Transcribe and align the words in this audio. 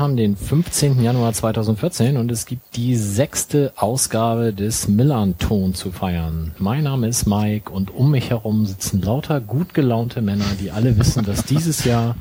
wir 0.00 0.04
haben 0.04 0.16
den 0.16 0.34
15. 0.34 1.02
Januar 1.02 1.34
2014 1.34 2.16
und 2.16 2.32
es 2.32 2.46
gibt 2.46 2.74
die 2.74 2.96
sechste 2.96 3.74
Ausgabe 3.76 4.54
des 4.54 4.88
Millanton 4.88 5.74
zu 5.74 5.92
feiern. 5.92 6.52
Mein 6.58 6.84
Name 6.84 7.06
ist 7.06 7.26
Mike 7.26 7.70
und 7.70 7.94
um 7.94 8.10
mich 8.10 8.30
herum 8.30 8.64
sitzen 8.64 9.02
lauter 9.02 9.42
gut 9.42 9.74
gelaunte 9.74 10.22
Männer, 10.22 10.46
die 10.58 10.70
alle 10.70 10.96
wissen, 10.96 11.22
dass 11.26 11.44
dieses 11.44 11.84
Jahr 11.84 12.16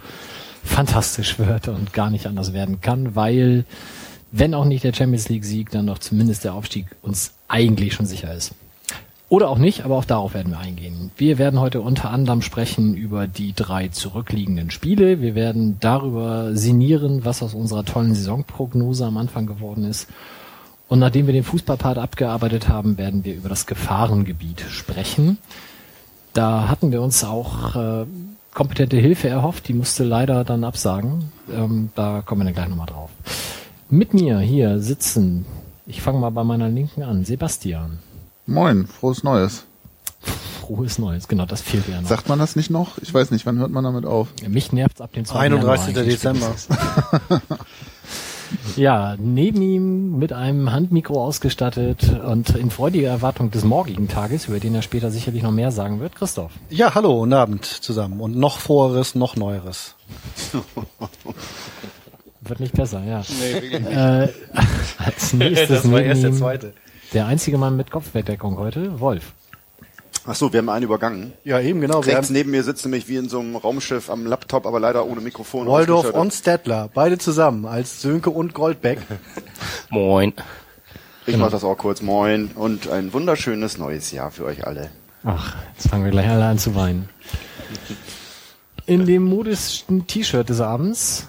fantastisch 0.61 1.39
wird 1.39 1.69
und 1.69 1.93
gar 1.93 2.09
nicht 2.09 2.27
anders 2.27 2.51
werden 2.51 2.81
kann, 2.81 3.15
weil 3.15 3.63
wenn 4.33 4.53
auch 4.55 4.65
nicht 4.65 4.83
der 4.83 4.93
Champions 4.93 5.29
League 5.29 5.45
Sieg, 5.45 5.71
dann 5.71 5.87
doch 5.87 5.99
zumindest 5.99 6.43
der 6.43 6.55
Aufstieg 6.55 6.85
uns 7.01 7.31
eigentlich 7.47 7.93
schon 7.93 8.05
sicher 8.05 8.33
ist. 8.33 8.51
Oder 9.29 9.49
auch 9.49 9.59
nicht, 9.59 9.85
aber 9.85 9.95
auch 9.95 10.05
darauf 10.05 10.33
werden 10.33 10.51
wir 10.51 10.59
eingehen. 10.59 11.11
Wir 11.15 11.37
werden 11.37 11.59
heute 11.59 11.81
unter 11.81 12.09
anderem 12.09 12.41
sprechen 12.41 12.95
über 12.95 13.27
die 13.27 13.53
drei 13.53 13.87
zurückliegenden 13.87 14.71
Spiele. 14.71 15.21
Wir 15.21 15.35
werden 15.35 15.77
darüber 15.79 16.55
sinnieren, 16.55 17.23
was 17.25 17.43
aus 17.43 17.53
unserer 17.53 17.85
tollen 17.85 18.15
Saisonprognose 18.15 19.05
am 19.05 19.17
Anfang 19.17 19.45
geworden 19.45 19.83
ist. 19.83 20.07
Und 20.87 20.97
nachdem 20.97 21.27
wir 21.27 21.33
den 21.33 21.43
Fußballpart 21.43 21.99
abgearbeitet 21.99 22.67
haben, 22.67 22.97
werden 22.97 23.23
wir 23.23 23.35
über 23.35 23.49
das 23.49 23.67
Gefahrengebiet 23.67 24.61
sprechen. 24.69 25.37
Da 26.33 26.67
hatten 26.67 26.91
wir 26.91 27.03
uns 27.03 27.23
auch 27.23 27.75
äh, 27.75 28.05
kompetente 28.51 28.97
Hilfe 28.97 29.29
erhofft, 29.29 29.67
die 29.67 29.73
musste 29.73 30.03
leider 30.03 30.43
dann 30.43 30.63
absagen. 30.63 31.31
Ähm, 31.53 31.89
da 31.93 32.23
kommen 32.25 32.41
wir 32.41 32.45
dann 32.45 32.55
gleich 32.55 32.69
nochmal 32.69 32.87
drauf. 32.87 33.11
Mit 33.91 34.15
mir 34.15 34.39
hier 34.39 34.79
sitzen, 34.79 35.45
ich 35.85 36.01
fange 36.01 36.17
mal 36.17 36.31
bei 36.31 36.43
meiner 36.43 36.69
Linken 36.69 37.03
an, 37.03 37.25
Sebastian. 37.25 37.99
Moin, 38.49 38.87
frohes 38.87 39.23
Neues. 39.23 39.65
Frohes 40.59 40.97
Neues, 40.97 41.27
genau, 41.27 41.45
das 41.45 41.61
fehlt 41.61 41.87
ja 41.87 42.01
noch. 42.01 42.09
Sagt 42.09 42.29
man 42.29 42.39
das 42.39 42.55
nicht 42.55 42.71
noch? 42.71 42.97
Ich 42.97 43.13
weiß 43.13 43.29
nicht, 43.29 43.45
wann 43.45 43.59
hört 43.59 43.69
man 43.69 43.83
damit 43.83 44.07
auf? 44.07 44.29
Mich 44.47 44.73
nervt's 44.73 45.01
ab 45.01 45.13
dem 45.13 45.23
2. 45.23 45.39
31. 45.39 45.95
Januar 45.95 46.03
eigentlich 46.03 46.15
Dezember. 46.15 46.55
Ja, 48.75 49.15
neben 49.19 49.61
ihm 49.61 50.17
mit 50.17 50.33
einem 50.33 50.71
Handmikro 50.71 51.23
ausgestattet 51.23 52.19
und 52.25 52.49
in 52.49 52.71
freudiger 52.71 53.09
Erwartung 53.09 53.51
des 53.51 53.63
morgigen 53.63 54.07
Tages, 54.07 54.47
über 54.47 54.59
den 54.59 54.73
er 54.73 54.81
später 54.81 55.11
sicherlich 55.11 55.43
noch 55.43 55.51
mehr 55.51 55.71
sagen 55.71 55.99
wird, 55.99 56.15
Christoph. 56.15 56.51
Ja, 56.71 56.95
hallo, 56.95 57.19
guten 57.19 57.33
Abend 57.33 57.65
zusammen. 57.65 58.19
Und 58.19 58.35
noch 58.35 58.57
Vorheres, 58.57 59.13
noch 59.13 59.35
Neueres. 59.35 59.93
Wird 62.41 62.59
nicht 62.59 62.73
besser, 62.73 63.03
ja. 63.03 63.21
Nee, 63.39 63.53
wirklich 63.53 63.79
nicht. 63.81 63.91
Äh, 63.91 64.29
als 64.97 65.33
nächstes 65.33 65.83
neben 65.83 66.19
ihm 66.19 66.33
zweite. 66.33 66.73
Der 67.13 67.25
einzige 67.27 67.57
Mann 67.57 67.75
mit 67.75 67.91
Kopfbedeckung 67.91 68.57
heute, 68.57 68.99
Wolf. 68.99 69.33
Ach 70.25 70.35
so, 70.35 70.51
wir 70.51 70.59
haben 70.59 70.69
einen 70.69 70.85
übergangen. 70.85 71.33
Ja, 71.43 71.59
eben, 71.59 71.81
genau. 71.81 72.05
Wir 72.05 72.13
Rechts 72.13 72.27
haben 72.27 72.33
neben 72.33 72.51
mir 72.51 72.63
sitzt 72.63 72.85
nämlich 72.85 73.07
wie 73.07 73.15
in 73.15 73.29
so 73.29 73.39
einem 73.39 73.55
Raumschiff 73.55 74.09
am 74.09 74.25
Laptop, 74.25 74.65
aber 74.65 74.79
leider 74.79 75.05
ohne 75.05 75.21
Mikrofon. 75.21 75.67
Waldorf 75.67 76.11
und 76.11 76.33
Stettler, 76.33 76.89
beide 76.93 77.17
zusammen, 77.17 77.65
als 77.65 78.01
Sönke 78.01 78.29
und 78.29 78.53
Goldbeck. 78.53 78.99
Moin. 79.89 80.33
Ich 81.25 81.37
mach 81.37 81.51
das 81.51 81.63
auch 81.63 81.77
kurz. 81.77 82.01
Moin 82.01 82.51
und 82.55 82.89
ein 82.89 83.13
wunderschönes 83.13 83.77
neues 83.77 84.11
Jahr 84.11 84.31
für 84.31 84.45
euch 84.45 84.67
alle. 84.67 84.89
Ach, 85.23 85.55
jetzt 85.75 85.89
fangen 85.89 86.03
wir 86.03 86.11
gleich 86.11 86.29
alle 86.29 86.45
an 86.45 86.59
zu 86.59 86.75
weinen. 86.75 87.09
In 88.85 89.05
dem 89.05 89.23
modischsten 89.23 90.07
T-Shirt 90.07 90.49
des 90.49 90.61
Abends, 90.61 91.27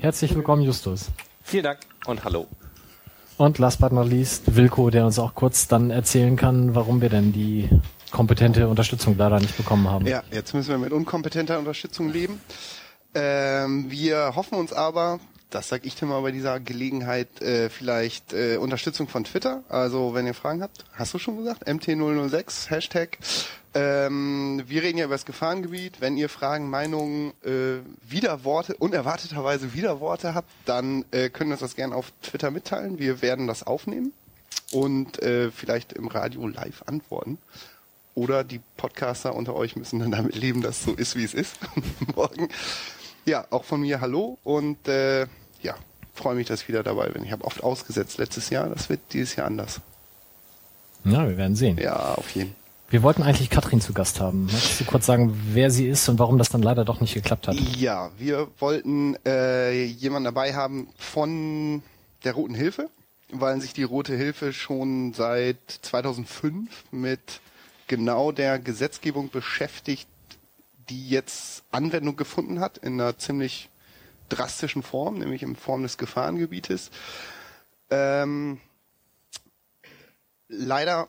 herzlich 0.00 0.34
willkommen 0.34 0.62
Justus. 0.62 1.06
Vielen 1.42 1.64
Dank 1.64 1.78
und 2.06 2.24
hallo. 2.24 2.46
Und 3.38 3.58
last 3.58 3.80
but 3.80 3.92
not 3.92 4.08
least, 4.08 4.56
Wilko, 4.56 4.90
der 4.90 5.06
uns 5.06 5.18
auch 5.20 5.34
kurz 5.36 5.68
dann 5.68 5.90
erzählen 5.90 6.34
kann, 6.34 6.74
warum 6.74 7.00
wir 7.00 7.08
denn 7.08 7.32
die 7.32 7.70
kompetente 8.10 8.66
Unterstützung 8.66 9.16
leider 9.16 9.38
nicht 9.38 9.56
bekommen 9.56 9.88
haben. 9.88 10.06
Ja, 10.06 10.24
jetzt 10.32 10.54
müssen 10.54 10.70
wir 10.70 10.78
mit 10.78 10.90
unkompetenter 10.90 11.56
Unterstützung 11.58 12.08
leben. 12.10 12.40
Ähm, 13.14 13.90
wir 13.90 14.32
hoffen 14.34 14.58
uns 14.58 14.72
aber, 14.72 15.20
das 15.50 15.68
sag 15.68 15.86
ich 15.86 15.94
dir 15.94 16.06
mal 16.06 16.20
bei 16.20 16.32
dieser 16.32 16.60
Gelegenheit, 16.60 17.40
äh, 17.40 17.70
vielleicht 17.70 18.32
äh, 18.32 18.56
Unterstützung 18.56 19.08
von 19.08 19.24
Twitter. 19.24 19.62
Also 19.68 20.14
wenn 20.14 20.26
ihr 20.26 20.34
Fragen 20.34 20.62
habt, 20.62 20.84
hast 20.92 21.14
du 21.14 21.18
schon 21.18 21.38
gesagt, 21.38 21.66
MT006, 21.66 22.70
Hashtag. 22.70 23.18
Ähm, 23.74 24.62
wir 24.66 24.82
reden 24.82 24.98
ja 24.98 25.04
über 25.04 25.14
das 25.14 25.26
Gefahrengebiet. 25.26 26.00
Wenn 26.00 26.16
ihr 26.16 26.28
Fragen, 26.28 26.68
Meinungen, 26.68 27.32
äh, 27.44 27.80
Widerworte, 28.08 28.74
unerwarteterweise 28.76 29.74
Widerworte 29.74 30.34
habt, 30.34 30.50
dann 30.64 31.04
äh, 31.10 31.30
können 31.30 31.50
wir 31.50 31.54
uns 31.54 31.60
das 31.60 31.76
gerne 31.76 31.94
auf 31.94 32.12
Twitter 32.22 32.50
mitteilen. 32.50 32.98
Wir 32.98 33.22
werden 33.22 33.46
das 33.46 33.62
aufnehmen 33.62 34.12
und 34.72 35.22
äh, 35.22 35.50
vielleicht 35.50 35.92
im 35.92 36.08
Radio 36.08 36.46
live 36.46 36.82
antworten. 36.86 37.38
Oder 38.14 38.42
die 38.42 38.60
Podcaster 38.76 39.34
unter 39.36 39.54
euch 39.54 39.76
müssen 39.76 40.00
dann 40.00 40.10
damit 40.10 40.34
leben, 40.34 40.60
dass 40.60 40.78
es 40.78 40.84
so 40.84 40.92
ist, 40.92 41.14
wie 41.14 41.24
es 41.24 41.34
ist. 41.34 41.56
Morgen. 42.16 42.48
Ja, 43.28 43.46
auch 43.50 43.64
von 43.64 43.82
mir 43.82 44.00
Hallo 44.00 44.38
und 44.42 44.88
äh, 44.88 45.26
ja, 45.60 45.74
freue 46.14 46.34
mich, 46.34 46.46
dass 46.46 46.62
ich 46.62 46.68
wieder 46.68 46.82
dabei 46.82 47.10
bin. 47.10 47.22
Ich 47.24 47.30
habe 47.30 47.44
oft 47.44 47.62
ausgesetzt 47.62 48.16
letztes 48.16 48.48
Jahr. 48.48 48.70
Das 48.70 48.88
wird 48.88 49.00
dieses 49.12 49.36
Jahr 49.36 49.46
anders. 49.46 49.82
Ja, 51.04 51.28
wir 51.28 51.36
werden 51.36 51.54
sehen. 51.54 51.76
Ja, 51.76 52.14
auf 52.14 52.30
jeden. 52.30 52.54
Wir 52.88 53.02
wollten 53.02 53.22
eigentlich 53.22 53.50
Katrin 53.50 53.82
zu 53.82 53.92
Gast 53.92 54.18
haben. 54.18 54.46
Möchtest 54.46 54.80
du 54.80 54.84
kurz 54.86 55.04
sagen, 55.04 55.38
wer 55.52 55.70
sie 55.70 55.86
ist 55.86 56.08
und 56.08 56.18
warum 56.18 56.38
das 56.38 56.48
dann 56.48 56.62
leider 56.62 56.86
doch 56.86 57.02
nicht 57.02 57.12
geklappt 57.12 57.48
hat? 57.48 57.56
Ja, 57.76 58.10
wir 58.16 58.48
wollten 58.60 59.14
äh, 59.26 59.84
jemanden 59.84 60.24
dabei 60.24 60.54
haben 60.54 60.88
von 60.96 61.82
der 62.24 62.32
Roten 62.32 62.54
Hilfe, 62.54 62.88
weil 63.30 63.60
sich 63.60 63.74
die 63.74 63.82
Rote 63.82 64.16
Hilfe 64.16 64.54
schon 64.54 65.12
seit 65.12 65.58
2005 65.82 66.84
mit 66.92 67.42
genau 67.88 68.32
der 68.32 68.58
Gesetzgebung 68.58 69.28
beschäftigt, 69.28 70.08
die 70.88 71.08
jetzt 71.08 71.64
Anwendung 71.70 72.16
gefunden 72.16 72.60
hat 72.60 72.78
in 72.78 73.00
einer 73.00 73.18
ziemlich 73.18 73.68
drastischen 74.28 74.82
Form, 74.82 75.18
nämlich 75.18 75.42
in 75.42 75.56
Form 75.56 75.82
des 75.82 75.98
Gefahrengebietes. 75.98 76.90
Ähm, 77.90 78.60
leider 80.48 81.08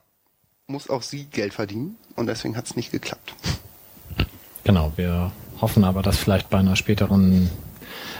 muss 0.67 0.89
auch 0.89 1.01
sie 1.01 1.25
Geld 1.25 1.53
verdienen 1.53 1.97
und 2.15 2.27
deswegen 2.27 2.55
hat 2.55 2.65
es 2.65 2.75
nicht 2.75 2.91
geklappt. 2.91 3.33
Genau, 4.63 4.93
wir 4.95 5.31
hoffen 5.61 5.83
aber, 5.83 6.01
dass 6.01 6.17
vielleicht 6.17 6.49
bei 6.49 6.59
einer 6.59 6.75
späteren 6.75 7.49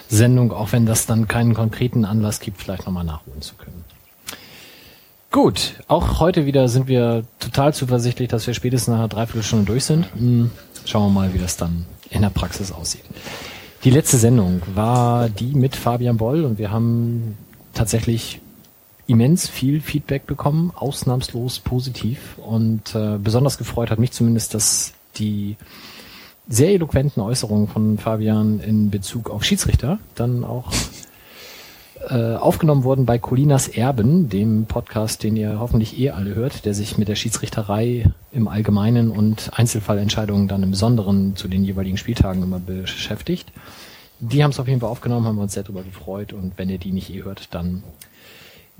Sendung, 0.09 0.51
auch 0.51 0.71
wenn 0.71 0.85
das 0.85 1.05
dann 1.05 1.27
keinen 1.27 1.53
konkreten 1.53 2.05
Anlass 2.05 2.39
gibt, 2.39 2.61
vielleicht 2.61 2.85
nochmal 2.85 3.03
nachholen 3.03 3.41
zu 3.41 3.55
können. 3.55 3.85
Gut, 5.31 5.75
auch 5.87 6.19
heute 6.19 6.47
wieder 6.47 6.67
sind 6.69 6.87
wir 6.87 7.23
total 7.37 7.71
zuversichtlich, 7.71 8.29
dass 8.29 8.47
wir 8.47 8.55
spätestens 8.55 8.87
nach 8.87 8.97
einer 8.97 9.07
Dreiviertelstunde 9.07 9.65
durch 9.65 9.85
sind. 9.85 10.07
Schauen 10.89 11.13
wir 11.13 11.21
mal, 11.21 11.33
wie 11.35 11.37
das 11.37 11.55
dann 11.55 11.85
in 12.09 12.23
der 12.23 12.31
Praxis 12.31 12.71
aussieht. 12.71 13.03
Die 13.83 13.91
letzte 13.91 14.17
Sendung 14.17 14.63
war 14.73 15.29
die 15.29 15.53
mit 15.53 15.75
Fabian 15.75 16.17
Boll 16.17 16.43
und 16.43 16.57
wir 16.57 16.71
haben 16.71 17.37
tatsächlich 17.75 18.41
immens 19.05 19.47
viel 19.47 19.81
Feedback 19.81 20.25
bekommen, 20.25 20.71
ausnahmslos 20.73 21.59
positiv 21.59 22.39
und 22.39 22.95
äh, 22.95 23.19
besonders 23.23 23.59
gefreut 23.59 23.91
hat 23.91 23.99
mich 23.99 24.13
zumindest, 24.13 24.55
dass 24.55 24.93
die 25.17 25.57
sehr 26.47 26.69
eloquenten 26.69 27.21
Äußerungen 27.21 27.67
von 27.67 27.99
Fabian 27.99 28.59
in 28.59 28.89
Bezug 28.89 29.29
auf 29.29 29.43
Schiedsrichter 29.43 29.99
dann 30.15 30.43
auch 30.43 30.71
äh, 32.09 32.35
aufgenommen 32.35 32.83
wurden 32.83 33.05
bei 33.05 33.19
Colinas 33.19 33.67
Erben, 33.67 34.29
dem 34.29 34.65
Podcast, 34.65 35.23
den 35.23 35.35
ihr 35.35 35.59
hoffentlich 35.59 35.99
eh 35.99 36.09
alle 36.09 36.35
hört, 36.35 36.65
der 36.65 36.73
sich 36.73 36.97
mit 36.97 37.07
der 37.07 37.15
Schiedsrichterei 37.15 38.11
im 38.31 38.47
Allgemeinen 38.47 39.11
und 39.11 39.51
Einzelfallentscheidungen 39.53 40.47
dann 40.47 40.63
im 40.63 40.71
Besonderen 40.71 41.35
zu 41.35 41.47
den 41.47 41.63
jeweiligen 41.63 41.97
Spieltagen 41.97 42.41
immer 42.41 42.59
beschäftigt. 42.59 43.51
Die 44.19 44.43
haben 44.43 44.51
es 44.51 44.59
auf 44.59 44.67
jeden 44.67 44.81
Fall 44.81 44.89
aufgenommen, 44.89 45.25
haben 45.27 45.35
wir 45.37 45.43
uns 45.43 45.53
sehr 45.53 45.63
darüber 45.63 45.83
gefreut 45.83 46.33
und 46.33 46.53
wenn 46.57 46.69
ihr 46.69 46.79
die 46.79 46.91
nicht 46.91 47.13
eh 47.13 47.23
hört, 47.23 47.53
dann 47.53 47.83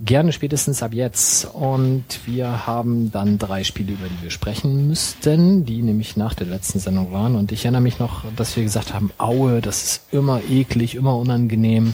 gerne 0.04 0.32
spätestens 0.32 0.82
ab 0.82 0.94
jetzt. 0.94 1.46
Und 1.46 2.06
wir 2.26 2.68
haben 2.68 3.12
dann 3.12 3.38
drei 3.38 3.64
Spiele, 3.64 3.94
über 3.94 4.08
die 4.08 4.24
wir 4.24 4.32
sprechen 4.32 4.88
müssten, 4.88 5.66
die 5.66 5.82
nämlich 5.82 6.18
nach 6.18 6.34
der 6.34 6.48
letzten 6.48 6.80
Sendung 6.80 7.12
waren. 7.12 7.36
Und 7.36 7.52
ich 7.52 7.66
erinnere 7.66 7.82
mich 7.82 8.00
noch, 8.00 8.24
dass 8.36 8.56
wir 8.56 8.64
gesagt 8.64 8.94
haben, 8.94 9.12
Aue, 9.18 9.62
das 9.62 9.84
ist 9.84 10.02
immer 10.12 10.42
eklig, 10.50 10.96
immer 10.96 11.18
unangenehm. 11.18 11.94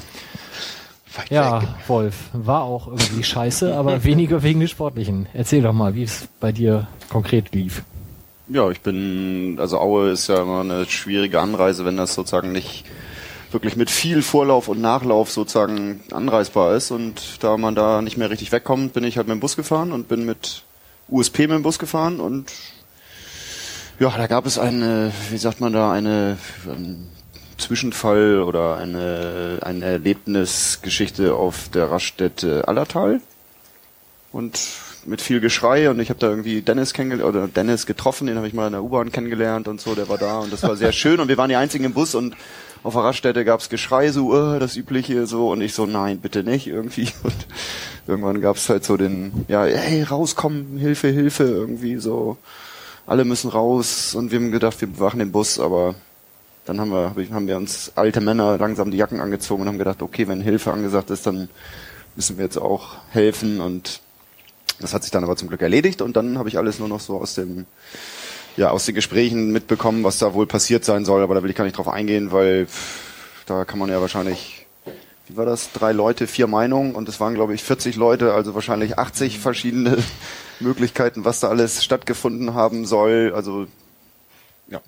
Weit 1.15 1.31
Ja, 1.31 1.61
weg. 1.61 1.69
Wolf, 1.87 2.15
war 2.33 2.63
auch 2.63 2.87
irgendwie 2.87 3.23
scheiße, 3.23 3.75
aber 3.75 4.03
weniger 4.03 4.43
wegen 4.43 4.59
des 4.59 4.71
Sportlichen. 4.71 5.27
Erzähl 5.33 5.61
doch 5.61 5.73
mal, 5.73 5.95
wie 5.95 6.03
es 6.03 6.27
bei 6.39 6.51
dir 6.51 6.87
konkret 7.09 7.53
lief. 7.53 7.83
Ja, 8.47 8.69
ich 8.69 8.81
bin, 8.81 9.57
also 9.59 9.79
Aue 9.79 10.11
ist 10.11 10.27
ja 10.27 10.41
immer 10.41 10.61
eine 10.61 10.85
schwierige 10.85 11.39
Anreise, 11.39 11.83
wenn 11.83 11.97
das 11.97 12.13
sozusagen 12.13 12.51
nicht 12.51 12.85
wirklich 13.51 13.75
mit 13.75 13.89
viel 13.89 14.21
Vorlauf 14.21 14.67
und 14.67 14.81
Nachlauf 14.81 15.31
sozusagen 15.31 16.01
anreisbar 16.11 16.75
ist 16.75 16.91
und 16.91 17.43
da 17.43 17.57
man 17.57 17.73
da 17.73 18.01
nicht 18.01 18.17
mehr 18.17 18.29
richtig 18.29 18.51
wegkommt, 18.51 18.93
bin 18.93 19.03
ich 19.03 19.17
halt 19.17 19.27
mit 19.27 19.35
dem 19.35 19.39
Bus 19.39 19.55
gefahren 19.55 19.91
und 19.91 20.07
bin 20.07 20.25
mit 20.25 20.63
USP 21.09 21.47
mit 21.47 21.51
dem 21.51 21.63
Bus 21.63 21.79
gefahren 21.79 22.19
und 22.19 22.51
ja, 23.99 24.09
da 24.09 24.27
gab 24.27 24.45
es 24.45 24.59
eine, 24.59 25.11
wie 25.29 25.37
sagt 25.37 25.61
man 25.61 25.71
da, 25.71 25.91
eine 25.91 26.37
ähm, 26.67 27.07
Zwischenfall 27.57 28.41
oder 28.41 28.77
eine, 28.77 29.59
eine 29.61 29.85
Erlebnisgeschichte 29.85 31.35
auf 31.35 31.69
der 31.73 31.91
Raststätte 31.91 32.67
Allertal. 32.67 33.21
Und 34.31 34.59
mit 35.05 35.21
viel 35.21 35.39
Geschrei 35.39 35.89
und 35.89 35.99
ich 35.99 36.09
habe 36.09 36.19
da 36.19 36.29
irgendwie 36.29 36.61
Dennis 36.61 36.93
kennengelernt 36.93 37.35
oder 37.35 37.47
Dennis 37.47 37.85
getroffen, 37.85 38.27
den 38.27 38.37
habe 38.37 38.47
ich 38.47 38.53
mal 38.53 38.67
in 38.67 38.73
der 38.73 38.83
U-Bahn 38.83 39.11
kennengelernt 39.11 39.67
und 39.67 39.79
so, 39.79 39.95
der 39.95 40.09
war 40.09 40.17
da 40.17 40.39
und 40.39 40.51
das 40.51 40.63
war 40.63 40.75
sehr 40.75 40.91
schön 40.93 41.19
und 41.19 41.27
wir 41.27 41.37
waren 41.37 41.49
die 41.49 41.55
einzigen 41.55 41.85
im 41.85 41.93
Bus 41.93 42.15
und 42.15 42.35
auf 42.83 42.93
der 42.93 43.03
Raststätte 43.03 43.45
gab's 43.45 43.69
Geschrei, 43.69 44.11
so 44.11 44.31
uh, 44.31 44.59
das 44.59 44.75
übliche 44.75 45.25
so 45.27 45.51
und 45.51 45.61
ich 45.61 45.73
so, 45.73 45.85
nein, 45.85 46.19
bitte 46.19 46.43
nicht 46.43 46.67
irgendwie 46.67 47.09
und 47.23 47.47
irgendwann 48.07 48.41
gab's 48.41 48.69
halt 48.69 48.83
so 48.83 48.97
den, 48.97 49.45
ja, 49.47 49.63
hey, 49.63 50.03
rauskommen, 50.03 50.77
Hilfe, 50.77 51.09
Hilfe, 51.09 51.43
irgendwie 51.43 51.97
so, 51.97 52.37
alle 53.05 53.25
müssen 53.25 53.49
raus 53.49 54.15
und 54.15 54.31
wir 54.31 54.39
haben 54.39 54.51
gedacht, 54.51 54.81
wir 54.81 54.87
bewachen 54.87 55.19
den 55.19 55.31
Bus, 55.31 55.59
aber 55.59 55.95
dann 56.65 56.79
haben 56.81 56.89
wir, 56.89 57.15
haben 57.31 57.47
wir 57.47 57.57
uns 57.57 57.91
alte 57.95 58.21
Männer 58.21 58.57
langsam 58.57 58.91
die 58.91 58.97
Jacken 58.97 59.21
angezogen 59.21 59.61
und 59.61 59.67
haben 59.67 59.77
gedacht, 59.77 60.01
okay, 60.01 60.27
wenn 60.27 60.41
Hilfe 60.41 60.73
angesagt 60.73 61.11
ist, 61.11 61.25
dann 61.27 61.49
müssen 62.15 62.37
wir 62.37 62.45
jetzt 62.45 62.57
auch 62.57 62.95
helfen 63.11 63.61
und 63.61 64.01
das 64.79 64.93
hat 64.93 65.03
sich 65.03 65.11
dann 65.11 65.23
aber 65.23 65.37
zum 65.37 65.47
Glück 65.47 65.61
erledigt 65.61 66.01
und 66.01 66.15
dann 66.17 66.37
habe 66.37 66.49
ich 66.49 66.57
alles 66.57 66.79
nur 66.79 66.87
noch 66.87 66.99
so 66.99 67.17
aus 67.17 67.35
dem 67.35 67.65
ja 68.57 68.69
aus 68.69 68.85
den 68.85 68.95
Gesprächen 68.95 69.51
mitbekommen, 69.51 70.03
was 70.03 70.17
da 70.17 70.33
wohl 70.33 70.47
passiert 70.47 70.85
sein 70.85 71.05
soll, 71.05 71.21
aber 71.23 71.35
da 71.35 71.43
will 71.43 71.49
ich 71.49 71.55
gar 71.55 71.65
nicht 71.65 71.77
drauf 71.77 71.87
eingehen, 71.87 72.31
weil 72.31 72.67
da 73.45 73.65
kann 73.65 73.79
man 73.79 73.89
ja 73.89 74.01
wahrscheinlich 74.01 74.65
wie 75.27 75.37
war 75.37 75.45
das? 75.45 75.71
Drei 75.71 75.91
Leute, 75.91 76.27
vier 76.27 76.45
Meinungen 76.47 76.93
und 76.93 77.09
es 77.09 77.19
waren 77.19 77.33
glaube 77.33 77.53
ich 77.53 77.63
40 77.63 77.95
Leute, 77.95 78.33
also 78.33 78.53
wahrscheinlich 78.53 78.97
80 78.97 79.39
verschiedene 79.39 79.97
Möglichkeiten, 80.59 81.25
was 81.25 81.39
da 81.39 81.49
alles 81.49 81.83
stattgefunden 81.83 82.53
haben 82.53 82.85
soll. 82.85 83.33
Also 83.35 83.67
ja. 84.67 84.81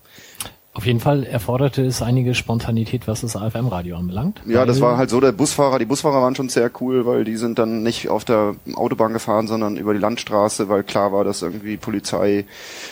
Auf 0.77 0.85
jeden 0.85 0.99
Fall 0.99 1.23
erforderte 1.23 1.83
es 1.83 2.03
einige 2.03 2.35
Spontanität, 2.35 3.07
was 3.07 3.21
das 3.21 3.35
AFM-Radio 3.35 3.97
anbelangt. 3.97 4.43
Ja, 4.45 4.63
das 4.63 4.79
war 4.79 4.95
halt 4.95 5.09
so, 5.09 5.19
der 5.19 5.31
Busfahrer, 5.31 5.79
die 5.79 5.85
Busfahrer 5.85 6.21
waren 6.21 6.35
schon 6.35 6.49
sehr 6.49 6.69
cool, 6.79 7.07
weil 7.07 7.23
die 7.23 7.35
sind 7.35 7.57
dann 7.57 7.81
nicht 7.81 8.09
auf 8.09 8.25
der 8.25 8.53
Autobahn 8.75 9.11
gefahren, 9.11 9.47
sondern 9.47 9.75
über 9.75 9.95
die 9.95 9.99
Landstraße, 9.99 10.69
weil 10.69 10.83
klar 10.83 11.11
war, 11.11 11.23
dass 11.23 11.41
irgendwie 11.41 11.77
Polizei 11.77 12.45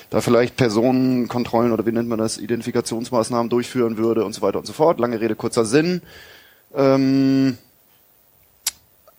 da 0.10 0.20
vielleicht 0.22 0.58
Personenkontrollen 0.58 1.72
oder 1.72 1.86
wie 1.86 1.92
nennt 1.92 2.10
man 2.10 2.18
das, 2.18 2.40
Identifikationsmaßnahmen 2.40 3.52
durchführen 3.52 3.98
würde 3.98 4.26
und 4.26 4.34
so 4.34 4.42
weiter 4.42 4.58
und 4.58 4.66
so 4.66 4.74
fort. 4.74 5.00
Lange 5.00 5.22
Rede, 5.22 5.36
kurzer 5.36 5.64
Sinn. 5.64 6.02
Ähm, 6.76 7.60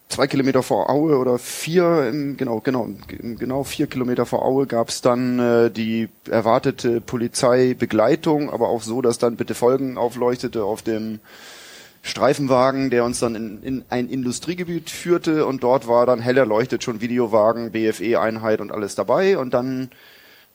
zwei 0.08 0.26
Kilometer 0.26 0.62
vor 0.62 0.88
Aue 0.90 1.18
oder 1.18 1.38
vier, 1.38 2.08
im, 2.08 2.36
genau, 2.36 2.60
genau, 2.60 2.88
im- 3.08 3.36
genau 3.36 3.64
vier 3.64 3.86
Kilometer 3.86 4.24
vor 4.26 4.44
Aue 4.44 4.66
gab 4.66 4.88
es 4.88 5.00
dann 5.02 5.38
äh, 5.38 5.70
die 5.70 6.08
erwartete 6.30 7.00
Polizeibegleitung, 7.00 8.50
aber 8.50 8.68
auch 8.68 8.82
so, 8.82 9.02
dass 9.02 9.18
dann 9.18 9.36
bitte 9.36 9.54
Folgen 9.54 9.98
aufleuchtete 9.98 10.64
auf 10.64 10.82
dem 10.82 11.20
Streifenwagen, 12.02 12.90
der 12.90 13.04
uns 13.04 13.18
dann 13.18 13.34
in, 13.34 13.62
in 13.62 13.84
ein 13.90 14.08
Industriegebiet 14.08 14.90
führte. 14.90 15.44
Und 15.44 15.64
dort 15.64 15.88
war 15.88 16.06
dann 16.06 16.20
hell 16.20 16.38
erleuchtet 16.38 16.84
schon 16.84 17.00
Videowagen, 17.00 17.72
BFE-Einheit 17.72 18.60
und 18.60 18.70
alles 18.70 18.94
dabei. 18.94 19.36
Und 19.38 19.54
dann 19.54 19.90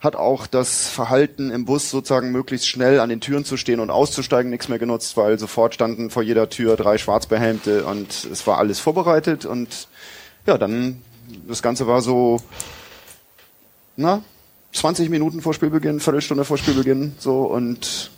hat 0.02 0.16
auch 0.16 0.48
das 0.48 0.90
Verhalten 0.90 1.52
im 1.52 1.66
Bus 1.66 1.92
sozusagen 1.92 2.32
möglichst 2.32 2.68
schnell 2.68 3.00
an 3.00 3.10
den 3.10 3.22
Türen 3.22 3.46
zu 3.46 3.56
stehen 3.56 3.80
und 3.80 3.92
auszusteigen 3.92 4.50
nichts 4.50 4.68
mehr 4.68 4.80
genutzt, 4.80 5.16
weil 5.16 5.38
sofort 5.38 5.76
standen 5.76 6.10
vor 6.10 6.24
jeder 6.24 6.50
Tür 6.50 6.76
drei 6.76 6.98
Schwarzbehelmte 6.98 7.86
und 7.86 8.28
es 8.32 8.46
war 8.48 8.58
alles 8.58 8.80
vorbereitet 8.80 9.46
und 9.46 9.88
ja, 10.48 10.58
dann 10.58 11.02
das 11.48 11.62
Ganze 11.62 11.86
war 11.86 12.02
so, 12.02 12.42
na, 13.96 14.24
20 14.74 15.10
Minuten 15.10 15.42
vor 15.42 15.54
Spielbeginn, 15.54 16.00
Viertelstunde 16.00 16.46
vor 16.46 16.58
Spielbeginn, 16.58 17.14
so 17.20 17.44
und 17.44 18.10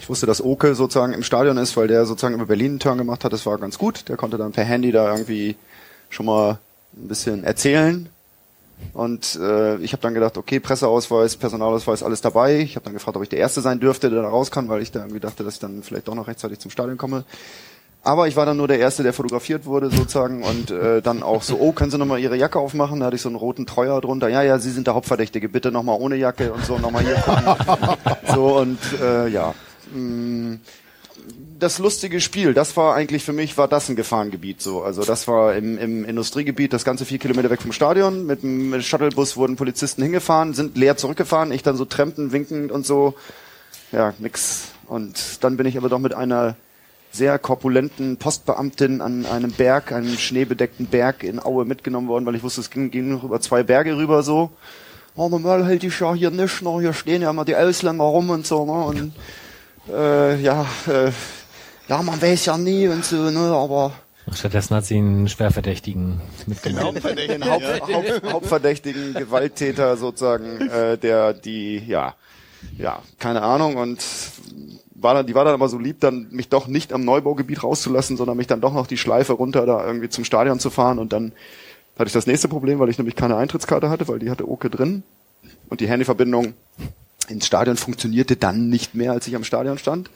ich 0.00 0.08
wusste, 0.08 0.26
dass 0.26 0.42
Oke 0.42 0.74
sozusagen 0.74 1.12
im 1.12 1.22
Stadion 1.22 1.58
ist, 1.58 1.76
weil 1.76 1.86
der 1.86 2.06
sozusagen 2.06 2.34
über 2.34 2.46
Berlin 2.46 2.72
einen 2.72 2.80
Turn 2.80 2.98
gemacht 2.98 3.24
hat. 3.24 3.32
Das 3.32 3.44
war 3.44 3.58
ganz 3.58 3.78
gut. 3.78 4.08
Der 4.08 4.16
konnte 4.16 4.38
dann 4.38 4.50
per 4.52 4.64
Handy 4.64 4.90
da 4.90 5.12
irgendwie 5.12 5.54
schon 6.08 6.26
mal 6.26 6.58
ein 6.96 7.08
bisschen 7.08 7.44
erzählen. 7.44 8.08
Und 8.92 9.38
äh, 9.40 9.76
ich 9.76 9.92
habe 9.92 10.02
dann 10.02 10.14
gedacht, 10.14 10.36
okay, 10.36 10.60
Presseausweis, 10.60 11.36
Personalausweis, 11.36 12.02
alles 12.02 12.20
dabei. 12.20 12.58
Ich 12.60 12.76
habe 12.76 12.84
dann 12.84 12.94
gefragt, 12.94 13.16
ob 13.16 13.22
ich 13.22 13.28
der 13.28 13.38
Erste 13.38 13.60
sein 13.60 13.80
dürfte, 13.80 14.10
der 14.10 14.22
da 14.22 14.28
raus 14.28 14.50
kann, 14.50 14.68
weil 14.68 14.82
ich 14.82 14.92
da 14.92 15.00
irgendwie 15.00 15.20
dachte, 15.20 15.44
dass 15.44 15.54
ich 15.54 15.60
dann 15.60 15.82
vielleicht 15.82 16.08
doch 16.08 16.14
noch 16.14 16.28
rechtzeitig 16.28 16.58
zum 16.58 16.70
Stadion 16.70 16.98
komme. 16.98 17.24
Aber 18.04 18.26
ich 18.26 18.34
war 18.34 18.44
dann 18.44 18.56
nur 18.56 18.66
der 18.66 18.80
Erste, 18.80 19.04
der 19.04 19.12
fotografiert 19.12 19.64
wurde 19.64 19.88
sozusagen 19.88 20.42
und 20.42 20.72
äh, 20.72 21.00
dann 21.02 21.22
auch 21.22 21.42
so, 21.42 21.58
oh, 21.60 21.70
können 21.70 21.92
Sie 21.92 21.98
nochmal 21.98 22.18
Ihre 22.18 22.36
Jacke 22.36 22.58
aufmachen? 22.58 22.98
Da 22.98 23.06
hatte 23.06 23.16
ich 23.16 23.22
so 23.22 23.28
einen 23.28 23.36
roten 23.36 23.64
Treuer 23.64 24.00
drunter. 24.00 24.28
Ja, 24.28 24.42
ja, 24.42 24.58
Sie 24.58 24.70
sind 24.70 24.88
der 24.88 24.94
Hauptverdächtige, 24.94 25.48
bitte 25.48 25.70
nochmal 25.70 25.98
ohne 26.00 26.16
Jacke 26.16 26.52
und 26.52 26.64
so, 26.64 26.78
nochmal 26.78 27.04
hier 27.04 27.14
gucken. 27.14 27.44
so 28.34 28.58
und 28.58 28.78
äh, 29.00 29.28
ja. 29.28 29.54
Mm, 29.94 30.56
Das 31.62 31.78
lustige 31.78 32.20
Spiel, 32.20 32.54
das 32.54 32.76
war 32.76 32.96
eigentlich 32.96 33.22
für 33.22 33.32
mich, 33.32 33.56
war 33.56 33.68
das 33.68 33.88
ein 33.88 33.94
Gefahrengebiet 33.94 34.60
so. 34.60 34.82
Also 34.82 35.04
das 35.04 35.28
war 35.28 35.54
im, 35.54 35.78
im 35.78 36.04
Industriegebiet, 36.04 36.72
das 36.72 36.84
ganze 36.84 37.04
vier 37.04 37.20
Kilometer 37.20 37.50
weg 37.50 37.62
vom 37.62 37.70
Stadion. 37.70 38.26
Mit 38.26 38.42
dem 38.42 38.82
Shuttlebus 38.82 39.36
wurden 39.36 39.54
Polizisten 39.54 40.02
hingefahren, 40.02 40.54
sind 40.54 40.76
leer 40.76 40.96
zurückgefahren, 40.96 41.52
ich 41.52 41.62
dann 41.62 41.76
so 41.76 41.84
trempen, 41.84 42.32
winkend 42.32 42.72
und 42.72 42.84
so. 42.84 43.14
Ja, 43.92 44.12
nix. 44.18 44.70
Und 44.88 45.44
dann 45.44 45.56
bin 45.56 45.66
ich 45.66 45.76
aber 45.76 45.88
doch 45.88 46.00
mit 46.00 46.14
einer 46.14 46.56
sehr 47.12 47.38
korpulenten 47.38 48.16
Postbeamtin 48.16 49.00
an 49.00 49.24
einem 49.24 49.52
Berg, 49.52 49.92
einem 49.92 50.18
schneebedeckten 50.18 50.86
Berg 50.86 51.22
in 51.22 51.38
Aue 51.38 51.64
mitgenommen 51.64 52.08
worden, 52.08 52.26
weil 52.26 52.34
ich 52.34 52.42
wusste, 52.42 52.60
es 52.60 52.70
ging, 52.70 52.90
ging 52.90 53.08
noch 53.08 53.22
über 53.22 53.40
zwei 53.40 53.62
Berge 53.62 53.96
rüber 53.96 54.24
so. 54.24 54.50
Oh, 55.14 55.28
normal 55.28 55.64
hält 55.64 55.84
ich 55.84 56.00
ja 56.00 56.12
hier 56.12 56.32
nicht, 56.32 56.60
noch 56.60 56.80
hier 56.80 56.92
stehen 56.92 57.22
ja 57.22 57.30
immer 57.30 57.44
die 57.44 57.54
Ausländer 57.54 58.02
rum 58.02 58.30
und 58.30 58.48
so, 58.48 58.66
ne? 58.66 58.84
Und 58.84 59.12
äh, 59.88 60.40
ja, 60.40 60.66
äh, 60.88 61.12
ja, 61.92 62.00
man 62.00 62.22
weiß 62.22 62.46
ja 62.46 62.56
nie 62.56 62.88
und 62.88 63.04
so, 63.04 63.30
ne, 63.30 63.38
aber 63.38 63.92
Stattdessen 64.32 64.74
hat 64.76 64.86
sie 64.86 64.96
einen 64.96 65.28
Schwerverdächtigen 65.28 66.22
mitgenommen. 66.46 67.02
den 67.02 67.44
Haupt, 67.50 67.82
Haupt, 67.82 68.32
Hauptverdächtigen 68.32 69.12
Gewalttäter 69.12 69.98
sozusagen, 69.98 70.68
äh, 70.68 70.96
der 70.96 71.34
die, 71.34 71.82
ja, 71.86 72.14
ja, 72.78 73.02
keine 73.18 73.42
Ahnung 73.42 73.76
und 73.76 74.02
war 74.94 75.12
dann, 75.12 75.26
die 75.26 75.34
war 75.34 75.44
dann 75.44 75.52
aber 75.52 75.68
so 75.68 75.78
lieb, 75.78 76.00
dann 76.00 76.28
mich 76.30 76.48
doch 76.48 76.66
nicht 76.66 76.94
am 76.94 77.04
Neubaugebiet 77.04 77.62
rauszulassen, 77.62 78.16
sondern 78.16 78.38
mich 78.38 78.46
dann 78.46 78.62
doch 78.62 78.72
noch 78.72 78.86
die 78.86 78.96
Schleife 78.96 79.34
runter 79.34 79.66
da 79.66 79.84
irgendwie 79.84 80.08
zum 80.08 80.24
Stadion 80.24 80.60
zu 80.60 80.70
fahren 80.70 80.98
und 80.98 81.12
dann 81.12 81.32
hatte 81.98 82.06
ich 82.06 82.14
das 82.14 82.26
nächste 82.26 82.48
Problem, 82.48 82.78
weil 82.78 82.88
ich 82.88 82.96
nämlich 82.96 83.16
keine 83.16 83.36
Eintrittskarte 83.36 83.90
hatte, 83.90 84.08
weil 84.08 84.18
die 84.18 84.30
hatte 84.30 84.48
Oke 84.48 84.70
drin 84.70 85.02
und 85.68 85.80
die 85.80 85.88
Handyverbindung 85.88 86.54
ins 87.28 87.46
Stadion 87.46 87.76
funktionierte 87.76 88.36
dann 88.36 88.70
nicht 88.70 88.94
mehr, 88.94 89.12
als 89.12 89.26
ich 89.26 89.36
am 89.36 89.44
Stadion 89.44 89.76
stand. 89.76 90.08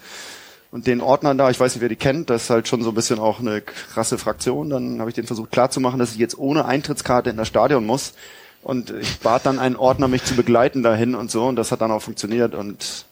Und 0.70 0.86
den 0.86 1.00
Ordnern 1.00 1.38
da, 1.38 1.48
ich 1.50 1.58
weiß 1.58 1.74
nicht, 1.74 1.80
wer 1.80 1.88
die 1.88 1.96
kennt, 1.96 2.28
das 2.28 2.44
ist 2.44 2.50
halt 2.50 2.68
schon 2.68 2.82
so 2.82 2.90
ein 2.90 2.94
bisschen 2.94 3.18
auch 3.18 3.40
eine 3.40 3.60
krasse 3.60 4.18
Fraktion. 4.18 4.70
Dann 4.70 5.00
habe 5.00 5.10
ich 5.10 5.14
den 5.14 5.26
versucht 5.26 5.52
klarzumachen, 5.52 5.98
dass 5.98 6.12
ich 6.12 6.18
jetzt 6.18 6.36
ohne 6.38 6.64
Eintrittskarte 6.64 7.30
in 7.30 7.36
das 7.36 7.48
Stadion 7.48 7.86
muss. 7.86 8.14
Und 8.62 8.90
ich 8.90 9.20
bat 9.20 9.46
dann 9.46 9.58
einen 9.58 9.76
Ordner, 9.76 10.08
mich 10.08 10.24
zu 10.24 10.34
begleiten 10.34 10.82
dahin 10.82 11.14
und 11.14 11.30
so. 11.30 11.46
Und 11.46 11.56
das 11.56 11.70
hat 11.70 11.80
dann 11.80 11.92
auch 11.92 12.02
funktioniert. 12.02 12.54
Und 12.54 13.06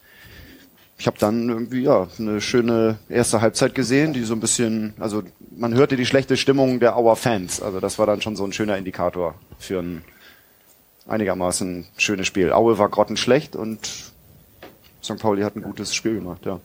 ich 0.97 1.07
habe 1.07 1.17
dann 1.17 1.49
irgendwie 1.49 1.83
ja 1.83 2.07
eine 2.19 2.41
schöne 2.41 2.99
erste 3.09 3.41
Halbzeit 3.41 3.73
gesehen, 3.73 4.13
die 4.13 4.23
so 4.23 4.33
ein 4.33 4.39
bisschen, 4.41 4.93
also 4.99 5.23
man 5.55 5.73
hörte 5.73 5.95
die 5.95 6.05
schlechte 6.05 6.37
Stimmung 6.37 6.79
der 6.79 6.97
Auer 6.97 7.15
Fans. 7.15 7.61
Also 7.61 7.79
das 7.79 7.97
war 7.99 8.05
dann 8.05 8.21
schon 8.21 8.35
so 8.35 8.43
ein 8.43 8.53
schöner 8.53 8.77
Indikator 8.77 9.35
für 9.59 9.79
ein 9.79 10.03
einigermaßen 11.07 11.85
schönes 11.97 12.27
Spiel. 12.27 12.51
Aue 12.51 12.77
war 12.77 12.89
grottenschlecht 12.89 13.55
und 13.55 14.13
St. 15.03 15.19
Pauli 15.19 15.43
hat 15.43 15.55
ein 15.55 15.61
gutes 15.61 15.93
Spiel 15.93 16.15
gemacht, 16.15 16.45
ja. 16.45 16.59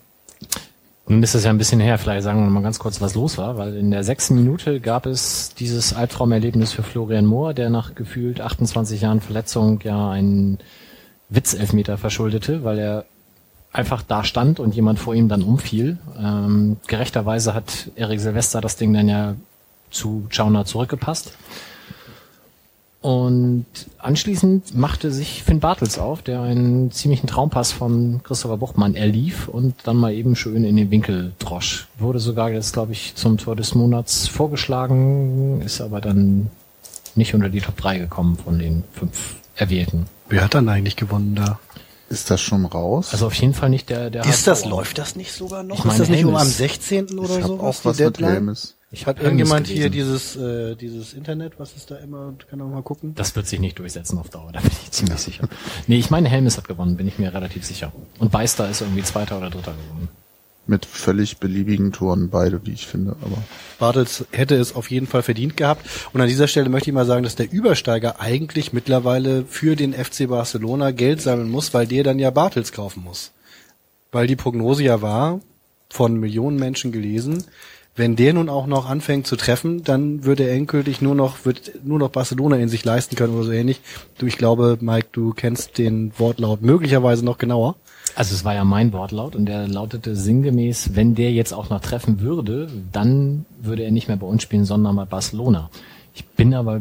Nun 1.11 1.25
ist 1.25 1.35
es 1.35 1.43
ja 1.43 1.51
ein 1.51 1.59
bisschen 1.59 1.81
her, 1.81 1.99
vielleicht 1.99 2.23
sagen 2.23 2.45
wir 2.45 2.51
mal 2.51 2.63
ganz 2.63 2.79
kurz, 2.79 3.01
was 3.01 3.17
los 3.17 3.37
war, 3.37 3.59
weil 3.59 3.75
in 3.75 3.91
der 3.91 4.05
sechsten 4.05 4.37
Minute 4.37 4.79
gab 4.79 5.07
es 5.07 5.53
dieses 5.59 5.93
Albtraumerlebnis 5.93 6.71
für 6.71 6.85
Florian 6.85 7.27
Mohr, 7.27 7.53
der 7.53 7.69
nach 7.69 7.97
gefühlt 7.97 8.41
28 8.41 9.01
Jahren 9.01 9.21
Verletzung 9.21 9.81
ja 9.83 10.09
einen 10.09 10.59
Witzelfmeter 11.29 11.99
verschuldete, 11.99 12.63
weil 12.63 12.79
er 12.79 13.07
einfach 13.73 14.03
da 14.03 14.23
stand 14.23 14.61
und 14.61 14.73
jemand 14.77 15.01
vor 15.01 15.17
ihm 15.17 15.29
dann 15.29 15.43
umfiel. 15.43 15.99
Ähm, 16.17 16.77
gerechterweise 16.87 17.55
hat 17.55 17.91
Erik 17.97 18.21
Silvester 18.21 18.61
das 18.61 18.77
Ding 18.77 18.95
dann 18.95 19.09
ja 19.09 19.35
zu 19.91 20.29
Chauner 20.31 20.65
zurückgepasst. 20.65 21.37
Und 23.03 23.65
anschließend 23.99 24.77
machte 24.77 25.11
sich 25.11 25.43
Finn 25.43 25.61
Bartels 25.61 25.99
auf, 25.99 26.21
der 26.21 26.43
einen 26.43 26.91
ziemlichen 26.91 27.27
Traumpass 27.27 27.73
von 27.73 28.21
Christopher 28.25 28.59
Buchmann 28.59 28.95
erlief 28.95 29.49
und 29.49 29.75
dann 29.85 29.97
mal 29.97 30.13
eben 30.13 30.37
schön 30.37 30.65
in 30.65 30.77
den 30.77 30.91
Winkel 30.91 31.33
drosch. 31.39 31.89
Wurde 31.99 32.19
sogar 32.19 32.51
jetzt, 32.51 32.75
glaube 32.75 32.93
ich, 32.93 33.15
zum 33.15 33.39
Tor 33.39 33.57
des 33.57 33.75
Monats 33.75 34.29
vorgeschlagen, 34.29 35.63
ist 35.63 35.81
aber 35.81 36.03
dann 36.03 36.51
nicht 37.15 37.35
unter 37.35 37.49
die 37.49 37.61
Top 37.61 37.79
3 37.79 37.99
gekommen 37.99 38.37
von 38.37 38.59
den 38.59 38.85
fünf 38.93 39.37
erwählten. 39.57 40.07
Wer 40.29 40.45
hat 40.45 40.55
dann 40.55 40.69
eigentlich 40.69 40.97
gewonnen 40.97 41.35
da? 41.35 41.59
Ist 42.11 42.31
das 42.31 42.41
schon 42.41 42.67
raus? 42.67 43.11
Also 43.13 43.27
auf 43.27 43.35
jeden 43.35 43.55
Fall 43.55 43.71
nicht 43.71 43.89
der, 43.89 44.11
der 44.11 44.27
Ist 44.27 44.47
das, 44.47 44.65
läuft 44.65 44.99
das 44.99 45.17
nicht 45.17 45.33
sogar 45.33 45.63
noch? 45.63 45.79
Ich 45.79 45.85
meine, 45.85 45.95
ist 45.95 46.01
das 46.01 46.09
nicht 46.09 46.25
um 46.25 46.37
Helmes. 46.37 46.43
am 46.43 46.49
16. 46.49 47.19
oder 47.19 47.39
ich 47.39 47.45
so? 47.47 47.61
auch 47.61 47.77
was 47.85 47.99
mit 47.99 48.21
Helmes. 48.21 48.77
Ich 48.93 49.07
Hat 49.07 49.19
hab 49.19 49.25
irgendjemand 49.25 49.69
Helmes 49.69 49.81
hier 49.81 49.89
dieses, 49.89 50.35
äh, 50.35 50.75
dieses 50.75 51.15
Internet, 51.15 51.61
was 51.61 51.77
ist 51.77 51.93
da 51.93 51.97
immer, 51.97 52.35
kann 52.49 52.59
man 52.59 52.73
mal 52.73 52.83
gucken? 52.83 53.15
Das 53.15 53.37
wird 53.37 53.47
sich 53.47 53.61
nicht 53.61 53.79
durchsetzen 53.79 54.19
auf 54.19 54.31
Dauer, 54.31 54.51
da 54.53 54.61
bin 54.61 54.71
ich 54.83 54.91
ziemlich 54.91 55.19
sicher. 55.19 55.49
Nee, 55.87 55.99
ich 55.99 56.11
meine, 56.11 56.29
Helmes 56.29 56.57
hat 56.57 56.67
gewonnen, 56.67 56.97
bin 56.97 57.07
ich 57.07 57.19
mir 57.19 57.33
relativ 57.33 57.65
sicher. 57.65 57.93
Und 58.19 58.33
Beister 58.33 58.69
ist 58.69 58.81
irgendwie 58.81 59.05
Zweiter 59.05 59.39
oder 59.39 59.49
Dritter 59.49 59.75
geworden. 59.75 60.09
Mit 60.67 60.87
völlig 60.87 61.39
beliebigen 61.39 61.93
Toren 61.93 62.31
beide, 62.31 62.67
wie 62.67 62.73
ich 62.73 62.87
finde, 62.87 63.17
aber. 63.23 63.39
Bartels 63.79 64.25
hätte 64.33 64.57
es 64.57 64.75
auf 64.75 64.91
jeden 64.91 65.07
Fall 65.07 65.23
verdient 65.23 65.57
gehabt. 65.57 65.89
Und 66.13 66.21
an 66.21 66.29
dieser 66.29 66.49
Stelle 66.49 66.69
möchte 66.69 66.91
ich 66.91 66.95
mal 66.95 67.07
sagen, 67.07 67.23
dass 67.23 67.37
der 67.37 67.51
Übersteiger 67.51 68.21
eigentlich 68.21 68.73
mittlerweile 68.73 69.45
für 69.45 69.75
den 69.75 69.95
FC 69.95 70.29
Barcelona 70.29 70.91
Geld 70.91 71.23
sammeln 71.23 71.49
muss, 71.49 71.73
weil 71.75 71.87
der 71.87 72.05
dann 72.05 72.19
ja 72.19 72.31
Bartels 72.31 72.73
kaufen 72.73 73.05
muss. 73.05 73.33
Weil 74.13 74.27
die 74.27 74.37
Prognose 74.37 74.83
ja 74.83 75.01
war, 75.01 75.41
von 75.89 76.15
Millionen 76.21 76.57
Menschen 76.57 76.93
gelesen, 76.93 77.45
wenn 78.01 78.17
der 78.17 78.33
nun 78.33 78.49
auch 78.49 78.67
noch 78.67 78.89
anfängt 78.89 79.27
zu 79.27 79.37
treffen, 79.37 79.85
dann 79.85 80.25
wird 80.25 80.41
er 80.41 80.53
endgültig 80.53 81.03
nur 81.03 81.15
noch, 81.15 81.45
wird 81.45 81.85
nur 81.85 81.99
noch 81.99 82.09
Barcelona 82.09 82.57
in 82.57 82.71
sich 82.71 82.83
leisten 82.83 83.15
können 83.15 83.35
oder 83.35 83.45
so 83.45 83.53
ähnlich. 83.53 83.83
Du, 84.17 84.25
ich 84.25 84.39
glaube, 84.39 84.79
Mike, 84.81 85.09
du 85.13 85.35
kennst 85.35 85.77
den 85.77 86.11
Wortlaut 86.19 86.63
möglicherweise 86.63 87.25
noch 87.25 87.37
genauer. 87.37 87.77
Also 88.15 88.35
es 88.35 88.43
war 88.43 88.55
ja 88.55 88.65
mein 88.65 88.95
Wortlaut 88.95 89.37
und 89.37 89.45
der 89.45 89.69
lautete 89.69 90.17
sinngemäß, 90.17 90.95
wenn 90.95 91.15
der 91.15 91.31
jetzt 91.33 91.53
auch 91.53 91.69
noch 91.69 91.81
treffen 91.81 92.21
würde, 92.21 92.69
dann 92.91 93.45
würde 93.61 93.83
er 93.83 93.91
nicht 93.91 94.09
mehr 94.09 94.17
bei 94.17 94.27
uns 94.27 94.43
spielen, 94.43 94.65
sondern 94.65 94.97
bei 94.97 95.05
Barcelona. 95.05 95.69
Ich 96.15 96.25
bin 96.25 96.55
aber 96.55 96.81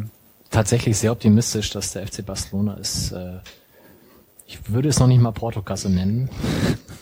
tatsächlich 0.49 0.97
sehr 0.97 1.11
optimistisch, 1.11 1.69
dass 1.71 1.91
der 1.91 2.07
FC 2.07 2.25
Barcelona 2.25 2.75
ist. 2.75 3.11
Äh, 3.11 3.39
ich 4.49 4.59
würde 4.67 4.89
es 4.89 4.99
noch 4.99 5.05
nicht 5.05 5.21
mal 5.21 5.31
Portokasse 5.31 5.91
nennen, 5.91 6.27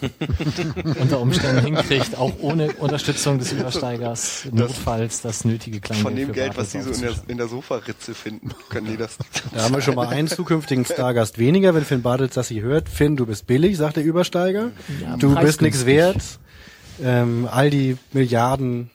unter 1.00 1.22
Umständen 1.22 1.64
hinkriegt, 1.64 2.18
auch 2.18 2.34
ohne 2.42 2.74
Unterstützung 2.74 3.40
des 3.40 3.54
Übersteigers, 3.54 4.50
notfalls 4.52 5.22
das 5.22 5.46
nötige 5.46 5.80
Kleingeld 5.80 6.04
Von 6.04 6.16
dem 6.18 6.28
für 6.28 6.34
Geld, 6.34 6.58
was 6.58 6.72
die 6.72 6.82
so 6.82 6.92
in 6.92 7.00
der, 7.00 7.14
in 7.28 7.38
der 7.38 7.48
Sofaritze 7.48 8.14
finden, 8.14 8.50
können 8.68 8.88
die 8.88 8.98
das. 8.98 9.18
Da 9.54 9.64
haben 9.64 9.74
wir 9.74 9.82
schon 9.82 9.96
mal 9.96 10.10
einen 10.10 10.28
zukünftigen 10.28 10.84
Stargast 10.84 11.40
weniger, 11.40 11.74
wenn 11.74 11.86
Finn 11.86 12.02
Bartels 12.02 12.34
das 12.34 12.50
hier 12.50 12.64
hört. 12.64 12.90
Finn, 12.90 13.16
du 13.16 13.26
bist 13.26 13.48
billig, 13.48 13.78
sagt 13.78 13.96
der 13.96 14.04
Übersteiger. 14.04 14.72
Ja, 15.02 15.16
du 15.16 15.34
bist 15.36 15.62
nichts 15.62 15.86
wert. 15.86 16.22
Ähm, 17.02 17.48
all 17.50 17.70
die 17.70 17.98
Milliarden, 18.12 18.90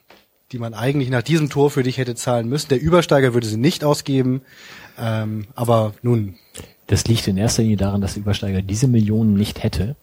die 0.52 0.59
man 0.59 0.75
eigentlich 0.75 1.09
nach 1.09 1.23
diesem 1.23 1.49
Tor 1.49 1.71
für 1.71 1.82
dich 1.82 1.97
hätte 1.97 2.14
zahlen 2.14 2.50
müssen. 2.50 2.68
Der 2.68 2.82
Übersteiger 2.82 3.32
würde 3.32 3.47
sie 3.47 3.56
nicht 3.56 3.82
ausgeben. 3.82 4.42
Ähm, 4.99 5.47
aber 5.54 5.94
nun, 6.02 6.37
Das 6.93 7.07
liegt 7.07 7.27
in 7.27 7.39
erster 7.39 7.63
Linie 7.63 7.79
daran, 7.79 8.03
dass 8.03 8.13
der 8.13 8.21
Übersteiger 8.21 8.61
diese 8.61 8.87
Millionen 8.87 9.33
nicht 9.33 9.63
hätte 9.63 9.97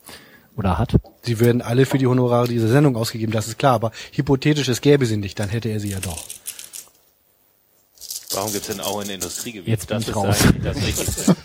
oder 0.58 0.80
hat. 0.80 0.96
sie 1.22 1.40
werden 1.40 1.62
alle 1.62 1.86
für 1.86 2.00
die 2.00 2.08
Honorare 2.08 2.48
dieser 2.48 2.68
Sendung 2.68 2.96
ausgegeben, 2.96 3.32
das 3.32 3.48
ist 3.48 3.60
klar. 3.60 3.76
Aber 3.76 3.92
hypothetisch, 4.12 4.70
es 4.70 4.82
gäbe 4.82 5.06
sie 5.06 5.18
nicht, 5.18 5.38
dann 5.40 5.50
hätte 5.50 5.70
er 5.70 5.80
sie 5.80 5.92
ja 5.92 6.00
doch. 6.00 6.24
Warum 8.34 8.52
gibt's 8.52 8.70
denn 8.70 8.80
auch 8.80 9.04
in 9.04 9.10
Industriegebiet? 9.12 9.68
Jetzt 9.68 9.88
bin 9.88 10.00
das 10.00 10.08
ich 10.08 10.16
raus. 10.16 10.38
das. 10.64 11.36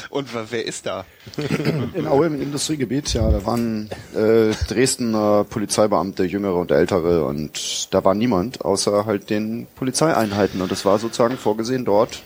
Und 0.10 0.28
wer 0.50 0.66
ist 0.66 0.86
da? 0.86 1.04
In 1.94 2.08
Aue 2.08 2.26
im 2.26 2.42
Industriegebiet, 2.42 3.14
ja, 3.14 3.30
da 3.30 3.46
waren 3.46 3.90
äh, 4.16 4.54
Dresdner 4.66 5.44
Polizeibeamte, 5.44 6.24
jüngere 6.24 6.56
und 6.56 6.72
ältere, 6.72 7.24
und 7.24 7.94
da 7.94 8.04
war 8.04 8.16
niemand, 8.16 8.64
außer 8.64 9.06
halt 9.06 9.30
den 9.30 9.68
Polizeieinheiten. 9.76 10.62
Und 10.62 10.72
es 10.72 10.84
war 10.84 10.98
sozusagen 10.98 11.36
vorgesehen, 11.36 11.84
dort 11.84 12.22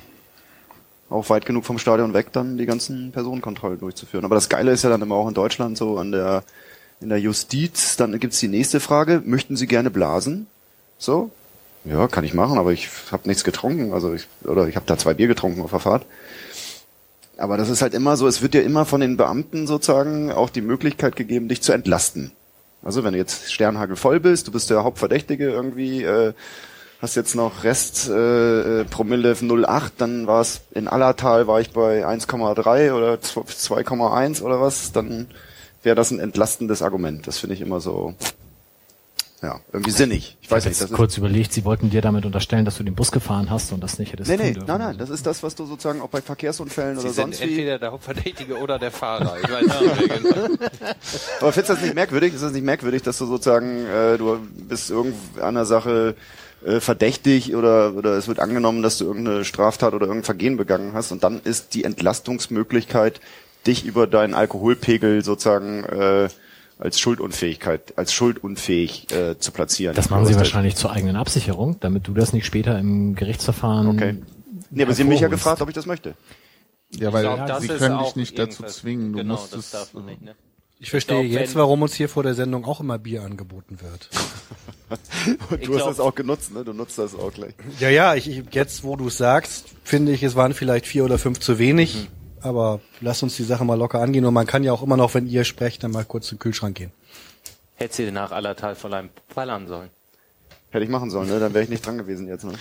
auch 1.09 1.31
weit 1.31 1.47
genug 1.47 1.65
vom 1.65 1.79
Stadion 1.79 2.15
weg, 2.15 2.33
dann 2.33 2.59
die 2.59 2.67
ganzen 2.67 3.13
Personenkontrollen 3.13 3.79
durchzuführen. 3.79 4.25
Aber 4.25 4.35
das 4.35 4.49
Geile 4.49 4.73
ist 4.73 4.83
ja 4.83 4.91
dann 4.91 5.03
immer 5.03 5.15
auch 5.15 5.29
in 5.29 5.35
Deutschland 5.35 5.77
so 5.79 5.99
an 5.99 6.13
der 6.13 6.43
in 7.01 7.09
der 7.09 7.21
Justiz, 7.21 7.97
dann 7.97 8.19
gibt's 8.19 8.41
die 8.41 8.49
nächste 8.49 8.81
Frage, 8.81 9.23
möchten 9.25 9.57
Sie 9.57 9.67
gerne 9.67 9.91
blasen? 9.91 10.47
So? 10.99 11.31
Ja, 11.85 12.09
kann 12.09 12.25
ich 12.25 12.35
machen, 12.35 12.59
aber 12.59 12.73
ich 12.73 12.89
habe 13.13 13.29
nichts 13.29 13.45
getrunken, 13.45 13.93
also 13.93 14.15
ich, 14.15 14.27
oder 14.45 14.67
ich 14.67 14.77
habe 14.77 14.87
da 14.87 14.97
zwei 14.97 15.15
Bier 15.15 15.29
getrunken 15.29 15.61
auf 15.61 15.71
der 15.71 15.81
Fahrt. 15.81 16.07
Aber 17.37 17.59
das 17.59 17.69
ist 17.69 17.83
halt 17.83 17.93
immer 17.93 18.17
so, 18.17 18.27
es 18.27 18.41
wird 18.41 18.55
dir 18.55 18.63
immer 18.63 18.87
von 18.87 19.01
den 19.01 19.17
Beamten 19.17 19.67
sozusagen 19.67 20.33
auch 20.33 20.49
die 20.49 20.63
Möglichkeit 20.63 21.17
gegeben, 21.17 21.49
dich 21.49 21.61
zu 21.63 21.73
entlasten. 21.73 22.33
Also 22.83 23.05
wenn 23.05 23.13
du 23.13 23.19
jetzt 23.19 23.53
Sternhagel 23.53 23.97
voll 23.97 24.21
bist, 24.21 24.49
du 24.49 24.53
bist 24.53 24.71
der 24.71 24.85
Hauptverdächtige 24.85 25.51
irgendwie, 25.51 26.03
äh, 26.03 26.33
hast 27.00 27.15
jetzt 27.15 27.35
noch 27.35 27.65
Rest 27.65 28.09
äh, 28.09 28.81
äh, 28.81 28.85
Promille 28.85 29.33
0,8, 29.35 29.91
dann 29.99 30.26
war 30.26 30.41
es 30.41 30.62
in 30.73 30.88
Allertal 30.88 31.47
war 31.47 31.61
ich 31.61 31.71
bei 31.71 32.07
1,3 32.07 32.93
oder 32.93 33.15
2,1 33.15 34.43
oder 34.43 34.61
was, 34.61 34.93
dann 34.93 35.29
wäre 35.83 35.95
das 35.97 36.11
ein 36.11 36.21
entlastendes 36.21 36.83
Argument. 36.83 37.26
Das 37.26 37.38
finde 37.38 37.55
ich 37.55 37.61
immer 37.61 37.81
so, 37.81 38.15
ja, 39.43 39.61
irgendwie 39.73 39.91
sinnig. 39.91 40.37
Ich 40.41 40.50
weiß 40.50 40.65
Ich 40.65 40.71
nicht, 40.71 40.76
habe 40.79 40.85
das 40.85 40.91
jetzt 40.91 40.97
kurz 40.97 41.17
überlegt, 41.19 41.53
sie 41.53 41.65
wollten 41.67 41.91
dir 41.91 42.00
damit 42.00 42.25
unterstellen, 42.25 42.65
dass 42.65 42.79
du 42.79 42.83
den 42.83 42.95
Bus 42.95 43.12
gefahren 43.12 43.50
hast 43.50 43.71
und 43.73 43.81
das 43.83 43.99
nicht 43.99 44.12
hättest 44.12 44.31
Nee, 44.31 44.38
nee, 44.38 44.53
dürfen. 44.55 44.67
nein, 44.67 44.79
nein, 44.81 44.99
das 44.99 45.11
ist 45.11 45.26
das, 45.26 45.43
was 45.43 45.55
du 45.55 45.67
sozusagen 45.67 46.00
auch 46.00 46.09
bei 46.09 46.23
Verkehrsunfällen 46.23 46.97
Sie 46.97 47.03
oder 47.05 47.12
sind 47.12 47.35
sonst 47.35 47.41
wie 47.43 47.50
entweder 47.50 47.79
der 47.79 47.93
Hauptverdächtige 47.93 48.57
oder 48.59 48.79
der 48.79 48.91
Fahrer. 48.91 49.37
Ich 49.43 49.49
weiß 49.50 49.62
nicht 49.99 50.23
genau. 50.25 50.47
Aber 51.41 51.53
findest 51.53 51.69
du 51.69 51.75
das 51.75 51.83
nicht 51.83 51.95
merkwürdig? 51.95 52.33
Ist 52.35 52.43
das 52.43 52.53
nicht 52.53 52.65
merkwürdig, 52.65 53.03
dass 53.03 53.19
du 53.19 53.26
sozusagen, 53.26 53.85
äh, 53.87 54.17
du 54.17 54.38
bist 54.69 54.91
irgendeiner 54.91 55.67
Sache 55.67 56.17
äh, 56.65 56.81
verdächtig 56.81 57.55
oder, 57.55 57.95
oder 57.95 58.13
es 58.17 58.29
wird 58.29 58.41
angenommen, 58.41 58.83
dass 58.83 58.99
du 58.99 59.05
irgendeine 59.05 59.45
Straftat 59.45 59.95
oder 59.95 60.07
irgendein 60.07 60.25
Vergehen 60.25 60.57
begangen 60.57 60.93
hast 60.95 61.13
und 61.13 61.23
dann 61.25 61.41
ist 61.43 61.75
die 61.75 61.85
Entlastungsmöglichkeit, 61.85 63.21
dich 63.67 63.85
über 63.85 64.07
deinen 64.07 64.35
Alkoholpegel 64.35 65.25
sozusagen 65.25 65.85
äh, 65.85 66.29
als 66.79 67.01
Schuldunfähigkeit, 67.01 67.95
als 67.97 68.13
schuldunfähig 68.13 69.11
äh, 69.13 69.39
zu 69.39 69.51
platzieren. 69.51 69.97
Das 69.97 70.11
machen 70.11 70.27
sie 70.27 70.33
ist 70.33 70.39
wahrscheinlich 70.39 70.77
zur 70.77 70.93
eigenen 70.93 71.17
Absicherung, 71.17 71.77
damit 71.81 72.07
du 72.07 72.13
das 72.13 72.33
nicht 72.33 72.47
später 72.47 72.79
im 72.79 73.15
Gerichtsverfahren. 73.15 73.89
Okay. 73.89 74.17
Nee, 74.71 74.83
aber 74.83 74.93
sie 74.93 75.03
haben 75.03 75.09
mich 75.09 75.21
ja 75.21 75.29
gefragt, 75.29 75.63
ob 75.63 75.69
ich 75.69 75.75
das 75.75 75.87
möchte. 75.87 76.15
Ja, 76.91 77.13
weil 77.13 77.23
glaub, 77.23 77.47
das 77.47 77.63
sie 77.63 77.69
können 77.69 77.99
dich 77.99 78.17
nicht 78.17 78.39
dazu 78.39 78.63
irgendwas- 78.63 78.77
zwingen. 78.77 79.13
Du 79.13 79.19
genau, 79.19 79.35
musst 79.35 79.53
das 79.53 79.65
es, 79.67 79.71
darf 79.71 79.95
man 79.95 80.07
nicht, 80.07 80.23
ne? 80.23 80.35
Ich 80.78 80.90
verstehe 80.90 81.23
glaub, 81.26 81.40
jetzt, 81.40 81.54
warum 81.54 81.83
uns 81.83 81.95
hier 81.95 82.09
vor 82.09 82.23
der 82.23 82.35
Sendung 82.35 82.64
auch 82.66 82.80
immer 82.80 82.99
Bier 82.99 83.23
angeboten 83.23 83.78
wird. 83.80 84.11
Und 85.50 85.61
Ich 85.61 85.66
du 85.66 85.73
hast 85.75 85.78
glaub- 85.78 85.88
das 85.88 86.00
auch 86.00 86.14
genutzt, 86.14 86.52
ne? 86.52 86.64
Du 86.64 86.73
nutzt 86.75 86.99
das 86.99 87.14
auch 87.14 87.33
gleich. 87.33 87.54
Ja, 87.80 87.88
ja, 87.88 88.14
ich, 88.14 88.28
ich, 88.28 88.42
jetzt, 88.52 88.85
wo 88.85 88.95
du 88.97 89.09
es 89.09 89.16
sagst, 89.16 89.68
finde 89.85 90.12
ich, 90.12 90.23
es 90.23 90.37
waren 90.37 90.52
vielleicht 90.52 90.87
vier 90.87 91.04
oder 91.04 91.18
fünf 91.18 91.40
zu 91.40 91.59
wenig. 91.59 92.09
Aber 92.42 92.80
lass 93.00 93.23
uns 93.23 93.37
die 93.37 93.42
Sache 93.42 93.64
mal 93.64 93.75
locker 93.76 94.00
angehen. 94.00 94.25
Und 94.26 94.35
man 94.35 94.47
kann 94.47 94.62
ja 94.62 94.73
auch 94.73 94.83
immer 94.83 94.97
noch, 94.97 95.14
wenn 95.14 95.26
ihr 95.26 95.45
sprecht, 95.45 95.83
dann 95.83 95.90
mal 95.90 96.04
kurz 96.04 96.26
zum 96.28 96.38
Kühlschrank 96.38 96.76
gehen. 96.76 96.92
Hätte 97.76 97.95
sie 97.97 98.11
nach 98.12 98.30
Allertal 98.30 98.75
voll 98.76 98.95
einem 98.95 99.09
ballern 99.35 99.66
sollen. 99.66 99.90
Hätte 100.71 100.85
ich 100.85 100.90
machen 100.90 101.11
sollen, 101.11 101.28
ne? 101.28 101.40
Dann 101.40 101.54
wäre 101.54 101.64
ich 101.64 101.71
nicht 101.71 101.85
dran 101.85 101.97
gewesen 101.99 102.28
jetzt. 102.28 102.45
Ne? 102.45 102.52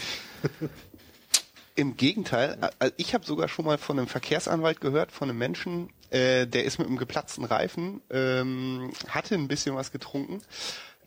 Im 1.76 1.98
Gegenteil, 1.98 2.58
also 2.80 2.94
ich 2.98 3.14
habe 3.14 3.26
sogar 3.26 3.50
schon 3.50 3.66
mal 3.66 3.78
von 3.78 4.00
einem 4.00 4.08
Verkehrsanwalt 4.08 4.80
gehört, 4.80 5.12
von 5.12 5.30
einem 5.30 5.38
Menschen, 5.38 5.90
äh, 6.10 6.46
der 6.46 6.64
ist 6.66 6.80
mit 6.80 6.88
einem 6.88 6.98
geplatzten 6.98 7.46
Reifen, 7.46 8.02
ähm, 8.10 8.92
hatte 9.08 9.36
ein 9.36 9.48
bisschen 9.48 9.76
was 9.76 9.92
getrunken, 9.92 10.42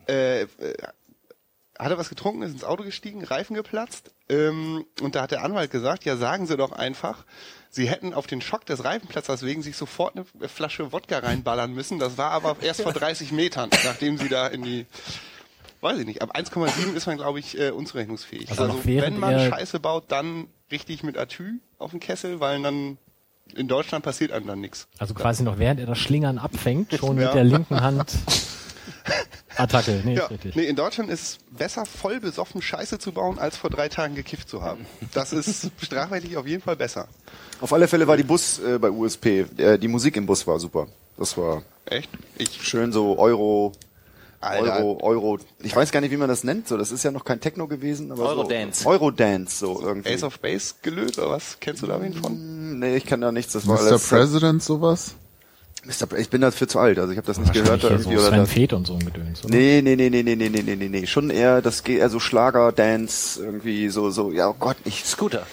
äh, 0.09 0.43
äh, 0.43 0.47
hatte 1.78 1.97
was 1.99 2.09
getrunken, 2.09 2.43
ist 2.43 2.52
ins 2.52 2.64
Auto 2.64 2.83
gestiegen, 2.83 3.25
Reifen 3.25 3.55
geplatzt, 3.55 4.11
ähm, 4.28 4.85
und 5.00 5.14
da 5.14 5.23
hat 5.23 5.31
der 5.31 5.45
Anwalt 5.45 5.71
gesagt, 5.71 6.05
ja 6.05 6.17
sagen 6.17 6.47
Sie 6.47 6.57
doch 6.57 6.73
einfach, 6.73 7.25
Sie 7.71 7.88
hätten 7.88 8.14
auf 8.14 8.26
den 8.26 8.40
Schock 8.40 8.64
des 8.67 8.85
Reifenplatzers 8.85 9.43
wegen 9.43 9.62
sich 9.62 9.76
sofort 9.76 10.14
eine 10.17 10.49
Flasche 10.49 10.90
Wodka 10.90 11.19
reinballern 11.19 11.73
müssen. 11.75 11.99
Das 11.99 12.17
war 12.17 12.31
aber 12.31 12.57
erst 12.62 12.81
vor 12.81 12.95
30 12.95 13.31
Metern, 13.33 13.69
nachdem 13.85 14.17
Sie 14.17 14.28
da 14.28 14.47
in 14.47 14.62
die 14.62 14.87
Weiß 15.81 15.99
ich 15.99 16.07
nicht. 16.07 16.23
Ab 16.23 16.35
1,7 16.35 16.95
ist 16.95 17.07
man, 17.07 17.19
glaube 17.19 17.38
ich, 17.38 17.57
äh, 17.57 17.71
unzurechnungsfähig. 17.71 18.50
Also 18.50 18.64
Also, 18.64 18.85
wenn 18.85 19.19
man 19.19 19.38
Scheiße 19.38 19.78
baut, 19.78 20.11
dann 20.11 20.49
richtig 20.73 21.05
mit 21.05 21.17
Atü 21.17 21.61
auf 21.78 21.93
den 21.93 22.00
Kessel, 22.00 22.40
weil 22.40 22.61
dann 22.62 22.99
in 23.55 23.69
Deutschland 23.69 24.05
passiert 24.05 24.33
einem 24.33 24.47
dann 24.47 24.61
nichts. 24.61 24.87
Also 24.99 25.14
quasi 25.14 25.43
noch 25.43 25.59
während 25.59 25.81
er 25.81 25.87
das 25.87 25.99
Schlingern 25.99 26.38
abfängt, 26.38 26.93
schon 26.95 27.19
Ja. 27.19 27.26
mit 27.26 27.35
der 27.35 27.45
linken 27.45 27.81
Hand 27.81 28.12
Attacke. 29.57 30.02
Nee, 30.05 30.14
Ja, 30.17 30.25
ist 30.25 30.31
richtig. 30.31 30.55
nee, 30.57 30.64
in 30.64 30.76
Deutschland 30.76 31.11
ist 31.11 31.21
es 31.23 31.38
besser, 31.57 31.85
voll 31.85 32.21
besoffen 32.21 32.62
Scheiße 32.62 32.99
zu 32.99 33.12
bauen, 33.12 33.38
als 33.38 33.57
vor 33.57 33.71
drei 33.71 33.88
Tagen 33.88 34.14
gekifft 34.14 34.49
zu 34.49 34.62
haben. 34.62 34.87
Das 35.14 35.33
ist 35.33 35.71
strafrechtlich 35.83 36.37
auf 36.37 36.47
jeden 36.47 36.62
Fall 36.62 36.76
besser. 36.76 37.09
Auf 37.61 37.73
alle 37.73 37.88
Fälle 37.88 38.07
war 38.07 38.17
die 38.17 38.23
Bus 38.23 38.59
äh, 38.61 38.78
bei 38.78 38.90
USP, 38.90 39.47
äh, 39.57 39.78
die 39.78 39.88
Musik 39.88 40.17
im 40.17 40.26
Bus 40.26 40.47
war 40.47 40.61
super. 40.61 40.87
Das 41.17 41.37
war 41.37 41.62
Echt? 41.87 42.11
Ich, 42.37 42.62
schön 42.62 42.93
so 42.93 43.19
Euro, 43.19 43.73
Alter. 44.40 44.78
Euro, 44.78 45.02
Euro. 45.02 45.38
Ich 45.62 45.75
weiß 45.75 45.90
gar 45.90 46.00
nicht, 46.00 46.12
wie 46.12 46.16
man 46.16 46.28
das 46.28 46.45
nennt. 46.45 46.68
So, 46.68 46.76
das 46.76 46.92
ist 46.92 47.02
ja 47.02 47.11
noch 47.11 47.25
kein 47.25 47.40
Techno 47.40 47.66
gewesen, 47.66 48.12
aber 48.12 48.28
Eurodance. 48.28 48.85
so 48.85 48.90
Eurodance 48.90 49.59
so 49.59 49.80
irgendwie. 49.83 50.11
Ace 50.11 50.23
of 50.23 50.38
Base 50.38 50.75
gelöst, 50.83 51.18
oder 51.18 51.30
was? 51.30 51.59
Kennst 51.61 51.83
du 51.83 51.87
da 51.87 52.00
wen 52.00 52.14
von? 52.14 52.33
Hm, 52.33 52.78
nee, 52.78 52.97
ich 52.97 53.04
kann 53.04 53.21
da 53.21 53.33
nichts. 53.33 53.52
Das 53.52 53.66
war 53.66 53.76
Mr. 53.76 53.87
alles. 53.88 54.09
President 54.09 54.62
sowas? 54.62 55.14
Ich 56.18 56.28
bin 56.28 56.40
dafür 56.40 56.68
zu 56.68 56.80
alt, 56.80 56.99
also 56.99 57.12
ich 57.12 57.16
habe 57.16 57.26
das 57.26 57.38
nicht 57.38 57.52
gehört 57.52 57.80
hier 57.80 57.90
irgendwie 57.90 58.16
so 58.16 58.21
oder 58.21 58.28
Sven 58.28 58.38
das. 58.40 58.50
Feth 58.50 58.73
und 58.75 58.87
so 58.87 58.95
ein 58.95 58.99
Gedöns, 58.99 59.45
oder? 59.45 59.54
Nee, 59.54 59.80
nee, 59.83 59.97
nee, 59.97 60.11
nee, 60.11 60.23
nee, 60.23 60.35
nee, 60.35 60.49
nee, 60.49 60.62
nee, 60.62 60.76
nee, 60.76 60.88
nee. 60.88 61.07
Schon 61.07 61.30
eher, 61.30 61.62
das 61.62 61.83
geht 61.83 62.00
eher 62.00 62.11
so 62.11 62.21
Schlager, 62.21 62.73
Dance, 62.73 63.42
irgendwie 63.42 63.88
so, 63.88 64.11
so, 64.11 64.30
ja, 64.33 64.49
oh 64.49 64.57
Gott, 64.59 64.76
ich 64.85 65.04
Scooter. 65.04 65.47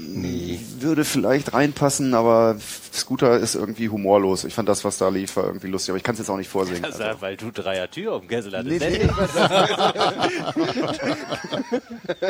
Würde 0.00 1.04
vielleicht 1.04 1.52
reinpassen, 1.54 2.14
aber 2.14 2.56
Scooter 2.92 3.36
ist 3.38 3.56
irgendwie 3.56 3.88
humorlos. 3.88 4.44
Ich 4.44 4.54
fand 4.54 4.68
das, 4.68 4.84
was 4.84 4.96
da 4.98 5.08
lief, 5.08 5.36
war 5.36 5.44
irgendwie 5.44 5.66
lustig, 5.66 5.90
aber 5.90 5.96
ich 5.96 6.04
kann 6.04 6.12
es 6.12 6.20
jetzt 6.20 6.30
auch 6.30 6.36
nicht 6.36 6.48
vorsingen. 6.48 6.82
Das 6.82 7.00
Also. 7.00 7.16
ist, 7.16 7.20
weil 7.22 7.36
du 7.36 7.50
Dreier 7.50 7.90
Tür 7.90 8.12
auf 8.14 8.20
dem 8.20 8.28
Kessel 8.28 8.56
hattest. 8.56 8.80
Nee, 8.80 8.88
Nee, 8.88 9.04
nee. 9.04 9.10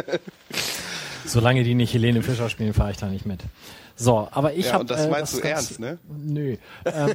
Solange 1.26 1.62
die 1.62 1.74
nicht 1.74 1.92
Helene 1.92 2.22
Fischer 2.22 2.48
spielen, 2.48 2.72
fahre 2.72 2.90
ich 2.92 2.96
da 2.96 3.06
nicht 3.06 3.26
mit. 3.26 3.40
So, 3.96 4.28
aber 4.30 4.54
ich 4.54 4.66
Ja, 4.66 4.72
habe 4.74 4.82
und 4.82 4.90
das 4.90 5.08
meinst 5.10 5.34
du 5.36 5.40
ernst, 5.40 5.78
ne? 5.80 5.98
Nö. 6.08 6.56
Ähm, 6.86 7.14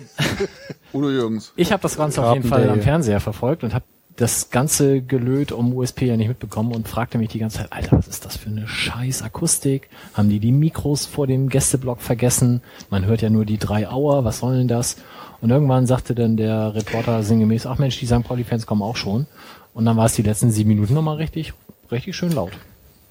Udo 0.93 1.09
Jürgens. 1.09 1.51
ich 1.55 1.71
habe 1.71 1.81
das 1.81 1.97
Ganze 1.97 2.23
auf 2.23 2.35
jeden 2.35 2.47
Fall 2.47 2.69
am 2.69 2.81
Fernseher 2.81 3.19
verfolgt 3.19 3.63
und 3.63 3.73
habe 3.73 3.85
das 4.15 4.51
ganze 4.51 5.01
Gelöt 5.01 5.51
um 5.51 5.73
USP 5.73 6.05
ja 6.05 6.17
nicht 6.17 6.27
mitbekommen 6.27 6.73
und 6.73 6.87
fragte 6.87 7.17
mich 7.17 7.29
die 7.29 7.39
ganze 7.39 7.57
Zeit, 7.59 7.73
Alter, 7.73 7.97
was 7.97 8.07
ist 8.07 8.25
das 8.25 8.37
für 8.37 8.49
eine 8.49 8.67
scheiß 8.67 9.23
Akustik? 9.23 9.89
Haben 10.13 10.29
die 10.29 10.39
die 10.39 10.51
Mikros 10.51 11.05
vor 11.05 11.25
dem 11.25 11.49
Gästeblock 11.49 12.01
vergessen? 12.01 12.61
Man 12.89 13.05
hört 13.05 13.21
ja 13.21 13.29
nur 13.29 13.45
die 13.45 13.57
drei 13.57 13.89
Auer, 13.89 14.23
was 14.23 14.39
soll 14.39 14.57
denn 14.57 14.67
das? 14.67 14.97
Und 15.41 15.49
irgendwann 15.49 15.87
sagte 15.87 16.13
dann 16.15 16.37
der 16.37 16.75
Reporter 16.75 17.23
sinngemäß, 17.23 17.65
ach 17.65 17.79
Mensch, 17.79 17.99
die 17.99 18.05
St. 18.05 18.23
Pauli-Fans 18.23 18.65
kommen 18.65 18.83
auch 18.83 18.95
schon. 18.95 19.25
Und 19.73 19.85
dann 19.85 19.97
war 19.97 20.05
es 20.05 20.13
die 20.13 20.21
letzten 20.21 20.51
sieben 20.51 20.69
Minuten 20.69 20.93
nochmal 20.93 21.17
richtig, 21.17 21.53
richtig 21.91 22.15
schön 22.15 22.31
laut. 22.31 22.51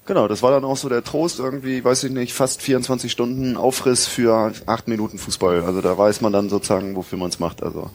Genau, 0.05 0.27
das 0.27 0.41
war 0.41 0.51
dann 0.51 0.65
auch 0.65 0.75
so 0.75 0.89
der 0.89 1.03
Trost 1.03 1.39
irgendwie, 1.39 1.83
weiß 1.83 2.05
ich 2.05 2.11
nicht, 2.11 2.33
fast 2.33 2.61
24 2.61 3.11
Stunden 3.11 3.55
Aufriss 3.55 4.05
für 4.05 4.51
acht 4.65 4.87
Minuten 4.87 5.17
Fußball. 5.17 5.63
Also 5.63 5.81
da 5.81 5.97
weiß 5.97 6.21
man 6.21 6.33
dann 6.33 6.49
sozusagen, 6.49 6.95
wofür 6.95 7.17
man 7.17 7.29
es 7.29 7.39
macht. 7.39 7.63
Also 7.63 7.89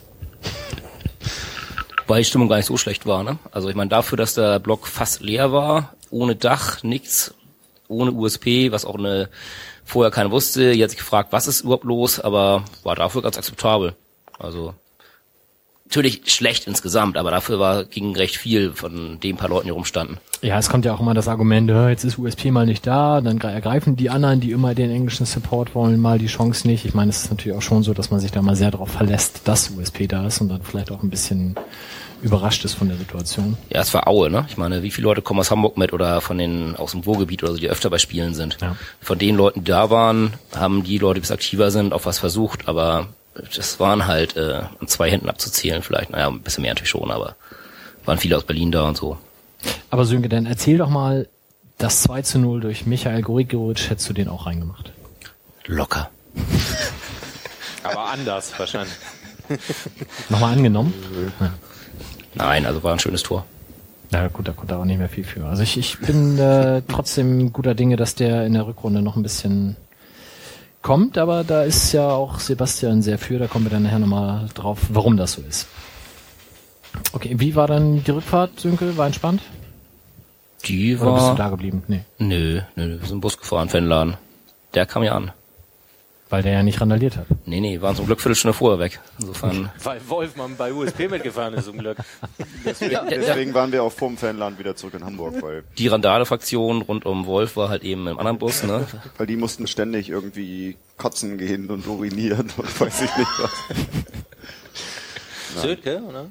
Weil 2.09 2.23
die 2.23 2.25
Stimmung 2.25 2.49
gar 2.49 2.57
nicht 2.57 2.67
so 2.67 2.77
schlecht 2.77 3.07
war, 3.07 3.23
ne? 3.23 3.39
Also 3.53 3.69
ich 3.69 3.77
meine, 3.77 3.91
dafür, 3.91 4.17
dass 4.17 4.35
der 4.35 4.59
Block 4.59 4.87
fast 4.89 5.21
leer 5.21 5.53
war, 5.53 5.95
ohne 6.11 6.35
Dach, 6.35 6.83
nichts, 6.83 7.35
ohne 7.87 8.13
USP, 8.13 8.73
was 8.73 8.85
auch 8.85 8.97
eine 8.97 9.29
vorher 9.85 10.11
keiner 10.11 10.31
wusste, 10.31 10.73
jetzt 10.73 10.97
gefragt, 10.97 11.33
was 11.33 11.47
ist 11.47 11.61
überhaupt 11.61 11.85
los, 11.85 12.19
aber 12.19 12.65
war 12.83 12.97
dafür 12.97 13.23
ganz 13.23 13.39
akzeptabel. 13.39 13.95
Also 14.39 14.75
natürlich 15.89 16.21
schlecht 16.27 16.67
insgesamt, 16.67 17.17
aber 17.17 17.31
dafür 17.31 17.59
war 17.59 17.85
ging 17.85 18.15
recht 18.15 18.37
viel 18.37 18.73
von 18.73 19.19
den 19.21 19.37
paar 19.37 19.49
Leuten, 19.49 19.67
die 19.67 19.71
rumstanden. 19.73 20.19
Ja, 20.43 20.59
es 20.59 20.69
kommt 20.69 20.85
ja 20.85 20.95
auch 20.95 21.01
immer 21.01 21.15
das 21.15 21.27
Argument, 21.29 21.69
jetzt 21.71 22.05
ist 22.05 22.19
USP 22.19 22.51
mal 22.51 22.67
nicht 22.67 22.87
da, 22.87 23.21
dann 23.21 23.39
gre- 23.41 23.51
ergreifen 23.51 23.97
die 23.97 24.11
anderen, 24.11 24.41
die 24.41 24.53
immer 24.53 24.75
den 24.75 24.91
englischen 24.91 25.27
Support 25.27 25.75
wollen, 25.75 25.99
mal 26.01 26.19
die 26.19 26.27
Chance 26.27 26.67
nicht. 26.69 26.85
Ich 26.85 26.95
meine, 26.95 27.11
es 27.11 27.25
ist 27.25 27.31
natürlich 27.31 27.57
auch 27.59 27.63
schon 27.63 27.83
so, 27.83 27.95
dass 27.95 28.11
man 28.11 28.21
sich 28.21 28.31
da 28.31 28.43
mal 28.43 28.55
sehr 28.55 28.71
darauf 28.71 28.91
verlässt, 28.91 29.43
dass 29.49 29.71
USP 29.71 30.07
da 30.07 30.27
ist 30.27 30.41
und 30.41 30.49
dann 30.51 30.63
vielleicht 30.63 30.91
auch 30.93 31.03
ein 31.03 31.11
bisschen 31.11 31.57
überrascht 32.21 32.65
ist 32.65 32.75
von 32.75 32.89
der 32.89 32.97
Situation. 32.97 33.57
Ja, 33.71 33.81
es 33.81 33.95
war 33.95 34.09
Aue, 34.09 34.29
ne? 34.29 34.45
Ich 34.49 34.57
meine, 34.57 34.83
wie 34.83 34.91
viele 34.91 35.05
Leute 35.07 35.23
kommen 35.23 35.39
aus 35.41 35.51
Hamburg 35.53 35.77
mit 35.79 35.93
oder 35.93 36.21
von 36.21 36.37
den 36.37 36.75
aus 36.77 36.91
dem 36.91 37.01
Ruhrgebiet 37.01 37.43
oder 37.45 37.53
so, 37.53 37.59
die 37.59 37.69
öfter 37.69 37.91
bei 37.91 37.99
Spielen 37.99 38.35
sind. 38.35 38.59
Ja. 38.61 38.77
Von 39.01 39.19
den 39.19 39.37
Leuten, 39.37 39.63
die 39.65 39.71
da 39.71 39.89
waren, 39.91 40.35
haben 40.55 40.83
die 40.83 40.99
Leute, 40.99 41.15
die 41.15 41.21
bis 41.21 41.31
aktiver 41.31 41.71
sind, 41.71 41.93
auch 41.93 42.05
was 42.07 42.19
versucht, 42.19 42.67
aber 42.69 43.07
das 43.57 43.81
waren 43.81 44.07
halt 44.07 44.37
äh, 44.37 44.63
an 44.81 44.89
zwei 44.89 45.11
Händen 45.11 45.29
abzuzählen 45.29 45.83
vielleicht. 45.83 46.11
Naja, 46.11 46.29
ein 46.29 46.41
bisschen 46.41 46.63
mehr 46.63 46.73
natürlich 46.73 46.91
schon, 46.91 47.11
aber 47.11 47.37
waren 48.05 48.19
viele 48.19 48.37
aus 48.37 48.45
Berlin 48.45 48.73
da 48.73 48.89
und 48.89 48.97
so. 48.97 49.19
Aber 49.91 50.05
Sönke, 50.05 50.29
dann 50.29 50.47
erzähl 50.47 50.79
doch 50.79 50.89
mal, 50.89 51.29
das 51.79 52.03
2 52.03 52.23
zu 52.23 52.39
0 52.39 52.61
durch 52.61 52.87
Michael 52.87 53.23
Grigoric 53.23 53.91
hättest 53.91 54.09
du 54.09 54.13
den 54.13 54.29
auch 54.29 54.47
reingemacht. 54.47 54.93
Locker. 55.67 56.11
Aber 57.83 58.11
anders 58.11 58.53
wahrscheinlich. 58.59 58.95
Nochmal 60.29 60.55
angenommen? 60.55 60.93
Nein, 62.35 62.67
also 62.67 62.83
war 62.83 62.93
ein 62.93 62.99
schönes 62.99 63.23
Tor. 63.23 63.45
Na 64.11 64.29
gut, 64.29 64.49
da 64.49 64.53
konnte 64.53 64.75
er 64.75 64.81
auch 64.81 64.85
nicht 64.85 64.99
mehr 64.99 65.09
viel 65.09 65.25
für. 65.25 65.45
Also 65.45 65.63
ich, 65.63 65.77
ich 65.77 65.99
bin 65.99 66.39
äh, 66.39 66.83
trotzdem 66.89 67.53
guter 67.53 67.75
Dinge, 67.75 67.97
dass 67.97 68.15
der 68.15 68.47
in 68.47 68.55
der 68.55 68.67
Rückrunde 68.67 69.03
noch 69.03 69.17
ein 69.17 69.23
bisschen 69.23 69.77
kommt, 70.89 71.19
aber 71.19 71.45
da 71.45 71.65
ist 71.65 71.93
ja 71.93 72.09
auch 72.09 72.41
Sebastian 72.41 73.03
sehr 73.03 73.19
für, 73.19 73.39
da 73.39 73.47
kommen 73.47 73.67
wir 73.67 73.71
dann 73.71 73.83
nachher 73.83 73.99
nochmal 73.99 74.49
drauf, 74.55 74.79
warum 74.89 75.19
das 75.19 75.33
so 75.33 75.43
ist. 75.43 75.69
Okay, 77.13 77.35
wie 77.39 77.55
war 77.55 77.67
dann 77.67 78.03
die 78.03 78.11
Rückfahrt, 78.11 78.59
Sönke? 78.59 78.97
War 78.97 79.05
entspannt? 79.05 79.43
Die 80.65 80.97
Oder 80.97 81.13
bist 81.13 81.27
du 81.27 81.29
war... 81.29 81.37
da 81.37 81.51
geblieben? 81.51 81.83
Nee, 81.89 82.05
Nö, 82.17 82.63
nö, 82.75 82.99
wir 83.01 83.07
sind 83.07 83.21
Bus 83.21 83.37
gefahren, 83.37 83.69
Fanladen. 83.69 84.17
Der 84.73 84.87
kam 84.87 85.03
ja 85.03 85.13
an. 85.13 85.31
Weil 86.29 86.43
der 86.43 86.53
ja 86.53 86.63
nicht 86.63 86.81
randaliert 86.81 87.17
hat. 87.17 87.27
Nee, 87.47 87.61
nee, 87.61 87.81
waren 87.81 87.97
zum 87.97 88.07
Glück 88.07 88.21
Viertelstunde 88.21 88.53
vorher 88.53 88.79
weg. 88.79 89.01
Insofern... 89.19 89.71
Weil 89.83 90.01
Wolfmann 90.09 90.57
bei 90.57 90.73
USP 90.73 91.09
mitgefahren 91.09 91.55
ist, 91.55 91.65
zum 91.65 91.79
Glück. 91.79 91.97
deswegen 92.65 93.55
waren 93.55 93.73
wir 93.73 93.83
auch 93.83 93.93
vorm 93.93 94.17
Fanland 94.17 94.59
wieder 94.59 94.77
zurück 94.77 94.95
in 94.95 95.05
Hamburg, 95.05 95.43
weil, 95.43 95.65
Die 95.79 95.89
Randale-Fraktion 95.89 96.83
rund 96.83 97.07
um 97.07 97.27
Wolf 97.27 97.57
war 97.57 97.71
halt 97.71 97.83
eben 97.83 98.07
im 98.07 98.19
anderen 98.19 98.39
Bus, 98.39 98.63
ne? 98.63 98.87
weil 99.17 99.27
die 99.27 99.37
mussten 99.37 99.67
ständig 99.67 100.11
irgendwie 100.11 100.77
kotzen 100.97 101.39
gehen 101.39 101.71
und 101.71 101.87
urinieren 101.87 102.51
und 102.57 102.81
weiß 102.81 103.03
ich 103.03 103.17
nicht 103.17 103.31
was. 103.39 103.53
Sönke, 105.63 106.03
oder? 106.03 106.27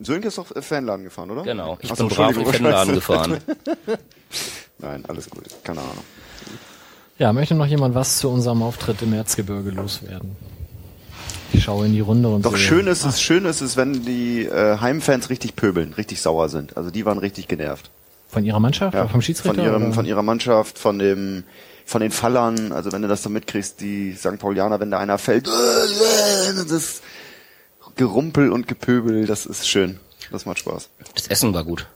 Sönke 0.00 0.28
ist 0.28 0.38
doch 0.38 0.54
äh, 0.54 0.62
Fanladen 0.62 1.04
gefahren, 1.04 1.30
oder? 1.30 1.42
Genau. 1.42 1.78
Ich 1.80 1.90
Ach 1.90 1.96
bin 1.96 2.08
brav 2.08 2.36
in 2.36 2.46
Fanladen 2.46 2.94
gefahren. 2.94 3.38
Nein, 4.78 5.04
alles 5.06 5.28
gut, 5.28 5.44
keine 5.64 5.80
Ahnung. 5.80 6.04
Ja, 7.22 7.32
möchte 7.32 7.54
noch 7.54 7.66
jemand 7.66 7.94
was 7.94 8.18
zu 8.18 8.28
unserem 8.28 8.62
Auftritt 8.62 9.00
im 9.00 9.12
Erzgebirge 9.12 9.70
loswerden? 9.70 10.34
Ich 11.52 11.62
schaue 11.62 11.86
in 11.86 11.92
die 11.92 12.00
Runde 12.00 12.28
und 12.28 12.44
Doch 12.44 12.56
sehe- 12.56 12.66
schön 12.66 12.86
ist 12.88 13.04
es, 13.04 13.22
schön 13.22 13.44
ist 13.44 13.60
es, 13.60 13.76
wenn 13.76 14.04
die 14.04 14.44
äh, 14.46 14.78
Heimfans 14.80 15.30
richtig 15.30 15.54
pöbeln, 15.54 15.92
richtig 15.92 16.20
sauer 16.20 16.48
sind. 16.48 16.76
Also 16.76 16.90
die 16.90 17.04
waren 17.06 17.18
richtig 17.18 17.46
genervt. 17.46 17.90
Von 18.26 18.44
ihrer 18.44 18.58
Mannschaft? 18.58 18.94
Ja, 18.94 19.06
vom 19.06 19.22
Schiedsrichter? 19.22 19.54
Von, 19.54 19.64
ihrem, 19.64 19.92
von 19.92 20.04
ihrer 20.04 20.22
Mannschaft, 20.24 20.80
von 20.80 20.98
dem, 20.98 21.44
von 21.86 22.00
den 22.00 22.10
Fallern, 22.10 22.72
also 22.72 22.90
wenn 22.90 23.02
du 23.02 23.06
das 23.08 23.22
so 23.22 23.30
mitkriegst, 23.30 23.80
die 23.80 24.14
St. 24.14 24.40
Paulianer, 24.40 24.80
wenn 24.80 24.90
da 24.90 24.98
einer 24.98 25.16
fällt, 25.18 25.46
das 25.46 27.02
Gerumpel 27.94 28.50
und 28.50 28.66
Gepöbel, 28.66 29.26
das 29.26 29.46
ist 29.46 29.68
schön. 29.68 30.00
Das 30.32 30.44
macht 30.44 30.58
Spaß. 30.58 30.88
Das 31.14 31.28
Essen 31.28 31.54
war 31.54 31.62
gut. 31.62 31.86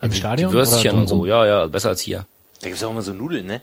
Im 0.00 0.12
Stadion? 0.14 0.50
Die 0.50 0.56
Würstchen 0.56 0.92
oder 0.92 1.00
und 1.02 1.08
so, 1.08 1.26
ja, 1.26 1.44
ja, 1.44 1.66
besser 1.66 1.90
als 1.90 2.00
hier. 2.00 2.24
Da 2.62 2.68
gibt's 2.68 2.82
auch 2.82 2.90
immer 2.90 3.02
so 3.02 3.12
Nudeln, 3.12 3.44
ne? 3.44 3.60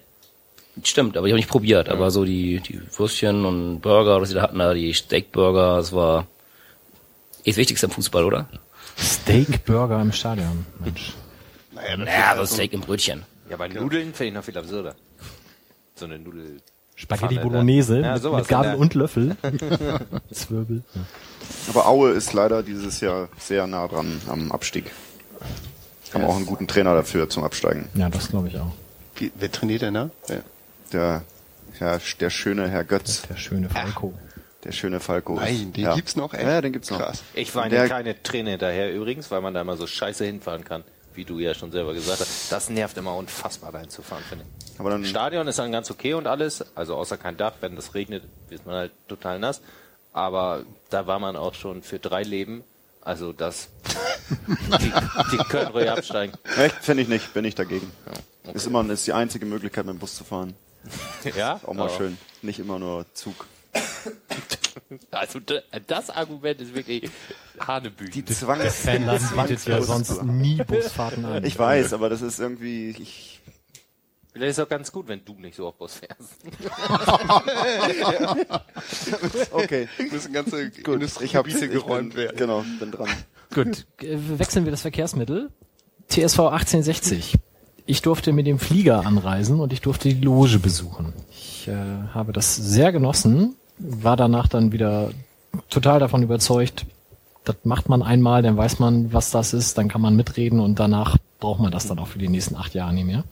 Stimmt, 0.83 1.17
aber 1.17 1.27
ich 1.27 1.31
habe 1.31 1.37
nicht 1.39 1.49
probiert. 1.49 1.89
Aber 1.89 2.11
so 2.11 2.23
die, 2.25 2.59
die 2.61 2.81
Würstchen 2.97 3.45
und 3.45 3.81
Burger, 3.81 4.21
was 4.21 4.29
sie 4.29 4.35
da 4.35 4.41
hatten, 4.41 4.59
da 4.59 4.73
die 4.73 4.93
Steakburger, 4.93 5.77
das 5.77 5.91
war 5.91 6.27
eh 7.43 7.49
das 7.51 7.57
Wichtigste 7.57 7.87
am 7.87 7.91
Fußball, 7.91 8.23
oder? 8.23 8.47
Steakburger 8.97 10.01
im 10.01 10.11
Stadion. 10.11 10.65
Mensch. 10.79 11.13
Naja, 11.73 11.97
das 11.97 12.07
Ja, 12.07 12.31
aber 12.31 12.45
Steak 12.47 12.73
im 12.73 12.81
Brötchen. 12.81 13.23
Ja, 13.49 13.57
bei 13.57 13.67
Nudeln 13.67 14.13
finde 14.13 14.27
ich 14.29 14.33
noch 14.33 14.43
viel 14.43 14.57
absurder. 14.57 14.95
So 15.95 16.05
eine 16.05 16.19
Nudel. 16.19 16.61
Spaghetti 16.95 17.35
Pfanne, 17.35 17.49
Bolognese 17.49 17.99
Ja, 18.01 18.13
mit, 18.13 18.23
mit 18.23 18.47
Gabel 18.47 18.75
und 18.75 18.93
Löffel. 18.93 19.35
Zwirbel. 20.31 20.83
Ja. 20.93 21.01
Aber 21.69 21.87
Aue 21.87 22.11
ist 22.11 22.33
leider 22.33 22.63
dieses 22.63 23.01
Jahr 23.01 23.29
sehr 23.37 23.67
nah 23.67 23.87
dran 23.87 24.21
am 24.27 24.51
Abstieg. 24.51 24.85
Haben 26.13 26.25
auch 26.25 26.35
einen 26.35 26.45
guten 26.45 26.67
Trainer 26.67 26.93
dafür 26.93 27.29
zum 27.29 27.43
Absteigen. 27.43 27.87
ja, 27.95 28.09
das 28.09 28.29
glaube 28.29 28.49
ich 28.49 28.57
auch. 28.59 28.71
Wie, 29.15 29.31
wer 29.35 29.51
trainiert 29.51 29.81
denn 29.81 29.93
da? 29.93 30.09
Wer? 30.27 30.43
Der, 30.93 31.23
Herr, 31.77 31.99
der 32.19 32.29
schöne 32.29 32.69
Herr 32.69 32.83
Götz, 32.83 33.23
Der 33.29 33.35
schöne 33.37 33.69
Falco. 33.69 34.13
der 34.63 34.71
schöne 34.71 34.99
Falco. 34.99 35.35
Nein, 35.35 35.73
den 35.73 35.83
ja. 35.85 35.95
gibt's 35.95 36.15
noch, 36.15 36.33
echt? 36.33 36.43
Ja, 36.43 36.61
den 36.61 36.73
gibt's 36.73 36.89
noch. 36.91 36.99
Krass. 36.99 37.23
Ich 37.33 37.53
war 37.55 37.67
Der- 37.69 37.79
eine 37.81 37.87
kleine 37.89 38.23
Träne 38.23 38.51
hinterher 38.51 38.93
übrigens, 38.93 39.31
weil 39.31 39.41
man 39.41 39.53
da 39.53 39.61
immer 39.61 39.77
so 39.77 39.87
scheiße 39.87 40.25
hinfahren 40.25 40.63
kann. 40.63 40.83
Wie 41.13 41.25
du 41.25 41.39
ja 41.39 41.53
schon 41.53 41.71
selber 41.71 41.93
gesagt 41.93 42.21
hast. 42.21 42.51
Das 42.53 42.69
nervt 42.69 42.97
immer 42.97 43.13
unfassbar, 43.15 43.73
da 43.73 43.79
hinzufahren, 43.79 44.23
finde 44.29 44.45
ich. 44.69 44.79
Aber 44.79 44.91
dann, 44.91 45.03
Stadion 45.03 45.45
ist 45.47 45.59
dann 45.59 45.71
ganz 45.71 45.91
okay 45.91 46.13
und 46.13 46.25
alles, 46.25 46.63
also 46.73 46.95
außer 46.95 47.17
kein 47.17 47.35
Dach, 47.35 47.53
wenn 47.59 47.75
das 47.75 47.95
regnet, 47.95 48.23
ist 48.49 48.65
man 48.65 48.75
halt 48.75 48.91
total 49.09 49.37
nass. 49.37 49.61
Aber 50.13 50.63
da 50.89 51.07
war 51.07 51.19
man 51.19 51.35
auch 51.35 51.53
schon 51.53 51.83
für 51.83 51.99
drei 51.99 52.23
Leben. 52.23 52.63
Also 53.01 53.33
das, 53.33 53.67
die, 54.79 54.93
die 55.33 55.37
können 55.49 55.67
ruhig 55.71 55.89
absteigen. 55.89 56.33
echt, 56.57 56.75
finde 56.81 57.03
ich 57.03 57.09
nicht, 57.09 57.33
bin 57.33 57.43
ich 57.45 57.55
dagegen. 57.55 57.91
Ist 58.53 58.67
immer, 58.67 58.87
ist 58.89 59.05
die 59.07 59.13
einzige 59.13 59.45
Möglichkeit, 59.45 59.85
mit 59.85 59.95
dem 59.95 59.99
Bus 59.99 60.15
zu 60.15 60.23
fahren. 60.23 60.53
Ja, 61.37 61.59
Auch 61.65 61.73
mal 61.73 61.83
aber- 61.85 61.97
schön. 61.97 62.17
Nicht 62.41 62.59
immer 62.59 62.79
nur 62.79 63.05
Zug. 63.13 63.47
Also 65.11 65.39
da- 65.41 65.61
das 65.87 66.09
Argument 66.09 66.59
ist 66.61 66.73
wirklich 66.73 67.09
Hanebüchen. 67.59 68.13
Die 68.13 68.25
Zwangs 68.25 68.75
Fanladen 68.75 69.27
bietet 69.35 69.65
ja 69.67 69.81
sonst 69.81 70.23
nie 70.23 70.63
Busfahrten 70.63 71.25
an. 71.25 71.43
Ich 71.43 71.59
weiß, 71.59 71.91
aber 71.93 72.09
das 72.09 72.21
ist 72.21 72.39
irgendwie, 72.39 72.89
ich, 72.91 73.41
Vielleicht 74.33 74.51
ist 74.51 74.57
es 74.59 74.65
auch 74.65 74.69
ganz 74.69 74.91
gut, 74.93 75.09
wenn 75.09 75.25
du 75.25 75.33
nicht 75.33 75.55
so 75.57 75.67
auf 75.67 75.75
Bus 75.75 75.95
fährst. 75.95 76.37
okay. 79.51 79.89
Müssen 80.09 80.31
ganze 80.33 80.69
Gut, 80.69 81.01
ich 81.21 81.35
habe 81.35 81.49
Industriegebiete 81.49 81.69
geräumt 81.69 82.15
werden. 82.15 82.37
Genau, 82.37 82.63
bin 82.79 82.91
dran. 82.91 83.09
Gut, 83.53 83.85
äh, 84.01 84.17
wechseln 84.39 84.63
wir 84.65 84.71
das 84.71 84.81
Verkehrsmittel. 84.81 85.51
TSV 86.07 86.39
1860. 86.39 87.35
Ich 87.85 88.01
durfte 88.01 88.33
mit 88.33 88.47
dem 88.47 88.59
Flieger 88.59 89.05
anreisen 89.05 89.59
und 89.59 89.73
ich 89.73 89.81
durfte 89.81 90.09
die 90.09 90.21
Loge 90.21 90.59
besuchen. 90.59 91.13
Ich 91.31 91.67
äh, 91.67 91.73
habe 92.13 92.33
das 92.33 92.55
sehr 92.55 92.91
genossen, 92.91 93.55
war 93.77 94.15
danach 94.15 94.47
dann 94.47 94.71
wieder 94.71 95.11
total 95.69 95.99
davon 95.99 96.23
überzeugt, 96.23 96.85
das 97.43 97.55
macht 97.63 97.89
man 97.89 98.03
einmal, 98.03 98.43
dann 98.43 98.57
weiß 98.57 98.79
man, 98.79 99.13
was 99.13 99.31
das 99.31 99.53
ist, 99.53 99.77
dann 99.77 99.87
kann 99.87 100.01
man 100.01 100.15
mitreden 100.15 100.59
und 100.59 100.79
danach 100.79 101.17
braucht 101.39 101.59
man 101.59 101.71
das 101.71 101.87
dann 101.87 101.99
auch 101.99 102.07
für 102.07 102.19
die 102.19 102.29
nächsten 102.29 102.55
acht 102.55 102.73
Jahre 102.75 102.93
nicht 102.93 103.07
mehr. 103.07 103.23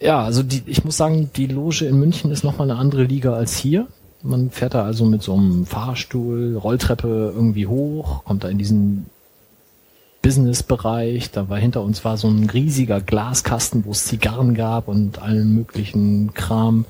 Ja, 0.00 0.22
also 0.22 0.42
die, 0.42 0.62
ich 0.64 0.82
muss 0.84 0.96
sagen, 0.96 1.30
die 1.36 1.46
Loge 1.46 1.84
in 1.84 1.98
München 1.98 2.30
ist 2.30 2.42
nochmal 2.42 2.70
eine 2.70 2.80
andere 2.80 3.04
Liga 3.04 3.34
als 3.34 3.56
hier. 3.56 3.86
Man 4.22 4.50
fährt 4.50 4.74
da 4.74 4.84
also 4.84 5.04
mit 5.04 5.22
so 5.22 5.34
einem 5.34 5.66
Fahrstuhl, 5.66 6.56
Rolltreppe 6.56 7.32
irgendwie 7.34 7.66
hoch, 7.66 8.24
kommt 8.24 8.44
da 8.44 8.48
in 8.48 8.58
diesen 8.58 9.06
Business-Bereich. 10.22 11.30
Da 11.30 11.48
war 11.48 11.58
hinter 11.58 11.82
uns 11.82 12.04
war 12.04 12.16
so 12.16 12.28
ein 12.28 12.48
riesiger 12.50 13.00
Glaskasten, 13.00 13.84
wo 13.84 13.92
es 13.92 14.04
Zigarren 14.04 14.54
gab 14.54 14.88
und 14.88 15.20
allen 15.20 15.54
möglichen 15.54 16.34
Kram. 16.34 16.84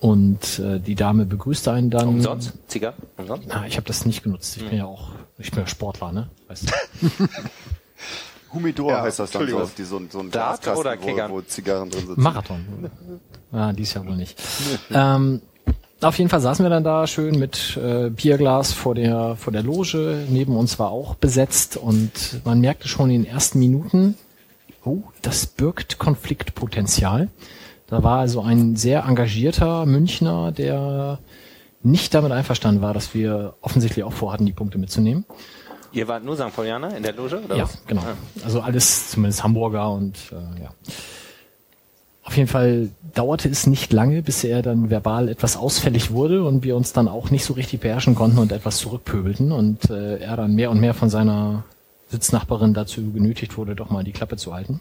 Und 0.00 0.58
äh, 0.58 0.80
die 0.80 0.94
Dame 0.94 1.26
begrüßte 1.26 1.70
einen 1.72 1.90
dann. 1.90 2.08
Umsonst? 2.08 2.54
Zigarren? 2.68 2.96
Umsonst? 3.18 3.48
Na, 3.48 3.66
ich 3.66 3.76
habe 3.76 3.86
das 3.86 4.06
nicht 4.06 4.22
genutzt. 4.22 4.56
Ich 4.56 4.66
bin 4.66 4.78
ja 4.78 4.86
auch, 4.86 5.10
ich 5.38 5.50
bin 5.50 5.60
ja 5.60 5.66
Sportler, 5.66 6.12
ne? 6.12 6.30
Weißt 6.48 6.70
du? 6.70 7.18
Humidor 8.52 8.90
Ja, 8.90 9.02
heißt 9.02 9.18
das 9.20 9.30
dann 9.30 9.48
so, 9.48 9.70
die, 9.76 9.84
so, 9.84 10.00
so 10.10 10.20
ein 10.20 10.30
Dart 10.30 10.62
Glaskasten, 10.62 11.10
oder 11.12 11.28
wo, 11.30 11.34
wo 11.36 11.40
Zigarren 11.42 11.90
drin 11.90 12.06
sitzen. 12.06 12.20
Marathon. 12.20 12.90
Ja, 13.52 13.72
dies 13.74 13.94
Jahr 13.94 14.06
wohl 14.06 14.16
nicht. 14.16 14.40
ähm, 14.92 15.42
auf 16.02 16.18
jeden 16.18 16.30
Fall 16.30 16.40
saßen 16.40 16.64
wir 16.64 16.70
dann 16.70 16.84
da 16.84 17.06
schön 17.06 17.38
mit 17.38 17.76
äh, 17.76 18.10
Bierglas 18.10 18.72
vor 18.72 18.94
der 18.94 19.36
vor 19.36 19.52
der 19.52 19.62
Loge. 19.62 20.24
Neben 20.28 20.56
uns 20.56 20.78
war 20.78 20.90
auch 20.90 21.14
besetzt 21.14 21.76
und 21.76 22.40
man 22.44 22.60
merkte 22.60 22.88
schon 22.88 23.10
in 23.10 23.22
den 23.24 23.30
ersten 23.30 23.58
Minuten, 23.58 24.16
oh, 24.84 24.98
das 25.22 25.46
birgt 25.46 25.98
Konfliktpotenzial. 25.98 27.28
Da 27.86 28.02
war 28.02 28.20
also 28.20 28.40
ein 28.42 28.76
sehr 28.76 29.04
engagierter 29.04 29.84
Münchner, 29.84 30.52
der 30.52 31.18
nicht 31.82 32.14
damit 32.14 32.30
einverstanden 32.32 32.82
war, 32.82 32.94
dass 32.94 33.14
wir 33.14 33.54
offensichtlich 33.62 34.04
auch 34.04 34.12
vorhatten, 34.12 34.46
die 34.46 34.52
Punkte 34.52 34.78
mitzunehmen. 34.78 35.24
Ihr 35.92 36.06
wart 36.06 36.24
nur 36.24 36.36
St. 36.36 36.54
Paulianer 36.54 36.96
in 36.96 37.02
der 37.02 37.14
Loge, 37.14 37.40
oder 37.44 37.56
Ja, 37.56 37.64
was? 37.64 37.78
genau. 37.86 38.02
Ah. 38.02 38.14
Also 38.44 38.60
alles, 38.60 39.10
zumindest 39.10 39.42
Hamburger 39.42 39.90
und 39.90 40.16
äh, 40.30 40.62
ja. 40.62 40.70
Auf 42.22 42.36
jeden 42.36 42.48
Fall 42.48 42.90
dauerte 43.14 43.48
es 43.48 43.66
nicht 43.66 43.92
lange, 43.92 44.22
bis 44.22 44.44
er 44.44 44.62
dann 44.62 44.90
verbal 44.90 45.28
etwas 45.28 45.56
ausfällig 45.56 46.10
wurde 46.12 46.44
und 46.44 46.62
wir 46.64 46.76
uns 46.76 46.92
dann 46.92 47.08
auch 47.08 47.30
nicht 47.30 47.44
so 47.44 47.54
richtig 47.54 47.80
beherrschen 47.80 48.14
konnten 48.14 48.38
und 48.38 48.52
etwas 48.52 48.76
zurückpöbelten 48.76 49.52
und 49.52 49.88
äh, 49.90 50.18
er 50.18 50.36
dann 50.36 50.54
mehr 50.54 50.70
und 50.70 50.80
mehr 50.80 50.94
von 50.94 51.08
seiner 51.10 51.64
Sitznachbarin 52.08 52.74
dazu 52.74 53.10
genötigt 53.12 53.56
wurde, 53.56 53.74
doch 53.74 53.90
mal 53.90 54.04
die 54.04 54.12
Klappe 54.12 54.36
zu 54.36 54.52
halten. 54.54 54.80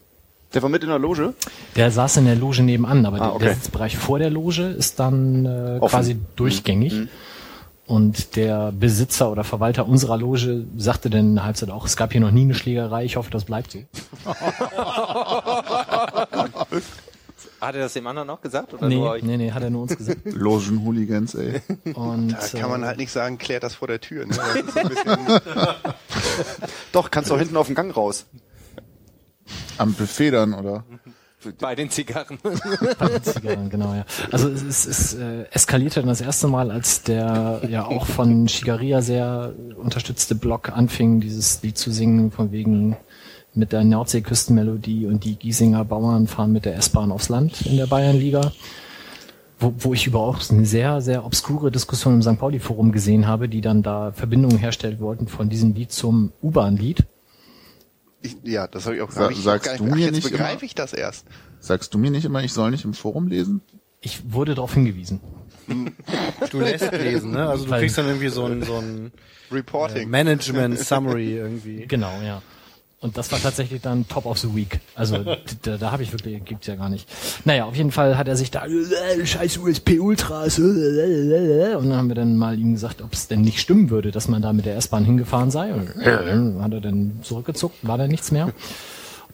Der 0.54 0.62
war 0.64 0.70
mit 0.70 0.84
in 0.84 0.90
der 0.90 1.00
Loge? 1.00 1.34
Der 1.76 1.92
saß 1.92 2.18
in 2.18 2.26
der 2.26 2.36
Loge 2.36 2.62
nebenan, 2.64 3.06
aber 3.06 3.18
Ah, 3.18 3.20
der- 3.20 3.36
okay. 3.36 3.46
der 3.46 3.54
Sitzbereich 3.56 3.98
vor 3.98 4.20
der 4.20 4.30
Loge 4.32 4.64
ist 4.64 5.00
dann 5.00 5.46
äh, 5.46 5.78
Offen. 5.80 5.90
quasi 5.96 6.18
durchgängig. 6.36 6.94
Und 7.86 8.36
der 8.36 8.72
Besitzer 8.72 9.32
oder 9.32 9.44
Verwalter 9.44 9.88
unserer 9.88 10.18
Loge 10.18 10.66
sagte 10.78 11.10
dann 11.10 11.22
in 11.22 11.36
der 11.36 11.46
Halbzeit 11.46 11.72
auch, 11.72 11.86
es 11.86 11.98
gab 11.98 12.12
hier 12.12 12.22
noch 12.22 12.30
nie 12.32 12.42
eine 12.44 12.54
Schlägerei, 12.54 13.04
ich 13.06 13.16
hoffe, 13.16 13.32
das 13.32 13.46
bleibt 13.46 13.72
so. 13.72 13.80
Hat 17.62 17.76
er 17.76 17.82
das 17.82 17.94
dem 17.94 18.08
anderen 18.08 18.28
noch 18.28 18.42
gesagt? 18.42 18.74
Oder 18.74 18.88
Nee, 18.88 18.96
nur 18.96 19.10
euch? 19.12 19.24
nee, 19.24 19.38
nee, 19.38 19.52
hat 19.52 19.64
er 19.64 19.70
nur 19.70 19.82
uns 19.84 19.96
gesagt. 19.98 20.22
Logen-Hooligans, 20.26 21.36
ey. 21.36 21.62
Und, 21.94 22.32
Da 22.32 22.60
kann 22.60 22.70
man 22.70 22.84
äh, 22.84 22.86
halt 22.86 22.98
nicht 22.98 23.12
sagen, 23.12 23.38
klärt 23.38 23.64
das 23.64 23.76
vor 23.76 23.88
der 23.88 24.00
Tür. 24.00 24.26
Ne? 24.26 24.36
Doch, 26.92 27.12
kannst 27.12 27.30
du 27.30 27.38
hinten 27.38 27.58
auf 27.58 27.68
den 27.68 27.76
Gang 27.76 27.96
raus. 27.96 28.26
Am 29.78 29.94
Buffet 29.94 30.32
dann, 30.32 30.54
oder? 30.54 30.84
Bei 31.62 31.74
den 31.74 31.90
Zigarren. 31.90 32.38
bei 33.00 33.08
den 33.08 33.24
Zigarren, 33.24 33.70
genau, 33.70 33.94
ja. 33.94 34.06
Also 34.32 34.50
es, 34.50 34.62
es, 34.62 34.86
es 34.86 35.14
äh, 35.14 35.46
eskalierte 35.52 36.02
dann 36.02 36.10
das 36.10 36.20
erste 36.20 36.48
Mal, 36.50 36.70
als 36.70 37.04
der 37.04 37.62
ja 37.70 37.86
auch 37.86 38.06
von 38.06 38.50
Shigaria 38.50 39.02
sehr 39.02 39.54
unterstützte 39.78 40.36
Blog 40.36 40.70
anfing, 40.70 41.22
dieses 41.22 41.64
Lied 41.64 41.78
zu 41.78 41.92
singen, 41.92 42.32
von 42.32 42.52
wegen 42.52 42.98
mit 43.54 43.72
der 43.72 43.84
Nordseeküstenmelodie 43.84 45.06
und 45.06 45.24
die 45.24 45.36
Giesinger 45.36 45.84
Bauern 45.86 46.28
fahren 46.28 46.52
mit 46.52 46.66
der 46.66 46.76
S-Bahn 46.78 47.12
aufs 47.12 47.30
Land 47.30 47.62
in 47.66 47.78
der 47.78 47.88
Bayernliga. 47.88 48.52
Wo, 49.62 49.74
wo 49.80 49.94
ich 49.94 50.08
überhaupt 50.08 50.50
eine 50.52 50.66
sehr, 50.66 51.02
sehr 51.02 51.26
obskure 51.26 51.70
Diskussion 51.70 52.14
im 52.14 52.22
St. 52.22 52.40
Pauli-Forum 52.40 52.94
gesehen 52.94 53.28
habe, 53.28 53.50
die 53.50 53.60
dann 53.60 53.84
da 53.84 54.14
Verbindungen 54.14 54.58
herstellen 54.58 55.00
wollten 55.02 55.28
von 55.28 55.50
diesem 55.50 55.74
Lied 55.74 55.92
zum 55.92 56.32
U-Bahn-Lied. 56.42 57.04
ja, 58.44 58.68
das 58.68 58.86
habe 58.86 58.96
ich 58.96 59.02
auch 59.02 59.12
Sa- 59.12 59.30
ich 59.30 59.38
sagst 59.42 59.66
gar 59.66 59.74
nicht, 59.74 59.82
du 59.82 59.90
ach, 59.92 59.96
mir 59.96 60.06
jetzt 60.06 60.16
nicht 60.16 60.32
begreife 60.32 60.54
immer- 60.54 60.64
ich 60.64 60.76
das 60.76 60.94
erst. 60.94 61.26
Sagst 61.60 61.94
du 61.94 61.98
mir 61.98 62.10
nicht 62.12 62.24
immer, 62.24 62.42
ich 62.42 62.54
soll 62.54 62.72
nicht 62.72 62.86
im 62.86 62.94
Forum 62.94 63.28
lesen? 63.28 63.60
Ich 64.00 64.32
wurde 64.32 64.56
darauf 64.56 64.74
hingewiesen. 64.76 65.20
Du 66.52 66.60
lässt 66.62 66.92
lesen, 66.94 67.32
ne? 67.32 67.50
Also 67.50 67.66
du 67.66 67.72
Weil- 67.72 67.82
kriegst 67.82 67.98
dann 67.98 68.08
irgendwie 68.08 68.30
so 68.30 68.46
ein, 68.46 68.64
so 68.64 68.78
ein 68.78 69.08
äh, 69.52 69.54
Reporting. 69.54 70.10
Management 70.10 70.80
Summary 70.80 71.34
irgendwie. 71.36 71.86
Genau, 71.86 72.12
ja. 72.24 72.42
Und 73.02 73.18
das 73.18 73.32
war 73.32 73.40
tatsächlich 73.40 73.82
dann 73.82 74.08
Top 74.10 74.26
of 74.26 74.38
the 74.40 74.54
Week. 74.54 74.82
Also 74.94 75.24
da, 75.62 75.78
da 75.78 75.92
habe 75.92 76.04
ich 76.04 76.12
wirklich, 76.12 76.44
gibt's 76.44 76.68
ja 76.68 76.76
gar 76.76 76.90
nicht. 76.90 77.08
Naja, 77.46 77.66
auf 77.66 77.76
jeden 77.76 77.92
Fall 77.92 78.18
hat 78.18 78.28
er 78.28 78.36
sich 78.36 78.52
da 78.52 78.66
äh, 78.66 79.26
scheiß 79.26 79.58
USP 79.58 80.00
Ultras 80.00 80.60
äh, 80.60 80.64
äh, 80.64 81.72
äh, 81.72 81.76
und 81.76 81.90
dann 81.90 81.98
haben 81.98 82.08
wir 82.10 82.16
dann 82.16 82.36
mal 82.36 82.60
ihm 82.60 82.74
gesagt, 82.74 83.02
ob 83.02 83.14
es 83.14 83.30
denn 83.30 83.42
nicht 83.42 83.62
stimmen 83.62 83.90
würde, 83.90 84.12
dass 84.12 84.28
man 84.28 84.42
da 84.42 84.52
mit 84.52 84.66
der 84.66 84.76
S-Bahn 84.76 85.06
hingefahren 85.06 85.50
sei. 85.50 85.74
Und 85.74 85.90
äh, 86.02 86.62
hat 86.62 86.74
er 86.74 86.82
dann 86.82 87.20
zurückgezuckt, 87.22 87.88
war 87.88 87.98
da 87.98 88.08
nichts 88.08 88.32
mehr. 88.32 88.52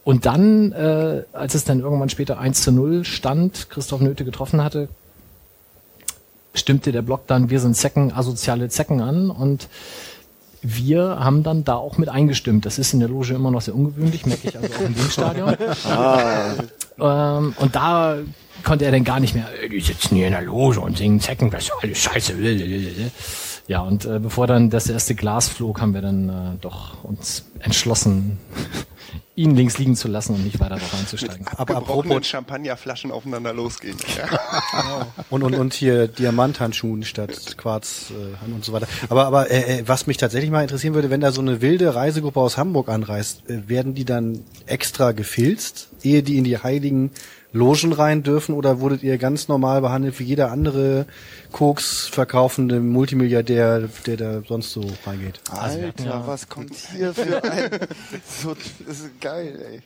Und 0.04 0.28
dann, 0.28 0.72
äh, 0.72 1.24
als 1.34 1.56
es 1.56 1.64
dann 1.64 1.80
irgendwann 1.80 2.10
später 2.10 2.38
1 2.38 2.62
zu 2.62 2.72
0 2.72 3.04
stand, 3.04 3.72
Christoph 3.72 4.02
Nöte 4.02 4.24
getroffen 4.26 4.64
hatte, 4.64 4.90
stimmte 6.54 6.92
der 6.92 7.02
Blog 7.02 7.26
dann 7.26 7.50
Wir 7.50 7.60
sind 7.60 7.76
Zecken, 7.76 8.14
asoziale 8.14 8.70
Zecken 8.70 9.02
an 9.02 9.32
und 9.32 9.68
wir 10.68 11.20
haben 11.20 11.44
dann 11.44 11.64
da 11.64 11.76
auch 11.76 11.98
mit 11.98 12.10
eingestimmt. 12.10 12.66
Das 12.66 12.80
ist 12.80 12.94
in 12.94 13.00
der 13.00 13.10
Loge 13.10 13.34
immer 13.34 13.52
noch 13.52 13.62
sehr 13.62 13.76
ungewöhnlich, 13.76 14.26
merke 14.26 14.48
ich 14.48 14.58
also 14.58 14.74
auch 14.74 14.82
im 14.82 14.96
Stadion. 15.10 15.56
ähm, 17.00 17.54
und 17.58 17.76
da 17.76 18.18
konnte 18.64 18.86
er 18.86 18.92
dann 18.92 19.04
gar 19.04 19.20
nicht 19.20 19.36
mehr, 19.36 19.48
"Äh, 19.64 19.70
die 19.70 19.80
sitzen 19.80 20.16
hier 20.16 20.28
in 20.28 20.34
der 20.34 20.42
Loge 20.42 20.80
und 20.80 20.98
singen 20.98 21.20
Zecken, 21.20 21.52
das 21.52 21.66
ist 21.66 21.72
alles 21.82 21.98
scheiße. 22.00 22.34
Ja, 23.68 23.82
und 23.82 24.06
äh, 24.06 24.20
bevor 24.20 24.46
dann 24.46 24.70
das 24.70 24.88
erste 24.88 25.16
Glas 25.16 25.48
flog, 25.50 25.82
haben 25.82 25.96
wir 25.96 26.02
dann 26.04 26.30
äh, 26.30 26.34
doch 26.62 27.04
uns 27.04 27.46
entschlossen, 27.58 28.38
ihn 29.36 29.56
links 29.56 29.78
liegen 29.78 29.96
zu 29.96 30.08
lassen 30.08 30.34
und 30.34 30.44
nicht 30.44 30.60
weiter 30.60 30.76
darauf 30.76 30.94
einzusteigen. 30.94 31.46
Aber 31.58 31.76
Gebrochenen 31.76 32.12
apropos 32.12 32.28
Champagnerflaschen 32.28 33.12
aufeinander 33.12 33.54
losgehen. 33.54 33.98
Ja. 34.18 35.08
und, 35.30 35.44
und, 35.44 35.56
und 35.56 35.74
hier 35.74 36.08
Diamanthandschuhen 36.08 37.04
statt 37.04 37.58
Quarz 37.58 38.12
äh, 38.12 38.52
und 38.52 38.64
so 38.64 38.72
weiter. 38.72 38.88
Aber, 39.10 39.26
aber 39.26 39.52
äh, 39.52 39.80
äh, 39.80 39.84
was 39.88 40.08
mich 40.08 40.18
tatsächlich 40.18 40.52
mal 40.52 40.62
interessieren 40.62 40.94
würde, 40.94 41.10
wenn 41.10 41.22
da 41.22 41.32
so 41.32 41.42
eine 41.42 41.62
wilde 41.62 41.96
Reisegruppe 41.96 42.40
aus 42.40 42.58
Hamburg 42.58 42.88
anreist, 42.88 43.50
äh, 43.50 43.68
werden 43.68 43.94
die 43.94 44.06
dann 44.06 44.44
extra 44.66 45.12
gefilzt, 45.12 45.90
ehe 46.02 46.24
die 46.24 46.38
in 46.38 46.46
die 46.46 46.58
heiligen 46.58 47.12
Logen 47.56 47.94
rein 47.94 48.22
dürfen 48.22 48.54
oder 48.54 48.82
wurdet 48.82 49.02
ihr 49.02 49.18
ganz 49.18 49.48
normal 49.48 49.80
behandelt 49.80 50.20
wie 50.20 50.26
jeder 50.26 50.52
andere 50.52 51.06
Koks 51.54 52.06
verkaufende 52.06 52.82
Multimilliardär, 52.82 53.88
der 54.06 54.18
da 54.18 54.42
sonst 54.46 54.74
so 54.74 54.86
reingeht? 55.06 55.40
Alter, 55.50 56.24
was 56.28 56.50
kommt 56.50 56.76
hier 56.76 57.14
für 57.14 57.42
ein... 57.44 57.70
So, 58.28 58.54
das 58.86 59.00
ist 59.00 59.22
geil, 59.22 59.58
ey. 59.72 59.82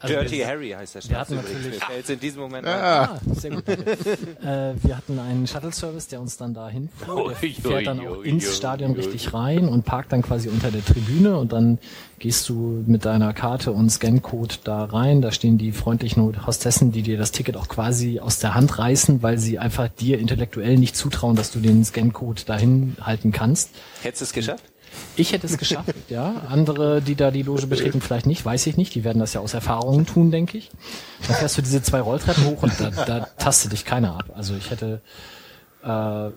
Also 0.00 0.14
Dirty 0.14 0.38
wir- 0.38 0.46
Harry 0.46 0.70
heißt 0.70 0.94
der 0.94 1.02
wir 1.08 1.18
hatten 1.18 1.34
Schnapsel 1.34 1.56
übrigens. 1.56 1.84
fällt's 1.84 2.08
in 2.10 2.20
diesem 2.20 2.40
Moment 2.42 2.66
Ah, 2.66 3.20
sehr 3.34 3.50
gut. 3.52 3.64
danke. 3.66 3.90
äh, 4.42 4.74
wir 4.86 4.96
hatten 4.96 5.18
einen 5.18 5.46
Shuttle-Service, 5.46 6.08
der 6.08 6.20
uns 6.20 6.36
dann 6.36 6.54
dahin 6.54 6.88
fuhr. 7.04 7.34
Der 7.40 7.50
fährt 7.52 7.86
dann 7.86 8.00
auch 8.06 8.22
ins 8.22 8.56
Stadion 8.56 8.92
richtig 8.92 9.32
rein 9.34 9.68
und 9.68 9.84
parkt 9.84 10.12
dann 10.12 10.22
quasi 10.22 10.48
unter 10.48 10.70
der 10.70 10.84
Tribüne 10.84 11.36
und 11.38 11.52
dann 11.52 11.78
gehst 12.18 12.48
du 12.48 12.82
mit 12.86 13.04
deiner 13.04 13.32
Karte 13.34 13.72
und 13.72 13.90
Scancode 13.90 14.60
da 14.64 14.84
rein. 14.84 15.20
Da 15.20 15.32
stehen 15.32 15.58
die 15.58 15.72
freundlichen 15.72 16.46
Hostessen, 16.46 16.92
die 16.92 17.02
dir 17.02 17.18
das 17.18 17.32
Ticket 17.32 17.56
auch 17.56 17.68
quasi 17.68 18.20
aus 18.20 18.38
der 18.38 18.54
Hand 18.54 18.78
reißen, 18.78 19.22
weil 19.22 19.38
sie 19.38 19.58
einfach 19.58 19.88
dir 19.88 20.18
intellektuell 20.18 20.78
nicht 20.78 20.96
zutrauen, 20.96 21.36
dass 21.36 21.50
du 21.50 21.58
den 21.60 21.84
Scancode 21.84 22.48
dahin 22.48 22.96
halten 23.00 23.32
kannst. 23.32 23.70
Hättest 24.02 24.20
du 24.20 24.24
es 24.26 24.32
geschafft? 24.32 24.64
Ich 25.16 25.32
hätte 25.32 25.46
es 25.46 25.58
geschafft, 25.58 25.94
ja. 26.08 26.42
Andere, 26.48 27.00
die 27.00 27.14
da 27.14 27.30
die 27.30 27.42
Loge 27.42 27.66
betreten, 27.66 28.00
vielleicht 28.00 28.26
nicht, 28.26 28.44
weiß 28.44 28.66
ich 28.66 28.76
nicht. 28.76 28.94
Die 28.94 29.04
werden 29.04 29.18
das 29.18 29.32
ja 29.32 29.40
aus 29.40 29.54
Erfahrung 29.54 30.06
tun, 30.06 30.30
denke 30.30 30.58
ich. 30.58 30.70
Dann 31.26 31.36
fährst 31.36 31.58
du 31.58 31.62
diese 31.62 31.82
zwei 31.82 32.00
Rolltreppen 32.00 32.44
hoch 32.46 32.62
und 32.62 32.72
da, 32.80 32.90
da 32.90 33.20
tastet 33.38 33.72
dich 33.72 33.84
keiner 33.84 34.14
ab. 34.14 34.30
Also 34.34 34.54
ich 34.54 34.70
hätte 34.70 35.00
äh, 35.84 36.30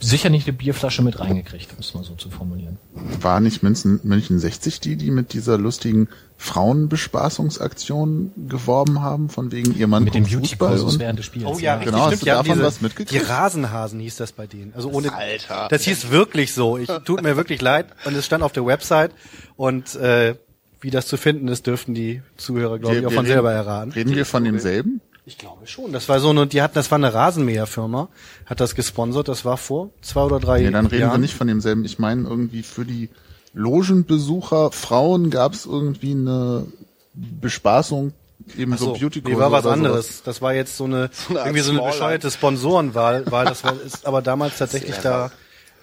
sicher 0.00 0.28
nicht 0.28 0.46
eine 0.46 0.56
Bierflasche 0.56 1.02
mit 1.02 1.18
reingekriegt, 1.18 1.72
um 1.72 1.78
es 1.80 1.94
mal 1.94 2.04
so 2.04 2.14
zu 2.14 2.28
formulieren. 2.28 2.78
War 3.20 3.40
nicht 3.40 3.62
München, 3.62 4.00
München 4.02 4.38
60 4.38 4.80
die, 4.80 4.96
die 4.96 5.10
mit 5.10 5.32
dieser 5.32 5.56
lustigen 5.56 6.08
Frauenbespaßungsaktion 6.36 8.32
geworben 8.48 9.00
haben, 9.00 9.28
von 9.30 9.50
wegen 9.52 9.74
ihr 9.76 9.86
Mann 9.86 10.04
Mit 10.04 10.14
dem 10.14 10.26
Fußball 10.26 10.78
und 10.80 10.98
während 10.98 11.18
des 11.18 11.26
Spiels. 11.26 11.46
Oh 11.46 11.58
ja, 11.58 11.60
ja. 11.60 11.74
richtig, 11.76 11.92
Genau, 11.92 12.04
hast 12.04 12.08
stimmt. 12.08 12.22
du 12.22 12.24
Die 12.26 12.30
haben 12.32 12.36
davon 12.38 12.54
diese, 12.54 12.66
was 12.66 12.80
mitgekriegt? 12.80 13.22
Die 13.22 13.26
Rasenhasen 13.26 14.00
hieß 14.00 14.16
das 14.16 14.32
bei 14.32 14.46
denen. 14.46 14.74
Also 14.74 14.90
ohne, 14.90 15.14
Alter. 15.14 15.68
Das 15.70 15.82
hieß 15.84 16.10
wirklich 16.10 16.52
so. 16.52 16.76
Ich 16.76 16.88
tut 17.04 17.22
mir 17.22 17.36
wirklich 17.36 17.60
leid. 17.62 17.86
Und 18.04 18.14
es 18.14 18.26
stand 18.26 18.42
auf 18.42 18.52
der 18.52 18.66
Website. 18.66 19.12
Und 19.56 19.94
äh, 19.94 20.34
wie 20.80 20.90
das 20.90 21.06
zu 21.06 21.16
finden 21.16 21.48
ist, 21.48 21.66
dürften 21.66 21.94
die 21.94 22.22
Zuhörer, 22.36 22.78
glaube 22.78 22.96
ich, 22.98 23.06
auch 23.06 23.12
von 23.12 23.24
reden, 23.24 23.34
selber 23.34 23.52
erraten. 23.52 23.92
Reden 23.92 24.14
wir 24.14 24.26
von 24.26 24.44
demselben? 24.44 25.00
Ich 25.24 25.38
glaube 25.38 25.66
schon. 25.66 25.92
Das 25.92 26.08
war 26.08 26.18
so 26.18 26.30
eine, 26.30 26.46
die 26.46 26.62
hatten, 26.62 26.74
das 26.74 26.90
war 26.90 26.96
eine 26.96 27.14
Rasenmäherfirma, 27.14 28.08
hat 28.46 28.60
das 28.60 28.74
gesponsert. 28.74 29.28
Das 29.28 29.44
war 29.44 29.56
vor 29.56 29.90
zwei 30.00 30.22
oder 30.22 30.40
drei 30.40 30.60
Nee, 30.60 30.70
dann 30.70 30.86
reden 30.86 31.02
Jahren. 31.02 31.12
wir 31.14 31.18
nicht 31.18 31.34
von 31.34 31.46
demselben. 31.46 31.84
Ich 31.84 31.98
meine 31.98 32.28
irgendwie 32.28 32.62
für 32.64 32.84
die 32.84 33.08
Logenbesucher, 33.54 34.72
Frauen 34.72 35.30
gab 35.30 35.52
es 35.52 35.66
irgendwie 35.66 36.12
eine 36.12 36.66
Bespaßung, 37.14 38.12
eben 38.56 38.76
so, 38.76 38.86
so, 38.86 38.92
Beauty-Kurse 38.94 39.36
nee, 39.36 39.40
war 39.40 39.52
was 39.52 39.64
oder 39.64 39.74
sowas. 39.76 39.86
anderes. 39.86 40.22
Das 40.24 40.42
war 40.42 40.54
jetzt 40.54 40.76
so 40.76 40.84
eine, 40.84 41.10
eine 41.28 41.38
Art 41.38 41.46
irgendwie 41.46 41.60
so 41.60 41.70
eine 41.70 41.82
bescheuerte 41.82 42.30
Sponsorenwahl, 42.30 43.24
weil 43.30 43.44
das 43.44 43.62
war, 43.62 43.80
ist 43.80 44.06
aber 44.06 44.22
damals 44.22 44.58
tatsächlich 44.58 44.96
da 44.96 45.30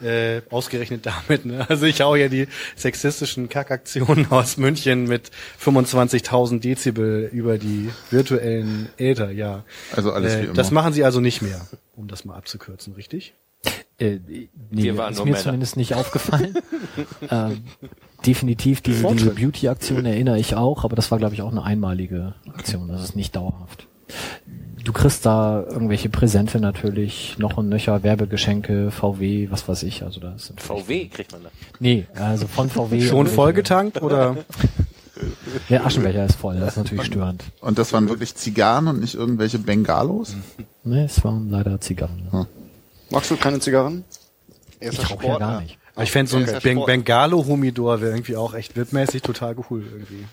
Äh, 0.02 0.42
ausgerechnet 0.50 1.06
damit, 1.06 1.46
ne? 1.46 1.70
Also 1.70 1.86
ich 1.86 2.00
hau 2.02 2.16
ja 2.16 2.30
die 2.30 2.48
sexistischen 2.76 3.50
Kackaktionen 3.50 4.28
aus 4.32 4.56
München 4.58 5.04
mit 5.06 5.30
25.000 5.62 6.60
Dezibel 6.62 7.30
über 7.34 7.58
die 7.58 7.90
virtuellen 8.10 8.90
Äther, 8.98 9.32
ja. 9.32 9.66
Also 9.96 10.12
alles 10.14 10.34
wie 10.34 10.38
Äh, 10.40 10.44
immer. 10.46 10.54
das 10.54 10.72
machen 10.72 10.94
sie 10.94 11.04
also 11.04 11.20
nicht 11.20 11.42
mehr, 11.42 11.68
um 11.96 12.08
das 12.08 12.24
mal 12.24 12.36
abzukürzen, 12.36 12.94
richtig? 12.94 13.34
Äh, 13.98 14.20
nee, 14.26 14.48
Wir 14.72 14.98
waren 14.98 15.12
ist 15.12 15.18
nur 15.18 15.26
mir 15.26 15.34
Männer. 15.34 15.44
zumindest 15.44 15.76
nicht 15.76 15.94
aufgefallen. 15.94 16.58
ähm, 17.30 17.64
definitiv 18.26 18.80
diese, 18.80 19.06
diese 19.14 19.32
Beauty-Aktion 19.32 20.06
erinnere 20.06 20.40
ich 20.40 20.56
auch, 20.56 20.86
aber 20.86 20.96
das 20.96 21.12
war, 21.12 21.18
glaube 21.18 21.34
ich, 21.34 21.42
auch 21.42 21.52
eine 21.52 21.64
einmalige 21.64 22.36
Aktion. 22.48 22.88
Das 22.88 23.04
ist 23.04 23.18
nicht 23.18 23.36
dauerhaft. 23.36 23.88
Du 24.84 24.94
kriegst 24.94 25.26
da 25.26 25.64
irgendwelche 25.68 26.10
Präsente 26.10 26.60
natürlich, 26.60 27.38
noch 27.38 27.58
und 27.58 27.70
nöcher, 27.70 28.04
Werbegeschenke, 28.04 28.92
VW, 28.92 29.50
was 29.52 29.68
weiß 29.68 29.84
ich. 29.84 30.04
Also 30.04 30.20
da 30.20 30.38
sind 30.38 30.62
VW 30.62 31.08
kriegt 31.08 31.32
man 31.32 31.44
da. 31.44 31.50
Nee, 31.80 32.08
also 32.16 32.48
von 32.48 32.70
VW. 32.70 33.02
Schon 33.02 33.28
vollgetankt 33.28 34.02
oder? 34.02 34.38
Der 35.70 35.86
Aschenbecher 35.86 36.26
ist 36.26 36.36
voll, 36.36 36.60
das 36.60 36.70
ist 36.70 36.78
natürlich 36.78 37.06
störend. 37.06 37.44
Und 37.60 37.78
das 37.78 37.92
waren 37.92 38.08
wirklich 38.08 38.36
Zigarren 38.36 38.88
und 38.88 39.02
nicht 39.02 39.16
irgendwelche 39.16 39.60
Bengalos? 39.60 40.36
Nee, 40.86 41.04
es 41.04 41.24
waren 41.26 41.50
leider 41.50 41.82
Zigarren. 41.82 42.28
Ja. 42.32 42.48
Magst 43.10 43.30
du 43.30 43.36
keine 43.36 43.60
Zigarren? 43.60 44.06
Er 44.80 44.92
ist 44.94 45.04
Ich 45.04 45.12
rauche 45.12 45.28
ja 45.28 45.38
gar 45.38 45.62
nicht. 45.62 45.78
Aber 45.96 46.04
ich 46.04 46.12
fände 46.12 46.32
so 46.32 46.38
ein 46.38 46.86
Bengalo-Humidor 46.86 48.00
wäre 48.00 48.12
irgendwie 48.12 48.38
auch 48.38 48.54
echt 48.54 48.78
wipmäßig 48.78 49.22
total 49.22 49.56
cool 49.70 49.84
irgendwie. 49.92 50.26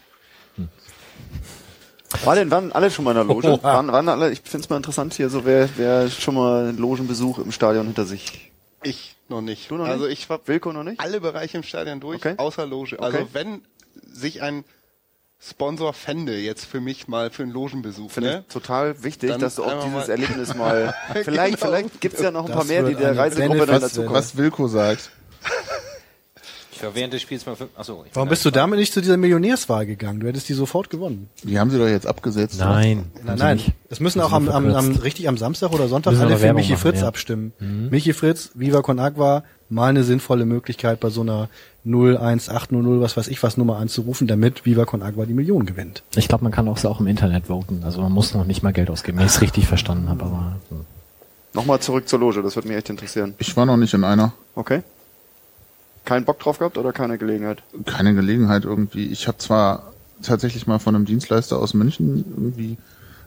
War 2.25 2.35
denn, 2.35 2.51
waren 2.51 2.73
alle 2.73 2.91
schon 2.91 3.05
mal 3.05 3.13
in 3.13 3.17
der 3.17 3.25
Loge? 3.25 3.59
Waren, 3.63 3.93
waren 3.93 4.09
alle, 4.09 4.31
ich 4.33 4.41
find's 4.45 4.69
mal 4.69 4.77
interessant 4.77 5.15
hier, 5.15 5.29
so 5.29 5.45
wer, 5.45 5.69
wer 5.77 6.09
schon 6.11 6.35
mal 6.35 6.69
einen 6.69 6.79
Logenbesuch 6.79 7.39
im 7.39 7.53
Stadion 7.53 7.87
hinter 7.87 8.05
sich. 8.05 8.51
Ich 8.83 9.17
noch 9.29 9.41
nicht. 9.41 9.71
Du 9.71 9.77
noch 9.77 9.87
also 9.87 10.05
nicht? 10.07 10.21
ich 10.21 10.31
war 10.31 10.41
Wilko 10.47 10.73
noch 10.73 10.83
nicht? 10.85 11.01
alle 11.01 11.21
Bereiche 11.21 11.57
im 11.57 11.63
Stadion 11.63 12.01
durch, 12.01 12.17
Okay. 12.17 12.35
außer 12.37 12.67
Loge. 12.67 12.99
Also 13.01 13.19
Okay. 13.19 13.27
wenn 13.33 13.63
sich 14.13 14.43
ein 14.43 14.65
Sponsor 15.41 15.93
fände 15.93 16.37
jetzt 16.39 16.65
für 16.65 16.81
mich 16.81 17.09
mal 17.09 17.31
für 17.31 17.43
einen 17.43 17.53
Logenbesuch, 17.53 18.11
Finde 18.11 18.31
ne? 18.31 18.45
ich 18.47 18.53
total 18.53 19.03
wichtig, 19.05 19.31
Dann 19.31 19.41
dass 19.41 19.57
du 19.57 19.65
auch 19.65 19.85
dieses 19.85 20.07
mal- 20.07 20.11
Erlebnis 20.11 20.55
mal, 20.55 20.95
vielleicht, 21.25 21.61
Genau. 21.61 21.67
vielleicht 21.73 22.01
gibt's 22.01 22.21
ja 22.23 22.31
noch 22.31 22.43
ein 22.43 22.47
Das 22.49 22.57
paar 22.57 22.65
mehr, 22.65 22.83
die 22.85 22.95
der 22.95 23.17
Reisegruppe 23.17 23.67
dann 23.67 23.81
dazu 23.83 24.03
kommen. 24.03 24.15
Was 24.15 24.37
Wilko 24.37 24.67
sagt. 24.69 25.11
Ich 26.77 26.83
war 26.83 26.95
während 26.95 27.15
des 27.15 27.23
Spiels 27.23 27.47
mal 27.47 27.57
fünf, 27.57 27.71
achso. 27.75 28.05
ich 28.07 28.15
Warum 28.15 28.29
bist 28.29 28.45
du 28.45 28.51
damit 28.51 28.79
nicht 28.79 28.93
zu 28.93 29.01
dieser 29.01 29.17
Millionärswahl 29.17 29.87
gegangen? 29.87 30.21
Du 30.21 30.27
hättest 30.27 30.47
die 30.51 30.53
sofort 30.53 30.91
gewonnen. 30.91 31.31
Die 31.43 31.59
haben 31.59 31.71
sie 31.71 31.79
doch 31.79 31.89
jetzt 31.89 32.07
abgesetzt. 32.07 32.59
Nein. 32.59 33.07
Nein, 33.25 33.39
nein. 33.39 33.61
Das 33.89 33.99
müssen 34.01 34.21
auch 34.21 34.33
am, 34.33 34.51
am, 34.51 34.75
am, 34.75 34.91
richtig 34.97 35.27
am 35.27 35.39
Samstag 35.39 35.73
oder 35.73 35.89
Sonntag 35.89 36.11
Müssen 36.11 36.27
alle 36.27 36.37
für 36.37 36.43
Werbung 36.43 36.61
Michi 36.61 36.73
machen, 36.73 36.83
Fritz 36.83 37.01
ja. 37.01 37.09
abstimmen. 37.09 37.55
Michi 37.91 38.13
Fritz, 38.13 38.51
Viva 38.53 38.83
Con 38.83 38.99
Agua, 38.99 39.43
mal 39.71 39.89
eine 39.89 40.05
sinnvolle 40.05 40.45
Möglichkeit 40.45 41.01
bei 41.01 41.09
so 41.09 41.23
einer 41.23 41.49
01800, 41.87 43.01
was 43.01 43.17
weiß 43.17 43.29
ich 43.29 43.43
was 43.43 43.57
Nummer 43.57 43.79
anzurufen, 43.79 44.27
damit 44.27 44.67
Viva 44.67 44.85
Con 44.85 45.03
Agua 45.03 45.25
die 45.25 45.33
Million 45.33 45.65
gewinnt. 45.65 46.03
Ich 46.15 46.29
glaube, 46.29 46.45
man 46.45 46.53
kann 46.53 46.69
auch, 46.69 46.85
auch 46.85 47.01
im 47.01 47.07
Internet 47.07 47.47
voten. 47.47 47.85
Also 47.85 48.03
man 48.03 48.13
muss 48.13 48.35
noch 48.35 48.45
nicht 48.45 48.63
mal 48.63 48.75
Geld 48.75 48.91
ausgeben, 48.91 49.17
wenn 49.17 49.25
ich 49.25 49.33
es 49.33 49.41
richtig 49.41 49.67
verstanden 49.67 50.11
habe. 50.11 50.25
Aber 50.25 50.57
hm. 50.69 50.85
Nochmal 51.55 51.81
zurück 51.81 52.07
zur 52.07 52.19
Loge, 52.19 52.43
das 52.43 52.55
würde 52.55 52.69
mich 52.69 52.77
echt 52.77 52.91
interessieren. 52.91 53.35
Ich 53.39 53.57
war 53.57 53.65
noch 53.65 53.79
nicht 53.79 53.95
in 53.95 54.05
einer. 54.05 54.35
Okay? 54.55 54.83
Keinen 56.07 56.25
Bock 56.25 56.39
drauf 56.39 56.59
gehabt 56.59 56.79
oder 56.79 56.93
keine 56.93 57.19
Gelegenheit? 57.19 57.63
Keine 57.85 58.15
Gelegenheit 58.15 58.65
irgendwie. 58.65 59.07
Ich 59.07 59.29
habe 59.29 59.37
zwar 59.37 59.93
tatsächlich 60.23 60.67
mal 60.67 60.79
von 60.79 60.95
einem 60.95 61.05
Dienstleister 61.05 61.59
aus 61.59 61.75
München 61.75 62.25
irgendwie 62.35 62.79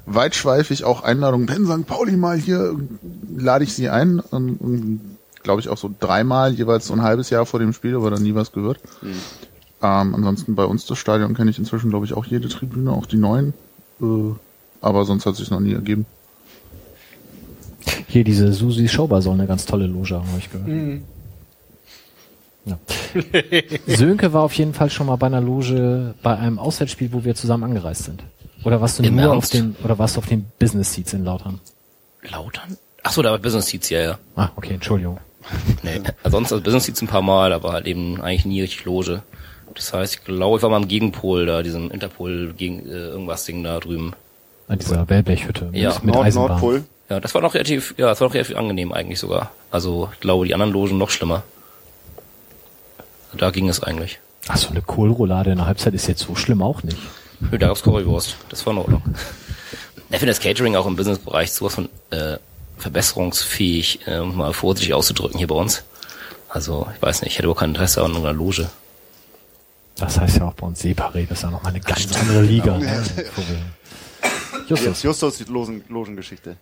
weitschweifig 0.05 0.85
auch 0.85 1.03
Einladungen, 1.03 1.47
wenn 1.49 1.65
St. 1.65 1.85
Pauli 1.85 2.17
mal 2.17 2.37
hier, 2.37 2.75
lade 3.37 3.63
ich 3.63 3.73
sie 3.73 3.89
ein. 3.89 4.21
Glaube 5.43 5.61
ich 5.61 5.69
auch 5.69 5.77
so 5.77 5.93
dreimal, 5.99 6.53
jeweils 6.53 6.87
so 6.87 6.93
ein 6.93 7.03
halbes 7.03 7.29
Jahr 7.29 7.45
vor 7.45 7.59
dem 7.59 7.73
Spiel, 7.73 7.95
aber 7.95 8.09
dann 8.09 8.23
nie 8.23 8.33
was 8.33 8.51
gehört. 8.51 8.79
Ähm, 9.81 10.15
ansonsten 10.15 10.55
bei 10.55 10.65
uns 10.65 10.85
das 10.85 10.97
Stadion 10.97 11.33
kenne 11.35 11.51
ich 11.51 11.59
inzwischen, 11.59 11.89
glaube 11.89 12.05
ich, 12.05 12.13
auch 12.13 12.25
jede 12.25 12.49
Tribüne, 12.49 12.91
auch 12.91 13.05
die 13.05 13.17
neuen. 13.17 13.53
Äh, 14.01 14.33
aber 14.81 15.05
sonst 15.05 15.25
hat 15.25 15.35
sich 15.35 15.51
noch 15.51 15.59
nie 15.59 15.73
ergeben. 15.73 16.05
hier 18.07 18.23
diese 18.23 18.51
Susi 18.51 18.87
Schauber 18.87 19.21
soll 19.21 19.35
eine 19.35 19.47
ganz 19.47 19.65
tolle 19.65 19.87
Loge 19.87 20.15
haben, 20.15 20.27
habe 20.27 20.39
ich 20.39 20.51
gehört. 20.51 21.01
Ja. 22.69 23.95
Sönke 23.95 24.33
war 24.33 24.43
auf 24.43 24.53
jeden 24.53 24.73
Fall 24.73 24.89
schon 24.89 25.07
mal 25.07 25.15
bei 25.15 25.27
einer 25.27 25.41
Loge 25.41 26.13
bei 26.21 26.37
einem 26.37 26.59
Auswärtsspiel, 26.59 27.11
wo 27.11 27.23
wir 27.23 27.35
zusammen 27.35 27.63
angereist 27.63 28.03
sind. 28.05 28.23
Oder 28.63 28.81
warst 28.81 28.99
du 28.99 29.03
Im 29.03 29.15
nur 29.15 29.29
auf 29.29 29.35
Ernst? 29.35 29.53
den 29.53 29.75
oder 29.83 29.97
warst 29.97 30.15
du 30.15 30.19
auf 30.19 30.27
den 30.27 30.45
Business 30.59 30.93
Seats 30.93 31.13
in 31.13 31.23
Lautern? 31.23 31.59
Lautern? 32.29 32.77
Ach 33.03 33.11
so, 33.11 33.21
da 33.21 33.31
war 33.31 33.37
Business 33.39 33.67
Seats, 33.67 33.89
ja, 33.89 33.99
ja. 34.01 34.19
Ah, 34.35 34.49
okay, 34.55 34.73
Entschuldigung. 34.73 35.19
Nee, 35.83 36.01
sonst 36.25 36.51
also 36.51 36.61
Business 36.63 36.85
Seats 36.85 37.01
ein 37.01 37.07
paar 37.07 37.21
Mal, 37.21 37.53
aber 37.53 37.71
halt 37.71 37.87
eben 37.87 38.21
eigentlich 38.21 38.45
nie 38.45 38.61
richtig 38.61 38.85
Loge. 38.85 39.23
Das 39.73 39.93
heißt, 39.93 40.15
ich 40.15 40.23
glaube, 40.25 40.57
ich 40.57 40.63
war 40.63 40.69
mal 40.69 40.75
am 40.77 40.87
Gegenpol 40.87 41.45
da, 41.45 41.63
diesem 41.63 41.89
Interpol 41.91 42.53
gegen 42.57 42.79
äh, 42.87 42.91
irgendwas 42.91 43.45
Ding 43.45 43.63
da 43.63 43.79
drüben. 43.79 44.13
An 44.67 44.77
dieser 44.79 45.07
Wellblechhütte 45.09 45.69
Ja, 45.73 45.95
mit 46.03 46.13
Nord 46.13 46.25
Eisenbahn. 46.27 46.49
Nordpol. 46.49 46.83
Ja, 47.09 47.19
das 47.19 47.33
war 47.33 47.41
noch 47.41 47.53
relativ, 47.53 47.95
ja, 47.97 48.07
das 48.07 48.19
war 48.21 48.27
noch 48.27 48.35
relativ 48.35 48.55
angenehm 48.57 48.91
eigentlich 48.91 49.19
sogar. 49.19 49.51
Also 49.71 50.09
ich 50.13 50.19
glaube, 50.19 50.45
die 50.45 50.53
anderen 50.53 50.73
Logen 50.73 50.97
noch 50.97 51.09
schlimmer. 51.09 51.43
Da 53.37 53.51
ging 53.51 53.69
es 53.69 53.81
eigentlich. 53.81 54.19
Ach, 54.47 54.57
so 54.57 54.69
eine 54.69 54.81
Kohlroulade 54.81 55.51
in 55.51 55.57
der 55.57 55.65
Halbzeit 55.67 55.93
ist 55.93 56.07
jetzt 56.07 56.21
so 56.21 56.35
schlimm 56.35 56.61
auch 56.61 56.83
nicht. 56.83 56.97
Nö, 57.39 57.57
Da 57.57 57.67
gab's 57.67 57.83
Currywurst. 57.83 58.35
Das 58.49 58.65
war 58.65 58.73
in 58.73 58.79
Ordnung. 58.79 59.03
Ich 60.11 60.17
finde 60.17 60.31
das 60.31 60.39
Catering 60.39 60.75
auch 60.75 60.87
im 60.87 60.95
Businessbereich 60.95 61.51
sowas 61.51 61.75
von 61.75 61.87
äh, 62.09 62.37
verbesserungsfähig, 62.79 64.07
äh, 64.07 64.17
um 64.17 64.35
mal 64.37 64.53
vorsichtig 64.53 64.95
auszudrücken 64.95 65.37
hier 65.37 65.45
bei 65.45 65.53
uns. 65.53 65.83
Also, 66.49 66.87
ich 66.95 66.99
weiß 66.99 67.21
nicht, 67.21 67.33
ich 67.33 67.37
hätte 67.37 67.43
überhaupt 67.45 67.59
kein 67.59 67.69
Interesse 67.69 68.03
an 68.03 68.15
einer 68.15 68.33
Loge. 68.33 68.71
Das 69.97 70.19
heißt 70.19 70.37
ja 70.37 70.45
auch 70.45 70.53
bei 70.53 70.65
uns 70.65 70.81
Separé, 70.81 71.27
das 71.27 71.37
ist 71.37 71.43
ja 71.43 71.51
noch 71.51 71.61
mal 71.61 71.69
eine 71.69 71.79
ganz 71.79 72.11
andere 72.19 72.41
Liga. 72.41 72.79
ne? 72.79 73.03
Jetzt 73.05 73.23
Justus, 74.67 75.03
Justus 75.03 75.37
die 75.37 75.43
Logen, 75.43 75.83
Logengeschichte. 75.89 76.57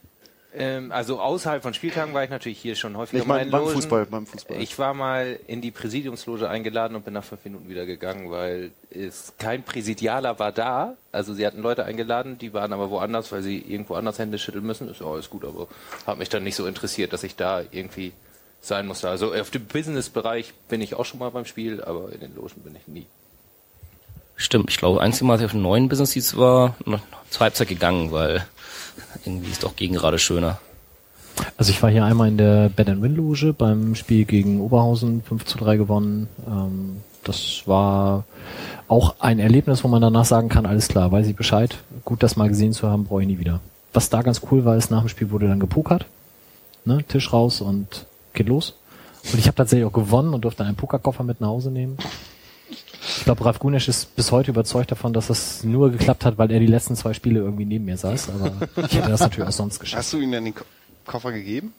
Ähm, 0.59 0.91
also 0.91 1.19
außerhalb 1.19 1.63
von 1.63 1.73
Spieltagen 1.73 2.13
war 2.13 2.23
ich 2.23 2.29
natürlich 2.29 2.59
hier 2.59 2.75
schon 2.75 2.97
häufiger 2.97 3.21
Ich 3.21 3.27
mal 3.27 3.35
meine 3.35 3.45
in 3.45 3.51
beim 3.51 3.61
Logen. 3.61 3.73
Fußball, 3.73 4.05
beim 4.05 4.25
Fußball. 4.25 4.61
Ich 4.61 4.77
war 4.79 4.93
mal 4.93 5.39
in 5.47 5.61
die 5.61 5.71
Präsidiumsloge 5.71 6.49
eingeladen 6.49 6.95
und 6.95 7.05
bin 7.05 7.13
nach 7.13 7.23
fünf 7.23 7.43
Minuten 7.45 7.69
wieder 7.69 7.85
gegangen, 7.85 8.31
weil 8.31 8.71
es 8.89 9.33
kein 9.37 9.63
Präsidialer 9.63 10.39
war 10.39 10.51
da. 10.51 10.95
Also 11.11 11.33
sie 11.33 11.45
hatten 11.45 11.61
Leute 11.61 11.85
eingeladen, 11.85 12.37
die 12.37 12.53
waren 12.53 12.73
aber 12.73 12.89
woanders, 12.89 13.31
weil 13.31 13.41
sie 13.41 13.57
irgendwo 13.59 13.95
anders 13.95 14.19
Hände 14.19 14.39
schütteln 14.39 14.65
müssen. 14.65 14.89
Ist 14.89 15.01
ja 15.01 15.07
alles 15.07 15.29
gut, 15.29 15.45
aber 15.45 15.67
hat 16.05 16.17
mich 16.17 16.29
dann 16.29 16.43
nicht 16.43 16.55
so 16.55 16.65
interessiert, 16.65 17.13
dass 17.13 17.23
ich 17.23 17.35
da 17.35 17.61
irgendwie 17.71 18.13
sein 18.61 18.87
musste. 18.87 19.09
Also 19.09 19.33
auf 19.33 19.49
dem 19.49 19.65
Business-Bereich 19.65 20.53
bin 20.69 20.81
ich 20.81 20.95
auch 20.95 21.05
schon 21.05 21.19
mal 21.19 21.31
beim 21.31 21.45
Spiel, 21.45 21.83
aber 21.83 22.11
in 22.11 22.19
den 22.19 22.35
Logen 22.35 22.61
bin 22.63 22.75
ich 22.75 22.87
nie. 22.87 23.05
Stimmt, 24.35 24.69
ich 24.69 24.77
glaube, 24.77 25.01
einzige 25.01 25.25
Mal, 25.25 25.33
als 25.33 25.41
ich 25.41 25.45
auf 25.45 25.51
den 25.51 25.63
neuen 25.63 25.89
Business 25.89 26.11
Seats 26.11 26.37
war, 26.37 26.75
noch 26.85 27.01
zur 27.29 27.41
Halbzeit 27.41 27.67
gegangen, 27.69 28.11
weil 28.11 28.45
irgendwie 29.25 29.51
ist 29.51 29.63
doch 29.63 29.75
gegen 29.75 29.95
gerade 29.95 30.19
schöner. 30.19 30.59
Also 31.57 31.71
ich 31.71 31.81
war 31.83 31.89
hier 31.89 32.05
einmal 32.05 32.27
in 32.29 32.37
der 32.37 32.69
Bed 32.69 32.89
and 32.89 33.01
Win 33.01 33.15
Loge 33.15 33.53
beim 33.53 33.95
Spiel 33.95 34.25
gegen 34.25 34.59
Oberhausen 34.59 35.21
5 35.21 35.45
zu 35.45 35.57
3 35.57 35.77
gewonnen. 35.77 36.27
Ähm, 36.47 36.97
das 37.23 37.63
war 37.65 38.23
auch 38.87 39.15
ein 39.19 39.39
Erlebnis, 39.39 39.83
wo 39.83 39.87
man 39.87 40.01
danach 40.01 40.25
sagen 40.25 40.49
kann, 40.49 40.65
alles 40.65 40.87
klar, 40.87 41.11
weiß 41.11 41.27
ich 41.27 41.35
Bescheid. 41.35 41.77
Gut, 42.05 42.23
das 42.23 42.37
mal 42.37 42.47
gesehen 42.47 42.73
zu 42.73 42.87
haben, 42.87 43.05
brauche 43.05 43.21
ich 43.21 43.27
nie 43.27 43.39
wieder. 43.39 43.59
Was 43.93 44.09
da 44.09 44.21
ganz 44.21 44.41
cool 44.51 44.65
war, 44.65 44.77
ist, 44.77 44.91
nach 44.91 45.01
dem 45.01 45.09
Spiel 45.09 45.31
wurde 45.31 45.47
dann 45.47 45.59
gepokert. 45.59 46.05
Ne, 46.85 47.03
Tisch 47.07 47.33
raus 47.33 47.61
und 47.61 48.05
geht 48.33 48.47
los. 48.47 48.75
Und 49.31 49.39
ich 49.39 49.47
habe 49.47 49.55
tatsächlich 49.55 49.85
auch 49.85 49.93
gewonnen 49.93 50.33
und 50.33 50.41
durfte 50.41 50.63
einen 50.63 50.75
Pokerkoffer 50.75 51.23
mit 51.23 51.41
nach 51.41 51.49
Hause 51.49 51.69
nehmen. 51.69 51.97
Ich 53.07 53.23
glaube, 53.23 53.45
Ralf 53.45 53.59
Gunesch 53.59 53.87
ist 53.87 54.15
bis 54.15 54.31
heute 54.31 54.51
überzeugt 54.51 54.91
davon, 54.91 55.13
dass 55.13 55.27
das 55.27 55.63
nur 55.63 55.91
geklappt 55.91 56.25
hat, 56.25 56.37
weil 56.37 56.51
er 56.51 56.59
die 56.59 56.67
letzten 56.67 56.95
zwei 56.95 57.13
Spiele 57.13 57.39
irgendwie 57.39 57.65
neben 57.65 57.85
mir 57.85 57.97
saß. 57.97 58.29
Aber 58.29 58.51
ich 58.85 58.95
hätte 58.95 59.09
das 59.09 59.21
natürlich 59.21 59.47
auch 59.47 59.53
sonst 59.53 59.79
geschafft. 59.79 59.99
Hast 59.99 60.13
du 60.13 60.19
ihm 60.19 60.31
dann 60.31 60.45
den 60.45 60.55
Ko 60.55 60.63
Koffer 61.05 61.31
gegeben? 61.31 61.73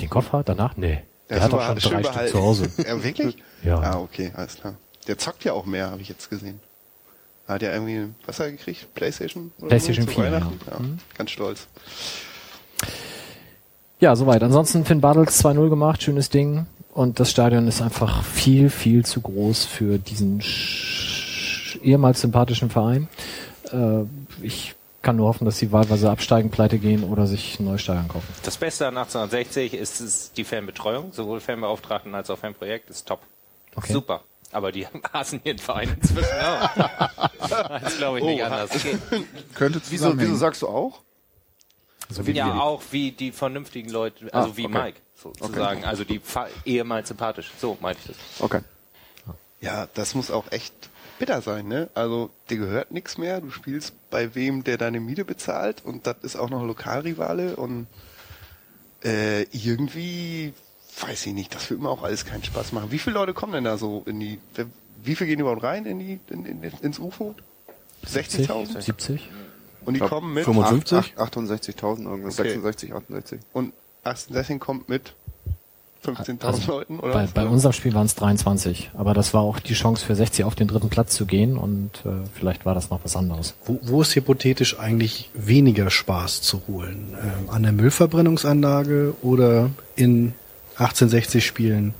Den 0.00 0.10
Koffer 0.10 0.42
danach? 0.44 0.76
Nee. 0.76 1.02
Der 1.30 1.38
Ja, 1.38 1.42
hat 1.44 1.50
so 1.52 1.58
auch 1.60 1.80
schon 1.80 2.02
drei 2.02 2.02
Stück 2.02 2.28
zu 2.30 2.42
Hause. 2.42 2.70
Ja, 2.86 3.02
wirklich? 3.02 3.36
Ja. 3.62 3.78
Ah, 3.78 4.00
okay, 4.00 4.32
alles 4.34 4.56
klar. 4.56 4.74
Der 5.06 5.18
zockt 5.18 5.44
ja 5.44 5.52
auch 5.52 5.66
mehr, 5.66 5.90
habe 5.90 6.02
ich 6.02 6.08
jetzt 6.08 6.28
gesehen. 6.30 6.58
Hat 7.46 7.62
er 7.62 7.72
irgendwie, 7.72 8.12
was 8.26 8.40
hat 8.40 8.46
er 8.46 8.52
gekriegt? 8.52 8.92
Playstation? 8.94 9.52
Oder 9.58 9.68
PlayStation 9.68 10.06
so, 10.06 10.12
zu 10.12 10.20
4, 10.20 10.32
Weihnachten? 10.32 10.58
ja. 10.66 10.72
ja. 10.72 10.84
Ganz 11.16 11.30
stolz. 11.30 11.68
Ja, 14.00 14.14
soweit. 14.16 14.42
Ansonsten 14.42 14.84
Finn 14.84 15.00
Bartels 15.00 15.42
2-0 15.44 15.68
gemacht, 15.70 16.02
schönes 16.02 16.28
Ding. 16.28 16.66
Und 16.96 17.20
das 17.20 17.30
Stadion 17.30 17.68
ist 17.68 17.82
einfach 17.82 18.24
viel, 18.24 18.70
viel 18.70 19.04
zu 19.04 19.20
groß 19.20 19.66
für 19.66 19.98
diesen 19.98 20.42
ehemals 21.82 22.22
sympathischen 22.22 22.70
Verein. 22.70 23.06
Äh, 23.70 24.04
ich 24.40 24.74
kann 25.02 25.16
nur 25.16 25.28
hoffen, 25.28 25.44
dass 25.44 25.58
sie 25.58 25.72
wahlweise 25.72 26.10
absteigen, 26.10 26.50
pleite 26.50 26.78
gehen 26.78 27.04
oder 27.04 27.26
sich 27.26 27.60
ein 27.60 27.66
neues 27.66 27.82
Stadion 27.82 28.08
kaufen. 28.08 28.26
Das 28.44 28.56
Beste 28.56 28.86
an 28.88 28.96
1860 28.96 29.74
ist, 29.74 30.00
ist 30.00 30.38
die 30.38 30.44
Fanbetreuung, 30.44 31.12
sowohl 31.12 31.40
Fanbeauftragten 31.40 32.14
als 32.14 32.30
auch 32.30 32.38
Fanprojekt, 32.38 32.88
ist 32.88 33.06
top. 33.06 33.20
Okay. 33.74 33.92
Super. 33.92 34.22
Aber 34.52 34.72
die 34.72 34.86
hassen 35.12 35.42
ihren 35.44 35.58
Verein 35.58 35.94
inzwischen 36.00 36.32
auch. 36.40 36.70
das 37.78 37.98
glaube 37.98 38.20
ich 38.20 38.24
nicht 38.24 38.40
Oh, 38.40 38.46
anders. 38.46 38.70
Könnte 39.54 39.82
Wieso, 39.90 40.18
wieso 40.18 40.34
sagst 40.34 40.62
du 40.62 40.68
auch? 40.68 41.02
ja, 42.24 42.58
auch 42.58 42.80
wie 42.90 43.10
die 43.12 43.32
vernünftigen 43.32 43.90
Leute, 43.90 44.32
also 44.32 44.48
Ah, 44.48 44.56
wie 44.56 44.64
okay. 44.64 44.78
Mike 44.82 45.00
sozusagen, 45.16 45.84
also 45.84 46.04
die 46.04 46.20
ehemals 46.64 47.08
sympathisch. 47.08 47.50
So 47.58 47.76
meinte 47.80 48.00
ich 48.02 48.08
das. 48.08 48.16
Okay. 48.40 48.60
Ja, 49.60 49.88
das 49.94 50.14
muss 50.14 50.30
auch 50.30 50.50
echt 50.52 50.74
bitter 51.18 51.40
sein, 51.40 51.66
ne? 51.66 51.88
Also 51.94 52.30
dir 52.50 52.58
gehört 52.58 52.90
nichts 52.90 53.16
mehr, 53.16 53.40
du 53.40 53.50
spielst 53.50 53.94
bei 54.10 54.34
wem, 54.34 54.64
der 54.64 54.76
deine 54.76 55.00
Miete 55.00 55.24
bezahlt 55.24 55.82
und 55.84 56.06
das 56.06 56.16
ist 56.22 56.36
auch 56.36 56.50
noch 56.50 56.62
Lokalrivale 56.62 57.56
und 57.56 57.86
äh, 59.02 59.42
irgendwie 59.44 60.52
weiß 61.00 61.26
ich 61.26 61.34
nicht, 61.34 61.54
das 61.54 61.70
wird 61.70 61.80
mir 61.80 61.90
auch 61.90 62.02
alles 62.02 62.24
keinen 62.24 62.42
Spaß 62.44 62.72
machen. 62.72 62.90
Wie 62.90 62.98
viele 62.98 63.14
Leute 63.14 63.34
kommen 63.34 63.52
denn 63.52 63.64
da 63.64 63.76
so 63.76 64.02
in 64.06 64.18
die, 64.20 64.38
wie 65.02 65.14
viel 65.14 65.26
gehen 65.26 65.40
überhaupt 65.40 65.62
rein 65.62 65.84
in 65.84 65.98
die, 65.98 66.20
in, 66.30 66.46
in, 66.46 66.62
ins 66.62 66.98
UFO? 66.98 67.34
60.000? 68.06 68.80
70? 68.80 69.30
Und 69.84 69.94
die 69.94 69.98
glaub, 70.00 70.10
kommen 70.10 70.34
mit 70.34 70.44
55? 70.44 71.14
68.000 71.16 72.04
irgendwas, 72.04 72.38
Okay. 72.38 72.50
66, 72.50 72.94
68. 72.94 73.40
und 73.52 73.72
18 74.06 74.58
kommt 74.58 74.88
mit 74.88 75.14
15.000 76.04 76.68
Leuten 76.68 77.00
oder 77.00 77.12
Bei, 77.12 77.24
was? 77.24 77.32
bei 77.32 77.46
unserem 77.46 77.72
Spiel 77.72 77.94
waren 77.94 78.06
es 78.06 78.14
23, 78.14 78.90
aber 78.94 79.12
das 79.12 79.34
war 79.34 79.42
auch 79.42 79.58
die 79.58 79.74
Chance 79.74 80.04
für 80.04 80.14
60 80.14 80.44
auf 80.44 80.54
den 80.54 80.68
dritten 80.68 80.88
Platz 80.88 81.14
zu 81.14 81.26
gehen 81.26 81.56
und 81.56 81.90
äh, 82.04 82.10
vielleicht 82.32 82.64
war 82.64 82.74
das 82.74 82.90
noch 82.90 83.00
was 83.02 83.16
anderes. 83.16 83.54
Wo, 83.64 83.80
wo 83.82 84.02
ist 84.02 84.14
hypothetisch 84.14 84.78
eigentlich 84.78 85.30
weniger 85.34 85.90
Spaß 85.90 86.42
zu 86.42 86.62
holen? 86.68 87.16
Ähm, 87.20 87.50
an 87.50 87.62
der 87.64 87.72
Müllverbrennungsanlage 87.72 89.14
oder 89.22 89.70
in 89.96 90.34
1860 90.78 91.44
Spielen 91.44 91.94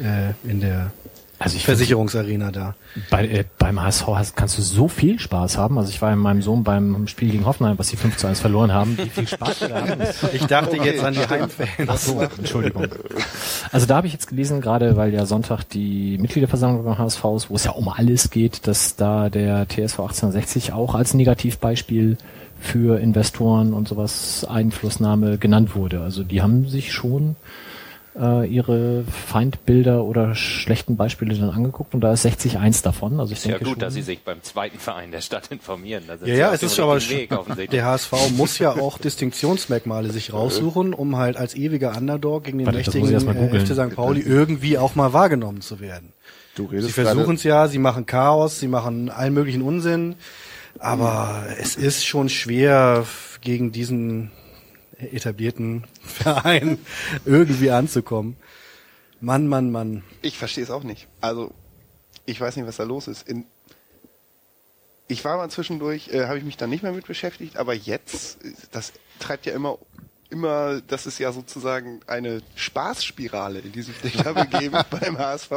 äh, 0.00 0.32
in 0.48 0.60
der 0.60 0.92
Also 1.40 1.56
ich 1.56 1.64
Versicherungsarena 1.64 2.50
da? 2.50 2.74
bei, 3.10 3.26
äh, 3.28 3.44
beim 3.58 3.80
HSV 3.80 4.06
hast, 4.08 4.36
kannst 4.36 4.58
du 4.58 4.62
so 4.62 4.88
viel 4.88 5.20
Spaß 5.20 5.56
haben. 5.56 5.78
Also 5.78 5.90
ich 5.90 6.02
war 6.02 6.12
in 6.12 6.18
meinem 6.18 6.42
Sohn 6.42 6.64
beim 6.64 7.06
Spiel 7.06 7.30
gegen 7.30 7.46
Hoffenheim, 7.46 7.78
was 7.78 7.88
sie 7.88 7.96
5 7.96 8.16
zu 8.16 8.26
1 8.26 8.40
verloren 8.40 8.72
haben, 8.72 8.98
wie 8.98 9.08
viel 9.08 9.28
Spaß 9.28 9.60
wir 9.60 9.68
da 9.68 9.82
hatten. 9.82 10.02
Ich 10.32 10.46
dachte 10.46 10.76
jetzt 10.76 11.02
an 11.02 11.14
die 11.14 11.20
Heimfans. 11.20 11.70
Ach 11.86 11.96
so, 11.96 12.20
Entschuldigung. 12.20 12.86
Also 13.70 13.86
da 13.86 13.96
habe 13.96 14.06
ich 14.06 14.12
jetzt 14.12 14.26
gelesen, 14.26 14.60
gerade 14.60 14.96
weil 14.96 15.14
ja 15.14 15.26
Sonntag 15.26 15.64
die 15.64 16.18
Mitgliederversammlung 16.18 16.84
beim 16.84 16.98
HSV 16.98 17.24
ist, 17.36 17.50
wo 17.50 17.54
es 17.54 17.64
ja 17.64 17.70
um 17.72 17.88
alles 17.88 18.30
geht, 18.30 18.66
dass 18.66 18.96
da 18.96 19.30
der 19.30 19.68
TSV 19.68 20.00
1860 20.00 20.72
auch 20.72 20.94
als 20.94 21.14
Negativbeispiel 21.14 22.18
für 22.60 22.98
Investoren 22.98 23.72
und 23.72 23.88
sowas 23.88 24.44
Einflussnahme 24.44 25.38
genannt 25.38 25.76
wurde. 25.76 26.00
Also 26.00 26.24
die 26.24 26.42
haben 26.42 26.68
sich 26.68 26.92
schon 26.92 27.36
äh, 28.16 28.46
ihre 28.46 29.04
Feindbilder 29.04 30.04
oder 30.04 30.34
schlechten 30.34 30.96
Beispiele 30.96 31.34
dann 31.34 31.50
angeguckt 31.50 31.94
und 31.94 32.00
da 32.00 32.12
ist 32.12 32.22
60 32.22 32.58
eins 32.58 32.82
davon. 32.82 33.20
Also 33.20 33.32
ich 33.32 33.38
Ist 33.38 33.44
ja 33.44 33.50
denke 33.52 33.64
gut, 33.64 33.72
schon, 33.74 33.80
dass 33.80 33.94
sie 33.94 34.02
sich 34.02 34.20
beim 34.20 34.42
zweiten 34.42 34.78
Verein 34.78 35.10
der 35.10 35.20
Stadt 35.20 35.48
informieren. 35.50 36.04
Ja, 36.08 36.16
sie 36.16 36.30
ja, 36.32 36.52
es 36.52 36.62
ist 36.62 36.78
aber 36.80 36.96
Weg, 37.08 37.30
der 37.70 37.84
HSV 37.84 38.12
muss 38.36 38.58
ja 38.58 38.72
auch 38.72 38.98
Distinktionsmerkmale 38.98 40.10
sich 40.10 40.32
raussuchen, 40.32 40.94
um 40.94 41.16
halt 41.16 41.36
als 41.36 41.54
ewiger 41.54 41.96
Underdog 41.96 42.44
gegen 42.44 42.58
den 42.58 42.66
Warte, 42.66 42.78
mächtigen 42.78 43.12
äh. 43.12 43.60
FC 43.60 43.74
St. 43.74 43.94
Pauli 43.94 44.20
irgendwie 44.20 44.78
auch 44.78 44.94
mal 44.94 45.12
wahrgenommen 45.12 45.60
zu 45.60 45.80
werden. 45.80 46.12
Du 46.54 46.68
Sie 46.68 46.76
redest 46.76 46.94
versuchen 46.94 47.36
es 47.36 47.44
ja, 47.44 47.68
sie 47.68 47.78
machen 47.78 48.06
Chaos, 48.06 48.58
sie 48.58 48.68
machen 48.68 49.10
allen 49.10 49.32
möglichen 49.32 49.62
Unsinn, 49.62 50.16
aber 50.80 51.46
es 51.60 51.76
ist 51.76 52.04
schon 52.04 52.28
schwer 52.28 53.04
gegen 53.40 53.70
diesen 53.70 54.32
etablierten 54.98 55.84
Verein 56.02 56.78
irgendwie 57.24 57.70
anzukommen. 57.70 58.36
Mann, 59.20 59.48
Mann, 59.48 59.70
Mann. 59.70 60.04
Ich 60.22 60.38
verstehe 60.38 60.64
es 60.64 60.70
auch 60.70 60.84
nicht. 60.84 61.08
Also, 61.20 61.52
ich 62.24 62.40
weiß 62.40 62.56
nicht, 62.56 62.66
was 62.66 62.76
da 62.76 62.84
los 62.84 63.08
ist. 63.08 63.28
In, 63.28 63.46
ich 65.08 65.24
war 65.24 65.38
mal 65.38 65.50
zwischendurch, 65.50 66.08
äh, 66.08 66.26
habe 66.26 66.38
ich 66.38 66.44
mich 66.44 66.56
da 66.56 66.66
nicht 66.66 66.82
mehr 66.82 66.92
mit 66.92 67.06
beschäftigt, 67.06 67.56
aber 67.56 67.74
jetzt, 67.74 68.38
das 68.70 68.92
treibt 69.18 69.46
ja 69.46 69.54
immer, 69.54 69.78
immer, 70.30 70.80
das 70.82 71.06
ist 71.06 71.18
ja 71.18 71.32
sozusagen 71.32 72.00
eine 72.06 72.42
Spaßspirale, 72.54 73.60
in 73.60 73.72
die 73.72 73.82
sich 73.82 74.16
da 74.22 74.32
begeben 74.32 74.78
beim 74.90 75.18
HSV. 75.18 75.50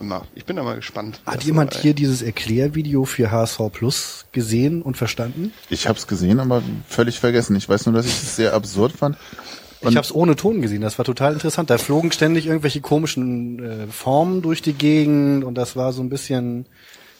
Na, 0.00 0.22
ich 0.34 0.44
bin 0.44 0.56
da 0.56 0.62
mal 0.62 0.76
gespannt. 0.76 1.20
Hat 1.26 1.42
jemand 1.42 1.74
hier 1.74 1.94
dieses 1.94 2.22
Erklärvideo 2.22 3.04
für 3.04 3.30
HSV 3.30 3.60
Plus 3.72 4.26
gesehen 4.32 4.82
und 4.82 4.96
verstanden? 4.96 5.52
ich 5.70 5.88
habe 5.88 5.98
es 5.98 6.06
gesehen, 6.06 6.40
aber 6.40 6.62
völlig 6.86 7.18
vergessen. 7.18 7.56
Ich 7.56 7.68
weiß 7.68 7.86
nur, 7.86 7.94
dass 7.94 8.06
ich 8.06 8.12
es 8.12 8.36
sehr 8.36 8.54
absurd 8.54 8.92
fand. 8.92 9.16
Ich 9.80 9.96
habe 9.96 10.00
es 10.00 10.14
ohne 10.14 10.34
Ton 10.34 10.60
gesehen, 10.60 10.82
das 10.82 10.98
war 10.98 11.04
total 11.04 11.34
interessant. 11.34 11.70
Da 11.70 11.78
flogen 11.78 12.10
ständig 12.10 12.46
irgendwelche 12.46 12.80
komischen 12.80 13.64
äh, 13.64 13.86
Formen 13.86 14.42
durch 14.42 14.60
die 14.60 14.72
Gegend 14.72 15.44
und 15.44 15.54
das 15.54 15.76
war 15.76 15.92
so 15.92 16.02
ein 16.02 16.08
bisschen 16.08 16.66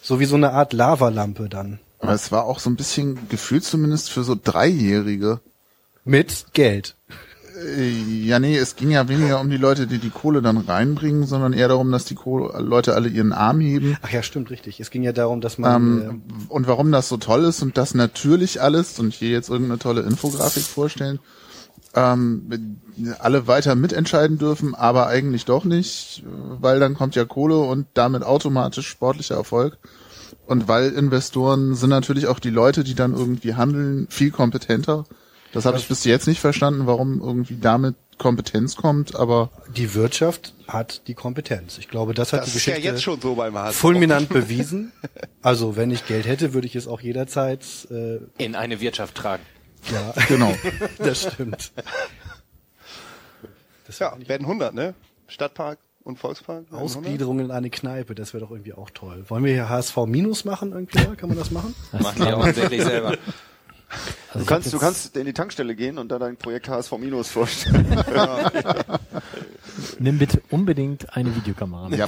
so 0.03 0.19
wie 0.19 0.25
so 0.25 0.35
eine 0.35 0.53
Art 0.53 0.73
Lavalampe 0.73 1.49
dann. 1.49 1.79
Aber 2.01 2.13
es 2.13 2.33
war 2.33 2.45
auch 2.45 2.59
so 2.59 2.71
ein 2.71 2.77
bisschen 2.77 3.29
gefühlt 3.29 3.65
zumindest 3.65 4.11
für 4.11 4.25
so 4.25 4.37
Dreijährige. 4.43 5.41
Mit 6.05 6.47
Geld. 6.53 6.97
Äh, 7.67 7.89
Ja, 8.25 8.39
nee, 8.39 8.57
es 8.57 8.77
ging 8.77 8.91
ja 8.91 9.09
weniger 9.09 9.41
um 9.41 9.51
die 9.51 9.57
Leute, 9.57 9.87
die 9.87 9.99
die 9.99 10.11
Kohle 10.11 10.43
dann 10.43 10.59
reinbringen, 10.59 11.25
sondern 11.27 11.53
eher 11.53 11.69
darum, 11.69 11.91
dass 11.91 12.05
die 12.05 12.15
Kohle, 12.15 12.61
Leute 12.61 12.95
alle 12.95 13.09
ihren 13.09 13.33
Arm 13.33 13.61
heben. 13.61 13.97
Ach 14.03 14.11
ja, 14.11 14.23
stimmt, 14.23 14.51
richtig. 14.51 14.81
Es 14.81 14.91
ging 14.91 15.03
ja 15.03 15.13
darum, 15.13 15.41
dass 15.41 15.59
man 15.59 16.03
Ähm, 16.03 16.23
und 16.49 16.67
warum 16.67 16.93
das 16.93 17.09
so 17.09 17.17
toll 17.17 17.45
ist 17.45 17.63
und 17.63 17.79
das 17.79 17.95
natürlich 17.95 18.61
alles, 18.61 18.99
und 18.99 19.15
hier 19.15 19.31
jetzt 19.31 19.49
irgendeine 19.49 19.79
tolle 19.79 20.03
Infografik 20.03 20.63
vorstellen, 20.65 21.19
ähm, 21.95 22.81
alle 23.19 23.47
weiter 23.47 23.75
mitentscheiden 23.75 24.39
dürfen, 24.39 24.75
aber 24.75 25.07
eigentlich 25.07 25.45
doch 25.45 25.65
nicht, 25.65 26.23
weil 26.61 26.81
dann 26.81 26.95
kommt 26.95 27.15
ja 27.15 27.25
Kohle 27.25 27.59
und 27.59 27.87
damit 27.95 28.25
automatisch 28.25 28.89
sportlicher 28.89 29.37
Erfolg. 29.37 29.79
Und 30.47 30.69
weil 30.69 30.93
Investoren 30.93 31.75
sind 31.75 31.91
natürlich 31.91 32.27
auch 32.27 32.39
die 32.39 32.51
Leute, 32.51 32.85
die 32.85 32.95
dann 32.95 33.15
irgendwie 33.15 33.55
handeln, 33.55 34.07
viel 34.11 34.31
kompetenter. 34.31 35.05
Das 35.53 35.65
habe 35.65 35.79
ich 35.79 35.89
bis 35.89 36.05
jetzt 36.05 36.27
nicht 36.27 36.41
verstanden, 36.41 36.87
warum 36.87 37.21
irgendwie 37.21 37.57
damit 37.59 37.95
Kompetenz 38.19 38.77
kommt, 38.77 39.15
aber 39.17 39.51
die 39.77 39.95
Wirtschaft 39.95 40.53
hat 40.67 41.07
die 41.09 41.15
Kompetenz. 41.15 41.79
Ich 41.79 41.89
glaube, 41.89 42.15
das 42.15 42.33
hat 42.33 42.41
Das 42.43 42.51
die 42.51 42.57
ist 42.59 42.67
ja 42.67 42.73
Geschichte 42.75 42.91
jetzt 42.95 43.03
schon 43.03 43.21
so 43.21 43.35
beim 43.37 43.57
HSV. 43.57 43.79
fulminant 43.79 44.29
bewiesen. 44.29 44.93
Also, 45.41 45.77
wenn 45.77 45.91
ich 45.91 46.07
Geld 46.07 46.27
hätte, 46.27 46.53
würde 46.53 46.67
ich 46.67 46.75
es 46.77 46.89
auch 46.89 47.01
jederzeit 47.01 47.65
äh, 47.91 48.19
in 48.43 48.57
eine 48.57 48.81
Wirtschaft 48.81 49.15
tragen. 49.15 49.43
ja, 49.93 50.13
genau. 50.27 50.53
das 50.99 51.23
stimmt. 51.33 51.73
Das 53.87 53.99
Ja, 54.01 54.15
werden 54.27 54.45
100, 54.45 54.75
ne? 54.75 54.95
Stadtpark 55.29 55.79
und 56.05 56.19
Volkspark. 56.19 56.65
werden 56.71 56.75
100. 56.77 56.97
Ausgliederung 56.99 57.39
in 57.41 57.51
eine 57.51 57.71
Kneipe, 57.71 58.15
das 58.15 58.35
wäre 58.35 58.45
doch 58.45 58.51
irgendwie 58.51 58.75
auch 58.75 58.91
toll. 58.91 59.25
Wollen 59.29 59.45
wir 59.45 59.53
hier 59.53 59.69
HSV 59.69 59.97
Minus 60.07 60.45
machen 60.45 60.73
irgendwie 60.73 60.99
mal? 61.07 61.17
Kann 61.17 61.29
man 61.29 61.39
das 61.39 61.51
machen? 61.51 61.75
Machen 61.93 62.23
die 62.27 62.33
offensichtlich 62.33 62.83
selber. 62.83 63.17
Also 64.33 64.41
Du 64.41 64.45
kannst, 64.45 64.73
du 64.73 64.79
kannst 64.79 65.17
in 65.17 65.25
die 65.25 65.33
Tankstelle 65.33 65.75
gehen 65.75 65.99
und 65.99 66.09
da 66.11 66.19
dein 66.19 66.37
Projekt 66.37 66.69
HSV 66.69 66.93
Minus 66.99 67.29
vorstellen. 67.29 67.87
Nimm 69.99 70.19
bitte 70.19 70.43
unbedingt 70.51 71.17
eine 71.17 71.35
Videokamera. 71.35 71.89
mit. 71.89 71.99
ja. 71.99 72.07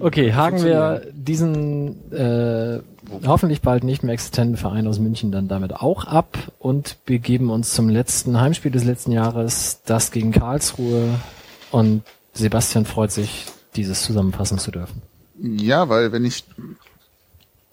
Okay, 0.00 0.34
haken 0.34 0.64
wir 0.64 1.02
diesen 1.12 2.12
äh, 2.12 2.80
hoffentlich 3.24 3.62
bald 3.62 3.84
nicht 3.84 4.02
mehr 4.02 4.14
existenten 4.14 4.56
Verein 4.56 4.86
aus 4.88 4.98
München 4.98 5.30
dann 5.30 5.48
damit 5.48 5.74
auch 5.74 6.04
ab 6.04 6.36
und 6.58 6.98
begeben 7.06 7.50
uns 7.50 7.72
zum 7.72 7.88
letzten 7.88 8.40
Heimspiel 8.40 8.72
des 8.72 8.84
letzten 8.84 9.12
Jahres, 9.12 9.82
das 9.86 10.10
gegen 10.10 10.32
Karlsruhe. 10.32 11.20
Und 11.70 12.02
Sebastian 12.34 12.84
freut 12.84 13.12
sich, 13.12 13.46
dieses 13.76 14.02
zusammenfassen 14.02 14.58
zu 14.58 14.70
dürfen. 14.70 15.02
Ja, 15.40 15.88
weil 15.88 16.12
wenn 16.12 16.24
ich 16.24 16.44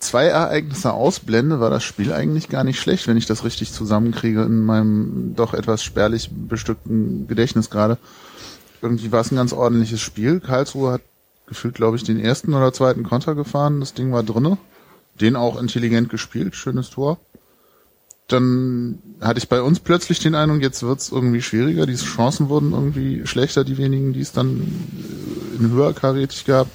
zwei 0.04 0.26
Ereignisse 0.26 0.94
ausblende, 0.94 1.60
war 1.60 1.70
das 1.70 1.84
Spiel 1.84 2.14
eigentlich 2.14 2.50
gar 2.50 2.64
nicht 2.64 2.80
schlecht, 2.80 3.08
wenn 3.08 3.18
ich 3.18 3.26
das 3.26 3.44
richtig 3.44 3.72
zusammenkriege 3.72 4.44
in 4.44 4.62
meinem 4.62 5.34
doch 5.36 5.54
etwas 5.54 5.84
spärlich 5.84 6.30
bestückten 6.32 7.28
Gedächtnis 7.28 7.70
gerade. 7.70 7.98
Irgendwie 8.82 9.12
war 9.12 9.22
es 9.22 9.32
ein 9.32 9.38
ganz 9.38 9.54
ordentliches 9.54 10.02
Spiel. 10.02 10.40
Karlsruhe 10.40 10.92
hat 10.92 11.02
gefühlt, 11.48 11.76
glaube 11.76 11.98
ich, 11.98 12.04
den 12.04 12.20
ersten 12.20 12.54
oder 12.54 12.74
zweiten 12.74 13.04
Konter 13.04 13.36
gefahren. 13.36 13.80
Das 13.80 13.94
Ding 13.94 14.12
war 14.12 14.24
drinne. 14.24 14.58
Den 15.20 15.36
auch 15.36 15.60
intelligent 15.60 16.10
gespielt. 16.10 16.56
Schönes 16.56 16.90
Tor. 16.90 17.18
Dann 18.28 19.00
hatte 19.22 19.40
ich 19.40 19.50
bei 19.50 19.62
uns 19.62 19.80
plötzlich 19.80 20.20
den 20.20 20.34
Eindruck, 20.34 20.62
jetzt 20.62 20.82
wird's 20.82 21.12
irgendwie 21.12 21.42
schwieriger. 21.42 21.86
Diese 21.86 22.06
Chancen 22.06 22.50
wurden 22.50 22.72
irgendwie 22.72 23.28
schlechter, 23.28 23.64
die 23.64 23.78
wenigen, 23.78 24.14
die 24.14 24.22
es 24.22 24.32
dann 24.32 24.62
äh, 24.62 25.60
in 25.60 25.72
höherkarätig 25.72 26.46
gab. 26.46 26.68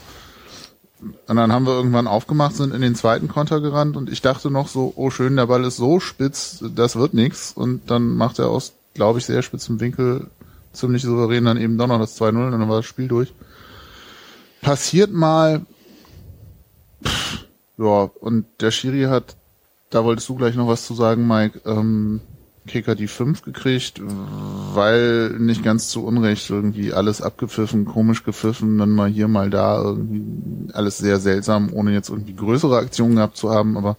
Und 1.01 1.37
dann 1.37 1.53
haben 1.53 1.67
wir 1.67 1.75
irgendwann 1.75 2.07
aufgemacht, 2.07 2.57
sind 2.57 2.75
in 2.75 2.81
den 2.81 2.95
zweiten 2.95 3.29
Konter 3.29 3.61
gerannt 3.61 3.97
und 3.97 4.11
ich 4.11 4.21
dachte 4.21 4.51
noch 4.51 4.69
so, 4.69 4.93
oh 4.97 5.11
schön, 5.11 5.37
der 5.37 5.47
Ball 5.47 5.65
ist 5.65 5.77
so 5.77 6.01
spitz, 6.01 6.65
das 6.75 6.97
wird 6.97 7.15
nix. 7.15 7.53
Und 7.53 7.91
dann 7.91 8.17
macht 8.17 8.39
er 8.39 8.49
aus, 8.49 8.73
glaube 8.95 9.21
ich, 9.21 9.27
sehr 9.27 9.43
spitzem 9.43 9.81
Winkel 9.81 10.29
ziemlich 10.73 11.03
souverän 11.03 11.45
dann 11.45 11.57
eben 11.57 11.79
doch 11.79 11.87
noch 11.87 11.99
das 11.99 12.21
2-0 12.21 12.47
und 12.47 12.53
dann 12.53 12.69
war 12.69 12.77
das 12.77 12.87
Spiel 12.87 13.09
durch. 13.09 13.33
Passiert 14.61 15.13
mal, 15.13 15.65
pff, 17.05 17.45
ja, 17.79 18.11
und 18.21 18.47
der 18.61 18.71
Schiri 18.71 19.05
hat, 19.05 19.37
da 19.91 20.05
wolltest 20.05 20.29
du 20.29 20.35
gleich 20.35 20.57
noch 20.57 20.69
was 20.69 20.87
zu 20.87 20.95
sagen, 20.95 21.27
Mike, 21.27 21.61
ähm, 21.65 22.21
Kicker 22.69 22.95
die 22.95 23.09
5 23.09 23.43
gekriegt, 23.43 24.01
weil 24.75 25.31
nicht 25.39 25.65
ganz 25.65 25.89
zu 25.89 26.05
Unrecht 26.05 26.49
irgendwie 26.49 26.93
alles 26.93 27.21
abgepfiffen, 27.21 27.85
komisch 27.85 28.23
gepfiffen, 28.23 28.79
dann 28.79 28.91
mal 28.91 29.09
hier, 29.09 29.27
mal 29.27 29.51
da, 29.51 29.83
irgendwie 29.83 30.23
alles 30.73 30.99
sehr 30.99 31.19
seltsam, 31.19 31.71
ohne 31.73 31.93
jetzt 31.93 32.11
irgendwie 32.11 32.35
größere 32.35 32.77
Aktionen 32.77 33.17
gehabt 33.17 33.37
zu 33.37 33.51
haben, 33.51 33.77
aber 33.77 33.97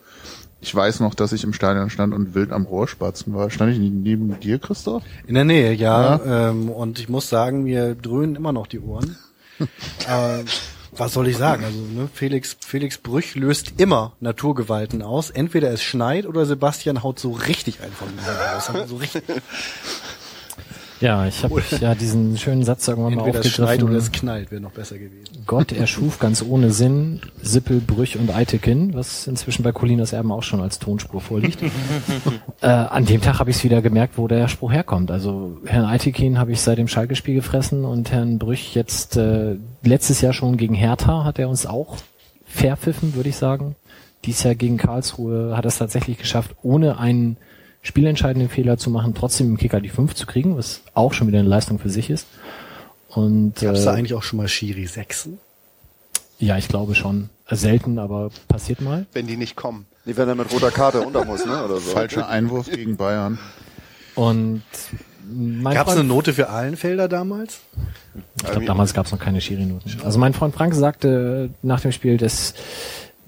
Ich 0.61 0.75
weiß 0.75 0.99
noch, 0.99 1.15
dass 1.15 1.31
ich 1.31 1.45
im 1.45 1.53
Stadion 1.53 1.89
stand 1.89 2.13
und 2.13 2.35
wild 2.35 2.51
am 2.51 2.65
Rohrspatzen 2.65 3.33
war. 3.33 3.49
Stand 3.49 3.71
ich 3.71 3.79
neben 3.79 4.37
dir, 4.41 4.59
Christoph? 4.59 5.03
In 5.25 5.35
der 5.35 5.45
Nähe, 5.45 5.73
ja. 5.73 6.19
Ähm, 6.25 6.69
und 6.69 6.99
ich 6.99 7.07
muss 7.07 7.29
sagen, 7.29 7.63
mir 7.63 7.95
dröhnen 7.95 8.35
immer 8.35 8.51
noch 8.51 8.67
die 8.67 8.81
Ohren. 8.81 9.15
äh, 9.59 10.43
was 10.99 11.13
soll 11.13 11.27
ich 11.27 11.37
sagen? 11.37 11.63
Also 11.63 11.79
ne, 11.79 12.09
Felix, 12.13 12.57
Felix 12.59 12.97
Brüch 12.97 13.35
löst 13.35 13.73
immer 13.77 14.13
Naturgewalten 14.19 15.01
aus. 15.01 15.29
Entweder 15.29 15.71
es 15.71 15.81
schneit 15.81 16.25
oder 16.25 16.45
Sebastian 16.45 17.03
haut 17.03 17.19
so 17.19 17.31
richtig 17.31 17.81
einen 17.81 17.93
von 17.93 18.13
mir 18.15 18.21
raus. 18.21 18.69
Also 18.69 18.85
so 18.87 18.95
richtig, 18.97 19.23
Ja, 21.01 21.25
ich 21.25 21.43
habe 21.43 21.61
ja 21.79 21.95
diesen 21.95 22.37
schönen 22.37 22.63
Satz 22.63 22.87
irgendwann 22.87 23.15
mal 23.15 23.25
entweder 23.25 23.45
es 23.45 23.51
schneit 23.51 23.81
oder 23.81 23.93
es 23.93 24.05
aufgegriffen. 24.05 24.27
knallt, 24.27 24.51
wäre 24.51 24.61
noch 24.61 24.71
besser 24.71 24.97
gewesen. 24.97 25.43
Gott 25.45 25.71
erschuf 25.71 26.19
ganz 26.19 26.43
ohne 26.43 26.71
Sinn 26.71 27.21
Sippel, 27.41 27.79
Brüch 27.79 28.17
und 28.17 28.33
Eitekin, 28.35 28.93
was 28.93 29.25
inzwischen 29.25 29.63
bei 29.63 29.71
Colinas 29.71 30.11
Erben 30.11 30.31
auch 30.31 30.43
schon 30.43 30.59
als 30.59 30.79
Tonspur 30.79 31.21
vorliegt. 31.21 31.59
äh, 32.61 32.67
an 32.67 33.05
dem 33.05 33.21
Tag 33.21 33.39
habe 33.39 33.49
ich 33.49 33.57
es 33.57 33.63
wieder 33.63 33.81
gemerkt, 33.81 34.17
wo 34.17 34.27
der 34.27 34.47
Spruch 34.49 34.73
herkommt. 34.73 35.09
Also 35.09 35.57
Herrn 35.65 35.85
Eitekin 35.85 36.37
habe 36.37 36.51
ich 36.51 36.59
seit 36.59 36.77
dem 36.77 36.87
Schalke-Spiel 36.87 37.35
gefressen 37.35 37.85
und 37.85 38.11
Herrn 38.11 38.37
Brüch 38.37 38.75
jetzt 38.75 39.15
äh, 39.15 39.55
letztes 39.83 40.19
Jahr 40.19 40.33
schon 40.33 40.57
gegen 40.57 40.73
Hertha 40.73 41.23
hat 41.23 41.39
er 41.39 41.47
uns 41.47 41.65
auch 41.65 41.97
verpfiffen, 42.45 43.15
würde 43.15 43.29
ich 43.29 43.37
sagen. 43.37 43.75
Dies 44.25 44.43
Jahr 44.43 44.55
gegen 44.55 44.77
Karlsruhe 44.77 45.55
hat 45.55 45.65
er 45.65 45.69
es 45.69 45.77
tatsächlich 45.77 46.17
geschafft, 46.17 46.55
ohne 46.61 46.97
einen 46.97 47.37
spielentscheidenden 47.81 48.49
Fehler 48.49 48.77
zu 48.77 48.89
machen, 48.89 49.13
trotzdem 49.15 49.47
im 49.47 49.57
Kicker 49.57 49.79
die 49.81 49.89
5 49.89 50.13
zu 50.13 50.25
kriegen, 50.25 50.57
was 50.57 50.81
auch 50.93 51.13
schon 51.13 51.27
wieder 51.27 51.39
eine 51.39 51.47
Leistung 51.47 51.79
für 51.79 51.89
sich 51.89 52.09
ist. 52.09 52.27
Und 53.09 53.55
Gab 53.55 53.75
es 53.75 53.85
da 53.85 53.93
äh, 53.93 53.97
eigentlich 53.97 54.13
auch 54.13 54.23
schon 54.23 54.37
mal 54.37 54.47
Schiri 54.47 54.85
Sechsen? 54.85 55.39
ja, 56.39 56.57
ich 56.57 56.67
glaube 56.69 56.95
schon. 56.95 57.29
Selten, 57.51 57.97
aber 57.99 58.29
passiert 58.47 58.79
mal. 58.79 59.05
wenn 59.13 59.25
die 59.27 59.35
nicht 59.35 59.55
kommen. 59.55 59.85
Nee, 60.05 60.13
wenn 60.15 60.29
er 60.29 60.35
mit 60.35 60.51
roter 60.53 60.71
Karte 60.71 61.01
unter 61.01 61.25
muss, 61.25 61.45
ne? 61.45 61.65
Oder 61.65 61.75
so. 61.75 61.91
Falscher 61.91 62.29
Einwurf 62.29 62.69
gegen 62.69 62.95
Bayern. 62.95 63.39
Und 64.15 64.61
mein 65.31 65.73
Gab 65.73 65.87
es 65.87 65.93
eine 65.93 66.03
Note 66.03 66.33
für 66.33 66.49
Allenfelder 66.49 67.07
damals? 67.07 67.59
ich 68.37 68.49
glaube, 68.51 68.65
damals 68.65 68.93
gab 68.93 69.05
es 69.07 69.11
noch 69.11 69.19
keine 69.19 69.41
Schiri-Noten. 69.41 69.97
Also 70.03 70.19
mein 70.19 70.33
Freund 70.33 70.53
Frank 70.53 70.75
sagte 70.75 71.49
nach 71.61 71.81
dem 71.81 71.91
Spiel, 71.91 72.17
dass 72.17 72.53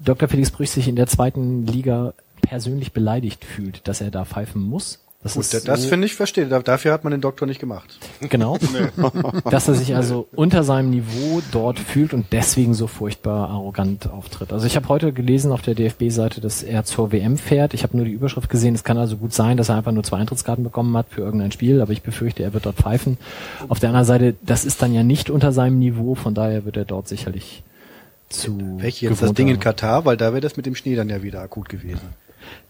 Dr. 0.00 0.28
Felix 0.28 0.50
Brüch 0.50 0.70
sich 0.70 0.88
in 0.88 0.96
der 0.96 1.06
zweiten 1.06 1.66
Liga 1.66 2.14
persönlich 2.42 2.92
beleidigt 2.92 3.44
fühlt, 3.44 3.86
dass 3.88 4.00
er 4.02 4.10
da 4.10 4.24
pfeifen 4.26 4.60
muss. 4.62 4.98
Das 5.24 5.34
Gut, 5.34 5.44
ist 5.44 5.68
das 5.68 5.82
so- 5.84 5.88
finde 5.88 6.06
ich 6.06 6.16
verstehe. 6.16 6.46
Da- 6.48 6.58
Dafür 6.62 6.92
hat 6.92 7.04
man 7.04 7.12
den 7.12 7.20
Doktor 7.20 7.46
nicht 7.46 7.60
gemacht. 7.60 7.96
Genau. 8.28 8.58
Dass 9.48 9.68
er 9.68 9.74
sich 9.76 9.94
also 9.94 10.26
unter 10.34 10.64
seinem 10.64 10.90
Niveau 10.90 11.40
dort 11.52 11.78
fühlt 11.78 12.12
und 12.12 12.26
deswegen 12.32 12.74
so 12.74 12.88
furchtbar 12.88 13.48
arrogant 13.50 14.10
auftritt. 14.10 14.52
Also 14.52 14.66
ich 14.66 14.74
habe 14.74 14.88
heute 14.88 15.12
gelesen 15.12 15.52
auf 15.52 15.62
der 15.62 15.76
DFB-Seite, 15.76 16.40
dass 16.40 16.64
er 16.64 16.82
zur 16.82 17.12
WM 17.12 17.38
fährt. 17.38 17.72
Ich 17.72 17.84
habe 17.84 17.96
nur 17.96 18.04
die 18.04 18.10
Überschrift 18.10 18.50
gesehen. 18.50 18.74
Es 18.74 18.82
kann 18.82 18.98
also 18.98 19.16
gut 19.16 19.32
sein, 19.32 19.56
dass 19.56 19.68
er 19.68 19.76
einfach 19.76 19.92
nur 19.92 20.02
zwei 20.02 20.16
Eintrittskarten 20.18 20.64
bekommen 20.64 20.96
hat 20.96 21.06
für 21.10 21.20
irgendein 21.20 21.52
Spiel, 21.52 21.80
aber 21.80 21.92
ich 21.92 22.02
befürchte, 22.02 22.42
er 22.42 22.52
wird 22.52 22.66
dort 22.66 22.74
pfeifen. 22.78 23.16
Auf 23.68 23.78
der 23.78 23.90
anderen 23.90 24.06
Seite, 24.06 24.34
das 24.42 24.64
ist 24.64 24.82
dann 24.82 24.92
ja 24.92 25.04
nicht 25.04 25.30
unter 25.30 25.52
seinem 25.52 25.78
Niveau, 25.78 26.16
von 26.16 26.34
daher 26.34 26.64
wird 26.64 26.76
er 26.76 26.84
dort 26.84 27.06
sicherlich 27.06 27.62
zu. 28.28 28.58
Welche 28.80 29.06
jetzt 29.08 29.22
das 29.22 29.34
Ding 29.34 29.46
in 29.46 29.60
Katar, 29.60 30.04
weil 30.04 30.16
da 30.16 30.32
wäre 30.32 30.40
das 30.40 30.56
mit 30.56 30.66
dem 30.66 30.74
Schnee 30.74 30.96
dann 30.96 31.08
ja 31.08 31.22
wieder 31.22 31.40
akut 31.42 31.68
gewesen. 31.68 32.00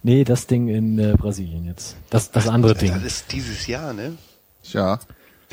Nee, 0.02 0.24
das 0.24 0.46
Ding 0.46 0.68
in 0.68 0.98
äh, 0.98 1.14
Brasilien 1.16 1.64
jetzt. 1.64 1.96
Das, 2.10 2.30
das 2.30 2.48
andere 2.48 2.74
Ding. 2.74 2.92
Das 2.92 3.02
ist 3.02 3.32
dieses 3.32 3.66
Jahr, 3.66 3.92
ne? 3.92 4.14
Tja, 4.62 5.00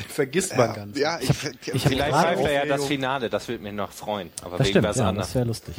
Vergisst 0.08 0.56
man 0.56 0.72
ganz. 0.74 0.98
Ja, 0.98 1.18
ich, 1.20 1.28
ich 1.30 1.84
hab 1.84 1.90
Vielleicht 1.92 2.10
gerade 2.10 2.36
pfeift 2.36 2.44
er 2.48 2.52
ja 2.52 2.64
das. 2.66 2.86
Finale, 2.86 3.30
das 3.30 3.48
würde 3.48 3.62
mich 3.62 3.72
noch 3.72 3.92
freuen. 3.92 4.30
Aber 4.42 4.58
Das 4.58 4.66
wegen 4.66 4.72
stimmt, 4.72 4.88
was 4.88 4.96
ja, 4.96 5.08
anderes. 5.08 5.28
das 5.28 5.34
wäre 5.34 5.44
lustig. 5.46 5.74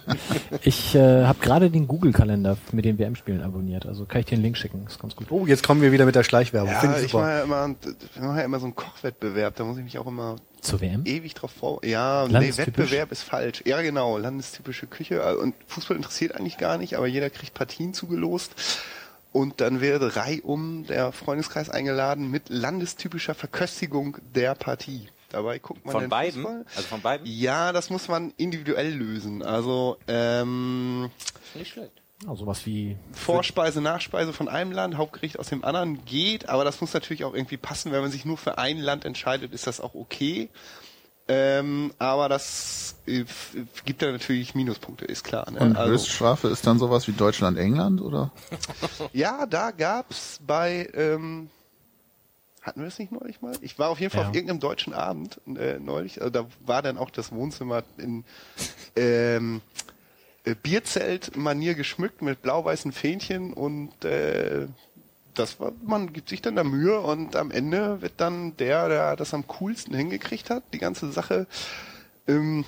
ich 0.62 0.94
äh, 0.94 1.24
habe 1.24 1.38
gerade 1.40 1.70
den 1.70 1.86
Google-Kalender 1.88 2.56
mit 2.72 2.84
den 2.84 2.98
WM-Spielen 2.98 3.42
abonniert, 3.42 3.86
also 3.86 4.04
kann 4.04 4.20
ich 4.20 4.26
dir 4.26 4.36
den 4.36 4.42
Link 4.42 4.56
schicken, 4.56 4.84
ist 4.86 5.00
ganz 5.00 5.16
gut. 5.16 5.26
Oh, 5.30 5.46
jetzt 5.46 5.66
kommen 5.66 5.82
wir 5.82 5.92
wieder 5.92 6.04
mit 6.06 6.14
der 6.14 6.22
Schleichwerbung. 6.24 6.70
ja, 6.72 6.96
ich 6.98 7.06
ich 7.06 7.12
mache 7.14 7.30
ja 7.30 7.42
immer, 7.42 7.74
ich 8.14 8.20
mache 8.20 8.38
ja 8.38 8.44
immer 8.44 8.58
so 8.58 8.66
einen 8.66 8.74
Kochwettbewerb, 8.74 9.56
da 9.56 9.64
muss 9.64 9.78
ich 9.78 9.84
mich 9.84 9.98
auch 9.98 10.06
immer 10.06 10.36
Zur 10.60 10.80
WM? 10.80 11.02
ewig 11.04 11.34
drauf 11.34 11.50
vor. 11.52 11.84
Ja, 11.84 12.26
nee, 12.26 12.32
Landestypisch? 12.32 12.76
Wettbewerb 12.84 13.12
ist 13.12 13.22
falsch. 13.22 13.62
Ja, 13.66 13.80
genau, 13.82 14.18
landestypische 14.18 14.86
Küche. 14.86 15.16
äh, 15.22 15.34
Und 15.34 15.54
Fußball 15.66 15.96
interessiert 15.96 16.34
eigentlich 16.34 16.58
gar 16.58 16.78
nicht, 16.78 16.94
aber 16.96 17.06
jeder 17.06 17.30
kriegt 17.30 17.54
Partien 17.54 17.94
zugelost. 17.94 18.52
Und 19.36 19.60
dann 19.60 19.82
wird 19.82 20.16
reihum 20.16 20.86
der 20.86 21.12
Freundeskreis 21.12 21.68
eingeladen 21.68 22.30
mit 22.30 22.48
landestypischer 22.48 23.34
Verköstigung 23.34 24.16
der 24.34 24.54
Partie. 24.54 25.08
Dabei 25.28 25.58
guckt 25.58 25.84
man 25.84 25.92
Von 25.92 26.00
den 26.04 26.08
beiden? 26.08 26.42
Fußball. 26.42 26.64
Also 26.74 26.88
von 26.88 27.02
beiden? 27.02 27.26
Ja, 27.26 27.74
das 27.74 27.90
muss 27.90 28.08
man 28.08 28.32
individuell 28.38 28.94
lösen. 28.94 29.42
Also 29.42 29.98
ähm, 30.08 31.10
Nicht 31.52 31.72
schlecht. 31.72 31.92
Ja, 32.26 32.34
sowas 32.34 32.64
wie 32.64 32.96
Vorspeise, 33.12 33.82
Nachspeise 33.82 34.32
von 34.32 34.48
einem 34.48 34.72
Land, 34.72 34.96
Hauptgericht 34.96 35.38
aus 35.38 35.50
dem 35.50 35.66
anderen 35.66 36.06
geht, 36.06 36.48
aber 36.48 36.64
das 36.64 36.80
muss 36.80 36.94
natürlich 36.94 37.26
auch 37.26 37.34
irgendwie 37.34 37.58
passen. 37.58 37.92
Wenn 37.92 38.00
man 38.00 38.10
sich 38.10 38.24
nur 38.24 38.38
für 38.38 38.56
ein 38.56 38.78
Land 38.78 39.04
entscheidet, 39.04 39.52
ist 39.52 39.66
das 39.66 39.82
auch 39.82 39.94
okay. 39.94 40.48
Ähm, 41.28 41.92
aber 41.98 42.28
das 42.28 42.94
äh, 43.06 43.24
gibt 43.84 44.00
ja 44.02 44.12
natürlich 44.12 44.54
Minuspunkte, 44.54 45.04
ist 45.06 45.24
klar. 45.24 45.50
Ne? 45.50 45.58
und 45.58 45.76
Also, 45.76 45.92
Höchststrafe 45.92 46.48
ist 46.48 46.64
dann 46.66 46.78
sowas 46.78 47.08
wie 47.08 47.12
Deutschland-England, 47.12 48.00
oder? 48.00 48.30
ja, 49.12 49.44
da 49.46 49.72
gab's 49.72 50.38
bei, 50.46 50.88
ähm, 50.94 51.50
hatten 52.62 52.80
wir 52.80 52.84
das 52.86 52.98
nicht 53.00 53.10
neulich 53.10 53.42
mal? 53.42 53.54
Ich 53.60 53.76
war 53.78 53.88
auf 53.90 53.98
jeden 53.98 54.12
Fall 54.12 54.22
Ja. 54.22 54.28
auf 54.28 54.34
irgendeinem 54.34 54.60
deutschen 54.60 54.92
Abend 54.94 55.40
äh, 55.46 55.78
neulich. 55.80 56.20
Also 56.20 56.30
da 56.30 56.46
war 56.64 56.82
dann 56.82 56.96
auch 56.96 57.10
das 57.10 57.32
Wohnzimmer 57.32 57.82
in 57.98 58.24
ähm, 58.94 59.62
äh, 60.44 60.54
Bierzelt-Manier 60.54 61.74
geschmückt 61.74 62.22
mit 62.22 62.40
blau-weißen 62.42 62.92
Fähnchen 62.92 63.52
und 63.52 64.04
äh, 64.04 64.68
das 65.38 65.60
war, 65.60 65.72
man 65.84 66.12
gibt 66.12 66.28
sich 66.28 66.42
dann 66.42 66.56
da 66.56 66.64
Mühe 66.64 67.00
und 67.00 67.36
am 67.36 67.50
Ende 67.50 68.00
wird 68.02 68.14
dann 68.16 68.56
der, 68.56 68.88
der 68.88 69.16
das 69.16 69.34
am 69.34 69.46
coolsten 69.46 69.94
hingekriegt 69.94 70.50
hat, 70.50 70.64
die 70.72 70.78
ganze 70.78 71.12
Sache, 71.12 71.46
ähm, 72.26 72.64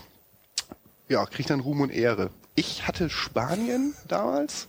ja, 1.08 1.24
kriegt 1.26 1.50
dann 1.50 1.60
Ruhm 1.60 1.80
und 1.80 1.90
Ehre. 1.90 2.30
Ich 2.54 2.86
hatte 2.86 3.10
Spanien 3.10 3.94
damals 4.06 4.68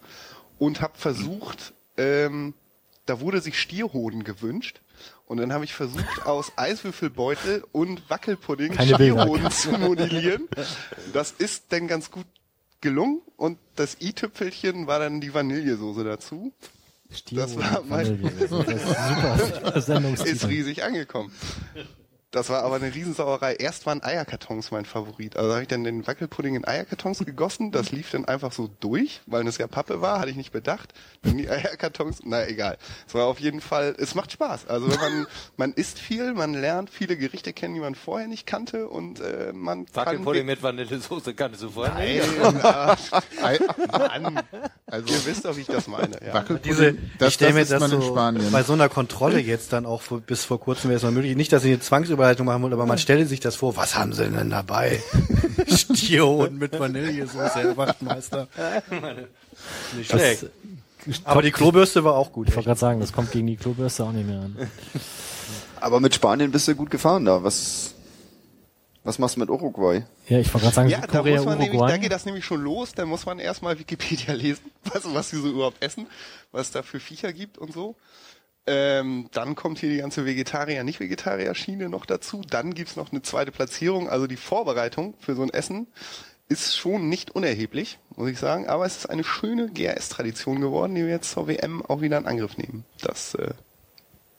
und 0.57 0.81
habe 0.81 0.97
versucht, 0.97 1.73
ähm, 1.97 2.53
da 3.05 3.19
wurde 3.19 3.41
sich 3.41 3.59
Stierhoden 3.59 4.23
gewünscht. 4.23 4.81
Und 5.25 5.37
dann 5.37 5.53
habe 5.53 5.63
ich 5.63 5.73
versucht, 5.73 6.25
aus 6.25 6.51
Eiswürfelbeutel 6.55 7.63
und 7.71 8.09
Wackelpudding 8.09 8.73
Keine. 8.73 8.95
Stierhoden 8.95 9.51
zu 9.51 9.71
modellieren. 9.71 10.47
Das 11.13 11.31
ist 11.31 11.65
dann 11.69 11.87
ganz 11.87 12.11
gut 12.11 12.25
gelungen 12.81 13.21
und 13.35 13.59
das 13.75 13.97
i-Tüpfelchen 13.99 14.87
war 14.87 14.99
dann 14.99 15.21
die 15.21 15.33
Vanillesoße 15.33 16.03
dazu. 16.03 16.53
Das 17.31 17.57
war 17.57 17.83
mein- 17.87 18.21
Das 18.21 18.33
ist 18.33 18.49
super. 18.49 20.25
Ist 20.25 20.47
riesig 20.47 20.83
angekommen. 20.83 21.31
Das 22.31 22.49
war 22.49 22.61
aber 22.63 22.75
eine 22.75 22.93
Riesensauerei. 22.93 23.55
Erst 23.55 23.87
waren 23.87 24.03
Eierkartons 24.03 24.69
mein 24.69 24.85
Favorit. 24.85 25.35
Also 25.35 25.51
habe 25.51 25.63
ich 25.63 25.67
dann 25.67 25.83
den 25.83 26.05
Wackelpudding 26.05 26.55
in 26.55 26.67
Eierkartons 26.67 27.17
gegossen. 27.25 27.71
Das 27.71 27.91
lief 27.91 28.11
dann 28.11 28.25
einfach 28.25 28.51
so 28.51 28.69
durch, 28.81 29.21
weil 29.25 29.47
es 29.47 29.57
ja 29.57 29.65
Pappe 29.65 30.01
war, 30.01 30.19
hatte 30.19 30.29
ich 30.29 30.35
nicht 30.37 30.51
bedacht. 30.51 30.93
Dann 31.23 31.37
die 31.39 31.49
Eierkartons, 31.49 32.19
na 32.23 32.47
egal. 32.47 32.77
Es 33.07 33.15
war 33.15 33.25
auf 33.25 33.39
jeden 33.39 33.61
Fall, 33.61 33.95
es 33.97 34.13
macht 34.13 34.31
Spaß. 34.31 34.67
Also 34.67 34.91
wenn 34.91 34.99
man, 34.99 35.27
man 35.57 35.73
isst 35.73 35.97
viel, 35.97 36.35
man 36.35 36.53
lernt 36.53 36.91
viele 36.91 37.17
Gerichte 37.17 37.51
kennen, 37.51 37.73
die 37.73 37.79
man 37.79 37.95
vorher 37.95 38.27
nicht 38.27 38.45
kannte 38.45 38.87
und 38.89 39.19
äh, 39.21 39.51
man 39.51 39.87
kann... 39.87 40.05
Wackelpudding 40.05 40.45
mit 40.45 40.61
Vanillesoße 40.61 41.33
kannst 41.33 41.63
du 41.63 41.69
vorher 41.69 41.95
nicht. 41.95 42.23
Nein, 42.61 42.97
Ei- 43.41 43.59
Mann. 43.91 44.39
Also 44.85 45.07
Ihr 45.13 45.25
wisst 45.25 45.45
doch, 45.45 45.55
wie 45.57 45.61
ich 45.61 45.67
das 45.67 45.87
meine. 45.87 46.15
Ja. 46.23 46.35
Wackelpudding, 46.35 46.71
Diese, 46.71 46.93
das, 47.17 47.29
ich 47.29 47.33
stelle 47.33 47.53
mir 47.53 47.65
das 47.65 47.69
das 47.79 47.89
so 47.89 48.01
Spanien. 48.01 48.51
bei 48.51 48.61
so 48.61 48.73
einer 48.73 48.87
Kontrolle 48.89 49.39
jetzt 49.39 49.73
dann 49.73 49.87
auch 49.87 50.03
vor, 50.03 50.19
bis 50.21 50.45
vor 50.45 50.59
kurzem 50.59 50.89
wäre 50.91 50.97
es 50.97 51.03
mal 51.03 51.11
möglich. 51.11 51.35
Nicht, 51.35 51.51
dass 51.53 51.63
sie 51.63 51.69
eine 51.73 51.79
Zwangsüberleitung 52.19 52.45
machen 52.45 52.61
wollen, 52.63 52.73
aber 52.73 52.85
man 52.85 52.97
stelle 52.97 53.25
sich 53.25 53.39
das 53.39 53.55
vor. 53.55 53.77
Was 53.77 53.95
haben 53.97 54.13
sie 54.13 54.29
denn 54.29 54.49
dabei? 54.49 55.01
Stierhoden 55.67 56.57
mit 56.57 56.77
Vanillesoße, 56.77 57.55
Herr 57.55 57.77
Wachtmeister. 57.77 58.47
Nicht 59.95 60.09
schlecht. 60.11 60.43
Das, 61.05 61.21
Aber 61.23 61.41
die 61.41 61.51
Klobürste 61.51 62.03
war 62.03 62.15
auch 62.15 62.33
gut. 62.33 62.49
ich 62.49 62.55
wollte 62.55 62.67
gerade 62.67 62.79
sagen, 62.79 62.99
das 62.99 63.13
kommt 63.13 63.31
gegen 63.31 63.47
die 63.47 63.55
Klobürste 63.55 64.03
auch 64.03 64.11
nicht 64.11 64.27
mehr 64.27 64.41
an. 64.41 64.57
Aber 65.79 66.01
mit 66.01 66.13
Spanien 66.13 66.51
bist 66.51 66.67
du 66.67 66.75
gut 66.75 66.89
gefahren 66.91 67.23
da. 67.23 67.41
Was, 67.41 67.93
was 69.05 69.17
machst 69.17 69.37
du 69.37 69.39
mit 69.39 69.49
Uruguay? 69.49 70.03
Ja, 70.27 70.39
ich 70.39 70.53
wollte 70.53 70.65
gerade 70.65 70.75
sagen, 70.75 70.89
Ja, 70.89 70.97
da 70.99 71.03
Südkorea, 71.03 71.37
muss 71.37 71.45
man 71.45 71.57
nämlich, 71.57 71.77
da 71.79 71.85
Uruguay. 71.85 71.99
geht 71.99 72.11
das 72.11 72.25
nämlich 72.25 72.43
schon 72.43 72.61
los, 72.61 72.91
da 72.93 73.05
muss 73.05 73.25
man 73.25 73.39
erstmal 73.39 73.79
Wikipedia 73.79 74.33
lesen, 74.35 74.69
was, 74.83 75.03
was 75.13 75.29
sie 75.29 75.37
so 75.41 75.47
überhaupt 75.47 75.81
essen, 75.81 76.05
was 76.51 76.67
es 76.67 76.71
da 76.71 76.83
für 76.83 76.99
Viecher 76.99 77.31
gibt 77.31 77.57
und 77.57 77.71
so. 77.71 77.95
Ähm, 78.69 79.27
dann 79.31 79.55
kommt 79.55 79.79
hier 79.79 79.89
die 79.89 79.97
ganze 79.97 80.25
Vegetarier, 80.25 80.83
nicht 80.83 80.99
Vegetarier-Schiene 80.99 81.89
noch 81.89 82.05
dazu. 82.05 82.41
Dann 82.47 82.73
gibt's 82.75 82.95
noch 82.95 83.11
eine 83.11 83.21
zweite 83.23 83.51
Platzierung, 83.51 84.07
also 84.09 84.27
die 84.27 84.37
Vorbereitung 84.37 85.15
für 85.19 85.33
so 85.35 85.41
ein 85.41 85.49
Essen 85.49 85.87
ist 86.51 86.75
schon 86.77 87.09
nicht 87.09 87.31
unerheblich, 87.31 87.99
muss 88.15 88.29
ich 88.29 88.39
sagen. 88.39 88.67
Aber 88.67 88.85
es 88.85 88.97
ist 88.97 89.05
eine 89.09 89.23
schöne 89.23 89.69
GRS-Tradition 89.69 90.59
geworden, 90.61 90.95
die 90.95 91.01
wir 91.03 91.09
jetzt 91.11 91.31
zur 91.31 91.47
WM 91.47 91.85
auch 91.85 92.01
wieder 92.01 92.17
in 92.17 92.25
Angriff 92.25 92.57
nehmen. 92.57 92.85
Das, 93.01 93.35
äh, 93.35 93.53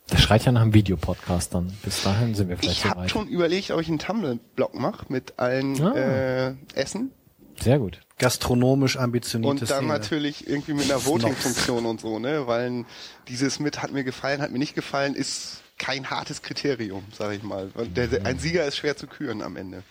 Das 0.09 0.21
schreit 0.21 0.45
ja 0.45 0.51
nach 0.51 0.63
einem 0.63 0.75
Videopodcast 0.75 1.55
dann. 1.55 1.73
Bis 1.85 2.03
dahin 2.03 2.35
sind 2.35 2.49
wir 2.49 2.57
vielleicht 2.59 2.79
ich 2.79 2.85
habe 2.91 3.09
schon 3.09 3.29
überlegt, 3.29 3.71
ob 3.71 3.81
ich 3.81 3.89
einen 3.89 4.01
Tumblr-Blog 4.01 4.75
mache 4.75 5.07
mit 5.09 5.35
allen 5.39 5.81
Ah. 5.81 5.95
äh, 6.49 6.55
Essen. 6.75 7.13
Sehr 7.61 7.79
gut. 7.79 8.01
Gastronomisch 8.21 8.97
ambitionierte 8.97 9.51
Und 9.65 9.71
dann 9.71 9.79
Szene. 9.79 9.89
natürlich 9.93 10.47
irgendwie 10.49 10.75
mit 10.75 10.85
einer 10.85 11.05
Voting-Funktion 11.05 11.85
und 11.87 12.01
so, 12.01 12.21
ne? 12.21 12.47
Weil 12.47 12.85
dieses 13.27 13.59
mit 13.59 13.83
hat 13.83 13.91
mir 13.93 14.05
gefallen, 14.05 14.41
hat 14.41 14.53
mir 14.53 14.59
nicht 14.61 14.77
gefallen, 14.77 15.15
ist 15.17 15.63
kein 15.79 16.09
hartes 16.11 16.43
Kriterium, 16.43 17.03
sag 17.17 17.33
ich 17.35 17.43
mal. 17.43 17.71
Der, 17.97 18.07
der, 18.07 18.27
ein 18.27 18.39
Sieger 18.39 18.65
ist 18.67 18.77
schwer 18.77 18.97
zu 18.97 19.07
küren 19.09 19.43
am 19.43 19.57
Ende. 19.57 19.83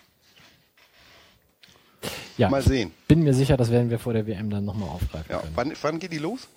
Ja, 2.38 2.48
Mal 2.48 2.62
sehen. 2.62 2.92
bin 3.08 3.22
mir 3.22 3.34
sicher, 3.34 3.58
das 3.58 3.70
werden 3.70 3.90
wir 3.90 3.98
vor 3.98 4.14
der 4.14 4.26
WM 4.26 4.48
dann 4.48 4.64
nochmal 4.64 4.88
aufgreifen 4.88 5.26
Ja, 5.30 5.40
können. 5.40 5.52
wann, 5.56 5.72
wann 5.82 5.98
geht 5.98 6.12
die 6.12 6.18
los? 6.18 6.48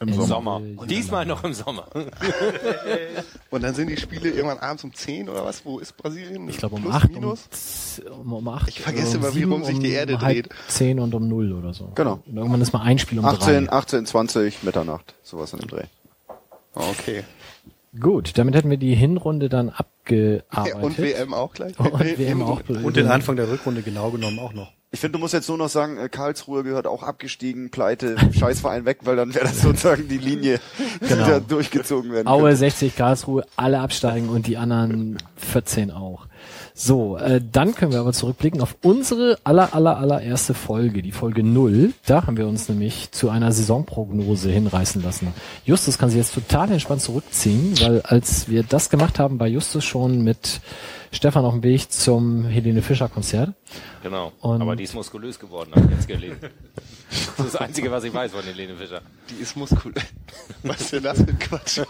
Im 0.00 0.14
Sommer. 0.14 0.26
Sommer. 0.26 0.62
Äh, 0.82 0.86
Diesmal 0.86 1.26
noch 1.26 1.44
im 1.44 1.52
Sommer. 1.52 1.86
Und 3.50 3.62
dann 3.62 3.74
sind 3.74 3.88
die 3.88 3.98
Spiele 3.98 4.30
irgendwann 4.30 4.58
abends 4.58 4.82
um 4.82 4.94
10 4.94 5.28
oder 5.28 5.44
was? 5.44 5.62
Wo 5.66 5.78
ist 5.78 5.94
Brasilien? 5.94 6.48
Ich 6.48 6.56
glaube 6.56 6.76
um 6.76 6.82
Plus, 6.82 6.94
8 6.94 7.08
um, 7.08 7.14
minus? 7.14 7.48
um, 8.10 8.32
um 8.32 8.48
8. 8.48 8.68
Ich 8.68 8.80
vergesse 8.80 9.18
um 9.18 9.24
immer, 9.24 9.34
wie 9.34 9.40
7, 9.40 9.52
rum 9.52 9.64
sich 9.64 9.78
die 9.78 9.90
Erde 9.90 10.14
um 10.14 10.20
dreht. 10.20 10.48
10 10.68 11.00
und 11.00 11.14
um 11.14 11.28
0 11.28 11.52
oder 11.52 11.74
so. 11.74 11.92
Genau. 11.94 12.22
Und 12.26 12.34
irgendwann 12.34 12.62
ist 12.62 12.72
mal 12.72 12.80
ein 12.80 12.98
Spiel 12.98 13.18
um 13.18 13.26
18, 13.26 13.66
3. 13.66 13.72
18, 13.72 14.06
20, 14.06 14.62
Mitternacht. 14.62 15.14
Sowas 15.22 15.52
in 15.52 15.58
dem 15.58 15.68
Dreh. 15.68 15.84
Okay. 16.74 17.22
Gut, 17.98 18.38
damit 18.38 18.54
hätten 18.54 18.70
wir 18.70 18.76
die 18.76 18.94
Hinrunde 18.94 19.48
dann 19.48 19.68
abgearbeitet. 19.68 20.82
Und 20.82 20.98
WM 20.98 21.34
auch 21.34 21.52
gleich? 21.52 21.78
Und 21.78 22.18
WM 22.18 22.42
auch. 22.42 22.60
Und 22.68 22.96
den 22.96 23.08
Anfang 23.08 23.36
der 23.36 23.50
Rückrunde 23.50 23.82
genau 23.82 24.10
genommen 24.10 24.38
auch 24.38 24.52
noch. 24.52 24.72
Ich 24.92 24.98
finde, 24.98 25.18
du 25.18 25.18
musst 25.20 25.34
jetzt 25.34 25.48
nur 25.48 25.56
noch 25.58 25.68
sagen, 25.68 25.98
äh, 25.98 26.08
Karlsruhe 26.08 26.64
gehört 26.64 26.88
auch 26.88 27.04
abgestiegen, 27.04 27.70
pleite, 27.70 28.16
Scheißverein 28.32 28.84
weg, 28.84 28.98
weil 29.02 29.14
dann 29.16 29.32
wäre 29.34 29.44
das 29.44 29.60
sozusagen 29.60 30.08
die 30.08 30.18
Linie, 30.18 30.60
die 31.00 31.06
Genau. 31.06 31.26
da 31.28 31.40
durchgezogen 31.40 32.12
werden 32.12 32.26
Aue 32.26 32.42
könnte. 32.42 32.56
60, 32.56 32.96
Karlsruhe, 32.96 33.44
alle 33.56 33.78
absteigen 33.80 34.28
und 34.28 34.46
die 34.48 34.56
anderen 34.56 35.18
14 35.36 35.92
auch. 35.92 36.26
So, 36.82 37.18
äh, 37.18 37.42
dann 37.52 37.74
können 37.74 37.92
wir 37.92 38.00
aber 38.00 38.14
zurückblicken 38.14 38.62
auf 38.62 38.74
unsere 38.82 39.36
aller, 39.44 39.74
aller, 39.74 39.98
allererste 39.98 40.54
Folge, 40.54 41.02
die 41.02 41.12
Folge 41.12 41.42
0. 41.42 41.92
Da 42.06 42.26
haben 42.26 42.38
wir 42.38 42.48
uns 42.48 42.70
nämlich 42.70 43.10
zu 43.12 43.28
einer 43.28 43.52
Saisonprognose 43.52 44.50
hinreißen 44.50 45.02
lassen. 45.02 45.28
Justus 45.66 45.98
kann 45.98 46.08
sich 46.08 46.16
jetzt 46.16 46.32
total 46.32 46.72
entspannt 46.72 47.02
zurückziehen, 47.02 47.78
weil 47.82 48.00
als 48.00 48.48
wir 48.48 48.62
das 48.62 48.88
gemacht 48.88 49.18
haben, 49.18 49.38
war 49.38 49.46
Justus 49.46 49.84
schon 49.84 50.22
mit 50.22 50.62
Stefan 51.12 51.44
auf 51.44 51.52
dem 51.52 51.62
Weg 51.62 51.92
zum 51.92 52.46
Helene 52.46 52.80
Fischer 52.80 53.10
Konzert. 53.10 53.50
Genau. 54.02 54.32
Und- 54.40 54.62
Aber 54.62 54.74
die 54.74 54.84
ist 54.84 54.94
muskulös 54.94 55.38
geworden, 55.38 55.72
habe 55.76 55.84
ich 55.84 55.90
jetzt 55.98 56.08
gelesen. 56.08 56.38
Das 57.10 57.46
ist 57.46 57.54
das 57.54 57.56
Einzige, 57.56 57.90
was 57.90 58.04
ich 58.04 58.14
weiß 58.14 58.32
von 58.32 58.42
Helene 58.42 58.76
Fischer. 58.76 59.02
Die 59.28 59.42
ist 59.42 59.56
muskulös. 59.56 60.02
Was 60.62 60.80
ist 60.80 60.92
denn 60.92 61.02
das 61.02 61.18
für 61.18 61.28
ein 61.28 61.38
Quatsch? 61.38 61.80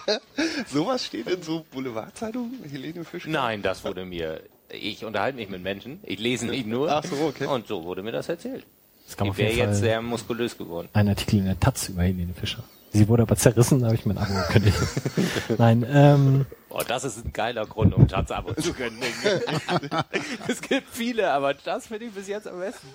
Sowas 0.72 1.04
steht 1.06 1.28
in 1.28 1.42
so 1.42 1.64
Boulevardzeitungen? 1.70 2.64
Helene 2.68 3.04
Fisch? 3.04 3.26
Nein, 3.26 3.62
das 3.62 3.84
wurde 3.84 4.04
mir. 4.04 4.40
Ich 4.70 5.04
unterhalte 5.04 5.36
mich 5.36 5.48
mit 5.50 5.62
Menschen. 5.62 6.00
Ich 6.02 6.18
lese 6.18 6.46
nicht 6.46 6.66
nur. 6.66 6.90
Ach 6.90 7.04
so, 7.04 7.14
okay. 7.26 7.46
Und 7.46 7.68
so 7.68 7.84
wurde 7.84 8.02
mir 8.02 8.12
das 8.12 8.28
erzählt. 8.28 8.64
Es 9.06 9.16
kam 9.16 9.30
auf 9.30 9.38
wäre 9.38 9.52
jetzt 9.52 9.80
sehr 9.80 10.00
muskulös 10.02 10.56
geworden. 10.56 10.88
ein 10.92 11.08
Artikel 11.08 11.40
in 11.40 11.44
der 11.46 11.58
Taz 11.60 11.88
über 11.88 12.02
Helene 12.02 12.32
Fischer. 12.34 12.64
Sie 12.92 13.08
wurde 13.08 13.22
aber 13.22 13.36
zerrissen, 13.36 13.80
da 13.80 13.86
habe 13.86 13.94
ich 13.94 14.04
mein 14.06 14.18
Abo 14.18 14.32
gekündigt. 14.34 14.78
Nein, 15.58 15.86
ähm, 15.88 16.46
Oh, 16.70 16.82
das 16.86 17.02
ist 17.02 17.24
ein 17.24 17.32
geiler 17.32 17.66
Grund, 17.66 17.94
um 17.94 18.06
Taz 18.06 18.30
abo 18.30 18.54
zu 18.54 18.72
können. 18.72 19.00
es 20.48 20.60
gibt 20.60 20.88
viele, 20.88 21.32
aber 21.32 21.52
das 21.52 21.88
finde 21.88 22.06
ich 22.06 22.12
bis 22.12 22.28
jetzt 22.28 22.46
am 22.46 22.60
besten. 22.60 22.86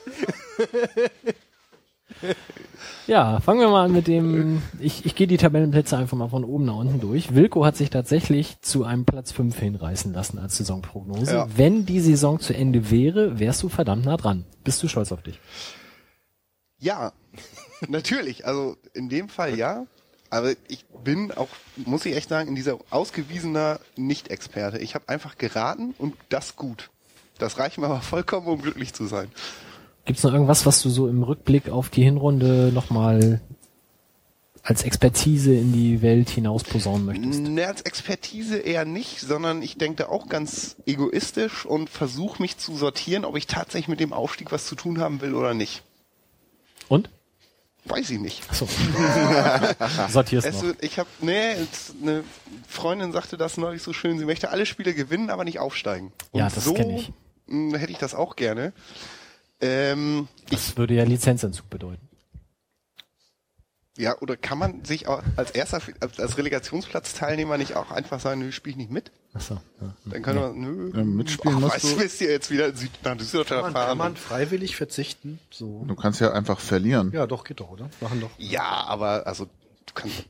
Ja, 3.05 3.41
fangen 3.41 3.59
wir 3.59 3.67
mal 3.67 3.85
an 3.85 3.91
mit 3.91 4.07
dem, 4.07 4.61
ich, 4.79 5.05
ich 5.05 5.15
gehe 5.15 5.27
die 5.27 5.35
Tabellenplätze 5.37 5.97
einfach 5.97 6.17
mal 6.17 6.29
von 6.29 6.45
oben 6.45 6.65
nach 6.65 6.75
unten 6.75 7.01
durch. 7.01 7.35
Wilko 7.35 7.65
hat 7.65 7.75
sich 7.75 7.89
tatsächlich 7.89 8.61
zu 8.61 8.85
einem 8.85 9.03
Platz 9.03 9.33
5 9.33 9.59
hinreißen 9.59 10.13
lassen 10.13 10.39
als 10.39 10.55
Saisonprognose. 10.55 11.35
Ja. 11.35 11.47
Wenn 11.55 11.85
die 11.85 11.99
Saison 11.99 12.39
zu 12.39 12.55
Ende 12.55 12.89
wäre, 12.89 13.39
wärst 13.39 13.61
du 13.61 13.69
verdammt 13.69 14.05
nah 14.05 14.15
dran. 14.15 14.45
Bist 14.63 14.81
du 14.81 14.87
stolz 14.87 15.11
auf 15.11 15.21
dich? 15.21 15.39
Ja, 16.79 17.11
natürlich. 17.89 18.45
Also 18.45 18.77
in 18.93 19.09
dem 19.09 19.29
Fall 19.29 19.57
ja. 19.57 19.85
Aber 20.29 20.53
ich 20.67 20.85
bin 21.03 21.31
auch, 21.31 21.47
muss 21.77 22.05
ich 22.05 22.15
echt 22.15 22.29
sagen, 22.29 22.49
in 22.49 22.55
dieser 22.55 22.79
ausgewiesener 22.89 23.79
Nicht-Experte. 23.95 24.79
Ich 24.79 24.95
habe 24.95 25.07
einfach 25.07 25.37
geraten 25.37 25.93
und 25.97 26.15
das 26.29 26.55
gut. 26.55 26.89
Das 27.37 27.59
reicht 27.59 27.77
mir 27.77 27.85
aber 27.85 28.01
vollkommen, 28.01 28.47
um 28.47 28.61
glücklich 28.61 28.93
zu 28.93 29.05
sein. 29.05 29.29
Gibt's 30.05 30.23
noch 30.23 30.33
irgendwas, 30.33 30.65
was 30.65 30.81
du 30.81 30.89
so 30.89 31.07
im 31.07 31.23
Rückblick 31.23 31.69
auf 31.69 31.89
die 31.89 32.03
Hinrunde 32.03 32.71
nochmal 32.73 33.41
als 34.65 34.83
Expertise 34.83 35.53
in 35.53 35.73
die 35.73 36.01
Welt 36.01 36.29
hinaus 36.29 36.63
posaunen 36.63 37.05
möchtest? 37.05 37.39
Ne, 37.39 37.67
als 37.67 37.81
Expertise 37.81 38.57
eher 38.57 38.83
nicht, 38.83 39.19
sondern 39.19 39.61
ich 39.61 39.77
denke 39.77 40.03
da 40.03 40.09
auch 40.09 40.27
ganz 40.27 40.75
egoistisch 40.87 41.65
und 41.65 41.89
versuche 41.89 42.41
mich 42.41 42.57
zu 42.57 42.75
sortieren, 42.75 43.25
ob 43.25 43.37
ich 43.37 43.45
tatsächlich 43.45 43.87
mit 43.87 43.99
dem 43.99 44.11
Aufstieg 44.11 44.51
was 44.51 44.65
zu 44.65 44.75
tun 44.75 44.99
haben 44.99 45.21
will 45.21 45.35
oder 45.35 45.53
nicht. 45.53 45.83
Und? 46.87 47.09
Weiß 47.85 48.09
ich 48.09 48.19
nicht. 48.19 48.41
Achso. 48.49 48.67
Sortierst 50.09 50.47
Es 50.47 50.61
noch. 50.63 50.73
ich 50.81 50.97
habe, 50.97 51.09
nee, 51.21 51.55
eine 52.01 52.23
Freundin 52.67 53.11
sagte 53.11 53.37
das 53.37 53.57
neulich 53.57 53.83
so 53.83 53.93
schön, 53.93 54.17
sie 54.17 54.25
möchte 54.25 54.49
alle 54.49 54.65
Spiele 54.65 54.93
gewinnen, 54.95 55.29
aber 55.29 55.43
nicht 55.43 55.59
aufsteigen. 55.59 56.11
Und 56.31 56.39
Ja, 56.39 56.49
das 56.49 56.63
so 56.65 56.73
kenn 56.73 56.89
ich. 56.89 57.11
hätte 57.47 57.91
ich 57.91 57.99
das 57.99 58.15
auch 58.15 58.35
gerne. 58.35 58.73
Ähm, 59.61 60.27
ich, 60.49 60.57
Das 60.67 60.77
würde 60.77 60.95
ja 60.95 61.03
Lizenzentzug 61.03 61.69
bedeuten. 61.69 62.09
ja, 63.97 64.17
oder 64.19 64.35
kann 64.35 64.57
man 64.57 64.83
sich 64.83 65.07
auch 65.07 65.21
als 65.35 65.51
erster, 65.51 65.79
als, 66.17 66.37
Relegationsplatzteilnehmer 66.37 67.57
nicht 67.57 67.75
auch 67.75 67.91
einfach 67.91 68.19
sagen, 68.19 68.41
nö, 68.41 68.51
spiel 68.51 68.71
ich 68.71 68.77
nicht 68.77 68.91
mit? 68.91 69.11
Achso. 69.35 69.55
Ja. 69.81 69.93
Dann 70.05 70.21
kann 70.21 70.35
man, 70.37 70.59
nö, 70.59 70.91
Ja, 70.95 71.03
mitspielen 71.03 71.57
ach, 71.57 71.61
musst 71.61 71.75
weißt 71.75 71.83
du- 71.83 71.89
du, 71.89 71.99
wisst 71.99 72.21
ihr 72.21 72.31
jetzt 72.31 72.49
wieder 72.51 72.73
Süd, 72.73 72.89
nach 73.03 73.17
Düsseldorf 73.17 73.49
Kann 73.63 73.73
fahren. 73.73 73.97
man 73.97 74.15
freiwillig 74.15 74.75
verzichten? 74.77 75.39
So. 75.51 75.83
Du 75.87 75.95
kannst 75.95 76.21
ja 76.21 76.31
einfach 76.31 76.59
verlieren. 76.59 77.11
Ja, 77.13 77.27
doch, 77.27 77.43
geht 77.43 77.59
doch, 77.59 77.69
oder? 77.69 77.89
Machen 77.99 78.21
doch. 78.21 78.29
Ja, 78.37 78.85
aber 78.87 79.27
also 79.27 79.45
du 79.45 79.93
kannst, 79.93 80.23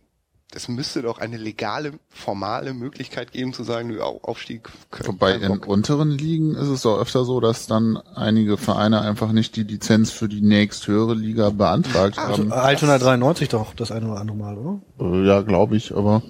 es 0.53 0.68
müsste 0.70 1.01
doch 1.03 1.20
eine 1.20 1.38
legale, 1.38 1.93
formale 2.10 2.74
Möglichkeit 2.74 3.32
geben 3.32 3.51
zu 3.53 3.64
sagen, 3.64 3.89
nö, 3.89 4.01
Au- 4.01 4.22
Aufstieg. 4.24 4.70
Wobei 5.03 5.36
in 5.36 5.51
unteren 5.60 6.10
Ligen 6.12 6.56
ist 6.56 6.70
es 6.70 6.82
doch 6.84 6.97
öfter 6.99 7.26
so, 7.26 7.39
dass 7.41 7.68
dann 7.68 7.97
einige 8.16 8.58
Vereine 8.58 9.01
einfach 9.01 9.34
nicht 9.34 9.56
die 9.56 9.64
Lizenz 9.64 10.12
für 10.12 10.28
die 10.30 10.41
nächsthöhere 10.41 11.14
Liga 11.14 11.49
beantragt 11.49 12.18
haben. 12.18 12.51
Altona 12.53 12.97
93 12.97 13.49
doch 13.49 13.74
das 13.76 13.91
eine 13.91 14.08
oder 14.10 14.20
andere 14.22 14.38
Mal, 14.38 14.58
oder? 14.58 14.80
Äh, 14.99 15.28
Ja, 15.28 15.41
glaube 15.41 15.76
ich, 15.76 15.93
aber 15.93 16.24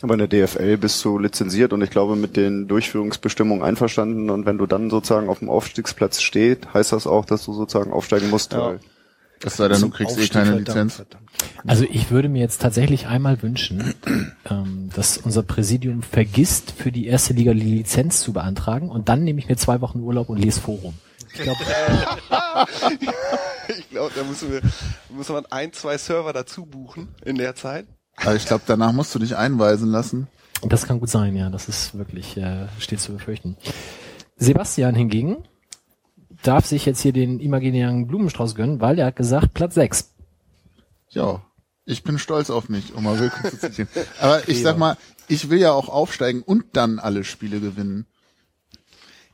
Aber 0.00 0.14
in 0.14 0.26
der 0.26 0.28
DFL 0.28 0.76
bist 0.76 1.04
du 1.04 1.18
lizenziert 1.18 1.72
und 1.72 1.82
ich 1.82 1.90
glaube 1.90 2.14
mit 2.16 2.36
den 2.36 2.68
Durchführungsbestimmungen 2.68 3.64
einverstanden 3.64 4.30
und 4.30 4.46
wenn 4.46 4.56
du 4.58 4.66
dann 4.66 4.90
sozusagen 4.90 5.28
auf 5.28 5.40
dem 5.40 5.50
Aufstiegsplatz 5.50 6.20
steht, 6.20 6.72
heißt 6.72 6.92
das 6.92 7.06
auch, 7.06 7.24
dass 7.24 7.44
du 7.44 7.52
sozusagen 7.52 7.92
aufsteigen 7.92 8.30
musst. 8.30 8.52
Ja. 8.52 8.66
weil- 8.66 8.80
es 9.44 9.56
sei 9.56 9.68
denn, 9.68 9.80
du 9.80 9.90
kriegst 9.90 10.16
eh 10.16 10.20
Aufstieg, 10.20 10.32
keine 10.32 10.46
verdammt, 10.46 10.66
Lizenz. 10.68 10.94
verdammt. 10.96 11.22
Also 11.64 11.84
ich 11.88 12.10
würde 12.10 12.28
mir 12.28 12.40
jetzt 12.40 12.60
tatsächlich 12.60 13.06
einmal 13.06 13.40
wünschen, 13.40 13.94
ähm, 14.50 14.90
dass 14.96 15.16
unser 15.18 15.44
Präsidium 15.44 16.02
vergisst, 16.02 16.72
für 16.76 16.90
die 16.90 17.06
erste 17.06 17.34
Liga 17.34 17.54
die 17.54 17.60
Lizenz 17.60 18.20
zu 18.20 18.32
beantragen 18.32 18.90
und 18.90 19.08
dann 19.08 19.22
nehme 19.22 19.38
ich 19.38 19.48
mir 19.48 19.56
zwei 19.56 19.80
Wochen 19.80 20.00
Urlaub 20.00 20.28
und 20.28 20.38
lese 20.38 20.60
Forum. 20.60 20.94
Ich 21.34 21.40
glaube, 21.42 21.58
Ich 23.68 23.90
glaube, 23.90 24.12
da 24.16 24.24
müssen 24.24 24.50
wir, 24.50 24.60
muss 25.10 25.28
man 25.28 25.44
ein, 25.46 25.72
zwei 25.72 25.98
Server 25.98 26.32
dazu 26.32 26.64
buchen 26.66 27.08
in 27.24 27.36
der 27.36 27.54
Zeit. 27.54 27.86
Aber 28.24 28.34
ich 28.36 28.46
glaube, 28.46 28.64
danach 28.66 28.92
musst 28.92 29.14
du 29.14 29.18
dich 29.18 29.36
einweisen 29.36 29.88
lassen. 29.90 30.28
das 30.62 30.86
kann 30.86 31.00
gut 31.00 31.08
sein, 31.08 31.36
ja. 31.36 31.50
Das 31.50 31.68
ist 31.68 31.96
wirklich, 31.96 32.36
äh, 32.36 32.66
steht 32.78 33.00
zu 33.00 33.12
befürchten. 33.12 33.56
Sebastian 34.36 34.94
hingegen 34.94 35.36
darf 36.42 36.66
sich 36.66 36.86
jetzt 36.86 37.00
hier 37.00 37.12
den 37.12 37.40
imaginären 37.40 38.06
Blumenstrauß 38.06 38.54
gönnen, 38.54 38.80
weil 38.80 38.98
er 38.98 39.06
hat 39.06 39.16
gesagt, 39.16 39.54
Platz 39.54 39.74
6. 39.74 40.12
Ja, 41.10 41.42
ich 41.84 42.02
bin 42.02 42.18
stolz 42.18 42.50
auf 42.50 42.68
mich, 42.68 42.94
um 42.94 43.04
mal 43.04 43.18
Wilko 43.18 43.48
zu 43.48 43.58
zitieren. 43.58 43.88
Aber 44.20 44.48
ich 44.48 44.62
sag 44.62 44.78
mal, 44.78 44.96
ich 45.26 45.50
will 45.50 45.58
ja 45.58 45.72
auch 45.72 45.88
aufsteigen 45.88 46.42
und 46.42 46.64
dann 46.74 46.98
alle 46.98 47.24
Spiele 47.24 47.60
gewinnen. 47.60 48.06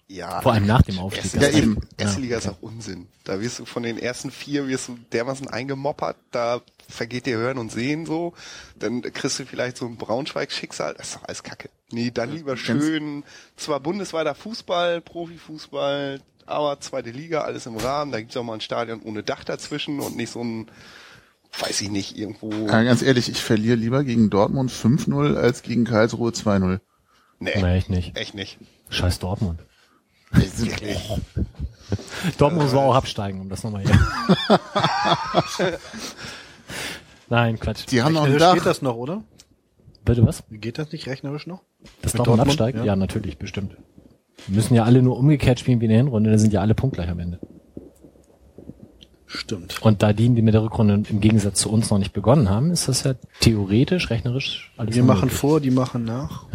Ja. 0.06 0.40
Vor 0.42 0.52
allem 0.52 0.66
nach 0.66 0.82
dem 0.82 0.98
Aufstieg. 0.98 1.24
Erste, 1.34 1.38
Ja, 1.40 1.58
eben. 1.58 1.80
erste 1.96 2.16
Ja, 2.18 2.22
Liga 2.22 2.36
ist 2.38 2.46
okay. 2.46 2.56
auch 2.58 2.62
Unsinn. 2.62 3.08
Da 3.24 3.40
wirst 3.40 3.58
du 3.58 3.64
von 3.64 3.82
den 3.82 3.98
ersten 3.98 4.30
vier 4.30 4.68
wirst 4.68 4.88
du 4.88 4.98
dermaßen 5.12 5.48
eingemoppert, 5.48 6.16
da 6.30 6.60
vergeht 6.88 7.26
dir 7.26 7.36
Hören 7.36 7.58
und 7.58 7.70
Sehen 7.72 8.06
so. 8.06 8.32
Dann 8.78 9.02
kriegst 9.02 9.38
du 9.38 9.46
vielleicht 9.46 9.76
so 9.76 9.86
ein 9.86 9.96
Braunschweig-Schicksal. 9.96 10.94
Das 10.94 11.08
ist 11.08 11.16
doch 11.16 11.24
alles 11.24 11.42
Kacke. 11.42 11.68
Nee, 11.90 12.10
dann 12.12 12.32
lieber 12.32 12.56
schön, 12.56 13.22
zwar 13.56 13.80
bundesweiter 13.80 14.34
Fußball, 14.34 15.00
Profifußball, 15.00 16.20
aber 16.46 16.80
zweite 16.80 17.10
Liga, 17.10 17.42
alles 17.42 17.66
im 17.66 17.76
Rahmen. 17.76 18.10
Da 18.12 18.20
gibt's 18.20 18.36
auch 18.36 18.42
mal 18.44 18.54
ein 18.54 18.60
Stadion 18.60 19.00
ohne 19.02 19.22
Dach 19.22 19.44
dazwischen 19.44 20.00
und 20.00 20.16
nicht 20.16 20.30
so 20.30 20.42
ein, 20.42 20.70
weiß 21.60 21.80
ich 21.82 21.90
nicht, 21.90 22.16
irgendwo. 22.18 22.50
Ja, 22.66 22.82
ganz 22.82 23.02
ehrlich, 23.02 23.28
ich 23.28 23.42
verliere 23.42 23.76
lieber 23.76 24.02
gegen 24.04 24.28
Dortmund 24.30 24.70
5-0 24.72 25.36
als 25.36 25.62
gegen 25.62 25.84
Karlsruhe 25.84 26.30
2-0. 26.32 26.80
Nee, 27.40 27.52
Nee, 27.62 27.76
echt 27.76 27.90
nicht. 27.90 28.16
echt 28.16 28.34
nicht. 28.34 28.58
Scheiß 28.90 29.18
Dortmund. 29.20 29.60
Dortmund 32.38 32.64
muss 32.64 32.74
auch 32.74 32.94
absteigen, 32.94 33.40
um 33.40 33.48
das 33.48 33.62
nochmal 33.62 33.84
hier. 33.84 35.78
Nein, 37.28 37.58
Quatsch. 37.58 37.86
Die 37.90 38.02
haben 38.02 38.12
noch 38.14 38.24
ein 38.24 38.32
Rechnerisch 38.32 38.52
geht 38.54 38.60
Dach. 38.60 38.64
das 38.64 38.82
noch, 38.82 38.96
oder? 38.96 39.22
Bitte 40.04 40.26
was? 40.26 40.42
Geht 40.50 40.78
das 40.78 40.92
nicht 40.92 41.06
rechnerisch 41.06 41.46
noch? 41.46 41.62
Das 42.02 42.12
Mit 42.12 42.20
Dortmund 42.20 42.26
Dortmund? 42.26 42.48
absteigt? 42.48 42.78
Ja. 42.78 42.84
Ja. 42.84 42.96
natürlich, 42.96 43.38
bestimmt. 43.38 43.72
Wir 44.46 44.56
müssen 44.56 44.74
ja 44.74 44.84
alle 44.84 45.00
nur 45.02 45.16
umgekehrt 45.18 45.60
spielen 45.60 45.80
wie 45.80 45.86
in 45.86 45.90
der 45.90 45.98
Hinrunde, 45.98 46.30
dann 46.30 46.38
sind 46.38 46.52
ja 46.52 46.60
alle 46.60 46.74
punktgleich 46.74 47.08
am 47.08 47.18
Ende. 47.18 47.38
Stimmt. 49.26 49.82
Und 49.82 50.02
da 50.02 50.12
die, 50.12 50.28
die 50.28 50.42
mit 50.42 50.54
der 50.54 50.62
Rückrunde 50.62 51.02
im 51.08 51.20
Gegensatz 51.20 51.58
zu 51.60 51.70
uns 51.70 51.90
noch 51.90 51.98
nicht 51.98 52.12
begonnen 52.12 52.50
haben, 52.50 52.70
ist 52.70 52.88
das 52.88 53.02
ja 53.02 53.14
theoretisch, 53.40 54.10
rechnerisch 54.10 54.72
alles 54.76 54.94
Wir 54.94 55.02
noch 55.02 55.14
machen 55.14 55.30
vor, 55.30 55.60
die 55.60 55.70
machen 55.70 56.04
nach. 56.04 56.46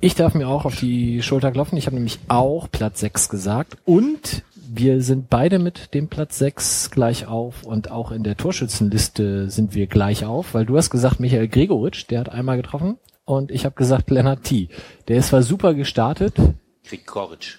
Ich 0.00 0.14
darf 0.14 0.34
mir 0.34 0.48
auch 0.48 0.64
auf 0.64 0.78
die 0.78 1.22
Schulter 1.22 1.50
klopfen. 1.50 1.78
Ich 1.78 1.86
habe 1.86 1.96
nämlich 1.96 2.18
auch 2.28 2.68
Platz 2.70 3.00
6 3.00 3.28
gesagt. 3.28 3.76
Und 3.84 4.42
wir 4.74 5.02
sind 5.02 5.28
beide 5.28 5.58
mit 5.58 5.92
dem 5.92 6.08
Platz 6.08 6.38
6 6.38 6.90
gleich 6.90 7.26
auf. 7.26 7.64
Und 7.64 7.90
auch 7.90 8.10
in 8.10 8.22
der 8.22 8.36
Torschützenliste 8.36 9.50
sind 9.50 9.74
wir 9.74 9.86
gleich 9.86 10.24
auf, 10.24 10.54
weil 10.54 10.64
du 10.64 10.76
hast 10.76 10.90
gesagt, 10.90 11.20
Michael 11.20 11.48
Gregoritsch, 11.48 12.06
der 12.08 12.20
hat 12.20 12.28
einmal 12.30 12.56
getroffen. 12.56 12.98
Und 13.24 13.50
ich 13.50 13.64
habe 13.64 13.74
gesagt, 13.74 14.10
Lennart 14.10 14.44
T. 14.44 14.68
Der 15.08 15.18
ist 15.18 15.28
zwar 15.28 15.42
super 15.42 15.74
gestartet. 15.74 16.34
Grigoric. 16.84 17.58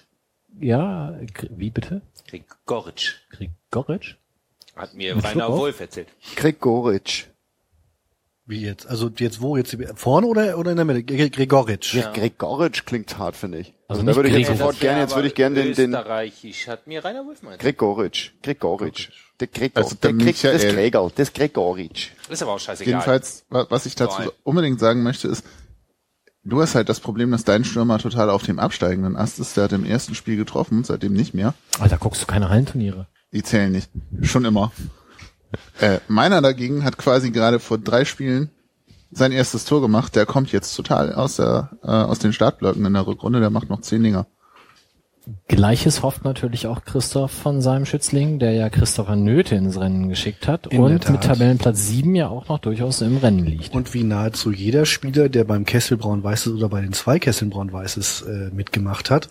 Ja, 0.60 1.14
wie 1.50 1.70
bitte? 1.70 2.02
Grigoric. 2.28 3.14
Gregoritsch? 3.70 4.16
Hat 4.76 4.94
mir 4.94 5.16
Rainer? 5.22 5.48
Wolf 5.48 5.80
erzählt. 5.80 6.08
Gregoritsch. 6.36 7.26
Wie 8.46 8.60
jetzt? 8.60 8.86
Also 8.86 9.10
jetzt 9.18 9.40
wo? 9.40 9.56
Jetzt 9.56 9.74
vorne 9.96 10.26
oder, 10.26 10.58
oder 10.58 10.70
in 10.72 10.76
der 10.76 10.84
Mitte? 10.84 11.00
Gre- 11.00 11.30
Gregoritsch. 11.30 11.94
Ja. 11.94 12.12
Gregoritsch 12.12 12.84
klingt 12.84 13.16
hart, 13.16 13.36
finde 13.36 13.58
ich. 13.58 13.68
Also 13.88 14.00
Also, 14.02 14.04
da 14.04 14.16
würde 14.16 14.28
ich 14.28 14.36
jetzt 14.36 14.48
sofort 14.58 14.78
gerne, 14.80 15.00
jetzt 15.00 15.14
würde 15.14 15.28
ich 15.28 15.34
gerne 15.34 15.54
den, 15.56 15.72
den 15.74 15.90
Österreichisch 15.94 16.68
hat 16.68 16.86
mir 16.86 17.02
Rainer 17.02 17.24
Wolf 17.24 17.42
mal 17.42 17.52
erzählt. 17.52 17.78
Gregoritsch. 17.78 18.32
Gregoritsch. 18.42 19.08
Der 19.40 19.46
Gregor. 19.48 19.82
Also 19.82 19.94
der 19.96 20.12
der 20.12 20.18
Greg, 20.26 20.40
das 20.42 20.52
Michael. 20.62 20.74
Gregor. 20.74 21.12
Das 21.14 21.32
Gregoritsch. 21.32 22.10
Ist 22.28 22.42
aber 22.42 22.52
auch 22.52 22.58
scheißegal. 22.60 22.92
Jedenfalls, 22.92 23.44
wa- 23.48 23.66
was 23.70 23.86
ich 23.86 23.94
dazu 23.94 24.20
Nein. 24.20 24.30
unbedingt 24.42 24.78
sagen 24.78 25.02
möchte, 25.02 25.26
ist, 25.28 25.42
du 26.44 26.60
hast 26.60 26.74
halt 26.74 26.90
das 26.90 27.00
Problem, 27.00 27.30
dass 27.30 27.44
dein 27.44 27.64
Stürmer 27.64 27.98
total 27.98 28.28
auf 28.28 28.42
dem 28.42 28.58
absteigenden 28.58 29.16
Ast 29.16 29.38
ist. 29.40 29.56
Der 29.56 29.64
hat 29.64 29.72
im 29.72 29.86
ersten 29.86 30.14
Spiel 30.14 30.36
getroffen, 30.36 30.84
seitdem 30.84 31.14
nicht 31.14 31.32
mehr. 31.32 31.54
Alter, 31.80 31.96
guckst 31.96 32.20
du 32.22 32.26
keine 32.26 32.50
Hallenturniere? 32.50 33.06
Die 33.32 33.42
zählen 33.42 33.72
nicht. 33.72 33.88
Schon 34.22 34.44
immer. 34.44 34.70
Äh, 35.80 36.00
meiner 36.08 36.40
dagegen 36.42 36.84
hat 36.84 36.98
quasi 36.98 37.30
gerade 37.30 37.60
vor 37.60 37.78
drei 37.78 38.04
Spielen 38.04 38.50
sein 39.10 39.32
erstes 39.32 39.64
Tor 39.64 39.80
gemacht. 39.80 40.16
Der 40.16 40.26
kommt 40.26 40.52
jetzt 40.52 40.74
total 40.74 41.12
aus 41.12 41.36
der 41.36 41.70
äh, 41.82 41.88
aus 41.88 42.18
den 42.18 42.32
Startblöcken 42.32 42.84
in 42.84 42.92
der 42.92 43.06
Rückrunde. 43.06 43.40
Der 43.40 43.50
macht 43.50 43.70
noch 43.70 43.80
zehn 43.80 44.02
Dinger. 44.02 44.26
Gleiches 45.48 46.02
hofft 46.02 46.24
natürlich 46.24 46.66
auch 46.66 46.84
Christoph 46.84 47.30
von 47.30 47.62
seinem 47.62 47.86
Schützling, 47.86 48.38
der 48.38 48.52
ja 48.52 48.68
Christopher 48.68 49.16
Nöte 49.16 49.54
ins 49.54 49.80
Rennen 49.80 50.08
geschickt 50.08 50.46
hat 50.46 50.66
In 50.66 50.80
und 50.80 51.10
mit. 51.10 51.22
Tabellenplatz 51.22 51.86
7 51.86 52.14
ja 52.14 52.28
auch 52.28 52.48
noch 52.48 52.58
durchaus 52.58 53.00
im 53.00 53.16
Rennen 53.16 53.44
liegt. 53.44 53.74
Und 53.74 53.94
wie 53.94 54.02
nahezu 54.02 54.52
jeder 54.52 54.84
Spieler, 54.84 55.30
der 55.30 55.44
beim 55.44 55.64
Kessel 55.64 55.96
Braun-Weißes 55.96 56.52
oder 56.52 56.68
bei 56.68 56.82
den 56.82 56.92
zwei 56.92 57.18
Kesseln 57.18 57.50
Braun-Weißes 57.50 58.22
äh, 58.22 58.50
mitgemacht 58.54 59.10
hat, 59.10 59.28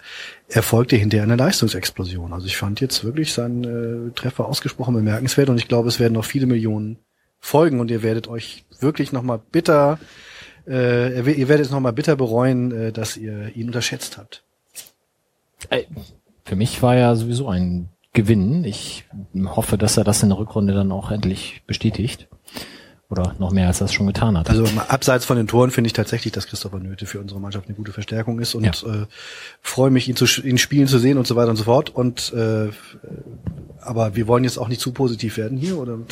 erfolgte 0.47 0.95
hinterher 0.95 1.23
eine 1.23 1.35
Leistungsexplosion. 1.35 2.33
Also 2.33 2.47
ich 2.47 2.57
fand 2.57 2.81
jetzt 2.81 3.03
wirklich 3.03 3.31
seinen 3.33 4.09
äh, 4.09 4.11
Treffer 4.13 4.47
ausgesprochen 4.47 4.95
bemerkenswert 4.95 5.49
und 5.49 5.57
ich 5.57 5.67
glaube, 5.67 5.89
es 5.89 5.99
werden 5.99 6.13
noch 6.13 6.25
viele 6.25 6.47
Millionen 6.47 6.97
folgen 7.39 7.79
und 7.79 7.91
ihr 7.91 8.01
werdet 8.01 8.27
euch 8.27 8.65
wirklich 8.79 9.11
nochmal 9.11 9.39
bitter, 9.51 9.99
äh, 10.65 11.19
ihr 11.19 11.27
ihr 11.27 11.49
werdet 11.49 11.67
es 11.67 11.71
nochmal 11.71 11.93
bitter 11.93 12.15
bereuen, 12.15 12.71
äh, 12.71 12.91
dass 12.91 13.17
ihr 13.17 13.55
ihn 13.55 13.67
unterschätzt 13.67 14.17
habt. 14.17 14.43
Ey, 15.69 15.87
Für 16.45 16.55
mich 16.55 16.81
war 16.81 16.95
ja 16.95 17.15
sowieso 17.15 17.47
ein 17.49 17.89
Gewinn. 18.13 18.63
Ich 18.63 19.05
hoffe, 19.45 19.77
dass 19.77 19.97
er 19.97 20.03
das 20.03 20.23
in 20.23 20.29
der 20.29 20.37
Rückrunde 20.37 20.73
dann 20.73 20.91
auch 20.91 21.11
endlich 21.11 21.63
bestätigt. 21.65 22.27
Oder 23.09 23.35
noch 23.37 23.51
mehr 23.51 23.67
als 23.67 23.79
er 23.79 23.85
es 23.85 23.93
schon 23.93 24.07
getan 24.07 24.37
hat. 24.37 24.49
Also 24.49 24.65
abseits 24.87 25.25
von 25.25 25.37
den 25.37 25.45
Toren 25.45 25.69
finde 25.69 25.87
ich 25.87 25.93
tatsächlich, 25.93 26.33
dass 26.33 26.47
Christopher 26.47 26.79
Nöte 26.79 27.05
für 27.05 27.19
unsere 27.19 27.39
Mannschaft 27.39 27.67
eine 27.67 27.75
gute 27.75 27.91
Verstärkung 27.91 28.39
ist 28.39 28.55
und 28.55 28.65
äh, 28.65 29.05
freue 29.61 29.91
mich, 29.91 30.07
ihn, 30.07 30.15
zu, 30.15 30.25
ihn 30.41 30.57
spielen 30.57 30.87
zu 30.87 30.97
sehen 30.97 31.19
und 31.19 31.27
so 31.27 31.35
weiter 31.35 31.51
und 31.51 31.57
so 31.57 31.65
fort. 31.65 31.91
Und 31.91 32.33
äh, 32.33 32.69
aber 33.81 34.15
wir 34.15 34.27
wollen 34.27 34.43
jetzt 34.43 34.57
auch 34.57 34.67
nicht 34.67 34.81
zu 34.81 34.93
positiv 34.93 35.37
werden 35.37 35.57
hier, 35.57 35.77
oder? 35.77 35.99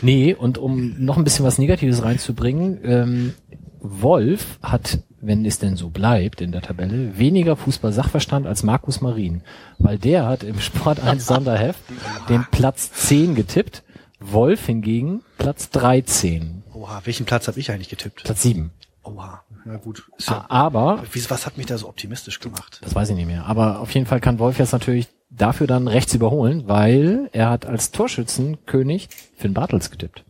Nee, 0.00 0.34
und 0.34 0.56
um 0.56 0.94
noch 1.04 1.18
ein 1.18 1.24
bisschen 1.24 1.44
was 1.44 1.58
Negatives 1.58 2.02
reinzubringen, 2.02 2.78
ähm, 2.82 3.34
Wolf 3.80 4.58
hat, 4.62 5.00
wenn 5.20 5.44
es 5.44 5.58
denn 5.58 5.76
so 5.76 5.88
bleibt 5.88 6.40
in 6.40 6.52
der 6.52 6.62
Tabelle, 6.62 7.18
weniger 7.18 7.56
Fußball-Sachverstand 7.56 8.46
als 8.46 8.62
Markus 8.62 9.00
Marin. 9.00 9.42
Weil 9.78 9.98
der 9.98 10.26
hat 10.26 10.42
im 10.42 10.60
Sport 10.60 11.00
1 11.00 11.26
Sonderheft 11.26 11.80
den 12.28 12.46
Platz 12.50 12.92
10 12.92 13.34
getippt, 13.34 13.82
Wolf 14.20 14.66
hingegen 14.66 15.22
Platz 15.38 15.70
13, 15.70 16.62
Oha, 16.76 17.00
welchen 17.04 17.24
Platz 17.24 17.48
habe 17.48 17.58
ich 17.58 17.70
eigentlich 17.70 17.88
getippt? 17.88 18.24
Platz 18.24 18.42
7. 18.42 18.70
Oha, 19.02 19.42
na 19.64 19.76
gut. 19.76 20.04
Ja, 20.18 20.44
Aber 20.48 21.02
was 21.28 21.46
hat 21.46 21.56
mich 21.56 21.66
da 21.66 21.78
so 21.78 21.88
optimistisch 21.88 22.38
gemacht? 22.38 22.80
Das 22.82 22.94
weiß 22.94 23.10
ich 23.10 23.16
nicht 23.16 23.26
mehr. 23.26 23.46
Aber 23.46 23.80
auf 23.80 23.92
jeden 23.92 24.06
Fall 24.06 24.20
kann 24.20 24.38
Wolf 24.38 24.58
jetzt 24.58 24.72
natürlich 24.72 25.08
dafür 25.30 25.66
dann 25.66 25.88
rechts 25.88 26.14
überholen, 26.14 26.64
weil 26.68 27.30
er 27.32 27.48
hat 27.50 27.66
als 27.66 27.92
Torschützenkönig 27.92 29.08
Finn 29.36 29.54
Bartels 29.54 29.90
getippt. 29.90 30.24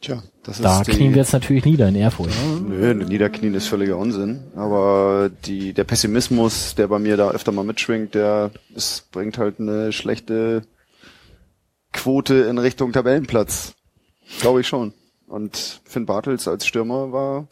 Tja, 0.00 0.22
das 0.44 0.60
Da 0.60 0.80
ist 0.80 0.86
die, 0.86 0.92
knien 0.92 1.10
wir 1.10 1.22
jetzt 1.22 1.32
natürlich 1.32 1.64
nieder 1.64 1.88
in 1.88 1.96
Ehrfurcht. 1.96 2.36
Nö, 2.62 2.94
Niederknien 2.94 3.54
ist 3.54 3.66
völliger 3.66 3.96
Unsinn. 3.96 4.44
Aber 4.54 5.28
die, 5.44 5.72
der 5.72 5.84
Pessimismus, 5.84 6.76
der 6.76 6.86
bei 6.86 7.00
mir 7.00 7.16
da 7.16 7.30
öfter 7.30 7.50
mal 7.50 7.64
mitschwingt, 7.64 8.14
der 8.14 8.52
es 8.76 9.08
bringt 9.10 9.38
halt 9.38 9.58
eine 9.58 9.92
schlechte 9.92 10.62
Quote 11.92 12.34
in 12.34 12.58
Richtung 12.58 12.92
Tabellenplatz. 12.92 13.74
Glaube 14.40 14.60
ich 14.60 14.68
schon. 14.68 14.94
Und 15.26 15.80
Finn 15.84 16.06
Bartels 16.06 16.46
als 16.46 16.64
Stürmer 16.64 17.12
war 17.12 17.48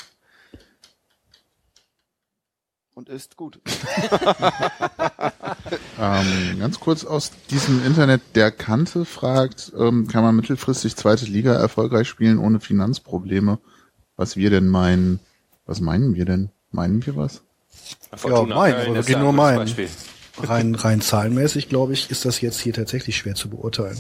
und 2.95 3.09
ist 3.09 3.37
gut. 3.37 3.61
Ähm, 5.99 6.59
ganz 6.59 6.79
kurz 6.81 7.05
aus 7.05 7.33
diesem 7.51 7.85
Internet, 7.85 8.21
der 8.35 8.51
Kante 8.51 9.05
fragt, 9.05 9.73
ähm, 9.79 10.07
kann 10.07 10.23
man 10.23 10.37
mittelfristig 10.37 10.97
zweite 10.97 11.25
Liga 11.25 11.55
erfolgreich 11.55 12.09
spielen 12.09 12.39
ohne 12.39 12.61
Finanzprobleme? 12.61 13.59
Was 14.17 14.37
wir 14.37 14.51
denn 14.51 14.69
meinen? 14.69 15.21
Was 15.65 15.81
meinen 15.81 16.15
wir 16.15 16.25
denn? 16.25 16.51
Meinen 16.71 17.05
wir 17.05 17.17
was? 17.17 17.43
Fortuna 18.15 18.55
mein, 18.55 18.75
aber 18.75 18.83
ist 18.83 18.95
wirklich 18.95 19.17
da 19.17 19.21
nur 19.23 19.31
ein 19.31 19.37
mein. 19.37 19.89
Rein, 20.39 20.75
rein 20.75 21.01
zahlenmäßig, 21.01 21.71
glaube 21.71 21.95
ich, 21.95 22.11
ist 22.11 22.27
das 22.27 22.43
jetzt 22.43 22.61
hier 22.61 22.75
tatsächlich 22.75 23.17
schwer 23.17 23.35
zu 23.35 23.49
beurteilen. 23.49 23.99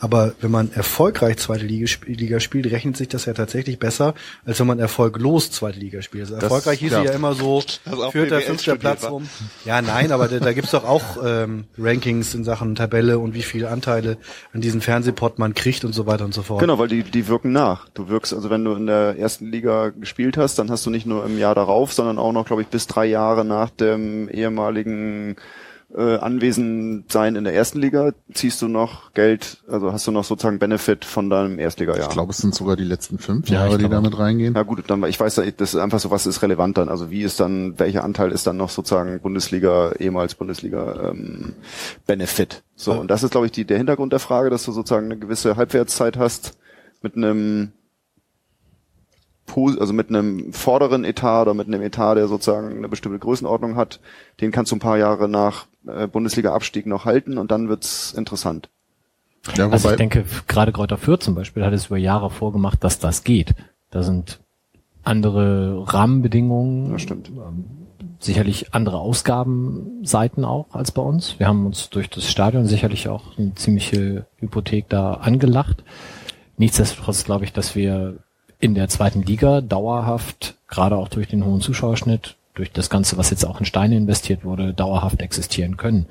Aber 0.00 0.34
wenn 0.40 0.52
man 0.52 0.70
erfolgreich 0.72 1.38
zweite 1.38 1.64
Liga, 1.64 1.86
sp- 1.90 2.06
Liga 2.06 2.38
spielt, 2.38 2.70
rechnet 2.70 2.96
sich 2.96 3.08
das 3.08 3.24
ja 3.24 3.32
tatsächlich 3.32 3.80
besser, 3.80 4.14
als 4.44 4.60
wenn 4.60 4.68
man 4.68 4.78
erfolglos 4.78 5.50
zweite 5.50 5.80
Liga 5.80 6.02
spielt. 6.02 6.30
Also 6.30 6.36
erfolgreich 6.36 6.78
hieß 6.78 6.92
ja. 6.92 7.02
ja 7.02 7.10
immer 7.10 7.34
so 7.34 7.60
auch 7.90 8.12
vierter, 8.12 8.40
fünfter 8.40 8.76
Platz 8.76 9.02
wa? 9.02 9.08
rum. 9.08 9.28
Ja, 9.64 9.82
nein, 9.82 10.12
aber 10.12 10.28
da, 10.28 10.38
da 10.38 10.52
gibt's 10.52 10.70
doch 10.70 10.84
auch 10.84 11.18
ähm, 11.24 11.64
Rankings 11.76 12.32
in 12.34 12.44
Sachen 12.44 12.76
Tabelle 12.76 13.18
und 13.18 13.34
wie 13.34 13.42
viele 13.42 13.70
Anteile 13.70 14.18
an 14.52 14.60
diesen 14.60 14.80
Fernsehpot 14.80 15.40
man 15.40 15.54
kriegt 15.54 15.84
und 15.84 15.94
so 15.94 16.06
weiter 16.06 16.24
und 16.24 16.32
so 16.32 16.42
fort. 16.42 16.60
Genau, 16.60 16.78
weil 16.78 16.88
die, 16.88 17.02
die 17.02 17.26
wirken 17.26 17.50
nach. 17.50 17.88
Du 17.88 18.08
wirkst, 18.08 18.32
also 18.32 18.50
wenn 18.50 18.64
du 18.64 18.74
in 18.74 18.86
der 18.86 19.18
ersten 19.18 19.50
Liga 19.50 19.88
gespielt 19.88 20.36
hast, 20.36 20.60
dann 20.60 20.70
hast 20.70 20.86
du 20.86 20.90
nicht 20.90 21.06
nur 21.06 21.26
im 21.26 21.38
Jahr 21.38 21.56
darauf, 21.56 21.92
sondern 21.92 22.18
auch 22.18 22.30
noch, 22.32 22.46
glaube 22.46 22.62
ich, 22.62 22.68
bis 22.68 22.86
drei 22.86 23.06
Jahre 23.06 23.44
nach 23.44 23.70
dem 23.70 24.28
ehemaligen 24.28 25.34
äh, 25.94 26.16
Anwesensein 26.16 27.34
in 27.36 27.44
der 27.44 27.54
ersten 27.54 27.80
Liga 27.80 28.12
ziehst 28.34 28.60
du 28.60 28.68
noch 28.68 29.12
Geld, 29.14 29.62
also 29.68 29.92
hast 29.92 30.06
du 30.06 30.10
noch 30.10 30.24
sozusagen 30.24 30.58
Benefit 30.58 31.04
von 31.04 31.30
deinem 31.30 31.58
Erstligajahr. 31.58 32.08
Ich 32.08 32.12
glaube, 32.12 32.32
es 32.32 32.38
sind 32.38 32.54
sogar 32.54 32.76
die 32.76 32.84
letzten 32.84 33.18
fünf 33.18 33.48
Ja, 33.48 33.64
Jahre, 33.64 33.78
die 33.78 33.84
glaube 33.84 33.94
da 33.94 34.00
mit 34.02 34.18
reingehen. 34.18 34.52
Na 34.52 34.64
gut, 34.64 34.82
dann, 34.86 35.02
ich 35.04 35.18
weiß, 35.18 35.36
das 35.36 35.74
ist 35.74 35.76
einfach 35.76 35.98
so, 35.98 36.10
was 36.10 36.26
ist 36.26 36.42
relevant 36.42 36.76
dann? 36.76 36.88
Also 36.90 37.10
wie 37.10 37.22
ist 37.22 37.40
dann, 37.40 37.78
welcher 37.78 38.04
Anteil 38.04 38.32
ist 38.32 38.46
dann 38.46 38.58
noch 38.58 38.68
sozusagen 38.68 39.20
Bundesliga, 39.20 39.92
ehemals 39.98 40.34
Bundesliga 40.34 41.10
ähm, 41.10 41.54
Benefit? 42.06 42.62
So, 42.76 42.92
und 42.92 43.10
das 43.10 43.22
ist, 43.22 43.30
glaube 43.30 43.46
ich, 43.46 43.52
die, 43.52 43.64
der 43.64 43.78
Hintergrund 43.78 44.12
der 44.12 44.20
Frage, 44.20 44.50
dass 44.50 44.64
du 44.64 44.72
sozusagen 44.72 45.06
eine 45.06 45.18
gewisse 45.18 45.56
Halbwertszeit 45.56 46.18
hast 46.18 46.58
mit 47.00 47.16
einem 47.16 47.72
also 49.56 49.92
mit 49.92 50.08
einem 50.08 50.52
vorderen 50.52 51.04
Etat 51.04 51.42
oder 51.42 51.54
mit 51.54 51.66
einem 51.66 51.82
Etat, 51.82 52.14
der 52.14 52.28
sozusagen 52.28 52.76
eine 52.76 52.88
bestimmte 52.88 53.18
Größenordnung 53.18 53.76
hat, 53.76 54.00
den 54.40 54.50
kannst 54.50 54.72
du 54.72 54.76
ein 54.76 54.80
paar 54.80 54.98
Jahre 54.98 55.28
nach 55.28 55.66
äh, 55.86 56.06
Bundesliga-Abstieg 56.06 56.86
noch 56.86 57.04
halten 57.04 57.38
und 57.38 57.50
dann 57.50 57.68
wird's 57.68 58.12
interessant. 58.12 58.68
Ja, 59.56 59.68
Also 59.68 59.84
wobei, 59.84 59.94
ich 59.94 59.98
denke, 59.98 60.24
gerade 60.46 60.72
Kräuter 60.72 60.98
Fürth 60.98 61.22
zum 61.22 61.34
Beispiel 61.34 61.64
hat 61.64 61.72
es 61.72 61.86
über 61.86 61.96
Jahre 61.96 62.30
vorgemacht, 62.30 62.82
dass 62.84 62.98
das 62.98 63.24
geht. 63.24 63.54
Da 63.90 64.02
sind 64.02 64.40
andere 65.04 65.84
Rahmenbedingungen. 65.86 66.92
Das 66.92 67.02
stimmt. 67.02 67.30
sicherlich 68.20 68.74
andere 68.74 68.98
Ausgabenseiten 68.98 70.44
auch 70.44 70.66
als 70.74 70.92
bei 70.92 71.02
uns. 71.02 71.38
Wir 71.38 71.46
haben 71.46 71.64
uns 71.66 71.88
durch 71.88 72.10
das 72.10 72.30
Stadion 72.30 72.66
sicherlich 72.66 73.08
auch 73.08 73.38
eine 73.38 73.54
ziemliche 73.54 74.26
Hypothek 74.36 74.88
da 74.88 75.14
angelacht. 75.14 75.82
Nichtsdestotrotz 76.56 77.24
glaube 77.24 77.44
ich, 77.44 77.52
dass 77.52 77.74
wir 77.74 78.18
in 78.60 78.74
der 78.74 78.88
zweiten 78.88 79.22
Liga 79.22 79.60
dauerhaft, 79.60 80.56
gerade 80.68 80.96
auch 80.96 81.08
durch 81.08 81.28
den 81.28 81.44
hohen 81.44 81.60
Zuschauerschnitt, 81.60 82.36
durch 82.54 82.72
das 82.72 82.90
Ganze, 82.90 83.16
was 83.16 83.30
jetzt 83.30 83.46
auch 83.46 83.60
in 83.60 83.66
Steine 83.66 83.96
investiert 83.96 84.44
wurde, 84.44 84.74
dauerhaft 84.74 85.22
existieren 85.22 85.76
können. 85.76 86.06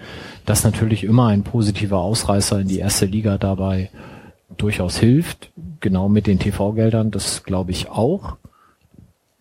Dass 0.46 0.64
natürlich 0.64 1.04
immer 1.04 1.28
ein 1.28 1.44
positiver 1.44 2.00
Ausreißer 2.00 2.60
in 2.62 2.70
die 2.70 2.80
erste 2.80 3.06
Liga 3.06 3.38
dabei 3.38 3.90
durchaus 4.56 4.98
hilft, 4.98 5.52
genau 5.82 6.08
mit 6.08 6.26
den 6.26 6.40
TV-Geldern, 6.40 7.12
das 7.12 7.44
glaube 7.44 7.72
ich 7.72 7.90
auch. 7.90 8.38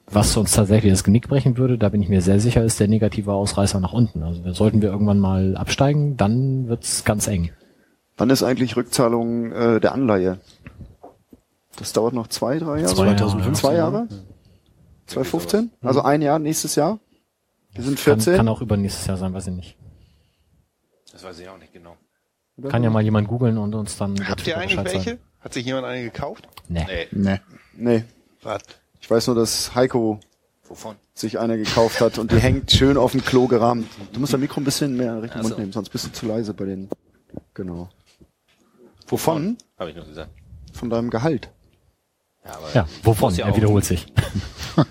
was 0.08 0.36
uns 0.36 0.52
tatsächlich 0.52 0.92
das 0.92 1.02
Genick 1.02 1.28
brechen 1.28 1.56
würde, 1.56 1.78
da 1.78 1.88
bin 1.88 2.00
ich 2.00 2.08
mir 2.08 2.22
sehr 2.22 2.38
sicher, 2.38 2.62
ist 2.62 2.78
der 2.78 2.86
negative 2.86 3.32
Ausreißer 3.32 3.80
nach 3.80 3.92
unten. 3.92 4.22
Also 4.22 4.40
sollten 4.52 4.80
wir 4.80 4.90
irgendwann 4.90 5.18
mal 5.18 5.56
absteigen, 5.56 6.16
dann 6.16 6.68
wird's 6.68 7.04
ganz 7.04 7.26
eng. 7.26 7.50
Wann 8.16 8.30
ist 8.30 8.44
eigentlich 8.44 8.76
Rückzahlung 8.76 9.50
äh, 9.50 9.80
der 9.80 9.92
Anleihe? 9.92 10.38
Das 11.76 11.92
dauert 11.92 12.14
noch 12.14 12.26
zwei, 12.28 12.58
drei 12.58 12.80
Jahre? 12.80 12.94
Zwei 12.94 13.04
Jahre, 13.06 13.16
2015, 13.16 13.54
Zwei 13.54 13.72
ja. 13.72 13.78
Jahre? 13.78 14.08
2015? 15.06 15.70
Also 15.82 16.02
ein 16.02 16.22
Jahr 16.22 16.38
nächstes 16.38 16.74
Jahr? 16.74 16.98
Wir 17.72 17.84
sind 17.84 18.00
14. 18.00 18.24
Kann, 18.24 18.36
kann 18.38 18.48
auch 18.48 18.60
übernächstes 18.62 19.06
Jahr 19.06 19.16
sein, 19.18 19.34
weiß 19.34 19.48
ich 19.48 19.54
nicht. 19.54 19.76
Das 21.12 21.22
weiß 21.22 21.38
ich 21.38 21.48
auch 21.48 21.58
nicht 21.58 21.72
genau. 21.72 21.96
Kann 22.68 22.82
ja 22.82 22.90
mal 22.90 23.02
jemand 23.02 23.28
googeln 23.28 23.58
und 23.58 23.74
uns 23.74 23.98
dann. 23.98 24.16
Habt 24.28 24.46
ihr 24.46 24.56
eigentlich 24.56 24.76
Bescheid 24.76 24.94
welche? 24.94 25.10
sagen. 25.10 25.20
Hat 25.40 25.52
sich 25.54 25.66
jemand 25.66 25.86
eine 25.86 26.02
gekauft? 26.02 26.48
Nee. 26.68 26.86
Nee, 26.86 27.06
Nee. 27.12 27.40
Nee. 27.76 28.04
Was? 28.42 28.62
Ich 29.00 29.10
weiß 29.10 29.26
nur, 29.28 29.36
dass 29.36 29.74
Heiko 29.74 30.18
wovon? 30.68 30.96
sich 31.14 31.38
eine 31.38 31.58
gekauft 31.58 32.00
hat 32.00 32.18
und 32.18 32.32
die 32.32 32.38
hängt 32.38 32.72
schön 32.72 32.96
auf 32.96 33.12
dem 33.12 33.22
Klo 33.24 33.46
gerahmt. 33.46 33.86
Du 34.12 34.20
musst 34.20 34.32
das 34.32 34.40
Mikro 34.40 34.60
ein 34.60 34.64
bisschen 34.64 34.96
mehr 34.96 35.22
Richtung 35.22 35.42
Mund 35.42 35.54
so. 35.54 35.60
nehmen, 35.60 35.72
sonst 35.72 35.90
bist 35.90 36.06
du 36.06 36.12
zu 36.12 36.26
leise 36.26 36.54
bei 36.54 36.64
den. 36.64 36.88
Genau. 37.54 37.90
Wovon? 39.08 39.58
Habe 39.78 39.90
ich 39.90 39.96
nur 39.96 40.06
gesagt. 40.06 40.30
Von 40.72 40.90
deinem 40.90 41.10
Gehalt. 41.10 41.50
Ja, 42.46 42.54
aber 42.56 42.74
Ja, 42.74 42.86
wovon? 43.02 43.34
ja 43.34 43.46
er 43.46 43.56
wiederholt 43.56 43.84
sich. 43.84 44.06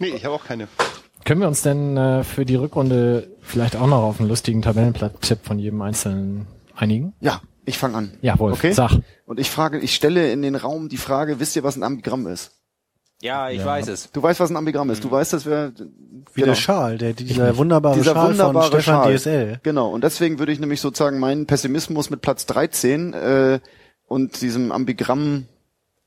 Nee, 0.00 0.08
ich 0.10 0.24
habe 0.24 0.34
auch 0.34 0.44
keine. 0.44 0.68
Können 1.24 1.40
wir 1.40 1.48
uns 1.48 1.62
denn 1.62 1.96
äh, 1.96 2.22
für 2.24 2.44
die 2.44 2.54
Rückrunde 2.54 3.36
vielleicht 3.42 3.76
auch 3.76 3.86
noch 3.86 4.02
auf 4.02 4.20
einen 4.20 4.28
lustigen 4.28 4.62
Tabellenplatz-Tipp 4.62 5.40
von 5.42 5.58
jedem 5.58 5.82
Einzelnen 5.82 6.46
einigen? 6.74 7.14
Ja, 7.20 7.40
ich 7.64 7.78
fange 7.78 7.96
an. 7.96 8.12
Ja, 8.22 8.38
Wolf, 8.38 8.58
Okay. 8.58 8.72
sag. 8.72 8.92
Und 9.26 9.40
ich 9.40 9.50
frage, 9.50 9.78
ich 9.78 9.94
stelle 9.94 10.30
in 10.32 10.42
den 10.42 10.54
Raum 10.54 10.88
die 10.88 10.96
Frage, 10.96 11.40
wisst 11.40 11.56
ihr, 11.56 11.64
was 11.64 11.76
ein 11.76 11.82
Ambigramm 11.82 12.26
ist? 12.28 12.52
Ja, 13.20 13.50
ich 13.50 13.64
weiß 13.64 13.88
es. 13.88 14.12
Du 14.12 14.22
weißt, 14.22 14.38
was 14.38 14.50
ein 14.50 14.56
Ambigramm 14.56 14.90
ist. 14.90 15.02
Du 15.02 15.10
weißt, 15.10 15.32
dass 15.32 15.44
wir 15.44 15.72
Wie 16.38 16.44
der 16.44 16.54
Schal, 16.54 16.98
der, 16.98 17.12
dieser 17.12 17.56
wunderbare 17.56 17.96
dieser 17.96 18.12
Schal 18.12 18.30
wunderbare 18.30 18.70
von 18.70 18.80
Stefan 18.80 19.04
Schal. 19.04 19.16
DSL. 19.16 19.60
Genau. 19.62 19.90
Und 19.90 20.04
deswegen 20.04 20.38
würde 20.38 20.52
ich 20.52 20.60
nämlich 20.60 20.80
sozusagen 20.80 21.18
meinen 21.18 21.46
Pessimismus 21.46 22.10
mit 22.10 22.20
Platz 22.20 22.46
13 22.46 23.12
äh, 23.12 23.60
und 24.06 24.40
diesem 24.40 24.72
Ambigramm 24.72 25.46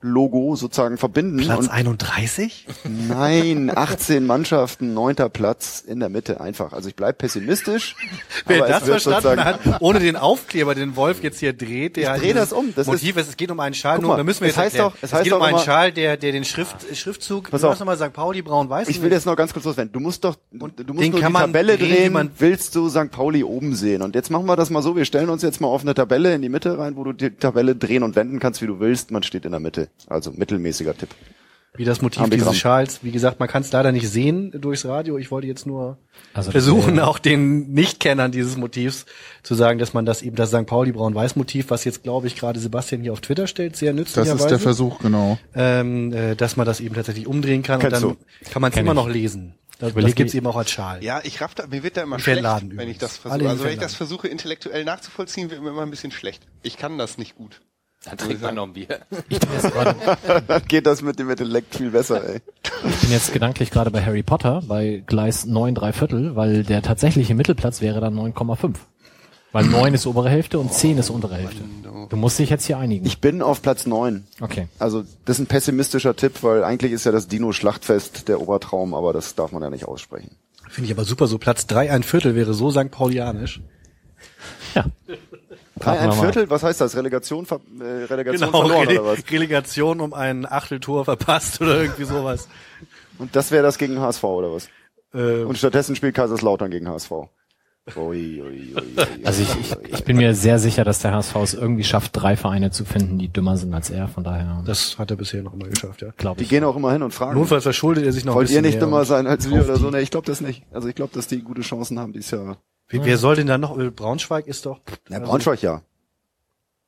Logo 0.02 0.56
sozusagen 0.56 0.98
verbinden. 0.98 1.38
Platz 1.38 1.60
und 1.60 1.70
31? 1.70 2.68
Nein, 3.08 3.72
18 3.76 4.26
Mannschaften, 4.26 4.94
neunter 4.94 5.30
Platz 5.30 5.84
in 5.86 6.00
der 6.00 6.10
Mitte 6.10 6.42
einfach. 6.42 6.74
Also 6.74 6.90
ich 6.90 6.96
bleib 6.96 7.18
pessimistisch. 7.20 7.96
Wer 8.48 8.58
aber 8.64 8.68
das 8.68 8.84
verstanden 8.84 9.22
sozusagen- 9.22 9.44
hat, 9.46 9.82
ohne 9.82 10.00
den 10.00 10.16
Aufkleber, 10.16 10.76
den 10.76 10.96
Wolf 10.96 11.22
jetzt 11.24 11.40
hier 11.40 11.54
dreht, 11.54 11.96
der 11.98 12.16
Ich 12.16 12.22
dreh 12.22 12.34
das 12.34 12.52
um. 12.54 12.74
Das 12.76 12.88
Motiv 12.88 13.18
ist, 13.18 13.30
es 13.30 13.38
geht 13.38 13.52
um 13.52 13.60
einen 13.60 13.76
Schal, 13.76 13.98
Guck 14.00 14.08
mal, 14.08 14.18
da 14.18 14.24
müssen 14.24 14.42
wir 14.42 14.50
es 14.50 14.56
jetzt 14.56 14.64
heißt 14.64 14.76
erklären. 14.76 14.92
doch- 14.92 14.98
es 15.04 15.10
es 15.10 15.14
heißt 15.14 15.24
geht 15.26 15.34
um 15.34 15.42
einen 15.42 15.56
immer- 15.56 15.64
Schal, 15.64 15.92
der, 15.92 16.18
der 16.18 16.32
den 16.32 16.46
Schrift, 16.46 16.76
Schriftzug, 16.96 17.52
Pass 17.52 17.62
du 17.62 17.68
auf. 17.68 17.80
nochmal 17.80 17.98
St. 17.98 18.14
Pauli, 18.14 18.42
braun, 18.42 18.70
weiß. 18.70 18.88
Ich 18.90 19.02
will 19.02 19.12
jetzt 19.12 19.26
noch 19.26 19.36
ganz 19.36 19.54
kurz 19.54 19.66
loswerden. 19.66 19.92
Du 19.94 20.00
musst 20.00 20.24
doch, 20.24 20.36
du 20.52 20.58
musst 20.66 20.80
den 20.80 20.86
nur 20.88 20.98
die 21.02 21.12
kann 21.22 21.32
man 21.32 21.44
Tabelle 21.44 21.78
drehen, 21.78 21.90
drehen, 21.96 22.14
man- 22.14 22.32
willst 22.40 22.76
du 22.76 22.90
St. 22.90 23.12
Pauli 23.12 23.44
oben 23.44 23.76
sehen. 23.76 24.02
Und 24.02 24.16
jetzt 24.16 24.30
machen 24.32 24.46
wir 24.48 24.56
das 24.56 24.70
mal 24.70 24.82
so, 24.82 24.96
wir 24.96 25.06
stellen 25.06 25.30
uns 25.30 25.44
jetzt 25.44 25.62
mal 25.62 25.68
auf 25.68 25.82
eine 25.82 25.94
Tabelle 25.94 26.34
in 26.34 26.42
die 26.42 26.50
Mitte 26.50 26.78
rein, 26.78 26.96
wo 26.96 27.04
du 27.04 27.14
die 27.14 27.30
Tabelle 27.32 27.76
drehen 27.76 28.04
und 28.04 28.16
wenden 28.16 28.40
kannst, 28.40 28.62
wie 28.62 28.68
du 28.68 28.80
willst. 28.80 29.12
Man 29.12 29.24
steht 29.24 29.46
in 29.46 29.52
der 29.52 29.60
Mitte. 29.60 29.90
Also 30.08 30.32
mittelmäßiger 30.32 30.98
Tipp. 30.98 31.10
wie 31.78 31.86
das 31.86 32.02
Motiv 32.02 32.24
Ambigramm. 32.24 32.50
dieses 32.50 32.60
Schals. 32.60 33.00
Wie 33.04 33.12
gesagt, 33.12 33.40
man 33.40 33.48
kann 33.48 33.62
es 33.64 33.72
leider 33.72 33.92
nicht 33.94 34.10
sehen 34.10 34.52
durchs 34.52 34.86
Radio. 34.86 35.18
Ich 35.18 35.32
wollte 35.32 35.48
jetzt 35.48 35.66
nur 35.66 35.98
Also 36.34 36.52
versuchen, 36.52 37.00
auch 37.00 37.18
den 37.18 37.72
Nichtkennern 37.72 38.32
dieses 38.32 38.58
Motivs 38.58 39.06
zu 39.42 39.56
sagen, 39.56 39.80
dass 39.80 39.94
man 39.94 40.06
das 40.06 40.22
eben 40.22 40.36
das 40.36 40.50
St. 40.50 40.66
Pauli 40.66 40.92
braun-weiß 40.92 41.38
Motiv, 41.38 41.70
was 41.70 41.86
jetzt 41.86 42.04
glaube 42.04 42.28
ich 42.28 42.36
gerade 42.36 42.60
Sebastian 42.60 43.02
hier 43.02 43.14
auf 43.14 43.22
Twitter 43.22 43.48
stellt, 43.48 43.78
sehr 43.78 43.92
Das 43.94 44.00
nützlicherweise. 44.00 44.44
ist 44.44 44.50
der 44.52 44.60
Versuch, 44.60 45.00
genau. 45.00 45.38
ähm, 45.56 46.12
äh, 46.14 46.36
dass 46.36 46.58
man 46.58 46.66
das 46.66 46.82
eben 46.82 46.94
tatsächlich 46.94 47.26
umdrehen 47.26 47.64
kann 47.64 47.80
Kennst 47.80 48.04
und 48.04 48.18
dann 48.44 48.52
kann 48.52 48.62
man 48.62 48.72
es 48.72 48.78
immer 48.78 48.92
ich. 48.92 48.96
noch 48.96 49.08
lesen. 49.10 49.56
Das, 49.80 49.94
das 49.96 50.14
gibt's 50.14 50.34
eben 50.36 50.46
auch 50.46 50.58
als 50.58 50.70
Schal. 50.70 51.04
Ja, 51.04 51.22
ich 51.24 51.42
raff 51.42 51.56
da, 51.56 51.66
mir 51.66 51.82
wird 51.82 51.98
da 51.98 52.04
immer 52.04 52.18
Im 52.18 52.22
schlecht, 52.22 52.44
wenn 52.44 52.88
ich 52.90 53.00
das 53.00 53.18
versuche. 53.18 53.50
Also 53.50 53.64
wenn 53.64 53.74
ich 53.74 53.80
das 53.80 53.96
versuche 53.96 54.28
intellektuell 54.28 54.84
nachzuvollziehen, 54.84 55.50
wird 55.50 55.60
mir 55.64 55.70
immer 55.70 55.82
ein 55.82 55.90
bisschen 55.90 56.12
schlecht. 56.12 56.44
Ich 56.62 56.78
kann 56.78 57.00
das 57.00 57.18
nicht 57.18 57.36
gut. 57.36 57.62
Dann 58.04 58.18
trinkt 58.18 58.42
man 58.42 58.56
noch 58.56 58.64
ein 58.64 58.74
Bier. 58.74 59.00
Dann 60.48 60.64
geht 60.68 60.88
das 60.88 61.02
mit 61.04 61.20
dem 61.20 61.30
Intellekt 61.30 61.76
viel 61.76 61.92
besser, 61.92 62.28
ey. 62.28 62.42
Ich 62.90 63.00
bin 63.02 63.12
jetzt 63.12 63.32
gedanklich 63.32 63.70
gerade 63.70 63.92
bei 63.92 64.04
Harry 64.04 64.24
Potter, 64.24 64.64
bei 64.68 65.04
Gleis 65.06 65.46
9 65.46 65.76
3 65.76 65.94
Viertel, 65.94 66.36
weil 66.36 66.64
der 66.64 66.82
tatsächliche 66.82 67.36
Mittelplatz 67.36 67.80
wäre 67.80 68.02
dann 68.02 68.16
9,5. 68.16 68.74
Weil 69.52 69.66
9 69.66 69.94
ist 69.94 70.08
obere 70.08 70.30
Hälfte 70.30 70.58
und 70.60 70.74
10 70.74 70.98
ist 70.98 71.10
untere 71.10 71.36
Hälfte. 71.36 71.62
Du 72.10 72.16
musst 72.16 72.40
dich 72.40 72.50
jetzt 72.50 72.66
hier 72.66 72.78
einigen. 72.78 73.06
Ich 73.06 73.20
bin 73.20 73.42
auf 73.42 73.62
Platz 73.62 73.86
neun. 73.86 74.26
okay. 74.40 74.68
Also 74.80 75.04
das 75.26 75.38
ist 75.38 75.44
ein 75.44 75.48
pessimistischer 75.48 76.16
Tipp, 76.16 76.42
weil 76.42 76.64
eigentlich 76.64 76.94
ist 76.94 77.06
ja 77.06 77.12
das 77.12 77.28
Dino-Schlachtfest 77.28 78.28
der 78.28 78.42
Obertraum, 78.42 78.94
aber 78.94 79.14
das 79.14 79.36
darf 79.36 79.52
man 79.52 79.62
ja 79.62 79.70
nicht 79.70 79.86
aussprechen. 79.86 80.38
Finde 80.70 80.88
ich 80.88 80.94
aber 80.94 81.06
super. 81.06 81.28
So 81.28 81.38
Platz 81.38 81.68
drei 81.68 81.92
ein 81.92 82.04
Viertel 82.04 82.34
wäre 82.34 82.54
so 82.54 82.72
St. 82.72 82.90
Paulianisch. 82.90 83.62
Ja. 84.74 84.86
Drei, 85.82 86.00
ein. 86.00 86.12
Viertel, 86.14 86.50
was 86.50 86.64
heißt 86.64 86.80
das? 86.82 86.96
Relegation, 86.96 87.46
ver 87.46 87.60
äh, 87.80 88.06
Relegation 88.06 88.50
Genau, 88.52 88.62
verloren 88.62 88.88
Rele 88.88 89.02
oder 89.04 89.12
was? 89.18 89.32
Relegation 89.32 90.00
um 90.02 90.14
ein 90.14 90.46
Achteltor 90.52 91.06
verpasst 91.06 91.62
oder 91.62 91.82
irgendwie 91.82 92.06
sowas. 92.06 92.48
Und 93.18 93.36
das 93.36 93.52
wäre 93.52 93.64
das 93.64 93.78
gegen 93.78 94.00
HSV 94.00 94.24
oder 94.24 94.54
was? 94.54 94.70
Äh, 95.14 95.44
Und 95.44 95.58
stattdessen 95.58 95.96
spielt 95.96 96.16
Kaiserslautern 96.16 96.72
gegen 96.72 96.88
HSV. 96.88 97.12
Ui, 97.96 98.42
ui, 98.42 98.76
ui, 98.76 98.76
Also 99.24 99.42
ich, 99.42 99.50
ich, 99.60 99.94
ich 99.94 100.04
bin 100.04 100.16
mir 100.16 100.36
sehr 100.36 100.60
sicher, 100.60 100.84
dass 100.84 101.00
der 101.00 101.14
HSV 101.14 101.36
es 101.38 101.54
irgendwie 101.56 101.84
schafft, 101.84 102.12
drei 102.14 102.38
Vereine 102.38 102.70
zu 102.70 102.86
finden, 102.86 103.18
die 103.18 103.28
dümmer 103.28 103.58
sind 103.58 103.74
als 103.74 103.90
er. 103.90 104.08
Von 104.08 104.24
daher 104.24 104.64
das 104.68 105.00
hat 105.00 105.10
er 105.10 105.18
bisher 105.18 105.42
noch 105.42 105.54
immer 105.56 105.68
geschafft, 105.68 106.04
ja. 106.04 106.10
glaube 106.16 106.38
Die 106.38 106.44
ich. 106.44 106.50
gehen 106.50 106.64
auch 106.64 106.76
immer 106.76 106.92
hin 106.94 107.02
und 107.02 107.12
fragen. 107.12 107.34
Notfalls 107.40 107.64
verschuldet 107.64 108.06
er 108.06 108.12
sich 108.14 108.24
noch 108.24 108.36
Wollt 108.36 108.50
ein 108.50 108.54
ihr 108.54 108.62
bisschen 108.62 108.66
nicht 108.66 108.74
mehr 108.80 108.86
dümmer 108.88 109.06
sein 109.06 109.26
als 109.26 109.50
wir 109.50 109.64
oder 109.64 109.78
so? 109.78 109.90
Ne, 109.90 110.00
ich 110.00 110.12
glaube 110.12 110.28
das 110.28 110.42
nicht. 110.42 110.64
Also 110.72 110.88
ich 110.90 110.96
glaube, 110.96 111.14
dass 111.16 111.26
die 111.28 111.42
gute 111.42 111.62
Chancen 111.62 112.00
haben 112.00 112.14
dieses 112.14 112.30
Jahr. 112.32 112.58
Wer, 112.92 113.06
wer 113.06 113.18
soll 113.18 113.36
denn 113.36 113.48
da 113.48 113.58
noch? 113.58 113.78
Äh, 113.78 113.90
Braunschweig 113.90 114.48
ist 114.48 114.66
doch. 114.66 114.80
Ja, 115.10 115.18
also- 115.18 115.30
Braunschweig 115.32 115.62
ja. 115.62 115.82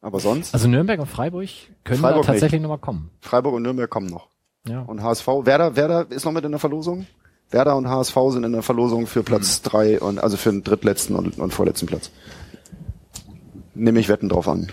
Aber 0.02 0.20
sonst? 0.20 0.54
Also 0.54 0.68
Nürnberg 0.68 1.00
und 1.00 1.06
Freiburg 1.08 1.48
können 1.86 2.02
Freiburg 2.02 2.26
da 2.26 2.34
tatsächlich 2.34 2.62
nochmal 2.62 2.78
kommen. 2.78 3.10
Freiburg 3.22 3.54
und 3.54 3.64
Nürnberg 3.64 3.90
kommen 3.90 4.08
noch. 4.08 4.28
Ja. 4.68 4.82
Und 4.82 5.02
HSV, 5.02 5.28
Werder, 5.46 5.76
Werder 5.78 6.06
ist 6.12 6.26
noch 6.26 6.34
mit 6.34 6.44
in 6.44 6.52
der 6.52 6.60
Verlosung? 6.60 7.08
Werder 7.52 7.76
und 7.78 7.88
HSV 7.88 8.16
sind 8.30 8.44
in 8.44 8.52
der 8.52 8.64
Verlosung 8.64 9.08
für 9.08 9.24
Platz 9.24 9.62
drei 9.62 10.00
und 10.02 10.20
also 10.20 10.36
für 10.38 10.52
den 10.52 10.64
drittletzten 10.64 11.16
und, 11.16 11.38
und 11.38 11.54
vorletzten 11.54 11.86
Platz. 11.86 12.12
Nehme 13.76 14.00
ich 14.00 14.10
Wetten 14.10 14.30
drauf 14.30 14.48
an. 14.48 14.72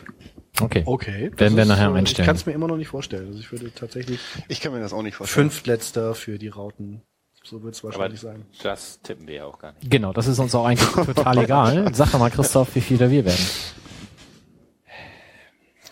Okay. 0.61 0.83
Okay. 0.85 1.31
Werden 1.37 1.57
wir 1.57 1.65
nachher 1.65 1.89
äh, 1.89 1.93
Ich 1.93 1.97
einstellen. 1.99 2.27
kann 2.27 2.37
es 2.37 2.47
mir 2.47 2.53
immer 2.53 2.67
noch 2.67 2.77
nicht 2.77 2.89
vorstellen. 2.89 3.29
Also 3.29 3.39
ich 3.39 3.51
würde 3.53 3.73
tatsächlich 3.73 4.21
Ich 4.49 4.61
kann 4.61 4.73
mir 4.73 4.81
das 4.81 4.93
auch 4.93 5.03
nicht 5.03 5.15
vorstellen. 5.15 5.49
Fünftletzter 5.51 6.15
für 6.15 6.39
die 6.39 6.49
Rauten. 6.49 7.03
So 7.43 7.63
wird 7.63 7.75
es 7.75 7.81
Aber 7.83 7.95
wahrscheinlich 7.95 8.21
sein. 8.21 8.45
das 8.63 9.01
tippen 9.03 9.27
wir 9.27 9.35
ja 9.37 9.45
auch 9.47 9.59
gar 9.59 9.73
nicht. 9.73 9.91
Genau, 9.91 10.13
das 10.13 10.27
ist 10.27 10.39
uns 10.39 10.55
auch 10.55 10.67
eigentlich 10.67 10.89
total 11.15 11.39
egal. 11.39 11.95
Sag 11.95 12.13
doch 12.13 12.19
mal, 12.19 12.31
Christoph, 12.31 12.75
wie 12.75 12.81
viel 12.81 12.99
da 12.99 13.11
wir 13.11 13.25
werden. 13.25 13.45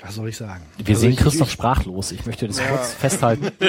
Was 0.01 0.15
soll 0.15 0.29
ich 0.29 0.37
sagen? 0.37 0.63
Wir 0.77 0.91
Also 0.95 1.01
sehen 1.01 1.11
ich- 1.13 1.17
Christoph 1.19 1.51
sprachlos. 1.51 2.13
Ich 2.13 2.25
möchte 2.25 2.47
das 2.47 2.59
kurz 2.65 2.93
festhalten. 2.95 3.51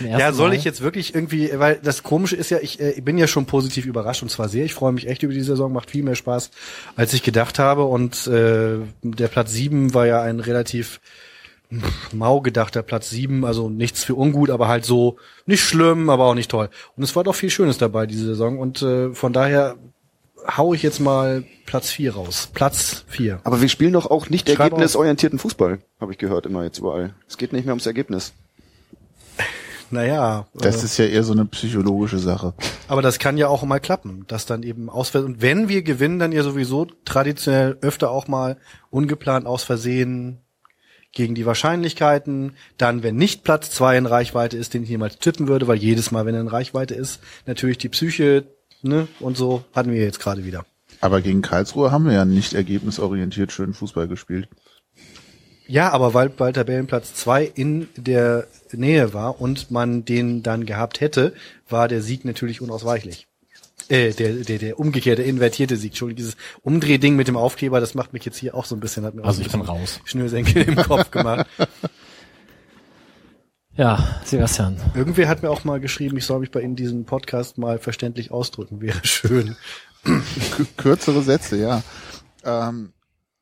Ja, 0.00 0.32
soll 0.32 0.48
Mal. 0.50 0.54
ich 0.56 0.64
jetzt 0.64 0.80
wirklich 0.80 1.14
irgendwie, 1.14 1.50
weil 1.58 1.76
das 1.82 2.02
Komische 2.02 2.36
ist 2.36 2.50
ja, 2.50 2.58
ich, 2.60 2.80
äh, 2.80 2.92
ich 2.92 3.04
bin 3.04 3.18
ja 3.18 3.26
schon 3.26 3.44
positiv 3.46 3.86
überrascht 3.86 4.22
und 4.22 4.28
zwar 4.30 4.48
sehr. 4.48 4.64
Ich 4.64 4.72
freue 4.74 4.92
mich 4.92 5.06
echt 5.08 5.22
über 5.22 5.32
die 5.34 5.42
Saison, 5.42 5.72
macht 5.72 5.90
viel 5.90 6.02
mehr 6.02 6.14
Spaß, 6.14 6.50
als 6.96 7.12
ich 7.12 7.22
gedacht 7.22 7.58
habe. 7.58 7.84
Und 7.84 8.26
äh, 8.28 8.78
der 9.02 9.28
Platz 9.28 9.52
sieben 9.52 9.92
war 9.94 10.06
ja 10.06 10.22
ein 10.22 10.40
relativ 10.40 11.00
mau 12.12 12.40
gedachter 12.40 12.82
Platz 12.82 13.10
sieben, 13.10 13.44
also 13.44 13.68
nichts 13.68 14.04
für 14.04 14.14
ungut, 14.14 14.50
aber 14.50 14.68
halt 14.68 14.84
so 14.84 15.16
nicht 15.46 15.62
schlimm, 15.62 16.10
aber 16.10 16.26
auch 16.26 16.34
nicht 16.34 16.50
toll. 16.50 16.68
Und 16.96 17.02
es 17.02 17.14
war 17.16 17.24
doch 17.24 17.34
viel 17.34 17.50
Schönes 17.50 17.78
dabei 17.78 18.06
diese 18.06 18.26
Saison 18.26 18.58
und 18.58 18.82
äh, 18.82 19.12
von 19.12 19.32
daher 19.32 19.76
hau 20.56 20.74
ich 20.74 20.82
jetzt 20.82 21.00
mal 21.00 21.44
Platz 21.66 21.90
vier 21.90 22.14
raus. 22.14 22.50
Platz 22.52 23.04
vier. 23.08 23.40
Aber 23.44 23.60
wir 23.60 23.68
spielen 23.68 23.92
doch 23.92 24.10
auch 24.10 24.28
nicht 24.28 24.48
Schreib 24.48 24.72
ergebnisorientierten 24.72 25.38
Fußball, 25.38 25.78
habe 26.00 26.12
ich 26.12 26.18
gehört 26.18 26.46
immer 26.46 26.64
jetzt 26.64 26.78
überall. 26.78 27.14
Es 27.28 27.38
geht 27.38 27.52
nicht 27.52 27.64
mehr 27.64 27.72
ums 27.72 27.86
Ergebnis. 27.86 28.32
Naja, 29.90 30.46
Das 30.54 30.82
äh, 30.82 30.86
ist 30.86 30.98
ja 30.98 31.04
eher 31.06 31.22
so 31.22 31.32
eine 31.32 31.44
psychologische 31.44 32.18
Sache. 32.18 32.54
Aber 32.88 33.00
das 33.00 33.18
kann 33.18 33.36
ja 33.36 33.48
auch 33.48 33.62
mal 33.62 33.80
klappen, 33.80 34.24
dass 34.26 34.44
dann 34.44 34.62
eben 34.62 34.90
ausfällt. 34.90 35.24
Und 35.24 35.40
wenn 35.40 35.68
wir 35.68 35.82
gewinnen, 35.82 36.18
dann 36.18 36.32
ja 36.32 36.42
sowieso 36.42 36.86
traditionell 37.04 37.78
öfter 37.80 38.10
auch 38.10 38.26
mal 38.26 38.56
ungeplant 38.90 39.46
aus 39.46 39.62
Versehen 39.62 40.40
gegen 41.14 41.34
die 41.34 41.46
Wahrscheinlichkeiten. 41.46 42.52
Dann, 42.76 43.02
wenn 43.02 43.16
nicht 43.16 43.44
Platz 43.44 43.70
zwei 43.70 43.96
in 43.96 44.06
Reichweite 44.06 44.56
ist, 44.56 44.74
den 44.74 44.82
ich 44.82 44.88
jemals 44.88 45.18
tippen 45.18 45.48
würde, 45.48 45.66
weil 45.66 45.78
jedes 45.78 46.10
Mal, 46.10 46.26
wenn 46.26 46.34
er 46.34 46.40
in 46.42 46.48
Reichweite 46.48 46.94
ist, 46.94 47.20
natürlich 47.46 47.78
die 47.78 47.88
Psyche, 47.88 48.44
ne, 48.82 49.08
und 49.20 49.36
so 49.36 49.64
hatten 49.72 49.90
wir 49.90 50.02
jetzt 50.02 50.20
gerade 50.20 50.44
wieder. 50.44 50.66
Aber 51.00 51.20
gegen 51.20 51.42
Karlsruhe 51.42 51.90
haben 51.90 52.06
wir 52.06 52.12
ja 52.12 52.24
nicht 52.24 52.54
ergebnisorientiert 52.54 53.52
schön 53.52 53.74
Fußball 53.74 54.08
gespielt. 54.08 54.48
Ja, 55.66 55.90
aber 55.92 56.12
weil 56.12 56.28
bei 56.28 56.52
Tabellenplatz 56.52 57.14
zwei 57.14 57.44
in 57.44 57.88
der 57.96 58.46
Nähe 58.72 59.14
war 59.14 59.40
und 59.40 59.70
man 59.70 60.04
den 60.04 60.42
dann 60.42 60.66
gehabt 60.66 61.00
hätte, 61.00 61.32
war 61.68 61.88
der 61.88 62.02
Sieg 62.02 62.24
natürlich 62.24 62.60
unausweichlich. 62.60 63.26
Äh, 63.88 64.12
der, 64.12 64.32
der, 64.32 64.58
der 64.58 64.78
umgekehrte, 64.78 65.22
invertierte 65.22 65.76
Sieg. 65.76 65.92
Entschuldigung, 65.92 66.16
dieses 66.16 66.36
Umdrehding 66.62 67.16
mit 67.16 67.28
dem 67.28 67.36
Aufkleber, 67.36 67.80
das 67.80 67.94
macht 67.94 68.12
mich 68.14 68.24
jetzt 68.24 68.38
hier 68.38 68.54
auch 68.54 68.64
so 68.64 68.74
ein 68.74 68.80
bisschen, 68.80 69.04
hat 69.04 69.14
mir 69.14 69.22
auch 69.22 69.26
Also 69.26 69.38
so 69.38 69.42
ein 69.42 69.46
ich 69.46 69.52
bin 69.52 69.60
raus. 69.60 70.00
Schnürsenkel 70.04 70.62
im 70.62 70.76
Kopf 70.76 71.10
gemacht. 71.10 71.46
Ja, 73.76 74.20
Sebastian. 74.24 74.76
Irgendwer 74.94 75.28
hat 75.28 75.42
mir 75.42 75.50
auch 75.50 75.64
mal 75.64 75.80
geschrieben, 75.80 76.16
ich 76.16 76.24
soll 76.24 76.38
mich 76.38 76.52
bei 76.52 76.60
Ihnen 76.60 76.76
diesen 76.76 77.06
Podcast 77.06 77.58
mal 77.58 77.80
verständlich 77.80 78.30
ausdrücken. 78.30 78.80
Wäre 78.80 79.00
schön. 79.04 79.56
Kürzere 80.76 81.22
Sätze, 81.22 81.56
ja. 81.56 81.82
Ähm, 82.44 82.92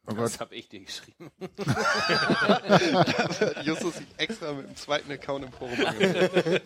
oh 0.07 0.15
Gott. 0.15 0.25
Das 0.25 0.41
habe 0.41 0.55
ich 0.55 0.69
dir 0.69 0.81
geschrieben. 0.81 1.31
Justus 3.65 3.97
sich 3.97 4.07
extra 4.17 4.53
mit 4.53 4.69
dem 4.69 4.77
zweiten 4.77 5.11
Account 5.13 5.45
im 5.45 5.53
Forum 5.53 5.85
angemeldet. 5.85 6.63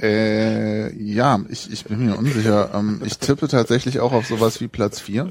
Äh, 0.00 0.94
ja, 0.96 1.40
ich, 1.48 1.72
ich 1.72 1.84
bin 1.84 2.06
mir 2.06 2.16
unsicher. 2.16 2.72
Ähm, 2.74 3.02
ich 3.04 3.18
tippe 3.18 3.48
tatsächlich 3.48 4.00
auch 4.00 4.12
auf 4.12 4.26
sowas 4.26 4.60
wie 4.60 4.68
Platz 4.68 5.00
4. 5.00 5.28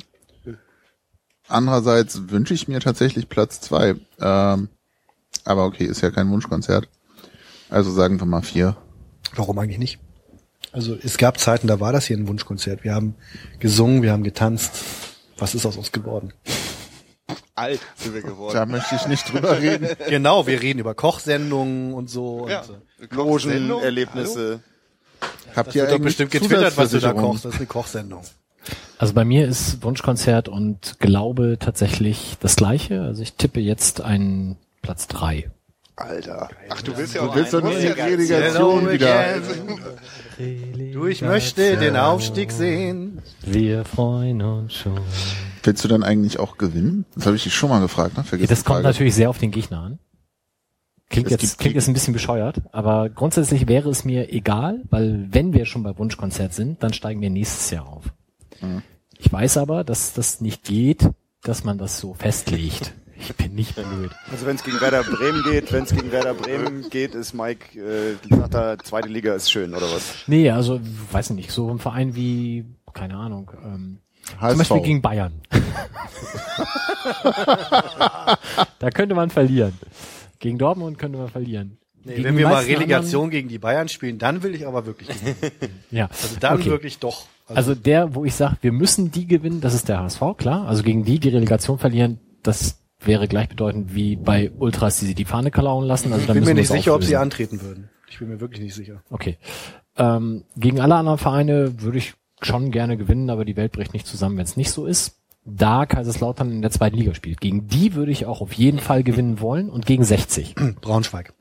Andererseits 1.48 2.30
wünsche 2.30 2.54
ich 2.54 2.68
mir 2.68 2.80
tatsächlich 2.80 3.28
Platz 3.28 3.60
2. 3.62 3.96
Ähm, 4.22 4.70
aber 5.44 5.66
okay, 5.66 5.86
ist 5.86 6.02
ja 6.02 6.12
kein 6.12 6.30
Wunschkonzert. 6.30 6.88
Also 7.70 7.92
sagen 7.92 8.20
wir 8.20 8.26
mal 8.26 8.44
4. 8.44 8.78
Warum 9.36 9.58
eigentlich 9.58 9.80
nicht? 9.80 10.00
Also 10.72 10.96
es 11.02 11.18
gab 11.18 11.40
Zeiten, 11.40 11.68
da 11.68 11.80
war 11.80 11.92
das 11.92 12.06
hier 12.06 12.18
ein 12.18 12.28
Wunschkonzert. 12.28 12.84
Wir 12.84 12.94
haben 12.94 13.16
gesungen, 13.60 14.04
wir 14.04 14.12
haben 14.12 14.24
getanzt. 14.24 14.72
Was 15.38 15.56
ist 15.56 15.66
aus 15.66 15.78
uns 15.78 15.92
geworden? 15.92 16.34
Alt 17.60 17.80
sind 17.96 18.14
wir 18.14 18.22
geworden. 18.22 18.54
Da 18.56 18.66
möchte 18.66 18.96
ich 18.96 19.08
nicht 19.08 19.32
drüber 19.32 19.58
reden. 19.60 19.88
Genau, 20.08 20.48
wir 20.48 20.62
reden 20.62 20.80
über 20.80 20.96
Kochsendungen 20.96 21.94
und 21.94 22.10
so. 22.10 22.48
Ja. 22.50 22.62
Und, 22.62 23.12
äh, 23.12 23.16
Logen, 23.16 23.68
Logen, 23.68 23.84
Erlebnisse. 23.84 24.62
Habt 25.56 25.70
das 25.70 25.76
ihr 25.76 25.86
doch 25.88 26.00
bestimmt 26.00 26.32
getwittert, 26.32 26.78
was 26.78 26.92
du 26.92 27.00
da 27.00 27.14
kochst. 27.14 27.46
Das 27.46 27.54
ist 27.54 27.60
eine 27.60 27.68
Kochsendung. 27.68 28.22
Also 28.98 29.14
bei 29.14 29.26
mir 29.26 29.48
ist 29.48 29.84
Wunschkonzert 29.84 30.48
und 30.50 30.98
Glaube 31.00 31.58
tatsächlich 31.60 32.38
das 32.40 32.56
gleiche. 32.56 33.02
Also 33.02 33.22
ich 33.24 33.34
tippe 33.34 33.60
jetzt 33.60 34.02
einen 34.02 34.58
Platz 34.82 35.08
drei. 35.08 35.50
Alter. 35.96 36.50
Ach, 36.70 36.82
du 36.82 36.96
willst 36.96 37.16
ja 37.16 37.24
Du 37.24 37.30
auch 37.30 37.36
willst 37.36 37.54
doch 37.54 37.62
nicht 37.62 37.82
die 37.82 37.88
ja- 37.88 38.06
Relegation 38.06 38.90
wieder. 38.90 39.36
Du, 40.94 41.06
ich 41.08 41.22
möchte 41.22 41.76
den 41.78 41.98
Aufstieg 41.98 42.52
sehen. 42.54 43.22
Wir 43.42 43.84
freuen 43.84 44.42
uns 44.42 44.74
schon. 44.76 45.00
Willst 45.64 45.84
du 45.84 45.88
dann 45.88 46.04
eigentlich 46.04 46.40
auch 46.40 46.58
gewinnen? 46.58 47.06
Das 47.16 47.26
habe 47.26 47.36
ich 47.36 47.44
dich 47.44 47.54
schon 47.54 47.70
mal 47.70 47.80
gefragt, 47.82 48.18
ne? 48.18 48.24
Vergiss 48.24 48.50
Das 48.50 48.60
die 48.60 48.66
kommt 48.66 48.84
natürlich 48.84 49.16
sehr 49.16 49.30
auf 49.30 49.38
den 49.38 49.52
Gegner 49.52 49.80
an. 49.82 50.00
Klingt 51.10 51.32
Es 51.32 51.42
jetzt, 51.42 51.58
klingt 51.58 51.76
jetzt 51.76 51.88
ein 51.88 51.94
bisschen 51.94 52.14
bescheuert, 52.14 52.62
aber 52.72 53.10
grundsätzlich 53.10 53.68
wäre 53.68 53.90
es 53.90 54.06
mir 54.06 54.32
egal, 54.32 54.84
weil 54.92 55.28
wenn 55.32 55.54
wir 55.54 55.66
schon 55.66 55.82
bei 55.82 55.98
Wunschkonzert 55.98 56.54
sind, 56.54 56.84
dann 56.84 56.94
steigen 56.94 57.20
wir 57.20 57.32
nächstes 57.32 57.72
Jahr 57.72 57.88
auf. 57.88 58.06
Mhm. 58.62 58.84
Ich 59.18 59.32
weiß 59.32 59.58
aber, 59.58 59.84
dass 59.84 60.14
das 60.14 60.40
nicht 60.40 60.64
geht, 60.64 61.10
dass 61.42 61.64
man 61.64 61.78
das 61.78 62.00
so 62.00 62.14
festlegt. 62.14 62.94
Ich 63.20 63.36
bin 63.36 63.54
nicht 63.54 63.76
blöd. 63.76 64.12
Also 64.32 64.46
wenn 64.46 64.56
es 64.56 64.64
gegen 64.64 64.80
Werder 64.80 65.04
Bremen 65.04 65.44
geht, 65.44 65.74
wenn 65.74 65.84
es 65.84 65.94
gegen 65.94 66.12
Werder 66.12 66.34
Bremen 66.34 66.90
geht, 66.90 67.16
ist 67.16 67.34
Mike, 67.34 67.78
äh, 67.78 68.16
sagt 68.34 68.54
er, 68.54 68.80
zweite 68.80 69.10
Liga 69.10 69.34
ist 69.34 69.52
schön, 69.52 69.74
oder 69.74 69.92
was? 69.92 70.14
Nee, 70.28 70.50
also 70.52 70.80
weiß 71.12 71.32
ich 71.32 71.36
nicht, 71.36 71.52
so 71.52 71.70
ein 71.70 71.80
Verein 71.80 72.16
wie, 72.16 72.66
keine 72.94 73.16
Ahnung, 73.18 73.52
ähm, 73.64 73.98
zum 74.32 74.42
HSV. 74.42 74.58
Beispiel 74.58 74.82
gegen 74.82 75.02
Bayern. 75.02 75.34
da 78.80 78.90
könnte 78.92 79.16
man 79.16 79.30
verlieren. 79.30 79.74
Gegen 80.40 80.58
Dortmund 80.58 80.98
könnte 81.00 81.18
man 81.18 81.30
verlieren. 81.30 81.78
Gegen 82.06 82.24
Wenn 82.24 82.38
wir 82.38 82.48
mal 82.48 82.64
Relegation 82.64 83.30
gegen 83.30 83.50
die 83.50 83.60
Bayern 83.60 83.90
spielen, 83.90 84.18
dann 84.18 84.42
will 84.42 84.56
ich 84.56 84.66
aber 84.66 84.86
wirklich 84.86 85.10
gewinnen. 85.10 85.36
Anderen, 85.52 85.70
ja. 85.92 86.06
Also 86.08 86.36
dann 86.40 86.54
Okay. 86.60 86.70
wirklich 86.70 87.00
doch. 87.00 87.26
Also 87.48 87.76
der, 87.76 88.16
wo 88.16 88.26
ich 88.26 88.36
sage, 88.36 88.58
wir 88.62 88.72
müssen 88.72 89.12
die 89.12 89.28
gewinnen, 89.28 89.60
das 89.60 89.74
ist 89.74 89.90
der 89.90 90.00
HSV, 90.00 90.22
klar. 90.38 90.68
Also 90.68 90.84
gegen 90.84 91.04
die 91.04 91.20
die 91.20 91.30
Relegation 91.30 91.78
verlieren, 91.80 92.20
das 92.44 92.80
wäre 93.02 93.28
gleichbedeutend 93.28 93.94
wie 93.96 94.16
bei 94.16 94.52
Ultras, 94.58 95.00
die 95.00 95.08
sie 95.08 95.16
die 95.16 95.26
Fahne 95.26 95.52
klauen 95.52 95.86
lassen. 95.86 96.14
Also 96.14 96.28
ich 96.28 96.34
bin 96.34 96.44
mir 96.46 96.54
nicht 96.54 96.68
sicher, 96.70 96.94
ob 96.94 97.02
sie 97.04 97.16
auflösen. 97.18 97.22
antreten 97.22 97.62
würden. 97.62 97.90
Ich 98.10 98.20
bin 98.20 98.30
mir 98.30 98.40
wirklich 98.40 98.62
nicht 98.62 98.76
sicher. 98.76 99.02
Okay. 99.10 99.38
Ähm, 99.98 100.46
gegen 100.56 100.80
alle 100.80 100.96
anderen 100.96 101.18
Vereine 101.18 101.82
würde 101.82 101.98
ich 101.98 102.14
schon 102.42 102.72
gerne 102.72 102.98
gewinnen, 102.98 103.30
aber 103.30 103.46
die 103.46 103.56
Welt 103.56 103.72
bricht 103.72 103.94
nicht 103.94 104.08
zusammen, 104.08 104.38
wenn 104.38 104.46
es 104.46 104.58
nicht 104.58 104.72
so 104.72 104.86
ist. 104.86 105.16
Da 105.46 105.86
Kaiserslautern 105.86 106.52
in 106.52 106.62
der 106.62 106.72
zweiten 106.72 106.98
Liga 106.98 107.14
spielt. 107.16 107.42
Gegen 107.42 107.68
die 107.68 107.94
würde 107.96 108.12
ich 108.12 108.26
auch 108.26 108.42
auf 108.42 108.54
jeden 108.54 108.80
Fall 108.80 109.04
gewinnen 109.04 109.40
wollen 109.40 109.70
und 109.70 109.86
gegen 109.86 110.04
60. 110.04 110.56
Braunschweig. 110.82 111.34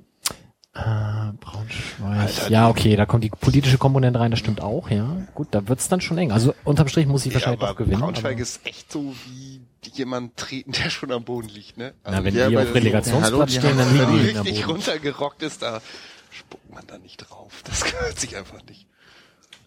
Ah, 0.75 1.33
Braunschweig. 1.41 2.51
ja, 2.51 2.69
okay, 2.69 2.95
da 2.95 3.05
kommt 3.05 3.25
die 3.25 3.31
politische 3.31 3.79
Komponente 3.79 4.21
rein, 4.21 4.31
das 4.31 4.39
stimmt 4.39 4.61
auch, 4.61 4.91
ja. 4.91 5.23
Gut, 5.35 5.49
da 5.51 5.67
wird's 5.67 5.89
dann 5.89 6.01
schon 6.01 6.17
eng. 6.19 6.31
Also 6.31 6.55
unterm 6.65 6.87
Strich 6.87 7.07
muss 7.07 7.27
ich 7.27 7.33
Ja, 7.33 7.35
wahrscheinlich 7.35 7.61
aber 7.63 7.71
doch 7.73 7.77
gewinnen. 7.79 8.01
Braunschweig 8.01 8.35
aber- 8.35 8.43
ist 8.43 8.61
echt 8.65 8.93
so 8.93 9.13
wie 9.27 9.61
jemand 9.93 10.37
treten, 10.37 10.73
der 10.85 10.91
schon 10.91 11.11
am 11.11 11.25
Boden 11.25 11.49
liegt, 11.49 11.79
ne? 11.79 11.95
Na, 12.05 12.23
wenn 12.23 12.35
ja, 12.35 12.49
die 12.49 12.55
weil 12.57 12.69
auf 12.69 12.75
Relegationsplatz 12.75 13.51
die 13.53 13.59
stehen, 13.59 13.77
dann 13.77 13.93
liegen 13.93 14.07
Wenn 14.09 14.13
die 14.21 14.27
die 14.29 14.33
der 14.35 14.45
richtig 14.45 14.69
runtergerockt 14.69 15.43
ist, 15.43 15.63
da 15.63 15.81
spuckt 16.31 16.73
man 16.73 16.85
da 16.87 16.99
nicht 16.99 17.17
drauf. 17.17 17.63
Das 17.65 17.85
gehört 17.85 18.21
sich 18.21 18.37
einfach 18.37 18.63
nicht. 18.69 18.87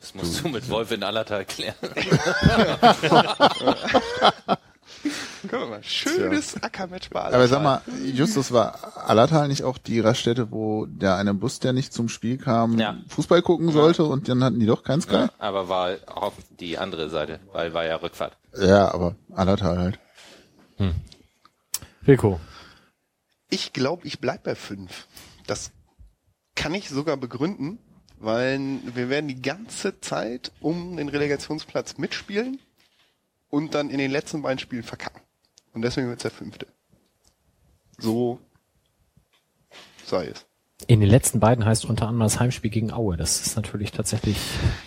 Das 0.01 0.13
musst 0.15 0.43
du 0.43 0.49
mit 0.49 0.67
Wolf 0.69 0.91
in 0.91 1.03
Allertal 1.03 1.45
klären. 1.45 1.75
Wir 5.43 5.65
mal. 5.65 5.83
Schönes 5.83 6.61
Ackermatch 6.61 7.09
bei 7.09 7.21
Aber 7.21 7.47
sag 7.47 7.63
mal, 7.63 7.81
Justus, 8.03 8.51
war 8.51 9.07
Allertal 9.07 9.47
nicht 9.47 9.63
auch 9.63 9.77
die 9.77 9.99
Raststätte, 9.99 10.51
wo 10.51 10.85
der 10.85 11.15
eine 11.15 11.33
Bus, 11.33 11.59
der 11.59 11.73
nicht 11.73 11.93
zum 11.93 12.09
Spiel 12.09 12.37
kam, 12.37 12.77
Ja. 12.77 12.97
Fußball 13.07 13.41
gucken 13.41 13.71
sollte 13.71 14.03
und 14.03 14.27
dann 14.29 14.43
hatten 14.43 14.59
die 14.59 14.65
doch 14.65 14.83
keinen 14.83 15.01
Sky? 15.01 15.27
Aber 15.39 15.69
war 15.69 15.95
auf 16.07 16.33
die 16.59 16.77
andere 16.77 17.09
Seite, 17.09 17.39
weil 17.53 17.73
war 17.73 17.85
ja 17.85 17.95
Rückfahrt. 17.95 18.37
Ja, 18.57 18.91
aber 18.93 19.15
Allertal 19.33 19.77
halt. 19.79 19.99
Wilko. 22.01 22.39
Ich 23.49 23.73
glaube, 23.73 24.07
ich 24.07 24.19
bleib 24.19 24.43
bei 24.43 24.55
fünf. 24.55 25.07
Das 25.47 25.71
kann 26.55 26.73
ich 26.73 26.89
sogar 26.89 27.17
begründen, 27.17 27.79
weil 28.21 28.79
wir 28.93 29.09
werden 29.09 29.27
die 29.27 29.41
ganze 29.41 29.99
Zeit 29.99 30.51
um 30.61 30.97
den 30.97 31.09
Relegationsplatz 31.09 31.97
mitspielen 31.97 32.59
und 33.49 33.73
dann 33.73 33.89
in 33.89 33.97
den 33.97 34.11
letzten 34.11 34.41
beiden 34.41 34.59
Spielen 34.59 34.83
verkacken. 34.83 35.21
Und 35.73 35.81
deswegen 35.81 36.07
wird's 36.07 36.21
der 36.21 36.31
fünfte. 36.31 36.67
So 37.97 38.39
sei 40.05 40.27
es. 40.27 40.45
In 40.87 40.99
den 40.99 41.09
letzten 41.09 41.39
beiden 41.39 41.65
heißt 41.65 41.85
unter 41.85 42.07
anderem 42.07 42.25
das 42.25 42.39
Heimspiel 42.39 42.71
gegen 42.71 42.91
Aue. 42.91 43.17
Das 43.17 43.45
ist 43.45 43.55
natürlich 43.55 43.91
tatsächlich 43.91 44.37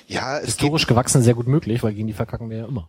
Ja, 0.07 0.39
historisch 0.39 0.87
gewachsen 0.87 1.23
sehr 1.23 1.35
gut 1.35 1.47
möglich, 1.47 1.83
weil 1.83 1.95
gegen 1.95 2.09
die 2.09 2.13
verkacken 2.13 2.51
wir 2.51 2.59
ja 2.59 2.67
immer. 2.67 2.89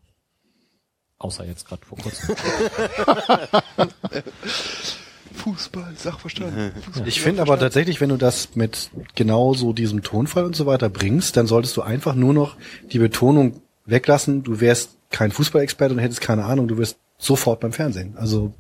Außer 1.18 1.46
jetzt 1.46 1.68
gerade 1.68 1.86
vor 1.86 1.98
kurzem. 1.98 2.36
Fußball, 5.46 5.94
Sachverstand. 5.96 6.74
Fußball, 6.86 7.08
Ich 7.08 7.22
finde 7.22 7.44
aber 7.44 7.60
tatsächlich, 7.60 8.02
wenn 8.02 8.10
du 8.10 8.18
das 8.18 8.56
mit 8.56 8.90
genau 9.14 9.54
so 9.54 9.74
diesem 9.74 10.02
Tonfall 10.02 10.44
und 10.44 10.56
so 10.56 10.66
weiter 10.66 10.90
bringst, 10.90 11.38
dann 11.38 11.46
solltest 11.46 11.78
du 11.78 11.84
einfach 11.84 12.16
nur 12.16 12.34
noch 12.34 12.58
die 12.92 12.98
Betonung 12.98 13.62
weglassen. 13.86 14.42
Du 14.42 14.60
wärst 14.60 14.98
kein 15.12 15.32
Fußballexperte 15.32 15.94
und 15.94 16.00
hättest 16.00 16.22
keine 16.22 16.46
Ahnung. 16.46 16.68
Du 16.68 16.80
wirst 16.80 16.98
sofort 17.20 17.60
beim 17.60 17.74
Fernsehen. 17.74 18.18
Also 18.18 18.56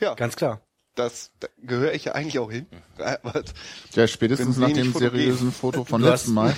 ja, 0.00 0.14
ganz 0.14 0.34
klar. 0.34 0.62
das 0.94 1.30
da 1.40 1.48
gehöre 1.62 1.92
ich 1.92 2.06
ja 2.06 2.12
eigentlich 2.12 2.38
auch 2.38 2.50
hin. 2.50 2.66
Ja, 3.94 4.06
spätestens 4.06 4.56
nach 4.56 4.72
dem 4.72 4.94
seriösen 4.94 5.52
Foto 5.52 5.84
von 5.84 6.00
letzten 6.00 6.32
Mal. 6.32 6.56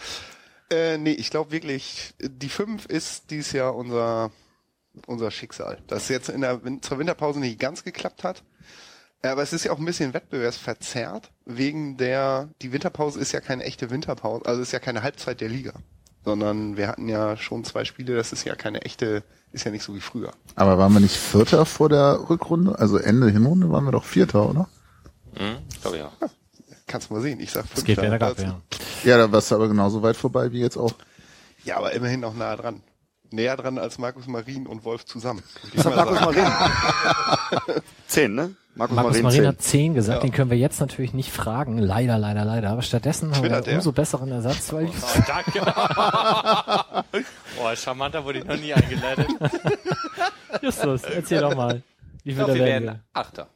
äh, 0.70 0.96
nee, 0.96 1.12
ich 1.12 1.28
glaube 1.28 1.52
wirklich, 1.52 2.14
die 2.22 2.48
fünf 2.48 2.86
ist 2.86 3.30
dieses 3.30 3.52
Jahr 3.52 3.76
unser 3.76 4.30
unser 5.06 5.30
Schicksal. 5.30 5.82
Dass 5.88 6.04
es 6.04 6.08
jetzt 6.08 6.28
in 6.30 6.40
der 6.40 6.62
zur 6.80 6.98
Winterpause 6.98 7.40
nicht 7.40 7.58
ganz 7.58 7.84
geklappt 7.84 8.24
hat. 8.24 8.42
Äh, 9.24 9.28
Aber 9.28 9.42
es 9.42 9.52
ist 9.52 9.64
ja 9.64 9.72
auch 9.72 9.78
ein 9.78 9.84
bisschen 9.84 10.12
wettbewerbsverzerrt, 10.14 11.30
wegen 11.46 11.96
der, 11.96 12.48
die 12.62 12.72
Winterpause 12.72 13.18
ist 13.18 13.32
ja 13.32 13.40
keine 13.40 13.64
echte 13.64 13.90
Winterpause, 13.90 14.44
also 14.46 14.60
ist 14.62 14.72
ja 14.72 14.78
keine 14.78 15.02
Halbzeit 15.02 15.40
der 15.40 15.48
Liga. 15.48 15.72
Sondern 16.24 16.76
wir 16.76 16.88
hatten 16.88 17.08
ja 17.08 17.36
schon 17.36 17.64
zwei 17.64 17.84
Spiele, 17.84 18.16
das 18.16 18.32
ist 18.32 18.44
ja 18.44 18.54
keine 18.54 18.82
echte, 18.82 19.22
ist 19.52 19.64
ja 19.64 19.70
nicht 19.70 19.82
so 19.84 19.94
wie 19.94 20.00
früher. 20.00 20.32
Aber 20.56 20.78
waren 20.78 20.92
wir 20.94 21.00
nicht 21.00 21.16
Vierter 21.16 21.66
vor 21.66 21.88
der 21.90 22.18
Rückrunde? 22.30 22.78
Also 22.78 22.96
Ende 22.98 23.28
Hinrunde 23.30 23.70
waren 23.70 23.84
wir 23.84 23.92
doch 23.92 24.04
Vierter, 24.04 24.48
oder? 24.48 24.68
Hm? 25.36 25.56
Glaube 25.82 25.96
ich 25.98 26.02
auch. 26.02 26.12
Kannst 26.86 27.10
du 27.10 27.14
mal 27.14 27.20
sehen, 27.22 27.40
ich 27.40 27.50
sag 27.50 27.64
Es 27.74 27.84
geht 27.84 27.98
Fünfter. 27.98 28.14
wieder 28.14 28.26
ab, 28.26 28.36
Das- 28.36 28.44
ja. 28.44 28.60
Ja, 29.04 29.18
da 29.18 29.30
warst 29.32 29.50
du 29.50 29.54
aber 29.56 29.68
genauso 29.68 30.02
weit 30.02 30.16
vorbei 30.16 30.50
wie 30.52 30.60
jetzt 30.60 30.78
auch. 30.78 30.92
Ja, 31.64 31.76
aber 31.76 31.92
immerhin 31.92 32.20
noch 32.20 32.34
nah 32.34 32.56
dran. 32.56 32.82
Näher 33.30 33.56
dran 33.56 33.78
als 33.78 33.98
Markus 33.98 34.26
Marin 34.26 34.66
und 34.66 34.84
Wolf 34.84 35.04
zusammen. 35.04 35.42
Hat 35.76 35.94
Markus 35.96 36.20
Marin? 36.20 36.46
Zehn, 38.06 38.34
ne? 38.34 38.54
Markus, 38.76 38.96
Markus 38.96 39.12
Marin, 39.12 39.22
Marin 39.22 39.36
zehn. 39.38 39.46
hat 39.46 39.62
10 39.62 39.94
gesagt, 39.94 40.18
Ja. 40.18 40.28
den 40.28 40.32
können 40.32 40.50
wir 40.50 40.58
jetzt 40.58 40.80
natürlich 40.80 41.12
nicht 41.14 41.30
fragen. 41.30 41.78
Leider, 41.78 42.18
leider, 42.18 42.44
leider. 42.44 42.70
Aber 42.70 42.82
stattdessen 42.82 43.34
haben 43.34 43.44
wir 43.44 43.56
einen 43.56 43.76
umso 43.76 43.92
besseren 43.92 44.32
Ersatz, 44.32 44.72
weil 44.72 44.86
Oh, 44.86 45.20
danke. 45.26 45.60
oh, 47.62 47.76
charmanter 47.76 48.24
wurde 48.24 48.40
ich 48.40 48.44
noch 48.44 48.56
nie 48.56 48.74
eingeleitet. 48.74 49.28
Justus, 50.62 51.02
erzähl 51.02 51.40
doch 51.40 51.54
mal. 51.54 51.82
Wie 52.24 52.32
viel 52.32 52.40
wir 52.46 52.54
werden 52.54 52.66
werden 52.66 52.84
wir? 52.86 53.00
Achter. 53.12 53.46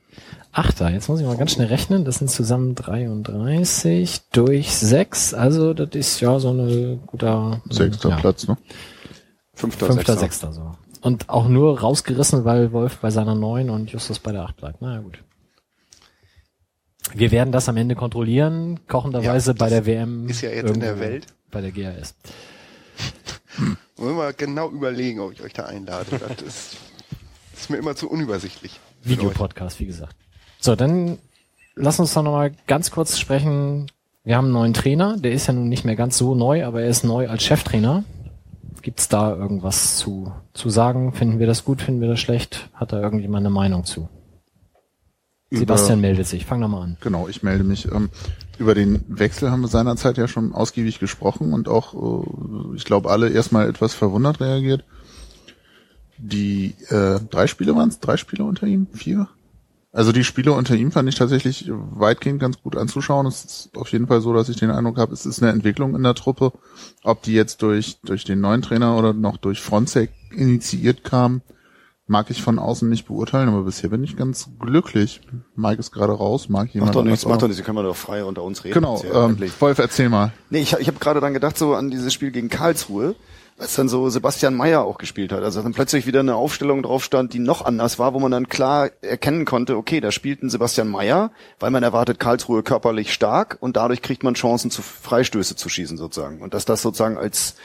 Achter, 0.52 0.90
jetzt 0.90 1.08
muss 1.08 1.20
ich 1.20 1.26
mal 1.26 1.36
ganz 1.36 1.52
schnell 1.52 1.68
rechnen. 1.68 2.04
Das 2.04 2.16
sind 2.16 2.30
zusammen 2.30 2.74
33 2.74 4.20
durch 4.32 4.74
6. 4.74 5.34
Also 5.34 5.74
das 5.74 5.90
ist 5.94 6.20
ja 6.20 6.38
so 6.38 6.50
eine 6.50 6.98
guter 7.06 7.60
Sechster 7.70 8.10
ja, 8.10 8.16
Platz, 8.16 8.46
ne? 8.48 8.56
Fünfter, 9.54 9.86
Fünfter, 9.86 10.16
Sechster. 10.16 10.52
Sechster 10.52 10.52
so. 10.52 10.76
Und 11.00 11.28
auch 11.28 11.48
nur 11.48 11.80
rausgerissen, 11.80 12.44
weil 12.44 12.72
Wolf 12.72 12.98
bei 12.98 13.10
seiner 13.10 13.34
9 13.34 13.70
und 13.70 13.90
Justus 13.90 14.18
bei 14.18 14.32
der 14.32 14.42
8 14.42 14.56
bleibt. 14.56 14.78
Na 14.80 14.94
ja, 14.94 15.00
gut. 15.00 15.22
Wir 17.14 17.30
werden 17.30 17.52
das 17.52 17.68
am 17.68 17.76
Ende 17.76 17.94
kontrollieren, 17.94 18.80
kochenderweise 18.86 19.52
Ja, 19.52 19.56
bei 19.58 19.68
der 19.70 19.86
WM. 19.86 20.28
ist 20.28 20.42
ja 20.42 20.50
jetzt 20.50 20.70
in 20.74 20.80
der 20.80 21.00
Welt. 21.00 21.26
Bei 21.50 21.60
der 21.62 21.72
GAS. 21.72 22.14
Wollen 23.96 24.10
wir 24.10 24.14
mal 24.14 24.34
genau 24.34 24.68
überlegen, 24.70 25.20
ob 25.20 25.32
ich 25.32 25.42
euch 25.42 25.52
da 25.54 25.64
einlade. 25.64 26.06
Das 26.18 26.42
ist, 26.42 26.76
ist 27.54 27.70
mir 27.70 27.78
immer 27.78 27.96
zu 27.96 28.10
unübersichtlich. 28.10 28.78
Videopodcast, 29.04 29.80
wie 29.80 29.86
gesagt. 29.86 30.14
So, 30.60 30.76
dann 30.76 31.18
lass 31.74 31.98
uns 31.98 32.12
doch 32.12 32.22
nochmal 32.22 32.52
ganz 32.66 32.90
kurz 32.90 33.18
sprechen. 33.18 33.90
Wir 34.24 34.36
haben 34.36 34.46
einen 34.46 34.52
neuen 34.54 34.74
Trainer, 34.74 35.16
der 35.16 35.32
ist 35.32 35.46
ja 35.46 35.54
nun 35.54 35.68
nicht 35.70 35.84
mehr 35.84 35.96
ganz 35.96 36.18
so 36.18 36.34
neu, 36.34 36.66
aber 36.66 36.82
er 36.82 36.88
ist 36.88 37.04
neu 37.04 37.28
als 37.28 37.42
Cheftrainer. 37.44 38.04
Gibt's 38.82 39.08
da 39.08 39.34
irgendwas 39.34 39.96
zu, 39.96 40.32
zu 40.52 40.70
sagen? 40.70 41.12
Finden 41.12 41.38
wir 41.38 41.46
das 41.46 41.64
gut, 41.64 41.82
finden 41.82 42.00
wir 42.00 42.08
das 42.08 42.20
schlecht? 42.20 42.70
Hat 42.74 42.92
da 42.92 43.00
irgendjemand 43.00 43.46
eine 43.46 43.50
Meinung 43.54 43.84
zu? 43.84 44.08
Sebastian 45.50 46.00
meldet 46.00 46.26
sich. 46.26 46.44
Fang 46.44 46.60
doch 46.60 46.68
mal 46.68 46.82
an. 46.82 46.96
Genau, 47.00 47.26
ich 47.26 47.42
melde 47.42 47.64
mich. 47.64 47.90
Ähm, 47.90 48.10
über 48.58 48.74
den 48.74 49.04
Wechsel 49.08 49.50
haben 49.50 49.62
wir 49.62 49.68
seinerzeit 49.68 50.18
ja 50.18 50.28
schon 50.28 50.52
ausgiebig 50.52 50.98
gesprochen 50.98 51.52
und 51.52 51.68
auch, 51.68 51.94
äh, 51.94 52.76
ich 52.76 52.84
glaube, 52.84 53.10
alle 53.10 53.30
erstmal 53.30 53.68
etwas 53.68 53.94
verwundert 53.94 54.40
reagiert. 54.40 54.84
Die 56.18 56.74
äh, 56.88 57.20
drei 57.30 57.46
Spiele 57.46 57.74
waren 57.76 57.88
es? 57.88 58.00
Drei 58.00 58.16
Spiele 58.16 58.44
unter 58.44 58.66
ihm? 58.66 58.88
Vier? 58.92 59.28
Also 59.90 60.12
die 60.12 60.24
Spiele 60.24 60.52
unter 60.52 60.74
ihm 60.74 60.92
fand 60.92 61.08
ich 61.08 61.14
tatsächlich 61.14 61.70
weitgehend 61.70 62.40
ganz 62.40 62.62
gut 62.62 62.76
anzuschauen. 62.76 63.26
Es 63.26 63.44
ist 63.44 63.70
auf 63.76 63.88
jeden 63.90 64.06
Fall 64.06 64.20
so, 64.20 64.34
dass 64.34 64.50
ich 64.50 64.56
den 64.56 64.70
Eindruck 64.70 64.98
habe, 64.98 65.14
es 65.14 65.24
ist 65.24 65.42
eine 65.42 65.50
Entwicklung 65.50 65.94
in 65.96 66.02
der 66.02 66.14
Truppe. 66.14 66.52
Ob 67.04 67.22
die 67.22 67.32
jetzt 67.32 67.62
durch, 67.62 67.98
durch 68.02 68.24
den 68.24 68.40
neuen 68.40 68.60
Trainer 68.60 68.98
oder 68.98 69.14
noch 69.14 69.38
durch 69.38 69.62
Fronzek 69.62 70.10
initiiert 70.30 71.04
kam, 71.04 71.40
mag 72.06 72.30
ich 72.30 72.42
von 72.42 72.58
außen 72.58 72.88
nicht 72.88 73.06
beurteilen, 73.06 73.48
aber 73.48 73.62
bisher 73.62 73.90
bin 73.90 74.02
ich 74.02 74.16
ganz 74.16 74.50
glücklich. 74.58 75.20
Mike 75.54 75.78
ist 75.78 75.92
gerade 75.92 76.12
raus, 76.12 76.48
mag 76.48 76.72
jemand 76.74 76.88
Macht 76.88 76.96
doch 76.96 77.04
nichts, 77.04 77.26
macht 77.26 77.42
doch 77.42 77.46
nichts, 77.46 77.58
Sie 77.58 77.62
können 77.62 77.78
wir 77.78 77.82
doch 77.82 77.96
frei 77.96 78.24
unter 78.24 78.42
uns 78.42 78.64
reden. 78.64 78.74
Genau, 78.74 79.02
ähm. 79.04 79.38
Wolf, 79.58 79.78
erzähl 79.78 80.08
mal. 80.08 80.32
Nee, 80.50 80.60
ich, 80.60 80.72
ich 80.74 80.88
habe 80.88 80.98
gerade 80.98 81.20
dann 81.20 81.34
gedacht, 81.34 81.56
so 81.56 81.74
an 81.74 81.90
dieses 81.90 82.12
Spiel 82.12 82.30
gegen 82.30 82.48
Karlsruhe, 82.48 83.14
als 83.58 83.74
dann 83.74 83.88
so 83.88 84.08
Sebastian 84.08 84.54
Mayer 84.54 84.84
auch 84.84 84.98
gespielt 84.98 85.32
hat. 85.32 85.42
Also 85.42 85.62
dann 85.62 85.72
plötzlich 85.72 86.06
wieder 86.06 86.20
eine 86.20 86.36
Aufstellung 86.36 86.82
drauf 86.82 87.04
stand, 87.04 87.32
die 87.34 87.40
noch 87.40 87.64
anders 87.64 87.98
war, 87.98 88.14
wo 88.14 88.20
man 88.20 88.30
dann 88.30 88.48
klar 88.48 88.90
erkennen 89.02 89.44
konnte, 89.44 89.76
okay, 89.76 90.00
da 90.00 90.12
spielt 90.12 90.42
ein 90.42 90.50
Sebastian 90.50 90.88
Mayer, 90.88 91.32
weil 91.58 91.70
man 91.70 91.82
erwartet 91.82 92.20
Karlsruhe 92.20 92.62
körperlich 92.62 93.12
stark 93.12 93.56
und 93.60 93.76
dadurch 93.76 94.00
kriegt 94.00 94.22
man 94.22 94.34
Chancen, 94.34 94.70
zu 94.70 94.82
Freistöße 94.82 95.56
zu 95.56 95.68
schießen 95.68 95.96
sozusagen. 95.96 96.40
Und 96.40 96.54
dass 96.54 96.64
das 96.64 96.82
sozusagen 96.82 97.18
als 97.18 97.56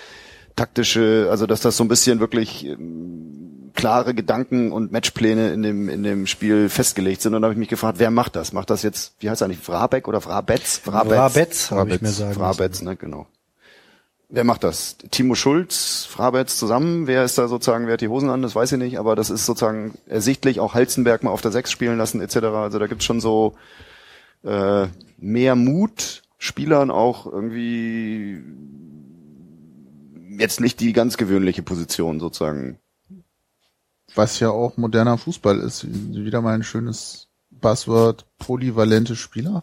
taktische, 0.56 1.28
also 1.30 1.46
dass 1.46 1.62
das 1.62 1.78
so 1.78 1.84
ein 1.84 1.88
bisschen 1.88 2.20
wirklich 2.20 2.66
ähm, 2.66 3.72
klare 3.74 4.14
Gedanken 4.14 4.72
und 4.72 4.92
Matchpläne 4.92 5.52
in 5.52 5.62
dem 5.64 5.90
in 5.90 6.04
dem 6.04 6.28
Spiel 6.28 6.70
festgelegt 6.70 7.22
sind. 7.22 7.34
Und 7.34 7.42
da 7.42 7.48
habe 7.48 7.54
ich 7.54 7.60
mich 7.60 7.70
gefragt, 7.70 8.00
wer 8.00 8.12
macht 8.12 8.36
das? 8.36 8.54
Macht 8.54 8.70
das 8.70 8.84
jetzt, 8.84 9.14
wie 9.20 9.30
heißt 9.30 9.42
er 9.42 9.46
eigentlich, 9.46 9.60
Vrabeck 9.60 10.08
oder 10.08 10.22
Vrabetz? 10.22 10.78
Vrabetz, 10.78 11.72
habe 11.72 11.90
ich 11.90 11.98
Vrabetz. 11.98 12.02
mir 12.02 12.10
sagen 12.10 12.34
Frabetz, 12.34 12.82
ne, 12.82 12.96
genau. 12.96 13.28
Wer 14.36 14.46
macht 14.46 14.64
das? 14.64 14.98
Timo 15.12 15.36
Schulz, 15.36 16.08
Frabetz 16.10 16.58
zusammen? 16.58 17.06
Wer 17.06 17.24
ist 17.24 17.38
da 17.38 17.48
sozusagen, 17.48 17.86
wer 17.86 17.94
hat 17.94 18.02
die 18.02 18.08
Hosen 18.08 18.32
an? 18.32 18.42
Das 18.42 18.56
weiß 18.56 18.72
ich 18.72 18.80
nicht, 18.80 18.98
aber 18.98 19.16
das 19.16 19.30
ist 19.30 19.46
sozusagen 19.46 19.94
ersichtlich 20.08 20.60
auch 20.60 20.74
Halzenberg 20.74 21.22
mal 21.22 21.30
auf 21.30 21.42
der 21.42 21.52
Sechs 21.52 21.70
spielen 21.70 22.00
lassen 22.00 22.20
etc. 22.20 22.38
Also 22.38 22.80
da 22.80 22.88
gibt's 22.88 23.06
schon 23.06 23.22
so 23.22 23.54
äh, 24.42 24.88
mehr 25.20 25.56
Mut, 25.56 26.24
Spielern 26.40 26.90
auch 26.90 27.28
irgendwie 27.28 28.42
jetzt 30.40 30.62
nicht 30.62 30.80
die 30.80 30.94
ganz 30.94 31.18
gewöhnliche 31.18 31.62
Position 31.62 32.20
sozusagen. 32.20 32.80
Was 34.16 34.40
ja 34.40 34.50
auch 34.50 34.78
moderner 34.78 35.20
Fußball 35.20 35.60
ist. 35.60 35.86
Wieder 35.88 36.42
mal 36.42 36.56
ein 36.56 36.64
schönes 36.64 37.28
Buzzword, 37.52 38.26
polyvalente 38.40 39.16
Spieler. 39.16 39.62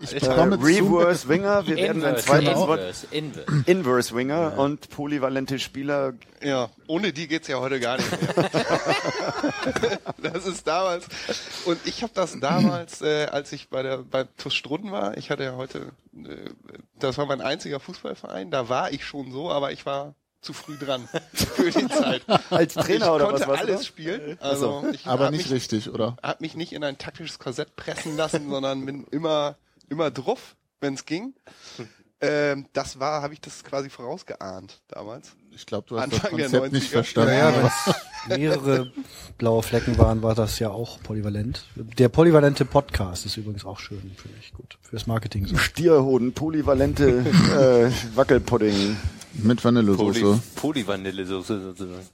Ich 0.00 0.14
Äh, 0.14 0.20
bekomme 0.20 0.58
zu, 0.58 0.64
Reverse 0.64 1.28
Winger, 1.28 1.66
wir 1.66 1.76
werden 1.76 2.04
ein 2.04 2.16
zweites 2.18 2.54
Wort 2.54 2.80
Inverse, 3.10 3.64
Inverse. 3.66 4.14
Winger 4.14 4.58
und 4.58 4.90
polyvalente 4.90 5.58
Spieler 5.58 6.14
Ja, 6.42 6.70
ohne 6.86 7.12
die 7.12 7.28
geht's 7.28 7.48
ja 7.48 7.58
heute 7.60 7.78
gar 7.80 7.96
nicht 7.96 8.10
mehr. 8.10 9.98
das 10.32 10.46
ist 10.46 10.66
damals. 10.66 11.06
Und 11.64 11.78
ich 11.84 12.02
habe 12.02 12.12
das 12.14 12.38
damals, 12.40 13.00
äh, 13.02 13.26
als 13.26 13.52
ich 13.52 13.68
bei 13.68 13.82
der 13.82 13.98
bei 13.98 14.24
TuS 14.36 14.54
Strunden 14.54 14.90
war, 14.90 15.16
ich 15.16 15.30
hatte 15.30 15.44
ja 15.44 15.56
heute, 15.56 15.92
äh, 16.16 16.50
das 16.98 17.18
war 17.18 17.26
mein 17.26 17.40
einziger 17.40 17.80
Fußballverein, 17.80 18.50
da 18.50 18.68
war 18.68 18.92
ich 18.92 19.04
schon 19.04 19.30
so, 19.32 19.50
aber 19.50 19.72
ich 19.72 19.86
war 19.86 20.14
zu 20.42 20.52
früh 20.52 20.76
dran 20.76 21.08
für 21.32 21.70
die 21.70 21.88
Zeit. 21.88 22.22
als 22.50 22.74
Trainer 22.74 23.06
ich 23.06 23.10
oder 23.10 23.24
konnte 23.26 23.40
was 23.40 23.48
warst 23.48 23.62
du 23.62 23.66
alles 23.68 23.80
da? 23.80 23.86
spielen, 23.86 24.38
also 24.40 24.84
ich 24.92 25.06
aber 25.06 25.30
nicht 25.30 25.44
mich, 25.44 25.52
richtig, 25.52 25.88
oder? 25.90 26.16
hab 26.22 26.40
mich 26.40 26.54
nicht 26.56 26.72
in 26.72 26.84
ein 26.84 26.98
taktisches 26.98 27.38
Korsett 27.38 27.76
pressen 27.76 28.16
lassen, 28.16 28.50
sondern 28.50 28.84
bin 28.84 29.06
immer 29.10 29.56
immer 29.88 30.10
drauf, 30.10 30.56
wenn 30.80 30.94
es 30.94 31.04
ging. 31.06 31.34
Ähm, 32.20 32.66
das 32.72 33.00
war, 33.00 33.20
habe 33.20 33.34
ich 33.34 33.40
das 33.40 33.64
quasi 33.64 33.90
vorausgeahnt 33.90 34.80
damals. 34.88 35.32
Ich 35.50 35.66
glaube, 35.66 35.86
du 35.88 35.96
hast 35.96 36.04
Anfang 36.04 36.36
der 36.36 36.48
das 36.48 36.52
Konzept 36.52 36.72
nicht 36.72 36.86
90er. 36.86 36.92
verstanden. 36.92 37.34
Ja, 37.34 37.54
wenn 37.56 37.66
es 37.66 38.38
mehrere 38.38 38.92
blaue 39.38 39.62
Flecken 39.62 39.98
waren, 39.98 40.22
war 40.22 40.34
das 40.34 40.58
ja 40.60 40.70
auch 40.70 41.02
polyvalent. 41.02 41.64
Der 41.74 42.08
polyvalente 42.08 42.64
Podcast 42.64 43.26
ist 43.26 43.36
übrigens 43.36 43.64
auch 43.64 43.80
schön, 43.80 44.00
finde 44.16 44.38
ich 44.40 44.52
gut. 44.52 44.78
Fürs 44.80 45.06
Marketing. 45.06 45.46
So. 45.46 45.56
Stierhoden, 45.56 46.32
polyvalente 46.32 47.24
äh, 47.90 48.16
Wackelpudding. 48.16 48.96
Mit 49.34 49.62
Poly, 49.62 49.74
Vanillesoße. 49.74 50.42
Polyvanillesoße 50.56 51.60
sozusagen. 51.60 52.06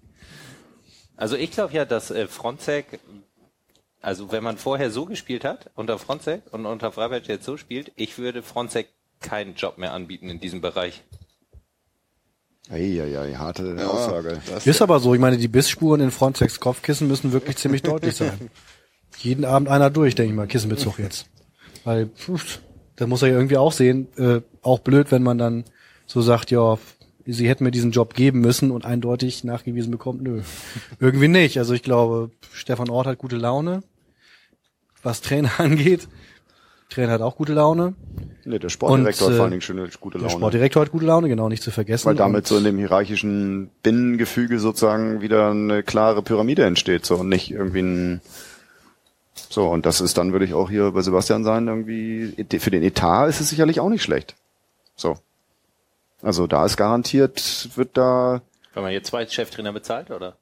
Also 1.16 1.36
ich 1.36 1.50
glaube 1.50 1.74
ja, 1.74 1.84
dass 1.84 2.10
äh, 2.10 2.28
Fronzek, 2.28 3.00
also 4.00 4.30
wenn 4.30 4.44
man 4.44 4.56
vorher 4.56 4.90
so 4.90 5.04
gespielt 5.04 5.44
hat, 5.44 5.70
unter 5.74 5.98
Fronzek 5.98 6.42
und 6.52 6.66
unter 6.66 6.92
Freiberg 6.92 7.26
jetzt 7.26 7.44
so 7.44 7.56
spielt, 7.56 7.92
ich 7.96 8.18
würde 8.18 8.42
Fronzek 8.42 8.88
keinen 9.20 9.54
Job 9.54 9.78
mehr 9.78 9.92
anbieten 9.92 10.30
in 10.30 10.40
diesem 10.40 10.60
Bereich. 10.60 11.02
Eieiei, 12.70 13.34
harte 13.34 13.88
Aussage. 13.88 14.40
Ist 14.64 14.82
aber 14.82 15.00
so, 15.00 15.14
ich 15.14 15.20
meine, 15.20 15.38
die 15.38 15.48
Bissspuren 15.48 16.02
in 16.02 16.10
Frontex 16.10 16.60
Kopfkissen 16.60 17.08
müssen 17.08 17.32
wirklich 17.32 17.56
ziemlich 17.56 17.82
deutlich 17.82 18.14
sein. 18.14 18.50
Jeden 19.18 19.44
Abend 19.46 19.68
einer 19.68 19.90
durch, 19.90 20.14
denke 20.14 20.30
ich 20.30 20.36
mal, 20.36 20.46
Kissenbezug 20.46 20.98
jetzt. 20.98 21.26
Weil, 21.84 22.08
pf, 22.08 22.60
da 22.96 23.06
muss 23.06 23.22
er 23.22 23.28
ja 23.28 23.34
irgendwie 23.34 23.56
auch 23.56 23.72
sehen, 23.72 24.08
äh, 24.18 24.42
auch 24.62 24.80
blöd, 24.80 25.10
wenn 25.10 25.22
man 25.22 25.38
dann 25.38 25.64
so 26.06 26.20
sagt, 26.20 26.50
ja, 26.50 26.78
sie 27.32 27.48
hätten 27.48 27.64
mir 27.64 27.70
diesen 27.70 27.90
Job 27.90 28.14
geben 28.14 28.40
müssen 28.40 28.70
und 28.70 28.84
eindeutig 28.84 29.44
nachgewiesen 29.44 29.90
bekommt, 29.90 30.22
nö. 30.22 30.42
Irgendwie 31.00 31.28
nicht. 31.28 31.58
Also 31.58 31.74
ich 31.74 31.82
glaube, 31.82 32.30
Stefan 32.52 32.90
Ort 32.90 33.06
hat 33.06 33.18
gute 33.18 33.36
Laune. 33.36 33.82
Was 35.02 35.20
Trainer 35.20 35.50
angeht. 35.58 36.08
Trainer 36.90 37.12
hat 37.12 37.20
auch 37.20 37.36
gute 37.36 37.52
Laune. 37.52 37.94
Nee, 38.46 38.58
der 38.58 38.70
Sportdirektor 38.70 39.26
Und, 39.26 39.32
hat 39.32 39.34
äh, 39.34 39.36
vor 39.36 39.44
allen 39.44 39.50
Dingen 39.50 39.60
schöne, 39.60 39.88
gute 40.00 40.18
Der 40.18 40.26
Laune. 40.26 40.38
Sportdirektor 40.38 40.82
hat 40.82 40.90
gute 40.90 41.04
Laune, 41.04 41.28
genau, 41.28 41.50
nicht 41.50 41.62
zu 41.62 41.70
vergessen. 41.70 42.06
Weil 42.06 42.14
damit 42.14 42.46
so 42.46 42.56
in 42.56 42.64
dem 42.64 42.78
hierarchischen 42.78 43.70
Binnengefüge 43.82 44.58
sozusagen 44.58 45.20
wieder 45.20 45.50
eine 45.50 45.82
klare 45.82 46.22
Pyramide 46.22 46.64
entsteht, 46.64 47.04
so 47.04 47.16
und 47.16 47.28
nicht 47.28 47.50
irgendwie 47.50 47.80
ein 47.82 48.20
so, 49.50 49.68
und 49.68 49.86
das 49.86 50.00
ist 50.00 50.18
dann, 50.18 50.32
würde 50.32 50.44
ich 50.44 50.54
auch 50.54 50.68
hier 50.68 50.90
bei 50.90 51.02
Sebastian 51.02 51.44
sein, 51.44 51.68
irgendwie, 51.68 52.34
für 52.58 52.70
den 52.70 52.82
Etat 52.82 53.28
ist 53.28 53.40
es 53.40 53.48
sicherlich 53.48 53.80
auch 53.80 53.88
nicht 53.88 54.02
schlecht. 54.02 54.34
So. 54.96 55.16
Also 56.22 56.46
da 56.46 56.64
ist 56.64 56.76
garantiert, 56.76 57.68
wird 57.76 57.96
da, 57.96 58.40
Wenn 58.74 58.82
man 58.82 58.92
jetzt 58.92 59.08
zwei 59.08 59.26
Cheftrainer 59.26 59.72
bezahlt, 59.72 60.10
oder? 60.10 60.36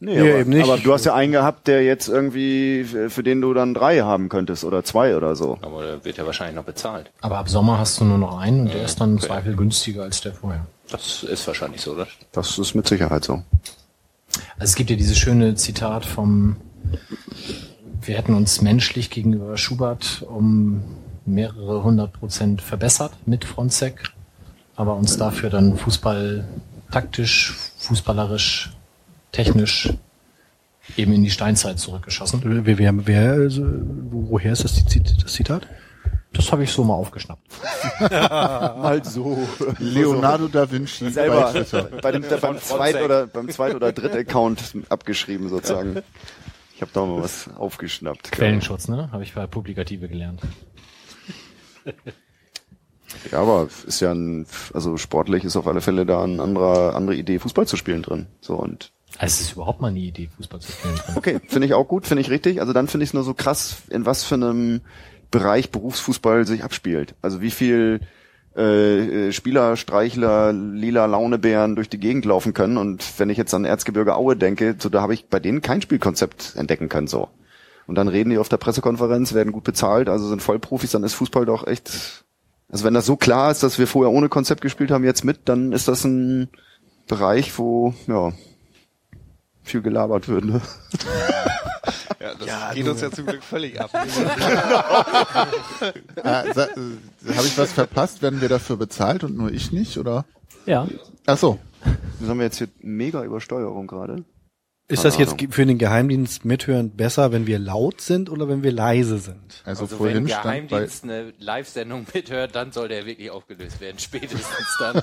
nee, 0.00 0.14
Nee, 0.14 0.20
aber, 0.30 0.38
eben 0.40 0.50
nicht. 0.50 0.62
aber 0.64 0.78
du 0.78 0.92
hast 0.92 1.04
ja 1.04 1.14
einen 1.14 1.32
gehabt, 1.32 1.66
der 1.68 1.82
jetzt 1.84 2.08
irgendwie, 2.08 2.84
für 3.08 3.22
den 3.22 3.40
du 3.40 3.52
dann 3.52 3.74
drei 3.74 4.00
haben 4.00 4.28
könntest 4.28 4.64
oder 4.64 4.84
zwei 4.84 5.16
oder 5.16 5.34
so. 5.36 5.58
Aber 5.62 5.82
der 5.84 6.04
wird 6.04 6.16
ja 6.16 6.24
wahrscheinlich 6.24 6.56
noch 6.56 6.64
bezahlt. 6.64 7.10
Aber 7.20 7.38
ab 7.38 7.48
Sommer 7.48 7.78
hast 7.78 8.00
du 8.00 8.04
nur 8.04 8.18
noch 8.18 8.38
einen 8.38 8.62
und 8.62 8.74
der 8.74 8.84
ist 8.84 9.00
dann 9.00 9.12
im 9.12 9.20
Zweifel 9.20 9.54
günstiger 9.56 10.04
als 10.04 10.20
der 10.20 10.32
vorher. 10.34 10.66
Das 10.90 11.22
ist 11.24 11.46
wahrscheinlich 11.46 11.82
so, 11.82 11.92
oder? 11.92 12.06
Das 12.32 12.58
ist 12.58 12.74
mit 12.74 12.86
Sicherheit 12.88 13.24
so. 13.24 13.34
Also 14.54 14.70
es 14.70 14.74
gibt 14.76 14.88
ja 14.90 14.96
dieses 14.96 15.18
schöne 15.18 15.54
Zitat 15.56 16.06
vom, 16.06 16.56
wir 18.00 18.16
hätten 18.16 18.34
uns 18.34 18.62
menschlich 18.62 19.10
gegenüber 19.10 19.56
Schubert 19.58 20.24
um 20.26 20.82
mehrere 21.26 21.82
hundert 21.82 22.12
Prozent 22.14 22.62
verbessert 22.62 23.12
mit 23.26 23.44
Fronzek, 23.44 24.12
aber 24.78 24.94
uns 24.96 25.16
dafür 25.16 25.50
dann 25.50 25.76
Fußball 25.76 26.44
taktisch, 26.90 27.52
fußballerisch, 27.78 28.70
technisch 29.32 29.90
eben 30.96 31.12
in 31.12 31.22
die 31.24 31.30
Steinzeit 31.30 31.78
zurückgeschossen. 31.78 32.40
Wer, 32.64 32.78
wer, 32.78 33.06
wer, 33.06 33.32
also, 33.32 33.62
wo- 33.66 34.30
woher 34.30 34.52
ist 34.52 34.64
das, 34.64 34.82
das 34.84 35.32
Zitat? 35.34 35.66
Das 36.32 36.52
habe 36.52 36.62
ich 36.62 36.70
so 36.70 36.84
mal 36.84 36.94
aufgeschnappt. 36.94 37.42
Halt 38.00 39.04
so. 39.04 39.46
Leonardo 39.78 40.46
da 40.48 40.70
Vinci 40.70 41.10
selber 41.10 41.52
bei 42.00 42.12
dem, 42.12 42.22
beim 42.40 42.58
Zweit- 42.60 43.02
oder 43.02 43.26
beim 43.26 43.48
Zweit- 43.48 43.74
oder 43.74 43.92
Dritt-Account 43.92 44.74
abgeschrieben 44.88 45.48
sozusagen. 45.48 46.02
Ich 46.76 46.82
habe 46.82 46.92
da 46.94 47.04
mal 47.04 47.20
was 47.22 47.48
aufgeschnappt. 47.58 48.30
Quellenschutz, 48.30 48.86
ne? 48.88 49.10
Habe 49.10 49.24
ich 49.24 49.34
bei 49.34 49.46
Publikative 49.48 50.06
gelernt. 50.08 50.40
Ja, 53.32 53.40
aber 53.40 53.68
ist 53.86 54.00
ja 54.00 54.12
ein, 54.12 54.46
also 54.74 54.96
sportlich 54.96 55.44
ist 55.44 55.56
auf 55.56 55.66
alle 55.66 55.80
Fälle 55.80 56.06
da 56.06 56.22
eine 56.22 56.42
andere, 56.42 56.94
andere 56.94 57.16
Idee, 57.16 57.38
Fußball 57.38 57.66
zu 57.66 57.76
spielen 57.76 58.02
drin. 58.02 58.26
So 58.40 58.54
und 58.56 58.92
Also 59.18 59.34
es 59.34 59.40
ist 59.40 59.52
überhaupt 59.52 59.80
mal 59.80 59.88
eine 59.88 59.98
Idee, 59.98 60.28
Fußball 60.36 60.60
zu 60.60 60.72
spielen. 60.72 60.94
okay, 61.14 61.40
finde 61.48 61.66
ich 61.66 61.74
auch 61.74 61.88
gut, 61.88 62.06
finde 62.06 62.20
ich 62.20 62.30
richtig. 62.30 62.60
Also 62.60 62.72
dann 62.72 62.88
finde 62.88 63.04
ich 63.04 63.10
es 63.10 63.14
nur 63.14 63.24
so 63.24 63.34
krass, 63.34 63.78
in 63.88 64.06
was 64.06 64.24
für 64.24 64.34
einem 64.34 64.80
Bereich 65.30 65.70
Berufsfußball 65.70 66.46
sich 66.46 66.64
abspielt. 66.64 67.14
Also 67.22 67.40
wie 67.40 67.50
viel 67.50 68.00
äh, 68.56 69.28
äh, 69.28 69.32
Spieler, 69.32 69.76
Streichler, 69.76 70.52
lila 70.52 71.06
Launebären 71.06 71.76
durch 71.76 71.88
die 71.88 72.00
Gegend 72.00 72.24
laufen 72.24 72.54
können. 72.54 72.76
Und 72.76 73.04
wenn 73.18 73.30
ich 73.30 73.38
jetzt 73.38 73.54
an 73.54 73.64
Erzgebirge 73.64 74.16
Aue 74.16 74.36
denke, 74.36 74.74
so 74.78 74.88
da 74.88 75.00
habe 75.00 75.14
ich 75.14 75.28
bei 75.28 75.38
denen 75.38 75.62
kein 75.62 75.80
Spielkonzept 75.80 76.56
entdecken 76.56 76.88
können 76.88 77.06
so. 77.06 77.28
Und 77.86 77.94
dann 77.94 78.08
reden 78.08 78.30
die 78.30 78.38
auf 78.38 78.48
der 78.48 78.56
Pressekonferenz, 78.58 79.32
werden 79.32 79.52
gut 79.52 79.64
bezahlt, 79.64 80.08
also 80.08 80.28
sind 80.28 80.42
Vollprofis, 80.42 80.90
dann 80.90 81.04
ist 81.04 81.14
Fußball 81.14 81.46
doch 81.46 81.66
echt. 81.66 82.24
Also 82.70 82.84
wenn 82.84 82.94
das 82.94 83.06
so 83.06 83.16
klar 83.16 83.50
ist, 83.50 83.62
dass 83.62 83.78
wir 83.78 83.86
vorher 83.86 84.12
ohne 84.12 84.28
Konzept 84.28 84.60
gespielt 84.60 84.90
haben, 84.90 85.04
jetzt 85.04 85.24
mit, 85.24 85.48
dann 85.48 85.72
ist 85.72 85.88
das 85.88 86.04
ein 86.04 86.48
Bereich, 87.06 87.56
wo 87.58 87.94
ja 88.06 88.32
viel 89.62 89.80
gelabert 89.82 90.28
wird. 90.28 90.44
Ne? 90.44 90.60
Ja, 92.20 92.34
das 92.34 92.74
geht 92.74 92.88
uns 92.88 93.00
ja 93.00 93.12
zum 93.12 93.26
Glück 93.26 93.44
völlig 93.44 93.80
ab. 93.80 93.90
Ah, 96.24 96.44
sa- 96.52 96.64
äh, 96.66 97.34
Habe 97.36 97.46
ich 97.46 97.56
was 97.56 97.72
verpasst? 97.72 98.22
Werden 98.22 98.40
wir 98.40 98.48
dafür 98.48 98.76
bezahlt 98.76 99.24
und 99.24 99.36
nur 99.36 99.50
ich 99.52 99.72
nicht? 99.72 99.98
Oder? 99.98 100.24
Ja. 100.66 100.86
Ach 101.26 101.38
so. 101.38 101.58
Das 102.20 102.28
haben 102.28 102.38
wir 102.38 102.44
jetzt 102.46 102.58
hier 102.58 102.68
mega 102.80 103.22
Übersteuerung 103.22 103.86
gerade. 103.86 104.24
Ist 104.90 105.04
das 105.04 105.18
jetzt 105.18 105.36
für 105.50 105.66
den 105.66 105.76
Geheimdienst 105.76 106.46
mithören 106.46 106.90
besser, 106.90 107.30
wenn 107.30 107.46
wir 107.46 107.58
laut 107.58 108.00
sind 108.00 108.30
oder 108.30 108.48
wenn 108.48 108.62
wir 108.62 108.72
leise 108.72 109.18
sind? 109.18 109.62
Also, 109.66 109.82
Also 109.82 109.90
wenn 109.92 109.98
vorhin 109.98 110.28
stand 110.28 110.44
bei, 110.44 110.50
Geheimdienst 110.62 111.04
eine 111.04 111.32
Live-Sendung 111.38 112.06
mithört, 112.14 112.54
dann 112.54 112.72
soll 112.72 112.88
der 112.88 113.04
wirklich 113.04 113.30
aufgelöst 113.30 113.82
werden, 113.82 113.98
spätestens 114.00 114.76
dann. 114.80 115.02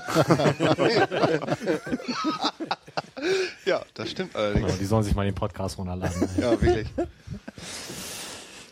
ja, 3.64 3.82
das 3.94 4.10
stimmt 4.10 4.34
allerdings. 4.34 4.76
Die 4.78 4.84
sollen 4.84 5.04
sich 5.04 5.14
mal 5.14 5.24
den 5.24 5.34
Podcast 5.36 5.78
runterladen. 5.78 6.28
Ja, 6.40 6.50
wirklich. 6.60 6.88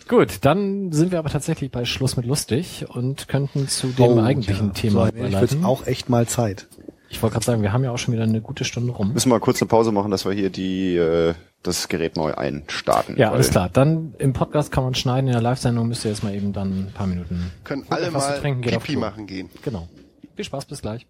Gut, 0.08 0.38
dann 0.42 0.92
sind 0.92 1.12
wir 1.12 1.18
aber 1.20 1.30
tatsächlich 1.30 1.70
bei 1.70 1.84
Schluss 1.84 2.16
mit 2.16 2.26
lustig 2.26 2.84
und 2.88 3.28
könnten 3.28 3.68
zu 3.68 3.86
dem 3.86 4.18
Oh, 4.18 4.20
eigentlichen 4.22 4.68
ja. 4.68 4.72
Thema 4.74 5.06
So, 5.06 5.24
ich 5.24 5.32
wird's 5.32 5.56
auch 5.62 5.86
echt 5.86 6.08
mal 6.10 6.26
Zeit. 6.26 6.66
Ich 7.14 7.22
wollte 7.22 7.34
gerade 7.34 7.46
sagen, 7.46 7.62
wir 7.62 7.72
haben 7.72 7.84
ja 7.84 7.92
auch 7.92 7.96
schon 7.96 8.12
wieder 8.12 8.24
eine 8.24 8.40
gute 8.40 8.64
Stunde 8.64 8.92
rum. 8.92 9.12
Müssen 9.12 9.28
wir 9.30 9.36
mal 9.36 9.40
kurz 9.40 9.62
eine 9.62 9.68
Pause 9.68 9.92
machen, 9.92 10.10
dass 10.10 10.24
wir 10.24 10.32
hier 10.32 10.50
die 10.50 10.96
äh, 10.96 11.34
das 11.62 11.86
Gerät 11.86 12.16
neu 12.16 12.34
einstarten. 12.34 13.16
Ja, 13.16 13.30
alles 13.30 13.50
klar. 13.50 13.68
Dann 13.68 14.14
im 14.18 14.32
Podcast 14.32 14.72
kann 14.72 14.82
man 14.82 14.96
schneiden, 14.96 15.28
in 15.28 15.32
der 15.32 15.40
Live-Sendung 15.40 15.86
müsst 15.86 16.04
ihr 16.04 16.10
jetzt 16.10 16.24
mal 16.24 16.34
eben 16.34 16.52
dann 16.52 16.86
ein 16.86 16.92
paar 16.92 17.06
Minuten. 17.06 17.52
Können 17.62 17.86
alle 17.88 18.10
mal 18.10 18.40
trinken, 18.40 18.62
Pipi 18.62 18.96
machen 18.96 19.28
gehen. 19.28 19.48
Genau. 19.62 19.88
Viel 20.34 20.44
Spaß, 20.44 20.66
bis 20.66 20.82
gleich. 20.82 21.06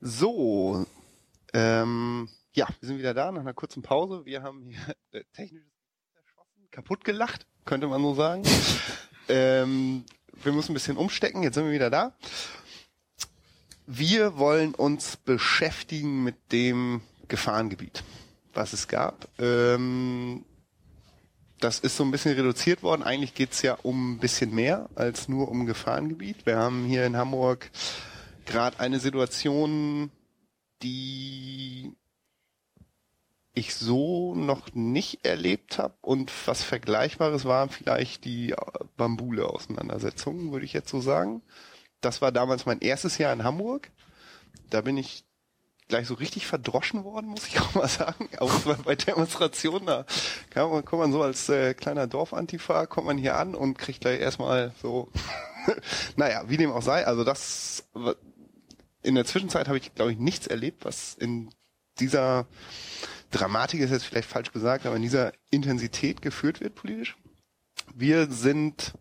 So, 0.00 0.86
ähm, 1.52 2.28
ja, 2.52 2.68
wir 2.78 2.86
sind 2.86 2.98
wieder 2.98 3.12
da 3.12 3.32
nach 3.32 3.40
einer 3.40 3.52
kurzen 3.52 3.82
Pause. 3.82 4.22
Wir 4.24 4.44
haben 4.44 4.62
hier 4.62 4.94
äh, 5.10 5.24
technisches 5.34 5.72
erschossen, 6.14 6.68
kaputt 6.70 7.04
gelacht, 7.04 7.46
könnte 7.64 7.88
man 7.88 8.00
so 8.00 8.14
sagen. 8.14 8.44
ähm, 9.28 10.04
wir 10.44 10.52
müssen 10.52 10.70
ein 10.70 10.74
bisschen 10.74 10.96
umstecken, 10.96 11.42
jetzt 11.42 11.56
sind 11.56 11.64
wir 11.64 11.72
wieder 11.72 11.90
da. 11.90 12.14
Wir 13.86 14.38
wollen 14.38 14.74
uns 14.74 15.16
beschäftigen 15.16 16.22
mit 16.22 16.52
dem 16.52 17.00
Gefahrengebiet, 17.28 18.04
was 18.54 18.72
es 18.72 18.86
gab. 18.86 19.28
Ähm, 19.38 20.44
das 21.58 21.78
ist 21.80 21.96
so 21.96 22.04
ein 22.04 22.10
bisschen 22.10 22.34
reduziert 22.34 22.82
worden. 22.82 23.02
Eigentlich 23.02 23.34
geht's 23.34 23.62
ja 23.62 23.78
um 23.82 24.12
ein 24.12 24.18
bisschen 24.18 24.54
mehr 24.54 24.88
als 24.94 25.28
nur 25.28 25.48
um 25.48 25.66
Gefahrengebiet. 25.66 26.46
Wir 26.46 26.56
haben 26.56 26.84
hier 26.84 27.06
in 27.06 27.16
Hamburg 27.16 27.70
gerade 28.46 28.78
eine 28.80 29.00
Situation, 29.00 30.10
die 30.82 31.92
ich 33.54 33.74
so 33.74 34.34
noch 34.34 34.74
nicht 34.74 35.24
erlebt 35.26 35.78
habe 35.78 35.94
und 36.00 36.32
was 36.46 36.62
Vergleichbares 36.62 37.44
war 37.44 37.68
vielleicht 37.68 38.24
die 38.24 38.52
äh, 38.52 38.56
Bambule-Auseinandersetzung, 38.96 40.52
würde 40.52 40.64
ich 40.64 40.72
jetzt 40.72 40.88
so 40.88 41.00
sagen. 41.00 41.42
Das 42.02 42.20
war 42.20 42.32
damals 42.32 42.66
mein 42.66 42.80
erstes 42.80 43.16
Jahr 43.16 43.32
in 43.32 43.44
Hamburg. 43.44 43.90
Da 44.68 44.82
bin 44.82 44.98
ich 44.98 45.24
gleich 45.88 46.06
so 46.06 46.14
richtig 46.14 46.46
verdroschen 46.46 47.04
worden, 47.04 47.28
muss 47.28 47.46
ich 47.46 47.60
auch 47.60 47.74
mal 47.74 47.88
sagen. 47.88 48.28
Auch 48.38 48.52
bei, 48.84 48.96
Demonstrationen, 48.96 49.86
da 49.86 50.04
kann 50.50 50.70
man, 50.70 50.84
kommt 50.84 51.00
man 51.02 51.12
so 51.12 51.22
als 51.22 51.48
äh, 51.48 51.74
kleiner 51.74 52.06
Dorfantifa, 52.06 52.86
kommt 52.86 53.06
man 53.06 53.18
hier 53.18 53.36
an 53.36 53.54
und 53.54 53.78
kriegt 53.78 54.00
gleich 54.00 54.20
erstmal 54.20 54.72
so, 54.82 55.10
naja, 56.16 56.44
wie 56.48 56.56
dem 56.56 56.72
auch 56.72 56.82
sei. 56.82 57.06
Also 57.06 57.24
das, 57.24 57.84
in 59.02 59.14
der 59.14 59.24
Zwischenzeit 59.24 59.68
habe 59.68 59.78
ich, 59.78 59.94
glaube 59.94 60.12
ich, 60.12 60.18
nichts 60.18 60.46
erlebt, 60.46 60.84
was 60.84 61.14
in 61.14 61.50
dieser 62.00 62.46
Dramatik 63.30 63.80
ist 63.80 63.90
jetzt 63.90 64.04
vielleicht 64.04 64.28
falsch 64.28 64.52
gesagt, 64.52 64.86
aber 64.86 64.96
in 64.96 65.02
dieser 65.02 65.32
Intensität 65.50 66.22
geführt 66.22 66.60
wird 66.60 66.74
politisch. 66.74 67.16
Wir 67.94 68.30
sind 68.30 68.94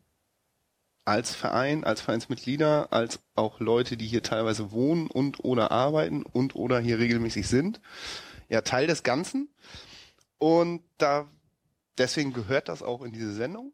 als 1.05 1.33
Verein, 1.33 1.83
als 1.83 2.01
Vereinsmitglieder, 2.01 2.93
als 2.93 3.19
auch 3.35 3.59
Leute, 3.59 3.97
die 3.97 4.07
hier 4.07 4.23
teilweise 4.23 4.71
wohnen 4.71 5.07
und 5.07 5.43
oder 5.43 5.71
arbeiten 5.71 6.23
und 6.23 6.55
oder 6.55 6.79
hier 6.79 6.99
regelmäßig 6.99 7.47
sind, 7.47 7.81
ja 8.49 8.61
Teil 8.61 8.87
des 8.87 9.03
Ganzen. 9.03 9.49
Und 10.37 10.83
da 10.97 11.27
deswegen 11.97 12.33
gehört 12.33 12.69
das 12.69 12.83
auch 12.83 13.01
in 13.01 13.11
diese 13.11 13.33
Sendung. 13.33 13.73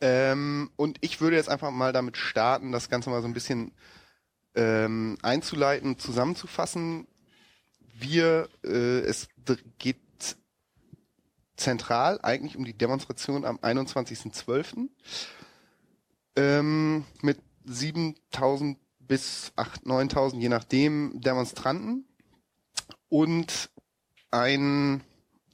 Ähm, 0.00 0.70
und 0.76 0.98
ich 1.00 1.20
würde 1.20 1.36
jetzt 1.36 1.48
einfach 1.48 1.70
mal 1.70 1.92
damit 1.92 2.16
starten, 2.16 2.72
das 2.72 2.88
Ganze 2.88 3.10
mal 3.10 3.22
so 3.22 3.28
ein 3.28 3.34
bisschen 3.34 3.72
ähm, 4.54 5.16
einzuleiten, 5.22 5.98
zusammenzufassen. 5.98 7.06
Wir, 7.96 8.48
äh, 8.64 9.00
es 9.00 9.28
geht 9.78 9.96
zentral 11.56 12.18
eigentlich 12.22 12.56
um 12.56 12.64
die 12.64 12.76
Demonstration 12.76 13.44
am 13.44 13.56
21.12. 13.58 14.88
Ähm, 16.36 17.04
mit 17.22 17.38
7000 17.64 18.78
bis 18.98 19.52
8, 19.56 19.86
9000, 19.86 20.42
je 20.42 20.48
nachdem, 20.48 21.20
Demonstranten 21.20 22.06
und 23.08 23.70
ein 24.30 25.02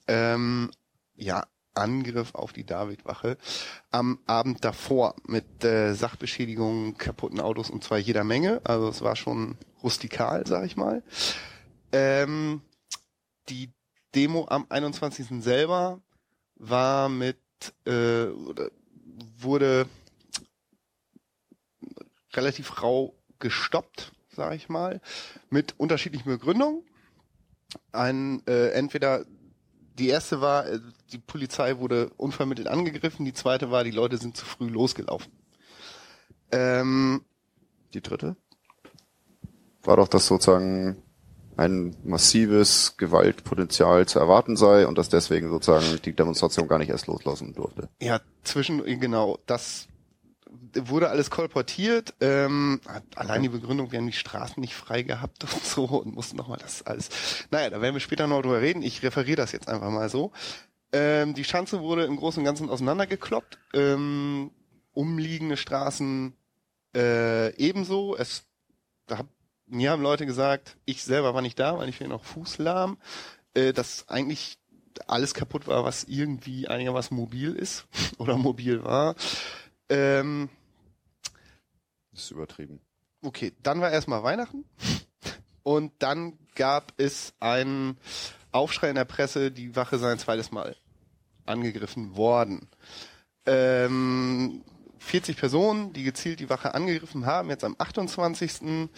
ähm, 0.09 0.71
ja, 1.17 1.47
Angriff 1.75 2.35
auf 2.35 2.53
die 2.53 2.65
Davidwache 2.65 3.37
am 3.91 4.19
Abend 4.27 4.65
davor 4.65 5.15
mit 5.27 5.65
äh, 5.65 5.95
Sachbeschädigungen, 5.95 6.97
kaputten 6.97 7.41
Autos 7.41 7.71
und 7.71 7.85
zwar 7.85 7.99
jeder 7.99 8.25
Menge. 8.25 8.61
Also 8.65 8.89
es 8.89 9.03
war 9.03 9.17
schon 9.17 9.57
rustikal, 9.83 10.47
sag 10.47 10.65
ich 10.65 10.77
mal. 10.77 11.03
Ähm, 11.93 12.63
die 13.49 13.71
Demo 14.15 14.47
am 14.49 14.67
21. 14.69 15.43
selber 15.43 16.01
war 16.57 17.09
mit 17.09 17.39
äh, 17.85 18.27
wurde 19.39 19.87
relativ 22.33 22.83
rau 22.83 23.15
gestoppt, 23.39 24.13
sage 24.35 24.57
ich 24.57 24.69
mal, 24.69 25.01
mit 25.49 25.75
unterschiedlichen 25.79 26.29
Begründungen. 26.29 26.83
Ein 27.93 28.43
äh, 28.47 28.71
entweder 28.71 29.25
die 29.99 30.09
erste 30.09 30.41
war, 30.41 30.67
äh, 30.67 30.81
die 31.13 31.19
Polizei 31.19 31.79
wurde 31.79 32.11
unvermittelt 32.17 32.69
angegriffen, 32.69 33.25
die 33.25 33.33
zweite 33.33 33.71
war, 33.71 33.85
die 33.85 33.91
Leute 33.91 34.19
sind 34.19 34.37
zu 34.37 34.45
früh 34.45 34.69
losgelaufen. 34.69 35.33
Ähm, 36.53 37.25
Die 37.95 38.01
dritte? 38.01 38.37
War 39.83 39.97
doch, 39.97 40.09
dass 40.09 40.27
sozusagen 40.27 41.03
ein 41.57 41.97
massives 42.05 42.97
Gewaltpotenzial 42.97 44.07
zu 44.07 44.19
erwarten 44.19 44.57
sei 44.57 44.87
und 44.87 44.97
dass 44.97 45.09
deswegen 45.09 45.51
sozusagen 45.51 46.01
die 46.03 46.15
Demonstration 46.15 46.69
gar 46.69 46.79
nicht 46.79 46.89
erst 46.89 47.07
loslassen 47.07 47.55
durfte. 47.55 47.89
Ja, 48.01 48.21
zwischen, 48.45 48.83
genau, 49.01 49.39
das 49.47 49.87
wurde 50.75 51.11
alles 51.11 51.31
kolportiert. 51.31 52.15
Ähm, 52.21 52.81
allein 53.15 53.43
die 53.43 53.49
Begründung, 53.49 53.93
wir 53.93 53.99
haben 53.99 54.07
die 54.07 54.13
Straßen 54.13 54.61
nicht 54.61 54.75
frei 54.75 55.03
gehabt 55.03 55.45
und 55.53 55.65
so 55.65 55.85
und 55.85 56.15
mussten 56.15 56.37
nochmal 56.37 56.59
das 56.59 56.83
alles. 56.83 57.11
Naja, 57.51 57.71
da 57.71 57.81
werden 57.81 57.95
wir 57.95 58.01
später 58.01 58.27
noch 58.27 58.43
drüber 58.43 58.61
reden. 58.61 58.83
Ich 58.83 59.03
referiere 59.03 59.37
das 59.37 59.53
jetzt 59.53 59.69
einfach 59.69 59.91
mal 59.91 60.09
so. 60.09 60.33
Ähm, 60.93 61.35
die 61.35 61.45
Schanze 61.45 61.81
wurde 61.81 62.05
im 62.05 62.17
Großen 62.17 62.41
und 62.41 62.45
Ganzen 62.45 62.69
auseinandergekloppt. 62.69 63.59
Ähm, 63.75 64.51
umliegende 64.93 65.57
Straßen 65.57 66.35
äh, 66.95 67.55
ebenso. 67.57 68.17
Es, 68.17 68.45
da 69.07 69.19
hab, 69.19 69.27
mir 69.67 69.93
haben 69.93 70.03
Leute 70.03 70.27
gesagt, 70.27 70.77
ich 70.85 71.05
selber 71.05 71.35
war 71.35 71.43
nicht 71.43 71.59
da, 71.59 71.79
weil 71.79 71.89
ich 71.89 72.01
mir 72.01 72.09
noch 72.09 72.25
fußlahm, 72.25 72.99
äh, 73.55 73.73
dass 73.73 74.09
eigentlich 74.09 74.59
alles 75.07 75.35
kaputt 75.35 75.69
war, 75.69 75.85
was 75.85 76.05
irgendwie 76.05 76.67
einigermaßen 76.69 77.17
mobil 77.17 77.55
ist 77.55 77.87
oder 78.19 78.37
mobil 78.37 78.83
war. 78.85 79.15
Ähm, 79.91 80.49
Das 82.13 82.23
ist 82.23 82.31
übertrieben. 82.31 82.81
okay, 83.23 83.53
dann 83.63 83.81
war 83.81 83.91
erstmal 83.91 84.23
Weihnachten 84.23 84.65
und 85.63 85.93
dann 85.99 86.39
gab 86.55 86.93
es 86.97 87.35
einen 87.41 87.99
Aufschrei 88.53 88.89
in 88.89 88.95
der 88.97 89.05
Presse, 89.05 89.51
die 89.51 89.77
Wache 89.77 89.99
sei 89.99 90.11
ein 90.13 90.19
zweites 90.19 90.51
Mal 90.51 90.77
angegriffen 91.47 92.17
worden. 92.17 92.69
Ähm, 93.47 94.63
40 94.99 95.37
Personen, 95.37 95.93
die 95.93 96.03
gezielt 96.05 96.41
die 96.41 96.51
Wache 96.51 96.75
angegriffen 96.75 97.27
haben, 97.27 97.49
jetzt 97.51 97.65
am 97.65 97.75
28. 97.79 98.89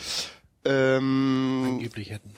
Ähm, 0.64 1.64
Angeblich 1.66 2.10
hätten. 2.10 2.34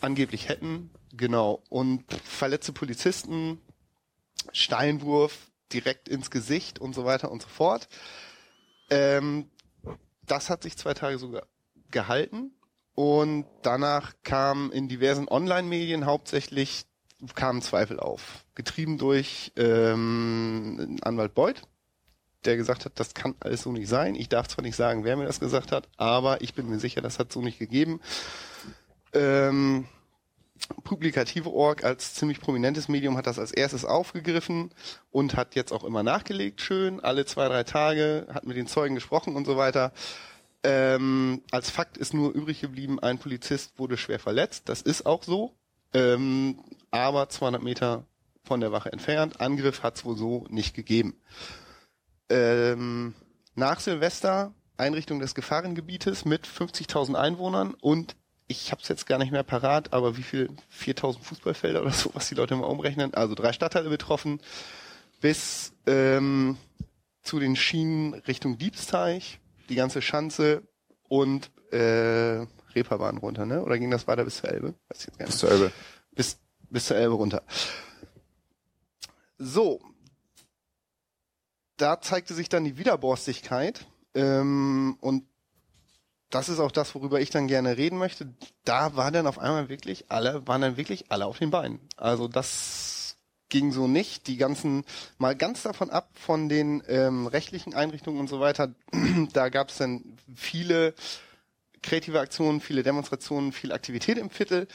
angeblich 0.00 0.48
hätten, 0.48 0.90
genau. 1.12 1.62
Und 1.68 2.04
verletzte 2.24 2.72
Polizisten, 2.72 3.60
Steinwurf 4.52 5.47
direkt 5.72 6.08
ins 6.08 6.30
Gesicht 6.30 6.78
und 6.78 6.94
so 6.94 7.04
weiter 7.04 7.30
und 7.30 7.42
so 7.42 7.48
fort. 7.48 7.88
Ähm, 8.90 9.50
das 10.26 10.50
hat 10.50 10.62
sich 10.62 10.76
zwei 10.76 10.94
Tage 10.94 11.18
sogar 11.18 11.46
gehalten 11.90 12.52
und 12.94 13.46
danach 13.62 14.14
kam 14.24 14.70
in 14.72 14.88
diversen 14.88 15.28
Online-Medien 15.28 16.06
hauptsächlich 16.06 16.84
kamen 17.34 17.62
Zweifel 17.62 17.98
auf, 17.98 18.44
getrieben 18.54 18.98
durch 18.98 19.52
ähm, 19.56 20.98
Anwalt 21.02 21.34
Beuth, 21.34 21.62
der 22.44 22.56
gesagt 22.56 22.84
hat, 22.84 22.92
das 23.00 23.14
kann 23.14 23.34
alles 23.40 23.62
so 23.62 23.72
nicht 23.72 23.88
sein. 23.88 24.14
Ich 24.14 24.28
darf 24.28 24.48
zwar 24.48 24.62
nicht 24.62 24.76
sagen, 24.76 25.04
wer 25.04 25.16
mir 25.16 25.26
das 25.26 25.40
gesagt 25.40 25.72
hat, 25.72 25.88
aber 25.96 26.40
ich 26.42 26.54
bin 26.54 26.68
mir 26.68 26.78
sicher, 26.78 27.00
das 27.00 27.18
hat 27.18 27.32
so 27.32 27.40
nicht 27.40 27.58
gegeben. 27.58 28.00
Ähm, 29.12 29.88
Publikative 30.84 31.50
Org 31.50 31.84
als 31.84 32.14
ziemlich 32.14 32.40
prominentes 32.40 32.88
Medium 32.88 33.16
hat 33.16 33.26
das 33.26 33.38
als 33.38 33.52
erstes 33.52 33.84
aufgegriffen 33.84 34.70
und 35.10 35.36
hat 35.36 35.54
jetzt 35.54 35.72
auch 35.72 35.84
immer 35.84 36.02
nachgelegt, 36.02 36.60
schön, 36.60 37.00
alle 37.00 37.26
zwei, 37.26 37.48
drei 37.48 37.64
Tage, 37.64 38.26
hat 38.32 38.46
mit 38.46 38.56
den 38.56 38.66
Zeugen 38.66 38.94
gesprochen 38.94 39.36
und 39.36 39.46
so 39.46 39.56
weiter. 39.56 39.92
Ähm, 40.64 41.42
als 41.50 41.70
Fakt 41.70 41.96
ist 41.96 42.14
nur 42.14 42.32
übrig 42.32 42.60
geblieben, 42.60 42.98
ein 42.98 43.18
Polizist 43.18 43.78
wurde 43.78 43.96
schwer 43.96 44.18
verletzt, 44.18 44.68
das 44.68 44.82
ist 44.82 45.06
auch 45.06 45.22
so, 45.22 45.54
ähm, 45.94 46.58
aber 46.90 47.28
200 47.28 47.62
Meter 47.62 48.04
von 48.44 48.60
der 48.60 48.72
Wache 48.72 48.92
entfernt. 48.92 49.40
Angriff 49.40 49.82
hat 49.82 49.96
es 49.96 50.04
wohl 50.04 50.16
so 50.16 50.46
nicht 50.48 50.74
gegeben. 50.74 51.14
Ähm, 52.30 53.14
nach 53.54 53.80
Silvester 53.80 54.52
Einrichtung 54.78 55.18
des 55.18 55.34
Gefahrengebietes 55.34 56.24
mit 56.24 56.46
50.000 56.46 57.14
Einwohnern 57.14 57.74
und 57.74 58.16
ich 58.48 58.72
habe 58.72 58.82
es 58.82 58.88
jetzt 58.88 59.06
gar 59.06 59.18
nicht 59.18 59.30
mehr 59.30 59.42
parat, 59.42 59.92
aber 59.92 60.16
wie 60.16 60.22
viel? 60.22 60.50
4000 60.70 61.24
Fußballfelder 61.24 61.82
oder 61.82 61.92
so, 61.92 62.10
was 62.14 62.28
die 62.28 62.34
Leute 62.34 62.56
mal 62.56 62.66
umrechnen. 62.66 63.14
Also 63.14 63.34
drei 63.34 63.52
Stadtteile 63.52 63.90
betroffen, 63.90 64.40
bis 65.20 65.72
ähm, 65.86 66.56
zu 67.22 67.38
den 67.38 67.56
Schienen 67.56 68.14
Richtung 68.14 68.58
Diebsteich, 68.58 69.38
die 69.68 69.74
ganze 69.74 70.00
Schanze 70.00 70.62
und 71.08 71.50
äh, 71.72 72.46
Reeperbahn 72.74 73.18
runter, 73.18 73.44
ne? 73.44 73.62
Oder 73.62 73.78
ging 73.78 73.90
das 73.90 74.06
weiter 74.06 74.24
bis 74.24 74.38
zur 74.38 74.50
Elbe? 74.50 74.74
Weiß 74.88 75.00
ich 75.00 75.06
jetzt 75.06 75.18
gar 75.18 75.26
nicht. 75.26 75.32
Bis 75.32 75.40
zur 75.40 75.50
Elbe. 75.50 75.72
Bis, 76.12 76.38
bis 76.70 76.86
zur 76.86 76.96
Elbe 76.96 77.14
runter. 77.14 77.42
So. 79.36 79.80
Da 81.76 82.00
zeigte 82.00 82.34
sich 82.34 82.48
dann 82.48 82.64
die 82.64 82.76
Widerborstigkeit 82.76 83.86
ähm, 84.14 84.96
und 85.00 85.27
das 86.30 86.48
ist 86.48 86.60
auch 86.60 86.72
das, 86.72 86.94
worüber 86.94 87.20
ich 87.20 87.30
dann 87.30 87.48
gerne 87.48 87.76
reden 87.76 87.98
möchte. 87.98 88.32
Da 88.64 88.96
war 88.96 89.10
dann 89.10 89.26
auf 89.26 89.38
einmal 89.38 89.68
wirklich 89.68 90.10
alle, 90.10 90.46
waren 90.46 90.60
dann 90.60 90.76
wirklich 90.76 91.10
alle 91.10 91.26
auf 91.26 91.38
den 91.38 91.50
Beinen. 91.50 91.80
Also 91.96 92.28
das 92.28 93.16
ging 93.48 93.72
so 93.72 93.88
nicht. 93.88 94.26
Die 94.26 94.36
ganzen, 94.36 94.84
mal 95.16 95.34
ganz 95.34 95.62
davon 95.62 95.90
ab 95.90 96.10
von 96.14 96.48
den 96.48 96.82
ähm, 96.86 97.26
rechtlichen 97.26 97.74
Einrichtungen 97.74 98.20
und 98.20 98.28
so 98.28 98.40
weiter, 98.40 98.74
da 99.32 99.48
gab 99.48 99.70
es 99.70 99.78
dann 99.78 100.18
viele 100.34 100.94
kreative 101.82 102.20
Aktionen, 102.20 102.60
viele 102.60 102.82
Demonstrationen, 102.82 103.52
viel 103.52 103.72
Aktivität 103.72 104.18
im 104.18 104.30
Viertel. 104.30 104.68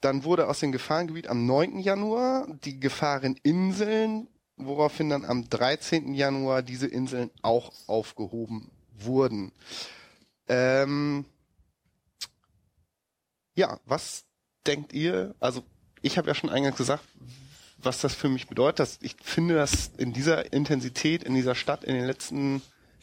Dann 0.00 0.24
wurde 0.24 0.48
aus 0.48 0.60
dem 0.60 0.70
Gefahrengebiet 0.70 1.28
am 1.28 1.46
9. 1.46 1.78
Januar 1.78 2.46
die 2.64 2.78
Gefahreninseln, 2.78 4.28
woraufhin 4.56 5.08
dann 5.08 5.24
am 5.24 5.48
13. 5.48 6.14
Januar 6.14 6.62
diese 6.62 6.86
Inseln 6.86 7.30
auch 7.42 7.72
aufgehoben 7.86 8.70
wurden. 8.96 9.50
Ähm, 10.48 11.24
ja, 13.54 13.78
was 13.86 14.24
denkt 14.66 14.92
ihr? 14.92 15.34
Also 15.40 15.62
ich 16.02 16.18
habe 16.18 16.28
ja 16.28 16.34
schon 16.34 16.50
eingangs 16.50 16.76
gesagt, 16.76 17.04
was 17.78 18.00
das 18.00 18.14
für 18.14 18.28
mich 18.28 18.46
bedeutet. 18.48 18.80
Dass 18.80 18.98
ich 19.00 19.16
finde, 19.22 19.54
dass 19.54 19.90
in 19.96 20.12
dieser 20.12 20.52
Intensität 20.52 21.22
in 21.22 21.34
dieser 21.34 21.54
Stadt 21.54 21.84
in 21.84 21.94
den 21.94 22.06
letzten 22.06 22.62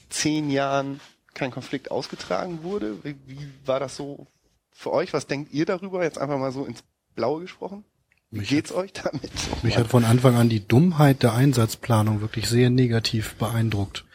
zehn 0.10 0.50
Jahren 0.50 1.00
kein 1.34 1.52
Konflikt 1.52 1.92
ausgetragen 1.92 2.64
wurde. 2.64 3.04
Wie, 3.04 3.16
wie 3.26 3.48
war 3.66 3.80
das 3.80 3.96
so 3.96 4.28
für 4.72 4.92
euch? 4.92 5.14
Was 5.14 5.28
denkt 5.28 5.54
ihr 5.54 5.66
darüber? 5.66 6.04
Jetzt 6.04 6.18
einfach 6.18 6.38
mal 6.38 6.52
so 6.52 6.66
ins 6.66 6.84
Blaue 7.16 7.42
gesprochen. 7.42 7.86
Wie 8.30 8.40
Mich 8.40 8.50
geht's 8.50 8.72
euch 8.72 8.94
damit? 8.94 9.32
Mich 9.64 9.78
hat 9.78 9.88
von 9.88 10.06
Anfang 10.06 10.36
an 10.36 10.50
die 10.50 10.66
Dummheit 10.66 11.24
der 11.24 11.34
Einsatzplanung 11.34 12.22
wirklich 12.22 12.48
sehr 12.48 12.70
negativ 12.70 13.36
beeindruckt. 13.36 14.06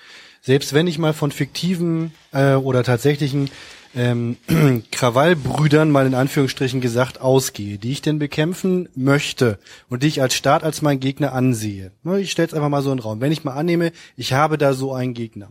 Selbst 0.46 0.74
wenn 0.74 0.86
ich 0.86 0.98
mal 0.98 1.12
von 1.12 1.32
fiktiven 1.32 2.12
äh, 2.30 2.54
oder 2.54 2.84
tatsächlichen 2.84 3.50
ähm, 3.96 4.36
Krawallbrüdern 4.92 5.90
mal 5.90 6.06
in 6.06 6.14
Anführungsstrichen 6.14 6.80
gesagt 6.80 7.20
ausgehe, 7.20 7.78
die 7.78 7.90
ich 7.90 8.00
denn 8.00 8.20
bekämpfen 8.20 8.88
möchte 8.94 9.58
und 9.88 10.04
die 10.04 10.06
ich 10.06 10.22
als 10.22 10.34
Staat 10.34 10.62
als 10.62 10.82
mein 10.82 11.00
Gegner 11.00 11.32
ansehe. 11.32 11.90
Ich 12.20 12.30
stelle 12.30 12.46
es 12.46 12.54
einfach 12.54 12.68
mal 12.68 12.82
so 12.82 12.92
in 12.92 12.98
den 12.98 13.02
Raum. 13.02 13.20
Wenn 13.20 13.32
ich 13.32 13.42
mal 13.42 13.54
annehme, 13.54 13.90
ich 14.16 14.34
habe 14.34 14.56
da 14.56 14.72
so 14.72 14.92
einen 14.92 15.14
Gegner. 15.14 15.50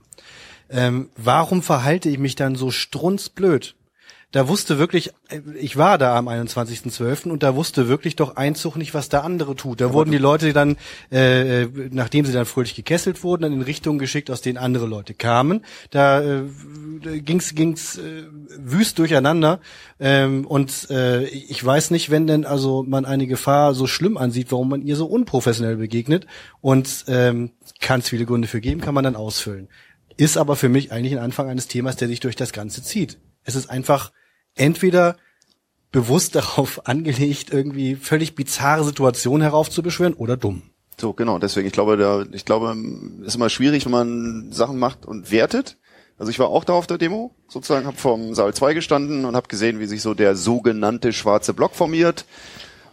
Ähm, 0.69 1.09
warum 1.17 1.61
verhalte 1.61 2.07
ich 2.07 2.17
mich 2.17 2.35
dann 2.35 2.55
so 2.55 2.71
strunzblöd? 2.71 3.75
Da 4.31 4.47
wusste 4.47 4.77
wirklich, 4.77 5.11
ich 5.59 5.77
war 5.77 5.97
da 5.97 6.17
am 6.17 6.27
21.12. 6.27 7.29
und 7.29 7.41
da 7.41 7.55
wusste 7.55 7.87
wirklich 7.87 8.15
doch 8.15 8.35
Einzug 8.35 8.75
nicht, 8.75 8.93
was 8.93 9.09
der 9.09 9.23
andere 9.23 9.55
tut. 9.55 9.79
Da 9.79 9.93
wurden 9.93 10.11
die 10.11 10.17
Leute 10.17 10.51
dann, 10.51 10.77
äh, 11.11 11.63
äh, 11.63 11.69
nachdem 11.91 12.25
sie 12.25 12.33
dann 12.33 12.45
fröhlich 12.45 12.75
gekesselt 12.75 13.23
wurden, 13.23 13.43
dann 13.43 13.53
in 13.53 13.61
Richtungen 13.61 13.99
geschickt, 13.99 14.29
aus 14.29 14.41
denen 14.41 14.57
andere 14.57 14.87
Leute 14.87 15.13
kamen. 15.13 15.61
Da 15.89 16.21
äh, 16.21 16.41
ging's 17.21 17.55
ging's 17.55 17.97
äh, 17.97 18.23
wüst 18.57 18.99
durcheinander. 18.99 19.61
Ähm, 19.99 20.45
und 20.45 20.89
äh, 20.89 21.23
ich 21.25 21.63
weiß 21.63 21.91
nicht, 21.91 22.09
wenn 22.09 22.27
denn 22.27 22.45
also 22.45 22.83
man 22.83 23.05
eine 23.05 23.27
Gefahr 23.27 23.73
so 23.73 23.87
schlimm 23.87 24.17
ansieht, 24.17 24.51
warum 24.51 24.69
man 24.69 24.81
ihr 24.81 24.95
so 24.95 25.05
unprofessionell 25.05 25.77
begegnet. 25.77 26.27
Und 26.61 27.05
ähm, 27.07 27.51
kann 27.79 28.01
es 28.01 28.09
viele 28.09 28.25
Gründe 28.25 28.47
für 28.47 28.61
geben, 28.61 28.81
kann 28.81 28.93
man 28.95 29.03
dann 29.03 29.15
ausfüllen. 29.15 29.69
Ist 30.17 30.37
aber 30.37 30.55
für 30.55 30.69
mich 30.69 30.91
eigentlich 30.91 31.13
ein 31.13 31.23
Anfang 31.23 31.49
eines 31.49 31.67
Themas, 31.67 31.97
der 31.97 32.07
sich 32.07 32.19
durch 32.19 32.35
das 32.35 32.53
Ganze 32.53 32.83
zieht. 32.83 33.17
Es 33.45 33.55
ist 33.55 33.69
einfach 33.69 34.11
entweder 34.55 35.15
bewusst 35.91 36.35
darauf 36.35 36.87
angelegt, 36.87 37.51
irgendwie 37.51 37.95
völlig 37.95 38.35
bizarre 38.35 38.83
Situationen 38.83 39.41
heraufzubeschwören 39.41 40.13
oder 40.13 40.35
dumm. 40.35 40.63
So, 40.97 41.13
genau, 41.13 41.39
deswegen, 41.39 41.67
ich 41.67 41.73
glaube, 41.73 41.97
da, 41.97 42.25
ich 42.31 42.45
glaube, 42.45 42.75
ist 43.23 43.35
immer 43.35 43.49
schwierig, 43.49 43.85
wenn 43.85 43.91
man 43.91 44.51
Sachen 44.51 44.79
macht 44.79 45.05
und 45.05 45.31
wertet. 45.31 45.77
Also 46.17 46.31
ich 46.31 46.39
war 46.39 46.47
auch 46.47 46.63
da 46.63 46.73
auf 46.73 46.87
der 46.87 46.97
Demo, 46.97 47.35
sozusagen, 47.49 47.85
habe 47.85 47.97
vom 47.97 48.33
Saal 48.33 48.53
2 48.53 48.73
gestanden 48.73 49.25
und 49.25 49.35
habe 49.35 49.49
gesehen, 49.49 49.81
wie 49.81 49.85
sich 49.85 50.01
so 50.01 50.13
der 50.13 50.37
sogenannte 50.37 51.11
schwarze 51.11 51.53
Block 51.53 51.75
formiert 51.75 52.25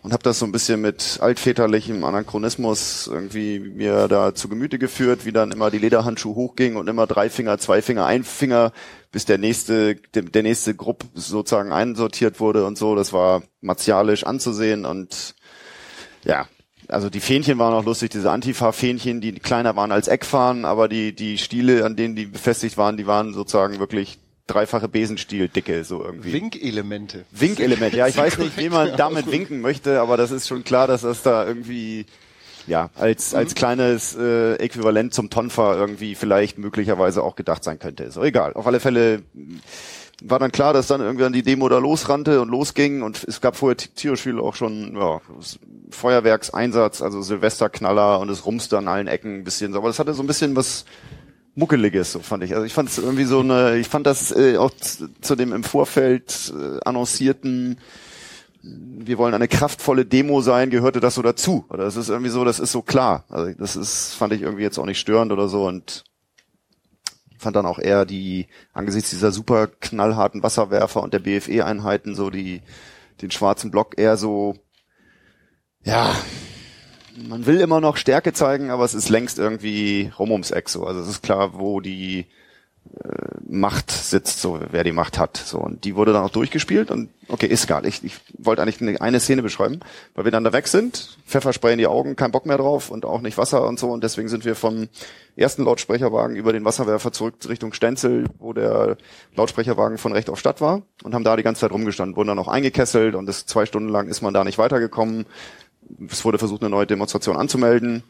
und 0.02 0.12
habe 0.12 0.24
das 0.24 0.40
so 0.40 0.46
ein 0.46 0.50
bisschen 0.50 0.80
mit 0.80 1.18
altväterlichem 1.20 2.02
Anachronismus 2.02 3.06
irgendwie 3.06 3.60
mir 3.60 4.08
da 4.08 4.34
zu 4.34 4.48
Gemüte 4.48 4.80
geführt, 4.80 5.24
wie 5.24 5.30
dann 5.30 5.52
immer 5.52 5.70
die 5.70 5.78
Lederhandschuhe 5.78 6.34
hochging 6.34 6.74
und 6.74 6.88
immer 6.88 7.06
drei 7.06 7.30
Finger, 7.30 7.58
zwei 7.58 7.80
Finger, 7.80 8.06
ein 8.06 8.24
Finger, 8.24 8.72
bis 9.12 9.26
der 9.26 9.38
nächste, 9.38 9.94
der, 10.14 10.42
nächste 10.42 10.74
Gruppe 10.74 11.06
sozusagen 11.14 11.70
einsortiert 11.70 12.40
wurde 12.40 12.64
und 12.66 12.78
so. 12.78 12.96
Das 12.96 13.12
war 13.12 13.42
martialisch 13.60 14.24
anzusehen 14.24 14.86
und 14.86 15.34
ja, 16.24 16.48
also 16.88 17.10
die 17.10 17.20
Fähnchen 17.20 17.58
waren 17.58 17.74
auch 17.74 17.84
lustig, 17.84 18.10
diese 18.10 18.30
Antifa-Fähnchen, 18.30 19.20
die 19.20 19.32
kleiner 19.32 19.76
waren 19.76 19.92
als 19.92 20.08
Eckfahnen, 20.08 20.64
aber 20.64 20.88
die, 20.88 21.14
die 21.14 21.38
Stiele, 21.38 21.84
an 21.84 21.94
denen 21.94 22.16
die 22.16 22.26
befestigt 22.26 22.76
waren, 22.76 22.96
die 22.96 23.06
waren 23.06 23.34
sozusagen 23.34 23.78
wirklich 23.78 24.18
dreifache 24.46 24.88
Besenstiel-Dicke, 24.88 25.84
so 25.84 26.02
irgendwie. 26.04 26.32
Winkelemente. 26.32 27.24
Winkelement, 27.30 27.94
ja, 27.94 28.08
ich 28.08 28.16
weiß 28.18 28.38
nicht, 28.38 28.56
wie 28.56 28.68
man 28.70 28.92
damit 28.96 29.30
winken 29.30 29.60
möchte, 29.60 30.00
aber 30.00 30.16
das 30.16 30.30
ist 30.30 30.48
schon 30.48 30.64
klar, 30.64 30.86
dass 30.86 31.02
das 31.02 31.22
da 31.22 31.46
irgendwie, 31.46 32.06
ja, 32.66 32.90
als, 32.94 33.34
als 33.34 33.54
kleines 33.54 34.14
äh, 34.14 34.54
Äquivalent 34.54 35.14
zum 35.14 35.30
Tonfa 35.30 35.74
irgendwie 35.76 36.14
vielleicht 36.14 36.58
möglicherweise 36.58 37.22
auch 37.22 37.36
gedacht 37.36 37.64
sein 37.64 37.78
könnte. 37.78 38.04
Ist 38.04 38.18
auch 38.18 38.24
egal. 38.24 38.52
Auf 38.54 38.66
alle 38.66 38.80
Fälle 38.80 39.22
war 40.24 40.38
dann 40.38 40.52
klar, 40.52 40.72
dass 40.72 40.86
dann 40.86 41.00
irgendwann 41.00 41.32
die 41.32 41.42
Demo 41.42 41.68
da 41.68 41.78
losrannte 41.78 42.40
und 42.40 42.48
losging 42.48 43.02
und 43.02 43.24
es 43.24 43.40
gab 43.40 43.56
vorher 43.56 43.76
tierisch 43.76 44.22
viel 44.22 44.38
auch 44.38 44.54
schon 44.54 44.94
ja, 44.94 45.20
Feuerwerkseinsatz, 45.90 47.02
also 47.02 47.22
Silvesterknaller 47.22 48.20
und 48.20 48.28
es 48.28 48.46
rumste 48.46 48.78
an 48.78 48.88
allen 48.88 49.08
Ecken 49.08 49.38
ein 49.38 49.44
bisschen 49.44 49.72
so. 49.72 49.78
Aber 49.78 49.88
das 49.88 49.98
hatte 49.98 50.14
so 50.14 50.22
ein 50.22 50.26
bisschen 50.26 50.54
was 50.54 50.84
Muckeliges, 51.54 52.12
so 52.12 52.20
fand 52.20 52.44
ich. 52.44 52.54
Also 52.54 52.64
ich 52.64 52.72
fand 52.72 52.88
es 52.88 52.98
irgendwie 52.98 53.24
so 53.24 53.40
eine, 53.40 53.76
ich 53.76 53.88
fand 53.88 54.06
das 54.06 54.32
äh, 54.32 54.56
auch 54.56 54.70
zu, 54.70 55.08
zu 55.20 55.34
dem 55.36 55.52
im 55.52 55.64
Vorfeld 55.64 56.52
äh, 56.56 56.78
annoncierten 56.84 57.78
wir 58.62 59.18
wollen 59.18 59.34
eine 59.34 59.48
kraftvolle 59.48 60.04
Demo 60.04 60.40
sein, 60.40 60.70
gehörte 60.70 61.00
das 61.00 61.16
so 61.16 61.22
dazu. 61.22 61.64
Oder 61.68 61.84
das 61.84 61.96
ist 61.96 62.08
irgendwie 62.08 62.30
so, 62.30 62.44
das 62.44 62.60
ist 62.60 62.72
so 62.72 62.82
klar. 62.82 63.24
Also 63.28 63.52
das 63.58 63.76
ist, 63.76 64.14
fand 64.14 64.32
ich 64.32 64.42
irgendwie 64.42 64.62
jetzt 64.62 64.78
auch 64.78 64.86
nicht 64.86 65.00
störend 65.00 65.32
oder 65.32 65.48
so 65.48 65.66
und 65.66 66.04
fand 67.38 67.56
dann 67.56 67.66
auch 67.66 67.80
eher 67.80 68.06
die, 68.06 68.46
angesichts 68.72 69.10
dieser 69.10 69.32
super 69.32 69.66
knallharten 69.66 70.42
Wasserwerfer 70.44 71.02
und 71.02 71.12
der 71.12 71.18
BFE-Einheiten 71.18 72.14
so 72.14 72.30
die, 72.30 72.62
den 73.20 73.32
schwarzen 73.32 73.72
Block 73.72 73.98
eher 73.98 74.16
so, 74.16 74.54
ja, 75.82 76.14
man 77.28 77.44
will 77.46 77.60
immer 77.60 77.80
noch 77.80 77.96
Stärke 77.96 78.32
zeigen, 78.32 78.70
aber 78.70 78.84
es 78.84 78.94
ist 78.94 79.08
längst 79.08 79.40
irgendwie 79.40 80.12
rum 80.18 80.30
ums 80.30 80.52
Eck 80.52 80.68
so. 80.68 80.86
Also 80.86 81.00
es 81.00 81.08
ist 81.08 81.22
klar, 81.22 81.58
wo 81.58 81.80
die 81.80 82.26
Macht 83.48 83.90
sitzt, 83.90 84.40
so 84.40 84.60
wer 84.70 84.82
die 84.82 84.92
Macht 84.92 85.18
hat. 85.18 85.36
So 85.36 85.58
und 85.58 85.84
die 85.84 85.94
wurde 85.94 86.12
dann 86.12 86.24
auch 86.24 86.30
durchgespielt 86.30 86.90
und 86.90 87.10
okay, 87.28 87.46
ist 87.46 87.64
egal. 87.64 87.84
Ich, 87.86 88.02
ich 88.02 88.16
wollte 88.38 88.62
eigentlich 88.62 88.80
eine, 88.80 89.00
eine 89.00 89.20
Szene 89.20 89.42
beschreiben, 89.42 89.80
weil 90.14 90.24
wir 90.24 90.32
dann 90.32 90.44
da 90.44 90.52
weg 90.52 90.68
sind, 90.68 91.18
Pfefferspray 91.26 91.72
in 91.72 91.78
die 91.78 91.86
Augen, 91.86 92.16
kein 92.16 92.32
Bock 92.32 92.46
mehr 92.46 92.58
drauf 92.58 92.90
und 92.90 93.04
auch 93.04 93.20
nicht 93.20 93.38
Wasser 93.38 93.66
und 93.66 93.78
so 93.78 93.90
und 93.90 94.02
deswegen 94.04 94.28
sind 94.28 94.44
wir 94.44 94.54
vom 94.54 94.88
ersten 95.36 95.64
Lautsprecherwagen 95.64 96.36
über 96.36 96.52
den 96.52 96.64
Wasserwerfer 96.64 97.12
zurück 97.12 97.34
Richtung 97.48 97.72
Stenzel, 97.72 98.24
wo 98.38 98.52
der 98.52 98.96
Lautsprecherwagen 99.36 99.98
von 99.98 100.12
Recht 100.12 100.30
auf 100.30 100.38
Stadt 100.38 100.60
war 100.60 100.82
und 101.02 101.14
haben 101.14 101.24
da 101.24 101.36
die 101.36 101.42
ganze 101.42 101.60
Zeit 101.60 101.72
rumgestanden, 101.72 102.16
wurden 102.16 102.28
dann 102.28 102.38
auch 102.38 102.48
eingekesselt 102.48 103.14
und 103.14 103.26
das 103.26 103.46
zwei 103.46 103.66
Stunden 103.66 103.88
lang 103.88 104.08
ist 104.08 104.22
man 104.22 104.32
da 104.32 104.44
nicht 104.44 104.58
weitergekommen. 104.58 105.26
Es 106.08 106.24
wurde 106.24 106.38
versucht, 106.38 106.62
eine 106.62 106.70
neue 106.70 106.86
Demonstration 106.86 107.36
anzumelden. 107.36 108.02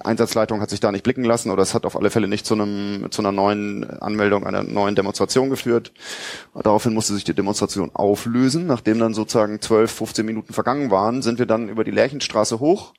Einsatzleitung 0.00 0.60
hat 0.60 0.70
sich 0.70 0.80
da 0.80 0.90
nicht 0.90 1.04
blicken 1.04 1.24
lassen 1.24 1.50
oder 1.50 1.62
es 1.62 1.72
hat 1.72 1.86
auf 1.86 1.96
alle 1.96 2.10
Fälle 2.10 2.26
nicht 2.26 2.46
zu 2.46 2.54
einem 2.54 3.06
zu 3.10 3.22
einer 3.22 3.30
neuen 3.30 3.84
Anmeldung 4.00 4.44
einer 4.44 4.62
neuen 4.62 4.96
Demonstration 4.96 5.50
geführt. 5.50 5.92
Daraufhin 6.54 6.94
musste 6.94 7.14
sich 7.14 7.24
die 7.24 7.34
Demonstration 7.34 7.90
auflösen. 7.94 8.66
Nachdem 8.66 8.98
dann 8.98 9.14
sozusagen 9.14 9.60
12, 9.60 9.90
15 9.90 10.26
Minuten 10.26 10.52
vergangen 10.52 10.90
waren, 10.90 11.22
sind 11.22 11.38
wir 11.38 11.46
dann 11.46 11.68
über 11.68 11.84
die 11.84 11.92
Lerchenstraße 11.92 12.58
hoch 12.58 12.92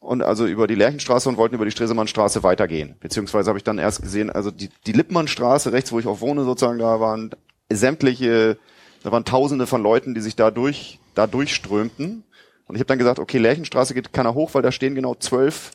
und 0.00 0.22
also 0.22 0.46
über 0.46 0.66
die 0.66 0.76
Lerchenstraße 0.76 1.28
und 1.28 1.36
wollten 1.36 1.56
über 1.56 1.66
die 1.66 1.70
Stresemannstraße 1.72 2.42
weitergehen. 2.42 2.96
Beziehungsweise 3.00 3.48
habe 3.48 3.58
ich 3.58 3.64
dann 3.64 3.78
erst 3.78 4.00
gesehen, 4.00 4.30
also 4.30 4.50
die, 4.50 4.70
die 4.86 4.92
Lippmannstraße 4.92 5.72
rechts, 5.72 5.92
wo 5.92 5.98
ich 5.98 6.06
auch 6.06 6.20
wohne, 6.20 6.44
sozusagen, 6.44 6.78
da 6.78 7.00
waren 7.00 7.32
sämtliche, 7.70 8.56
da 9.02 9.12
waren 9.12 9.26
Tausende 9.26 9.66
von 9.66 9.82
Leuten, 9.82 10.14
die 10.14 10.20
sich 10.22 10.36
da 10.36 10.50
durch 10.50 10.98
da 11.14 11.26
durchströmten. 11.26 12.24
Und 12.66 12.74
ich 12.74 12.80
habe 12.80 12.86
dann 12.86 12.98
gesagt, 12.98 13.18
okay, 13.18 13.38
Lerchenstraße 13.38 13.92
geht 13.92 14.12
keiner 14.12 14.34
hoch, 14.34 14.54
weil 14.54 14.62
da 14.62 14.72
stehen 14.72 14.94
genau 14.94 15.14
zwölf 15.14 15.72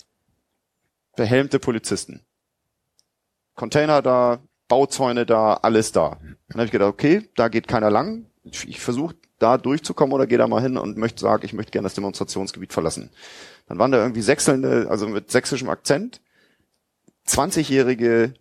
behelmte 1.16 1.60
Polizisten. 1.60 2.22
Container 3.56 4.02
da, 4.02 4.40
Bauzäune 4.68 5.26
da, 5.26 5.56
alles 5.56 5.92
da. 5.92 6.18
Dann 6.50 6.56
habe 6.56 6.66
ich 6.66 6.72
gedacht, 6.72 6.90
okay, 6.90 7.30
da 7.36 7.48
geht 7.48 7.68
keiner 7.68 7.92
lang. 7.92 8.26
Ich, 8.44 8.80
versuche 8.80 9.16
da 9.40 9.58
durchzukommen 9.58 10.14
oder 10.14 10.28
gehe 10.28 10.38
da 10.38 10.48
mal 10.48 10.62
hin 10.62 10.78
und 10.78 10.98
möchte 10.98 11.22
sagen, 11.22 11.46
ich 11.46 11.54
möchte 11.54 11.72
gerne 11.72 11.86
das 11.86 11.94
Demonstrationsgebiet 11.94 12.74
verlassen. 12.74 13.10
Dann 13.68 13.80
waren 13.80 13.92
da 13.92 14.00
irgendwie 14.00 14.22
sechselnde, 14.22 14.88
also 14.90 15.08
mit 15.08 15.32
sächsischem 15.32 15.70
Akzent, 15.70 16.22
20-jährige 17.28 18.34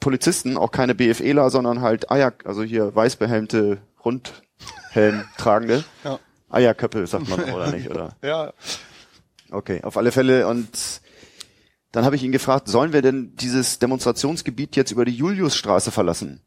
Polizisten, 0.00 0.58
auch 0.58 0.72
keine 0.72 0.94
BFEler, 0.94 1.48
sondern 1.50 1.80
halt 1.80 2.10
Eier, 2.10 2.34
also 2.44 2.62
hier 2.62 2.94
weißbehelmte, 2.94 3.78
Rundhelm 4.04 5.24
tragende. 5.38 5.84
Ja. 6.04 6.18
Eierköppe, 6.50 7.06
sagt 7.06 7.28
man, 7.28 7.40
oder 7.52 7.70
nicht, 7.70 7.88
oder? 7.88 8.14
Ja, 8.22 8.52
Okay, 9.50 9.80
auf 9.82 9.96
alle 9.96 10.12
Fälle. 10.12 10.46
Und 10.48 11.00
dann 11.96 12.04
habe 12.04 12.14
ich 12.14 12.22
ihn 12.22 12.30
gefragt, 12.30 12.68
sollen 12.68 12.92
wir 12.92 13.00
denn 13.00 13.34
dieses 13.36 13.78
Demonstrationsgebiet 13.78 14.76
jetzt 14.76 14.90
über 14.90 15.06
die 15.06 15.16
Juliusstraße 15.16 15.90
verlassen? 15.90 16.42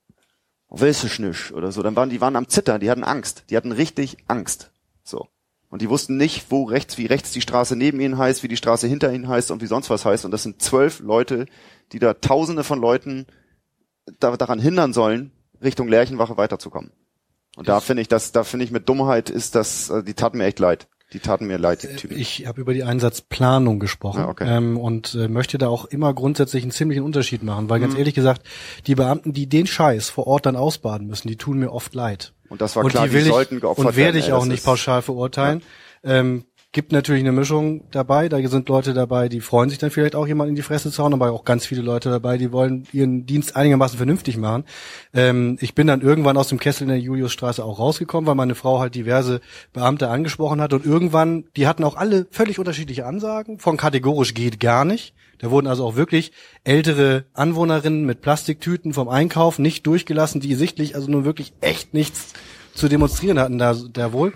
Weiß 0.68 1.04
ich 1.06 1.18
nicht, 1.18 1.54
oder 1.54 1.72
so. 1.72 1.82
Dann 1.82 1.96
waren 1.96 2.12
die 2.12 2.22
waren 2.22 2.36
am 2.36 2.48
Zittern, 2.48 2.80
die 2.80 2.92
hatten 2.92 3.04
Angst. 3.04 3.46
Die 3.50 3.58
hatten 3.58 3.72
richtig 3.72 4.18
Angst. 4.28 4.70
So. 5.04 5.28
Und 5.72 5.82
die 5.82 5.90
wussten 5.90 6.18
nicht, 6.18 6.52
wo 6.52 6.66
rechts, 6.66 7.00
wie 7.00 7.08
rechts 7.08 7.32
die 7.32 7.42
Straße 7.42 7.76
neben 7.76 8.00
ihnen 8.00 8.20
heißt, 8.20 8.44
wie 8.44 8.48
die 8.48 8.58
Straße 8.58 8.86
hinter 8.86 9.12
ihnen 9.12 9.28
heißt 9.28 9.50
und 9.50 9.64
wie 9.64 9.66
sonst 9.66 9.90
was 9.90 10.06
heißt. 10.06 10.24
Und 10.24 10.30
das 10.30 10.44
sind 10.44 10.62
zwölf 10.62 11.00
Leute, 11.00 11.48
die 11.94 12.00
da 12.00 12.14
tausende 12.14 12.64
von 12.64 12.80
Leuten 12.80 13.26
da, 14.20 14.38
daran 14.38 14.60
hindern 14.60 14.94
sollen, 14.94 15.32
Richtung 15.64 15.88
Lerchenwache 15.88 16.38
weiterzukommen. 16.38 16.92
Und 17.56 17.68
da 17.68 17.80
finde 17.80 18.04
ich, 18.04 18.08
das, 18.08 18.32
da 18.32 18.44
finde 18.44 18.66
ich 18.66 18.72
mit 18.72 18.88
Dummheit 18.88 19.32
ist 19.32 19.56
das, 19.56 19.90
äh, 19.90 20.04
die 20.04 20.14
taten 20.14 20.38
mir 20.38 20.46
echt 20.46 20.60
leid. 20.60 20.88
Die 21.14 21.20
taten 21.20 21.48
mir 21.48 21.58
leid, 21.58 21.82
die 21.84 21.96
Typen. 21.96 22.20
Ich 22.20 22.46
habe 22.46 22.62
über 22.62 22.74
die 22.74 22.84
Einsatzplanung 22.84 23.80
gesprochen 23.80 24.20
Ja, 24.22 24.28
okay. 24.30 24.46
ähm, 24.48 24.78
und 24.78 25.16
äh, 25.16 25.28
möchte 25.28 25.58
da 25.58 25.68
auch 25.68 25.86
immer 25.86 26.14
grundsätzlich 26.14 26.62
einen 26.64 26.72
ziemlichen 26.72 27.04
Unterschied 27.04 27.42
machen, 27.42 27.70
weil 27.70 27.80
Mhm. 27.80 27.84
ganz 27.84 27.96
ehrlich 27.96 28.14
gesagt, 28.14 28.44
die 28.86 28.94
Beamten, 28.94 29.34
die 29.34 29.48
den 29.48 29.66
Scheiß 29.66 30.10
vor 30.10 30.28
Ort 30.28 30.46
dann 30.46 30.56
ausbaden 30.56 31.08
müssen, 31.08 31.28
die 31.28 31.36
tun 31.36 31.58
mir 31.58 31.72
oft 31.72 31.96
leid. 31.96 32.34
Und 32.50 32.62
das 32.62 32.76
war 32.76 32.84
klar, 32.88 33.08
die 33.08 33.18
ich, 33.18 33.26
sollten 33.26 33.60
geopfert 33.60 33.86
Und 33.86 33.96
werde 33.96 34.18
werden, 34.18 34.28
ich 34.28 34.34
auch 34.34 34.46
nicht 34.46 34.64
pauschal 34.64 35.02
verurteilen. 35.02 35.64
Ähm, 36.04 36.46
gibt 36.72 36.92
natürlich 36.92 37.22
eine 37.22 37.32
Mischung 37.32 37.90
dabei. 37.90 38.30
Da 38.30 38.38
sind 38.48 38.70
Leute 38.70 38.94
dabei, 38.94 39.28
die 39.28 39.42
freuen 39.42 39.70
sich 39.70 39.80
dann 39.80 39.90
vielleicht 39.90 40.16
auch 40.16 40.28
jemand 40.28 40.50
in 40.50 40.56
die 40.56 40.62
Fresse 40.62 40.92
zu 40.92 41.04
hauen, 41.04 41.14
aber 41.14 41.32
auch 41.32 41.44
ganz 41.44 41.66
viele 41.66 41.82
Leute 41.82 42.10
dabei, 42.10 42.38
die 42.38 42.52
wollen 42.52 42.88
ihren 42.94 43.26
Dienst 43.26 43.56
einigermaßen 43.56 43.98
vernünftig 43.98 44.38
machen. 44.38 44.66
Ähm, 45.14 45.58
ich 45.62 45.74
bin 45.74 45.88
dann 45.88 46.02
irgendwann 46.02 46.38
aus 46.38 46.50
dem 46.50 46.60
Kessel 46.60 46.84
in 46.84 46.90
der 46.90 47.00
Juliusstraße 47.00 47.64
auch 47.64 47.80
rausgekommen, 47.80 48.28
weil 48.28 48.36
meine 48.36 48.54
Frau 48.54 48.80
halt 48.80 48.94
diverse 48.94 49.42
Beamte 49.74 50.10
angesprochen 50.10 50.62
hat 50.62 50.74
und 50.74 50.86
irgendwann, 50.86 51.46
die 51.56 51.66
hatten 51.66 51.84
auch 51.84 51.96
alle 51.96 52.28
völlig 52.30 52.60
unterschiedliche 52.60 53.06
Ansagen. 53.06 53.60
Von 53.60 53.78
kategorisch 53.78 54.36
geht 54.36 54.60
gar 54.60 54.86
nicht. 54.86 55.16
Da 55.40 55.50
wurden 55.50 55.68
also 55.68 55.86
auch 55.86 55.96
wirklich 55.96 56.34
ältere 56.66 57.26
Anwohnerinnen 57.34 58.06
mit 58.06 58.22
Plastiktüten 58.22 58.94
vom 58.94 59.10
Einkauf 59.10 59.58
nicht 59.58 59.88
durchgelassen, 59.88 60.42
die 60.42 60.54
sichtlich 60.54 60.96
also 60.96 61.10
nun 61.10 61.26
wirklich 61.26 61.54
echt 61.62 61.94
nichts 61.94 62.34
zu 62.76 62.90
demonstrieren 62.90 63.40
hatten 63.40 63.58
da, 63.58 63.74
da 63.92 64.14
wohl. 64.14 64.34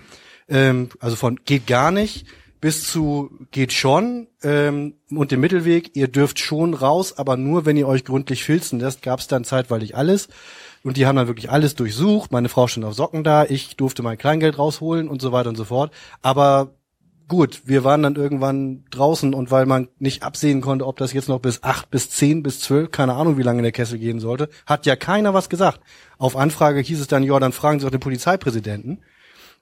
Ähm, 0.48 0.88
also 1.00 1.16
von 1.16 1.40
geht 1.44 1.66
gar 1.66 1.90
nicht 1.90 2.26
bis 2.64 2.90
zu 2.90 3.30
geht 3.50 3.74
schon 3.74 4.26
ähm, 4.42 4.94
und 5.10 5.30
dem 5.30 5.40
Mittelweg, 5.40 5.94
ihr 5.96 6.08
dürft 6.08 6.38
schon 6.38 6.72
raus, 6.72 7.18
aber 7.18 7.36
nur, 7.36 7.66
wenn 7.66 7.76
ihr 7.76 7.86
euch 7.86 8.06
gründlich 8.06 8.42
filzen 8.42 8.80
lässt, 8.80 9.02
gab 9.02 9.20
es 9.20 9.28
dann 9.28 9.44
zeitweilig 9.44 9.98
alles. 9.98 10.28
Und 10.82 10.96
die 10.96 11.04
haben 11.04 11.16
dann 11.16 11.26
wirklich 11.26 11.50
alles 11.50 11.74
durchsucht. 11.74 12.32
Meine 12.32 12.48
Frau 12.48 12.66
stand 12.66 12.86
auf 12.86 12.94
Socken 12.94 13.22
da, 13.22 13.44
ich 13.44 13.76
durfte 13.76 14.02
mein 14.02 14.16
Kleingeld 14.16 14.58
rausholen 14.58 15.10
und 15.10 15.20
so 15.20 15.30
weiter 15.30 15.50
und 15.50 15.56
so 15.56 15.66
fort. 15.66 15.92
Aber 16.22 16.70
gut, 17.28 17.60
wir 17.66 17.84
waren 17.84 18.02
dann 18.02 18.16
irgendwann 18.16 18.86
draußen 18.90 19.34
und 19.34 19.50
weil 19.50 19.66
man 19.66 19.88
nicht 19.98 20.22
absehen 20.22 20.62
konnte, 20.62 20.86
ob 20.86 20.96
das 20.96 21.12
jetzt 21.12 21.28
noch 21.28 21.40
bis 21.40 21.62
acht, 21.62 21.90
bis 21.90 22.08
zehn, 22.08 22.42
bis 22.42 22.60
zwölf, 22.60 22.90
keine 22.90 23.12
Ahnung, 23.12 23.36
wie 23.36 23.42
lange 23.42 23.60
der 23.60 23.72
Kessel 23.72 23.98
gehen 23.98 24.20
sollte, 24.20 24.48
hat 24.64 24.86
ja 24.86 24.96
keiner 24.96 25.34
was 25.34 25.50
gesagt. 25.50 25.80
Auf 26.16 26.34
Anfrage 26.34 26.80
hieß 26.80 26.98
es 26.98 27.08
dann, 27.08 27.24
ja, 27.24 27.38
dann 27.38 27.52
fragen 27.52 27.78
Sie 27.78 27.84
doch 27.84 27.90
den 27.90 28.00
Polizeipräsidenten. 28.00 29.02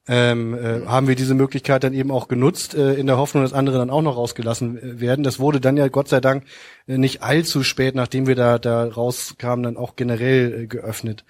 Ähm, 0.09 0.55
äh, 0.55 0.85
haben 0.87 1.07
wir 1.07 1.15
diese 1.15 1.35
Möglichkeit 1.35 1.85
dann 1.85 1.95
eben 1.95 2.11
auch 2.11 2.27
genutzt, 2.27 2.75
äh, 2.75 2.95
in 2.95 3.07
der 3.07 3.19
Hoffnung, 3.19 3.45
dass 3.45 3.53
andere 3.53 3.79
dann 3.79 3.91
auch 3.91 4.03
noch 4.03 4.17
rausgelassen 4.17 4.77
äh, 4.77 5.01
werden. 5.01 5.23
Das 5.23 5.39
wurde 5.39 5.61
dann 5.61 5.77
ja 5.77 5.87
Gott 5.87 6.09
sei 6.09 6.21
Dank 6.21 6.45
äh, 6.89 6.99
nicht 6.99 7.23
allzu 7.23 7.63
spät, 7.63 7.95
nachdem 7.95 8.27
wir 8.27 8.35
da, 8.35 8.59
da 8.59 8.85
rauskamen, 8.85 9.63
dann 9.63 9.77
auch 9.77 9.95
generell 9.95 10.63
äh, 10.63 10.67
geöffnet. 10.67 11.25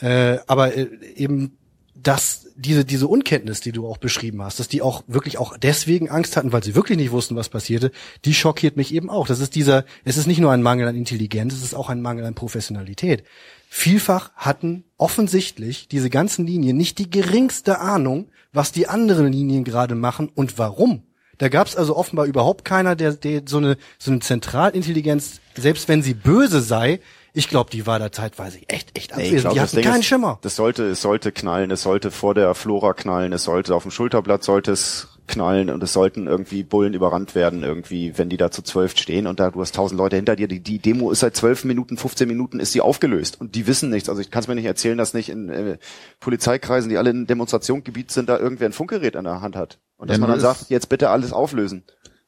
Äh, 0.00 0.38
aber 0.46 0.74
äh, 0.74 0.88
eben 1.16 1.58
dass 2.02 2.46
diese, 2.56 2.84
diese 2.84 3.08
Unkenntnis, 3.08 3.60
die 3.60 3.72
du 3.72 3.86
auch 3.86 3.98
beschrieben 3.98 4.42
hast, 4.42 4.60
dass 4.60 4.68
die 4.68 4.82
auch 4.82 5.02
wirklich 5.06 5.38
auch 5.38 5.56
deswegen 5.56 6.08
Angst 6.08 6.36
hatten, 6.36 6.52
weil 6.52 6.62
sie 6.62 6.74
wirklich 6.74 6.96
nicht 6.96 7.10
wussten, 7.10 7.36
was 7.36 7.48
passierte, 7.48 7.90
die 8.24 8.34
schockiert 8.34 8.76
mich 8.76 8.94
eben 8.94 9.10
auch. 9.10 9.26
Das 9.26 9.40
ist 9.40 9.54
dieser, 9.54 9.84
es 10.04 10.16
ist 10.16 10.26
nicht 10.26 10.38
nur 10.38 10.52
ein 10.52 10.62
Mangel 10.62 10.86
an 10.86 10.96
Intelligenz, 10.96 11.54
es 11.54 11.62
ist 11.62 11.74
auch 11.74 11.88
ein 11.88 12.00
Mangel 12.00 12.24
an 12.24 12.34
Professionalität. 12.34 13.24
Vielfach 13.68 14.30
hatten 14.34 14.84
offensichtlich 14.96 15.88
diese 15.88 16.10
ganzen 16.10 16.46
Linien 16.46 16.76
nicht 16.76 16.98
die 16.98 17.10
geringste 17.10 17.78
Ahnung, 17.80 18.30
was 18.52 18.72
die 18.72 18.88
anderen 18.88 19.30
Linien 19.30 19.64
gerade 19.64 19.94
machen 19.94 20.30
und 20.34 20.58
warum. 20.58 21.02
Da 21.36 21.48
gab 21.48 21.68
es 21.68 21.76
also 21.76 21.94
offenbar 21.96 22.26
überhaupt 22.26 22.64
keiner, 22.64 22.96
der, 22.96 23.12
der 23.12 23.42
so 23.46 23.58
eine 23.58 23.76
so 23.98 24.10
eine 24.10 24.20
Zentralintelligenz, 24.20 25.40
selbst 25.56 25.86
wenn 25.88 26.02
sie 26.02 26.14
böse 26.14 26.60
sei, 26.60 27.00
ich 27.32 27.48
glaube, 27.48 27.70
die 27.70 27.86
war 27.86 27.98
da 28.00 28.10
zeitweise 28.10 28.58
echt 28.68 28.98
echt 28.98 29.10
Nee, 29.16 29.26
abwesend. 29.26 29.40
glaub, 29.42 29.54
die 29.54 29.60
hatten 29.60 29.76
Ding 29.76 29.84
keinen 29.84 30.00
ist, 30.00 30.06
Schimmer. 30.06 30.38
Das 30.42 30.56
sollte, 30.56 30.84
es 30.84 31.00
sollte 31.02 31.30
knallen, 31.30 31.70
es 31.70 31.82
sollte 31.82 32.10
vor 32.10 32.34
der 32.34 32.54
Flora 32.54 32.94
knallen, 32.94 33.32
es 33.32 33.44
sollte 33.44 33.74
auf 33.74 33.82
dem 33.82 33.92
Schulterblatt 33.92 34.42
sollte 34.42 34.72
es 34.72 35.17
knallen 35.28 35.70
und 35.70 35.82
es 35.82 35.92
sollten 35.92 36.26
irgendwie 36.26 36.64
Bullen 36.64 36.94
überrannt 36.94 37.34
werden, 37.34 37.62
irgendwie, 37.62 38.16
wenn 38.16 38.28
die 38.28 38.36
da 38.36 38.50
zu 38.50 38.62
zwölf 38.62 38.96
stehen 38.96 39.26
und 39.26 39.38
da 39.38 39.50
du 39.50 39.60
hast 39.60 39.74
tausend 39.74 39.98
Leute 39.98 40.16
hinter 40.16 40.34
dir, 40.36 40.48
die, 40.48 40.60
die 40.60 40.78
Demo 40.78 41.10
ist 41.10 41.20
seit 41.20 41.36
zwölf 41.36 41.64
Minuten, 41.64 41.96
15 41.96 42.26
Minuten 42.26 42.60
ist 42.60 42.72
sie 42.72 42.80
aufgelöst 42.80 43.40
und 43.40 43.54
die 43.54 43.66
wissen 43.66 43.90
nichts. 43.90 44.08
Also 44.08 44.20
ich 44.20 44.30
kann 44.30 44.42
es 44.42 44.48
mir 44.48 44.54
nicht 44.56 44.64
erzählen, 44.64 44.98
dass 44.98 45.14
nicht 45.14 45.28
in 45.28 45.48
äh, 45.48 45.78
Polizeikreisen, 46.20 46.88
die 46.90 46.96
alle 46.98 47.10
in 47.10 47.26
Demonstrationsgebiet 47.26 48.10
sind, 48.10 48.28
da 48.28 48.38
irgendwer 48.38 48.68
ein 48.68 48.72
Funkgerät 48.72 49.16
an 49.16 49.24
der 49.24 49.40
Hand 49.40 49.54
hat. 49.56 49.78
Und 49.96 50.10
dass 50.10 50.18
Ja, 50.18 50.20
man 50.20 50.30
dann 50.30 50.40
sagt, 50.40 50.70
jetzt 50.70 50.88
bitte 50.88 51.10
alles 51.10 51.32
auflösen. 51.32 51.84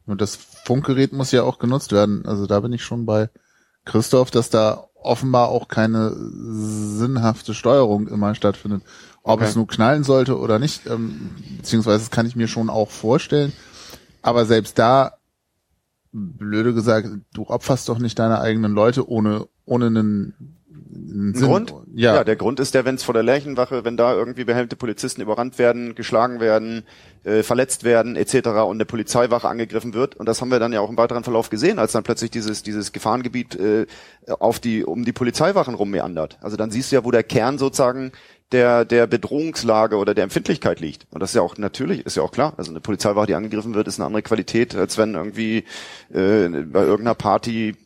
Und 0.06 0.20
das 0.20 0.36
Funkgerät 0.36 1.12
muss 1.12 1.32
ja 1.32 1.43
auch 1.43 1.59
genutzt 1.59 1.93
werden. 1.93 2.24
Also 2.27 2.47
da 2.47 2.60
bin 2.60 2.72
ich 2.72 2.82
schon 2.82 3.06
bei 3.06 3.31
Christoph, 3.85 4.31
dass 4.31 4.51
da 4.51 4.86
offenbar 5.02 5.48
auch 5.48 5.68
keine 5.68 6.12
sinnhafte 6.14 7.55
Steuerung 7.55 8.09
immer 8.09 8.35
stattfindet. 8.35 8.82
Ob 9.22 9.40
Okay. 9.40 9.48
es 9.51 9.56
nur 9.56 9.66
knallen 9.66 10.02
sollte 10.02 10.38
oder 10.38 10.59
nicht, 10.59 10.86
ähm, 10.86 11.30
beziehungsweise 11.59 11.98
das 11.98 12.10
kann 12.10 12.26
ich 12.26 12.36
mir 12.36 12.48
schon 12.48 12.70
auch 12.70 12.90
vorstellen. 12.90 13.52
Aber 14.22 14.44
selbst 14.47 14.78
da, 14.78 15.14
blöde 16.12 16.74
gesagt, 16.74 17.09
du 17.34 17.47
opferst 17.47 17.88
doch 17.88 17.98
nicht 17.98 18.18
deine 18.18 18.40
eigenen 18.40 18.72
Leute 18.72 19.09
ohne, 19.09 19.47
ohne 19.66 19.86
einen, 19.86 20.56
Ein. 20.72 21.32
Grund? 21.34 21.74
Ja, 21.94 22.24
der 22.24 22.36
Grund 22.36 22.60
ist 22.60 22.74
der, 22.74 22.84
wenn 22.84 22.94
es 22.97 23.02
vor 23.05 23.14
der 23.14 23.22
Lerchenwache, 23.22 23.84
wenn 23.84 23.97
da 23.97 24.14
irgendwie 24.14 24.44
behelmte 24.44 24.76
Polizisten 24.76 25.20
überrannt 25.20 25.59
werden, 25.59 25.94
geschlagen 25.94 26.40
werden, 26.40 26.84
äh, 27.24 27.42
verletzt 27.42 27.84
werden, 27.84 28.16
etc. 28.16 28.48
und 28.64 28.76
eine 28.76 28.84
Polizeiwache 28.86 29.48
angegriffen 29.48 29.94
wird. 29.94 30.16
Und 30.16 30.26
das 30.26 30.40
haben 30.40 30.51
wir 30.51 30.59
dann 30.59 30.72
ja 30.72 30.80
auch 30.80 30.90
im 30.90 30.97
weiteren 30.97 31.24
Verlauf 31.24 31.51
gesehen, 31.51 31.78
als 31.78 31.92
dann 31.92 32.02
plötzlich 32.02 32.30
dieses, 32.30 32.62
dieses 32.62 32.92
Gefahrengebiet 32.92 33.55
äh, 33.56 33.86
auf 34.40 34.59
die, 34.60 34.84
um 34.84 35.05
die 35.05 35.12
Polizeiwachen 35.12 35.74
rummeandert. 35.74 36.38
Also 36.40 36.56
dann 36.56 36.70
siehst 36.70 36.90
du 36.90 36.97
ja, 36.97 37.05
wo 37.05 37.10
der 37.10 37.22
Kern 37.22 37.59
sozusagen 37.59 38.12
der, 38.52 38.85
der 38.85 39.06
Bedrohungslage 39.06 39.97
oder 39.97 40.14
der 40.14 40.24
Empfindlichkeit 40.24 40.81
liegt. 40.81 41.06
Und 41.10 41.20
das 41.20 41.31
ist 41.31 41.36
ja 41.36 41.43
auch 41.43 41.56
natürlich, 41.56 42.05
ist 42.05 42.16
ja 42.16 42.22
auch 42.22 42.32
klar. 42.32 42.55
Also 42.56 42.70
eine 42.70 42.81
Polizeiwache, 42.81 43.27
die 43.27 43.35
angegriffen 43.35 43.74
wird, 43.74 43.86
ist 43.89 43.98
eine 43.98 44.06
andere 44.06 44.22
Qualität, 44.22 44.74
als 44.74 44.98
wenn 44.98 45.14
irgendwie 45.14 45.64
äh, 46.12 46.48
bei 46.48 46.82
irgendeiner 46.82 47.14
Party 47.14 47.77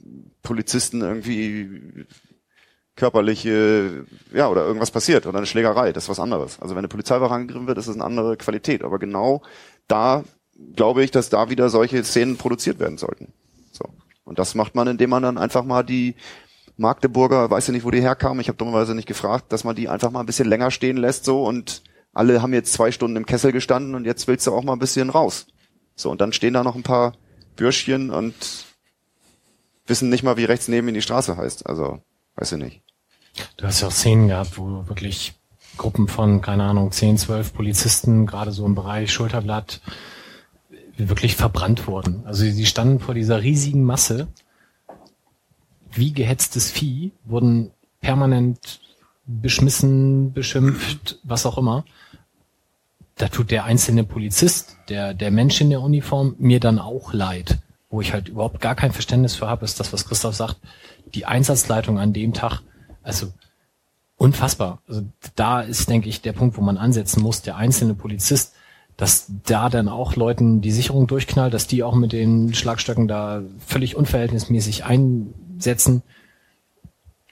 Polizisten 0.42 1.00
irgendwie 1.00 2.06
körperliche, 2.96 4.06
ja, 4.32 4.48
oder 4.48 4.64
irgendwas 4.64 4.90
passiert 4.90 5.26
oder 5.26 5.38
eine 5.38 5.46
Schlägerei, 5.46 5.92
das 5.92 6.04
ist 6.04 6.10
was 6.10 6.20
anderes. 6.20 6.60
Also 6.60 6.74
wenn 6.74 6.80
eine 6.80 6.88
Polizeiwache 6.88 7.34
angegriffen 7.34 7.66
wird, 7.66 7.78
ist 7.78 7.88
das 7.88 7.96
eine 7.96 8.04
andere 8.04 8.36
Qualität. 8.36 8.84
Aber 8.84 8.98
genau 8.98 9.42
da 9.88 10.22
glaube 10.76 11.02
ich, 11.02 11.10
dass 11.10 11.28
da 11.28 11.50
wieder 11.50 11.68
solche 11.68 12.04
Szenen 12.04 12.36
produziert 12.36 12.78
werden 12.78 12.98
sollten. 12.98 13.32
So. 13.72 13.84
Und 14.24 14.38
das 14.38 14.54
macht 14.54 14.74
man, 14.74 14.86
indem 14.86 15.10
man 15.10 15.22
dann 15.22 15.38
einfach 15.38 15.64
mal 15.64 15.82
die 15.82 16.14
Magdeburger, 16.76 17.50
weiß 17.50 17.68
ja 17.68 17.72
nicht, 17.72 17.84
wo 17.84 17.90
die 17.90 18.02
herkamen, 18.02 18.40
ich 18.40 18.48
habe 18.48 18.58
dummerweise 18.58 18.94
nicht 18.94 19.06
gefragt, 19.06 19.52
dass 19.52 19.64
man 19.64 19.76
die 19.76 19.88
einfach 19.88 20.10
mal 20.10 20.20
ein 20.20 20.26
bisschen 20.26 20.48
länger 20.48 20.70
stehen 20.70 20.96
lässt 20.96 21.24
so 21.24 21.44
und 21.44 21.82
alle 22.12 22.42
haben 22.42 22.52
jetzt 22.52 22.72
zwei 22.72 22.92
Stunden 22.92 23.16
im 23.16 23.26
Kessel 23.26 23.52
gestanden 23.52 23.94
und 23.94 24.04
jetzt 24.04 24.26
willst 24.28 24.46
du 24.46 24.52
auch 24.52 24.62
mal 24.62 24.72
ein 24.72 24.78
bisschen 24.78 25.10
raus. 25.10 25.46
So, 25.96 26.10
und 26.10 26.20
dann 26.20 26.32
stehen 26.32 26.54
da 26.54 26.64
noch 26.64 26.74
ein 26.74 26.82
paar 26.82 27.14
Bürschchen 27.56 28.10
und 28.10 28.34
wissen 29.86 30.08
nicht 30.08 30.22
mal, 30.22 30.36
wie 30.36 30.44
rechts 30.44 30.68
neben 30.68 30.88
in 30.88 30.94
die 30.94 31.02
Straße 31.02 31.36
heißt. 31.36 31.66
Also, 31.66 32.00
weiß 32.36 32.52
ich 32.52 32.58
nicht. 32.58 32.82
Du 33.56 33.66
hast 33.66 33.80
ja 33.80 33.88
auch 33.88 33.92
Szenen 33.92 34.28
gehabt, 34.28 34.58
wo 34.58 34.86
wirklich 34.88 35.34
Gruppen 35.76 36.06
von, 36.08 36.40
keine 36.40 36.64
Ahnung, 36.64 36.92
10, 36.92 37.18
12 37.18 37.52
Polizisten, 37.52 38.26
gerade 38.26 38.52
so 38.52 38.64
im 38.64 38.74
Bereich 38.74 39.12
Schulterblatt, 39.12 39.80
wirklich 40.96 41.34
verbrannt 41.34 41.88
wurden. 41.88 42.24
Also 42.24 42.44
sie 42.44 42.66
standen 42.66 43.00
vor 43.00 43.14
dieser 43.14 43.42
riesigen 43.42 43.82
Masse, 43.84 44.28
wie 45.96 46.12
gehetztes 46.12 46.70
Vieh, 46.70 47.12
wurden 47.24 47.70
permanent 48.00 48.80
beschmissen, 49.26 50.32
beschimpft, 50.32 51.18
was 51.22 51.46
auch 51.46 51.58
immer. 51.58 51.84
Da 53.16 53.28
tut 53.28 53.50
der 53.50 53.64
einzelne 53.64 54.04
Polizist, 54.04 54.76
der, 54.88 55.14
der 55.14 55.30
Mensch 55.30 55.60
in 55.60 55.70
der 55.70 55.80
Uniform, 55.80 56.34
mir 56.38 56.60
dann 56.60 56.78
auch 56.78 57.12
leid. 57.12 57.58
Wo 57.88 58.00
ich 58.00 58.12
halt 58.12 58.28
überhaupt 58.28 58.60
gar 58.60 58.74
kein 58.74 58.92
Verständnis 58.92 59.36
für 59.36 59.46
habe, 59.46 59.64
ist 59.64 59.78
das, 59.78 59.92
was 59.92 60.04
Christoph 60.06 60.34
sagt. 60.34 60.56
Die 61.14 61.26
Einsatzleitung 61.26 61.98
an 61.98 62.12
dem 62.12 62.32
Tag, 62.32 62.60
also 63.02 63.32
unfassbar. 64.16 64.82
Also 64.88 65.02
da 65.36 65.60
ist, 65.60 65.88
denke 65.88 66.08
ich, 66.08 66.22
der 66.22 66.32
Punkt, 66.32 66.56
wo 66.56 66.60
man 66.60 66.76
ansetzen 66.76 67.22
muss. 67.22 67.42
Der 67.42 67.56
einzelne 67.56 67.94
Polizist, 67.94 68.54
dass 68.96 69.26
da 69.46 69.68
dann 69.68 69.88
auch 69.88 70.16
Leuten 70.16 70.60
die 70.60 70.72
Sicherung 70.72 71.06
durchknallt, 71.06 71.54
dass 71.54 71.66
die 71.66 71.82
auch 71.82 71.94
mit 71.94 72.12
den 72.12 72.52
Schlagstöcken 72.52 73.08
da 73.08 73.42
völlig 73.64 73.96
unverhältnismäßig 73.96 74.84
einsetzen. 75.54 76.02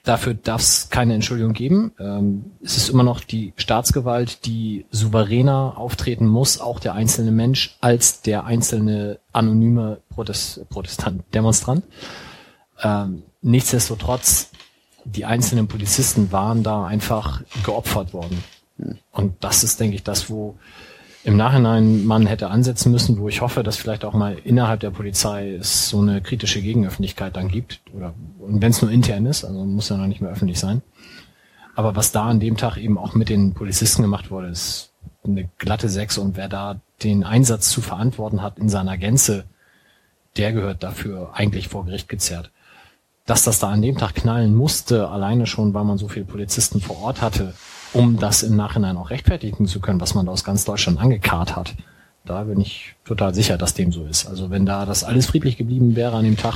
Dafür 0.05 0.35
darf 0.35 0.63
es 0.63 0.91
keine 0.91 1.15
Entschuldigung 1.15 1.53
geben. 1.53 1.93
Ähm, 2.01 2.53
es 2.61 2.77
ist 2.77 2.89
immer 2.89 3.05
noch 3.05 3.21
die 3.21 3.53
Staatsgewalt, 3.57 4.47
die 4.47 4.85
souveräner 4.91 5.75
auftreten 5.77 6.27
muss, 6.27 6.61
auch 6.61 6.81
der 6.81 6.95
einzelne 6.95 7.31
Mensch, 7.31 7.77
als 7.81 8.21
der 8.21 8.45
einzelne 8.45 9.21
anonyme 9.33 10.01
Protest, 10.11 10.69
Protestant, 10.71 11.23
Demonstrant. 11.35 11.85
Ähm, 12.83 13.23
nichtsdestotrotz, 13.43 14.51
die 15.05 15.25
einzelnen 15.25 15.69
Polizisten 15.69 16.33
waren 16.33 16.65
da 16.65 16.85
einfach 16.85 17.43
geopfert 17.65 18.13
worden. 18.13 18.43
Und 19.13 19.35
das 19.45 19.63
ist, 19.63 19.79
denke 19.79 19.95
ich, 19.95 20.03
das, 20.03 20.29
wo 20.29 20.57
im 21.25 21.37
Nachhinein 21.37 22.05
man 22.05 22.27
hätte 22.27 22.51
ansetzen 22.51 22.91
müssen, 22.91 23.19
wo 23.19 23.29
ich 23.29 23.41
hoffe, 23.41 23.63
dass 23.63 23.77
vielleicht 23.77 24.05
auch 24.05 24.15
mal 24.15 24.37
innerhalb 24.45 24.81
der 24.81 24.91
Polizei 24.91 25.53
es 25.53 25.89
so 25.89 26.01
eine 26.01 26.21
kritische 26.21 26.61
Gegenöffentlichkeit 26.61 27.37
dann 27.37 27.49
gibt. 27.49 27.81
Oder 27.95 28.15
und 28.41 28.61
wenn 28.61 28.71
es 28.71 28.83
nur 28.83 28.91
intern 28.91 29.27
ist, 29.27 29.45
also 29.45 29.65
muss 29.65 29.89
ja 29.89 29.97
noch 29.97 30.07
nicht 30.07 30.21
mehr 30.21 30.33
öffentlich 30.33 30.59
sein. 30.59 30.83
Aber 31.75 31.95
was 31.95 32.13
da 32.13 32.25
an 32.25 32.41
dem 32.41 32.57
Tag 32.57 32.77
eben 32.77 32.99
auch 32.99 33.15
mit 33.15 33.29
den 33.29 33.55
Polizisten 33.55 34.03
gemacht 34.03 34.31
wurde, 34.31 34.49
ist 34.49 34.91
eine 35.25 35.49
glatte 35.59 35.89
Sechs 35.89 36.19
und 36.19 36.37
wer 36.37 36.49
da 36.49 36.81
den 37.03 37.25
Einsatz 37.25 37.71
zu 37.71 37.81
verantworten 37.81 38.43
hat 38.43 38.59
in 38.59 38.69
seiner 38.69 38.99
Gänze, 38.99 39.45
der 40.37 40.53
gehört 40.53 40.83
dafür 40.83 41.31
eigentlich 41.35 41.69
vor 41.69 41.85
Gericht 41.85 42.09
gezerrt. 42.09 42.51
Dass 43.27 43.45
das 43.45 43.61
da 43.61 43.69
an 43.69 43.83
dem 43.83 43.97
Tag 43.97 44.17
knallen 44.17 44.55
musste, 44.55 45.09
alleine 45.09 45.47
schon, 45.47 45.73
weil 45.75 45.85
man 45.85 45.99
so 45.99 46.09
viele 46.09 46.25
Polizisten 46.25 46.81
vor 46.81 47.01
Ort 47.01 47.23
hatte, 47.23 47.55
um 47.93 48.19
das 48.19 48.43
im 48.43 48.57
Nachhinein 48.57 48.97
auch 48.97 49.11
rechtfertigen 49.11 49.67
zu 49.67 49.81
können, 49.81 50.01
was 50.01 50.15
man 50.15 50.27
da 50.27 50.33
aus 50.33 50.45
ganz 50.45 50.65
Deutschland 50.65 51.01
angekarrt 51.01 51.57
hat. 51.57 51.75
Da 52.25 52.45
bin 52.45 52.61
ich 52.61 52.95
total 53.05 53.35
sicher, 53.35 53.59
dass 53.59 53.75
dem 53.75 53.93
so 53.93 54.05
ist. 54.05 54.27
Also 54.27 54.51
wenn 54.51 54.65
da 54.65 54.87
das 54.87 55.03
alles 55.05 55.27
friedlich 55.27 55.57
geblieben 55.57 55.97
wäre 55.97 56.17
an 56.17 56.25
dem 56.25 56.37
Tag, 56.37 56.55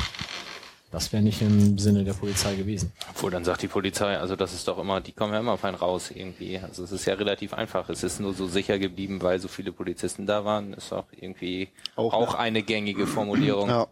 das 0.92 1.12
wäre 1.12 1.22
nicht 1.22 1.42
im 1.42 1.78
Sinne 1.78 2.04
der 2.04 2.14
Polizei 2.14 2.54
gewesen. 2.54 2.92
Obwohl, 3.10 3.30
dann 3.32 3.44
sagt 3.44 3.62
die 3.62 3.68
Polizei, 3.68 4.16
also 4.16 4.36
das 4.36 4.54
ist 4.54 4.68
doch 4.68 4.78
immer, 4.78 5.00
die 5.00 5.12
kommen 5.12 5.32
ja 5.32 5.40
immer 5.40 5.58
fein 5.58 5.74
raus 5.74 6.12
irgendwie. 6.14 6.58
Also 6.58 6.84
es 6.84 6.92
ist 6.92 7.04
ja 7.04 7.14
relativ 7.14 7.52
einfach. 7.52 7.88
Es 7.90 8.04
ist 8.04 8.20
nur 8.20 8.32
so 8.32 8.46
sicher 8.46 8.78
geblieben, 8.78 9.20
weil 9.20 9.40
so 9.40 9.48
viele 9.48 9.72
Polizisten 9.72 10.24
da 10.26 10.44
waren. 10.44 10.72
Ist 10.74 10.92
auch 10.92 11.06
irgendwie 11.10 11.68
Auch, 11.96 12.14
auch, 12.14 12.32
ne? 12.34 12.38
eine 12.38 12.62
gängige 12.62 13.06
Formulierung. 13.06 13.68
Ja. 13.68 13.88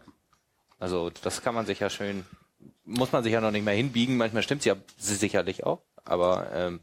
Also 0.79 1.11
das 1.21 1.41
kann 1.41 1.53
man 1.53 1.65
sich 1.65 1.81
ja 1.81 1.89
schön, 1.89 2.23
muss 2.85 3.11
man 3.11 3.23
sich 3.23 3.33
ja 3.33 3.41
noch 3.41 3.51
nicht 3.51 3.65
mehr 3.65 3.75
hinbiegen. 3.75 4.15
Manchmal 4.15 4.43
stimmt's 4.43 4.65
ja 4.65 4.75
sicherlich 4.97 5.65
auch, 5.65 5.81
aber 6.05 6.47
ähm, 6.53 6.79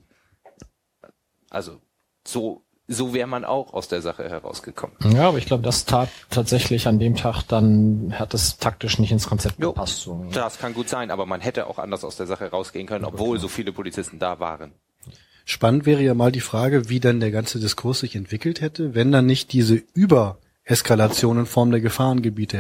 also 1.53 1.81
so 2.27 2.63
so 2.89 3.15
wäre 3.15 3.27
man 3.29 3.45
auch 3.45 3.73
aus 3.73 3.89
der 3.89 4.03
Sache 4.03 4.29
herausgekommen. 4.29 4.97
Ja, 5.15 5.29
aber 5.29 5.39
ich 5.39 5.47
glaube, 5.47 5.63
das 5.63 5.85
tat 5.85 6.09
tatsächlich 6.31 6.87
an 6.87 6.99
dem 6.99 7.15
Tag 7.17 7.43
dann, 7.43 8.15
hat 8.19 8.35
es 8.35 8.59
taktisch 8.59 8.99
nicht 8.99 9.13
ins 9.13 9.29
Konzept 9.29 9.59
Jo. 9.61 9.73
gepasst. 9.73 10.01
So. 10.03 10.27
Das 10.33 10.59
kann 10.59 10.75
gut 10.75 10.89
sein, 10.89 11.11
aber 11.11 11.27
man 11.27 11.41
hätte 11.41 11.67
auch 11.67 11.79
anders 11.79 12.05
aus 12.05 12.17
der 12.17 12.27
Sache 12.27 12.51
rausgehen 12.51 12.87
können, 12.87 13.05
obwohl 13.05 13.39
so 13.39 13.49
viele 13.49 13.73
Polizisten 13.73 14.19
da 14.19 14.41
waren. 14.41 14.73
Spannend 15.45 15.87
wäre 15.87 16.03
ja 16.03 16.15
mal 16.15 16.33
die 16.33 16.41
Frage, 16.41 16.89
wie 16.89 17.01
dann 17.01 17.21
der 17.21 17.31
ganze 17.31 17.59
Diskurs 17.59 18.01
sich 18.01 18.15
entwickelt 18.15 18.61
hätte, 18.61 18.95
wenn 18.95 19.11
dann 19.11 19.27
nicht 19.27 19.53
diese 19.53 19.83
Übereskalation 19.95 21.41
in 21.41 21.47
Form 21.47 21.71
der 21.71 21.81
Gefahrengebiete 21.81 22.57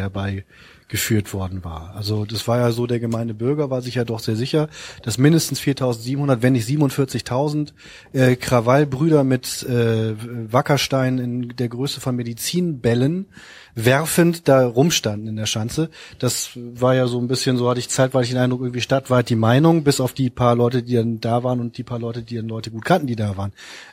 herbeigeführt 0.92 1.32
worden 1.32 1.64
war. 1.64 1.94
Also 1.96 2.24
das 2.24 2.46
war 2.46 2.58
ja 2.58 2.70
so, 2.70 2.86
der 2.86 3.00
gemeine 3.00 3.34
Bürger 3.34 3.70
war 3.70 3.82
sich 3.82 3.94
ja 3.94 4.04
doch 4.04 4.20
sehr 4.20 4.36
sicher, 4.36 4.68
dass 5.02 5.18
mindestens 5.18 5.60
4.700, 5.60 6.42
wenn 6.42 6.52
nicht 6.52 6.68
47.000 6.68 7.72
äh, 8.12 8.36
Krawallbrüder 8.36 9.24
mit 9.24 9.62
äh, 9.64 10.14
Wackerstein 10.52 11.18
in 11.18 11.56
der 11.56 11.68
Größe 11.68 12.00
von 12.00 12.16
Medizinbällen 12.16 13.26
werfend 13.74 14.48
da 14.48 14.66
rumstanden 14.66 15.28
in 15.28 15.36
der 15.36 15.46
Schanze. 15.46 15.88
Das 16.18 16.50
war 16.54 16.94
ja 16.94 17.06
so 17.06 17.18
ein 17.18 17.28
bisschen, 17.28 17.56
so 17.56 17.70
hatte 17.70 17.80
ich 17.80 17.88
zeitweilig 17.88 18.28
den 18.30 18.38
Eindruck, 18.38 18.60
irgendwie 18.60 18.82
stadtweit 18.82 19.30
die 19.30 19.36
Meinung, 19.36 19.82
bis 19.82 19.98
auf 19.98 20.12
die 20.12 20.28
paar 20.28 20.54
Leute, 20.54 20.82
die 20.82 20.94
dann 20.94 21.20
da 21.20 21.42
waren 21.42 21.60
und 21.60 21.78
die 21.78 21.82
paar 21.82 21.98
Leute, 21.98 22.22
die 22.22 22.36
dann 22.36 22.48
Leute 22.48 22.70
gut 22.70 22.84
kannten, 22.84 23.06
die 23.06 23.16
da 23.16 23.38
waren. 23.38 23.52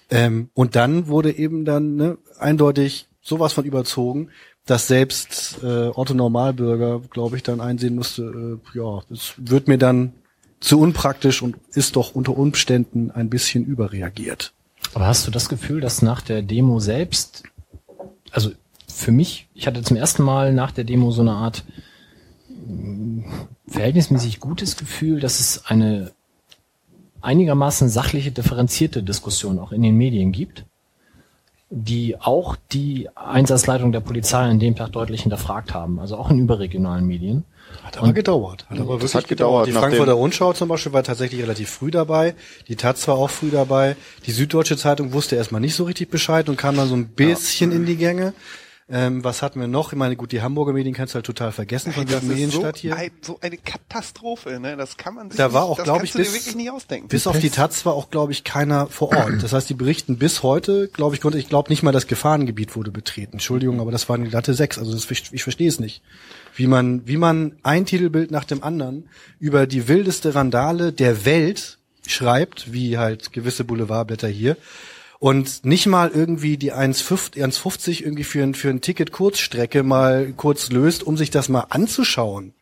Ähm, 0.09 0.49
und 0.53 0.76
dann 0.76 1.07
wurde 1.07 1.31
eben 1.31 1.63
dann 1.63 1.95
ne, 1.95 2.17
eindeutig 2.39 3.07
sowas 3.21 3.53
von 3.53 3.63
überzogen, 3.63 4.30
dass 4.65 4.88
selbst 4.88 5.60
äh, 5.64 5.88
Otto 5.88 6.14
Normalbürger, 6.14 7.02
glaube 7.10 7.38
ich, 7.38 7.44
dann 7.44 7.61
einsehen 7.61 7.95
musste, 7.95 8.60
äh, 8.73 8.77
ja, 8.77 9.02
es 9.11 9.34
wird 9.38 9.68
mir 9.68 9.77
dann 9.77 10.14
zu 10.60 10.80
unpraktisch 10.80 11.41
und 11.41 11.56
ist 11.73 11.95
doch 11.95 12.15
unter 12.15 12.38
Umständen 12.38 13.11
ein 13.11 13.30
bisschen 13.30 13.65
überreagiert. 13.65 14.53
Aber 14.94 15.07
hast 15.07 15.26
du 15.26 15.31
das 15.31 15.49
Gefühl, 15.49 15.81
dass 15.81 16.02
nach 16.02 16.22
der 16.22 16.41
Demo 16.41 16.80
selbst, 16.80 17.44
also 18.31 18.52
für 18.88 19.11
mich, 19.11 19.48
ich 19.53 19.68
hatte 19.68 19.81
zum 19.81 19.98
ersten 19.98 20.23
Mal 20.23 20.53
nach 20.53 20.72
der 20.72 20.84
Demo 20.84 21.11
so 21.11 21.22
eine 21.22 21.34
Art 21.34 21.64
mh, 22.49 23.23
verhältnismäßig 23.68 24.40
gutes 24.40 24.77
Gefühl, 24.77 25.19
dass 25.19 25.40
es 25.40 25.65
eine 25.65 26.11
einigermaßen 27.22 27.90
sachliche, 27.90 28.31
differenzierte 28.31 29.03
Diskussion 29.03 29.60
auch 29.60 29.72
in 29.72 29.81
den 29.81 29.95
Medien 29.95 30.31
gibt, 30.31 30.65
die 31.69 32.15
auch 32.19 32.55
die 32.71 33.09
Einsatzleitung 33.15 33.91
der 33.91 33.99
Polizei 33.99 34.39
an 34.39 34.59
dem 34.59 34.75
Tag 34.75 34.91
deutlich 34.91 35.21
hinterfragt 35.21 35.73
haben, 35.73 35.99
also 35.99 36.17
auch 36.17 36.31
in 36.31 36.39
überregionalen 36.39 37.05
Medien. 37.05 37.43
Hat 37.83 37.97
aber 37.99 38.11
gedauert. 38.13 38.65
Hat 38.69 38.79
aber 38.79 38.93
wirklich 38.93 39.13
hat 39.13 39.27
gedauert, 39.27 39.67
Die 39.67 39.71
nachdem- 39.71 39.89
Frankfurter 39.89 40.13
Rundschau 40.13 40.53
zum 40.53 40.69
Beispiel 40.69 40.91
war 40.93 41.03
tatsächlich 41.03 41.41
relativ 41.43 41.69
früh 41.69 41.91
dabei. 41.91 42.33
Die 42.67 42.75
Taz 42.75 43.07
war 43.07 43.15
auch 43.15 43.29
früh 43.29 43.51
dabei. 43.51 43.95
Die 44.25 44.31
Süddeutsche 44.31 44.75
Zeitung 44.77 45.13
wusste 45.13 45.35
erstmal 45.35 45.61
nicht 45.61 45.75
so 45.75 45.83
richtig 45.83 46.09
Bescheid 46.09 46.49
und 46.49 46.57
kam 46.57 46.75
dann 46.75 46.87
so 46.89 46.95
ein 46.95 47.09
bisschen 47.09 47.71
in 47.71 47.85
die 47.85 47.97
Gänge. 47.97 48.33
Ähm, 48.91 49.24
was 49.24 49.44
hatten 49.44 49.60
wir 49.60 49.68
noch? 49.68 49.94
Ich 49.94 49.98
meine, 49.99 50.16
gut, 50.16 50.32
die 50.32 50.41
Hamburger 50.41 50.74
Medien 50.74 50.95
kannst 50.95 51.14
du 51.14 51.18
halt 51.18 51.26
total 51.26 51.52
vergessen 51.52 51.94
von 51.94 52.07
der 52.07 52.18
ist 52.18 52.24
so, 52.24 52.28
Medienstadt 52.28 52.78
hier. 52.78 52.95
ein, 52.95 53.11
so 53.22 53.38
eine 53.40 53.57
Katastrophe, 53.57 54.60
ne? 54.60 54.76
Das 54.78 54.98
kann 54.98 55.14
man 55.14 55.30
sich 55.30 55.38
Da 55.38 55.53
war 55.53 55.61
nicht, 55.61 55.72
auch, 55.72 55.78
das 55.78 55.84
glaube 55.84 55.99
kannst 55.99 56.06
ich, 56.06 56.11
du 56.14 56.18
dir 56.18 56.24
bis, 56.24 56.34
wirklich 56.34 56.56
nicht 56.56 56.72
ausdenken. 56.72 57.07
bis 57.07 57.28
auf 57.28 57.38
die 57.38 57.52
Taz 57.52 57.86
war 57.86 57.94
auch, 57.94 58.10
glaube 58.10 58.32
ich, 58.32 58.44
keiner 58.44 58.88
vor 58.88 59.10
Ort. 59.16 59.44
Das 59.44 59.53
heißt, 59.53 59.70
die 59.70 59.76
berichten 59.76 60.18
bis 60.18 60.41
heute, 60.41 60.88
glaube 60.88 61.14
ich, 61.14 61.22
konnte, 61.22 61.38
ich 61.38 61.49
glaube 61.49 61.70
nicht 61.70 61.84
mal 61.84 61.91
das 61.91 62.07
Gefahrengebiet 62.07 62.76
wurde 62.76 62.90
betreten. 62.90 63.34
Entschuldigung, 63.34 63.80
aber 63.80 63.91
das 63.91 64.10
war 64.10 64.16
eine 64.16 64.28
glatte 64.28 64.56
Sechs. 64.56 64.80
Also 64.80 64.91
das, 64.94 65.10
ich, 65.11 65.32
ich 65.32 65.44
verstehe 65.44 65.70
es 65.70 65.80
nicht. 65.80 66.02
Wie 66.56 66.66
man, 66.66 67.07
wie 67.07 67.18
man 67.18 67.57
ein 67.61 67.86
Titelbild 67.86 68.32
nach 68.32 68.44
dem 68.44 68.64
anderen 68.64 69.07
über 69.40 69.68
die 69.68 69.88
wildeste 69.88 70.34
Randale 70.34 70.94
der 70.94 71.26
Welt 71.26 71.78
schreibt, 72.07 72.74
wie 72.74 72.98
halt 72.98 73.34
gewisse 73.34 73.64
Boulevardblätter 73.66 74.28
hier, 74.28 74.57
und 75.19 75.65
nicht 75.65 75.85
mal 75.85 76.09
irgendwie 76.09 76.57
die 76.57 76.73
1,50 76.73 77.43
1,50 77.43 78.03
irgendwie 78.03 78.23
für 78.23 78.41
ein, 78.41 78.53
für 78.53 78.69
ein 78.69 78.81
Ticket 78.81 79.11
Kurzstrecke 79.11 79.83
mal 79.83 80.33
kurz 80.35 80.71
löst, 80.71 81.03
um 81.03 81.17
sich 81.17 81.29
das 81.29 81.49
mal 81.49 81.65
anzuschauen. 81.69 82.53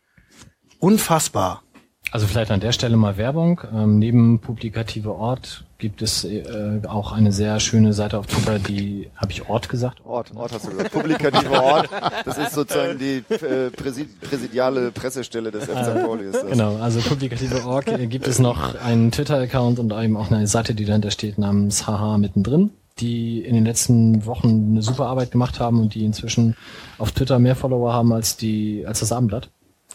Unfassbar. 0.80 1.62
Also 2.10 2.26
vielleicht 2.26 2.50
an 2.50 2.60
der 2.60 2.72
Stelle 2.72 2.96
mal 2.96 3.16
Werbung. 3.16 3.60
Ähm, 3.72 3.98
neben 3.98 4.40
Publikative 4.40 5.14
Ort 5.14 5.64
gibt 5.78 6.02
es 6.02 6.24
äh, 6.24 6.80
auch 6.88 7.12
eine 7.12 7.30
sehr 7.30 7.60
schöne 7.60 7.92
Seite 7.92 8.18
auf 8.18 8.26
Twitter, 8.26 8.58
die 8.58 9.08
habe 9.16 9.30
ich 9.30 9.48
Ort 9.48 9.68
gesagt? 9.68 10.04
Ort, 10.04 10.34
Ort 10.34 10.52
hast 10.52 10.66
du 10.66 10.70
gesagt. 10.70 10.92
Publikativer 10.92 11.62
Ort. 11.62 11.88
Das 12.24 12.36
ist 12.36 12.52
sozusagen 12.52 12.98
die 12.98 13.22
äh, 13.32 13.70
präsid 13.70 14.20
präsidiale 14.20 14.90
Pressestelle 14.90 15.52
des 15.52 15.64
FC 15.64 15.84
St. 15.84 16.04
Pauli. 16.04 16.24
Ist 16.24 16.34
das. 16.34 16.50
Genau, 16.50 16.76
also 16.76 17.00
publikative 17.00 17.64
Org 17.64 17.86
äh, 17.86 18.06
gibt 18.08 18.26
es 18.26 18.40
noch 18.40 18.74
einen 18.82 19.12
Twitter-Account 19.12 19.78
und 19.78 19.92
eben 19.92 20.16
auch 20.16 20.32
eine 20.32 20.48
Seite, 20.48 20.74
die 20.74 20.84
dahinter 20.84 21.12
steht, 21.12 21.38
namens 21.38 21.86
Haha 21.86 22.18
mittendrin, 22.18 22.70
die 22.98 23.40
in 23.42 23.54
den 23.54 23.64
letzten 23.64 24.26
Wochen 24.26 24.70
eine 24.72 24.82
super 24.82 25.06
Arbeit 25.06 25.30
gemacht 25.30 25.60
haben 25.60 25.80
und 25.80 25.94
die 25.94 26.04
inzwischen 26.04 26.56
auf 26.98 27.12
Twitter 27.12 27.38
mehr 27.38 27.54
Follower 27.54 27.92
haben 27.92 28.12
als 28.12 28.36
die 28.36 28.84
als 28.84 28.98
das 28.98 29.12
Abendblatt. 29.12 29.48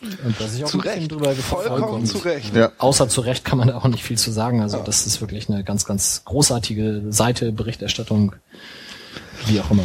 Und 0.04 0.40
da 0.40 0.48
sich 0.48 0.64
auch 0.64 0.70
Zu 0.70 0.78
ein 0.78 0.82
bisschen 0.82 1.00
Recht. 1.00 1.12
drüber 1.12 1.34
Vollkommen 1.34 2.06
zu 2.06 2.18
Recht. 2.20 2.56
Ja. 2.56 2.72
Außer 2.78 3.08
zu 3.10 3.22
Recht 3.22 3.46
kann 3.46 3.58
man 3.58 3.70
da 3.70 3.78
auch 3.78 3.88
nicht 3.88 4.04
viel 4.04 4.18
zu 4.18 4.32
sagen. 4.32 4.62
Also 4.62 4.80
das 4.80 5.08
ist 5.08 5.22
wirklich 5.22 5.50
eine 5.50 5.64
ganz, 5.64 5.86
ganz 5.86 6.24
großartige 6.26 7.04
Seite, 7.10 7.52
Berichterstattung, 7.52 8.36
wie 9.46 9.60
auch 9.62 9.72
immer. 9.72 9.84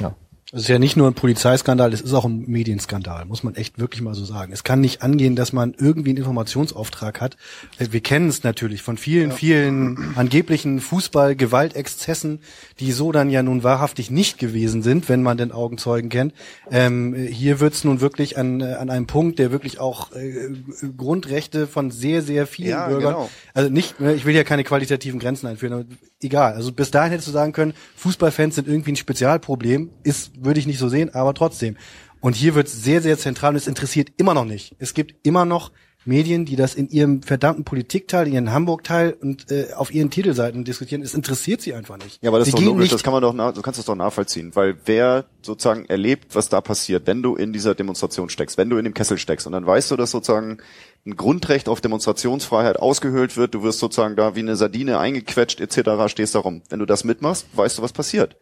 Ja. 0.00 0.14
Es 0.52 0.62
ist 0.62 0.68
ja 0.68 0.78
nicht 0.78 0.96
nur 0.96 1.08
ein 1.08 1.14
Polizeiskandal, 1.14 1.92
es 1.92 2.00
ist 2.00 2.12
auch 2.14 2.24
ein 2.24 2.44
Medienskandal, 2.46 3.24
muss 3.24 3.42
man 3.42 3.56
echt 3.56 3.80
wirklich 3.80 4.00
mal 4.00 4.14
so 4.14 4.24
sagen. 4.24 4.52
Es 4.52 4.62
kann 4.62 4.80
nicht 4.80 5.02
angehen, 5.02 5.34
dass 5.34 5.52
man 5.52 5.74
irgendwie 5.76 6.10
einen 6.10 6.18
Informationsauftrag 6.18 7.20
hat. 7.20 7.36
Äh, 7.78 7.88
Wir 7.90 8.00
kennen 8.00 8.28
es 8.28 8.44
natürlich 8.44 8.80
von 8.80 8.96
vielen, 8.96 9.32
vielen 9.32 10.14
angeblichen 10.14 10.80
Fußball-Gewaltexzessen, 10.80 12.38
die 12.78 12.92
so 12.92 13.10
dann 13.10 13.28
ja 13.28 13.42
nun 13.42 13.64
wahrhaftig 13.64 14.12
nicht 14.12 14.38
gewesen 14.38 14.82
sind, 14.82 15.08
wenn 15.08 15.20
man 15.20 15.36
den 15.36 15.50
Augenzeugen 15.50 16.10
kennt. 16.10 16.32
Ähm, 16.70 17.14
hier 17.14 17.58
wird 17.58 17.74
es 17.74 17.82
nun 17.82 18.00
wirklich 18.00 18.38
an, 18.38 18.60
äh, 18.60 18.74
an 18.74 18.88
einem 18.88 19.08
Punkt, 19.08 19.40
der 19.40 19.50
wirklich 19.50 19.80
auch 19.80 20.12
äh, 20.12 20.50
Grundrechte 20.96 21.66
von 21.66 21.90
sehr, 21.90 22.22
sehr 22.22 22.46
vielen 22.46 22.68
Ja, 22.70 22.86
Bürgern, 22.86 23.14
genau. 23.14 23.30
also 23.52 23.68
nicht, 23.68 23.98
ne, 23.98 24.14
ich 24.14 24.24
will 24.24 24.34
ja 24.36 24.44
keine 24.44 24.62
qualitativen 24.62 25.18
Grenzen 25.18 25.48
einführen, 25.48 25.72
aber 25.72 25.84
egal. 26.22 26.54
Also 26.54 26.72
bis 26.72 26.90
dahin 26.90 27.10
hättest 27.10 27.28
du 27.28 27.32
sagen 27.32 27.52
können, 27.52 27.74
Fußballfans 27.96 28.54
sind 28.54 28.68
irgendwie 28.68 28.92
ein 28.92 28.96
Spezialproblem, 28.96 29.90
ist, 30.02 30.44
würde 30.44 30.60
ich 30.60 30.66
nicht 30.66 30.78
so 30.78 30.88
sehen, 30.88 31.14
aber 31.14 31.34
trotzdem. 31.34 31.76
Und 32.20 32.34
hier 32.34 32.54
wird 32.54 32.66
es 32.66 32.82
sehr, 32.82 33.02
sehr 33.02 33.18
zentral 33.18 33.50
und 33.50 33.56
es 33.56 33.66
interessiert 33.66 34.08
immer 34.16 34.34
noch 34.34 34.44
nicht. 34.44 34.74
Es 34.78 34.94
gibt 34.94 35.26
immer 35.26 35.44
noch 35.44 35.70
Medien, 36.06 36.44
die 36.44 36.56
das 36.56 36.74
in 36.74 36.88
ihrem 36.88 37.22
verdammten 37.22 37.64
Politikteil, 37.64 38.28
in 38.28 38.32
ihrem 38.32 38.52
Hamburg-Teil 38.52 39.16
und 39.20 39.50
äh, 39.50 39.68
auf 39.74 39.92
ihren 39.92 40.10
Titelseiten 40.10 40.64
diskutieren. 40.64 41.02
Es 41.02 41.14
interessiert 41.14 41.60
sie 41.60 41.74
einfach 41.74 41.98
nicht. 41.98 42.22
Ja, 42.22 42.30
aber 42.30 42.38
das 42.38 42.46
sie 42.46 42.50
ist 42.50 42.58
doch 42.58 42.64
logisch, 42.64 42.90
das 42.90 43.02
kann 43.02 43.12
man 43.12 43.22
doch, 43.22 43.34
nach, 43.34 43.52
du 43.52 43.60
kannst 43.60 43.78
das 43.78 43.86
doch 43.86 43.96
nachvollziehen, 43.96 44.54
weil 44.54 44.76
wer 44.84 45.26
sozusagen 45.42 45.84
erlebt, 45.86 46.34
was 46.34 46.48
da 46.48 46.60
passiert, 46.60 47.06
wenn 47.06 47.22
du 47.22 47.34
in 47.34 47.52
dieser 47.52 47.74
Demonstration 47.74 48.28
steckst, 48.28 48.56
wenn 48.56 48.70
du 48.70 48.78
in 48.78 48.84
dem 48.84 48.94
Kessel 48.94 49.18
steckst 49.18 49.46
und 49.46 49.52
dann 49.52 49.66
weißt 49.66 49.90
du, 49.90 49.96
dass 49.96 50.12
sozusagen 50.12 50.58
ein 51.06 51.16
Grundrecht 51.16 51.68
auf 51.68 51.80
Demonstrationsfreiheit 51.80 52.78
ausgehöhlt 52.78 53.36
wird, 53.36 53.54
du 53.54 53.62
wirst 53.62 53.78
sozusagen 53.78 54.16
da 54.16 54.34
wie 54.34 54.40
eine 54.40 54.56
Sardine 54.56 54.98
eingequetscht 54.98 55.60
etc., 55.60 56.08
stehst 56.08 56.34
da 56.34 56.40
rum. 56.40 56.62
Wenn 56.68 56.80
du 56.80 56.86
das 56.86 57.04
mitmachst, 57.04 57.46
weißt 57.54 57.78
du, 57.78 57.82
was 57.82 57.92
passiert. 57.92 58.36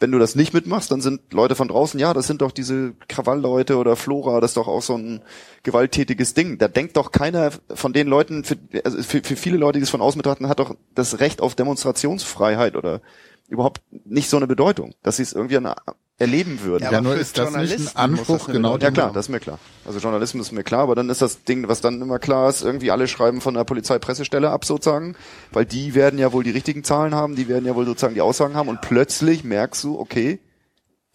Wenn 0.00 0.12
du 0.12 0.18
das 0.18 0.36
nicht 0.36 0.54
mitmachst, 0.54 0.92
dann 0.92 1.00
sind 1.00 1.32
Leute 1.32 1.56
von 1.56 1.66
draußen, 1.66 1.98
ja, 1.98 2.14
das 2.14 2.28
sind 2.28 2.40
doch 2.40 2.52
diese 2.52 2.94
Krawallleute 3.08 3.76
oder 3.76 3.96
Flora, 3.96 4.40
das 4.40 4.50
ist 4.50 4.56
doch 4.56 4.68
auch 4.68 4.82
so 4.82 4.96
ein 4.96 5.22
gewalttätiges 5.64 6.34
Ding. 6.34 6.58
Da 6.58 6.68
denkt 6.68 6.96
doch 6.96 7.10
keiner 7.10 7.50
von 7.74 7.92
den 7.92 8.06
Leuten, 8.06 8.44
für, 8.44 8.56
also 8.84 9.02
für, 9.02 9.22
für 9.22 9.34
viele 9.34 9.56
Leute, 9.56 9.78
die 9.78 9.82
es 9.82 9.90
von 9.90 10.00
außen 10.00 10.18
betrachten, 10.20 10.48
hat 10.48 10.60
doch 10.60 10.76
das 10.94 11.18
Recht 11.18 11.40
auf 11.40 11.56
Demonstrationsfreiheit 11.56 12.76
oder 12.76 13.00
überhaupt 13.48 13.80
nicht 14.04 14.28
so 14.30 14.36
eine 14.36 14.46
Bedeutung, 14.46 14.94
dass 15.02 15.16
sie 15.16 15.22
es 15.22 15.32
irgendwie 15.32 15.56
an- 15.56 15.74
erleben 16.18 16.60
würden. 16.62 16.84
Ja, 16.84 16.92
Ja, 16.92 17.00
nur 17.00 17.14
ist 17.16 17.38
das 17.38 17.54
nicht 17.54 17.78
ein 17.78 17.96
Anspruch, 17.96 18.48
eine 18.48 18.56
genau 18.56 18.76
Ja 18.78 18.90
klar, 18.90 19.12
das 19.12 19.26
ist 19.26 19.30
mir 19.30 19.38
klar. 19.40 19.58
Also 19.86 20.00
Journalismus 20.00 20.48
ist 20.48 20.52
mir 20.52 20.64
klar, 20.64 20.80
aber 20.82 20.94
dann 20.96 21.08
ist 21.10 21.22
das 21.22 21.44
Ding, 21.44 21.68
was 21.68 21.80
dann 21.80 22.02
immer 22.02 22.18
klar 22.18 22.48
ist, 22.50 22.62
irgendwie 22.62 22.90
alle 22.90 23.06
schreiben 23.08 23.40
von 23.40 23.54
der 23.54 23.64
Polizeipressestelle 23.64 24.50
ab 24.50 24.64
sozusagen, 24.64 25.14
weil 25.52 25.64
die 25.64 25.94
werden 25.94 26.18
ja 26.18 26.32
wohl 26.32 26.42
die 26.44 26.50
richtigen 26.50 26.82
Zahlen 26.84 27.14
haben, 27.14 27.36
die 27.36 27.48
werden 27.48 27.64
ja 27.66 27.74
wohl 27.76 27.86
sozusagen 27.86 28.14
die 28.14 28.20
Aussagen 28.20 28.54
haben 28.54 28.68
und 28.68 28.80
plötzlich 28.80 29.44
merkst 29.44 29.82
du, 29.84 29.98
okay, 29.98 30.40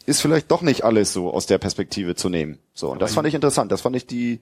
ist 0.05 0.21
vielleicht 0.21 0.51
doch 0.51 0.61
nicht 0.61 0.83
alles 0.83 1.13
so 1.13 1.31
aus 1.33 1.45
der 1.45 1.57
Perspektive 1.57 2.15
zu 2.15 2.29
nehmen. 2.29 2.59
So, 2.73 2.89
und 2.91 3.01
das 3.01 3.13
fand 3.13 3.27
ich 3.27 3.35
interessant. 3.35 3.71
Das 3.71 3.81
fand 3.81 3.95
ich 3.95 4.05
die, 4.07 4.39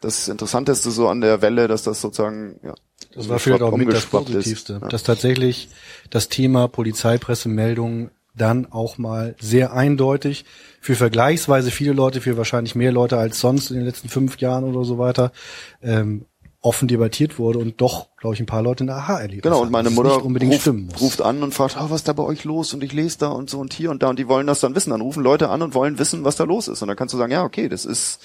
das 0.00 0.28
Interessanteste 0.28 0.90
so 0.90 1.08
an 1.08 1.20
der 1.20 1.42
Welle, 1.42 1.66
dass 1.68 1.82
das 1.82 2.00
sozusagen, 2.00 2.58
ja. 2.62 2.74
Das 3.14 3.28
war 3.28 3.38
vielleicht 3.38 3.62
auch 3.62 3.76
mit 3.76 3.88
das 3.88 4.04
ist. 4.04 4.10
Positivste, 4.10 4.80
Ja. 4.82 4.88
dass 4.88 5.02
tatsächlich 5.02 5.68
das 6.10 6.28
Thema 6.28 6.68
Polizeipressemeldungen 6.68 8.10
dann 8.36 8.66
auch 8.72 8.98
mal 8.98 9.36
sehr 9.40 9.72
eindeutig 9.72 10.44
für 10.80 10.96
vergleichsweise 10.96 11.70
viele 11.70 11.92
Leute, 11.92 12.20
für 12.20 12.36
wahrscheinlich 12.36 12.74
mehr 12.74 12.90
Leute 12.90 13.16
als 13.16 13.40
sonst 13.40 13.70
in 13.70 13.76
den 13.76 13.86
letzten 13.86 14.08
fünf 14.08 14.38
Jahren 14.38 14.64
oder 14.64 14.84
so 14.84 14.98
weiter, 14.98 15.30
ähm, 15.82 16.26
offen 16.60 16.88
debattiert 16.88 17.38
wurde 17.38 17.58
und 17.58 17.80
doch, 17.80 18.08
glaube 18.16 18.34
ich, 18.34 18.40
ein 18.40 18.46
paar 18.46 18.62
Leute 18.62 18.84
ein 18.84 18.90
Aha-Erlebnis 18.90 19.42
Genau, 19.42 19.60
und 19.60 19.70
meine 19.70 19.90
Mutter 19.90 20.14
ruft, 20.16 20.66
ruft 21.00 21.20
an 21.22 21.42
und 21.42 21.52
fragt, 21.52 21.76
ah, 21.76 21.86
was 21.90 22.00
ist 22.00 22.08
da 22.08 22.14
bei 22.14 22.22
euch 22.22 22.44
los? 22.44 22.72
Und 22.72 22.82
ich 22.82 22.92
lese 22.94 23.18
da 23.18 23.28
und 23.28 23.50
so 23.50 23.60
und 23.60 23.74
hier 23.74 23.90
und 23.90 24.02
da 24.02 24.08
und 24.08 24.18
die 24.18 24.28
wollen 24.28 24.46
das 24.46 24.60
dann 24.60 24.74
wissen. 24.74 24.90
Dann 24.90 25.02
rufen 25.02 25.22
Leute 25.22 25.50
an 25.50 25.60
und 25.62 25.74
wollen 25.74 25.98
wissen, 25.98 26.24
was 26.24 26.36
da 26.36 26.44
los 26.44 26.66
ist. 26.68 26.80
Und 26.80 26.88
dann 26.88 26.96
kannst 26.96 27.12
du 27.12 27.18
sagen, 27.18 27.30
ja, 27.32 27.44
okay, 27.44 27.68
das 27.68 27.84
ist 27.84 28.20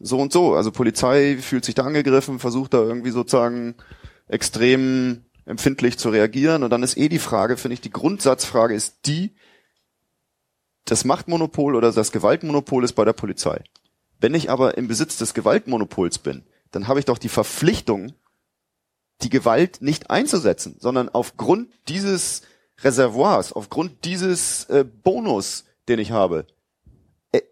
so 0.00 0.18
und 0.18 0.32
so. 0.32 0.54
Also 0.54 0.72
Polizei 0.72 1.38
fühlt 1.40 1.64
sich 1.64 1.76
da 1.76 1.84
angegriffen, 1.84 2.40
versucht 2.40 2.74
da 2.74 2.78
irgendwie 2.82 3.10
sozusagen 3.10 3.76
extrem 4.28 5.24
empfindlich 5.44 5.98
zu 5.98 6.10
reagieren. 6.10 6.62
Und 6.62 6.70
dann 6.70 6.82
ist 6.82 6.96
eh 6.96 7.08
die 7.08 7.18
Frage, 7.18 7.56
finde 7.56 7.74
ich, 7.74 7.80
die 7.80 7.90
Grundsatzfrage 7.90 8.74
ist 8.74 9.06
die, 9.06 9.34
das 10.84 11.04
Machtmonopol 11.04 11.74
oder 11.74 11.92
das 11.92 12.12
Gewaltmonopol 12.12 12.84
ist 12.84 12.92
bei 12.92 13.04
der 13.04 13.12
Polizei. 13.12 13.62
Wenn 14.18 14.34
ich 14.34 14.50
aber 14.50 14.78
im 14.78 14.88
Besitz 14.88 15.16
des 15.16 15.34
Gewaltmonopols 15.34 16.18
bin, 16.18 16.44
dann 16.70 16.88
habe 16.88 16.98
ich 16.98 17.04
doch 17.04 17.18
die 17.18 17.28
Verpflichtung, 17.28 18.14
die 19.22 19.30
Gewalt 19.30 19.82
nicht 19.82 20.10
einzusetzen, 20.10 20.76
sondern 20.78 21.08
aufgrund 21.08 21.72
dieses 21.88 22.42
Reservoirs, 22.82 23.52
aufgrund 23.52 24.04
dieses 24.04 24.64
äh, 24.64 24.84
Bonus, 24.84 25.64
den 25.88 25.98
ich 25.98 26.10
habe, 26.10 26.46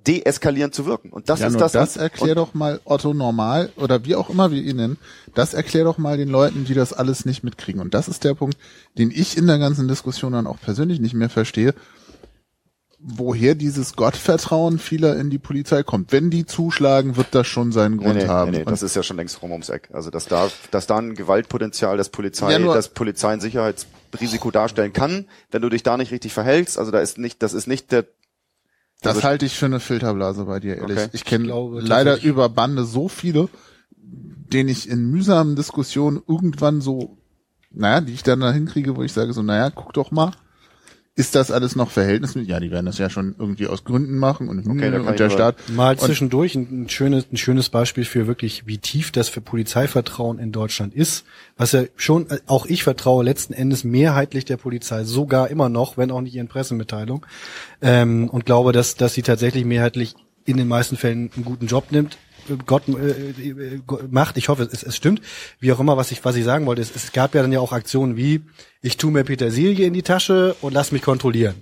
deeskalierend 0.06 0.74
zu 0.74 0.86
wirken. 0.86 1.10
Und 1.10 1.28
das 1.28 1.40
ja, 1.40 1.48
ist 1.48 1.60
das. 1.60 1.72
das 1.72 1.96
erklär 1.96 2.34
doch 2.34 2.54
mal 2.54 2.80
Otto 2.84 3.14
normal 3.14 3.70
oder 3.76 4.04
wie 4.04 4.14
auch 4.16 4.30
immer 4.30 4.50
wir 4.50 4.62
ihn 4.62 4.76
nennen, 4.76 4.98
das 5.34 5.54
erklär 5.54 5.84
doch 5.84 5.98
mal 5.98 6.16
den 6.16 6.28
Leuten, 6.28 6.64
die 6.64 6.74
das 6.74 6.92
alles 6.92 7.24
nicht 7.24 7.42
mitkriegen. 7.44 7.80
Und 7.80 7.94
das 7.94 8.08
ist 8.08 8.24
der 8.24 8.34
Punkt, 8.34 8.56
den 8.98 9.10
ich 9.10 9.36
in 9.36 9.46
der 9.46 9.58
ganzen 9.58 9.88
Diskussion 9.88 10.32
dann 10.32 10.46
auch 10.46 10.60
persönlich 10.60 11.00
nicht 11.00 11.14
mehr 11.14 11.30
verstehe, 11.30 11.74
woher 13.06 13.54
dieses 13.54 13.96
Gottvertrauen 13.96 14.78
vieler 14.78 15.16
in 15.16 15.28
die 15.28 15.38
Polizei 15.38 15.82
kommt. 15.82 16.10
Wenn 16.10 16.30
die 16.30 16.46
zuschlagen, 16.46 17.16
wird 17.16 17.28
das 17.32 17.46
schon 17.46 17.70
seinen 17.70 17.96
Nee, 17.96 18.04
Grund 18.04 18.16
nee, 18.16 18.26
haben. 18.26 18.50
nee, 18.50 18.58
nee, 18.58 18.64
das 18.64 18.82
ist 18.82 18.96
ja 18.96 19.02
schon 19.02 19.18
längst 19.18 19.42
rum 19.42 19.52
ums 19.52 19.68
Eck. 19.68 19.90
Also 19.92 20.10
dass 20.10 20.24
da, 20.26 20.48
dass 20.70 20.86
da 20.86 20.96
ein 20.96 21.14
Gewaltpotenzial 21.14 21.98
das 21.98 22.08
Polizei, 22.08 22.52
Ja, 22.52 22.58
das 22.74 22.88
Polizei 22.88 23.28
ein 23.34 23.40
Sicherheitsrisiko 23.40 24.50
darstellen 24.50 24.94
kann, 24.94 25.26
wenn 25.50 25.60
du 25.60 25.68
dich 25.68 25.82
da 25.82 25.98
nicht 25.98 26.12
richtig 26.12 26.32
verhältst. 26.32 26.78
Also 26.78 26.92
da 26.92 27.00
ist 27.00 27.18
nicht, 27.18 27.42
das 27.42 27.52
ist 27.52 27.66
nicht 27.66 27.92
der 27.92 28.06
Das 29.04 29.16
Also- 29.16 29.28
halte 29.28 29.46
ich 29.46 29.54
für 29.56 29.66
eine 29.66 29.80
Filterblase 29.80 30.44
bei 30.44 30.60
dir, 30.60 30.76
ehrlich. 30.78 30.98
Okay. 30.98 31.08
Ich 31.12 31.24
kenne 31.24 31.52
leider 31.80 32.22
über 32.22 32.48
Bande 32.48 32.84
so 32.84 33.08
viele, 33.08 33.48
denen 33.96 34.68
ich 34.68 34.88
in 34.88 35.10
mühsamen 35.10 35.56
Diskussionen 35.56 36.22
irgendwann 36.26 36.80
so, 36.80 37.18
naja, 37.70 38.00
die 38.00 38.12
ich 38.12 38.22
dann 38.22 38.40
da 38.40 38.52
hinkriege, 38.52 38.96
wo 38.96 39.02
ich 39.02 39.12
sage 39.12 39.32
so, 39.32 39.42
naja, 39.42 39.70
guck 39.70 39.92
doch 39.92 40.10
mal, 40.10 40.32
ist 41.16 41.36
das 41.36 41.52
alles 41.52 41.76
noch 41.76 41.90
verhältnismäßig? 41.90 42.50
Ja, 42.50 42.58
die 42.58 42.72
werden 42.72 42.86
das 42.86 42.98
ja 42.98 43.08
schon 43.08 43.36
irgendwie 43.38 43.68
aus 43.68 43.84
Gründen 43.84 44.18
machen 44.18 44.48
und, 44.48 44.66
Okay, 44.66 44.90
kann 44.90 45.02
und 45.02 45.18
der 45.20 45.30
Staat. 45.30 45.56
Mal 45.70 45.96
zwischendurch 45.96 46.56
ein, 46.56 46.84
ein 46.84 46.88
schönes, 46.88 47.26
ein 47.32 47.36
schönes 47.36 47.68
Beispiel 47.68 48.04
für 48.04 48.26
wirklich, 48.26 48.66
wie 48.66 48.78
tief 48.78 49.12
das 49.12 49.28
für 49.28 49.40
Polizeivertrauen 49.40 50.40
in 50.40 50.50
Deutschland 50.50 50.92
ist. 50.92 51.24
Was 51.56 51.70
ja 51.70 51.84
schon, 51.94 52.28
äh, 52.30 52.38
auch 52.46 52.66
ich 52.66 52.82
vertraue 52.82 53.24
letzten 53.24 53.52
Endes 53.52 53.84
mehrheitlich 53.84 54.44
der 54.44 54.56
Polizei, 54.56 55.04
sogar 55.04 55.50
immer 55.50 55.68
noch, 55.68 55.96
wenn 55.96 56.10
auch 56.10 56.20
nicht 56.20 56.34
ihren 56.34 56.48
Pressemitteilungen. 56.48 57.24
Ähm, 57.80 58.28
und 58.28 58.44
glaube, 58.44 58.72
dass, 58.72 58.96
dass 58.96 59.14
sie 59.14 59.22
tatsächlich 59.22 59.64
mehrheitlich 59.64 60.16
in 60.44 60.56
den 60.56 60.66
meisten 60.68 60.96
Fällen 60.96 61.30
einen 61.36 61.44
guten 61.44 61.66
Job 61.66 61.92
nimmt. 61.92 62.18
Gott 62.66 62.88
äh, 62.88 63.30
äh, 63.30 63.80
macht. 64.10 64.36
Ich 64.36 64.48
hoffe, 64.48 64.68
es, 64.70 64.82
es 64.82 64.96
stimmt. 64.96 65.20
Wie 65.60 65.72
auch 65.72 65.80
immer, 65.80 65.96
was 65.96 66.10
ich, 66.10 66.24
was 66.24 66.36
ich 66.36 66.44
sagen 66.44 66.66
wollte, 66.66 66.82
ist, 66.82 66.96
es 66.96 67.12
gab 67.12 67.34
ja 67.34 67.42
dann 67.42 67.52
ja 67.52 67.60
auch 67.60 67.72
Aktionen 67.72 68.16
wie, 68.16 68.42
ich 68.82 68.96
tu 68.96 69.10
mir 69.10 69.24
Petersilie 69.24 69.86
in 69.86 69.94
die 69.94 70.02
Tasche 70.02 70.56
und 70.60 70.72
lass 70.72 70.92
mich 70.92 71.02
kontrollieren. 71.02 71.54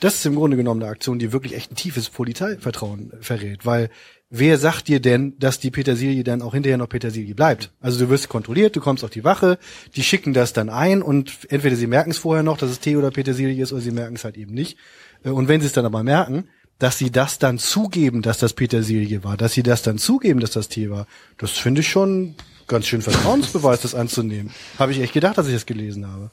Das 0.00 0.16
ist 0.16 0.26
im 0.26 0.34
Grunde 0.34 0.56
genommen 0.56 0.82
eine 0.82 0.90
Aktion, 0.90 1.18
die 1.18 1.32
wirklich 1.32 1.54
echt 1.54 1.72
ein 1.72 1.76
tiefes 1.76 2.10
Polizeivertrauen 2.10 3.12
verrät, 3.20 3.64
weil 3.64 3.90
wer 4.28 4.58
sagt 4.58 4.88
dir 4.88 5.00
denn, 5.00 5.38
dass 5.38 5.60
die 5.60 5.70
Petersilie 5.70 6.24
dann 6.24 6.42
auch 6.42 6.52
hinterher 6.52 6.76
noch 6.76 6.88
Petersilie 6.88 7.34
bleibt? 7.34 7.72
Also 7.80 8.00
du 8.00 8.10
wirst 8.10 8.28
kontrolliert, 8.28 8.74
du 8.74 8.80
kommst 8.80 9.04
auf 9.04 9.10
die 9.10 9.22
Wache, 9.24 9.58
die 9.94 10.02
schicken 10.02 10.34
das 10.34 10.52
dann 10.52 10.68
ein 10.68 11.00
und 11.00 11.32
entweder 11.48 11.76
sie 11.76 11.86
merken 11.86 12.10
es 12.10 12.18
vorher 12.18 12.42
noch, 12.42 12.58
dass 12.58 12.70
es 12.70 12.80
Tee 12.80 12.96
oder 12.96 13.12
Petersilie 13.12 13.62
ist, 13.62 13.72
oder 13.72 13.82
sie 13.82 13.92
merken 13.92 14.16
es 14.16 14.24
halt 14.24 14.36
eben 14.36 14.52
nicht. 14.52 14.76
Äh, 15.22 15.30
Und 15.30 15.46
wenn 15.48 15.60
sie 15.60 15.68
es 15.68 15.72
dann 15.72 15.86
aber 15.86 16.02
merken, 16.02 16.48
dass 16.78 16.98
sie 16.98 17.10
das 17.10 17.38
dann 17.38 17.58
zugeben, 17.58 18.22
dass 18.22 18.38
das 18.38 18.52
Petersilie 18.52 19.24
war, 19.24 19.36
dass 19.36 19.52
sie 19.52 19.62
das 19.62 19.82
dann 19.82 19.98
zugeben, 19.98 20.40
dass 20.40 20.50
das 20.50 20.68
Tee 20.68 20.90
war, 20.90 21.06
das 21.38 21.52
finde 21.52 21.80
ich 21.80 21.88
schon 21.88 22.34
ganz 22.66 22.86
schön 22.86 23.02
Vertrauensbeweis, 23.02 23.82
das 23.82 23.94
anzunehmen. 23.94 24.52
Habe 24.78 24.92
ich 24.92 25.00
echt 25.00 25.12
gedacht, 25.12 25.38
dass 25.38 25.46
ich 25.46 25.54
das 25.54 25.66
gelesen 25.66 26.06
habe. 26.06 26.30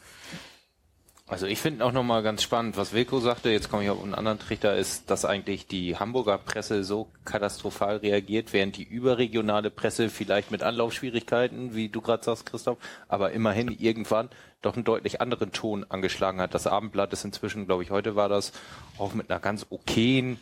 Also 1.31 1.45
ich 1.45 1.59
finde 1.59 1.85
auch 1.85 1.93
nochmal 1.93 2.23
ganz 2.23 2.43
spannend, 2.43 2.75
was 2.75 2.91
Wilko 2.91 3.21
sagte, 3.21 3.51
jetzt 3.51 3.69
komme 3.69 3.83
ich 3.83 3.89
auf 3.89 4.03
einen 4.03 4.13
anderen 4.13 4.37
Trichter, 4.37 4.75
ist, 4.75 5.09
dass 5.09 5.23
eigentlich 5.23 5.65
die 5.65 5.95
Hamburger 5.95 6.37
Presse 6.37 6.83
so 6.83 7.07
katastrophal 7.23 7.97
reagiert, 7.97 8.51
während 8.51 8.75
die 8.75 8.83
überregionale 8.83 9.71
Presse 9.71 10.09
vielleicht 10.09 10.51
mit 10.51 10.61
Anlaufschwierigkeiten, 10.61 11.73
wie 11.73 11.87
du 11.87 12.01
gerade 12.01 12.25
sagst, 12.25 12.47
Christoph, 12.47 12.79
aber 13.07 13.31
immerhin 13.31 13.69
irgendwann 13.69 14.27
doch 14.61 14.75
einen 14.75 14.83
deutlich 14.83 15.21
anderen 15.21 15.51
Ton 15.51 15.85
angeschlagen 15.89 16.39
hat. 16.39 16.53
Das 16.53 16.67
Abendblatt 16.67 17.13
ist 17.13 17.25
inzwischen, 17.25 17.65
glaube 17.65 17.83
ich, 17.83 17.91
heute 17.91 18.15
war 18.15 18.29
das 18.29 18.51
auch 18.97 19.13
mit 19.13 19.29
einer 19.29 19.39
ganz 19.39 19.65
okayen 19.69 20.39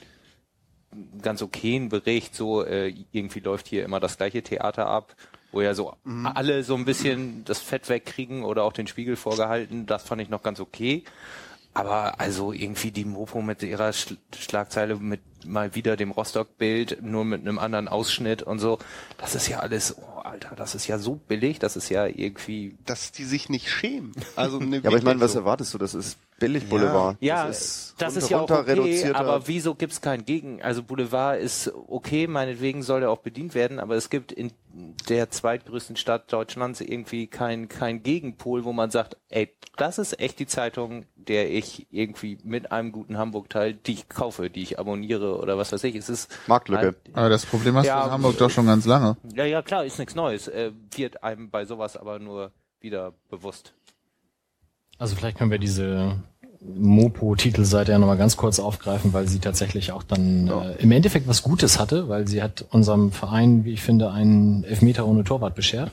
ganz 1.22 1.42
okayen 1.42 1.90
Bericht, 1.90 2.36
so 2.36 2.64
äh, 2.64 2.94
irgendwie 3.12 3.40
läuft 3.40 3.68
hier 3.68 3.86
immer 3.86 4.00
das 4.00 4.18
gleiche 4.18 4.42
Theater 4.42 4.88
ab, 4.88 5.16
wo 5.52 5.62
ja 5.62 5.74
so 5.74 5.96
alle 6.24 6.64
so 6.64 6.76
ein 6.76 6.86
bisschen 6.86 7.44
das 7.46 7.60
Fett 7.60 7.90
wegkriegen 7.90 8.44
oder 8.44 8.64
auch 8.64 8.74
den 8.74 8.88
Spiegel 8.88 9.16
vorgehalten, 9.16 9.86
das 9.86 10.04
fand 10.04 10.22
ich 10.22 10.30
noch 10.30 10.44
ganz 10.44 10.60
okay. 10.60 11.04
Aber 11.74 12.20
also 12.20 12.52
irgendwie 12.52 12.92
die 12.92 13.06
Mopo 13.06 13.42
mit 13.42 13.64
ihrer 13.64 13.94
Sch 13.94 14.16
Schlagzeile 14.38 14.96
mit 14.96 15.22
mal 15.46 15.76
wieder 15.76 15.96
dem 15.96 16.12
Rostock-Bild, 16.12 17.02
nur 17.02 17.24
mit 17.24 17.42
einem 17.42 17.60
anderen 17.60 17.88
Ausschnitt 17.88 18.44
und 18.44 18.60
so, 18.60 18.80
das 19.18 19.36
ist 19.36 19.48
ja 19.48 19.60
alles, 19.60 19.96
oh 19.98 20.20
Alter, 20.20 20.56
das 20.56 20.76
ist 20.76 20.88
ja 20.88 20.98
so 20.98 21.16
billig, 21.16 21.60
das 21.60 21.78
ist 21.78 21.90
ja 21.90 22.06
irgendwie 22.08 22.76
Dass 22.86 23.12
die 23.12 23.24
sich 23.24 23.50
nicht 23.50 23.70
schämen. 23.70 24.14
Also 24.36 24.60
ne, 24.60 24.78
Ja, 24.78 24.90
aber 24.90 24.98
ich 24.98 25.04
meine, 25.04 25.22
was 25.22 25.36
erwartest 25.36 25.74
du? 25.74 25.78
Das 25.78 25.94
ist 25.94 26.18
billig 26.40 26.68
Boulevard. 26.70 27.18
Ja, 27.20 27.48
das 27.48 27.94
das 27.98 28.16
ist, 28.16 28.24
ist, 28.24 28.30
ja 28.30 28.40
auch 28.40 28.50
okay, 28.50 29.12
aber 29.14 29.48
wieso 29.48 29.76
gibt's 29.76 30.02
keinen 30.02 30.26
Gegen? 30.26 30.62
Also 30.62 30.84
Boulevard 30.84 31.40
ist 31.40 31.72
okay, 31.88 32.28
meinetwegen 32.28 32.82
soll 32.84 33.04
er 33.04 33.12
auch 33.12 33.20
bedient 33.20 33.54
werden, 33.56 33.80
aber 33.80 33.96
es 33.96 34.10
gibt 34.10 34.32
in 34.32 34.52
der 35.10 35.30
zweitgrößten 35.30 35.96
Stadt 35.96 36.32
Deutschlands 36.32 36.80
irgendwie 36.82 37.28
kein 37.28 37.68
kein 37.68 38.04
Gegenpol, 38.04 38.64
wo 38.64 38.72
man 38.72 38.92
sagt, 38.92 39.18
ey, 39.30 39.54
das 39.78 39.98
ist 39.98 40.20
echt 40.20 40.40
die 40.40 40.48
Zeitung, 40.48 41.06
der 41.16 41.52
ich 41.52 41.88
irgendwie 41.92 42.38
mit 42.44 42.72
einem 42.72 42.92
guten 42.92 43.18
Hamburg-Teil, 43.18 43.74
die 43.74 43.94
ich 43.94 44.10
kaufe, 44.10 44.50
die 44.50 44.62
ich 44.62 44.80
abonniere 44.80 45.38
oder 45.38 45.58
was 45.58 45.72
weiß 45.72 45.84
ich. 45.86 45.96
Es 45.96 46.10
ist 46.10 46.30
Marktlücke. 46.48 46.82
halt- 46.82 46.96
Aber 47.14 47.30
das 47.30 47.46
Problem 47.46 47.76
hast 47.76 47.86
Ja, 47.88 48.00
du 48.02 48.06
in 48.08 48.12
Hamburg 48.14 48.38
doch 48.38 48.50
schon 48.50 48.66
ganz 48.68 48.86
lange. 48.86 49.18
ja, 49.36 49.46
ja, 49.46 49.62
klar, 49.62 49.86
ist 49.86 50.00
nichts 50.00 50.16
Neues. 50.16 50.48
Äh, 50.48 50.72
wird 50.96 51.24
einem 51.24 51.50
bei 51.50 51.66
sowas 51.66 51.98
aber 51.98 52.20
nur 52.20 52.52
wieder 52.82 53.14
bewusst. 53.30 53.74
Also 55.00 55.16
vielleicht 55.16 55.38
können 55.38 55.50
wir 55.50 55.60
diese 55.60 56.18
Mopo-Titelseite 56.62 57.94
ja 57.94 58.00
nochmal 58.00 58.18
ganz 58.18 58.36
kurz 58.36 58.60
aufgreifen, 58.60 59.14
weil 59.14 59.28
sie 59.30 59.40
tatsächlich 59.40 59.94
auch 59.94 60.04
dann 60.04 60.50
äh, 60.50 60.74
im 60.80 60.92
Endeffekt 60.92 61.28
was 61.28 61.42
Gutes 61.42 61.80
hatte, 61.80 62.10
weil 62.10 62.28
sie 62.28 62.44
hat 62.44 62.66
unserem 62.70 63.12
Verein, 63.14 63.64
wie 63.64 63.72
ich 63.72 63.82
finde, 63.82 64.12
einen 64.12 64.66
Elfmeter 64.66 65.08
ohne 65.08 65.24
Torwart 65.24 65.56
beschert. 65.56 65.92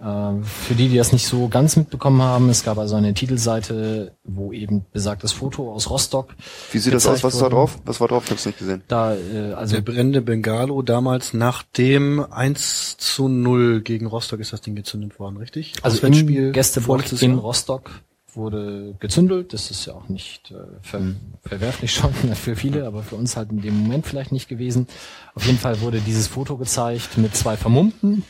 Äh, 0.00 0.42
für 0.42 0.74
die, 0.74 0.88
die 0.88 0.96
das 0.96 1.12
nicht 1.12 1.26
so 1.26 1.48
ganz 1.48 1.76
mitbekommen 1.76 2.22
haben, 2.22 2.48
es 2.48 2.64
gab 2.64 2.78
also 2.78 2.96
eine 2.96 3.14
Titelseite, 3.14 4.12
wo 4.24 4.52
eben 4.52 4.84
besagtes 4.92 5.32
Foto 5.32 5.72
aus 5.72 5.90
Rostock. 5.90 6.34
Wie 6.72 6.78
sieht 6.78 6.94
das 6.94 7.06
aus? 7.06 7.22
Was 7.22 7.34
ist 7.34 7.40
da 7.42 7.48
drauf? 7.48 7.78
Was 7.84 8.00
war 8.00 8.08
drauf? 8.08 8.24
Ich 8.24 8.30
hab's 8.30 8.46
nicht 8.46 8.58
gesehen. 8.58 8.82
Da, 8.88 9.14
äh, 9.14 9.52
also 9.52 9.76
Der 9.76 9.82
brennende 9.82 10.20
Bengalo 10.20 10.82
damals 10.82 11.32
nach 11.32 11.62
dem 11.62 12.24
1 12.30 12.96
zu 12.98 13.28
0 13.28 13.82
gegen 13.82 14.06
Rostock 14.06 14.40
ist 14.40 14.52
das 14.52 14.60
Ding 14.60 14.74
gezündet 14.74 15.18
worden, 15.18 15.36
richtig? 15.36 15.74
Also 15.82 16.04
im 16.06 16.52
Gästeblock 16.52 16.86
vorletztes 16.86 17.22
in. 17.22 17.34
Rostock 17.38 17.90
wurde 18.34 18.96
gezündelt. 18.98 19.52
Das 19.52 19.70
ist 19.70 19.86
ja 19.86 19.94
auch 19.94 20.08
nicht 20.08 20.50
äh, 20.50 20.54
ver 20.82 21.02
verwerflich 21.42 21.94
schon 21.94 22.12
für 22.34 22.56
viele, 22.56 22.86
aber 22.86 23.02
für 23.02 23.14
uns 23.14 23.36
halt 23.36 23.50
in 23.52 23.62
dem 23.62 23.78
Moment 23.78 24.06
vielleicht 24.06 24.32
nicht 24.32 24.48
gewesen. 24.48 24.88
Auf 25.34 25.46
jeden 25.46 25.58
Fall 25.58 25.80
wurde 25.80 26.00
dieses 26.00 26.26
Foto 26.26 26.56
gezeigt 26.56 27.16
mit 27.16 27.36
zwei 27.36 27.56
Vermummten 27.56 28.24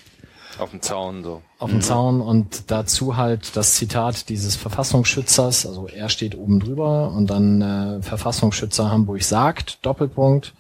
Auf 0.59 0.71
dem 0.71 0.83
Zaun 0.83 1.23
so. 1.25 1.43
auf 1.59 1.71
dem 1.71 1.81
Zaun 1.83 2.21
und 2.21 2.71
dazu 2.71 3.17
halt 3.17 3.57
das 3.57 3.75
Zitat 3.75 4.29
dieses 4.29 4.57
Verfassungsschützers, 4.57 5.67
also 5.67 5.89
er 5.89 6.09
steht 6.09 6.37
oben 6.37 6.61
drüber 6.61 7.11
und 7.11 7.29
dann 7.29 7.61
äh, 7.63 8.03
Verfassungsschützer 8.03 8.91
Hamburg 8.91 9.23
sagt, 9.23 9.85
Doppelpunkt, 9.85 10.55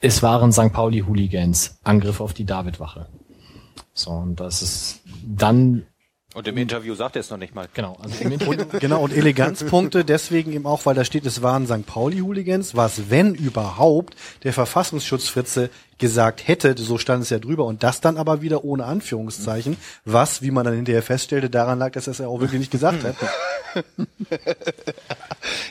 es 0.00 0.22
waren 0.22 0.52
St. 0.52 0.72
Pauli 0.72 1.00
Hooligans, 1.00 1.78
Angriff 1.84 2.20
auf 2.20 2.32
die 2.34 2.44
Davidwache. 2.44 3.06
So, 3.94 4.10
und 4.10 4.40
das 4.40 4.62
ist 4.62 5.00
dann, 5.24 5.86
Und 6.34 6.48
im 6.48 6.56
Interview 6.56 6.94
sagt 6.94 7.16
er 7.16 7.20
es 7.20 7.30
noch 7.30 7.36
nicht 7.36 7.54
mal. 7.54 7.68
genau, 7.72 7.96
also 8.02 8.24
im 8.24 8.32
Interview, 8.32 8.64
Genau, 8.80 9.02
und 9.02 9.12
Eleganzpunkte 9.12 10.04
deswegen 10.04 10.52
eben 10.52 10.66
auch, 10.66 10.86
weil 10.86 10.94
da 10.94 11.04
steht, 11.04 11.26
es 11.26 11.42
waren 11.42 11.66
St. 11.66 11.86
Pauli-Hooligans, 11.86 12.74
was, 12.74 13.10
wenn 13.10 13.34
überhaupt, 13.34 14.16
der 14.42 14.52
Verfassungsschutzfritze 14.52 15.70
gesagt 16.02 16.46
hätte, 16.46 16.74
so 16.76 16.98
stand 16.98 17.22
es 17.22 17.30
ja 17.30 17.38
drüber, 17.38 17.64
und 17.64 17.82
das 17.82 18.02
dann 18.02 18.18
aber 18.18 18.42
wieder 18.42 18.64
ohne 18.64 18.84
Anführungszeichen, 18.84 19.78
was, 20.04 20.42
wie 20.42 20.50
man 20.50 20.66
dann 20.66 20.74
hinterher 20.74 21.02
feststellte, 21.02 21.48
daran 21.48 21.78
lag, 21.78 21.92
dass 21.92 22.06
er 22.08 22.10
es 22.10 22.18
ja 22.18 22.26
auch 22.26 22.40
wirklich 22.40 22.60
nicht 22.60 22.70
gesagt 22.70 23.02
hat. 23.04 23.16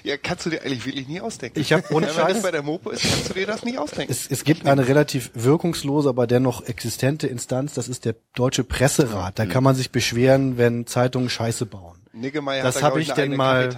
Ja, 0.04 0.18
kannst 0.18 0.46
du 0.46 0.50
dir 0.50 0.64
eigentlich 0.64 0.86
wirklich 0.86 1.08
nie 1.08 1.22
ausdenken. 1.22 1.60
Ich 1.60 1.72
hab 1.72 1.92
ohne 1.92 2.08
Wenn 2.08 2.16
das 2.16 2.26
Scheiß- 2.38 2.42
bei 2.42 2.50
der 2.52 2.64
Mopo 2.64 2.90
ist, 2.90 3.04
kannst 3.04 3.30
du 3.30 3.34
dir 3.36 3.46
das 3.46 3.64
nicht 3.64 3.78
ausdenken. 3.78 4.12
Es, 4.12 4.26
es 4.30 4.44
gibt 4.44 4.66
eine 4.66 4.88
relativ 4.88 5.30
wirkungslose, 5.36 6.10
aber 6.10 6.26
dennoch 6.26 6.66
existente 6.66 7.28
Instanz, 7.28 7.76
das 7.76 7.88
ist 7.88 8.06
der 8.06 8.16
Deutsche 8.34 8.64
Presserat. 8.64 9.38
Da 9.38 9.46
kann 9.46 9.64
man 9.64 9.76
sich 9.76 9.92
beschweren, 9.92 10.58
wenn 10.58 10.88
Zeitungen 10.88 11.30
Scheiße 11.30 11.68
bauen. 11.68 12.00
Niggemeier 12.14 12.64
das 12.64 12.78
hat 12.78 12.82
da, 12.82 12.88
hab 12.88 12.94
glaub 12.96 13.08
ich 13.08 13.14
denn 13.14 13.36
mal-. 13.36 13.70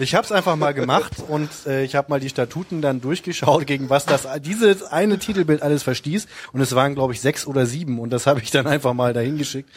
Ich 0.00 0.14
habe 0.14 0.24
es 0.24 0.30
einfach 0.30 0.54
mal 0.54 0.74
gemacht 0.74 1.14
und 1.26 1.50
äh, 1.66 1.82
ich 1.82 1.96
habe 1.96 2.08
mal 2.08 2.20
die 2.20 2.28
Statuten 2.28 2.80
dann 2.80 3.00
durchgeschaut, 3.00 3.66
gegen 3.66 3.90
was 3.90 4.06
das 4.06 4.28
dieses 4.40 4.84
eine 4.84 5.18
Titelbild 5.18 5.60
alles 5.60 5.82
verstieß. 5.82 6.28
Und 6.52 6.60
es 6.60 6.72
waren, 6.76 6.94
glaube 6.94 7.14
ich, 7.14 7.20
sechs 7.20 7.48
oder 7.48 7.66
sieben. 7.66 7.98
Und 7.98 8.10
das 8.10 8.28
habe 8.28 8.40
ich 8.40 8.52
dann 8.52 8.68
einfach 8.68 8.94
mal 8.94 9.12
dahin 9.12 9.38
geschickt. 9.38 9.68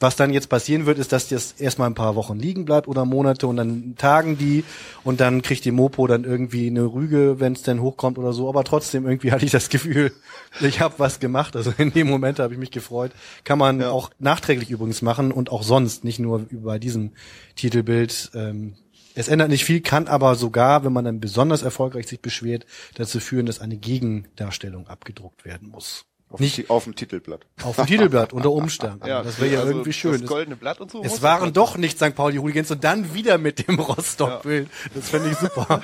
Was 0.00 0.16
dann 0.16 0.32
jetzt 0.32 0.48
passieren 0.48 0.86
wird, 0.86 0.98
ist, 0.98 1.12
dass 1.12 1.28
das 1.28 1.52
erstmal 1.52 1.88
ein 1.88 1.94
paar 1.94 2.16
Wochen 2.16 2.38
liegen 2.38 2.64
bleibt 2.64 2.88
oder 2.88 3.04
Monate 3.04 3.46
und 3.46 3.56
dann 3.56 3.94
tagen 3.96 4.36
die 4.36 4.64
und 5.04 5.20
dann 5.20 5.42
kriegt 5.42 5.64
die 5.64 5.72
Mopo 5.72 6.06
dann 6.08 6.24
irgendwie 6.24 6.68
eine 6.68 6.84
Rüge, 6.84 7.38
wenn 7.38 7.52
es 7.52 7.62
denn 7.62 7.80
hochkommt 7.80 8.18
oder 8.18 8.32
so. 8.32 8.48
Aber 8.48 8.64
trotzdem 8.64 9.06
irgendwie 9.06 9.30
hatte 9.32 9.44
ich 9.44 9.52
das 9.52 9.68
Gefühl, 9.68 10.12
ich 10.60 10.80
habe 10.80 10.94
was 10.98 11.20
gemacht. 11.20 11.54
Also 11.54 11.72
in 11.78 11.92
dem 11.92 12.08
Moment 12.08 12.40
habe 12.40 12.52
ich 12.52 12.58
mich 12.58 12.72
gefreut. 12.72 13.12
Kann 13.44 13.58
man 13.60 13.80
auch 13.84 14.10
nachträglich 14.18 14.70
übrigens 14.70 15.02
machen 15.02 15.30
und 15.30 15.52
auch 15.52 15.62
sonst, 15.62 16.02
nicht 16.02 16.18
nur 16.18 16.46
bei 16.50 16.80
diesem 16.80 17.12
Titelbild. 17.54 18.32
Ähm, 18.34 18.74
es 19.18 19.28
ändert 19.28 19.48
nicht 19.50 19.64
viel, 19.64 19.80
kann 19.80 20.06
aber 20.08 20.34
sogar, 20.34 20.84
wenn 20.84 20.92
man 20.92 21.04
dann 21.04 21.20
besonders 21.20 21.62
erfolgreich 21.62 22.06
sich 22.06 22.20
beschwert, 22.20 22.66
dazu 22.94 23.20
führen, 23.20 23.46
dass 23.46 23.60
eine 23.60 23.76
Gegendarstellung 23.76 24.86
abgedruckt 24.88 25.44
werden 25.44 25.68
muss. 25.68 26.04
Auf, 26.30 26.40
Nicht- 26.40 26.68
auf 26.68 26.84
dem 26.84 26.94
Titelblatt. 26.94 27.46
Auf 27.62 27.76
dem 27.76 27.86
Titelblatt 27.86 28.34
unter 28.34 28.50
Umständen. 28.50 29.00
das 29.06 29.40
wäre 29.40 29.52
ja 29.54 29.60
also 29.60 29.72
irgendwie 29.72 29.94
schön. 29.94 30.20
Das 30.20 30.28
goldene 30.28 30.56
Blatt 30.56 30.78
und 30.80 30.90
so. 30.90 31.02
Es 31.02 31.22
waren 31.22 31.54
doch 31.54 31.78
nicht 31.78 31.98
St. 31.98 32.14
Pauli 32.14 32.36
Hooligans 32.36 32.70
und 32.70 32.84
dann 32.84 33.14
wieder 33.14 33.38
mit 33.38 33.66
dem 33.66 33.78
Rostock-Bild. 33.78 34.68
Das 34.94 35.08
fände 35.08 35.30
ich 35.30 35.36
super. 35.38 35.80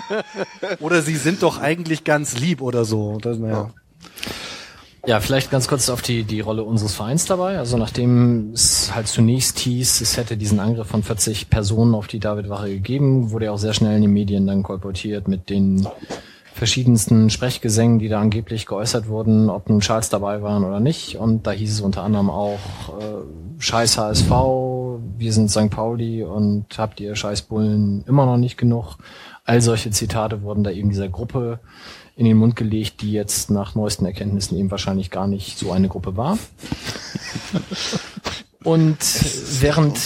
oder 0.80 1.02
sie 1.02 1.16
sind 1.16 1.42
doch 1.42 1.58
eigentlich 1.60 2.04
ganz 2.04 2.38
lieb 2.38 2.62
oder 2.62 2.84
so. 2.84 3.18
Das, 3.20 3.38
naja. 3.38 3.52
Ja, 3.54 3.70
vielleicht 5.20 5.52
ganz 5.52 5.68
kurz 5.68 5.88
auf 5.88 6.02
die, 6.02 6.24
die 6.24 6.40
Rolle 6.40 6.64
unseres 6.64 6.94
Vereins 6.94 7.26
dabei. 7.26 7.58
Also 7.58 7.78
nachdem 7.78 8.50
es 8.52 8.92
halt 8.92 9.06
zunächst 9.06 9.60
hieß, 9.60 10.00
es 10.00 10.16
hätte 10.16 10.36
diesen 10.36 10.58
Angriff 10.58 10.88
von 10.88 11.04
40 11.04 11.48
Personen 11.48 11.94
auf 11.94 12.08
die 12.08 12.18
Davidwache 12.18 12.68
gegeben, 12.68 13.30
wurde 13.30 13.46
ja 13.46 13.52
auch 13.52 13.58
sehr 13.58 13.72
schnell 13.72 13.94
in 13.96 14.02
den 14.02 14.12
Medien 14.12 14.46
dann 14.46 14.64
kolportiert 14.64 15.28
mit 15.28 15.48
den 15.48 15.86
verschiedensten 16.56 17.30
Sprechgesängen, 17.30 17.98
die 17.98 18.08
da 18.08 18.20
angeblich 18.20 18.66
geäußert 18.66 19.08
wurden, 19.08 19.50
ob 19.50 19.68
nun 19.68 19.80
Charles 19.80 20.08
dabei 20.08 20.42
waren 20.42 20.64
oder 20.64 20.80
nicht. 20.80 21.16
Und 21.18 21.46
da 21.46 21.52
hieß 21.52 21.70
es 21.70 21.80
unter 21.82 22.02
anderem 22.02 22.30
auch, 22.30 22.58
äh, 22.98 23.60
scheiß 23.60 23.98
HSV, 23.98 24.30
wir 25.18 25.32
sind 25.32 25.50
St. 25.50 25.70
Pauli 25.70 26.24
und 26.24 26.66
habt 26.78 26.98
ihr 26.98 27.14
scheiß 27.14 27.42
Bullen 27.42 28.04
immer 28.08 28.26
noch 28.26 28.38
nicht 28.38 28.56
genug. 28.56 28.96
All 29.44 29.60
solche 29.60 29.90
Zitate 29.90 30.42
wurden 30.42 30.64
da 30.64 30.70
eben 30.70 30.88
dieser 30.88 31.08
Gruppe 31.08 31.60
in 32.16 32.24
den 32.24 32.36
Mund 32.38 32.56
gelegt, 32.56 33.02
die 33.02 33.12
jetzt 33.12 33.50
nach 33.50 33.74
neuesten 33.74 34.06
Erkenntnissen 34.06 34.58
eben 34.58 34.70
wahrscheinlich 34.70 35.10
gar 35.10 35.26
nicht 35.26 35.58
so 35.58 35.70
eine 35.70 35.88
Gruppe 35.88 36.16
war. 36.16 36.38
Und 38.64 38.98
während 39.60 39.98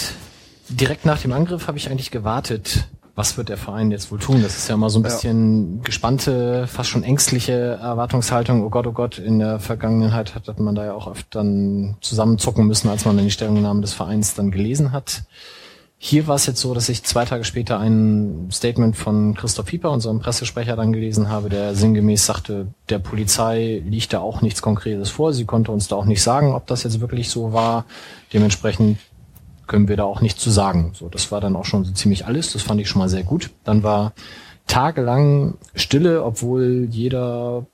direkt 0.69 1.07
nach 1.07 1.21
dem 1.21 1.33
Angriff 1.33 1.69
habe 1.69 1.79
ich 1.79 1.89
eigentlich 1.89 2.11
gewartet, 2.11 2.89
was 3.15 3.37
wird 3.37 3.49
der 3.49 3.57
Verein 3.57 3.91
jetzt 3.91 4.11
wohl 4.11 4.19
tun? 4.19 4.43
Das 4.43 4.57
ist 4.57 4.69
ja 4.69 4.75
immer 4.75 4.91
so 4.91 4.99
ein 4.99 5.03
bisschen 5.03 5.83
gespannte, 5.83 6.67
fast 6.67 6.91
schon 6.91 7.03
ängstliche 7.03 7.79
Erwartungshaltung. 7.81 8.65
Oh 8.65 8.71
Gott, 8.71 8.87
oh 8.87 8.93
Gott, 8.93 9.19
in 9.19 9.39
der 9.39 9.61
Vergangenheit 9.61 10.35
hat, 10.35 10.49
hat 10.49 10.59
man 10.59 10.75
da 10.75 10.87
ja 10.87 10.95
auch 10.95 11.07
oft 11.07 11.27
dann 11.35 11.97
zusammenzucken 12.01 12.67
müssen, 12.67 12.89
als 12.89 13.05
man 13.05 13.17
dann 13.17 13.27
die 13.27 13.31
Stellungnahme 13.31 13.83
des 13.83 13.93
Vereins 13.93 14.35
dann 14.35 14.51
gelesen 14.51 14.93
hat. 14.93 15.23
Hier 16.03 16.27
war 16.27 16.37
es 16.37 16.47
jetzt 16.47 16.63
so, 16.63 16.73
dass 16.73 16.89
ich 16.89 17.05
zwei 17.05 17.27
Tage 17.27 17.45
später 17.45 17.79
ein 17.79 18.49
Statement 18.51 18.97
von 18.97 19.35
Christoph 19.35 19.67
Pieper, 19.67 19.91
unserem 19.91 20.19
Pressesprecher, 20.19 20.75
dann 20.75 20.95
gelesen 20.95 21.29
habe, 21.29 21.51
der 21.51 21.75
sinngemäß 21.75 22.25
sagte, 22.25 22.69
der 22.89 23.01
Polizei 23.01 23.83
liegt 23.85 24.15
da 24.15 24.21
auch 24.21 24.41
nichts 24.41 24.63
Konkretes 24.63 25.11
vor. 25.11 25.35
Sie 25.35 25.45
konnte 25.45 25.73
uns 25.73 25.89
da 25.89 25.97
auch 25.97 26.07
nicht 26.07 26.23
sagen, 26.23 26.55
ob 26.55 26.67
das 26.67 26.85
jetzt 26.85 27.03
wirklich 27.03 27.29
so 27.29 27.53
war. 27.53 27.85
Dementsprechend 28.33 28.97
können 29.67 29.89
wir 29.89 29.99
da 29.99 30.05
auch 30.05 30.23
nichts 30.23 30.43
zu 30.43 30.49
sagen. 30.49 30.93
So, 30.95 31.11
das 31.11 31.31
war 31.33 31.43
dann 31.43 31.55
auch 31.55 31.67
schon 31.67 31.85
so 31.85 31.93
ziemlich 31.93 32.25
alles. 32.25 32.55
Das 32.55 32.63
fand 32.63 32.81
ich 32.81 32.89
schon 32.89 33.01
mal 33.01 33.11
sehr 33.11 33.23
gut. 33.23 33.51
Dann 33.65 33.83
war 33.83 34.15
tagelang 34.67 35.59
Stille, 35.75 36.25
obwohl 36.25 36.89
jeder 36.91 37.67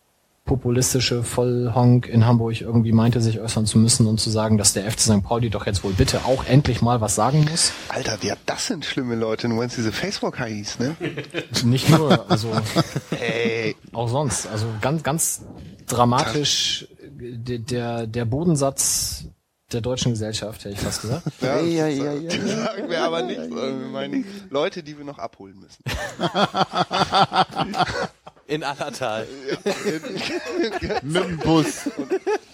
populistische 0.46 1.22
Vollhonk 1.22 2.08
in 2.08 2.24
Hamburg 2.24 2.60
irgendwie 2.60 2.92
meinte, 2.92 3.20
sich 3.20 3.40
äußern 3.40 3.66
zu 3.66 3.78
müssen 3.78 4.06
und 4.06 4.18
zu 4.18 4.30
sagen, 4.30 4.56
dass 4.56 4.72
der 4.72 4.90
FC 4.90 5.00
St. 5.00 5.22
Pauli 5.22 5.50
doch 5.50 5.66
jetzt 5.66 5.84
wohl 5.84 5.92
bitte 5.92 6.24
auch 6.24 6.44
endlich 6.46 6.80
mal 6.80 7.00
was 7.00 7.14
sagen 7.14 7.46
muss. 7.50 7.72
Alter, 7.88 8.18
wer 8.22 8.38
das 8.46 8.68
sind 8.68 8.84
schlimme 8.84 9.16
Leute, 9.16 9.48
nur 9.48 9.60
wenn 9.60 9.66
es 9.66 9.74
diese 9.74 9.92
Facebook-Hais, 9.92 10.78
ne? 10.78 10.96
Nicht 11.64 11.90
nur, 11.90 12.30
also 12.30 12.50
Ey, 13.10 13.76
auch 13.92 14.08
sonst. 14.08 14.46
Also 14.46 14.66
ganz, 14.80 15.02
ganz 15.02 15.42
dramatisch 15.86 16.88
der, 17.10 17.58
der, 17.58 18.06
der 18.06 18.24
Bodensatz 18.24 19.24
der 19.72 19.80
deutschen 19.80 20.12
Gesellschaft, 20.12 20.64
hätte 20.64 20.74
ich 20.74 20.80
fast 20.80 21.02
gesagt. 21.02 21.26
ja, 21.40 21.60
Ja, 21.60 21.88
ja, 21.88 22.12
ja, 22.12 22.12
ja. 22.12 22.30
sagen 22.64 22.88
wir 22.88 23.02
aber 23.02 23.22
nicht, 23.22 23.40
sondern 23.40 23.80
wir 23.80 23.88
meinen 23.88 24.24
Leute, 24.48 24.82
die 24.82 24.96
wir 24.96 25.04
noch 25.04 25.18
abholen 25.18 25.58
müssen. 25.58 25.82
In 28.48 28.62
Allertal. 28.62 29.26
Mit 31.02 31.24
dem 31.24 31.38
Bus. 31.38 31.90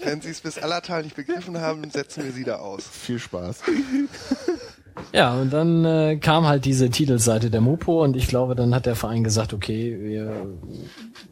Wenn 0.02 0.20
sie 0.20 0.30
es 0.30 0.40
bis 0.40 0.58
Allertal 0.58 1.02
nicht 1.02 1.16
begriffen 1.16 1.60
haben, 1.60 1.88
setzen 1.90 2.24
wir 2.24 2.32
sie 2.32 2.44
da 2.44 2.56
aus. 2.56 2.84
Viel 2.88 3.18
Spaß. 3.18 3.60
Ja, 5.12 5.34
und 5.34 5.50
dann 5.52 5.86
äh, 5.86 6.16
kam 6.16 6.46
halt 6.46 6.66
diese 6.66 6.90
Titelseite 6.90 7.48
der 7.48 7.62
Mopo 7.62 8.02
und 8.04 8.14
ich 8.14 8.28
glaube, 8.28 8.54
dann 8.54 8.74
hat 8.74 8.84
der 8.84 8.94
Verein 8.94 9.24
gesagt, 9.24 9.54
okay, 9.54 9.98
wir, 9.98 10.46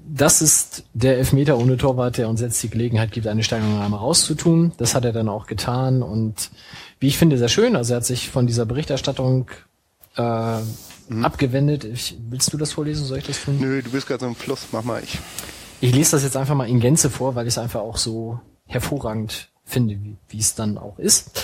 das 0.09 0.41
ist 0.41 0.85
der 0.95 1.19
Elfmeter 1.19 1.59
ohne 1.59 1.77
Torwart, 1.77 2.17
der 2.17 2.31
uns 2.31 2.41
jetzt 2.41 2.63
die 2.63 2.71
Gelegenheit 2.71 3.13
gibt, 3.13 3.27
eine 3.27 3.43
Stellungnahme 3.43 3.99
rauszutun. 3.99 4.73
Das 4.79 4.95
hat 4.95 5.05
er 5.05 5.13
dann 5.13 5.29
auch 5.29 5.47
getan 5.47 6.03
und 6.03 6.51
wie 7.01 7.09
ich 7.09 7.19
finde, 7.19 7.37
sehr 7.37 7.49
schön. 7.49 7.77
Also 7.77 7.93
er 7.93 7.97
hat 7.99 8.07
sich 8.07 8.31
von 8.31 8.47
dieser 8.47 8.65
Berichterstattung 8.65 9.51
äh, 10.17 10.59
abgewendet. 11.23 11.85
Ich, 11.85 12.17
willst 12.29 12.53
du 12.53 12.57
das 12.57 12.73
vorlesen? 12.73 13.05
Soll 13.05 13.19
ich 13.19 13.27
das 13.27 13.43
tun? 13.43 13.59
Nö, 13.61 13.83
du 13.83 13.91
bist 13.91 14.07
gerade 14.07 14.21
so 14.21 14.27
im 14.27 14.35
Fluss, 14.35 14.69
mach 14.73 14.85
mal 14.85 15.03
ich. 15.03 15.19
Ich 15.81 15.95
lese 15.95 16.13
das 16.13 16.23
jetzt 16.23 16.37
einfach 16.37 16.55
mal 16.55 16.69
in 16.69 16.81
Gänze 16.81 17.11
vor, 17.11 17.35
weil 17.35 17.47
ich 17.47 17.55
es 17.55 17.59
einfach 17.59 17.81
auch 17.81 17.97
so 17.97 18.41
hervorragend 18.67 19.49
finde, 19.65 19.95
wie, 20.03 20.17
wie 20.29 20.39
es 20.39 20.55
dann 20.55 20.79
auch 20.79 20.99
ist. 20.99 21.41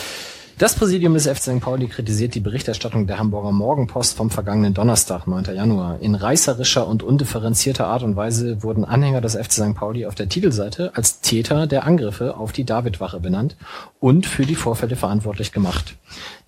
Das 0.59 0.75
Präsidium 0.75 1.13
des 1.13 1.27
FC 1.27 1.43
St. 1.43 1.61
Pauli 1.61 1.87
kritisiert 1.87 2.35
die 2.35 2.41
Berichterstattung 2.41 3.07
der 3.07 3.19
Hamburger 3.19 3.53
Morgenpost 3.53 4.17
vom 4.17 4.31
vergangenen 4.31 4.73
Donnerstag, 4.73 5.27
9. 5.27 5.55
Januar. 5.55 6.01
In 6.01 6.15
reißerischer 6.15 6.89
und 6.89 7.03
undifferenzierter 7.03 7.87
Art 7.87 8.03
und 8.03 8.17
Weise 8.17 8.63
wurden 8.63 8.87
Anhänger 8.87 9.21
des 9.21 9.37
FC 9.37 9.53
St. 9.53 9.75
Pauli 9.75 10.07
auf 10.07 10.15
der 10.15 10.31
Titelseite 10.31 10.97
als 10.97 11.21
Täter 11.21 11.67
der 11.67 11.85
Angriffe 11.85 12.39
auf 12.39 12.53
die 12.53 12.65
Davidwache 12.65 13.21
benannt 13.21 13.55
und 14.01 14.25
für 14.25 14.47
die 14.47 14.55
Vorfälle 14.55 14.97
verantwortlich 14.97 15.53
gemacht. 15.53 15.97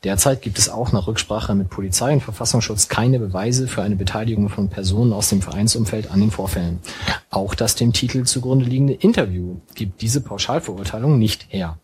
Derzeit 0.04 0.42
gibt 0.42 0.58
es 0.58 0.68
auch 0.68 0.92
nach 0.92 1.08
Rücksprache 1.08 1.56
mit 1.56 1.70
Polizei 1.70 2.12
und 2.12 2.22
Verfassungsschutz 2.22 2.88
keine 2.88 3.18
Beweise 3.18 3.66
für 3.66 3.82
eine 3.82 3.96
Beteiligung 3.96 4.48
von 4.48 4.68
Personen 4.68 5.12
aus 5.12 5.28
dem 5.28 5.42
Vereinsumfeld 5.42 6.10
an 6.12 6.20
den 6.20 6.30
Vorfällen. 6.30 6.78
Auch 7.30 7.56
das 7.56 7.74
dem 7.74 7.92
Titel 7.92 8.22
zugrunde 8.22 8.64
liegende 8.64 8.92
Interview 8.92 9.56
gibt 9.74 10.00
diese 10.00 10.20
Pauschalverurteilung 10.20 11.18
nicht 11.18 11.46
her. 11.48 11.78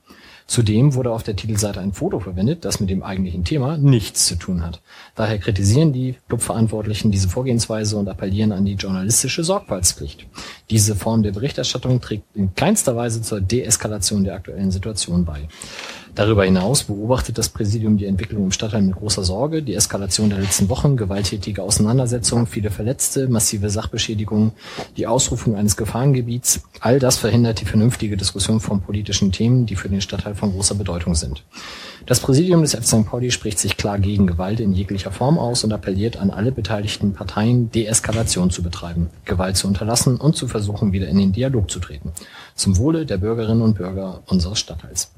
Zudem 0.46 0.94
wurde 0.94 1.10
auf 1.10 1.22
der 1.22 1.36
Titelseite 1.36 1.80
ein 1.80 1.94
Foto 1.94 2.20
verwendet, 2.20 2.66
das 2.66 2.78
mit 2.78 2.90
dem 2.90 3.02
eigentlichen 3.02 3.44
Thema 3.44 3.78
nichts 3.78 4.26
zu 4.26 4.36
tun 4.36 4.62
hat. 4.62 4.82
Daher 5.14 5.38
kritisieren 5.38 5.94
die 5.94 6.16
Clubverantwortlichen 6.28 7.10
diese 7.10 7.30
Vorgehensweise 7.30 7.96
und 7.96 8.08
appellieren 8.08 8.52
an 8.52 8.66
die 8.66 8.74
journalistische 8.74 9.42
Sorgfaltspflicht. 9.42 10.26
Diese 10.68 10.96
Form 10.96 11.22
der 11.22 11.32
Berichterstattung 11.32 12.00
trägt 12.00 12.24
in 12.36 12.54
keinster 12.54 12.94
Weise 12.94 13.22
zur 13.22 13.40
Deeskalation 13.40 14.24
der 14.24 14.34
aktuellen 14.34 14.70
Situation 14.70 15.24
bei. 15.24 15.48
Darüber 16.14 16.44
hinaus 16.44 16.84
beobachtet 16.84 17.38
das 17.38 17.48
Präsidium 17.48 17.98
die 17.98 18.06
Entwicklung 18.06 18.44
im 18.44 18.52
Stadtteil 18.52 18.82
mit 18.82 18.94
großer 18.94 19.24
Sorge. 19.24 19.64
Die 19.64 19.74
Eskalation 19.74 20.30
der 20.30 20.38
letzten 20.38 20.68
Wochen, 20.68 20.96
gewalttätige 20.96 21.60
Auseinandersetzungen, 21.60 22.46
viele 22.46 22.70
Verletzte, 22.70 23.26
massive 23.26 23.68
Sachbeschädigungen, 23.68 24.52
die 24.96 25.08
Ausrufung 25.08 25.56
eines 25.56 25.76
Gefahrengebiets, 25.76 26.60
all 26.78 27.00
das 27.00 27.16
verhindert 27.16 27.60
die 27.60 27.64
vernünftige 27.64 28.16
Diskussion 28.16 28.60
von 28.60 28.80
politischen 28.80 29.32
Themen, 29.32 29.66
die 29.66 29.74
für 29.74 29.88
den 29.88 30.00
Stadtteil 30.00 30.36
von 30.36 30.52
großer 30.52 30.76
Bedeutung 30.76 31.16
sind. 31.16 31.42
Das 32.06 32.20
Präsidium 32.20 32.62
des 32.62 32.74
FC 32.74 32.84
St. 32.84 33.06
Pauli 33.06 33.32
spricht 33.32 33.58
sich 33.58 33.76
klar 33.76 33.98
gegen 33.98 34.28
Gewalt 34.28 34.60
in 34.60 34.72
jeglicher 34.72 35.10
Form 35.10 35.36
aus 35.36 35.64
und 35.64 35.72
appelliert 35.72 36.16
an 36.16 36.30
alle 36.30 36.52
beteiligten 36.52 37.14
Parteien, 37.14 37.72
Deeskalation 37.72 38.50
zu 38.50 38.62
betreiben, 38.62 39.08
Gewalt 39.24 39.56
zu 39.56 39.66
unterlassen 39.66 40.18
und 40.18 40.36
zu 40.36 40.46
versuchen, 40.46 40.92
wieder 40.92 41.08
in 41.08 41.18
den 41.18 41.32
Dialog 41.32 41.70
zu 41.70 41.80
treten. 41.80 42.12
Zum 42.54 42.76
Wohle 42.76 43.04
der 43.04 43.18
Bürgerinnen 43.18 43.62
und 43.62 43.74
Bürger 43.74 44.22
unseres 44.26 44.60
Stadtteils. 44.60 45.10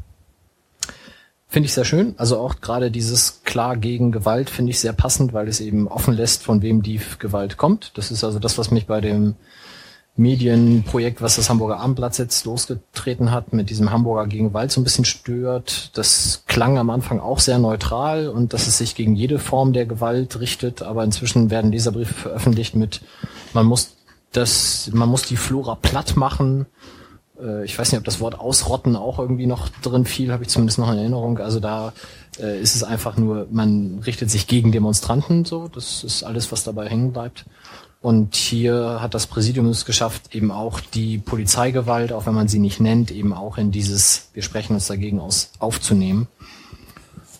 Finde 1.56 1.68
ich 1.68 1.72
sehr 1.72 1.86
schön. 1.86 2.14
Also 2.18 2.36
auch 2.36 2.60
gerade 2.60 2.90
dieses 2.90 3.40
klar 3.44 3.78
gegen 3.78 4.12
Gewalt 4.12 4.50
finde 4.50 4.72
ich 4.72 4.78
sehr 4.78 4.92
passend, 4.92 5.32
weil 5.32 5.48
es 5.48 5.58
eben 5.58 5.88
offen 5.88 6.12
lässt, 6.12 6.42
von 6.42 6.60
wem 6.60 6.82
die 6.82 7.00
Gewalt 7.18 7.56
kommt. 7.56 7.92
Das 7.96 8.10
ist 8.10 8.24
also 8.24 8.38
das, 8.38 8.58
was 8.58 8.70
mich 8.70 8.84
bei 8.84 9.00
dem 9.00 9.36
Medienprojekt, 10.16 11.22
was 11.22 11.36
das 11.36 11.48
Hamburger 11.48 11.80
Abendblatt 11.80 12.18
jetzt 12.18 12.44
losgetreten 12.44 13.30
hat, 13.30 13.54
mit 13.54 13.70
diesem 13.70 13.90
Hamburger 13.90 14.26
gegen 14.26 14.48
Gewalt 14.48 14.70
so 14.70 14.82
ein 14.82 14.84
bisschen 14.84 15.06
stört. 15.06 15.96
Das 15.96 16.42
klang 16.46 16.76
am 16.76 16.90
Anfang 16.90 17.20
auch 17.20 17.38
sehr 17.38 17.58
neutral 17.58 18.28
und 18.28 18.52
dass 18.52 18.66
es 18.66 18.76
sich 18.76 18.94
gegen 18.94 19.14
jede 19.14 19.38
Form 19.38 19.72
der 19.72 19.86
Gewalt 19.86 20.38
richtet, 20.38 20.82
aber 20.82 21.04
inzwischen 21.04 21.48
werden 21.50 21.72
Leserbriefe 21.72 22.12
veröffentlicht 22.12 22.76
mit, 22.76 23.00
man 23.54 23.64
muss 23.64 23.96
das, 24.30 24.90
man 24.92 25.08
muss 25.08 25.22
die 25.22 25.38
Flora 25.38 25.74
platt 25.74 26.18
machen. 26.18 26.66
Äh, 27.40 27.64
Ich 27.64 27.78
weiß 27.78 27.92
nicht, 27.92 27.98
ob 27.98 28.04
das 28.04 28.20
Wort 28.20 28.38
ausrotten 28.38 28.96
auch 28.96 29.18
irgendwie 29.18 29.46
noch 29.46 29.68
drin 29.82 30.04
fiel, 30.04 30.32
habe 30.32 30.44
ich 30.44 30.48
zumindest 30.48 30.78
noch 30.78 30.90
in 30.90 30.98
Erinnerung. 30.98 31.38
Also 31.38 31.60
da 31.60 31.92
äh, 32.38 32.60
ist 32.60 32.74
es 32.74 32.82
einfach 32.82 33.16
nur, 33.16 33.46
man 33.50 34.00
richtet 34.04 34.30
sich 34.30 34.46
gegen 34.46 34.72
Demonstranten, 34.72 35.44
so. 35.44 35.68
Das 35.68 36.04
ist 36.04 36.22
alles, 36.22 36.52
was 36.52 36.64
dabei 36.64 36.88
hängen 36.88 37.12
bleibt. 37.12 37.44
Und 38.02 38.36
hier 38.36 38.98
hat 39.00 39.14
das 39.14 39.26
Präsidium 39.26 39.66
es 39.66 39.84
geschafft, 39.84 40.34
eben 40.34 40.52
auch 40.52 40.80
die 40.80 41.18
Polizeigewalt, 41.18 42.12
auch 42.12 42.26
wenn 42.26 42.34
man 42.34 42.46
sie 42.46 42.58
nicht 42.58 42.78
nennt, 42.78 43.10
eben 43.10 43.32
auch 43.32 43.58
in 43.58 43.72
dieses, 43.72 44.28
wir 44.32 44.42
sprechen 44.42 44.74
uns 44.74 44.86
dagegen 44.86 45.18
aus, 45.18 45.50
aufzunehmen. 45.58 46.28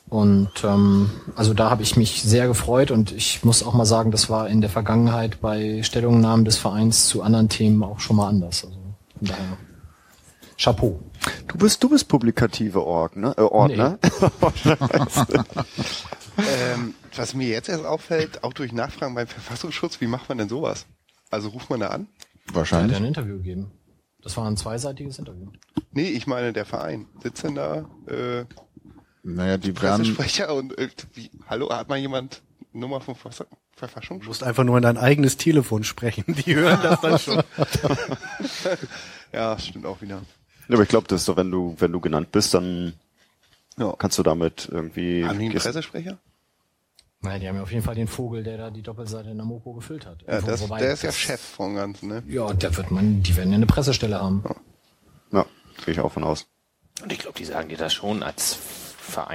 Und 0.08 0.50
ähm, 0.64 1.10
also 1.34 1.52
da 1.52 1.68
habe 1.68 1.82
ich 1.82 1.96
mich 1.96 2.22
sehr 2.22 2.46
gefreut 2.46 2.90
und 2.90 3.12
ich 3.12 3.44
muss 3.44 3.62
auch 3.62 3.74
mal 3.74 3.84
sagen, 3.84 4.10
das 4.10 4.30
war 4.30 4.48
in 4.48 4.60
der 4.60 4.70
Vergangenheit 4.70 5.40
bei 5.40 5.82
Stellungnahmen 5.82 6.44
des 6.44 6.56
Vereins 6.56 7.06
zu 7.06 7.22
anderen 7.22 7.48
Themen 7.48 7.82
auch 7.82 8.00
schon 8.00 8.16
mal 8.16 8.28
anders. 8.28 8.64
Also 8.64 8.76
von 9.18 9.28
daher 9.28 9.58
Chapeau. 10.58 11.00
Du 11.48 11.58
bist, 11.58 11.82
du 11.82 11.88
bist 11.90 12.08
publikative 12.08 12.82
Org, 12.84 13.16
ne? 13.16 13.34
Äh, 13.36 13.42
Ort, 13.42 13.70
Nee. 13.72 13.76
ne? 13.76 13.98
Ähm, 16.38 16.94
was 17.14 17.32
mir 17.34 17.48
jetzt 17.48 17.68
erst 17.70 17.86
auffällt, 17.86 18.44
auch 18.44 18.52
durch 18.52 18.70
Nachfragen 18.72 19.14
beim 19.14 19.26
Verfassungsschutz, 19.26 20.02
wie 20.02 20.06
macht 20.06 20.28
man 20.28 20.36
denn 20.36 20.50
sowas? 20.50 20.84
Also 21.30 21.48
ruft 21.48 21.70
man 21.70 21.80
da 21.80 21.88
an? 21.88 22.08
Hat 22.18 22.50
er 22.50 22.54
Wahrscheinlich. 22.56 22.96
ein 22.98 23.06
Interview 23.06 23.38
gegeben. 23.38 23.70
Das 24.22 24.36
war 24.36 24.46
ein 24.46 24.56
zweiseitiges 24.58 25.18
Interview. 25.18 25.46
Nee, 25.92 26.08
ich 26.10 26.26
meine 26.26 26.52
der 26.52 26.66
Verein. 26.66 27.06
Sitzt 27.22 27.42
denn 27.42 27.54
da 27.54 27.86
äh, 28.06 28.44
Naja, 29.22 29.56
die 29.56 29.68
werden, 29.80 30.02
Pressesprecher 30.02 30.54
und 30.54 30.76
äh, 30.78 30.88
wie, 31.14 31.30
hallo, 31.48 31.70
hat 31.70 31.88
mal 31.88 31.96
jemand 31.96 32.42
Nummer 32.72 33.00
vom 33.00 33.14
Verfass- 33.14 33.46
Du 33.48 33.80
Verfassungsschutz? 33.80 34.28
musst 34.28 34.42
einfach 34.42 34.64
nur 34.64 34.76
in 34.76 34.82
dein 34.82 34.96
eigenes 34.98 35.36
Telefon 35.38 35.84
sprechen. 35.84 36.24
Die 36.46 36.54
hören 36.54 36.80
das 36.82 37.00
dann 37.00 37.18
schon. 37.18 37.42
Ja, 39.32 39.58
stimmt 39.58 39.84
auch 39.86 40.00
wieder. 40.00 40.22
Ja, 40.68 40.74
aber 40.74 40.82
ich 40.82 40.88
glaube, 40.88 41.06
das 41.08 41.20
ist 41.22 41.28
doch, 41.28 41.36
wenn 41.36 41.50
du, 41.50 41.74
wenn 41.78 41.92
du 41.92 42.00
genannt 42.00 42.32
bist, 42.32 42.54
dann 42.54 42.94
Ja. 43.78 43.94
kannst 43.98 44.18
du 44.18 44.22
damit 44.22 44.68
irgendwie. 44.70 45.24
Haben 45.24 45.38
die 45.38 45.46
einen 45.46 45.54
Pressesprecher? 45.54 46.18
Naja, 47.20 47.38
die 47.38 47.48
haben 47.48 47.56
ja 47.56 47.62
auf 47.62 47.70
jeden 47.72 47.82
Fall 47.82 47.94
den 47.94 48.08
Vogel, 48.08 48.42
der 48.42 48.56
da 48.58 48.70
die 48.70 48.82
Doppelseite 48.82 49.30
in 49.30 49.36
der 49.36 49.46
Mopo 49.46 49.72
gefüllt 49.72 50.06
hat. 50.06 50.22
Ja, 50.26 50.40
das, 50.40 50.60
wobei- 50.60 50.80
der 50.80 50.92
ist 50.92 51.02
ja 51.02 51.10
Chef 51.12 51.40
vom 51.40 51.74
Ganzen, 51.74 52.08
ne? 52.08 52.22
Ja, 52.28 52.52
der 52.52 52.76
wird 52.76 52.90
man, 52.90 53.22
die 53.22 53.34
werden 53.36 53.50
ja 53.50 53.56
eine 53.56 53.66
Pressestelle 53.66 54.20
haben. 54.20 54.44
Ja, 55.32 55.46
gehe 55.84 55.94
ich 55.94 56.00
auch 56.00 56.12
von 56.12 56.24
aus. 56.24 56.46
Und 57.02 57.12
ich 57.12 57.18
glaube, 57.18 57.38
die 57.38 57.44
sagen 57.44 57.68
dir 57.68 57.78
das 57.78 57.92
schon 57.94 58.22
als 58.22 58.54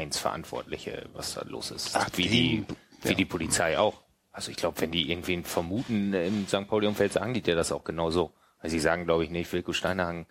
Vereinsverantwortliche, 0.01 1.05
was 1.13 1.33
da 1.35 1.43
los 1.43 1.71
ist. 1.71 1.91
Ach, 1.95 2.09
wie 2.15 2.27
die- 2.27 2.65
wie 3.03 3.09
ja. 3.09 3.15
die 3.15 3.25
Polizei 3.25 3.77
auch. 3.77 4.01
Also 4.31 4.51
ich 4.51 4.57
glaube, 4.57 4.79
wenn 4.81 4.91
die 4.91 5.09
irgendwen 5.11 5.43
vermuten 5.43 6.13
im 6.13 6.47
St. 6.47 6.67
Pauli-Umfeld, 6.67 7.11
sagen 7.13 7.33
die 7.33 7.41
dir 7.41 7.55
das 7.55 7.71
auch 7.71 7.83
genauso. 7.83 8.31
Also 8.59 8.73
sie 8.73 8.79
sagen, 8.79 9.05
glaube 9.05 9.23
ich, 9.25 9.29
nicht, 9.31 9.51
Wilko 9.51 9.73
Steinehagen 9.73 10.21
äh, 10.21 10.25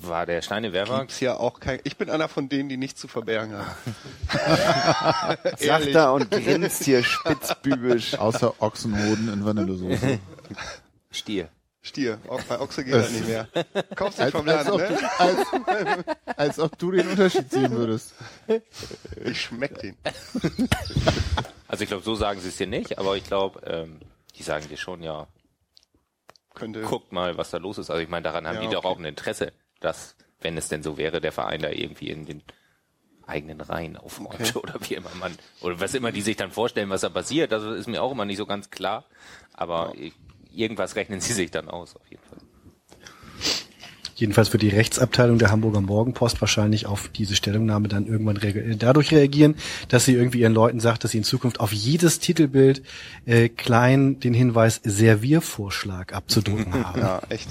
war 0.00 0.26
der 0.26 0.42
Steinewerfer. 0.42 1.00
Gibt's 1.00 1.20
ja 1.20 1.36
auch 1.36 1.58
kein, 1.58 1.80
ich 1.84 1.96
bin 1.96 2.10
einer 2.10 2.28
von 2.28 2.48
denen, 2.48 2.68
die 2.68 2.76
nichts 2.76 3.00
zu 3.00 3.08
verbergen 3.08 3.54
haben. 3.56 3.74
Sagt 5.58 5.86
er 5.86 6.12
und 6.12 6.30
grinst 6.30 6.84
hier 6.84 7.02
spitzbübisch. 7.02 8.18
außer 8.18 8.60
Ochsenhoden 8.60 9.32
in 9.32 9.44
Vanillesoße. 9.44 10.18
Stier. 11.10 11.48
Stier, 11.84 12.18
auch 12.28 12.40
bei 12.42 12.60
Ochse 12.60 12.84
geht 12.84 12.94
das 12.94 13.10
nicht 13.12 13.26
mehr. 13.26 13.48
Kaufst 13.96 14.20
als, 14.20 14.30
vom 14.30 14.48
als, 14.48 14.68
Laden, 14.68 14.72
ob 14.72 14.80
ne? 14.80 14.96
du, 14.96 15.20
als, 15.20 16.38
als 16.38 16.58
ob 16.60 16.78
du 16.78 16.92
den 16.92 17.08
Unterschied 17.08 17.50
sehen 17.50 17.72
würdest. 17.72 18.14
Ich 19.24 19.40
schmeck 19.40 19.78
den. 19.80 19.96
Also 21.66 21.82
ich 21.82 21.88
glaube, 21.88 22.04
so 22.04 22.14
sagen 22.14 22.40
sie 22.40 22.48
es 22.50 22.56
dir 22.56 22.68
nicht, 22.68 22.98
aber 22.98 23.16
ich 23.16 23.24
glaube, 23.24 23.60
ähm, 23.66 23.98
die 24.36 24.44
sagen 24.44 24.68
dir 24.68 24.76
schon, 24.76 25.02
ja, 25.02 25.26
Könnte. 26.54 26.82
guckt 26.82 27.10
mal, 27.10 27.36
was 27.36 27.50
da 27.50 27.58
los 27.58 27.78
ist. 27.78 27.90
Also 27.90 28.00
ich 28.00 28.08
meine, 28.08 28.22
daran 28.22 28.46
haben 28.46 28.56
Ja, 28.56 28.60
die 28.60 28.68
doch 28.68 28.84
okay. 28.84 28.88
auch 28.88 28.98
ein 28.98 29.04
Interesse, 29.04 29.52
dass, 29.84 30.16
wenn 30.40 30.56
es 30.56 30.68
denn 30.68 30.82
so 30.82 30.96
wäre, 30.96 31.20
der 31.20 31.32
Verein 31.32 31.60
da 31.62 31.70
irgendwie 31.70 32.08
in 32.10 32.24
den 32.26 32.42
eigenen 33.26 33.60
Reihen 33.60 33.96
aufräumt 33.96 34.34
Okay. 34.34 34.58
oder 34.58 34.74
wie 34.88 34.94
immer 34.94 35.10
man, 35.18 35.32
oder 35.60 35.78
was 35.80 35.94
immer 35.94 36.10
die 36.12 36.22
sich 36.22 36.36
dann 36.36 36.50
vorstellen, 36.50 36.90
was 36.90 37.02
da 37.02 37.08
passiert, 37.08 37.52
das 37.52 37.62
ist 37.62 37.88
mir 37.88 38.02
auch 38.02 38.12
immer 38.12 38.24
nicht 38.24 38.36
so 38.38 38.46
ganz 38.46 38.70
klar, 38.70 39.04
aber 39.52 39.92
ich- 39.96 40.14
irgendwas 40.54 40.96
rechnen 40.96 41.20
sie 41.20 41.32
sich 41.32 41.50
dann 41.50 41.68
aus, 41.68 41.94
auf 41.96 42.02
jeden 42.10 42.22
Fall. 42.24 42.38
jedenfalls 44.14 44.52
wird 44.52 44.62
die 44.62 44.68
Rechtsabteilung 44.68 45.38
der 45.38 45.50
Hamburger 45.50 45.80
Morgenpost 45.80 46.40
wahrscheinlich 46.40 46.86
auf 46.86 47.08
diese 47.08 47.34
Stellungnahme 47.34 47.88
dann 47.88 48.06
irgendwann 48.06 48.36
rea 48.36 48.74
dadurch 48.76 49.10
reagieren, 49.12 49.56
dass 49.88 50.04
sie 50.04 50.14
irgendwie 50.14 50.40
ihren 50.40 50.52
Leuten 50.52 50.78
sagt, 50.80 51.02
dass 51.04 51.10
sie 51.12 51.18
in 51.18 51.24
Zukunft 51.24 51.58
auf 51.58 51.72
jedes 51.72 52.18
Titelbild 52.20 52.82
äh, 53.24 53.48
klein 53.48 54.20
den 54.20 54.34
Hinweis 54.34 54.80
Serviervorschlag 54.84 56.12
abzudrucken 56.12 56.72
haben. 56.84 57.00
Ja, 57.00 57.22
echt. 57.30 57.48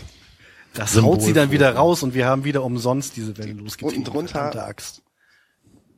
Das 0.74 0.94
Symbol 0.94 1.14
haut 1.16 1.22
sie 1.22 1.34
dann 1.34 1.52
wieder 1.52 1.76
raus 1.76 2.02
und 2.04 2.14
wir 2.14 2.26
haben 2.26 2.44
wieder 2.44 2.64
umsonst 2.64 3.16
diese 3.18 3.38
Welle 3.38 3.54
losgetreten. 3.54 4.00
Unten 4.06 4.12
drunter- 4.12 4.66
Axt. 4.68 5.02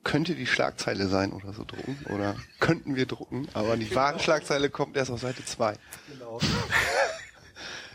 Könnte 0.03 0.35
die 0.35 0.47
Schlagzeile 0.47 1.07
sein 1.07 1.31
oder 1.31 1.53
so 1.53 1.63
drucken. 1.63 1.97
Oder 2.13 2.35
könnten 2.59 2.95
wir 2.95 3.05
drucken. 3.05 3.47
Aber 3.53 3.77
die 3.77 3.93
wahre 3.95 4.19
Schlagzeile 4.19 4.69
kommt 4.69 4.97
erst 4.97 5.11
auf 5.11 5.21
Seite 5.21 5.45
2. 5.45 5.75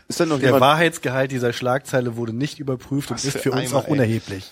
Ist 0.07 0.19
denn 0.19 0.29
noch 0.29 0.39
Der 0.39 0.47
jemand, 0.47 0.61
Wahrheitsgehalt 0.61 1.31
dieser 1.31 1.53
Schlagzeile 1.53 2.15
wurde 2.15 2.33
nicht 2.33 2.57
überprüft 2.59 3.11
und 3.11 3.17
Was 3.17 3.25
ist 3.25 3.33
für 3.33 3.39
für 3.39 3.51
uns 3.51 3.69
Eimer, 3.69 3.77
auch 3.79 3.85
ey. 3.85 3.91
unerheblich. 3.91 4.51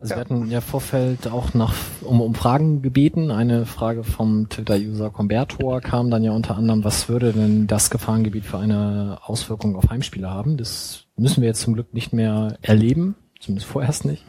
Also 0.00 0.14
wir 0.14 0.20
hatten 0.20 0.50
ja 0.50 0.62
Vorfeld 0.62 1.28
auch 1.28 1.52
nach 1.52 1.74
um, 2.00 2.22
um 2.22 2.34
Fragen 2.34 2.80
gebeten. 2.80 3.30
Eine 3.30 3.66
Frage 3.66 4.02
vom 4.02 4.48
Twitter-User 4.48 5.10
Combertor 5.10 5.82
kam 5.82 6.10
dann 6.10 6.24
ja 6.24 6.32
unter 6.32 6.56
anderem, 6.56 6.84
was 6.84 7.10
würde 7.10 7.34
denn 7.34 7.66
das 7.66 7.90
Gefahrengebiet 7.90 8.46
für 8.46 8.58
eine 8.58 9.18
Auswirkung 9.22 9.76
auf 9.76 9.90
Heimspiele 9.90 10.30
haben? 10.30 10.56
Das 10.56 11.04
müssen 11.16 11.42
wir 11.42 11.48
jetzt 11.48 11.60
zum 11.60 11.74
Glück 11.74 11.92
nicht 11.92 12.14
mehr 12.14 12.56
erleben, 12.62 13.14
zumindest 13.40 13.68
vorerst 13.68 14.06
nicht. 14.06 14.24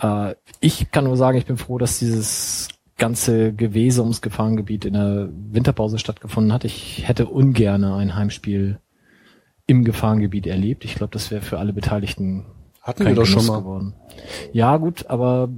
Äh, 0.00 0.36
ich 0.60 0.90
kann 0.90 1.04
nur 1.04 1.18
sagen, 1.18 1.36
ich 1.36 1.46
bin 1.46 1.58
froh, 1.58 1.76
dass 1.76 1.98
dieses 1.98 2.68
ganze 2.96 3.52
Gewese 3.52 4.00
ums 4.00 4.22
Gefahrengebiet 4.22 4.86
in 4.86 4.94
der 4.94 5.28
Winterpause 5.50 5.98
stattgefunden 5.98 6.52
hat. 6.52 6.64
Ich 6.64 7.06
hätte 7.06 7.26
ungerne 7.26 7.94
ein 7.96 8.14
Heimspiel 8.14 8.78
im 9.66 9.84
Gefahrengebiet 9.84 10.46
erlebt. 10.46 10.86
Ich 10.86 10.94
glaube, 10.94 11.12
das 11.12 11.30
wäre 11.30 11.42
für 11.42 11.58
alle 11.58 11.74
Beteiligten 11.74 12.46
Hatten 12.82 13.04
kein 13.04 13.12
wir 13.12 13.22
doch 13.22 13.26
schon 13.26 13.46
mal. 13.46 13.60
geworden. 13.60 13.94
Ja, 14.52 14.76
gut, 14.76 15.06
aber 15.06 15.48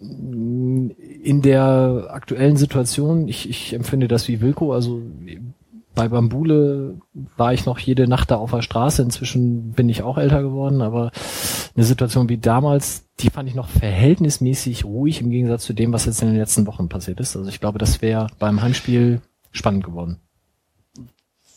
mh, 0.00 0.92
in 1.22 1.42
der 1.42 2.08
aktuellen 2.10 2.56
Situation, 2.56 3.28
ich, 3.28 3.48
ich 3.48 3.72
empfinde 3.72 4.08
das 4.08 4.28
wie 4.28 4.40
Wilko, 4.40 4.72
also 4.72 5.00
bei 5.94 6.08
Bambule 6.08 7.00
war 7.36 7.54
ich 7.54 7.64
noch 7.64 7.78
jede 7.78 8.06
Nacht 8.06 8.30
da 8.30 8.36
auf 8.36 8.50
der 8.50 8.62
Straße, 8.62 9.00
inzwischen 9.02 9.72
bin 9.72 9.88
ich 9.88 10.02
auch 10.02 10.18
älter 10.18 10.42
geworden, 10.42 10.82
aber 10.82 11.10
eine 11.74 11.84
Situation 11.84 12.28
wie 12.28 12.36
damals, 12.36 13.04
die 13.20 13.30
fand 13.30 13.48
ich 13.48 13.54
noch 13.54 13.68
verhältnismäßig 13.68 14.84
ruhig 14.84 15.22
im 15.22 15.30
Gegensatz 15.30 15.64
zu 15.64 15.72
dem, 15.72 15.92
was 15.92 16.04
jetzt 16.04 16.20
in 16.20 16.28
den 16.28 16.36
letzten 16.36 16.66
Wochen 16.66 16.88
passiert 16.88 17.18
ist. 17.20 17.34
Also 17.34 17.48
ich 17.48 17.60
glaube, 17.60 17.78
das 17.78 18.02
wäre 18.02 18.26
beim 18.38 18.60
Heimspiel 18.60 19.22
spannend 19.52 19.84
geworden. 19.84 20.20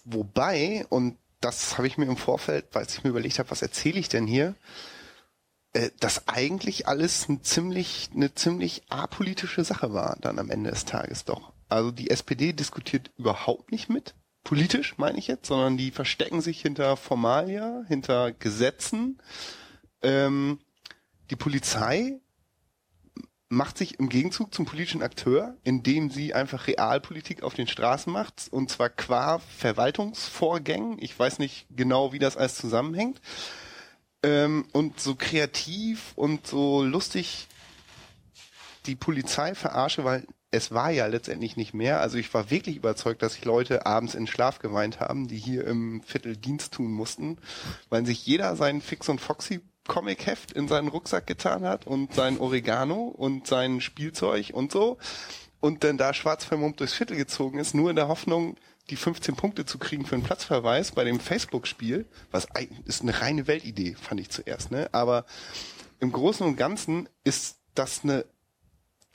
Wobei, 0.05 0.85
und 0.89 1.17
das 1.41 1.77
habe 1.77 1.87
ich 1.87 1.97
mir 1.97 2.05
im 2.05 2.17
Vorfeld, 2.17 2.65
weil 2.71 2.85
ich 2.87 3.03
mir 3.03 3.09
überlegt 3.09 3.39
habe, 3.39 3.51
was 3.51 3.61
erzähle 3.61 3.99
ich 3.99 4.07
denn 4.07 4.25
hier, 4.25 4.55
äh, 5.73 5.89
dass 5.99 6.27
eigentlich 6.27 6.87
alles 6.87 7.29
ein 7.29 7.43
ziemlich, 7.43 8.09
eine 8.13 8.33
ziemlich 8.33 8.83
apolitische 8.89 9.63
Sache 9.63 9.93
war 9.93 10.17
dann 10.21 10.39
am 10.39 10.49
Ende 10.49 10.71
des 10.71 10.85
Tages 10.85 11.25
doch. 11.25 11.53
Also 11.67 11.91
die 11.91 12.09
SPD 12.09 12.53
diskutiert 12.53 13.11
überhaupt 13.17 13.71
nicht 13.71 13.89
mit, 13.89 14.15
politisch 14.43 14.97
meine 14.97 15.19
ich 15.19 15.27
jetzt, 15.27 15.47
sondern 15.47 15.77
die 15.77 15.91
verstecken 15.91 16.41
sich 16.41 16.61
hinter 16.61 16.97
Formalia, 16.97 17.83
hinter 17.87 18.31
Gesetzen. 18.31 19.21
Ähm, 20.01 20.59
die 21.29 21.35
Polizei 21.35 22.19
macht 23.49 23.77
sich 23.77 23.99
im 23.99 24.09
Gegenzug 24.09 24.53
zum 24.53 24.65
politischen 24.65 25.01
Akteur, 25.01 25.57
indem 25.63 26.09
sie 26.09 26.33
einfach 26.33 26.67
Realpolitik 26.67 27.43
auf 27.43 27.55
den 27.55 27.67
Straßen 27.67 28.11
macht, 28.13 28.47
und 28.51 28.69
zwar 28.69 28.89
qua 28.89 29.39
Verwaltungsvorgängen. 29.39 30.97
Ich 30.99 31.17
weiß 31.17 31.39
nicht 31.39 31.67
genau, 31.69 32.13
wie 32.13 32.19
das 32.19 32.37
alles 32.37 32.55
zusammenhängt. 32.55 33.21
Ähm, 34.23 34.65
und 34.73 34.99
so 34.99 35.15
kreativ 35.15 36.13
und 36.15 36.45
so 36.45 36.83
lustig 36.83 37.47
die 38.85 38.95
Polizei 38.95 39.55
verarsche, 39.55 40.03
weil 40.03 40.25
es 40.51 40.71
war 40.71 40.89
ja 40.89 41.05
letztendlich 41.05 41.57
nicht 41.57 41.73
mehr. 41.73 41.99
Also 42.01 42.17
ich 42.17 42.33
war 42.33 42.49
wirklich 42.49 42.75
überzeugt, 42.75 43.21
dass 43.21 43.33
sich 43.33 43.45
Leute 43.45 43.85
abends 43.85 44.15
in 44.15 44.27
Schlaf 44.27 44.59
geweint 44.59 44.99
haben, 44.99 45.27
die 45.27 45.37
hier 45.37 45.65
im 45.65 46.01
Viertel 46.03 46.35
Dienst 46.35 46.73
tun 46.73 46.91
mussten, 46.91 47.37
weil 47.89 48.05
sich 48.05 48.25
jeder 48.25 48.55
seinen 48.55 48.81
Fix 48.81 49.09
und 49.09 49.21
Foxy 49.21 49.61
Comic-Heft 49.87 50.51
in 50.51 50.67
seinen 50.67 50.87
Rucksack 50.87 51.27
getan 51.27 51.63
hat 51.63 51.87
und 51.87 52.13
sein 52.13 52.39
Oregano 52.39 53.03
und 53.05 53.47
sein 53.47 53.81
Spielzeug 53.81 54.51
und 54.53 54.71
so 54.71 54.97
und 55.59 55.83
dann 55.83 55.97
da 55.97 56.13
schwarz 56.13 56.45
vermummt 56.45 56.79
durchs 56.79 56.93
Viertel 56.93 57.17
gezogen 57.17 57.59
ist, 57.59 57.73
nur 57.73 57.89
in 57.89 57.95
der 57.95 58.07
Hoffnung, 58.07 58.55
die 58.89 58.95
15 58.95 59.35
Punkte 59.35 59.65
zu 59.65 59.77
kriegen 59.77 60.05
für 60.05 60.15
einen 60.15 60.23
Platzverweis 60.23 60.91
bei 60.91 61.03
dem 61.03 61.19
Facebook-Spiel, 61.19 62.05
was 62.31 62.47
ist 62.85 63.01
eine 63.01 63.21
reine 63.21 63.47
Weltidee, 63.47 63.95
fand 63.99 64.19
ich 64.19 64.29
zuerst, 64.29 64.71
ne? 64.71 64.89
Aber 64.91 65.25
im 65.99 66.11
Großen 66.11 66.45
und 66.45 66.55
Ganzen 66.55 67.07
ist 67.23 67.57
das 67.75 68.01
eine 68.03 68.25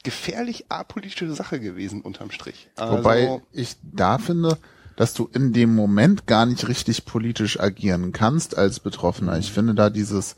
gefährlich 0.03 0.67
apolitische 0.69 1.33
Sache 1.35 1.61
gewesen 1.61 2.03
unterm 2.03 2.31
Strich. 2.31 2.71
Also, 2.77 2.99
Wobei 2.99 3.41
ich 3.53 3.77
da 3.83 4.19
finde, 4.19 4.59
dass 4.97 5.15
du 5.15 5.29
in 5.33 5.53
dem 5.53 5.75
Moment 5.75 6.27
gar 6.27 6.47
nicht 6.47 6.69
richtig 6.69 7.05
politisch 7.05 7.59
agieren 7.59 8.13
kannst 8.13 8.57
als 8.57 8.81
Betroffener. 8.81 9.39
Ich 9.39 9.51
finde 9.51 9.75
da 9.75 9.91
dieses 9.91 10.37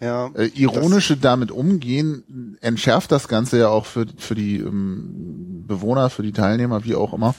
ja, 0.00 0.26
äh, 0.34 0.46
ironische 0.54 1.16
damit 1.16 1.50
umgehen 1.50 2.58
entschärft 2.60 3.10
das 3.12 3.28
Ganze 3.28 3.58
ja 3.58 3.68
auch 3.68 3.86
für, 3.86 4.06
für 4.18 4.34
die 4.34 4.58
ähm, 4.58 5.64
Bewohner, 5.66 6.10
für 6.10 6.22
die 6.22 6.32
Teilnehmer, 6.32 6.84
wie 6.84 6.94
auch 6.94 7.14
immer. 7.14 7.34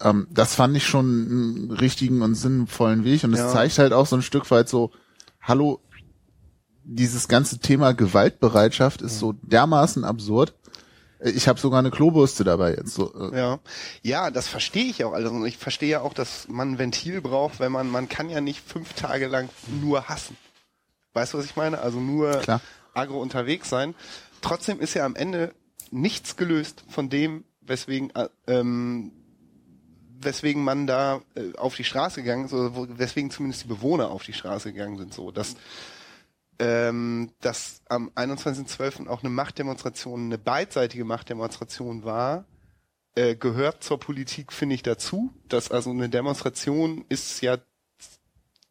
Ähm, 0.00 0.26
das 0.30 0.54
fand 0.54 0.76
ich 0.76 0.86
schon 0.86 1.04
einen 1.06 1.70
richtigen 1.72 2.22
und 2.22 2.34
sinnvollen 2.34 3.04
Weg 3.04 3.24
und 3.24 3.32
es 3.34 3.40
Ja. 3.40 3.48
zeigt 3.52 3.78
halt 3.78 3.92
auch 3.92 4.06
so 4.06 4.16
ein 4.16 4.22
Stück 4.22 4.50
weit 4.50 4.68
so, 4.68 4.90
hallo, 5.40 5.80
dieses 6.84 7.28
ganze 7.28 7.58
Thema 7.58 7.92
Gewaltbereitschaft 7.92 9.02
ist 9.02 9.18
so 9.18 9.32
dermaßen 9.42 10.04
absurd. 10.04 10.54
Ich 11.22 11.48
habe 11.48 11.60
sogar 11.60 11.78
eine 11.80 11.90
Klobürste 11.90 12.44
dabei 12.44 12.74
jetzt. 12.74 12.94
So, 12.94 13.12
äh, 13.30 13.36
Ja, 13.38 13.58
ja, 14.02 14.30
das 14.30 14.48
verstehe 14.48 14.86
ich 14.86 15.04
auch. 15.04 15.12
Und 15.12 15.44
ich 15.46 15.58
verstehe 15.58 15.90
ja 15.90 16.00
auch, 16.00 16.14
dass 16.14 16.48
man 16.48 16.72
ein 16.72 16.78
Ventil 16.78 17.20
braucht, 17.20 17.60
wenn 17.60 17.70
man, 17.70 17.90
man 17.90 18.08
kann 18.08 18.30
ja 18.30 18.40
nicht 18.40 18.66
fünf 18.66 18.94
Tage 18.94 19.26
lang 19.26 19.50
nur 19.82 20.08
hassen. 20.08 20.36
Weißt 21.12 21.34
du, 21.34 21.38
was 21.38 21.44
ich 21.44 21.56
meine? 21.56 21.80
Also 21.80 22.00
nur 22.00 22.38
Klar. 22.38 22.62
agro 22.94 23.20
unterwegs 23.20 23.68
sein. 23.68 23.94
Trotzdem 24.40 24.80
ist 24.80 24.94
ja 24.94 25.04
am 25.04 25.14
Ende 25.14 25.52
nichts 25.90 26.36
gelöst 26.36 26.84
von 26.88 27.10
dem, 27.10 27.44
weswegen, 27.60 28.10
äh, 28.14 28.28
ähm, 28.46 29.12
weswegen 30.22 30.62
man 30.62 30.86
da 30.86 31.22
äh, 31.34 31.56
auf 31.56 31.76
die 31.76 31.84
Straße 31.84 32.22
gegangen 32.22 32.46
ist, 32.46 32.52
oder 32.52 32.74
wo, 32.74 32.86
weswegen 32.88 33.30
zumindest 33.30 33.64
die 33.64 33.68
Bewohner 33.68 34.10
auf 34.10 34.22
die 34.22 34.32
Straße 34.32 34.72
gegangen 34.72 34.98
sind. 34.98 35.14
So, 35.14 35.30
dass 35.30 35.56
ähm, 36.60 37.30
dass 37.40 37.80
am 37.88 38.10
21.12. 38.14 39.08
auch 39.08 39.22
eine 39.22 39.30
Machtdemonstration, 39.30 40.26
eine 40.26 40.38
beidseitige 40.38 41.04
Machtdemonstration 41.04 42.04
war, 42.04 42.44
äh, 43.14 43.34
gehört 43.34 43.82
zur 43.82 43.98
Politik, 43.98 44.52
finde 44.52 44.74
ich, 44.74 44.82
dazu. 44.82 45.32
Dass 45.48 45.70
also 45.70 45.90
eine 45.90 46.10
Demonstration 46.10 47.04
ist 47.08 47.40
ja 47.40 47.56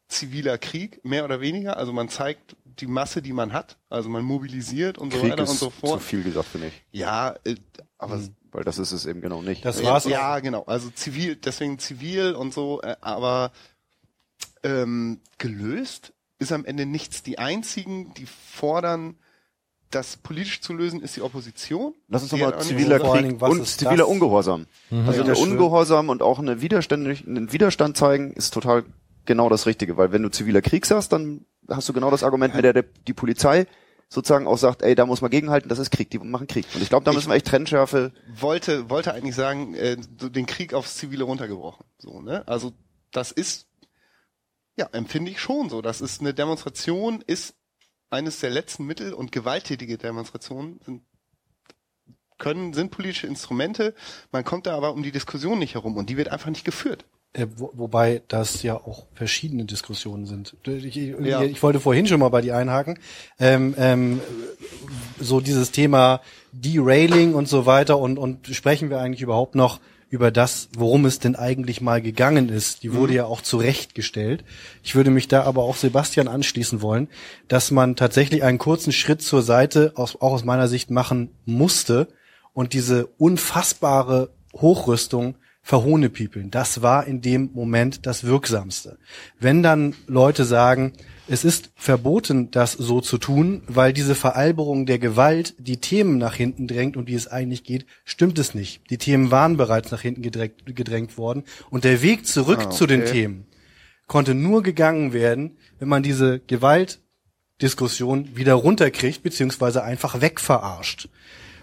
ziviler 0.07 0.57
Krieg, 0.57 1.03
mehr 1.03 1.25
oder 1.25 1.41
weniger. 1.41 1.77
Also 1.77 1.91
man 1.91 2.09
zeigt 2.09 2.55
die 2.63 2.87
Masse, 2.87 3.21
die 3.21 3.33
man 3.33 3.53
hat. 3.53 3.77
Also 3.89 4.09
man 4.09 4.23
mobilisiert 4.23 4.97
und 4.97 5.11
so 5.11 5.19
Krieg 5.19 5.31
weiter 5.31 5.43
ist 5.43 5.49
und 5.49 5.57
so 5.57 5.65
zu 5.67 5.71
fort. 5.71 6.01
viel 6.01 6.23
gesagt, 6.23 6.47
finde 6.47 6.67
ich. 6.67 6.83
Ja, 6.91 7.35
äh, 7.43 7.55
aber 7.97 8.21
Weil 8.51 8.63
das 8.63 8.79
ist 8.79 8.91
es 8.91 9.05
eben 9.05 9.21
genau 9.21 9.41
nicht. 9.41 9.63
Das 9.63 9.79
ja, 9.81 9.91
war's. 9.91 10.05
auch. 10.05 10.09
ja, 10.09 10.39
genau. 10.39 10.63
Also 10.63 10.89
zivil, 10.89 11.35
deswegen 11.35 11.77
zivil 11.79 12.33
und 12.33 12.53
so, 12.53 12.81
äh, 12.81 12.95
aber 13.01 13.51
ähm, 14.63 15.19
gelöst 15.37 16.13
ist 16.39 16.51
am 16.51 16.65
Ende 16.65 16.85
nichts. 16.85 17.23
Die 17.23 17.37
einzigen, 17.37 18.13
die 18.15 18.25
fordern, 18.25 19.15
das 19.91 20.17
politisch 20.17 20.61
zu 20.61 20.73
lösen, 20.73 21.01
ist 21.01 21.15
die 21.15 21.21
Opposition. 21.21 21.93
Lass 22.07 22.21
uns 22.23 22.31
Die 22.31 22.39
doch 22.39 22.45
hat 22.47 22.53
mal 22.55 22.59
auch 22.61 22.63
nicht 22.65 22.69
ziviler 22.77 22.99
Krieg 22.99 23.21
Dingen, 23.23 23.41
und 23.41 23.61
ist 23.61 23.79
ziviler 23.79 23.97
das? 23.97 24.07
Ungehorsam. 24.07 24.65
Also 24.91 25.03
Ja, 25.11 25.17
der 25.17 25.23
das. 25.25 25.39
Ungehorsam 25.39 26.09
und 26.09 26.21
auch 26.21 26.39
eine 26.39 26.61
Widerstand, 26.61 27.07
einen 27.27 27.51
Widerstand 27.51 27.97
zeigen, 27.97 28.31
ist 28.33 28.53
total 28.53 28.83
genau 29.25 29.49
das 29.49 29.65
Richtige. 29.65 29.97
Weil 29.97 30.11
wenn 30.11 30.23
du 30.23 30.29
ziviler 30.29 30.61
Krieg 30.61 30.85
sagst, 30.85 31.11
dann 31.11 31.45
hast 31.69 31.89
du 31.89 31.93
genau 31.93 32.11
das 32.11 32.23
Argument, 32.23 32.55
mit 32.55 32.63
der 32.63 32.73
der- 32.73 32.85
die 33.07 33.13
Polizei 33.13 33.67
sozusagen 34.09 34.47
auch 34.47 34.57
sagt, 34.57 34.81
ey, 34.81 34.95
da 34.95 35.05
muss 35.05 35.21
man 35.21 35.29
gegenhalten, 35.29 35.69
das 35.69 35.77
ist 35.79 35.91
Krieg, 35.91 36.09
die 36.09 36.17
machen 36.19 36.47
Krieg. 36.47 36.65
Und 36.73 36.81
ich 36.81 36.89
glaube, 36.89 37.03
da 37.05 37.11
Ich- 37.11 37.17
müssen 37.17 37.29
wir 37.29 37.35
echt 37.35 37.45
Trennschärfe 37.47 38.11
wollte, 38.33 38.89
wollte 38.89 39.13
eigentlich 39.13 39.35
sagen, 39.35 39.75
äh, 39.75 39.97
so 40.19 40.29
den 40.29 40.45
Krieg 40.47 40.73
aufs 40.73 40.95
Zivile 40.97 41.23
runtergebrochen. 41.25 41.85
So, 41.99 42.21
ne? 42.21 42.47
Also 42.47 42.73
das 43.11 43.31
ist, 43.31 43.67
ja, 44.77 44.87
empfinde 44.91 45.29
ich 45.31 45.39
schon 45.39 45.69
so. 45.69 45.81
Das 45.81 46.01
ist 46.01 46.21
eine 46.21 46.33
Demonstration, 46.33 47.21
ist 47.27 47.53
eines 48.09 48.39
der 48.39 48.49
letzten 48.49 48.85
Mittel 48.85 49.13
und 49.13 49.31
gewalttätige 49.31 49.97
Demonstrationen 49.97 50.79
sind 50.83 51.03
können, 52.39 52.73
sind 52.73 52.89
politische 52.89 53.27
Instrumente. 53.27 53.93
Man 54.31 54.45
kommt 54.45 54.65
da 54.65 54.75
aber 54.75 54.93
um 54.93 55.03
die 55.03 55.11
Diskussion 55.11 55.59
nicht 55.59 55.73
herum 55.75 55.97
und 55.97 56.09
die 56.09 56.15
wird 56.17 56.29
einfach 56.29 56.49
nicht 56.49 56.63
geführt. 56.63 57.05
Äh, 57.33 57.45
wo, 57.57 57.71
wobei 57.75 58.23
das 58.27 58.63
ja 58.63 58.73
auch 58.75 59.05
verschiedene 59.13 59.65
Diskussionen 59.65 60.25
sind. 60.25 60.55
Ich, 60.65 60.95
Ja. 60.95 61.43
ich 61.43 61.61
wollte 61.61 61.79
vorhin 61.79 62.07
schon 62.07 62.19
mal 62.19 62.29
bei 62.29 62.41
die 62.41 62.51
einhaken. 62.51 62.97
Ähm, 63.39 63.75
ähm, 63.77 64.19
so 65.19 65.39
dieses 65.39 65.69
Thema 65.71 66.21
Derailing 66.53 67.35
und 67.35 67.47
so 67.47 67.67
weiter 67.67 67.99
und, 67.99 68.17
und 68.17 68.47
sprechen 68.47 68.89
wir 68.89 68.99
eigentlich 68.99 69.21
überhaupt 69.21 69.53
noch 69.53 69.79
über 70.09 70.31
das, 70.31 70.69
worum 70.75 71.05
es 71.05 71.19
denn 71.19 71.35
eigentlich 71.35 71.81
mal 71.81 72.01
gegangen 72.01 72.49
ist. 72.49 72.81
Die 72.81 72.93
wurde 72.95 73.13
ja 73.13 73.25
auch 73.25 73.41
zurechtgestellt. 73.41 74.43
Ich 74.81 74.95
würde 74.95 75.11
mich 75.11 75.27
da 75.27 75.43
aber 75.43 75.61
auch 75.61 75.75
Sebastian 75.75 76.27
anschließen 76.27 76.81
wollen, 76.81 77.09
dass 77.47 77.69
man 77.69 77.95
tatsächlich 77.95 78.43
einen 78.43 78.57
kurzen 78.57 78.91
Schritt 78.91 79.21
zur 79.21 79.43
Seite 79.43 79.91
aus, 79.95 80.15
auch 80.15 80.33
aus 80.33 80.43
meiner 80.45 80.67
Sicht 80.67 80.89
machen 80.89 81.29
musste 81.45 82.07
und 82.53 82.73
diese 82.73 83.05
unfassbare 83.19 84.31
Hochrüstung 84.55 85.35
verhohnepiepeln. 85.69 86.49
Das 86.49 86.81
war 86.81 87.05
in 87.05 87.21
dem 87.21 87.51
Moment 87.53 88.07
das 88.07 88.23
Wirksamste. 88.23 88.97
Wenn 89.39 89.61
dann 89.61 89.93
Leute 90.07 90.43
sagen, 90.43 90.93
es 91.27 91.43
ist 91.45 91.69
verboten, 91.75 92.49
das 92.49 92.71
so 92.71 93.01
zu 93.01 93.19
tun, 93.19 93.61
weil 93.67 93.93
diese 93.93 94.15
Veralberung 94.15 94.87
der 94.87 94.97
Gewalt 94.97 95.53
die 95.59 95.77
Themen 95.77 96.17
nach 96.17 96.33
hinten 96.33 96.65
drängt, 96.67 96.97
um 96.97 97.05
die 97.05 97.13
es 97.13 97.27
eigentlich 97.27 97.63
geht, 97.63 97.85
stimmt 98.03 98.39
es 98.39 98.55
nicht. 98.55 98.81
Die 98.89 98.97
Themen 98.97 99.29
waren 99.29 99.57
bereits 99.57 99.91
nach 99.91 100.01
hinten 100.01 100.23
gedrängt, 100.23 100.75
gedrängt 100.75 101.19
worden 101.19 101.43
und 101.69 101.83
der 101.83 102.01
Weg 102.01 102.25
zurück 102.25 102.61
Ah, 102.65 102.69
zu 102.71 102.87
den 102.87 103.03
okay. 103.03 103.11
Themen 103.11 103.45
konnte 104.07 104.33
nur 104.33 104.63
gegangen 104.63 105.13
werden, 105.13 105.57
wenn 105.77 105.87
man 105.87 106.01
diese 106.01 106.39
Gewaltdiskussion 106.39 108.35
wieder 108.35 108.55
runterkriegt, 108.55 109.21
beziehungsweise 109.21 109.83
einfach 109.83 110.19
wegverarscht. 110.19 111.09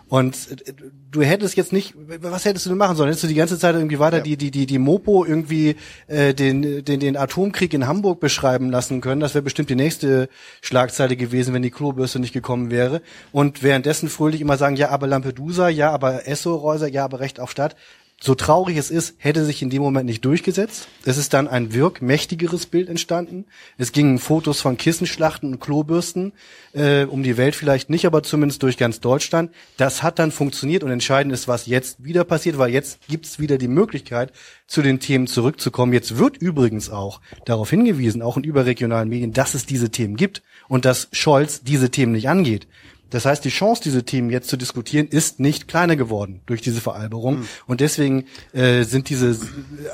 Und 0.09 0.63
äh, 0.67 0.73
du 1.11 1.23
hättest 1.23 1.57
jetzt 1.57 1.73
nicht, 1.73 1.95
was 1.97 2.45
hättest 2.45 2.67
du 2.67 2.71
denn 2.71 2.79
machen 2.79 2.97
sollen? 2.97 3.09
Hättest 3.09 3.25
du 3.25 3.29
die 3.29 3.35
ganze 3.35 3.59
Zeit 3.59 3.75
irgendwie 3.75 3.99
weiter 3.99 4.21
die, 4.21 4.37
die, 4.37 4.51
die, 4.51 4.67
die 4.67 4.79
Mopo 4.79 5.25
irgendwie 5.25 5.77
äh, 6.07 6.35
den, 6.35 6.85
den, 6.85 7.01
den 7.01 7.17
Atomkrieg 7.17 7.75
in 7.75 7.87
Hamburg 7.87 8.21
beschreiben 8.21 8.71
lassen 8.71 9.01
können? 9.01 9.21
Das 9.21 9.35
wäre 9.35 9.43
bestimmt 9.43 9.71
die 9.71 9.77
nächste 9.77 10.29
Schlagzeile 10.63 11.17
gewesen, 11.17 11.55
wenn 11.55 11.63
die 11.63 11.71
Klobürste 11.71 12.19
nicht 12.21 12.33
gekommen 12.33 12.71
wäre. 12.71 13.03
Und 13.33 13.63
währenddessen 13.63 14.09
fröhlich 14.09 14.41
immer 14.41 14.57
sagen, 14.57 14.77
ja, 14.77 14.91
aber 14.91 15.07
Lampedusa, 15.07 15.69
ja, 15.69 15.91
aber 15.91 16.29
Esso-Reuser, 16.29 16.89
ja, 16.89 17.05
aber 17.05 17.21
Recht 17.21 17.41
auf 17.41 17.51
Stadt. 17.51 17.77
So 18.19 18.35
traurig 18.35 18.79
es 18.79 18.91
ist, 18.91 19.15
hätte 19.19 19.45
sich 19.45 19.61
in 19.61 19.69
dem 19.69 19.83
Moment 19.83 20.07
nicht 20.07 20.25
durchgesetzt. 20.25 20.89
Es 21.05 21.19
ist 21.19 21.35
dann 21.35 21.49
ein 21.49 21.75
wirkmächtigeres 21.75 22.65
Bild 22.65 22.89
entstanden. 22.89 23.45
Es 23.77 23.93
gingen 23.93 24.19
Fotos 24.19 24.63
von 24.63 24.79
Kissenschlachten 24.79 25.53
und 25.53 25.61
Klobürsten 25.61 26.33
äh, 26.73 27.05
um 27.05 27.23
die 27.23 27.37
Welt 27.37 27.55
vielleicht 27.55 27.91
nicht, 27.91 28.07
aber 28.07 28.23
zumindest 28.23 28.63
durch 28.63 28.79
ganz 28.79 29.01
Deutschland. 29.01 29.51
Das 29.77 30.03
hat 30.03 30.19
dann 30.19 30.33
funktioniert 30.33 30.83
und 30.83 30.91
entscheidend 30.91 31.35
ist, 31.35 31.47
was 31.47 31.67
jetzt 31.67 32.03
wieder 32.03 32.25
passiert, 32.25 32.57
weil 32.57 32.71
jetzt 32.71 33.07
gibt's 33.07 33.39
wieder 33.39 33.59
die 33.59 33.69
Möglichkeit, 33.69 34.33
zu 34.67 34.81
den 34.81 34.99
Themen 34.99 35.27
zurückzukommen. 35.27 35.93
Jetzt 35.93 36.17
wird 36.17 36.39
übrigens 36.39 36.89
auch 36.89 37.21
darauf 37.45 37.69
hingewiesen, 37.69 38.23
auch 38.23 38.39
in 38.39 38.45
überregionalen 38.45 39.11
Medien, 39.11 39.35
dass 39.35 39.53
es 39.53 39.67
diese 39.67 39.91
Themen 39.91 40.17
gibt 40.17 40.43
und 40.69 40.87
dass 40.87 41.09
Scholz 41.13 41.63
diese 41.63 41.91
Themen 41.91 42.13
nicht 42.13 42.31
angeht. 42.31 42.67
Das 43.11 43.25
heißt, 43.25 43.45
die 43.45 43.51
Chance, 43.51 43.83
diese 43.85 44.05
Themen 44.05 44.31
jetzt 44.31 44.49
zu 44.49 44.57
diskutieren, 44.57 45.07
ist 45.07 45.39
nicht 45.39 45.69
kleiner 45.69 45.95
geworden 45.95 46.41
durch 46.47 46.61
diese 46.61 46.81
Veralberung. 46.81 47.45
Und 47.67 47.81
deswegen 47.81 48.25
äh, 48.53 48.83
sind 48.83 49.09
diese 49.09 49.39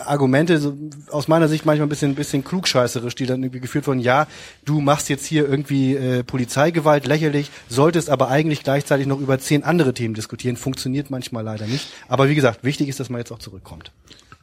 Argumente 0.04 0.58
so, 0.58 0.76
aus 1.10 1.28
meiner 1.28 1.48
Sicht 1.48 1.66
manchmal 1.66 1.86
ein 1.86 1.90
bisschen, 1.90 2.12
ein 2.12 2.14
bisschen 2.14 2.42
klugscheißerisch, 2.42 3.14
die 3.14 3.26
dann 3.26 3.42
irgendwie 3.42 3.60
geführt 3.60 3.86
wurden, 3.86 4.00
ja, 4.00 4.26
du 4.64 4.80
machst 4.80 5.08
jetzt 5.10 5.26
hier 5.26 5.48
irgendwie 5.48 5.94
äh, 5.94 6.24
Polizeigewalt 6.24 7.06
lächerlich, 7.06 7.50
solltest 7.68 8.08
aber 8.08 8.28
eigentlich 8.28 8.62
gleichzeitig 8.62 9.06
noch 9.06 9.20
über 9.20 9.38
zehn 9.38 9.62
andere 9.62 9.92
Themen 9.92 10.14
diskutieren. 10.14 10.56
Funktioniert 10.56 11.10
manchmal 11.10 11.44
leider 11.44 11.66
nicht. 11.66 11.88
Aber 12.08 12.28
wie 12.28 12.34
gesagt, 12.34 12.64
wichtig 12.64 12.88
ist, 12.88 12.98
dass 12.98 13.10
man 13.10 13.20
jetzt 13.20 13.30
auch 13.30 13.38
zurückkommt. 13.38 13.92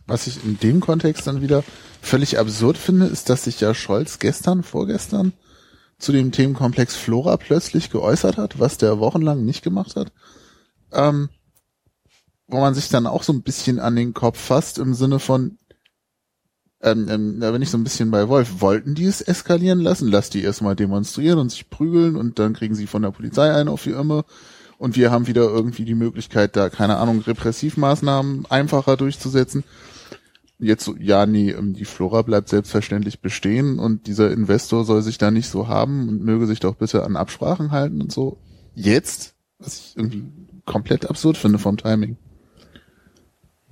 Was 0.06 0.28
ich 0.28 0.44
in 0.44 0.60
dem 0.60 0.80
Kontext 0.80 1.28
dann 1.28 1.42
wieder 1.42 1.64
völlig 2.02 2.40
absurd 2.40 2.78
finde, 2.78 3.06
ist, 3.08 3.30
dass 3.30 3.44
sich 3.44 3.62
ja 3.62 3.74
Scholz 3.74 4.20
gestern, 4.20 4.64
vorgestern 4.64 5.34
zu 6.00 6.12
dem 6.12 6.32
Themenkomplex 6.32 6.96
Flora 6.96 7.38
plötzlich 7.38 7.92
geäußert 7.92 8.38
hat, 8.38 8.60
was 8.60 8.78
der 8.78 9.00
wochenlang 9.00 9.46
nicht 9.46 9.64
gemacht 9.64 9.96
hat. 9.96 10.12
Ähm, 10.92 11.30
wo 12.48 12.60
man 12.60 12.74
sich 12.74 12.90
dann 12.90 13.06
auch 13.06 13.22
so 13.22 13.34
ein 13.34 13.44
bisschen 13.44 13.80
an 13.80 13.96
den 13.96 14.14
Kopf 14.14 14.40
fasst 14.40 14.80
im 14.80 14.96
Sinne 14.96 15.20
von, 15.20 15.60
ähm, 16.82 17.08
ähm, 17.10 17.40
da 17.40 17.52
bin 17.52 17.62
ich 17.62 17.70
so 17.70 17.78
ein 17.78 17.84
bisschen 17.84 18.10
bei 18.10 18.28
Wolf. 18.30 18.62
Wollten 18.62 18.96
die 18.96 19.06
es 19.06 19.22
eskalieren 19.22 19.82
lassen? 19.82 20.08
Lass 20.08 20.30
die 20.30 20.42
erstmal 20.42 20.76
demonstrieren 20.76 21.38
und 21.38 21.52
sich 21.52 21.70
prügeln 21.70 22.16
und 22.16 22.40
dann 22.40 22.54
kriegen 22.54 22.76
sie 22.76 22.88
von 22.88 23.02
der 23.02 23.12
Polizei 23.12 23.54
ein 23.54 23.68
auf 23.68 23.84
die 23.84 23.92
Irme. 23.92 24.24
Und 24.78 24.96
wir 24.96 25.12
haben 25.12 25.28
wieder 25.28 25.42
irgendwie 25.42 25.84
die 25.84 25.96
Möglichkeit, 25.96 26.56
da, 26.56 26.70
keine 26.70 26.98
Ahnung, 26.98 27.20
Repressivmaßnahmen 27.20 28.46
einfacher 28.50 28.96
durchzusetzen. 28.96 29.66
Jetzt 30.62 30.84
so, 30.84 30.96
ja, 31.00 31.26
nee, 31.26 31.52
ähm, 31.52 31.74
die 31.74 31.86
Flora 31.86 32.22
bleibt 32.22 32.50
selbstverständlich 32.50 33.22
bestehen 33.22 33.80
und 33.80 34.08
dieser 34.08 34.30
Investor 34.32 34.84
soll 34.84 35.02
sich 35.02 35.18
da 35.18 35.32
nicht 35.32 35.48
so 35.50 35.68
haben 35.70 36.10
und 36.10 36.22
möge 36.24 36.48
sich 36.48 36.60
doch 36.60 36.76
bitte 36.76 37.04
an 37.06 37.16
Absprachen 37.16 37.72
halten 37.72 38.02
und 38.02 38.12
so. 38.12 38.38
Jetzt? 38.76 39.36
Was 39.60 39.80
ich 39.80 39.94
irgendwie 39.98 40.24
komplett 40.66 41.10
absurd 41.10 41.38
finde 41.38 41.60
vom 41.60 41.78
Timing. 41.78 42.18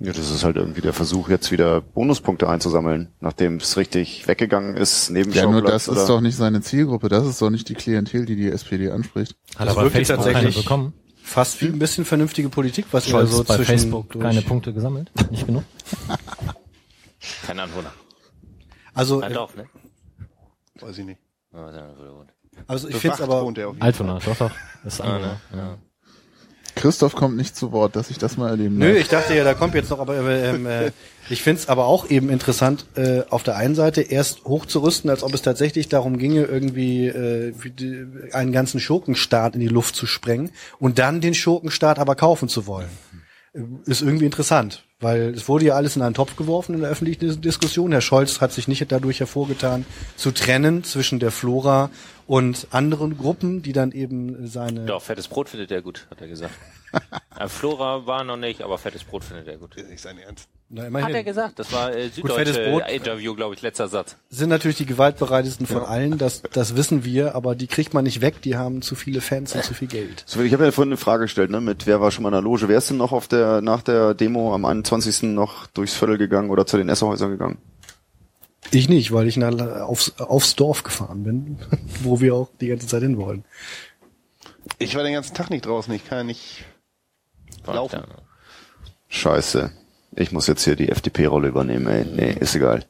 Ja, 0.00 0.12
das 0.12 0.30
ist 0.30 0.44
halt 0.44 0.56
irgendwie 0.56 0.80
der 0.80 0.92
Versuch, 0.92 1.28
jetzt 1.28 1.50
wieder 1.50 1.80
Bonuspunkte 1.80 2.48
einzusammeln, 2.48 3.08
nachdem 3.20 3.56
es 3.56 3.76
richtig 3.76 4.26
weggegangen 4.28 4.76
ist, 4.76 5.10
neben 5.10 5.32
Ja, 5.32 5.44
nur 5.50 5.60
das 5.60 5.88
ist 5.88 6.08
doch 6.08 6.20
nicht 6.20 6.36
seine 6.36 6.60
Zielgruppe, 6.60 7.08
das 7.08 7.26
ist 7.26 7.42
doch 7.42 7.50
nicht 7.50 7.68
die 7.68 7.74
Klientel, 7.74 8.24
die 8.24 8.36
die 8.36 8.48
SPD 8.48 8.90
anspricht. 8.90 9.34
Hat 9.56 9.66
Das 9.66 9.76
aber 9.76 9.86
wirklich 9.86 10.06
Facebook 10.06 10.32
tatsächlich- 10.32 10.62
bekommen. 10.64 10.92
Fast 11.22 11.60
wie 11.60 11.66
ein 11.66 11.78
bisschen 11.78 12.06
vernünftige 12.06 12.48
Politik, 12.48 12.86
was 12.92 13.06
ihr 13.06 13.10
Scholz 13.10 13.32
so 13.32 13.44
bei 13.44 13.56
zwischen 13.56 13.66
Facebook 13.68 14.08
durch- 14.12 14.22
keine 14.22 14.40
Punkte 14.40 14.72
gesammelt. 14.72 15.10
Nicht 15.30 15.46
genug. 15.46 15.64
Kein 17.46 17.58
Anwohner. 17.58 17.92
Also, 18.94 19.20
Ein 19.20 19.30
äh, 19.32 19.34
Dorf, 19.34 19.56
ne? 19.56 19.66
Weiß 20.80 20.98
ich 20.98 21.04
nicht. 21.04 21.20
Also 22.66 22.88
ich 22.88 22.96
finde 22.96 23.14
es 23.16 23.20
aber 23.22 23.52
er 23.56 23.74
Altona, 23.80 24.18
doch, 24.18 24.36
doch. 24.36 24.50
Das 24.84 24.94
ist 24.94 25.00
Ah, 25.00 25.16
andere. 25.16 25.40
ne? 25.52 25.58
Ja. 25.58 25.78
Christoph 26.74 27.14
kommt 27.16 27.36
nicht 27.36 27.56
zu 27.56 27.72
Wort, 27.72 27.96
dass 27.96 28.10
ich 28.10 28.18
das 28.18 28.36
mal 28.36 28.50
erleben 28.50 28.78
Nö, 28.78 28.92
darf. 28.92 29.00
ich 29.00 29.08
dachte 29.08 29.34
ja, 29.34 29.42
da 29.42 29.54
kommt 29.54 29.74
jetzt 29.74 29.90
noch, 29.90 29.98
aber 29.98 30.16
ähm, 30.16 30.66
äh, 30.66 30.92
ich 31.30 31.42
find's 31.42 31.68
aber 31.68 31.86
auch 31.86 32.08
eben 32.08 32.28
interessant, 32.30 32.86
äh, 32.94 33.22
auf 33.30 33.42
der 33.42 33.56
einen 33.56 33.74
Seite 33.74 34.02
erst 34.02 34.44
hochzurüsten, 34.44 35.10
als 35.10 35.24
ob 35.24 35.34
es 35.34 35.42
tatsächlich 35.42 35.88
darum 35.88 36.18
ginge, 36.18 36.42
irgendwie 36.44 37.06
äh, 37.08 37.52
wie 37.58 37.70
die, 37.70 38.06
einen 38.32 38.52
ganzen 38.52 38.78
Schurkenstaat 38.78 39.54
in 39.54 39.60
die 39.60 39.68
Luft 39.68 39.96
zu 39.96 40.06
sprengen 40.06 40.50
und 40.78 40.98
dann 41.00 41.20
den 41.20 41.34
Schurkenstaat 41.34 41.98
aber 41.98 42.14
kaufen 42.14 42.48
zu 42.48 42.66
wollen. 42.66 42.88
Äh, 43.54 43.60
Ist 43.86 44.02
irgendwie 44.02 44.26
interessant, 44.26 44.84
weil 45.00 45.34
es 45.34 45.48
wurde 45.48 45.66
ja 45.66 45.74
alles 45.74 45.96
in 45.96 46.02
einen 46.02 46.14
Topf 46.14 46.36
geworfen 46.36 46.74
in 46.74 46.80
der 46.80 46.90
öffentlichen 46.90 47.20
Dis- 47.20 47.40
Diskussion. 47.40 47.92
Herr 47.92 48.00
Scholz 48.00 48.40
hat 48.40 48.52
sich 48.52 48.66
nicht 48.68 48.90
dadurch 48.90 49.20
hervorgetan, 49.20 49.86
zu 50.16 50.30
trennen 50.32 50.82
zwischen 50.84 51.18
der 51.20 51.30
Flora 51.30 51.90
und 52.26 52.66
anderen 52.70 53.16
Gruppen, 53.16 53.62
die 53.62 53.72
dann 53.72 53.92
eben 53.92 54.46
seine 54.48 54.86
Doch, 54.86 55.02
fettes 55.02 55.28
Brot 55.28 55.48
findet 55.48 55.70
er 55.70 55.82
gut, 55.82 56.06
hat 56.10 56.20
er 56.20 56.28
gesagt. 56.28 56.54
Äh, 57.38 57.46
Flora 57.48 58.06
war 58.06 58.24
noch 58.24 58.38
nicht, 58.38 58.62
aber 58.62 58.78
fettes 58.78 59.04
Brot 59.04 59.22
findet 59.22 59.46
er 59.46 59.58
gut. 59.58 59.74
Fall. 59.74 59.84
Nicht 59.84 60.00
sein 60.00 60.18
Ernst. 60.18 60.48
Na, 60.70 60.82
Hat 60.82 60.88
immerhin. 60.88 61.14
er 61.14 61.24
gesagt. 61.24 61.58
Das 61.58 61.72
war 61.72 61.94
äh, 61.94 62.10
süddeutsche 62.10 62.70
Brot. 62.70 62.82
Interview, 62.90 63.34
glaube 63.34 63.54
ich, 63.54 63.62
letzter 63.62 63.88
Satz. 63.88 64.16
sind 64.28 64.50
natürlich 64.50 64.76
die 64.76 64.84
gewaltbereitesten 64.84 65.66
von 65.66 65.82
allen, 65.82 66.18
das, 66.18 66.42
das 66.52 66.76
wissen 66.76 67.04
wir, 67.04 67.34
aber 67.34 67.54
die 67.54 67.66
kriegt 67.68 67.94
man 67.94 68.04
nicht 68.04 68.20
weg, 68.20 68.42
die 68.42 68.56
haben 68.56 68.82
zu 68.82 68.94
viele 68.94 69.22
Fans 69.22 69.54
und 69.54 69.64
zu 69.64 69.72
viel 69.72 69.88
Geld. 69.88 70.24
So, 70.26 70.42
ich 70.42 70.52
habe 70.52 70.66
ja 70.66 70.70
vorhin 70.70 70.90
eine 70.92 70.98
Frage 70.98 71.22
gestellt, 71.24 71.50
ne, 71.50 71.62
mit 71.62 71.86
wer 71.86 72.02
war 72.02 72.10
schon 72.10 72.22
mal 72.22 72.28
in 72.28 72.34
der 72.34 72.42
Loge? 72.42 72.68
Wer 72.68 72.76
ist 72.76 72.90
denn 72.90 72.98
noch 72.98 73.12
auf 73.12 73.28
der, 73.28 73.62
nach 73.62 73.80
der 73.80 74.12
Demo 74.12 74.54
am 74.54 74.66
21. 74.66 75.22
noch 75.22 75.66
durchs 75.68 75.94
Viertel 75.94 76.18
gegangen 76.18 76.50
oder 76.50 76.66
zu 76.66 76.76
den 76.76 76.90
Esserhäusern 76.90 77.30
gegangen? 77.30 77.56
Ich 78.70 78.90
nicht, 78.90 79.10
weil 79.12 79.26
ich 79.26 79.38
nach, 79.38 79.54
aufs, 79.80 80.20
aufs 80.20 80.54
Dorf 80.54 80.82
gefahren 80.82 81.22
bin, 81.24 81.58
wo 82.02 82.20
wir 82.20 82.34
auch 82.34 82.50
die 82.60 82.68
ganze 82.68 82.86
Zeit 82.86 83.02
hin 83.02 83.16
wollen. 83.16 83.44
Ich 84.78 84.94
war 84.94 85.02
den 85.02 85.14
ganzen 85.14 85.34
Tag 85.34 85.48
nicht 85.48 85.64
draußen, 85.64 85.94
ich 85.94 86.06
kann 86.06 86.18
ja 86.18 86.24
nicht 86.24 86.66
laufen. 87.66 88.00
Ja. 88.00 88.06
Scheiße. 89.08 89.72
Ich 90.16 90.32
muss 90.32 90.46
jetzt 90.46 90.64
hier 90.64 90.76
die 90.76 90.88
FDP-Rolle 90.88 91.48
übernehmen, 91.48 91.86
ey. 91.86 92.04
Nee, 92.04 92.36
ist 92.40 92.54
egal. 92.54 92.84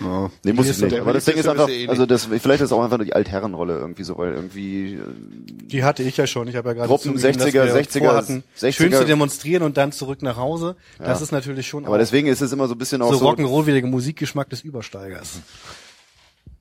Ja. 0.00 0.30
Nee, 0.42 0.52
muss 0.52 0.68
ich 0.68 0.78
nicht. 0.78 0.92
der 0.92 1.02
Aber 1.02 1.12
das 1.12 1.24
Ding 1.24 1.36
ist 1.36 1.48
einfach, 1.48 1.68
ja 1.68 1.74
eh 1.74 1.88
also 1.88 2.06
das, 2.06 2.26
vielleicht 2.26 2.60
ist 2.60 2.66
es 2.66 2.72
auch 2.72 2.82
einfach 2.82 2.98
nur 2.98 3.04
die 3.04 3.14
Altherrenrolle 3.14 3.78
irgendwie 3.78 4.02
so, 4.02 4.18
weil 4.18 4.32
irgendwie, 4.32 4.94
äh, 4.94 4.98
Die 5.46 5.84
hatte 5.84 6.02
ich 6.02 6.16
ja 6.16 6.26
schon. 6.26 6.48
Ich 6.48 6.56
habe 6.56 6.70
ja 6.70 6.74
gerade 6.74 6.88
Gruppen 6.88 7.16
zugegeben, 7.18 7.38
dass 7.38 7.48
60er, 7.48 7.64
wir 7.64 7.82
60er, 7.82 7.98
vorhatten, 7.98 8.44
60er. 8.58 8.72
schön 8.72 8.92
zu 8.92 9.04
demonstrieren 9.04 9.62
und 9.62 9.76
dann 9.76 9.92
zurück 9.92 10.22
nach 10.22 10.36
Hause. 10.36 10.76
Das 10.98 11.22
ist 11.22 11.32
natürlich 11.32 11.68
schon 11.68 11.84
aber 11.84 11.94
auch 11.94 11.98
deswegen 11.98 12.28
ist 12.28 12.40
es 12.40 12.52
immer 12.52 12.66
so 12.68 12.74
ein 12.74 12.78
bisschen 12.78 13.02
auch 13.02 13.12
so 13.12 13.18
so, 13.18 13.28
rock'n'roll 13.28 13.86
Musikgeschmack 13.86 14.50
des 14.50 14.62
Übersteigers. 14.62 15.40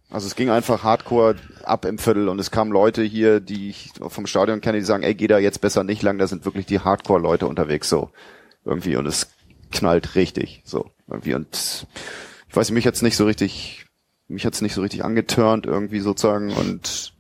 also 0.09 0.27
es 0.27 0.35
ging 0.35 0.49
einfach 0.49 0.83
hardcore 0.83 1.35
ab 1.63 1.85
im 1.85 1.97
Viertel 1.97 2.29
und 2.29 2.39
es 2.39 2.51
kamen 2.51 2.71
Leute 2.71 3.03
hier, 3.03 3.39
die 3.39 3.69
ich 3.69 3.91
vom 4.07 4.27
Stadion 4.27 4.61
kenne, 4.61 4.79
die 4.79 4.85
sagen, 4.85 5.03
ey, 5.03 5.15
geh 5.15 5.27
da 5.27 5.39
jetzt 5.39 5.61
besser 5.61 5.83
nicht 5.83 6.03
lang, 6.03 6.17
da 6.17 6.27
sind 6.27 6.45
wirklich 6.45 6.65
die 6.65 6.79
Hardcore-Leute 6.79 7.47
unterwegs, 7.47 7.89
so. 7.89 8.09
Irgendwie 8.63 8.95
und 8.95 9.07
es 9.07 9.31
knallt 9.71 10.15
richtig, 10.15 10.61
so. 10.65 10.91
Irgendwie 11.07 11.33
und 11.33 11.87
ich 12.49 12.55
weiß 12.55 12.71
mich 12.71 12.85
hat's 12.85 13.01
nicht 13.01 13.17
so 13.17 13.25
richtig, 13.25 13.85
mich 14.27 14.45
hat's 14.45 14.61
nicht 14.61 14.73
so 14.73 14.81
richtig 14.81 15.03
angeturnt 15.03 15.65
irgendwie 15.65 15.99
sozusagen 15.99 16.51
und 16.51 17.13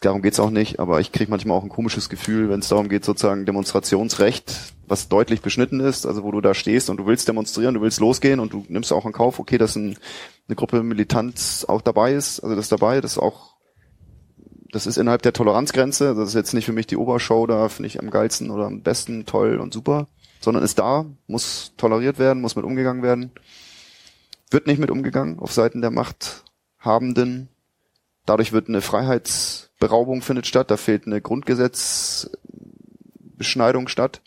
darum 0.00 0.22
geht's 0.22 0.40
auch 0.40 0.50
nicht, 0.50 0.78
aber 0.78 1.00
ich 1.00 1.12
kriege 1.12 1.30
manchmal 1.30 1.56
auch 1.56 1.64
ein 1.64 1.68
komisches 1.68 2.08
Gefühl, 2.08 2.48
wenn 2.48 2.60
es 2.60 2.68
darum 2.68 2.88
geht, 2.88 3.04
sozusagen 3.04 3.46
Demonstrationsrecht, 3.46 4.74
was 4.86 5.08
deutlich 5.08 5.40
beschnitten 5.40 5.80
ist, 5.80 6.06
also 6.06 6.22
wo 6.22 6.30
du 6.30 6.40
da 6.40 6.54
stehst 6.54 6.88
und 6.88 6.98
du 6.98 7.06
willst 7.06 7.26
demonstrieren, 7.28 7.74
du 7.74 7.82
willst 7.82 8.00
losgehen 8.00 8.40
und 8.40 8.52
du 8.52 8.64
nimmst 8.68 8.92
auch 8.92 9.06
in 9.06 9.12
Kauf, 9.12 9.38
okay, 9.38 9.58
dass 9.58 9.76
ein, 9.76 9.96
eine 10.48 10.56
Gruppe 10.56 10.82
Militanz 10.82 11.64
auch 11.68 11.82
dabei 11.82 12.14
ist, 12.14 12.40
also 12.40 12.54
das 12.54 12.68
dabei, 12.68 13.00
das 13.00 13.18
auch, 13.18 13.56
das 14.70 14.86
ist 14.86 14.98
innerhalb 14.98 15.22
der 15.22 15.32
Toleranzgrenze, 15.32 16.14
das 16.14 16.28
ist 16.28 16.34
jetzt 16.34 16.54
nicht 16.54 16.66
für 16.66 16.72
mich 16.72 16.86
die 16.86 16.96
Obershow, 16.96 17.46
da 17.46 17.68
finde 17.68 17.88
ich 17.88 18.00
am 18.00 18.10
geilsten 18.10 18.50
oder 18.50 18.66
am 18.66 18.82
besten, 18.82 19.26
toll 19.26 19.58
und 19.58 19.72
super. 19.74 20.08
Sondern 20.40 20.62
ist 20.62 20.78
da, 20.78 21.06
muss 21.26 21.72
toleriert 21.76 22.18
werden, 22.18 22.40
muss 22.40 22.56
mit 22.56 22.64
umgegangen 22.64 23.02
werden. 23.02 23.32
Wird 24.50 24.66
nicht 24.66 24.78
mit 24.78 24.90
umgegangen 24.90 25.38
auf 25.38 25.52
Seiten 25.52 25.80
der 25.80 25.90
Machthabenden. 25.90 27.48
Dadurch 28.24 28.52
wird 28.52 28.68
eine 28.68 28.80
Freiheitsberaubung 28.80 30.22
findet 30.22 30.46
statt, 30.46 30.70
da 30.70 30.76
fehlt 30.76 31.06
eine 31.06 31.20
Grundgesetzbeschneidung 31.20 33.88
statt. 33.88 34.22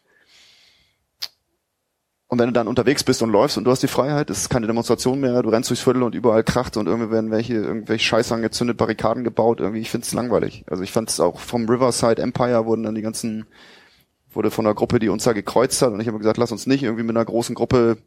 Und 2.32 2.40
wenn 2.40 2.48
du 2.48 2.54
dann 2.54 2.70
unterwegs 2.70 3.04
bist 3.04 3.22
und 3.22 3.30
läufst 3.30 3.58
und 3.58 3.66
du 3.66 3.72
hast 3.72 3.84
die 3.84 3.90
Freiheit, 3.90 4.30
es 4.30 4.44
ist 4.44 4.50
keine 4.50 4.66
Demonstration 4.66 5.20
mehr, 5.20 5.44
du 5.44 5.50
rennst 5.50 5.70
durchs 5.70 5.84
Viertel 5.84 6.02
und 6.02 6.16
überall 6.16 6.46
kracht 6.46 6.78
und 6.78 6.88
irgendwie 6.88 7.12
werden 7.12 7.30
welche, 7.30 7.56
irgendwelche 7.56 8.06
Scheiße 8.06 8.34
angezündet, 8.34 8.78
Barrikaden 8.78 9.26
gebaut, 9.26 9.60
irgendwie, 9.60 9.82
ich 9.82 9.92
find's 9.92 10.14
langweilig. 10.14 10.64
Also 10.70 10.82
ich 10.82 10.94
fand's 10.94 11.20
auch 11.20 11.42
vom 11.42 11.68
Riverside 11.68 12.22
Empire 12.22 12.66
wurden 12.66 12.84
dann 12.84 12.96
die 12.96 13.02
ganzen, 13.02 13.48
wurde 14.34 14.52
von 14.52 14.66
einer 14.66 14.76
Gruppe, 14.76 15.00
die 15.00 15.10
uns 15.10 15.24
da 15.24 15.34
gekreuzt 15.34 15.82
hat. 15.82 15.92
Und 15.92 16.00
ich 16.00 16.08
habe 16.08 16.18
gesagt, 16.18 16.38
lass 16.38 16.52
uns 16.52 16.68
nicht 16.68 16.84
irgendwie 16.84 17.04
mit 17.04 17.16
einer 17.16 17.26
großen 17.26 17.56
Gruppe 17.56 17.98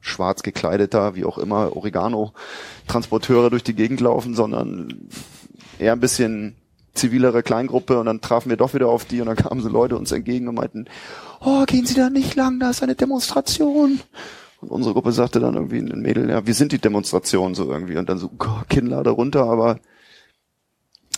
schwarz 0.00 0.42
gekleideter, 0.42 1.14
wie 1.14 1.24
auch 1.24 1.38
immer, 1.38 1.76
Oregano-Transporteure 1.76 3.50
durch 3.50 3.64
die 3.64 3.74
Gegend 3.74 4.00
laufen, 4.00 4.34
sondern 4.34 5.08
eher 5.78 5.92
ein 5.92 6.00
bisschen 6.00 6.56
zivilere 6.94 7.42
Kleingruppe. 7.42 7.98
Und 7.98 8.06
dann 8.06 8.20
trafen 8.20 8.50
wir 8.50 8.56
doch 8.56 8.74
wieder 8.74 8.88
auf 8.88 9.04
die 9.04 9.20
und 9.20 9.26
dann 9.26 9.36
kamen 9.36 9.60
so 9.60 9.68
Leute 9.68 9.96
uns 9.96 10.12
entgegen 10.12 10.48
und 10.48 10.54
meinten, 10.54 10.86
oh, 11.40 11.64
gehen 11.64 11.86
Sie 11.86 11.94
da 11.94 12.10
nicht 12.10 12.34
lang, 12.34 12.60
da 12.60 12.70
ist 12.70 12.82
eine 12.82 12.94
Demonstration. 12.94 14.00
Und 14.60 14.70
unsere 14.70 14.94
Gruppe 14.94 15.12
sagte 15.12 15.40
dann 15.40 15.54
irgendwie 15.54 15.78
ein 15.78 16.00
Mädel, 16.00 16.30
ja, 16.30 16.46
wir 16.46 16.54
sind 16.54 16.72
die 16.72 16.78
Demonstration 16.78 17.54
so 17.54 17.70
irgendwie. 17.70 17.96
Und 17.96 18.08
dann 18.08 18.18
so 18.18 18.30
oh, 18.38 18.62
Kinnlade 18.68 19.10
runter, 19.10 19.44
aber 19.44 19.80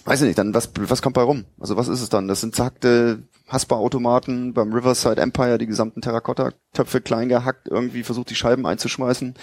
weiß 0.09 0.23
ich 0.23 0.27
nicht, 0.27 0.39
dann 0.39 0.55
was 0.55 0.71
was 0.75 1.03
kommt 1.03 1.15
bei 1.15 1.23
rum? 1.23 1.45
Also 1.61 1.77
was 1.77 1.89
ist 1.89 2.01
es 2.01 2.09
dann? 2.09 2.29
Das 2.29 2.41
sind 2.41 2.55
zackte 2.57 3.23
Haspa-Automaten 3.47 4.55
beim 4.55 4.73
Riverside 4.73 5.21
Empire, 5.21 5.59
die 5.59 5.67
gesamten 5.67 6.01
Terrakotta-Töpfe 6.01 7.01
klein 7.03 7.29
gehackt, 7.29 7.69
irgendwie 7.69 8.03
versucht 8.03 8.31
die 8.31 8.35
Scheiben 8.35 8.67
einzuschmeißen. 8.67 9.35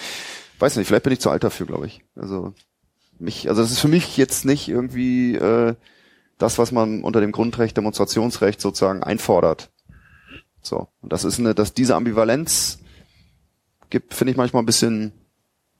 Weiß 0.57 0.75
nicht, 0.75 0.87
vielleicht 0.87 1.03
bin 1.03 1.13
ich 1.13 1.19
zu 1.19 1.29
alt 1.29 1.43
dafür, 1.43 1.67
glaube 1.67 1.85
ich. 1.85 2.01
Also 2.15 2.53
mich, 3.19 3.47
also 3.47 3.61
das 3.61 3.71
ist 3.71 3.79
für 3.79 3.87
mich 3.87 4.17
jetzt 4.17 4.45
nicht 4.45 4.67
irgendwie 4.67 5.35
äh, 5.35 5.75
das, 6.37 6.57
was 6.57 6.71
man 6.71 7.03
unter 7.03 7.21
dem 7.21 7.31
Grundrecht, 7.31 7.77
Demonstrationsrecht 7.77 8.59
sozusagen 8.59 9.03
einfordert. 9.03 9.69
So. 10.61 10.87
Und 11.01 11.13
das 11.13 11.23
ist 11.23 11.39
eine, 11.39 11.53
dass 11.53 11.73
diese 11.73 11.95
Ambivalenz 11.95 12.79
gibt, 13.89 14.13
finde 14.13 14.31
ich 14.31 14.37
manchmal 14.37 14.63
ein 14.63 14.67
bisschen 14.67 15.11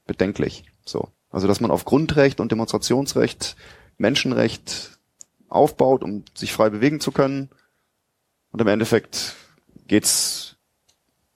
bedenklich. 0.06 0.64
So. 0.84 1.08
Also, 1.30 1.48
dass 1.48 1.60
man 1.60 1.70
auf 1.70 1.84
Grundrecht 1.84 2.40
und 2.40 2.52
Demonstrationsrecht, 2.52 3.56
Menschenrecht 3.98 4.98
aufbaut, 5.48 6.02
um 6.02 6.24
sich 6.34 6.52
frei 6.52 6.70
bewegen 6.70 7.00
zu 7.00 7.12
können. 7.12 7.50
Und 8.50 8.60
im 8.60 8.68
Endeffekt 8.68 9.36
geht's 9.86 10.56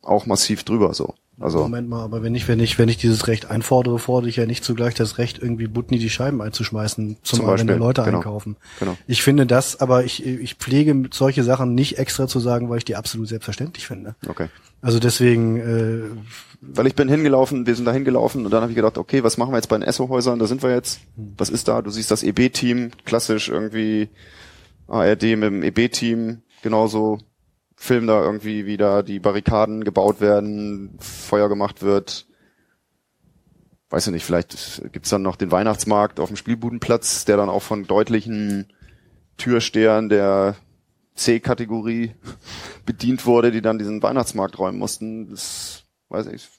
auch 0.03 0.27
massiv 0.27 0.65
drüber, 0.65 0.95
so. 0.95 1.15
Also 1.41 1.61
Moment 1.61 1.89
mal, 1.89 2.03
aber 2.03 2.23
wenn 2.23 2.35
ich, 2.35 2.47
wenn 2.49 2.61
ich, 2.61 2.79
wenn 2.79 2.91
ich 2.91 2.99
dieses 2.99 3.27
Recht 3.27 3.51
einfordere, 3.51 3.99
fordere 3.99 4.29
ich 4.29 4.37
ja 4.37 4.45
nicht 4.45 4.63
zugleich 4.63 4.95
das 4.95 5.17
Recht, 5.17 5.39
irgendwie 5.39 5.69
Butni 5.69 5.99
die 5.99 6.11
Scheiben 6.11 6.43
einzuschmeißen, 6.43 7.17
zum, 7.23 7.39
Zum 7.39 7.47
Beispiel, 7.47 7.69
wenn 7.69 7.79
Leute 7.79 8.03
genau. 8.03 8.19
einkaufen. 8.19 8.57
Genau. 8.79 8.99
Ich 9.07 9.23
finde 9.23 9.47
das, 9.47 9.81
aber 9.81 10.05
ich, 10.05 10.25
ich 10.25 10.57
pflege 10.57 11.09
solche 11.13 11.43
Sachen 11.43 11.75
nicht 11.75 11.99
extra 11.99 12.29
zu 12.29 12.41
sagen, 12.41 12.69
weil 12.69 12.77
ich 12.77 12.85
die 12.85 12.97
absolut 12.97 13.29
selbstverständlich 13.29 13.87
finde. 13.87 14.15
okay. 14.29 14.49
Also 14.83 14.99
deswegen, 14.99 15.57
äh, 15.59 16.11
Weil 16.63 16.87
ich 16.87 16.95
bin 16.95 17.09
hingelaufen, 17.09 17.67
wir 17.67 17.75
sind 17.75 17.85
da 17.85 17.93
hingelaufen 17.93 18.45
und 18.45 18.51
dann 18.51 18.63
habe 18.63 18.73
ich 18.73 18.77
gedacht, 18.77 18.97
okay, 18.97 19.23
was 19.23 19.37
machen 19.37 19.53
wir 19.53 19.57
jetzt 19.57 19.69
bei 19.69 19.77
den 19.77 19.87
Esso-Häusern? 19.87 20.39
Da 20.39 20.47
sind 20.47 20.63
wir 20.63 20.71
jetzt. 20.71 21.01
Was 21.17 21.51
ist 21.51 21.69
da? 21.69 21.83
Du 21.83 21.91
siehst 21.91 22.11
das 22.11 22.23
EB-Team, 22.23 22.91
klassisch 23.05 23.49
irgendwie 23.51 24.09
ARD 24.89 25.23
mit 25.23 25.43
dem 25.43 25.63
EB-Team, 25.63 26.43
genauso 26.63 27.19
Film 27.83 28.07
da 28.07 28.23
irgendwie, 28.23 28.67
wie 28.67 28.77
da 28.77 29.01
die 29.01 29.21
Barrikaden 29.21 29.85
gebaut 29.85 30.21
werden, 30.21 30.99
Feuer 31.01 31.49
gemacht 31.49 31.81
wird. 31.81 32.27
Weiß 33.89 34.07
ich 34.07 34.13
nicht, 34.13 34.27
vielleicht 34.27 34.83
gibt's 34.93 35.09
dann 35.09 35.23
noch 35.23 35.37
den 35.37 35.51
Weihnachtsmarkt 35.51 36.21
auf 36.21 36.29
dem 36.29 36.37
Spielbudenplatz, 36.37 37.25
der 37.25 37.39
dann 37.39 37.49
auch 37.49 37.63
von 37.63 37.85
deutlichen 37.85 38.71
Türstehern 39.39 40.11
der 40.11 40.57
C-Kategorie 41.15 42.13
bedient 42.85 43.25
wurde, 43.25 43.51
die 43.51 43.63
dann 43.63 43.79
diesen 43.79 44.03
Weihnachtsmarkt 44.03 44.59
räumen 44.59 44.79
mussten. 44.79 45.31
Das 45.31 45.85
weiß 46.11 46.27
ich. 46.27 46.51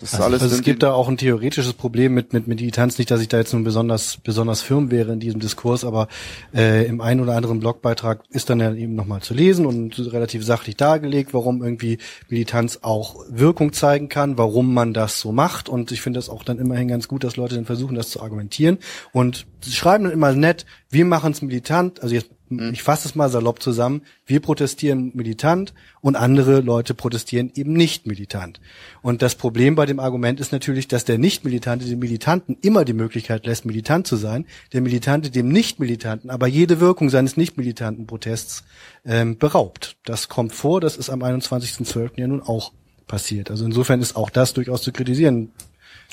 Das 0.00 0.14
ist 0.14 0.20
alles 0.20 0.42
also 0.42 0.54
es 0.54 0.62
gibt 0.62 0.82
da 0.82 0.94
auch 0.94 1.08
ein 1.08 1.18
theoretisches 1.18 1.74
Problem 1.74 2.14
mit, 2.14 2.32
mit 2.32 2.46
Militanz. 2.46 2.96
Nicht, 2.96 3.10
dass 3.10 3.20
ich 3.20 3.28
da 3.28 3.36
jetzt 3.36 3.52
nun 3.52 3.64
besonders, 3.64 4.16
besonders 4.16 4.62
firm 4.62 4.90
wäre 4.90 5.12
in 5.12 5.20
diesem 5.20 5.40
Diskurs, 5.40 5.84
aber 5.84 6.08
äh, 6.54 6.86
im 6.86 7.02
einen 7.02 7.20
oder 7.20 7.36
anderen 7.36 7.60
Blogbeitrag 7.60 8.22
ist 8.30 8.48
dann 8.48 8.60
ja 8.60 8.72
eben 8.72 8.94
nochmal 8.94 9.20
zu 9.20 9.34
lesen 9.34 9.66
und 9.66 9.98
relativ 10.10 10.42
sachlich 10.42 10.78
dargelegt, 10.78 11.34
warum 11.34 11.62
irgendwie 11.62 11.98
Militanz 12.30 12.78
auch 12.80 13.16
Wirkung 13.28 13.74
zeigen 13.74 14.08
kann, 14.08 14.38
warum 14.38 14.72
man 14.72 14.94
das 14.94 15.20
so 15.20 15.32
macht. 15.32 15.68
Und 15.68 15.92
ich 15.92 16.00
finde 16.00 16.18
das 16.18 16.30
auch 16.30 16.44
dann 16.44 16.58
immerhin 16.58 16.88
ganz 16.88 17.06
gut, 17.06 17.22
dass 17.22 17.36
Leute 17.36 17.54
dann 17.54 17.66
versuchen, 17.66 17.94
das 17.94 18.08
zu 18.08 18.22
argumentieren. 18.22 18.78
Und 19.12 19.46
sie 19.60 19.72
schreiben 19.72 20.04
dann 20.04 20.14
immer 20.14 20.32
nett, 20.32 20.64
wir 20.88 21.04
machen 21.04 21.32
es 21.32 21.42
militant, 21.42 22.02
also 22.02 22.14
jetzt 22.14 22.30
ich 22.72 22.82
fasse 22.82 23.08
es 23.08 23.14
mal 23.14 23.28
salopp 23.28 23.62
zusammen, 23.62 24.02
wir 24.26 24.40
protestieren 24.40 25.12
militant 25.14 25.74
und 26.00 26.16
andere 26.16 26.60
Leute 26.60 26.94
protestieren 26.94 27.50
eben 27.54 27.72
nicht 27.72 28.06
militant. 28.06 28.60
Und 29.02 29.22
das 29.22 29.34
Problem 29.34 29.74
bei 29.74 29.86
dem 29.86 30.00
Argument 30.00 30.40
ist 30.40 30.52
natürlich, 30.52 30.88
dass 30.88 31.04
der 31.04 31.18
Nicht-Militante 31.18 31.86
dem 31.86 31.98
Militanten 31.98 32.56
immer 32.62 32.84
die 32.84 32.92
Möglichkeit 32.92 33.46
lässt, 33.46 33.64
militant 33.64 34.06
zu 34.06 34.16
sein, 34.16 34.46
der 34.72 34.80
Militante 34.80 35.30
dem 35.30 35.48
Nicht-Militanten 35.48 36.30
aber 36.30 36.46
jede 36.46 36.80
Wirkung 36.80 37.10
seines 37.10 37.36
nicht-militanten 37.36 38.06
Protests 38.06 38.64
ähm, 39.04 39.38
beraubt. 39.38 39.96
Das 40.04 40.28
kommt 40.28 40.52
vor, 40.52 40.80
das 40.80 40.96
ist 40.96 41.10
am 41.10 41.22
21.12. 41.22 42.12
ja 42.16 42.26
nun 42.26 42.42
auch 42.42 42.72
passiert. 43.06 43.50
Also 43.50 43.64
insofern 43.64 44.00
ist 44.00 44.16
auch 44.16 44.30
das 44.30 44.54
durchaus 44.54 44.82
zu 44.82 44.92
kritisieren. 44.92 45.52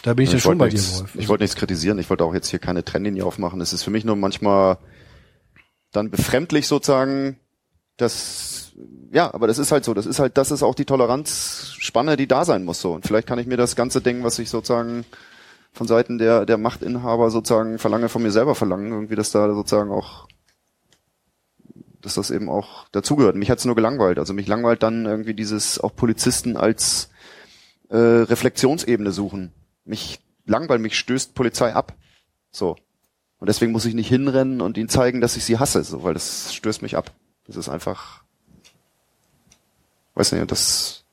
Da 0.03 0.13
bin 0.13 0.23
ich, 0.23 0.31
dann 0.31 0.39
schon 0.39 0.59
wollte 0.59 0.59
bei 0.59 0.69
dir, 0.69 0.77
nichts, 0.77 0.99
Wolf. 0.99 1.15
Ich 1.15 1.30
wollte 1.30 1.43
nichts 1.43 1.55
kritisieren, 1.55 1.99
ich 1.99 2.09
wollte 2.09 2.23
auch 2.23 2.34
jetzt 2.34 2.49
hier 2.49 2.59
keine 2.59 2.84
Trennlinie 2.84 3.26
aufmachen. 3.26 3.61
Es 3.61 3.73
ist 3.73 3.84
für 3.84 3.91
mich 3.91 4.03
nur 4.03 4.15
manchmal 4.15 4.77
dann 5.91 6.09
befremdlich 6.09 6.68
sozusagen, 6.68 7.38
dass 7.97 8.72
ja, 9.11 9.34
aber 9.34 9.47
das 9.47 9.59
ist 9.59 9.72
halt 9.72 9.84
so, 9.84 9.93
das 9.93 10.05
ist 10.05 10.19
halt, 10.19 10.38
das 10.38 10.51
ist 10.51 10.63
auch 10.63 10.76
die 10.76 10.85
Toleranzspanne, 10.85 12.15
die 12.18 12.27
da 12.27 12.45
sein 12.45 12.63
muss 12.63 12.81
so. 12.81 12.93
Und 12.93 13.05
vielleicht 13.05 13.27
kann 13.27 13.39
ich 13.39 13.47
mir 13.47 13.57
das 13.57 13.76
ganze 13.76 14.01
Ding, 14.01 14.23
was 14.23 14.39
ich 14.39 14.49
sozusagen 14.49 15.05
von 15.73 15.88
Seiten 15.88 16.18
der 16.18 16.45
der 16.45 16.57
Machtinhaber 16.57 17.30
sozusagen 17.30 17.77
verlange, 17.77 18.09
von 18.09 18.23
mir 18.23 18.31
selber 18.31 18.55
verlangen, 18.55 18.91
irgendwie, 18.91 19.15
dass 19.15 19.31
da 19.31 19.53
sozusagen 19.53 19.91
auch 19.91 20.27
dass 22.01 22.15
das 22.15 22.31
eben 22.31 22.49
auch 22.49 22.88
dazugehört. 22.89 23.35
Mich 23.35 23.51
hat's 23.51 23.65
nur 23.65 23.76
gelangweilt. 23.76 24.19
Also 24.19 24.34
mich 24.34 24.47
langweilt 24.47 24.84
dann 24.84 25.05
irgendwie 25.05 25.34
dieses 25.34 25.80
auch 25.80 25.95
Polizisten 25.95 26.57
als 26.57 27.09
äh, 27.89 27.97
Reflexionsebene 27.97 29.11
suchen. 29.11 29.51
Mich 29.85 30.19
langweilt, 30.45 30.81
mich 30.81 30.97
stößt 30.97 31.35
Polizei 31.35 31.73
ab. 31.73 31.93
So. 32.51 32.76
Und 33.41 33.47
deswegen 33.47 33.72
muss 33.72 33.85
ich 33.85 33.95
nicht 33.95 34.07
hinrennen 34.07 34.61
und 34.61 34.77
ihnen 34.77 34.88
zeigen, 34.88 35.19
dass 35.19 35.35
ich 35.35 35.43
sie 35.43 35.57
hasse, 35.57 35.84
so, 35.84 36.03
weil 36.03 36.13
das 36.13 36.53
stößt 36.53 36.84
mich 36.84 36.95
ab. 36.95 37.11
Das 37.47 37.55
ist 37.55 37.69
einfach, 37.69 38.22
weiß 40.13 40.34
nicht, 40.34 40.51
das, 40.51 41.05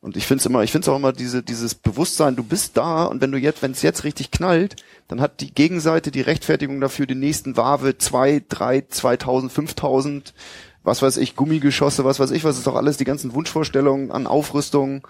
und 0.00 0.16
ich 0.16 0.26
find's 0.26 0.44
immer, 0.44 0.64
ich 0.64 0.72
find's 0.72 0.88
auch 0.88 0.96
immer 0.96 1.12
diese, 1.12 1.44
dieses 1.44 1.76
Bewusstsein, 1.76 2.34
du 2.34 2.42
bist 2.42 2.76
da 2.76 3.04
und 3.04 3.20
wenn 3.20 3.30
du 3.30 3.38
jetzt, 3.38 3.62
wenn 3.62 3.70
es 3.70 3.82
jetzt 3.82 4.02
richtig 4.02 4.32
knallt, 4.32 4.74
dann 5.06 5.20
hat 5.20 5.40
die 5.40 5.54
Gegenseite 5.54 6.10
die 6.10 6.20
Rechtfertigung 6.20 6.80
dafür, 6.80 7.06
die 7.06 7.14
nächsten 7.14 7.56
Wave 7.56 7.96
zwei, 7.98 8.42
drei, 8.48 8.80
2000, 8.80 9.52
5000, 9.52 10.34
was 10.82 11.00
weiß 11.00 11.18
ich, 11.18 11.36
Gummigeschosse, 11.36 12.04
was 12.04 12.18
weiß 12.18 12.32
ich, 12.32 12.42
was 12.42 12.58
ist 12.58 12.66
doch 12.66 12.74
alles, 12.74 12.96
die 12.96 13.04
ganzen 13.04 13.34
Wunschvorstellungen 13.34 14.10
an 14.10 14.26
Aufrüstung 14.26 15.06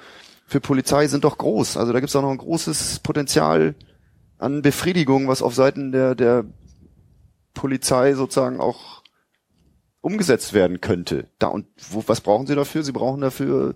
für 0.46 0.60
Polizei 0.60 1.08
sind 1.08 1.24
doch 1.24 1.38
groß. 1.38 1.78
Also 1.78 1.94
da 1.94 2.00
gibt's 2.00 2.14
auch 2.14 2.22
noch 2.22 2.30
ein 2.30 2.36
großes 2.36 2.98
Potenzial 2.98 3.74
an 4.38 4.62
Befriedigung, 4.62 5.28
was 5.28 5.42
auf 5.42 5.54
Seiten 5.54 5.92
der, 5.92 6.14
der 6.14 6.44
Polizei 7.54 8.14
sozusagen 8.14 8.60
auch 8.60 9.02
umgesetzt 10.00 10.52
werden 10.52 10.80
könnte. 10.80 11.28
Da 11.38 11.48
und 11.48 11.66
wo, 11.90 12.04
was 12.06 12.20
brauchen 12.20 12.46
sie 12.46 12.54
dafür? 12.54 12.82
Sie 12.82 12.92
brauchen 12.92 13.20
dafür 13.20 13.74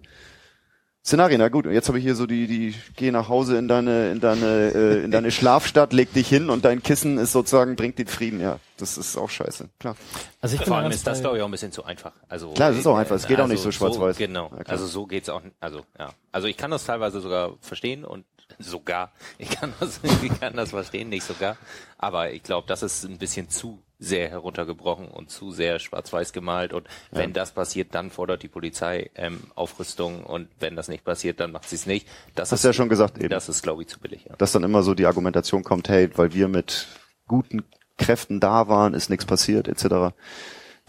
Szenarien. 1.04 1.40
Na 1.40 1.48
gut, 1.48 1.66
und 1.66 1.72
jetzt 1.72 1.88
habe 1.88 1.98
ich 1.98 2.04
hier 2.04 2.14
so 2.14 2.26
die, 2.26 2.46
die 2.46 2.74
geh 2.94 3.10
nach 3.10 3.28
Hause 3.28 3.58
in 3.58 3.66
deine, 3.66 4.12
in 4.12 4.20
deine, 4.20 4.72
äh, 4.72 5.04
in 5.04 5.10
deine 5.10 5.30
Schlafstadt, 5.32 5.92
leg 5.92 6.12
dich 6.12 6.28
hin 6.28 6.48
und 6.48 6.64
dein 6.64 6.80
Kissen 6.80 7.18
ist 7.18 7.32
sozusagen 7.32 7.74
bringt 7.74 7.98
den 7.98 8.06
Frieden. 8.06 8.40
Ja, 8.40 8.60
das 8.76 8.96
ist 8.96 9.16
auch 9.16 9.28
scheiße. 9.28 9.68
Klar. 9.80 9.96
Also 10.40 10.54
ich 10.54 10.64
Vor 10.64 10.76
allem 10.76 10.92
ist 10.92 11.04
das, 11.04 11.20
glaube 11.20 11.38
ich, 11.38 11.42
auch 11.42 11.48
ein 11.48 11.50
bisschen 11.50 11.72
zu 11.72 11.84
einfach. 11.84 12.12
Also 12.28 12.52
Klar, 12.52 12.70
es 12.70 12.78
ist 12.78 12.86
auch 12.86 12.96
äh, 12.96 13.00
einfach. 13.00 13.16
Es 13.16 13.26
geht 13.26 13.40
auch 13.40 13.48
nicht 13.48 13.62
so 13.62 13.72
schwarz-weiß. 13.72 14.16
genau. 14.16 14.52
Ja, 14.56 14.62
also 14.66 14.86
so 14.86 15.06
geht's 15.06 15.28
auch. 15.28 15.42
Also 15.58 15.80
ja. 15.98 16.10
Also 16.30 16.46
ich 16.46 16.56
kann 16.56 16.70
das 16.70 16.84
teilweise 16.84 17.20
sogar 17.20 17.54
verstehen 17.60 18.04
und 18.04 18.24
sogar. 18.58 19.12
Ich 19.38 19.50
kann 19.50 19.72
das, 19.80 20.00
ich 20.22 20.40
kann 20.40 20.54
das 20.54 20.70
verstehen, 20.70 21.08
nicht 21.08 21.24
sogar. 21.24 21.56
Aber 21.98 22.32
ich 22.32 22.42
glaube, 22.42 22.66
das 22.66 22.82
ist 22.82 23.04
ein 23.04 23.18
bisschen 23.18 23.48
zu 23.48 23.82
sehr 23.98 24.28
heruntergebrochen 24.30 25.06
und 25.08 25.30
zu 25.30 25.52
sehr 25.52 25.78
schwarz-weiß 25.78 26.32
gemalt. 26.32 26.72
Und 26.72 26.88
wenn 27.12 27.32
das 27.32 27.52
passiert, 27.52 27.94
dann 27.94 28.10
fordert 28.10 28.42
die 28.42 28.48
Polizei 28.48 29.10
ähm, 29.14 29.40
Aufrüstung 29.54 30.24
und 30.24 30.48
wenn 30.58 30.74
das 30.74 30.88
nicht 30.88 31.04
passiert, 31.04 31.38
dann 31.38 31.52
macht 31.52 31.68
sie 31.68 31.76
es 31.76 31.86
nicht. 31.86 32.08
Das 32.34 32.50
Hast 32.50 32.58
ist 32.58 32.64
du 32.64 32.68
ja 32.68 32.72
schon 32.72 32.88
gesagt 32.88 33.18
eben. 33.18 33.28
Das 33.28 33.48
ist, 33.48 33.62
glaube 33.62 33.82
ich, 33.82 33.88
zu 33.88 34.00
billig. 34.00 34.24
Ja. 34.28 34.34
Dass 34.36 34.50
dann 34.52 34.64
immer 34.64 34.82
so 34.82 34.94
die 34.94 35.06
Argumentation 35.06 35.62
kommt, 35.62 35.88
hey, 35.88 36.10
weil 36.16 36.34
wir 36.34 36.48
mit 36.48 36.88
guten 37.28 37.62
Kräften 37.96 38.40
da 38.40 38.66
waren, 38.68 38.94
ist 38.94 39.08
nichts 39.08 39.24
passiert, 39.24 39.68
etc. 39.68 40.14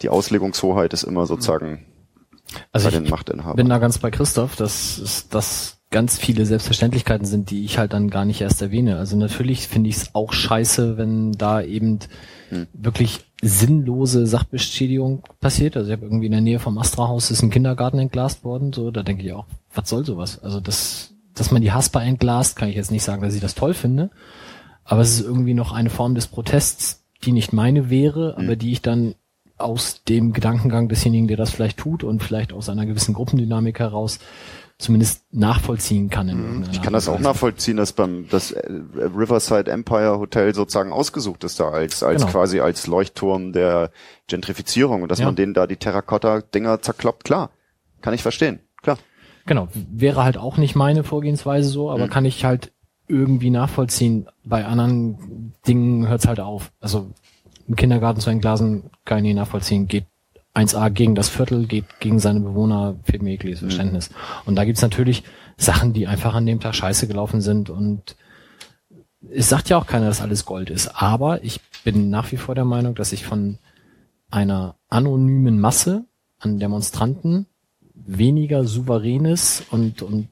Die 0.02 0.08
Auslegungshoheit 0.08 0.92
ist 0.92 1.04
immer 1.04 1.26
sozusagen 1.26 1.86
Also 2.72 2.90
bei 2.90 2.96
ich 2.96 3.00
den 3.00 3.10
Machtinhabern. 3.10 3.56
bin 3.56 3.68
da 3.68 3.78
ganz 3.78 3.98
bei 3.98 4.10
Christoph, 4.10 4.56
dass 4.56 4.98
es 4.98 5.28
dass 5.28 5.78
ganz 5.90 6.18
viele 6.18 6.44
Selbstverständlichkeiten 6.44 7.26
sind, 7.26 7.50
die 7.50 7.64
ich 7.64 7.78
halt 7.78 7.92
dann 7.92 8.10
gar 8.10 8.24
nicht 8.24 8.40
erst 8.40 8.62
erwähne. 8.62 8.98
Also 8.98 9.16
natürlich 9.16 9.68
finde 9.68 9.90
ich 9.90 9.96
es 9.96 10.14
auch 10.14 10.32
scheiße, 10.32 10.96
wenn 10.96 11.32
da 11.32 11.62
eben 11.62 12.00
Hm. 12.50 12.66
wirklich 12.72 13.20
sinnlose 13.42 14.26
Sachbeschädigung 14.26 15.22
passiert. 15.40 15.76
Also 15.76 15.90
ich 15.90 15.96
habe 15.96 16.06
irgendwie 16.06 16.26
in 16.26 16.32
der 16.32 16.40
Nähe 16.40 16.58
vom 16.58 16.78
Astra-Haus 16.78 17.30
ist 17.30 17.42
ein 17.42 17.50
Kindergarten 17.50 17.98
entglast 17.98 18.44
worden. 18.44 18.72
So, 18.72 18.90
da 18.90 19.02
denke 19.02 19.24
ich 19.24 19.32
auch, 19.32 19.46
was 19.74 19.88
soll 19.88 20.04
sowas? 20.04 20.42
Also 20.42 20.60
das, 20.60 21.14
dass 21.34 21.50
man 21.50 21.62
die 21.62 21.72
Haspa 21.72 22.02
entglast, 22.02 22.56
kann 22.56 22.68
ich 22.68 22.76
jetzt 22.76 22.90
nicht 22.90 23.02
sagen, 23.02 23.22
dass 23.22 23.34
ich 23.34 23.40
das 23.40 23.54
toll 23.54 23.74
finde. 23.74 24.10
Aber 24.84 25.00
es 25.00 25.18
ist 25.18 25.26
irgendwie 25.26 25.54
noch 25.54 25.72
eine 25.72 25.90
Form 25.90 26.14
des 26.14 26.26
Protests, 26.26 27.04
die 27.24 27.32
nicht 27.32 27.52
meine 27.52 27.90
wäre, 27.90 28.36
aber 28.36 28.54
die 28.54 28.72
ich 28.72 28.82
dann 28.82 29.14
aus 29.56 30.02
dem 30.04 30.32
Gedankengang 30.32 30.88
desjenigen, 30.88 31.28
der 31.28 31.36
das 31.36 31.50
vielleicht 31.50 31.78
tut 31.78 32.04
und 32.04 32.22
vielleicht 32.22 32.52
aus 32.52 32.68
einer 32.68 32.86
gewissen 32.86 33.14
Gruppendynamik 33.14 33.78
heraus 33.78 34.18
zumindest 34.78 35.24
nachvollziehen 35.32 36.10
kann. 36.10 36.28
In 36.28 36.38
irgendeiner 36.40 36.72
Ich 36.72 36.82
kann 36.82 36.92
das 36.92 37.08
auch 37.08 37.20
nachvollziehen, 37.20 37.76
dass 37.76 37.92
beim 37.92 38.26
das 38.28 38.50
äh, 38.50 38.62
Riverside 38.96 39.70
Empire 39.70 40.18
Hotel 40.18 40.54
sozusagen 40.54 40.92
ausgesucht 40.92 41.44
ist 41.44 41.60
da 41.60 41.70
als 41.70 42.02
als 42.02 42.22
Genau. 42.22 42.32
quasi 42.32 42.60
als 42.60 42.86
Leuchtturm 42.86 43.52
der 43.52 43.90
Gentrifizierung 44.26 45.02
und 45.02 45.10
dass 45.10 45.20
Ja. 45.20 45.26
man 45.26 45.36
denen 45.36 45.54
da 45.54 45.66
die 45.66 45.76
Terrakotta-Dinger 45.76 46.82
zerkloppt, 46.82 47.24
klar, 47.24 47.50
kann 48.00 48.14
ich 48.14 48.22
verstehen, 48.22 48.60
klar. 48.82 48.98
Genau, 49.46 49.68
wäre 49.74 50.24
halt 50.24 50.38
auch 50.38 50.56
nicht 50.56 50.74
meine 50.74 51.04
Vorgehensweise 51.04 51.68
so, 51.68 51.84
Mhm. 51.84 51.90
aber 51.94 52.08
kann 52.08 52.24
ich 52.24 52.44
halt 52.44 52.72
irgendwie 53.06 53.50
nachvollziehen. 53.50 54.26
Bei 54.44 54.64
anderen 54.64 55.52
Dingen 55.68 56.08
hört's 56.08 56.26
halt 56.26 56.40
auf. 56.40 56.72
Also 56.80 57.10
im 57.68 57.76
Kindergarten 57.76 58.20
zu 58.20 58.30
entglasen 58.30 58.90
kann 59.04 59.18
ich 59.18 59.24
nicht 59.24 59.36
nachvollziehen. 59.36 59.86
Geht 59.86 60.06
1a 60.54 60.90
gegen 60.90 61.14
das 61.14 61.28
Viertel, 61.28 61.66
geht 61.66 62.00
gegen 62.00 62.18
seine 62.18 62.40
Bewohner, 62.40 62.96
fehlt 63.02 63.22
mir 63.22 63.30
jegliches 63.30 63.60
Mhm. 63.60 63.66
Verständnis. 63.66 64.10
Und 64.46 64.56
da 64.56 64.64
gibt's 64.64 64.82
natürlich 64.82 65.24
Sachen, 65.56 65.92
die 65.92 66.06
einfach 66.06 66.34
an 66.34 66.46
dem 66.46 66.60
Tag 66.60 66.74
scheiße 66.74 67.06
gelaufen 67.06 67.40
sind 67.40 67.70
und 67.70 68.16
es 69.30 69.48
sagt 69.48 69.68
ja 69.68 69.78
auch 69.78 69.86
keiner, 69.86 70.06
dass 70.06 70.20
alles 70.20 70.44
Gold 70.44 70.70
ist. 70.70 71.00
Aber 71.00 71.42
ich 71.42 71.60
bin 71.82 72.10
nach 72.10 72.30
wie 72.32 72.36
vor 72.36 72.54
der 72.54 72.64
Meinung, 72.64 72.94
dass 72.94 73.12
ich 73.12 73.24
von 73.24 73.58
einer 74.30 74.76
anonymen 74.88 75.60
Masse 75.60 76.04
an 76.38 76.58
Demonstranten 76.58 77.46
weniger 77.94 78.64
souveränes 78.64 79.64
und, 79.70 80.02
und 80.02 80.28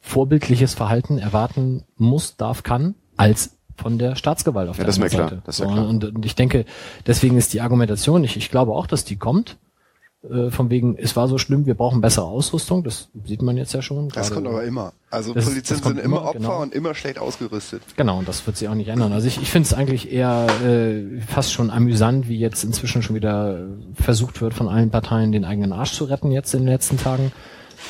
vorbildliches 0.00 0.74
Verhalten 0.74 1.18
erwarten 1.18 1.84
muss, 1.96 2.36
darf, 2.36 2.62
kann, 2.62 2.94
als 3.16 3.53
von 3.76 3.98
der 3.98 4.16
Staatsgewalt 4.16 4.68
auf 4.68 4.76
Ja, 4.78 4.84
der 4.84 4.86
das 4.86 4.96
ist 4.96 5.00
mir 5.00 5.04
anderen 5.06 5.18
klar, 5.26 5.28
Seite. 5.30 5.42
das 5.46 5.54
ist 5.56 5.64
ja 5.66 5.72
klar. 5.72 5.88
Und, 5.88 6.04
und 6.04 6.26
ich 6.26 6.34
denke, 6.34 6.64
deswegen 7.06 7.36
ist 7.36 7.52
die 7.52 7.60
Argumentation, 7.60 8.24
ich, 8.24 8.36
ich 8.36 8.50
glaube 8.50 8.72
auch, 8.72 8.86
dass 8.86 9.04
die 9.04 9.16
kommt, 9.16 9.56
äh, 10.30 10.50
von 10.50 10.70
wegen, 10.70 10.96
es 10.96 11.16
war 11.16 11.28
so 11.28 11.36
schlimm, 11.36 11.66
wir 11.66 11.74
brauchen 11.74 12.00
bessere 12.00 12.24
Ausrüstung, 12.24 12.82
das 12.82 13.08
sieht 13.26 13.42
man 13.42 13.56
jetzt 13.58 13.74
ja 13.74 13.82
schon. 13.82 14.08
Das 14.08 14.30
kommt 14.30 14.46
aber 14.46 14.64
immer. 14.64 14.92
Also 15.10 15.34
Das- 15.34 15.44
Polizisten 15.44 15.82
das 15.82 15.88
sind 15.88 15.98
immer 15.98 16.18
immer, 16.18 16.22
Opfer 16.28 16.38
genau. 16.38 16.62
und 16.62 16.74
immer 16.74 16.94
schlecht 16.94 17.18
ausgerüstet. 17.18 17.82
Genau, 17.96 18.18
und 18.18 18.26
das 18.28 18.46
wird 18.46 18.56
sich 18.56 18.68
auch 18.68 18.74
nicht 18.74 18.88
ändern. 18.88 19.12
Also 19.12 19.26
ich, 19.26 19.40
ich 19.42 19.50
finde 19.50 19.66
es 19.66 19.74
eigentlich 19.74 20.10
eher 20.12 20.46
äh, 20.64 21.20
fast 21.20 21.52
schon 21.52 21.70
amüsant, 21.70 22.26
wie 22.28 22.38
jetzt 22.38 22.64
inzwischen 22.64 23.02
schon 23.02 23.14
wieder 23.16 23.66
versucht 23.94 24.40
wird, 24.40 24.54
von 24.54 24.68
allen 24.68 24.90
Parteien 24.90 25.30
den 25.32 25.44
eigenen 25.44 25.72
Arsch 25.72 25.92
zu 25.92 26.04
retten 26.04 26.30
jetzt 26.32 26.54
in 26.54 26.60
den 26.60 26.68
letzten 26.68 26.96
Tagen. 26.96 27.32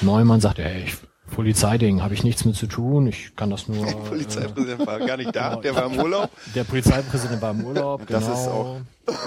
Neumann 0.01 0.41
sagt, 0.41 0.59
ey, 0.59 0.85
ich, 0.87 0.97
Polizeiding, 1.31 2.03
habe 2.03 2.15
ich 2.15 2.23
nichts 2.23 2.45
mit 2.45 2.55
zu 2.55 2.67
tun, 2.67 3.07
ich 3.07 3.35
kann 3.35 3.51
das 3.51 3.67
nur... 3.69 3.85
Der 3.85 3.95
äh, 3.95 4.09
Polizeipräsident 4.09 4.87
war 4.87 4.99
gar 4.99 5.17
nicht 5.17 5.35
da, 5.35 5.51
genau. 5.51 5.61
der 5.63 5.75
war 5.75 5.87
im 5.87 5.99
Urlaub. 5.99 6.31
der 6.55 6.65
Polizeipräsident 6.65 7.41
war 7.41 7.53
im 7.53 7.65
Urlaub, 7.65 8.07
Das 8.07 8.25
genau. 8.25 8.35
ist 8.35 8.49
auch 8.49 8.81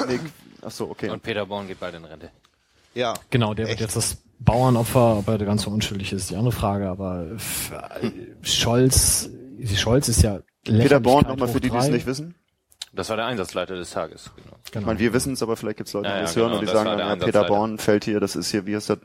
nee, 0.08 0.20
ach 0.62 0.72
so, 0.72 0.90
okay. 0.90 1.10
Und 1.10 1.24
Peter 1.24 1.46
Born 1.46 1.68
geht 1.68 1.80
bald 1.80 1.96
in 1.96 2.06
Rente. 2.06 2.30
Ja. 2.94 3.14
Genau, 3.30 3.54
der 3.54 3.66
wird 3.66 3.74
Echt? 3.74 3.82
jetzt 3.82 3.96
das 3.96 4.18
Bauernopfer, 4.40 5.18
ob 5.18 5.28
er 5.28 5.38
ganz 5.40 5.64
so 5.64 5.72
unschuldig 5.72 6.14
ist, 6.14 6.24
ist 6.24 6.30
die 6.32 6.36
andere 6.36 6.52
Frage, 6.52 6.88
aber 6.88 7.26
äh, 8.02 8.12
Scholz, 8.42 9.30
Scholz 9.76 10.08
ist 10.08 10.22
ja 10.22 10.40
Peter 10.64 11.00
Born 11.00 11.26
nochmal 11.28 11.48
für 11.48 11.60
die, 11.60 11.70
die 11.70 11.78
es 11.78 11.90
nicht 11.90 12.06
wissen. 12.06 12.36
Das 12.94 13.10
war 13.10 13.16
der 13.16 13.26
Einsatzleiter 13.26 13.76
des 13.76 13.92
Tages. 13.92 14.32
Genau. 14.36 14.58
Genau. 14.72 14.80
Ich 14.82 14.86
meine, 14.86 15.00
wir 15.00 15.14
wissen 15.14 15.34
es, 15.34 15.44
aber 15.44 15.56
vielleicht 15.56 15.78
gibt 15.78 15.88
es 15.88 15.94
Leute, 15.94 16.08
die 16.08 16.10
Ja, 16.10 16.16
ja, 16.18 16.22
das 16.24 16.36
hören 16.36 16.48
genau, 16.48 16.60
und 16.60 16.62
die 16.62 16.74
das 16.74 16.84
sagen, 16.84 17.00
ja, 17.00 17.16
Peter. 17.16 17.44
Born 17.46 17.78
fällt 17.78 18.06
hier, 18.06 18.20
das 18.20 18.36
ist 18.36 18.52
hier, 18.52 18.66
wie 18.66 18.76
heißt 18.76 18.90
das? 18.90 19.00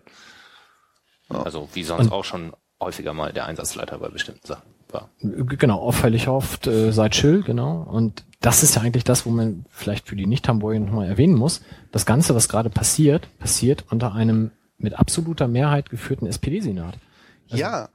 Also 1.28 1.69
wie 1.73 1.82
sonst 1.85 2.12
auch 2.12 2.24
schon 2.24 2.52
häufiger 2.83 3.13
mal 3.15 3.33
der 3.33 3.47
Einsatzleiter 3.47 3.99
bei 3.99 4.09
bestimmten 4.09 4.47
Sachen 4.47 4.63
war. 4.91 5.09
Genau, 5.21 5.81
auffällig 5.81 6.29
oft, 6.29 6.67
äh, 6.67 6.93
seid 6.93 7.13
chill, 7.13 7.43
genau. 7.43 7.83
Und 7.91 8.25
das 8.41 8.63
ist 8.63 8.75
ja 8.77 8.83
eigentlich 8.83 9.05
das, 9.05 9.25
wo 9.25 9.31
man 9.31 9.65
vielleicht 9.71 10.09
für 10.09 10.17
die 10.17 10.27
Nicht-Hamburger 10.27 10.81
nochmal 10.81 11.09
erwähnen 11.09 11.35
muss. 11.35 11.63
Das 11.93 12.05
Ganze, 12.07 12.35
was 12.35 12.49
gerade 12.49 12.69
passiert, 12.71 13.27
passiert 13.39 13.85
unter 13.91 14.13
einem 14.15 14.51
mit 14.79 14.95
absoluter 14.99 15.49
Mehrheit 15.49 15.89
geführten 15.91 16.27
SPD-Senat. 16.27 16.99
Ja. 17.49 17.89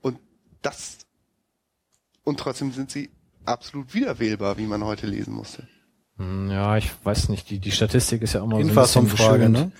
Und 0.00 0.18
das, 0.62 0.98
und 2.24 2.38
trotzdem 2.40 2.72
sind 2.72 2.90
sie 2.90 3.10
absolut 3.44 3.92
wiederwählbar, 3.94 4.56
wie 4.58 4.66
man 4.66 4.84
heute 4.84 5.06
lesen 5.06 5.34
musste. 5.34 5.66
Hm, 6.16 6.50
Ja, 6.50 6.76
ich 6.76 6.90
weiß 7.04 7.28
nicht, 7.28 7.50
die, 7.50 7.58
die 7.58 7.72
Statistik 7.72 8.22
ist 8.22 8.34
ja 8.34 8.42
immer 8.42 8.56
so 8.62 8.68
ein 8.68 8.74
bisschen 8.74 9.08
geschönt. 9.10 9.52
ne? 9.52 9.72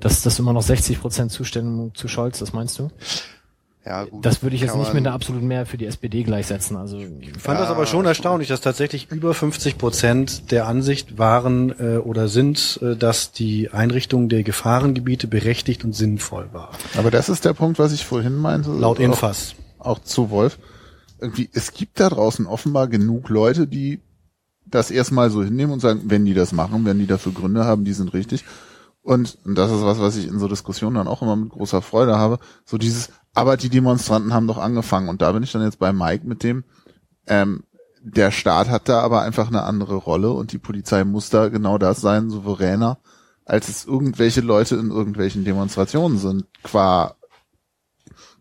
Dass 0.00 0.22
das 0.22 0.38
immer 0.38 0.52
noch 0.54 0.62
60 0.62 1.00
Prozent 1.00 1.30
Zustimmung 1.30 1.94
zu 1.94 2.08
Scholz, 2.08 2.38
das 2.38 2.52
meinst 2.54 2.78
du? 2.78 2.90
Ja, 3.84 4.04
gut. 4.04 4.24
Das 4.26 4.42
würde 4.42 4.56
ich 4.56 4.62
jetzt 4.62 4.76
nicht 4.76 4.92
mit 4.92 5.06
einer 5.06 5.14
absoluten 5.14 5.46
Mehrheit 5.46 5.68
für 5.68 5.78
die 5.78 5.86
SPD 5.86 6.22
gleichsetzen. 6.22 6.76
Also 6.76 6.98
Ich 6.98 7.38
fand 7.38 7.58
das 7.58 7.70
aber 7.70 7.86
schon 7.86 8.04
erstaunlich, 8.04 8.48
dass 8.48 8.60
tatsächlich 8.60 9.10
über 9.10 9.32
50 9.32 9.78
Prozent 9.78 10.50
der 10.50 10.66
Ansicht 10.66 11.16
waren 11.16 11.70
äh, 11.78 11.96
oder 11.96 12.28
sind, 12.28 12.78
äh, 12.82 12.94
dass 12.94 13.32
die 13.32 13.70
Einrichtung 13.70 14.28
der 14.28 14.42
Gefahrengebiete 14.42 15.28
berechtigt 15.28 15.82
und 15.84 15.94
sinnvoll 15.94 16.50
war. 16.52 16.72
Aber 16.98 17.10
das 17.10 17.30
ist 17.30 17.46
der 17.46 17.54
Punkt, 17.54 17.78
was 17.78 17.92
ich 17.92 18.04
vorhin 18.04 18.36
meinte. 18.36 18.70
Laut 18.70 18.98
auch, 18.98 19.02
Infas. 19.02 19.54
auch 19.78 19.98
zu 19.98 20.28
Wolf. 20.28 20.58
Irgendwie, 21.18 21.48
es 21.52 21.72
gibt 21.72 22.00
da 22.00 22.10
draußen 22.10 22.46
offenbar 22.46 22.86
genug 22.86 23.30
Leute, 23.30 23.66
die 23.66 24.00
das 24.66 24.90
erstmal 24.90 25.30
so 25.30 25.42
hinnehmen 25.42 25.72
und 25.72 25.80
sagen, 25.80 26.02
wenn 26.04 26.26
die 26.26 26.34
das 26.34 26.52
machen, 26.52 26.84
wenn 26.84 26.98
die 26.98 27.06
dafür 27.06 27.32
Gründe 27.32 27.64
haben, 27.64 27.84
die 27.84 27.94
sind 27.94 28.12
richtig. 28.12 28.44
Und, 29.02 29.38
und 29.44 29.56
das 29.56 29.70
ist 29.70 29.82
was, 29.82 29.98
was 29.98 30.16
ich 30.16 30.28
in 30.28 30.38
so 30.38 30.48
Diskussionen 30.48 30.96
dann 30.96 31.08
auch 31.08 31.22
immer 31.22 31.34
mit 31.34 31.48
großer 31.48 31.80
Freude 31.80 32.18
habe. 32.18 32.38
So 32.64 32.76
dieses, 32.76 33.08
aber 33.34 33.56
die 33.56 33.68
Demonstranten 33.68 34.34
haben 34.34 34.46
doch 34.46 34.58
angefangen. 34.58 35.08
Und 35.08 35.22
da 35.22 35.32
bin 35.32 35.42
ich 35.42 35.52
dann 35.52 35.62
jetzt 35.62 35.78
bei 35.78 35.92
Mike 35.92 36.26
mit 36.26 36.42
dem, 36.42 36.64
ähm, 37.26 37.64
der 38.02 38.30
Staat 38.30 38.68
hat 38.68 38.88
da 38.88 39.00
aber 39.00 39.22
einfach 39.22 39.48
eine 39.48 39.62
andere 39.62 39.96
Rolle 39.96 40.30
und 40.32 40.52
die 40.52 40.58
Polizei 40.58 41.04
muss 41.04 41.30
da 41.30 41.48
genau 41.48 41.78
das 41.78 42.00
sein, 42.00 42.30
souveräner, 42.30 42.98
als 43.44 43.68
es 43.68 43.84
irgendwelche 43.84 44.40
Leute 44.40 44.76
in 44.76 44.90
irgendwelchen 44.90 45.44
Demonstrationen 45.44 46.18
sind, 46.18 46.46
qua 46.62 47.14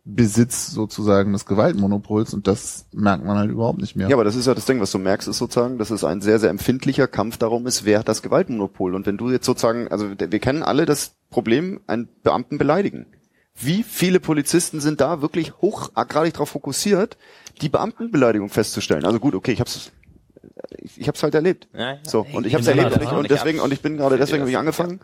Besitz 0.05 0.71
sozusagen 0.71 1.33
des 1.33 1.45
Gewaltmonopols 1.45 2.33
und 2.33 2.47
das 2.47 2.87
merkt 2.93 3.25
man 3.25 3.37
halt 3.37 3.51
überhaupt 3.51 3.79
nicht 3.79 3.95
mehr. 3.95 4.07
Ja, 4.07 4.15
aber 4.15 4.23
das 4.23 4.35
ist 4.35 4.47
ja 4.47 4.55
das 4.55 4.65
Ding, 4.65 4.79
was 4.79 4.91
du 4.91 4.97
merkst, 4.97 5.27
ist 5.27 5.37
sozusagen, 5.37 5.77
dass 5.77 5.91
es 5.91 6.03
ein 6.03 6.21
sehr, 6.21 6.39
sehr 6.39 6.49
empfindlicher 6.49 7.07
Kampf 7.07 7.37
darum 7.37 7.67
ist, 7.67 7.85
wer 7.85 7.99
hat 7.99 8.07
das 8.07 8.21
Gewaltmonopol. 8.21 8.95
Und 8.95 9.05
wenn 9.05 9.17
du 9.17 9.29
jetzt 9.29 9.45
sozusagen, 9.45 9.87
also 9.89 10.09
wir 10.17 10.39
kennen 10.39 10.63
alle 10.63 10.85
das 10.85 11.15
Problem, 11.29 11.81
einen 11.85 12.07
Beamten 12.23 12.57
beleidigen. 12.57 13.07
Wie 13.61 13.83
viele 13.83 14.19
Polizisten 14.19 14.79
sind 14.79 15.01
da 15.01 15.21
wirklich 15.21 15.53
hochgradig 15.61 16.33
darauf 16.33 16.49
fokussiert, 16.49 17.17
die 17.61 17.69
Beamtenbeleidigung 17.69 18.49
festzustellen? 18.49 19.05
Also 19.05 19.19
gut, 19.19 19.35
okay, 19.35 19.51
ich 19.51 19.59
hab's, 19.59 19.91
ich, 20.77 21.01
ich 21.01 21.07
hab's 21.07 21.21
halt 21.23 21.35
erlebt. 21.35 21.67
Ja, 21.73 21.93
ja. 21.93 21.97
So, 22.03 22.25
und 22.31 22.45
ich 22.45 22.55
hab's 22.55 22.65
bin 22.65 22.77
erlebt 22.77 22.95
und, 22.95 23.03
ich, 23.03 23.11
und 23.11 23.29
deswegen, 23.29 23.59
und 23.59 23.73
ich 23.73 23.81
bin 23.81 23.97
gerade 23.97 24.17
deswegen 24.17 24.41
habe 24.41 24.49
ich 24.49 24.57
angefangen, 24.57 25.01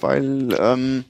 weil 0.00 0.56
ähm, 0.58 1.04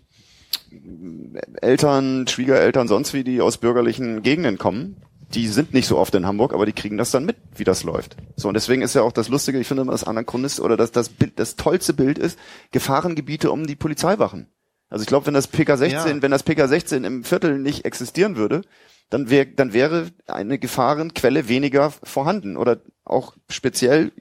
Eltern, 1.62 2.26
Schwiegereltern, 2.26 2.88
sonst 2.88 3.14
wie, 3.14 3.22
die 3.22 3.40
aus 3.40 3.58
bürgerlichen 3.58 4.22
Gegenden 4.22 4.58
kommen, 4.58 4.96
die 5.34 5.46
sind 5.46 5.74
nicht 5.74 5.86
so 5.86 5.98
oft 5.98 6.14
in 6.14 6.26
Hamburg, 6.26 6.54
aber 6.54 6.66
die 6.66 6.72
kriegen 6.72 6.96
das 6.96 7.10
dann 7.10 7.24
mit, 7.24 7.36
wie 7.54 7.64
das 7.64 7.84
läuft. 7.84 8.16
So, 8.36 8.48
und 8.48 8.54
deswegen 8.54 8.82
ist 8.82 8.94
ja 8.94 9.02
auch 9.02 9.12
das 9.12 9.28
Lustige, 9.28 9.58
ich 9.58 9.68
finde 9.68 9.82
immer 9.82 9.92
das 9.92 10.04
Anachronist 10.04 10.60
oder 10.60 10.76
das, 10.76 10.90
das 10.90 11.10
Bild, 11.10 11.38
das 11.38 11.56
tollste 11.56 11.92
Bild 11.92 12.18
ist, 12.18 12.38
Gefahrengebiete 12.70 13.50
um 13.50 13.66
die 13.66 13.76
Polizeiwachen. 13.76 14.48
Also 14.90 15.02
ich 15.02 15.08
glaube, 15.08 15.26
wenn 15.26 15.34
das 15.34 15.52
PK16, 15.52 15.88
Ja. 15.90 16.22
wenn 16.22 16.30
das 16.30 16.46
PK16 16.46 17.04
im 17.04 17.24
Viertel 17.24 17.58
nicht 17.58 17.84
existieren 17.84 18.36
würde, 18.36 18.62
dann 19.10 19.30
wäre, 19.30 19.46
dann 19.46 19.72
wäre 19.72 20.08
eine 20.26 20.58
Gefahrenquelle 20.58 21.48
weniger 21.48 21.90
vorhanden 21.90 22.56
oder 22.56 22.80
auch 23.04 23.34
speziell 23.50 24.12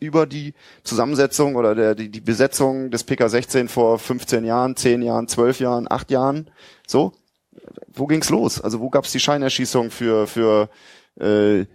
über 0.00 0.26
die 0.26 0.54
Zusammensetzung 0.82 1.54
oder 1.54 1.74
der, 1.76 1.94
die, 1.94 2.08
die 2.10 2.20
Besetzung 2.20 2.90
des 2.90 3.06
PK16 3.06 3.68
vor 3.68 3.98
15 4.00 4.44
Jahren, 4.44 4.74
10 4.76 5.02
Jahren, 5.02 5.28
12 5.28 5.60
Jahren, 5.60 5.86
8 5.88 6.10
Jahren, 6.10 6.50
so, 6.86 7.12
wo 7.92 8.06
ging's 8.06 8.30
los? 8.30 8.60
Also 8.60 8.80
wo 8.80 8.90
gab's 8.90 9.12
die 9.12 9.20
Scheinerschießung 9.20 9.90
für, 9.92 10.26
für 10.26 10.68
äh, 11.20 11.66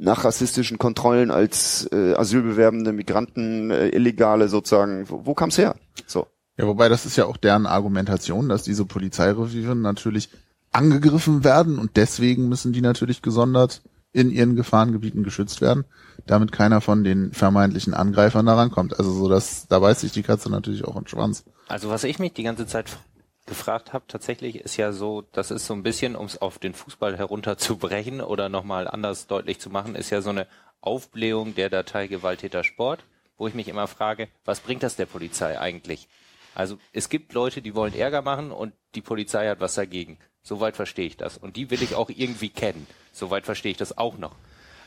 nach 0.00 0.24
rassistischen 0.24 0.78
Kontrollen 0.78 1.30
als 1.30 1.88
äh, 1.92 2.14
asylbewerbende 2.14 2.92
Migranten, 2.92 3.70
äh, 3.70 3.88
Illegale 3.90 4.48
sozusagen, 4.48 5.08
wo, 5.08 5.24
wo 5.26 5.34
kam's 5.34 5.58
her? 5.58 5.76
So. 6.06 6.26
Ja, 6.56 6.66
wobei 6.66 6.88
das 6.88 7.06
ist 7.06 7.16
ja 7.16 7.26
auch 7.26 7.36
deren 7.36 7.66
Argumentation, 7.66 8.48
dass 8.48 8.62
diese 8.62 8.84
Polizeireviere 8.84 9.74
natürlich 9.74 10.28
angegriffen 10.70 11.44
werden 11.44 11.78
und 11.78 11.96
deswegen 11.96 12.48
müssen 12.48 12.72
die 12.72 12.80
natürlich 12.80 13.22
gesondert 13.22 13.82
in 14.12 14.30
ihren 14.30 14.56
Gefahrengebieten 14.56 15.22
geschützt 15.22 15.60
werden, 15.60 15.84
damit 16.26 16.52
keiner 16.52 16.80
von 16.80 17.04
den 17.04 17.32
vermeintlichen 17.32 17.94
Angreifern 17.94 18.46
da 18.46 18.54
rankommt. 18.54 18.98
Also 18.98 19.12
so, 19.12 19.28
dass 19.28 19.66
da 19.68 19.78
beißt 19.78 20.00
sich 20.00 20.12
die 20.12 20.22
Katze 20.22 20.50
natürlich 20.50 20.84
auch 20.84 20.96
im 20.96 21.06
Schwanz. 21.06 21.44
Also 21.68 21.88
was 21.88 22.04
ich 22.04 22.18
mich 22.18 22.34
die 22.34 22.42
ganze 22.42 22.66
Zeit 22.66 22.98
gefragt 23.46 23.92
habe, 23.92 24.04
tatsächlich 24.06 24.56
ist 24.56 24.76
ja 24.76 24.92
so, 24.92 25.22
das 25.32 25.50
ist 25.50 25.66
so 25.66 25.74
ein 25.74 25.82
bisschen, 25.82 26.14
um 26.14 26.26
es 26.26 26.40
auf 26.40 26.58
den 26.58 26.74
Fußball 26.74 27.16
herunterzubrechen 27.16 28.20
oder 28.20 28.48
nochmal 28.48 28.86
anders 28.86 29.26
deutlich 29.26 29.58
zu 29.58 29.70
machen, 29.70 29.94
ist 29.94 30.10
ja 30.10 30.20
so 30.20 30.30
eine 30.30 30.46
Aufblähung 30.80 31.54
der 31.54 31.70
Datei 31.70 32.06
Gewalttäter 32.06 32.64
Sport, 32.64 33.04
wo 33.38 33.48
ich 33.48 33.54
mich 33.54 33.68
immer 33.68 33.86
frage, 33.86 34.28
was 34.44 34.60
bringt 34.60 34.82
das 34.82 34.96
der 34.96 35.06
Polizei 35.06 35.58
eigentlich? 35.58 36.08
Also 36.54 36.78
es 36.92 37.08
gibt 37.08 37.32
Leute, 37.32 37.62
die 37.62 37.74
wollen 37.74 37.94
Ärger 37.94 38.22
machen 38.22 38.52
und 38.52 38.74
die 38.94 39.00
Polizei 39.00 39.48
hat 39.48 39.60
was 39.60 39.74
dagegen. 39.74 40.18
Soweit 40.42 40.76
verstehe 40.76 41.06
ich 41.06 41.16
das. 41.16 41.38
Und 41.38 41.56
die 41.56 41.70
will 41.70 41.82
ich 41.82 41.94
auch 41.94 42.10
irgendwie 42.10 42.50
kennen. 42.50 42.86
Soweit 43.12 43.44
verstehe 43.44 43.72
ich 43.72 43.78
das 43.78 43.96
auch 43.96 44.18
noch. 44.18 44.34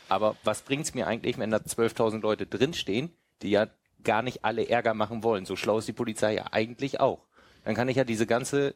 Aber 0.09 0.35
was 0.43 0.61
bringt's 0.61 0.93
mir 0.93 1.07
eigentlich, 1.07 1.37
wenn 1.37 1.51
da 1.51 1.57
12.000 1.57 2.21
Leute 2.21 2.45
drinstehen, 2.45 3.11
die 3.41 3.51
ja 3.51 3.67
gar 4.03 4.21
nicht 4.21 4.43
alle 4.43 4.67
Ärger 4.67 4.93
machen 4.93 5.23
wollen? 5.23 5.45
So 5.45 5.55
schlau 5.55 5.79
ist 5.79 5.87
die 5.87 5.93
Polizei 5.93 6.35
ja 6.35 6.47
eigentlich 6.51 6.99
auch. 6.99 7.25
Dann 7.63 7.73
kann 7.73 7.89
ich 7.89 7.97
ja 7.97 8.03
diese 8.03 8.27
ganze 8.27 8.75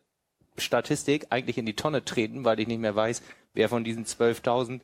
Statistik 0.57 1.27
eigentlich 1.29 1.57
in 1.57 1.65
die 1.65 1.75
Tonne 1.75 2.03
treten, 2.03 2.45
weil 2.45 2.59
ich 2.59 2.67
nicht 2.67 2.79
mehr 2.79 2.95
weiß, 2.95 3.21
wer 3.53 3.69
von 3.69 3.83
diesen 3.83 4.05
12.000 4.05 4.81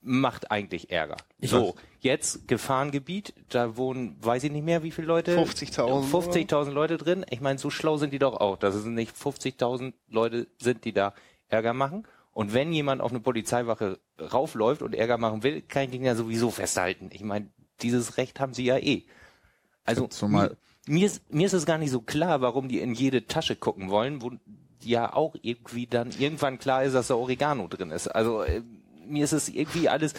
macht 0.00 0.50
eigentlich 0.50 0.90
Ärger. 0.90 1.16
so, 1.42 1.74
jetzt 2.00 2.46
Gefahrengebiet, 2.48 3.34
da 3.48 3.76
wohnen, 3.76 4.16
weiß 4.20 4.44
ich 4.44 4.52
nicht 4.52 4.64
mehr, 4.64 4.82
wie 4.82 4.90
viele 4.90 5.06
Leute? 5.08 5.36
50.000. 5.36 6.10
50.000 6.10 6.70
Leute 6.70 6.98
drin. 6.98 7.26
Ich 7.30 7.40
meine, 7.40 7.58
so 7.58 7.70
schlau 7.70 7.96
sind 7.96 8.12
die 8.12 8.18
doch 8.18 8.34
auch, 8.40 8.56
dass 8.56 8.74
es 8.74 8.84
nicht 8.84 9.14
50.000 9.16 9.92
Leute 10.08 10.46
sind, 10.60 10.84
die 10.84 10.92
da 10.92 11.14
Ärger 11.48 11.74
machen. 11.74 12.06
Und 12.32 12.54
wenn 12.54 12.72
jemand 12.72 13.00
auf 13.00 13.10
eine 13.10 13.20
Polizeiwache 13.20 13.98
raufläuft 14.20 14.82
und 14.82 14.94
Ärger 14.94 15.18
machen 15.18 15.42
will, 15.42 15.62
kann 15.62 15.84
ich 15.84 15.90
den 15.90 16.04
ja 16.04 16.14
sowieso 16.14 16.50
festhalten. 16.50 17.10
Ich 17.12 17.22
meine, 17.22 17.50
dieses 17.82 18.16
Recht 18.16 18.38
haben 18.38 18.54
sie 18.54 18.64
ja 18.64 18.78
eh. 18.78 19.04
Also 19.84 20.06
Zumal- 20.06 20.56
mir, 20.86 20.94
mir, 21.00 21.06
ist, 21.06 21.32
mir 21.32 21.46
ist 21.46 21.52
es 21.54 21.66
gar 21.66 21.78
nicht 21.78 21.90
so 21.90 22.00
klar, 22.00 22.40
warum 22.40 22.68
die 22.68 22.78
in 22.80 22.94
jede 22.94 23.26
Tasche 23.26 23.56
gucken 23.56 23.90
wollen, 23.90 24.22
wo 24.22 24.30
ja 24.82 25.12
auch 25.12 25.34
irgendwie 25.42 25.86
dann 25.88 26.10
irgendwann 26.16 26.58
klar 26.58 26.84
ist, 26.84 26.92
dass 26.92 27.08
da 27.08 27.14
Oregano 27.16 27.66
drin 27.66 27.90
ist. 27.90 28.06
Also 28.06 28.42
äh, 28.42 28.62
mir 29.08 29.24
ist 29.24 29.32
es 29.32 29.48
irgendwie 29.48 29.88
alles, 29.88 30.14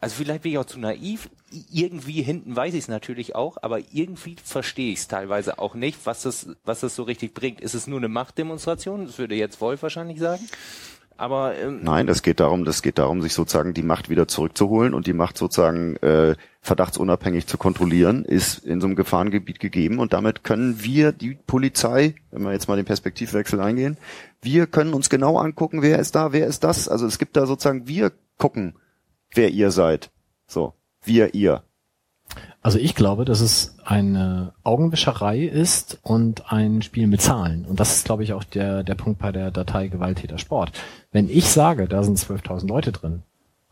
also 0.00 0.14
vielleicht 0.16 0.42
bin 0.42 0.52
ich 0.52 0.58
auch 0.58 0.64
zu 0.64 0.78
naiv, 0.78 1.28
irgendwie 1.72 2.22
hinten 2.22 2.54
weiß 2.54 2.74
ich 2.74 2.80
es 2.80 2.88
natürlich 2.88 3.34
auch, 3.34 3.56
aber 3.62 3.80
irgendwie 3.92 4.36
verstehe 4.42 4.92
ich 4.92 5.00
es 5.00 5.08
teilweise 5.08 5.58
auch 5.58 5.74
nicht, 5.74 5.98
was 6.04 6.22
das, 6.22 6.48
was 6.64 6.80
das 6.80 6.94
so 6.94 7.02
richtig 7.02 7.34
bringt. 7.34 7.60
Ist 7.60 7.74
es 7.74 7.86
nur 7.86 7.98
eine 7.98 8.08
Machtdemonstration? 8.08 9.06
Das 9.06 9.18
würde 9.18 9.34
jetzt 9.34 9.60
Wolf 9.60 9.82
wahrscheinlich 9.82 10.20
sagen. 10.20 10.46
Aber 11.16 11.56
ähm, 11.56 11.80
Nein, 11.82 12.06
das 12.06 12.22
geht 12.22 12.38
darum, 12.38 12.64
das 12.64 12.80
geht 12.80 12.98
darum, 12.98 13.22
sich 13.22 13.34
sozusagen 13.34 13.74
die 13.74 13.82
Macht 13.82 14.08
wieder 14.08 14.28
zurückzuholen 14.28 14.94
und 14.94 15.08
die 15.08 15.12
Macht 15.12 15.36
sozusagen 15.36 15.96
äh, 15.96 16.36
verdachtsunabhängig 16.68 17.46
zu 17.46 17.58
kontrollieren, 17.58 18.24
ist 18.24 18.58
in 18.64 18.80
so 18.80 18.86
einem 18.86 18.94
Gefahrengebiet 18.94 19.58
gegeben 19.58 19.98
und 19.98 20.12
damit 20.12 20.44
können 20.44 20.82
wir, 20.84 21.12
die 21.12 21.36
Polizei, 21.46 22.14
wenn 22.30 22.42
wir 22.42 22.52
jetzt 22.52 22.68
mal 22.68 22.76
den 22.76 22.84
Perspektivwechsel 22.84 23.60
eingehen, 23.60 23.96
wir 24.40 24.66
können 24.66 24.94
uns 24.94 25.10
genau 25.10 25.38
angucken, 25.38 25.82
wer 25.82 25.98
ist 25.98 26.14
da, 26.14 26.32
wer 26.32 26.46
ist 26.46 26.62
das. 26.62 26.88
Also 26.88 27.06
es 27.06 27.18
gibt 27.18 27.36
da 27.36 27.46
sozusagen, 27.46 27.88
wir 27.88 28.12
gucken, 28.36 28.74
wer 29.34 29.50
ihr 29.50 29.70
seid. 29.72 30.10
So, 30.46 30.74
wir, 31.02 31.34
ihr. 31.34 31.64
Also 32.60 32.78
ich 32.78 32.94
glaube, 32.94 33.24
dass 33.24 33.40
es 33.40 33.76
eine 33.84 34.52
Augenwischerei 34.62 35.40
ist 35.40 35.98
und 36.02 36.52
ein 36.52 36.82
Spiel 36.82 37.06
mit 37.06 37.22
Zahlen. 37.22 37.64
Und 37.64 37.80
das 37.80 37.96
ist, 37.96 38.04
glaube 38.04 38.24
ich, 38.24 38.34
auch 38.34 38.44
der, 38.44 38.82
der 38.84 38.94
Punkt 38.94 39.20
bei 39.20 39.32
der 39.32 39.50
Datei 39.50 39.88
Gewalttäter 39.88 40.38
Sport. 40.38 40.72
Wenn 41.10 41.30
ich 41.30 41.48
sage, 41.48 41.88
da 41.88 42.02
sind 42.02 42.18
12.000 42.18 42.68
Leute 42.68 42.92
drin, 42.92 43.22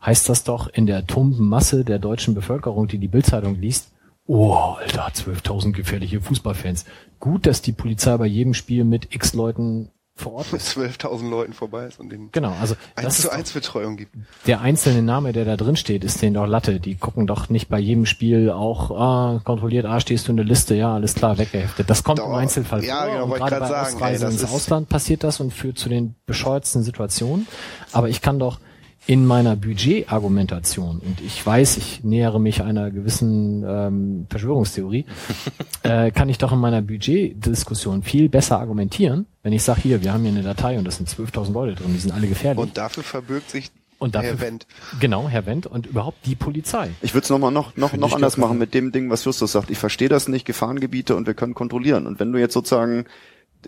heißt 0.05 0.29
das 0.29 0.43
doch 0.43 0.67
in 0.67 0.85
der 0.85 1.05
tumben 1.07 1.47
Masse 1.47 1.83
der 1.83 1.99
deutschen 1.99 2.33
Bevölkerung, 2.35 2.87
die 2.87 2.97
die 2.97 3.07
Bildzeitung 3.07 3.59
liest, 3.59 3.91
oh, 4.27 4.53
Alter, 4.53 5.07
12.000 5.07 5.71
gefährliche 5.71 6.21
Fußballfans. 6.21 6.85
Gut, 7.19 7.45
dass 7.45 7.61
die 7.61 7.71
Polizei 7.71 8.15
bei 8.17 8.27
jedem 8.27 8.53
Spiel 8.53 8.83
mit 8.83 9.13
x 9.15 9.33
Leuten 9.33 9.89
vor 10.17 10.33
Ort 10.33 10.51
mit 10.51 10.61
ist. 10.61 10.71
12.000 10.77 11.29
Leuten 11.29 11.53
vorbei 11.53 11.85
ist 11.85 11.99
und 11.99 12.09
den 12.09 12.31
Genau, 12.31 12.51
also 12.59 12.75
das 12.95 13.05
1 13.05 13.21
zu 13.21 13.27
ist 13.27 13.33
1 13.33 13.51
Betreuung 13.53 13.97
gibt. 13.97 14.15
der 14.47 14.61
einzelne 14.61 15.03
Name, 15.03 15.31
der 15.31 15.45
da 15.45 15.55
drin 15.55 15.75
steht, 15.75 16.03
ist 16.03 16.21
denen 16.21 16.33
doch 16.33 16.47
Latte. 16.47 16.79
Die 16.79 16.95
gucken 16.95 17.27
doch 17.27 17.49
nicht 17.49 17.69
bei 17.69 17.79
jedem 17.79 18.05
Spiel 18.05 18.49
auch, 18.49 18.91
ah, 18.91 19.41
kontrolliert, 19.43 19.85
ah, 19.85 19.99
stehst 19.99 20.27
du 20.27 20.31
in 20.31 20.37
der 20.37 20.45
Liste, 20.45 20.75
ja, 20.75 20.93
alles 20.95 21.13
klar, 21.13 21.37
weggeheftet. 21.37 21.89
Das 21.89 22.03
kommt 22.03 22.19
Doch, 22.19 22.27
im 22.27 22.33
Einzelfall 22.33 22.83
ja, 22.83 23.03
vor. 23.03 23.11
genau, 23.11 23.23
und 23.25 23.29
wollte 23.29 23.45
gerade 23.45 23.59
bei 23.61 23.67
sagen, 23.67 23.95
Ausreise 23.95 24.25
ey, 24.25 24.31
ins 24.31 24.43
Ausland 24.43 24.89
passiert 24.89 25.23
das 25.23 25.39
und 25.39 25.53
führt 25.53 25.77
zu 25.77 25.87
den 25.87 26.15
bescheuertsten 26.25 26.81
Situationen. 26.81 27.47
Aber 27.91 28.09
ich 28.09 28.21
kann 28.21 28.39
doch 28.39 28.59
in 29.07 29.25
meiner 29.25 29.55
Budgetargumentation, 29.55 30.99
und 30.99 31.21
ich 31.21 31.43
weiß, 31.43 31.77
ich 31.77 32.03
nähere 32.03 32.41
mich 32.41 32.61
einer 32.61 32.91
gewissen 32.91 33.63
ähm, 33.65 34.27
Verschwörungstheorie, 34.29 35.05
äh, 35.83 36.11
kann 36.11 36.27
ich 36.27 36.37
doch 36.37 36.51
in 36.51 36.59
meiner 36.59 36.81
Budgetdiskussion 36.81 38.03
viel 38.03 38.27
besser 38.27 38.59
argumentieren, 38.59 39.25
wenn 39.43 39.53
ich 39.53 39.63
sage, 39.63 39.81
hier, 39.81 40.03
wir 40.03 40.11
haben 40.11 40.23
hier 40.23 40.31
eine 40.31 40.43
Datei 40.43 40.77
und 40.77 40.83
das 40.83 40.97
sind 40.97 41.07
12.000 41.07 41.53
Leute 41.53 41.75
drin, 41.75 41.93
die 41.93 41.99
sind 41.99 42.11
alle 42.11 42.27
gefährlich. 42.27 42.61
Und 42.61 42.77
dafür 42.77 43.03
verbirgt 43.03 43.49
sich 43.49 43.71
Und 43.97 44.13
dafür, 44.13 44.31
Herr 44.31 44.41
Wendt. 44.41 44.67
Genau, 44.99 45.29
Herr 45.29 45.45
Wendt 45.45 45.67
und 45.67 45.87
überhaupt 45.87 46.25
die 46.25 46.35
Polizei. 46.35 46.89
Ich 47.01 47.13
würde 47.13 47.23
es 47.23 47.29
nochmal 47.29 47.53
noch, 47.53 47.77
noch, 47.77 47.93
noch 47.93 48.13
anders 48.13 48.35
machen 48.35 48.57
mit 48.57 48.73
dem 48.73 48.91
Ding, 48.91 49.09
was 49.09 49.23
Justus 49.23 49.53
sagt. 49.53 49.71
Ich 49.71 49.77
verstehe 49.77 50.09
das 50.09 50.27
nicht, 50.27 50.45
Gefahrengebiete 50.45 51.15
und 51.15 51.27
wir 51.27 51.33
können 51.33 51.53
kontrollieren. 51.53 52.07
Und 52.07 52.19
wenn 52.19 52.33
du 52.33 52.39
jetzt 52.39 52.53
sozusagen, 52.53 53.05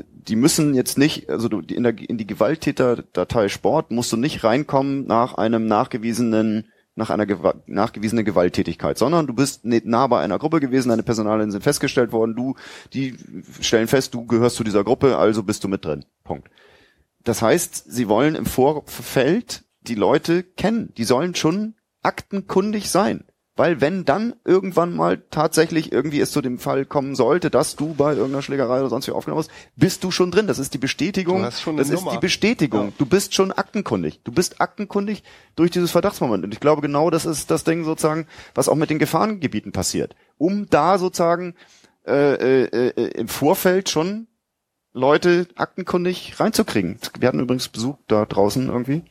die 0.06 0.36
müssen 0.36 0.74
jetzt 0.74 0.98
nicht, 0.98 1.30
also 1.30 1.50
du, 1.50 1.60
in, 1.60 1.84
der, 1.84 1.98
in 1.98 2.18
die 2.18 2.28
Gewalttäterdatei 2.28 3.50
Sport 3.50 3.92
musst 3.92 4.12
du 4.12 4.18
nicht 4.18 4.44
reinkommen 4.44 5.08
nach 5.08 5.36
einem 5.36 5.68
nachgewiesenen, 5.68 6.68
nach 6.96 7.10
einer 7.10 7.26
gewa- 7.26 7.56
nachgewiesenen 7.66 8.26
Gewalttätigkeit, 8.26 8.98
sondern 8.98 9.28
du 9.28 9.34
bist 9.34 9.64
nah 9.64 10.08
bei 10.08 10.22
einer 10.22 10.40
Gruppe 10.40 10.60
gewesen, 10.60 10.90
deine 10.90 11.04
Personalien 11.04 11.52
sind 11.52 11.64
festgestellt 11.64 12.12
worden, 12.12 12.36
du, 12.36 12.56
die 12.94 13.16
stellen 13.62 13.88
fest, 13.88 14.14
du 14.14 14.26
gehörst 14.26 14.56
zu 14.56 14.64
dieser 14.64 14.84
Gruppe, 14.84 15.18
also 15.18 15.44
bist 15.44 15.64
du 15.64 15.68
mit 15.68 15.86
drin. 15.86 16.06
Punkt. 16.24 16.50
Das 17.24 17.42
heißt, 17.42 17.92
sie 17.92 18.08
wollen 18.08 18.36
im 18.36 18.46
Vorfeld 18.46 19.64
die 19.82 19.96
Leute 19.96 20.44
kennen. 20.44 20.94
Die 20.98 21.04
sollen 21.04 21.36
schon 21.36 21.76
aktenkundig 22.02 22.90
sein. 22.90 23.24
Weil 23.60 23.82
wenn 23.82 24.06
dann 24.06 24.36
irgendwann 24.46 24.96
mal 24.96 25.22
tatsächlich 25.32 25.92
irgendwie 25.92 26.22
es 26.22 26.32
zu 26.32 26.40
dem 26.40 26.60
Fall 26.60 26.86
kommen 26.86 27.14
sollte, 27.14 27.50
dass 27.50 27.76
du 27.76 27.94
bei 27.94 28.14
irgendeiner 28.14 28.42
Schlägerei 28.42 28.80
oder 28.80 28.88
sonst 28.88 29.08
wie 29.08 29.12
aufgenommen 29.12 29.42
hast, 29.42 29.52
bist 29.76 30.02
du 30.06 30.12
schon 30.12 30.32
drin. 30.32 30.48
Das 30.48 30.60
ist 30.60 30.74
die 30.74 30.78
Bestätigung. 30.78 31.42
Das 31.42 31.66
ist 31.66 32.10
die 32.10 32.20
Bestätigung. 32.20 32.86
Ja. 32.86 32.94
Du 32.98 33.06
bist 33.06 33.34
schon 33.34 33.52
aktenkundig. 33.52 34.22
Du 34.24 34.32
bist 34.32 34.62
aktenkundig 34.62 35.24
durch 35.58 35.72
dieses 35.72 35.92
Verdachtsmoment. 35.92 36.46
Und 36.46 36.54
ich 36.54 36.62
glaube 36.62 36.82
genau, 36.82 37.10
das 37.10 37.26
ist 37.26 37.52
das 37.52 37.66
Ding 37.66 37.84
sozusagen, 37.84 38.28
was 38.56 38.70
auch 38.70 38.76
mit 38.76 38.90
den 38.92 38.98
Gefahrengebieten 38.98 39.74
passiert. 39.74 40.16
Um 40.38 40.70
da 40.70 40.98
sozusagen 40.98 41.54
äh, 42.08 42.36
äh, 42.36 42.92
äh, 42.96 43.08
im 43.10 43.28
Vorfeld 43.28 43.90
schon 43.90 44.28
Leute 44.94 45.50
aktenkundig 45.58 46.40
reinzukriegen. 46.40 46.98
Wir 47.20 47.28
hatten 47.28 47.42
übrigens 47.42 47.68
Besuch 47.68 47.98
da 48.08 48.26
draußen 48.26 48.70
irgendwie. 48.70 49.04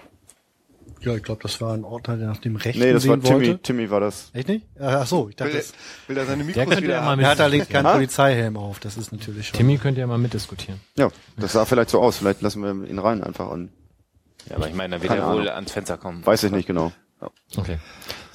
Ja, 1.01 1.15
ich 1.15 1.23
glaube, 1.23 1.41
das 1.43 1.61
war 1.61 1.75
ein 1.75 1.85
Ort, 1.85 2.09
der 2.09 2.16
nach 2.16 2.39
dem 2.39 2.57
Rechten 2.57 2.81
Nee, 2.83 2.93
das 2.93 3.07
war 3.07 3.20
Timmy. 3.20 3.49
wollte. 3.49 3.62
Timmy 3.62 3.91
war 3.91 4.01
das. 4.01 4.31
Echt 4.35 4.49
nicht? 4.49 4.66
Äh, 4.79 4.85
Ach 4.85 5.07
so, 5.07 5.29
ich 5.29 5.37
dachte, 5.37 5.53
Will, 5.53 5.59
das, 5.61 5.73
will 6.09 6.16
er 6.16 6.27
seine 6.27 6.39
Der 6.39 6.47
Mikros 6.47 6.65
könnte 6.66 6.83
wieder 6.83 6.95
ja 6.95 7.01
mal 7.03 7.07
haben? 7.11 7.16
mit- 7.19 7.27
er 7.27 7.31
hat 7.31 7.39
da 7.39 7.47
links 7.47 7.69
keinen? 7.69 7.85
Polizeihelm 7.93 8.57
auf. 8.57 8.81
Das 8.81 8.97
ist 8.97 9.12
natürlich 9.12 9.49
schon. 9.49 9.57
Timmy 9.59 9.79
könnte 9.79 10.01
ja 10.01 10.07
mal 10.07 10.19
mitdiskutieren. 10.19 10.81
Ja, 10.97 11.11
das 11.37 11.53
sah 11.53 11.65
vielleicht 11.65 11.91
so 11.91 12.01
aus. 12.01 12.16
Vielleicht 12.19 12.43
lassen 12.43 12.62
wir 12.62 12.89
ihn 12.89 12.99
rein 12.99 13.23
einfach 13.23 13.51
an. 13.51 13.70
ja, 14.51 14.57
aber 14.57 14.69
ich 14.69 14.75
meine, 14.75 14.93
dann 14.97 15.03
wird 15.03 15.11
Keine 15.11 15.23
er 15.23 15.29
wohl 15.29 15.41
Ahnung. 15.43 15.55
ans 15.55 15.73
Fenster 15.73 15.97
kommen. 15.99 16.25
Weiß 16.27 16.43
ich 16.43 16.51
nicht 16.53 16.66
genau. 16.66 16.93
Okay. 17.57 17.79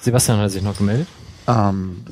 Sebastian 0.00 0.38
hat 0.38 0.50
sich 0.50 0.62
noch 0.62 0.76
gemeldet. 0.78 1.06
Ähm, 1.46 2.04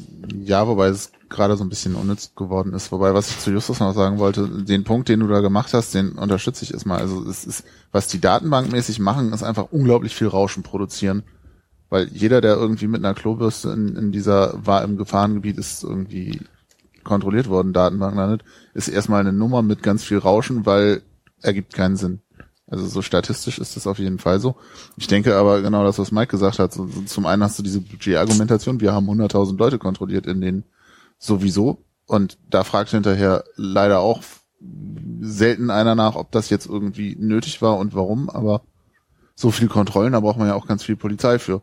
ja, 0.45 0.66
wobei 0.66 0.89
es 0.89 1.11
gerade 1.33 1.57
so 1.57 1.65
ein 1.65 1.69
bisschen 1.69 1.95
unnütz 1.95 2.35
geworden 2.37 2.73
ist. 2.75 2.93
Wobei, 2.93 3.15
was 3.15 3.31
ich 3.31 3.39
zu 3.39 3.51
Justus 3.51 3.81
noch 3.81 3.95
sagen 3.95 4.19
wollte, 4.19 4.49
den 4.49 4.85
Punkt, 4.85 5.09
den 5.09 5.21
du 5.21 5.27
da 5.27 5.41
gemacht 5.41 5.75
hast, 5.75 5.95
den 5.95 6.13
unterstütze 6.13 6.65
ich 6.65 6.73
erstmal. 6.73 7.01
Also 7.01 7.29
es 7.29 7.45
ist, 7.45 7.65
was 7.91 8.07
die 8.07 8.21
datenbankmäßig 8.21 8.99
machen, 9.01 9.33
ist 9.33 9.43
einfach 9.43 9.69
unglaublich 9.71 10.15
viel 10.15 10.29
Rauschen 10.29 10.63
produzieren. 10.63 11.25
Weil 11.91 12.09
jeder, 12.09 12.41
der 12.41 12.57
irgendwie 12.57 12.87
mit 12.87 13.05
einer 13.05 13.15
Klobürste 13.15 13.71
in, 13.71 13.97
in 13.97 14.13
dieser, 14.13 14.55
war 14.65 14.83
im 14.83 14.97
Gefahrengebiet, 14.97 15.59
ist 15.59 15.83
irgendwie 15.83 16.41
kontrolliert 17.05 17.49
worden, 17.49 17.73
Datenbank 17.73 18.15
landet, 18.15 18.45
ist 18.75 18.89
erstmal 18.89 19.21
eine 19.21 19.33
Nummer 19.33 19.63
mit 19.63 19.83
ganz 19.83 20.05
viel 20.05 20.19
Rauschen, 20.19 20.65
weil 20.65 21.03
ergibt 21.43 21.75
keinen 21.75 21.97
Sinn. 21.97 22.21
Also 22.67 22.87
so 22.87 23.03
statistisch 23.03 23.59
ist 23.59 23.77
das 23.77 23.87
auf 23.87 23.99
jeden 23.99 24.19
Fall 24.19 24.41
so. 24.41 24.57
Ich 24.97 25.07
denke 25.07 25.37
aber 25.37 25.61
genau 25.61 25.85
das, 25.85 25.99
was 25.99 26.13
Mike 26.13 26.31
gesagt 26.31 26.59
hat. 26.59 26.73
So, 26.73 26.87
so 26.87 27.03
zum 27.03 27.27
einen 27.27 27.43
hast 27.43 27.59
du 27.59 27.63
diese 27.63 27.83
Budgetargumentation. 27.83 28.81
Wir 28.81 28.95
haben 28.95 29.11
100.000 29.11 29.59
Leute 29.59 29.79
kontrolliert 29.79 30.27
in 30.27 30.41
den 30.41 30.65
sowieso. 31.23 31.85
Und 32.07 32.39
da 32.51 32.65
fragt 32.65 32.90
hinterher 32.90 33.44
leider 33.57 34.01
auch 34.01 34.23
selten 35.20 35.70
einer 35.70 35.94
nach, 35.94 36.15
ob 36.15 36.31
das 36.32 36.51
jetzt 36.51 36.66
irgendwie 36.66 37.16
nötig 37.19 37.62
war 37.62 37.78
und 37.78 37.94
warum. 37.94 38.28
Aber 38.28 38.62
so 39.35 39.51
viel 39.51 39.69
Kontrollen, 39.69 40.12
da 40.12 40.20
braucht 40.20 40.39
man 40.39 40.49
ja 40.49 40.55
auch 40.55 40.66
ganz 40.66 40.82
viel 40.82 40.97
Polizei 40.97 41.39
für. 41.39 41.62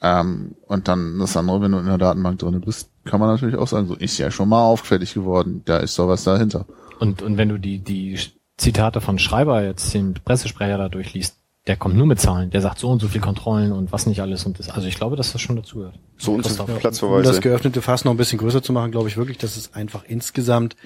Ähm, 0.00 0.54
und 0.66 0.86
dann 0.86 1.18
das 1.18 1.36
andere, 1.36 1.60
wenn 1.60 1.72
du 1.72 1.78
in 1.78 1.86
der 1.86 1.98
Datenbank 1.98 2.38
drin 2.38 2.60
bist, 2.60 2.90
kann 3.04 3.18
man 3.18 3.30
natürlich 3.30 3.56
auch 3.56 3.66
sagen, 3.66 3.88
so 3.88 3.94
ist 3.94 4.18
ja 4.18 4.30
schon 4.30 4.48
mal 4.48 4.62
auffällig 4.62 5.14
geworden. 5.14 5.62
Da 5.64 5.78
ist 5.78 5.98
doch 5.98 6.08
was 6.08 6.24
dahinter. 6.24 6.66
Und, 7.00 7.22
und 7.22 7.36
wenn 7.36 7.48
du 7.48 7.58
die, 7.58 7.80
die 7.80 8.18
Zitate 8.58 9.00
von 9.00 9.18
Schreiber 9.18 9.62
jetzt, 9.64 9.92
den 9.94 10.14
Pressesprecher 10.14 10.78
da 10.78 10.88
durchliest, 10.88 11.37
der 11.68 11.76
kommt 11.76 11.96
nur 11.96 12.06
mit 12.06 12.18
Zahlen. 12.18 12.50
Der 12.50 12.62
sagt 12.62 12.78
so 12.78 12.88
und 12.88 13.00
so 13.00 13.08
viel 13.08 13.20
Kontrollen 13.20 13.72
und 13.72 13.92
was 13.92 14.06
nicht 14.06 14.22
alles 14.22 14.44
und 14.46 14.58
das. 14.58 14.70
Also 14.70 14.88
ich 14.88 14.96
glaube, 14.96 15.16
dass 15.16 15.32
das 15.32 15.42
schon 15.42 15.54
dazugehört. 15.56 15.98
So 16.16 16.32
und 16.32 16.42
so 16.42 16.48
Christoph. 16.48 16.68
Um 16.70 16.78
Platzverweise. 16.78 17.30
das 17.30 17.40
geöffnete 17.42 17.82
Fass 17.82 18.06
noch 18.06 18.12
ein 18.12 18.16
bisschen 18.16 18.38
größer 18.38 18.62
zu 18.62 18.72
machen, 18.72 18.90
glaube 18.90 19.08
ich 19.08 19.18
wirklich, 19.18 19.36
dass 19.36 19.56
es 19.56 19.74
einfach 19.74 20.02
insgesamt 20.08 20.76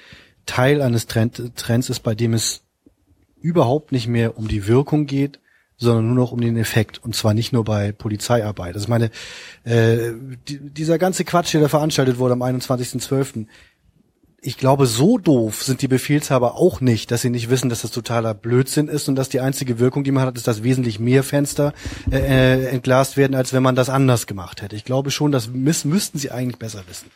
Teil 0.44 0.82
eines 0.82 1.06
Trend, 1.06 1.52
Trends 1.54 1.88
ist, 1.88 2.00
bei 2.00 2.16
dem 2.16 2.34
es 2.34 2.62
überhaupt 3.40 3.92
nicht 3.92 4.08
mehr 4.08 4.36
um 4.36 4.48
die 4.48 4.66
Wirkung 4.66 5.06
geht, 5.06 5.38
sondern 5.76 6.06
nur 6.06 6.16
noch 6.16 6.32
um 6.32 6.40
den 6.40 6.56
Effekt. 6.56 6.98
Und 7.02 7.14
zwar 7.14 7.32
nicht 7.32 7.52
nur 7.52 7.64
bei 7.64 7.92
Polizeiarbeit. 7.92 8.74
Also 8.74 8.84
ich 8.84 8.88
meine, 8.88 9.10
äh, 9.62 10.12
die, 10.48 10.58
dieser 10.58 10.98
ganze 10.98 11.24
Quatsch, 11.24 11.54
der 11.54 11.60
da 11.60 11.68
veranstaltet 11.68 12.18
wurde 12.18 12.34
am 12.34 12.42
21.12., 12.42 13.46
ich 14.44 14.58
glaube, 14.58 14.86
so 14.86 15.18
doof 15.18 15.62
sind 15.62 15.82
die 15.82 15.88
Befehlshaber 15.88 16.56
auch 16.56 16.80
nicht, 16.80 17.12
dass 17.12 17.22
sie 17.22 17.30
nicht 17.30 17.48
wissen, 17.48 17.68
dass 17.68 17.82
das 17.82 17.92
totaler 17.92 18.34
Blödsinn 18.34 18.88
ist 18.88 19.08
und 19.08 19.14
dass 19.14 19.28
die 19.28 19.38
einzige 19.38 19.78
Wirkung, 19.78 20.02
die 20.02 20.10
man 20.10 20.26
hat, 20.26 20.36
ist, 20.36 20.48
dass 20.48 20.64
wesentlich 20.64 20.98
mehr 20.98 21.22
Fenster 21.22 21.72
äh, 22.10 22.16
äh, 22.18 22.66
entglast 22.66 23.16
werden, 23.16 23.36
als 23.36 23.52
wenn 23.52 23.62
man 23.62 23.76
das 23.76 23.88
anders 23.88 24.26
gemacht 24.26 24.60
hätte. 24.60 24.74
Ich 24.74 24.84
glaube 24.84 25.12
schon, 25.12 25.30
das 25.30 25.48
müß, 25.48 25.84
müssten 25.84 26.18
sie 26.18 26.32
eigentlich 26.32 26.58
besser 26.58 26.82
wissen. 26.88 27.08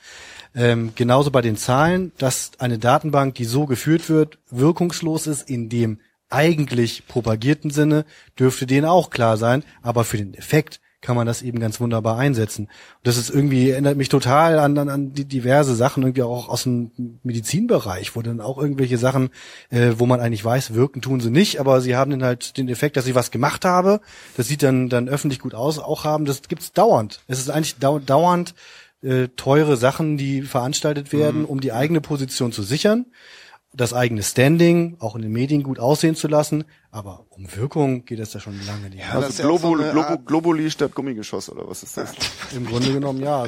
Ähm, 0.55 0.93
genauso 0.95 1.33
bei 1.33 1.43
den 1.43 1.57
Zahlen, 1.57 2.13
dass 2.17 2.53
eine 2.59 2.79
Datenbank, 2.79 3.35
die 3.35 3.45
so 3.45 3.67
geführt 3.67 4.09
wird, 4.09 4.39
wirkungslos 4.51 5.27
ist 5.27 5.51
in 5.51 5.69
dem 5.69 5.99
eigentlich 6.31 7.09
propagierten 7.09 7.71
Sinne, 7.71 8.05
dürfte 8.39 8.67
denen 8.67 8.87
auch 8.87 9.11
klar 9.11 9.37
sein, 9.37 9.65
aber 9.83 10.05
für 10.05 10.17
den 10.17 10.35
Effekt 10.35 10.81
kann 11.07 11.17
man 11.17 11.27
das 11.27 11.43
eben 11.43 11.61
ganz 11.61 11.81
wunderbar 11.81 12.19
einsetzen. 12.19 12.65
Und 12.67 12.71
das 13.05 13.17
ist 13.17 13.31
irgendwie, 13.31 13.71
erinnert 13.71 13.97
mich 13.97 14.09
total 14.09 14.59
an, 14.59 14.77
an, 14.77 14.89
an 14.89 15.13
die 15.13 15.25
diverse 15.25 15.77
Sachen, 15.77 16.03
irgendwie 16.03 16.25
auch 16.25 16.49
aus 16.49 16.65
dem 16.65 16.91
Medizinbereich, 17.23 18.17
wo 18.17 18.23
dann 18.23 18.41
auch 18.41 18.59
irgendwelche 18.59 18.99
Sachen, 18.99 19.31
äh, 19.71 19.93
wo 19.97 20.07
man 20.07 20.21
eigentlich 20.21 20.45
weiß, 20.45 20.75
wirken 20.75 21.01
tun 21.01 21.21
sie 21.21 21.31
nicht, 21.31 21.61
aber 21.61 21.81
sie 21.81 21.97
haben 21.97 22.11
dann 22.11 22.25
halt 22.25 22.57
den 22.59 22.69
Effekt, 22.69 22.97
dass 22.97 23.07
ich 23.07 23.15
was 23.15 23.31
gemacht 23.31 23.65
habe, 23.65 24.01
das 24.37 24.49
sieht 24.49 24.63
dann, 24.65 24.89
dann 24.89 25.09
öffentlich 25.09 25.39
gut 25.39 25.55
aus, 25.55 25.79
auch 25.79 26.05
haben, 26.05 26.25
das 26.25 26.43
gibt's 26.43 26.73
dauernd. 26.73 27.21
Es 27.29 27.39
ist 27.39 27.51
eigentlich 27.51 27.79
dau 27.79 28.01
dauernd 28.01 28.55
äh, 29.03 29.29
teure 29.37 29.77
Sachen, 29.77 30.17
die 30.17 30.43
veranstaltet 30.43 31.13
werden, 31.13 31.45
um 31.45 31.61
die 31.61 31.73
eigene 31.73 32.01
Position 32.01 32.51
zu 32.51 32.63
sichern 32.63 33.07
das 33.73 33.93
eigene 33.93 34.23
Standing 34.23 34.97
auch 35.01 35.17
in 35.17 35.23
den 35.23 35.33
Medien 35.33 35.63
gut 35.63 35.79
aussehen 35.79 36.17
zu 36.17 36.29
lassen, 36.29 36.65
aber 36.91 37.27
um 37.31 37.47
Wirkung 37.55 38.05
geht 38.07 38.21
es 38.21 38.31
da 38.31 38.41
schon 38.41 38.59
lange 38.67 38.89
nicht. 38.89 39.01
Ja, 39.01 39.15
das 39.21 39.39
Also 39.41 39.43
ja 39.43 39.49
auch 39.51 39.61
so 39.61 39.77
Art- 40.01 40.27
Globuli 40.27 40.71
statt 40.71 40.95
Gummigeschoss 40.95 41.51
oder 41.51 41.69
was 41.69 41.83
ist 41.83 41.97
das? 41.97 42.13
Im 42.55 42.65
Grunde 42.67 42.93
genommen 42.93 43.21
ja. 43.23 43.47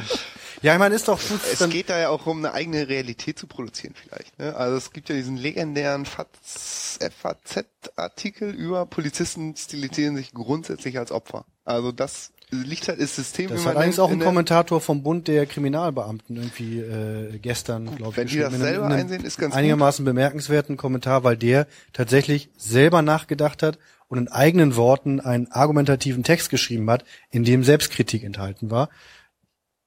Ja, 0.61 0.73
ich 0.73 0.79
meine, 0.81 0.97
ist 0.97 1.07
doch 1.09 1.21
gut. 1.21 1.41
Es 1.51 1.61
dann- 1.61 1.71
geht 1.71 1.89
da 1.89 1.99
ja 1.99 2.09
auch 2.11 2.27
um 2.27 2.39
eine 2.39 2.53
eigene 2.53 2.89
Realität 2.89 3.39
zu 3.39 3.47
produzieren 3.47 3.95
vielleicht. 3.95 4.37
Ne? 4.39 4.55
Also 4.57 4.77
es 4.77 4.91
gibt 4.93 5.09
ja 5.09 5.15
diesen 5.15 5.37
legendären 5.37 6.05
FAZ-Artikel 6.05 8.51
über 8.51 8.85
Polizisten 8.87 9.55
stilisieren 9.57 10.17
sich 10.17 10.33
grundsätzlich 10.33 10.99
als 10.99 11.13
Opfer. 11.13 11.45
Also 11.65 11.93
das 11.93 12.33
liegt 12.51 12.89
halt 12.89 13.01
das 13.01 13.15
System 13.15 13.51
Das 13.51 13.67
hat 13.67 13.77
allerdings 13.77 13.99
auch 13.99 14.11
ein 14.11 14.21
Kommentator 14.21 14.81
vom 14.81 15.03
Bund 15.03 15.29
der 15.29 15.47
Kriminalbeamten 15.47 16.37
irgendwie 16.37 16.79
äh, 16.81 17.39
gestern, 17.39 17.95
glaube 17.97 18.13
ich. 18.13 18.17
wenn 18.17 18.27
die 18.29 18.39
das 18.39 18.55
selber 18.55 18.87
in 18.87 18.93
einem 18.93 19.01
einsehen, 19.01 19.25
ist 19.25 19.39
ganz 19.39 19.55
einigermaßen 19.55 20.05
bemerkenswerten 20.05 20.77
Kommentar, 20.77 21.25
weil 21.25 21.37
der 21.37 21.67
tatsächlich 21.93 22.49
selber 22.57 23.03
nachgedacht 23.03 23.63
hat 23.63 23.79
und 24.09 24.19
in 24.19 24.29
eigenen 24.29 24.77
Worten 24.77 25.21
einen 25.21 25.49
argumentativen 25.53 26.25
Text 26.25 26.49
geschrieben 26.51 26.89
hat, 26.91 27.05
in 27.31 27.45
dem 27.45 27.65
Selbstkritik 27.65 28.25
enthalten 28.25 28.71
war. 28.71 28.89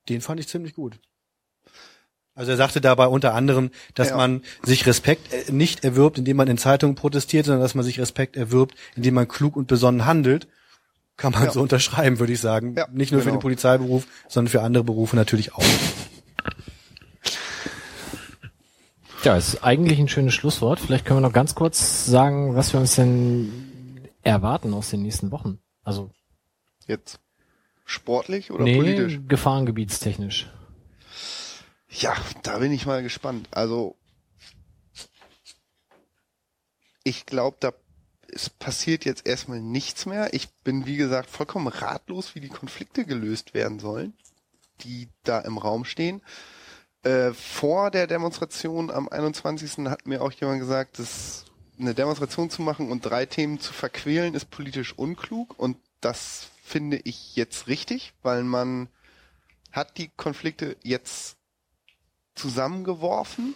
Den 0.09 0.21
fand 0.21 0.39
ich 0.39 0.47
ziemlich 0.47 0.73
gut. 0.75 0.99
Also 2.33 2.51
er 2.51 2.57
sagte 2.57 2.79
dabei 2.79 3.07
unter 3.07 3.33
anderem, 3.33 3.71
dass 3.93 4.09
Ja. 4.09 4.17
man 4.17 4.41
sich 4.63 4.85
Respekt 4.85 5.33
äh, 5.33 5.51
nicht 5.51 5.83
erwirbt, 5.83 6.17
indem 6.17 6.38
man 6.38 6.47
in 6.47 6.57
Zeitungen 6.57 6.95
protestiert, 6.95 7.45
sondern 7.45 7.61
dass 7.61 7.75
man 7.75 7.83
sich 7.83 7.99
Respekt 7.99 8.38
erwirbt, 8.38 8.75
indem 8.95 9.15
man 9.15 9.27
klug 9.27 9.55
und 9.55 9.67
besonnen 9.67 10.05
handelt. 10.05 10.47
Kann 11.22 11.34
man 11.34 11.43
Ja. 11.43 11.52
so 11.52 11.61
unterschreiben, 11.61 12.19
würde 12.19 12.34
ich 12.34 12.39
sagen. 12.39 12.73
Ja, 12.76 12.88
nicht 12.91 13.11
nur 13.11 13.22
für 13.22 13.26
genau. 13.26 13.38
den 13.38 13.41
Polizeiberuf, 13.41 14.07
sondern 14.27 14.49
für 14.52 14.61
andere 14.64 14.84
Berufe 14.84 15.15
natürlich 15.15 15.53
auch. 15.53 15.64
Ja, 19.23 19.38
ist 19.38 19.64
eigentlich 19.64 19.99
ein 19.99 20.07
schönes 20.07 20.34
Schlusswort. 20.34 20.80
Vielleicht 20.80 21.06
können 21.06 21.18
wir 21.22 21.27
noch 21.27 21.34
ganz 21.34 21.53
kurz 21.53 22.06
sagen, 22.07 22.56
was 22.56 22.73
wir 22.73 22.80
uns 22.80 22.95
denn 22.95 24.10
erwarten 24.23 24.73
aus 24.73 24.89
den 24.89 25.03
nächsten 25.03 25.31
Wochen. 25.31 25.60
Also, 25.84 26.10
Jetzt 26.88 27.19
sportlich 27.85 28.49
oder 28.52 28.64
nee, 28.64 28.76
politisch? 28.77 29.19
gefahrengebietstechnisch. 29.27 30.49
Ja, 31.89 32.15
da 32.41 32.57
bin 32.57 32.72
ich 32.72 32.85
mal 32.88 33.03
gespannt. 33.03 33.48
Also 33.52 33.95
ich 37.03 37.26
glaube, 37.26 37.57
da 37.60 37.73
es 38.33 38.49
passiert 38.49 39.05
jetzt 39.05 39.27
erstmal 39.27 39.61
nichts 39.61 40.05
mehr. 40.05 40.33
Ich 40.33 40.49
bin, 40.63 40.85
wie 40.85 40.97
gesagt, 40.97 41.29
vollkommen 41.29 41.67
ratlos, 41.67 42.35
wie 42.35 42.39
die 42.39 42.49
Konflikte 42.49 43.05
gelöst 43.05 43.53
werden 43.53 43.79
sollen, 43.79 44.13
die 44.81 45.09
da 45.23 45.39
im 45.39 45.57
Raum 45.57 45.85
stehen. 45.85 46.21
Äh, 47.03 47.33
vor 47.33 47.91
der 47.91 48.07
Demonstration 48.07 48.91
am 48.91 49.09
21. 49.09 49.85
hat 49.87 50.05
mir 50.05 50.21
auch 50.21 50.31
jemand 50.31 50.59
gesagt, 50.59 50.99
dass 50.99 51.45
eine 51.79 51.95
Demonstration 51.95 52.49
zu 52.49 52.61
machen 52.61 52.91
und 52.91 53.05
drei 53.05 53.25
Themen 53.25 53.59
zu 53.59 53.73
verquälen 53.73 54.35
ist 54.35 54.51
politisch 54.51 54.93
unklug 54.97 55.57
und 55.57 55.77
das 55.99 56.49
finde 56.63 56.97
ich 56.97 57.35
jetzt 57.35 57.67
richtig, 57.67 58.13
weil 58.21 58.43
man 58.43 58.87
hat 59.71 59.97
die 59.97 60.09
Konflikte 60.09 60.77
jetzt 60.83 61.37
zusammengeworfen 62.35 63.55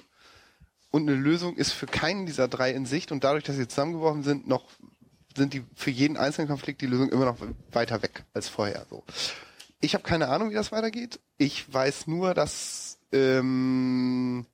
und 0.95 1.09
eine 1.09 1.19
Lösung 1.19 1.57
ist 1.57 1.73
für 1.73 1.87
keinen 1.87 2.25
dieser 2.25 2.47
drei 2.47 2.71
in 2.71 2.85
Sicht 2.85 3.11
und 3.11 3.25
dadurch, 3.25 3.43
dass 3.43 3.57
sie 3.57 3.67
zusammengeworfen 3.67 4.23
sind, 4.23 4.47
noch 4.47 4.63
sind 5.35 5.53
die 5.53 5.61
für 5.75 5.91
jeden 5.91 6.15
einzelnen 6.15 6.47
Konflikt 6.47 6.79
die 6.79 6.85
Lösung 6.85 7.09
immer 7.09 7.25
noch 7.25 7.37
weiter 7.73 8.01
weg 8.01 8.23
als 8.33 8.47
vorher. 8.47 8.85
So. 8.89 9.03
Ich 9.81 9.93
habe 9.93 10.05
keine 10.05 10.29
Ahnung, 10.29 10.51
wie 10.51 10.53
das 10.53 10.71
weitergeht. 10.71 11.19
Ich 11.37 11.73
weiß 11.73 12.07
nur, 12.07 12.33
dass 12.33 12.97
ähm, 13.11 14.45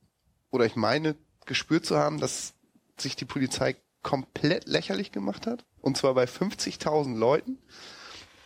oder 0.49 0.65
ich 0.65 0.75
meine 0.75 1.15
gespürt 1.45 1.85
zu 1.85 1.95
haben, 1.95 2.19
dass 2.19 2.55
sich 2.97 3.15
die 3.15 3.25
Polizei 3.25 3.75
komplett 4.01 4.65
lächerlich 4.65 5.11
gemacht 5.11 5.45
hat 5.45 5.63
und 5.79 5.95
zwar 5.95 6.15
bei 6.15 6.23
50.000 6.23 7.19
Leuten. 7.19 7.59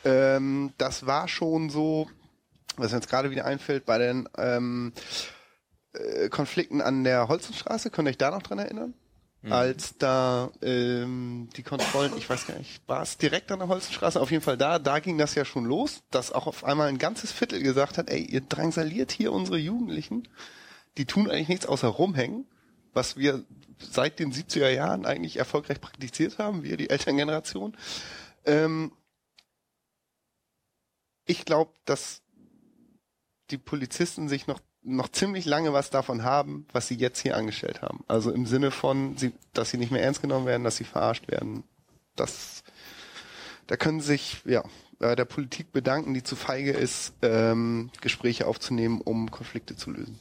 Ähm, 0.04 0.74
das 0.78 1.06
war 1.06 1.30
schon 1.30 1.70
so, 1.70 2.10
was 2.76 2.92
mir 2.92 2.98
jetzt 2.98 3.10
gerade 3.10 3.32
wieder 3.32 3.46
einfällt, 3.46 3.86
bei 3.86 4.00
den 4.00 4.28
ähm, 4.38 4.92
äh, 5.96 6.30
Konflikten 6.30 6.82
an 6.82 7.04
der 7.04 7.28
Holzenstraße, 7.28 7.90
könnt 7.90 8.08
ihr 8.08 8.12
euch 8.12 8.18
da 8.18 8.32
noch 8.32 8.44
dran 8.44 8.60
erinnern? 8.60 8.94
Als 9.48 9.96
da 10.00 10.50
ähm, 10.64 11.50
die 11.56 11.62
Kontrollen, 11.62 12.14
ich 12.18 12.28
weiß 12.28 12.48
gar 12.48 12.58
nicht, 12.58 12.82
war 12.88 13.04
es 13.04 13.18
direkt 13.18 13.52
an 13.52 13.60
der 13.60 13.68
Holzenstraße? 13.68 14.20
Auf 14.20 14.32
jeden 14.32 14.42
Fall 14.42 14.58
da, 14.58 14.80
da 14.80 14.98
ging 14.98 15.20
das 15.20 15.36
ja 15.36 15.46
schon 15.46 15.66
los, 15.66 16.02
dass 16.10 16.32
auch 16.32 16.48
auf 16.48 16.64
einmal 16.64 16.88
ein 16.88 16.98
ganzes 16.98 17.32
Viertel 17.32 17.62
gesagt 17.62 18.00
hat, 18.00 18.10
ey, 18.10 18.24
ihr 18.24 18.42
drangsaliert 18.42 19.12
hier 19.12 19.32
unsere 19.32 19.60
Jugendlichen, 19.60 20.28
die 20.98 21.06
tun 21.06 21.30
eigentlich 21.30 21.50
nichts 21.50 21.68
außer 21.68 21.88
rumhängen, 21.88 22.48
was 22.94 23.18
wir 23.18 23.44
seit 23.78 24.18
den 24.18 24.34
70er 24.34 24.70
Jahren 24.70 25.06
eigentlich 25.06 25.38
erfolgreich 25.38 25.80
praktiziert 25.80 26.40
haben, 26.40 26.64
wir 26.64 26.76
die 26.76 26.90
Elterngeneration. 26.90 27.78
Ähm, 28.46 28.94
ich 31.26 31.46
glaube, 31.46 31.72
dass 31.86 32.24
die 33.52 33.60
Polizisten 33.60 34.28
sich 34.28 34.48
noch 34.48 34.60
noch 34.86 35.10
ziemlich 35.10 35.46
lange 35.46 35.74
was 35.74 35.90
davon 35.90 36.24
haben, 36.24 36.66
was 36.72 36.88
sie 36.88 36.96
jetzt 36.96 37.20
hier 37.20 37.36
angestellt 37.36 37.82
haben. 37.82 38.04
Also 38.08 38.32
im 38.32 38.46
Sinne 38.46 38.72
von, 38.72 39.18
sie, 39.18 39.34
dass 39.54 39.72
sie 39.72 39.78
nicht 39.78 39.92
mehr 39.92 40.04
ernst 40.04 40.22
genommen 40.22 40.46
werden, 40.46 40.64
dass 40.64 40.78
sie 40.78 40.84
verarscht 40.84 41.30
werden. 41.30 41.64
Das, 42.16 42.64
da 43.68 43.76
können 43.78 44.00
sich 44.00 44.42
ja 44.46 44.64
bei 45.00 45.16
der 45.16 45.26
Politik 45.26 45.72
bedanken, 45.72 46.14
die 46.14 46.24
zu 46.24 46.36
feige 46.36 46.72
ist, 46.72 47.14
ähm, 47.22 47.90
Gespräche 48.02 48.48
aufzunehmen, 48.48 49.02
um 49.02 49.32
Konflikte 49.32 49.76
zu 49.76 49.92
lösen. 49.92 50.20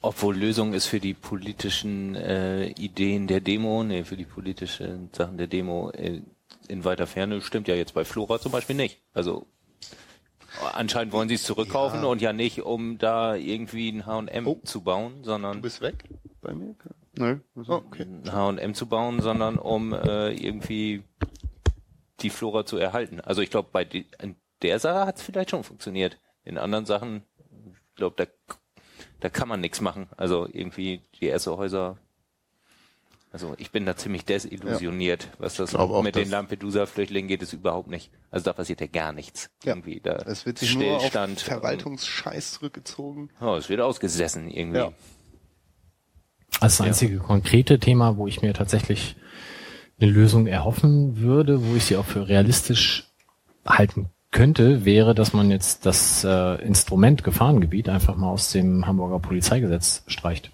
Obwohl 0.00 0.36
Lösung 0.36 0.74
ist 0.74 0.86
für 0.86 1.00
die 1.00 1.14
politischen 1.14 2.14
äh, 2.14 2.68
Ideen 2.68 3.26
der 3.26 3.40
Demo, 3.40 3.82
nee, 3.82 4.04
für 4.04 4.16
die 4.16 4.24
politischen 4.24 5.10
Sachen 5.12 5.38
der 5.38 5.48
Demo 5.48 5.90
äh, 5.90 6.22
in 6.68 6.84
weiter 6.84 7.06
Ferne 7.06 7.40
stimmt 7.40 7.66
ja 7.66 7.74
jetzt 7.74 7.94
bei 7.94 8.04
Flora 8.04 8.38
zum 8.38 8.52
Beispiel 8.52 8.76
nicht. 8.76 9.00
Also 9.12 9.46
anscheinend 10.74 11.12
wollen 11.12 11.28
sie 11.28 11.34
es 11.36 11.42
zurückkaufen 11.44 12.04
und 12.04 12.20
ja 12.22 12.32
nicht, 12.32 12.62
um 12.62 12.98
da 12.98 13.34
irgendwie 13.34 13.90
ein 13.90 14.06
H&M 14.06 14.46
Oh. 14.46 14.60
zu 14.64 14.82
bauen, 14.82 15.18
Du 15.18 15.24
sondern 15.24 15.60
bist 15.62 15.80
weg 15.80 16.04
bei 16.40 16.52
mir? 16.52 16.74
Nö. 17.16 17.38
Oh, 17.56 17.72
okay. 17.74 18.02
ein 18.04 18.30
H&M 18.32 18.74
zu 18.74 18.86
bauen, 18.86 19.20
sondern 19.20 19.56
um 19.58 19.92
äh, 19.92 20.30
irgendwie 20.32 21.02
die 22.20 22.30
Flora 22.30 22.64
zu 22.66 22.76
erhalten. 22.78 23.20
Also 23.20 23.42
ich 23.42 23.50
glaube, 23.50 23.68
bei 23.72 23.84
die, 23.84 24.06
in 24.20 24.36
der 24.62 24.78
Sache 24.78 25.06
hat 25.06 25.16
es 25.16 25.22
vielleicht 25.22 25.50
schon 25.50 25.64
funktioniert. 25.64 26.18
In 26.44 26.58
anderen 26.58 26.86
Sachen, 26.86 27.22
ich 27.90 27.94
glaube, 27.96 28.16
da, 28.16 28.54
da 29.20 29.28
kann 29.28 29.48
man 29.48 29.60
nichts 29.60 29.80
machen. 29.80 30.08
Also 30.16 30.46
irgendwie 30.50 31.02
die 31.20 31.26
erste 31.26 31.56
Häuser. 31.56 31.98
Also 33.30 33.54
ich 33.58 33.70
bin 33.70 33.84
da 33.84 33.94
ziemlich 33.94 34.24
desillusioniert, 34.24 35.28
was 35.38 35.56
das 35.56 35.74
auch, 35.74 36.02
mit 36.02 36.16
den 36.16 36.30
Lampedusa-Flüchtlingen 36.30 37.28
geht, 37.28 37.42
es 37.42 37.52
überhaupt 37.52 37.88
nicht. 37.88 38.10
Also 38.30 38.44
da 38.44 38.54
passiert 38.54 38.80
ja 38.80 38.86
gar 38.86 39.12
nichts. 39.12 39.50
Ja. 39.64 39.72
Irgendwie 39.72 40.00
da 40.00 40.16
Es 40.26 40.46
wird 40.46 40.58
sich 40.58 40.74
nur 40.76 40.96
auf 40.96 41.00
Stillstand. 41.00 41.40
Verwaltungsscheiß 41.40 42.52
zurückgezogen. 42.52 43.30
Oh, 43.40 43.54
es 43.56 43.68
wird 43.68 43.80
ausgesessen 43.82 44.50
irgendwie. 44.50 44.78
Ja. 44.78 44.92
Das 46.60 46.80
einzige 46.80 47.18
konkrete 47.18 47.78
Thema, 47.78 48.16
wo 48.16 48.26
ich 48.26 48.40
mir 48.40 48.54
tatsächlich 48.54 49.16
eine 50.00 50.10
Lösung 50.10 50.46
erhoffen 50.46 51.18
würde, 51.18 51.64
wo 51.66 51.76
ich 51.76 51.84
sie 51.84 51.96
auch 51.96 52.06
für 52.06 52.28
realistisch 52.28 53.10
halten 53.66 54.10
könnte, 54.30 54.84
wäre, 54.84 55.14
dass 55.14 55.32
man 55.32 55.50
jetzt 55.50 55.86
das 55.86 56.24
äh, 56.24 56.62
Instrument 56.62 57.24
Gefahrengebiet 57.24 57.88
einfach 57.88 58.16
mal 58.16 58.30
aus 58.30 58.52
dem 58.52 58.86
Hamburger 58.86 59.18
Polizeigesetz 59.18 60.02
streicht. 60.06 60.50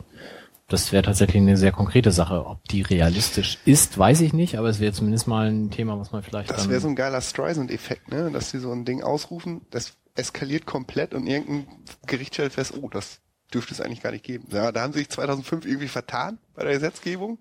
Das 0.68 0.92
wäre 0.92 1.02
tatsächlich 1.02 1.42
eine 1.42 1.56
sehr 1.56 1.72
konkrete 1.72 2.10
Sache. 2.10 2.46
Ob 2.46 2.64
die 2.64 2.82
realistisch 2.82 3.58
ist, 3.64 3.98
weiß 3.98 4.22
ich 4.22 4.32
nicht, 4.32 4.56
aber 4.56 4.68
es 4.68 4.80
wäre 4.80 4.92
zumindest 4.92 5.26
mal 5.26 5.50
ein 5.50 5.70
Thema, 5.70 5.98
was 5.98 6.12
man 6.12 6.22
vielleicht 6.22 6.50
Das 6.50 6.68
wäre 6.68 6.80
so 6.80 6.88
ein 6.88 6.96
geiler 6.96 7.20
Streisand-Effekt, 7.20 8.10
ne? 8.10 8.30
Dass 8.30 8.50
die 8.50 8.58
so 8.58 8.72
ein 8.72 8.84
Ding 8.84 9.02
ausrufen, 9.02 9.62
das 9.70 9.94
eskaliert 10.14 10.64
komplett 10.64 11.12
und 11.14 11.26
irgendein 11.26 11.66
Gericht 12.06 12.34
stellt 12.34 12.52
fest, 12.52 12.74
oh, 12.80 12.88
das 12.88 13.20
dürfte 13.52 13.74
es 13.74 13.80
eigentlich 13.80 14.02
gar 14.02 14.12
nicht 14.12 14.24
geben. 14.24 14.46
Ja, 14.50 14.72
da 14.72 14.82
haben 14.82 14.92
sie 14.92 15.00
sich 15.00 15.10
2005 15.10 15.66
irgendwie 15.66 15.88
vertan 15.88 16.38
bei 16.54 16.64
der 16.64 16.72
Gesetzgebung. 16.72 17.38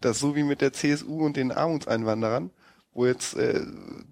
Das 0.00 0.18
so 0.18 0.36
wie 0.36 0.42
mit 0.42 0.60
der 0.60 0.72
CSU 0.72 1.24
und 1.24 1.36
den 1.36 1.50
Armutseinwanderern, 1.50 2.50
wo 2.92 3.06
jetzt 3.06 3.36
äh, 3.36 3.60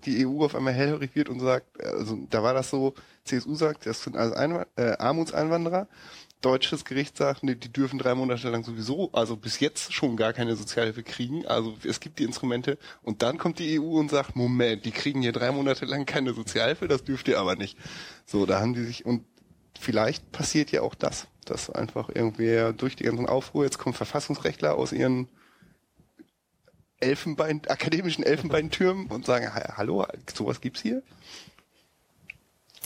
die 0.05 0.27
EU 0.27 0.45
auf 0.45 0.55
einmal 0.55 0.73
hellhörig 0.73 1.15
wird 1.15 1.29
und 1.29 1.41
sagt, 1.41 1.81
also 1.83 2.19
da 2.31 2.43
war 2.43 2.55
das 2.55 2.71
so, 2.71 2.95
CSU 3.25 3.55
sagt, 3.55 3.87
das 3.87 4.03
sind 4.03 4.17
alles 4.17 4.33
Einwa 4.33 4.67
äh, 4.77 4.97
Armutseinwanderer. 4.99 5.89
Deutsches 6.47 6.85
Gericht 6.85 7.17
sagt, 7.17 7.43
nee, 7.43 7.57
die 7.57 7.73
dürfen 7.73 7.99
drei 7.99 8.15
Monate 8.15 8.49
lang 8.51 8.63
sowieso, 8.63 9.11
also 9.13 9.37
bis 9.37 9.59
jetzt 9.59 9.93
schon 9.93 10.17
gar 10.17 10.33
keine 10.33 10.55
Sozialhilfe 10.55 11.03
kriegen. 11.03 11.45
Also 11.45 11.77
es 11.83 11.99
gibt 11.99 12.21
die 12.21 12.23
Instrumente 12.23 12.79
und 13.03 13.23
dann 13.23 13.37
kommt 13.37 13.59
die 13.59 13.81
EU 13.81 13.99
und 13.99 14.13
sagt, 14.13 14.37
Moment, 14.37 14.85
die 14.85 14.93
kriegen 14.93 15.23
hier 15.23 15.33
drei 15.33 15.51
Monate 15.51 15.87
lang 15.87 16.07
keine 16.07 16.35
Sozialhilfe, 16.35 16.87
das 16.87 17.03
dürft 17.03 17.27
ihr 17.27 17.41
aber 17.41 17.57
nicht. 17.57 17.77
So, 18.27 18.47
da 18.47 18.61
haben 18.61 18.75
die 18.75 18.85
sich 18.85 19.05
und 19.05 19.25
vielleicht 19.81 20.31
passiert 20.31 20.71
ja 20.71 20.83
auch 20.83 20.95
das, 20.95 21.27
dass 21.45 21.69
einfach 21.69 22.11
irgendwer 22.11 22.73
durch 22.73 22.95
die 22.95 23.03
ganzen 23.05 23.27
Aufruhr, 23.27 23.65
jetzt 23.65 23.79
kommen 23.79 23.95
Verfassungsrechtler 23.95 24.77
aus 24.77 24.93
ihren 24.93 25.29
Elfenbein, 27.01 27.61
akademischen 27.67 28.23
Elfenbeintürmen 28.23 29.09
und 29.09 29.27
sagen, 29.27 29.53
"Ha- 29.53 29.75
hallo, 29.77 30.07
sowas 30.33 30.61
gibt's 30.61 30.81
hier? 30.81 31.03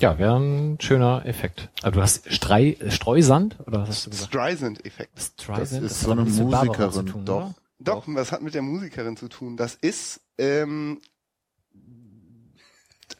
Ja, 0.01 0.18
wäre 0.18 0.39
ein 0.39 0.78
schöner 0.81 1.27
Effekt. 1.27 1.68
Aber 1.82 1.93
du 1.93 2.02
hast 2.02 2.32
Strei, 2.32 2.77
Streusand, 2.89 3.59
oder 3.66 3.82
was 3.82 3.89
hast 3.89 4.06
du 4.06 4.10
gesagt? 4.10 4.28
Streisand-Effekt. 4.31 5.20
Streisand? 5.20 5.85
ist 5.85 5.98
hat 5.98 6.05
so 6.05 6.10
eine 6.12 6.24
Musikerin, 6.24 6.93
zu 6.93 7.02
tun, 7.02 7.24
doch. 7.27 7.36
oder? 7.36 7.55
Doch, 7.78 8.05
was 8.06 8.32
hat 8.32 8.43
mit 8.43 8.55
der 8.55 8.62
Musikerin 8.62 9.18
zu 9.18 9.28
tun? 9.28 9.59
Das 9.59 9.74
ist 9.74 10.20
ähm, 10.39 11.01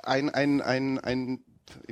ein, 0.03 0.31
ein, 0.31 0.63
ein, 0.63 0.99
ein 1.01 1.45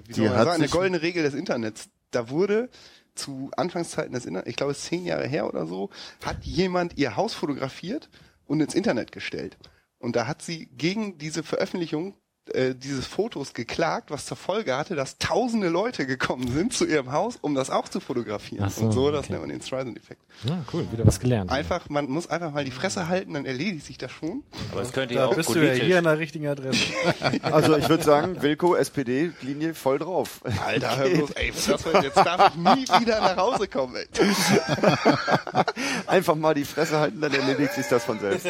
wie 0.06 0.12
soll 0.12 0.30
man 0.30 0.38
sagen, 0.38 0.50
eine 0.62 0.68
goldene 0.68 1.02
Regel 1.02 1.22
des 1.22 1.34
Internets. 1.34 1.90
Da 2.10 2.30
wurde 2.30 2.70
zu 3.14 3.50
Anfangszeiten 3.56 4.14
des 4.14 4.24
Internets, 4.24 4.48
ich 4.48 4.56
glaube 4.56 4.72
es 4.72 4.78
ist 4.78 4.86
zehn 4.86 5.04
Jahre 5.04 5.26
her 5.26 5.46
oder 5.46 5.66
so, 5.66 5.90
hat 6.24 6.44
jemand 6.44 6.96
ihr 6.96 7.16
Haus 7.16 7.34
fotografiert 7.34 8.08
und 8.46 8.60
ins 8.60 8.74
Internet 8.74 9.12
gestellt. 9.12 9.58
Und 9.98 10.16
da 10.16 10.26
hat 10.26 10.40
sie 10.40 10.66
gegen 10.66 11.18
diese 11.18 11.42
Veröffentlichung 11.42 12.14
äh, 12.54 12.74
dieses 12.74 13.06
Fotos 13.06 13.54
geklagt, 13.54 14.10
was 14.10 14.26
zur 14.26 14.36
Folge 14.36 14.76
hatte, 14.76 14.94
dass 14.94 15.18
tausende 15.18 15.68
Leute 15.68 16.06
gekommen 16.06 16.48
sind 16.48 16.72
zu 16.72 16.86
ihrem 16.86 17.12
Haus, 17.12 17.38
um 17.40 17.54
das 17.54 17.70
auch 17.70 17.88
zu 17.88 18.00
fotografieren. 18.00 18.68
So, 18.70 18.86
und 18.86 18.92
so, 18.92 19.10
das 19.10 19.24
okay. 19.24 19.32
nennt 19.32 19.42
man 19.42 19.50
den 19.50 19.62
Streisand-Effekt. 19.62 20.20
Ja, 20.44 20.64
cool, 20.72 20.86
wieder 20.92 21.06
was 21.06 21.18
gelernt. 21.18 21.50
Einfach, 21.50 21.88
man 21.88 22.08
muss 22.08 22.28
einfach 22.28 22.52
mal 22.52 22.64
die 22.64 22.70
Fresse 22.70 23.08
halten, 23.08 23.34
dann 23.34 23.44
erledigt 23.44 23.84
sich 23.84 23.98
das 23.98 24.12
schon. 24.12 24.44
Aber 24.72 24.82
es 24.82 24.92
könnte 24.92 25.14
ja 25.14 25.26
auch 25.26 25.34
bist 25.34 25.48
du 25.48 25.54
ja 25.54 25.68
politisch. 25.68 25.86
hier 25.86 25.98
an 25.98 26.04
der 26.04 26.18
richtigen 26.18 26.46
Adresse. 26.46 26.78
Also 27.42 27.76
ich 27.76 27.88
würde 27.88 28.04
sagen, 28.04 28.42
Wilko, 28.42 28.74
SPD, 28.74 29.32
Linie 29.42 29.74
voll 29.74 29.98
drauf. 29.98 30.40
Alter, 30.64 30.96
hör 30.96 31.08
bloß, 31.08 31.30
ey, 31.32 31.52
das, 31.52 31.66
jetzt 31.66 32.16
darf 32.16 32.52
ich 32.52 32.56
nie 32.56 33.00
wieder 33.00 33.20
nach 33.20 33.36
Hause 33.36 33.68
kommen, 33.68 33.96
ey. 33.96 34.06
Einfach 36.06 36.34
mal 36.34 36.54
die 36.54 36.64
Fresse 36.64 36.98
halten, 36.98 37.20
dann 37.20 37.32
erledigt 37.32 37.72
sich 37.74 37.86
das 37.88 38.04
von 38.04 38.18
selbst. 38.18 38.46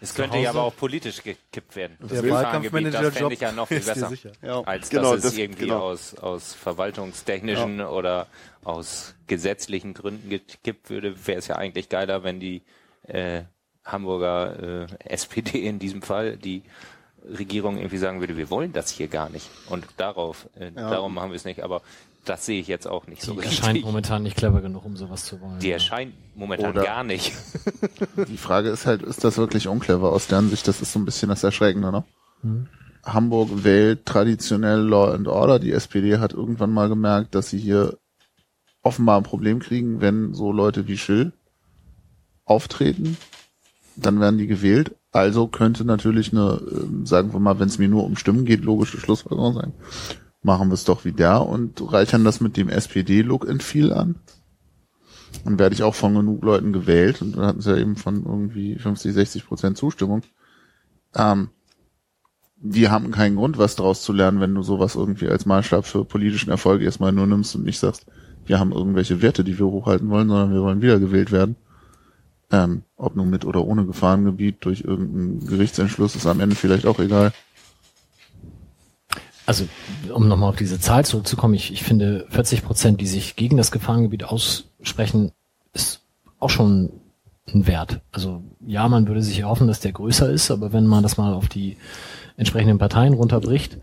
es 0.00 0.14
könnte 0.14 0.38
ja 0.38 0.50
aber 0.50 0.62
auch 0.62 0.76
politisch 0.76 1.22
gekippt 1.22 1.76
werden. 1.76 1.96
Der 2.00 2.22
Das 2.22 2.30
Wahlkampfmanager-Job 2.30 3.33
ja 3.40 3.52
noch 3.52 3.68
viel 3.68 3.80
besser. 3.80 4.10
Ja. 4.42 4.60
als 4.62 4.90
Genau, 4.90 5.14
dass 5.14 5.24
es 5.24 5.30
das- 5.30 5.38
irgendwie 5.38 5.64
genau. 5.66 5.80
aus, 5.80 6.14
aus 6.16 6.54
verwaltungstechnischen 6.54 7.80
oder 7.80 8.26
aus 8.64 9.14
gesetzlichen 9.26 9.94
Gründen 9.94 10.28
gekippt 10.30 10.90
würde, 10.90 11.14
wäre 11.26 11.38
es 11.38 11.46
ja 11.46 11.56
eigentlich 11.56 11.88
geiler, 11.88 12.22
wenn 12.24 12.40
die 12.40 12.62
äh, 13.06 13.42
Hamburger 13.84 14.84
äh, 14.84 14.86
SPD 15.04 15.66
in 15.66 15.78
diesem 15.78 16.02
Fall 16.02 16.36
die 16.36 16.62
Regierung 17.26 17.76
irgendwie 17.78 17.98
sagen 17.98 18.20
würde, 18.20 18.36
wir 18.36 18.50
wollen 18.50 18.72
das 18.72 18.90
hier 18.90 19.08
gar 19.08 19.28
nicht. 19.30 19.48
Und 19.68 19.86
darauf, 19.96 20.48
äh, 20.58 20.72
darum 20.72 21.14
machen 21.14 21.30
wir 21.30 21.36
es 21.36 21.44
nicht. 21.44 21.62
Aber 21.62 21.80
das 22.26 22.46
sehe 22.46 22.58
ich 22.60 22.66
jetzt 22.68 22.86
auch 22.86 23.06
nicht 23.06 23.20
so 23.22 23.32
die 23.32 23.40
richtig. 23.40 23.58
erscheint 23.60 23.82
momentan 23.84 24.22
nicht 24.22 24.36
clever 24.36 24.62
genug, 24.62 24.84
um 24.86 24.96
sowas 24.96 25.24
zu 25.26 25.40
wollen. 25.42 25.58
Die 25.58 25.70
erscheint 25.70 26.14
momentan 26.34 26.70
Oder- 26.70 26.82
gar 26.84 27.04
nicht. 27.04 27.32
Die 28.28 28.38
Frage 28.38 28.70
ist 28.70 28.86
halt, 28.86 29.02
ist 29.02 29.24
das 29.24 29.36
wirklich 29.36 29.68
unclever 29.68 30.10
aus 30.12 30.26
deren 30.26 30.48
Sicht? 30.48 30.66
Das 30.66 30.80
ist 30.80 30.92
so 30.92 30.98
ein 30.98 31.04
bisschen 31.04 31.28
das 31.28 31.44
Erschreckende, 31.44 31.92
ne? 31.92 32.04
Hamburg 33.04 33.64
wählt 33.64 34.06
traditionell 34.06 34.80
Law 34.80 35.12
and 35.12 35.28
Order. 35.28 35.58
Die 35.58 35.72
SPD 35.72 36.18
hat 36.18 36.32
irgendwann 36.32 36.72
mal 36.72 36.88
gemerkt, 36.88 37.34
dass 37.34 37.50
sie 37.50 37.58
hier 37.58 37.98
offenbar 38.82 39.18
ein 39.18 39.24
Problem 39.24 39.60
kriegen, 39.60 40.00
wenn 40.00 40.34
so 40.34 40.52
Leute 40.52 40.86
wie 40.86 40.98
Schill 40.98 41.32
auftreten. 42.44 43.16
Dann 43.96 44.20
werden 44.20 44.38
die 44.38 44.46
gewählt. 44.46 44.94
Also 45.12 45.46
könnte 45.46 45.84
natürlich 45.84 46.32
eine, 46.32 46.60
ähm, 46.70 47.06
sagen 47.06 47.32
wir 47.32 47.40
mal, 47.40 47.58
wenn 47.58 47.68
es 47.68 47.78
mir 47.78 47.88
nur 47.88 48.04
um 48.04 48.16
Stimmen 48.16 48.44
geht, 48.44 48.64
logische 48.64 48.98
Schlussfolgerung 48.98 49.54
sein. 49.54 49.72
Machen 50.42 50.68
wir 50.68 50.74
es 50.74 50.84
doch 50.84 51.04
wie 51.04 51.12
der 51.12 51.46
und 51.46 51.80
reichern 51.92 52.24
das 52.24 52.40
mit 52.40 52.56
dem 52.56 52.68
SPD-Look 52.68 53.48
and 53.48 53.62
Feel 53.62 53.92
an. 53.92 54.16
Dann 55.44 55.58
werde 55.58 55.74
ich 55.74 55.82
auch 55.82 55.94
von 55.94 56.14
genug 56.14 56.42
Leuten 56.42 56.72
gewählt 56.72 57.22
und 57.22 57.36
dann 57.36 57.46
hatten 57.46 57.60
sie 57.60 57.70
ja 57.70 57.76
eben 57.78 57.96
von 57.96 58.24
irgendwie 58.24 58.76
50, 58.78 59.14
60 59.14 59.46
Prozent 59.46 59.78
Zustimmung. 59.78 60.22
Ähm, 61.14 61.48
die 62.66 62.88
haben 62.88 63.10
keinen 63.10 63.36
Grund, 63.36 63.58
was 63.58 63.76
daraus 63.76 64.02
zu 64.02 64.12
lernen, 64.14 64.40
wenn 64.40 64.54
du 64.54 64.62
sowas 64.62 64.94
irgendwie 64.94 65.28
als 65.28 65.44
Maßstab 65.44 65.84
für 65.84 66.06
politischen 66.06 66.50
Erfolg 66.50 66.80
erstmal 66.80 67.12
nur 67.12 67.26
nimmst 67.26 67.54
und 67.54 67.64
nicht 67.64 67.78
sagst, 67.78 68.06
wir 68.46 68.58
haben 68.58 68.72
irgendwelche 68.72 69.20
Werte, 69.20 69.44
die 69.44 69.58
wir 69.58 69.66
hochhalten 69.66 70.08
wollen, 70.08 70.28
sondern 70.28 70.52
wir 70.52 70.62
wollen 70.62 70.80
wiedergewählt 70.80 71.30
werden. 71.30 71.56
Ähm, 72.50 72.82
ob 72.96 73.16
nun 73.16 73.28
mit 73.28 73.44
oder 73.44 73.64
ohne 73.64 73.84
Gefahrengebiet 73.84 74.64
durch 74.64 74.80
irgendeinen 74.80 75.46
Gerichtsentschluss 75.46 76.16
ist 76.16 76.26
am 76.26 76.40
Ende 76.40 76.56
vielleicht 76.56 76.86
auch 76.86 76.98
egal. 77.00 77.32
Also, 79.44 79.68
um 80.14 80.26
nochmal 80.26 80.48
auf 80.48 80.56
diese 80.56 80.80
Zahl 80.80 81.04
zurückzukommen, 81.04 81.52
ich, 81.52 81.70
ich 81.70 81.82
finde 81.82 82.26
40 82.30 82.64
Prozent, 82.64 82.98
die 82.98 83.06
sich 83.06 83.36
gegen 83.36 83.58
das 83.58 83.72
Gefahrengebiet 83.72 84.24
aussprechen, 84.24 85.32
ist 85.74 86.00
auch 86.38 86.50
schon 86.50 86.90
ein 87.52 87.66
Wert. 87.66 88.00
Also 88.10 88.42
ja, 88.66 88.88
man 88.88 89.06
würde 89.06 89.22
sich 89.22 89.40
erhoffen, 89.40 89.66
dass 89.66 89.80
der 89.80 89.92
größer 89.92 90.30
ist, 90.30 90.50
aber 90.50 90.72
wenn 90.72 90.86
man 90.86 91.02
das 91.02 91.18
mal 91.18 91.34
auf 91.34 91.48
die 91.48 91.76
entsprechenden 92.36 92.78
Parteien 92.78 93.14
runterbricht, 93.14 93.78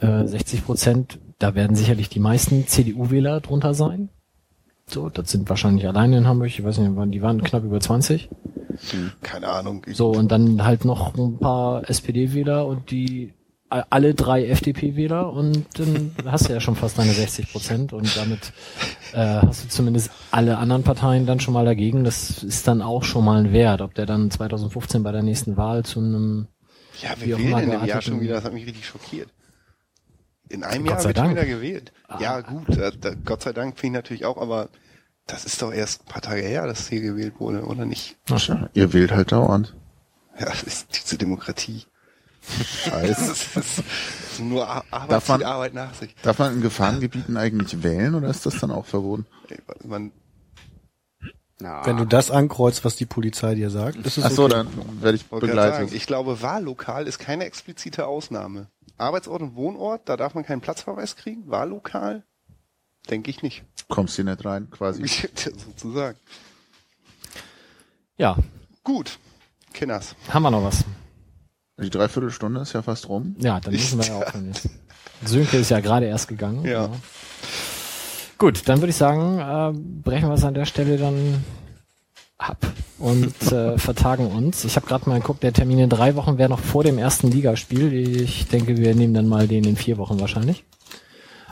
äh, 0.00 0.26
60 0.26 0.64
Prozent, 0.64 1.18
da 1.38 1.54
werden 1.54 1.76
sicherlich 1.76 2.08
die 2.08 2.20
meisten 2.20 2.66
CDU-Wähler 2.66 3.40
drunter 3.40 3.74
sein. 3.74 4.08
So, 4.88 5.08
das 5.10 5.30
sind 5.30 5.48
wahrscheinlich 5.48 5.86
alleine 5.88 6.18
in 6.18 6.26
Hamburg, 6.28 6.48
ich 6.48 6.62
weiß 6.62 6.78
nicht, 6.78 6.92
wann- 6.94 7.10
die 7.10 7.22
waren 7.22 7.42
knapp 7.42 7.64
über 7.64 7.80
20. 7.80 8.28
Keine 9.22 9.48
Ahnung. 9.48 9.82
So, 9.92 10.10
und 10.10 10.30
dann 10.30 10.64
halt 10.64 10.84
noch 10.84 11.16
ein 11.16 11.38
paar 11.38 11.88
SPD-Wähler 11.88 12.66
und 12.66 12.90
die 12.90 13.32
alle 13.68 14.14
drei 14.14 14.46
FDP-Wähler 14.46 15.32
und 15.32 15.64
dann 15.78 16.12
hast 16.26 16.48
du 16.48 16.52
ja 16.52 16.60
schon 16.60 16.76
fast 16.76 16.98
deine 16.98 17.10
60 17.10 17.50
Prozent 17.50 17.92
und 17.92 18.16
damit 18.16 18.52
äh, 19.12 19.40
hast 19.44 19.64
du 19.64 19.68
zumindest 19.68 20.10
alle 20.30 20.58
anderen 20.58 20.84
Parteien 20.84 21.26
dann 21.26 21.40
schon 21.40 21.52
mal 21.54 21.64
dagegen. 21.64 22.04
Das 22.04 22.44
ist 22.44 22.68
dann 22.68 22.80
auch 22.80 23.02
schon 23.02 23.24
mal 23.24 23.40
ein 23.42 23.52
Wert, 23.52 23.80
ob 23.80 23.94
der 23.94 24.06
dann 24.06 24.30
2015 24.30 25.02
bei 25.02 25.10
der 25.10 25.22
nächsten 25.24 25.56
Wahl 25.56 25.84
zu 25.84 25.98
einem 25.98 26.46
ja, 27.02 27.20
will 27.20 27.30
immer 27.40 27.60
denn 27.60 27.72
im 27.72 27.84
Jahr 27.84 28.02
schon 28.02 28.20
wieder? 28.20 28.34
Das 28.34 28.44
hat 28.44 28.52
mich 28.52 28.66
richtig 28.66 28.86
schockiert. 28.86 29.28
In 30.48 30.62
einem 30.62 30.86
Jahr 30.86 30.96
wird 31.02 31.16
schon 31.16 31.24
Dank. 31.24 31.30
wieder 31.36 31.46
gewählt. 31.46 31.92
Ja, 32.20 32.40
gut, 32.40 32.66
da, 32.68 32.90
da, 32.92 33.14
Gott 33.24 33.42
sei 33.42 33.52
Dank 33.52 33.78
finde 33.78 33.98
ich 33.98 34.02
natürlich 34.04 34.24
auch, 34.24 34.36
aber 34.40 34.68
das 35.26 35.44
ist 35.44 35.60
doch 35.60 35.72
erst 35.72 36.02
ein 36.02 36.06
paar 36.06 36.22
Tage 36.22 36.42
her, 36.42 36.66
dass 36.66 36.88
hier 36.88 37.00
gewählt 37.00 37.34
wurde, 37.38 37.64
oder 37.64 37.84
nicht? 37.84 38.16
Tja, 38.26 38.68
ihr 38.74 38.92
wählt 38.92 39.10
halt 39.10 39.32
dauernd. 39.32 39.74
Ja, 40.38 40.46
das 40.46 40.62
ist 40.62 40.88
diese 40.96 41.18
Demokratie. 41.18 41.84
Scheiße. 42.84 43.26
Das 43.54 43.56
ist, 43.78 43.82
nur 44.40 44.68
Ar- 44.68 44.84
Arbeit, 44.92 45.10
Darf 45.10 45.28
man- 45.28 45.42
Arbeit 45.42 45.74
nach 45.74 45.94
sich. 45.94 46.14
Darf 46.22 46.38
man 46.38 46.54
in 46.54 46.60
Gefahrengebieten 46.62 47.36
eigentlich 47.36 47.82
wählen 47.82 48.14
oder 48.14 48.28
ist 48.28 48.46
das 48.46 48.58
dann 48.60 48.70
auch 48.70 48.86
verboten? 48.86 49.26
Ey, 49.48 49.58
Wenn 51.58 51.96
du 51.96 52.04
das 52.04 52.30
ankreuzt, 52.30 52.84
was 52.84 52.96
die 52.96 53.06
Polizei 53.06 53.54
dir 53.54 53.70
sagt, 53.70 53.96
ist 53.96 54.18
es 54.18 54.24
Ach 54.24 54.30
so, 54.30 54.44
okay. 54.44 54.54
dann 54.54 54.68
werde 55.02 55.16
ich 55.16 55.24
begleitet. 55.26 55.92
ich 55.92 56.06
glaube, 56.06 56.42
Wahllokal 56.42 57.06
ist 57.06 57.18
keine 57.18 57.44
explizite 57.46 58.06
Ausnahme. 58.06 58.66
Arbeitsort 58.98 59.40
und 59.42 59.54
Wohnort, 59.56 60.08
da 60.08 60.16
darf 60.18 60.34
man 60.34 60.44
keinen 60.44 60.60
Platzverweis 60.60 61.16
kriegen. 61.16 61.44
Wahllokal? 61.50 62.24
Denke 63.08 63.30
ich 63.30 63.42
nicht. 63.42 63.64
Kommst 63.88 64.16
hier 64.16 64.24
nicht 64.24 64.44
rein, 64.44 64.68
quasi. 64.70 65.06
Sozusagen. 65.36 66.18
Ja, 68.18 68.36
Gut. 68.84 69.18
Kinners. 69.72 70.14
haben 70.28 70.42
wir 70.44 70.50
noch 70.50 70.62
was? 70.62 70.84
Die 71.78 71.90
Dreiviertelstunde 71.90 72.60
ist 72.60 72.72
ja 72.72 72.82
fast 72.82 73.08
rum. 73.08 73.34
Ja, 73.38 73.60
dann 73.60 73.72
müssen 73.72 73.98
wir 73.98 74.06
ja 74.06 74.20
jetzt. 74.46 74.68
Sönke 75.24 75.56
ist 75.58 75.70
ja 75.70 75.80
gerade 75.80 76.06
erst 76.06 76.28
gegangen. 76.28 76.64
Ja. 76.64 76.88
Gut, 78.38 78.68
dann 78.68 78.80
würde 78.80 78.90
ich 78.90 78.96
sagen, 78.96 79.38
äh, 79.38 79.78
brechen 80.02 80.28
wir 80.28 80.34
es 80.34 80.44
an 80.44 80.54
der 80.54 80.66
Stelle 80.66 80.98
dann 80.98 81.42
ab 82.38 82.58
und 82.98 83.34
äh, 83.52 83.78
vertagen 83.78 84.26
uns. 84.26 84.64
Ich 84.64 84.76
habe 84.76 84.86
gerade 84.86 85.08
mal 85.08 85.20
geguckt, 85.20 85.42
der 85.42 85.52
Termin 85.52 85.78
in 85.78 85.90
drei 85.90 86.16
Wochen 86.16 86.36
wäre 86.36 86.50
noch 86.50 86.60
vor 86.60 86.84
dem 86.84 86.98
ersten 86.98 87.30
Ligaspiel. 87.30 87.92
Ich 87.92 88.48
denke, 88.48 88.76
wir 88.76 88.94
nehmen 88.94 89.14
dann 89.14 89.28
mal 89.28 89.48
den 89.48 89.64
in 89.64 89.76
vier 89.76 89.96
Wochen 89.96 90.20
wahrscheinlich. 90.20 90.64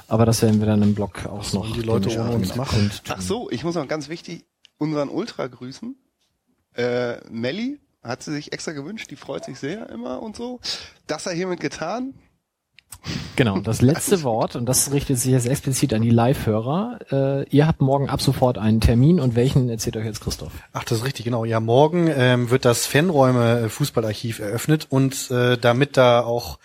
Aber 0.08 0.26
das 0.26 0.42
werden 0.42 0.60
wir 0.60 0.66
dann 0.66 0.82
im 0.82 0.94
Blog 0.94 1.26
auch 1.26 1.52
noch 1.54 1.72
die 1.72 1.80
Leute 1.80 2.10
ohne 2.20 2.32
uns 2.32 2.54
machen? 2.56 2.90
Ach 3.08 3.20
so, 3.22 3.50
ich 3.50 3.64
muss 3.64 3.74
noch 3.74 3.88
ganz 3.88 4.08
wichtig, 4.08 4.44
unseren 4.76 5.08
Ultra 5.08 5.46
grüßen. 5.46 5.96
Äh, 6.74 7.16
Melli 7.30 7.80
hat 8.02 8.22
sie 8.22 8.32
sich 8.32 8.52
extra 8.52 8.72
gewünscht, 8.72 9.10
die 9.10 9.16
freut 9.16 9.44
sich 9.44 9.58
sehr 9.58 9.88
immer 9.88 10.22
und 10.22 10.36
so. 10.36 10.60
Das 11.06 11.24
er 11.24 11.32
hiermit 11.32 11.60
getan. 11.60 12.14
Genau, 13.36 13.58
das 13.58 13.82
letzte 13.82 14.22
Wort, 14.24 14.56
und 14.56 14.66
das 14.66 14.92
richtet 14.92 15.18
sich 15.18 15.32
jetzt 15.32 15.46
explizit 15.46 15.92
an 15.94 16.02
die 16.02 16.10
Live-Hörer. 16.10 16.98
Äh, 17.10 17.48
ihr 17.48 17.66
habt 17.66 17.80
morgen 17.80 18.08
ab 18.08 18.20
sofort 18.20 18.58
einen 18.58 18.80
Termin 18.80 19.20
und 19.20 19.36
welchen 19.36 19.68
erzählt 19.68 19.96
euch 19.96 20.04
jetzt 20.04 20.20
Christoph? 20.20 20.52
Ach, 20.72 20.84
das 20.84 20.98
ist 20.98 21.04
richtig, 21.04 21.24
genau. 21.24 21.44
Ja, 21.44 21.60
morgen 21.60 22.10
ähm, 22.14 22.50
wird 22.50 22.64
das 22.64 22.86
Fanräume 22.86 23.68
Fußballarchiv 23.68 24.38
eröffnet 24.38 24.86
und 24.90 25.30
äh, 25.30 25.58
damit 25.58 25.96
da 25.96 26.20
auch 26.20 26.58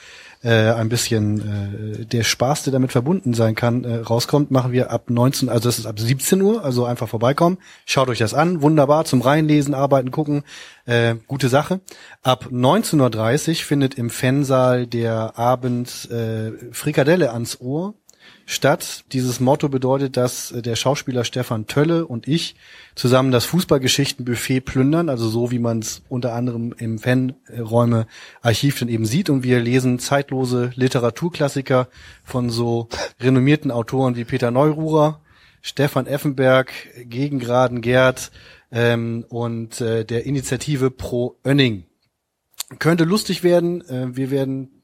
äh, 0.43 0.71
ein 0.71 0.89
bisschen 0.89 2.01
äh, 2.01 2.05
der 2.05 2.23
Spaß, 2.23 2.63
der 2.63 2.73
damit 2.73 2.91
verbunden 2.91 3.33
sein 3.33 3.55
kann, 3.55 3.83
äh, 3.83 3.97
rauskommt, 3.97 4.51
machen 4.51 4.71
wir 4.71 4.91
ab 4.91 5.09
19, 5.09 5.49
also 5.49 5.67
das 5.67 5.79
ist 5.79 5.85
ab 5.85 5.99
17 5.99 6.41
Uhr, 6.41 6.63
also 6.63 6.85
einfach 6.85 7.09
vorbeikommen, 7.09 7.57
schaut 7.85 8.09
euch 8.09 8.19
das 8.19 8.33
an, 8.33 8.61
wunderbar, 8.61 9.05
zum 9.05 9.21
Reinlesen, 9.21 9.73
arbeiten, 9.73 10.11
gucken, 10.11 10.43
äh, 10.85 11.15
gute 11.27 11.49
Sache. 11.49 11.81
Ab 12.23 12.47
19.30 12.51 13.49
Uhr 13.49 13.55
findet 13.55 13.95
im 13.95 14.09
Fansaal 14.09 14.87
der 14.87 15.37
Abend 15.37 16.09
äh, 16.09 16.51
Frikadelle 16.71 17.31
ans 17.31 17.59
Ohr 17.59 17.93
statt. 18.49 19.05
Dieses 19.11 19.39
Motto 19.39 19.69
bedeutet, 19.69 20.17
dass 20.17 20.51
äh, 20.51 20.63
der 20.63 20.75
Schauspieler 20.75 21.23
Stefan 21.23 21.67
Tölle 21.67 22.07
und 22.07 22.27
ich 22.27 22.55
zusammen 22.95 23.31
das 23.31 23.45
Fußballgeschichtenbuffet 23.45 24.61
plündern, 24.61 25.07
also 25.07 25.29
so 25.29 25.51
wie 25.51 25.59
man 25.59 25.79
es 25.79 26.01
unter 26.09 26.33
anderem 26.33 26.73
im 26.77 26.97
Fanräume-Archiv 26.97 28.79
dann 28.79 28.89
eben 28.89 29.05
sieht. 29.05 29.29
Und 29.29 29.43
wir 29.43 29.59
lesen 29.59 29.99
zeitlose 29.99 30.71
Literaturklassiker 30.73 31.89
von 32.23 32.49
so 32.49 32.89
renommierten 33.19 33.69
Autoren 33.69 34.15
wie 34.15 34.25
Peter 34.25 34.49
Neururer, 34.49 35.21
Stefan 35.61 36.07
Effenberg, 36.07 36.71
Gegengraden 37.03 37.81
Gerd 37.81 38.31
ähm, 38.71 39.25
und 39.29 39.79
äh, 39.79 40.05
der 40.05 40.25
Initiative 40.25 40.89
Pro 40.89 41.37
Önning. 41.45 41.83
Könnte 42.79 43.03
lustig 43.03 43.43
werden. 43.43 43.87
Äh, 43.87 44.15
wir 44.15 44.31
werden 44.31 44.78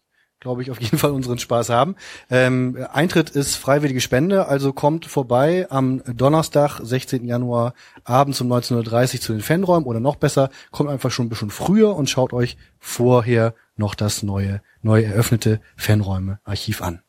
glaube 0.45 0.61
ich, 0.61 0.69
auf 0.69 0.79
jeden 0.79 0.99
Fall 0.99 1.09
unseren 1.09 1.39
Spaß 1.39 1.69
haben. 1.69 1.95
Ähm, 2.29 2.77
Eintritt 2.93 3.31
ist 3.31 3.55
freiwillige 3.55 3.99
Spende, 3.99 4.47
also 4.47 4.73
kommt 4.73 5.07
vorbei 5.07 5.65
am 5.71 6.03
Donnerstag, 6.05 6.79
16. 6.83 7.25
Januar, 7.25 7.73
abends 8.03 8.41
um 8.41 8.53
19.30 8.53 9.15
Uhr 9.15 9.21
zu 9.21 9.33
den 9.33 9.41
Fanräumen 9.41 9.87
oder 9.87 9.99
noch 9.99 10.17
besser, 10.17 10.51
kommt 10.69 10.91
einfach 10.91 11.09
schon 11.09 11.25
ein 11.25 11.29
bisschen 11.29 11.49
früher 11.49 11.95
und 11.95 12.11
schaut 12.11 12.31
euch 12.31 12.57
vorher 12.77 13.55
noch 13.75 13.95
das 13.95 14.21
neue, 14.21 14.61
neu 14.83 15.01
eröffnete 15.01 15.61
Fanräume-Archiv 15.77 16.83
an. 16.83 17.01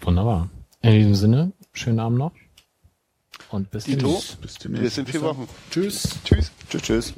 Wunderbar. 0.00 0.48
In 0.80 0.92
diesem 0.92 1.14
Sinne, 1.14 1.52
schönen 1.74 2.00
Abend 2.00 2.16
noch. 2.16 2.32
Und 3.50 3.70
bis 3.70 3.84
demnächst. 3.84 4.40
Bis 4.40 4.54
demnächst. 4.54 4.84
bis 4.84 4.98
in 4.98 5.06
vier 5.06 5.20
Wochen. 5.20 5.46
Tschüss. 5.70 6.16
Tschüss. 6.24 6.50
Tschüss, 6.70 6.82
tschüss. 6.82 7.14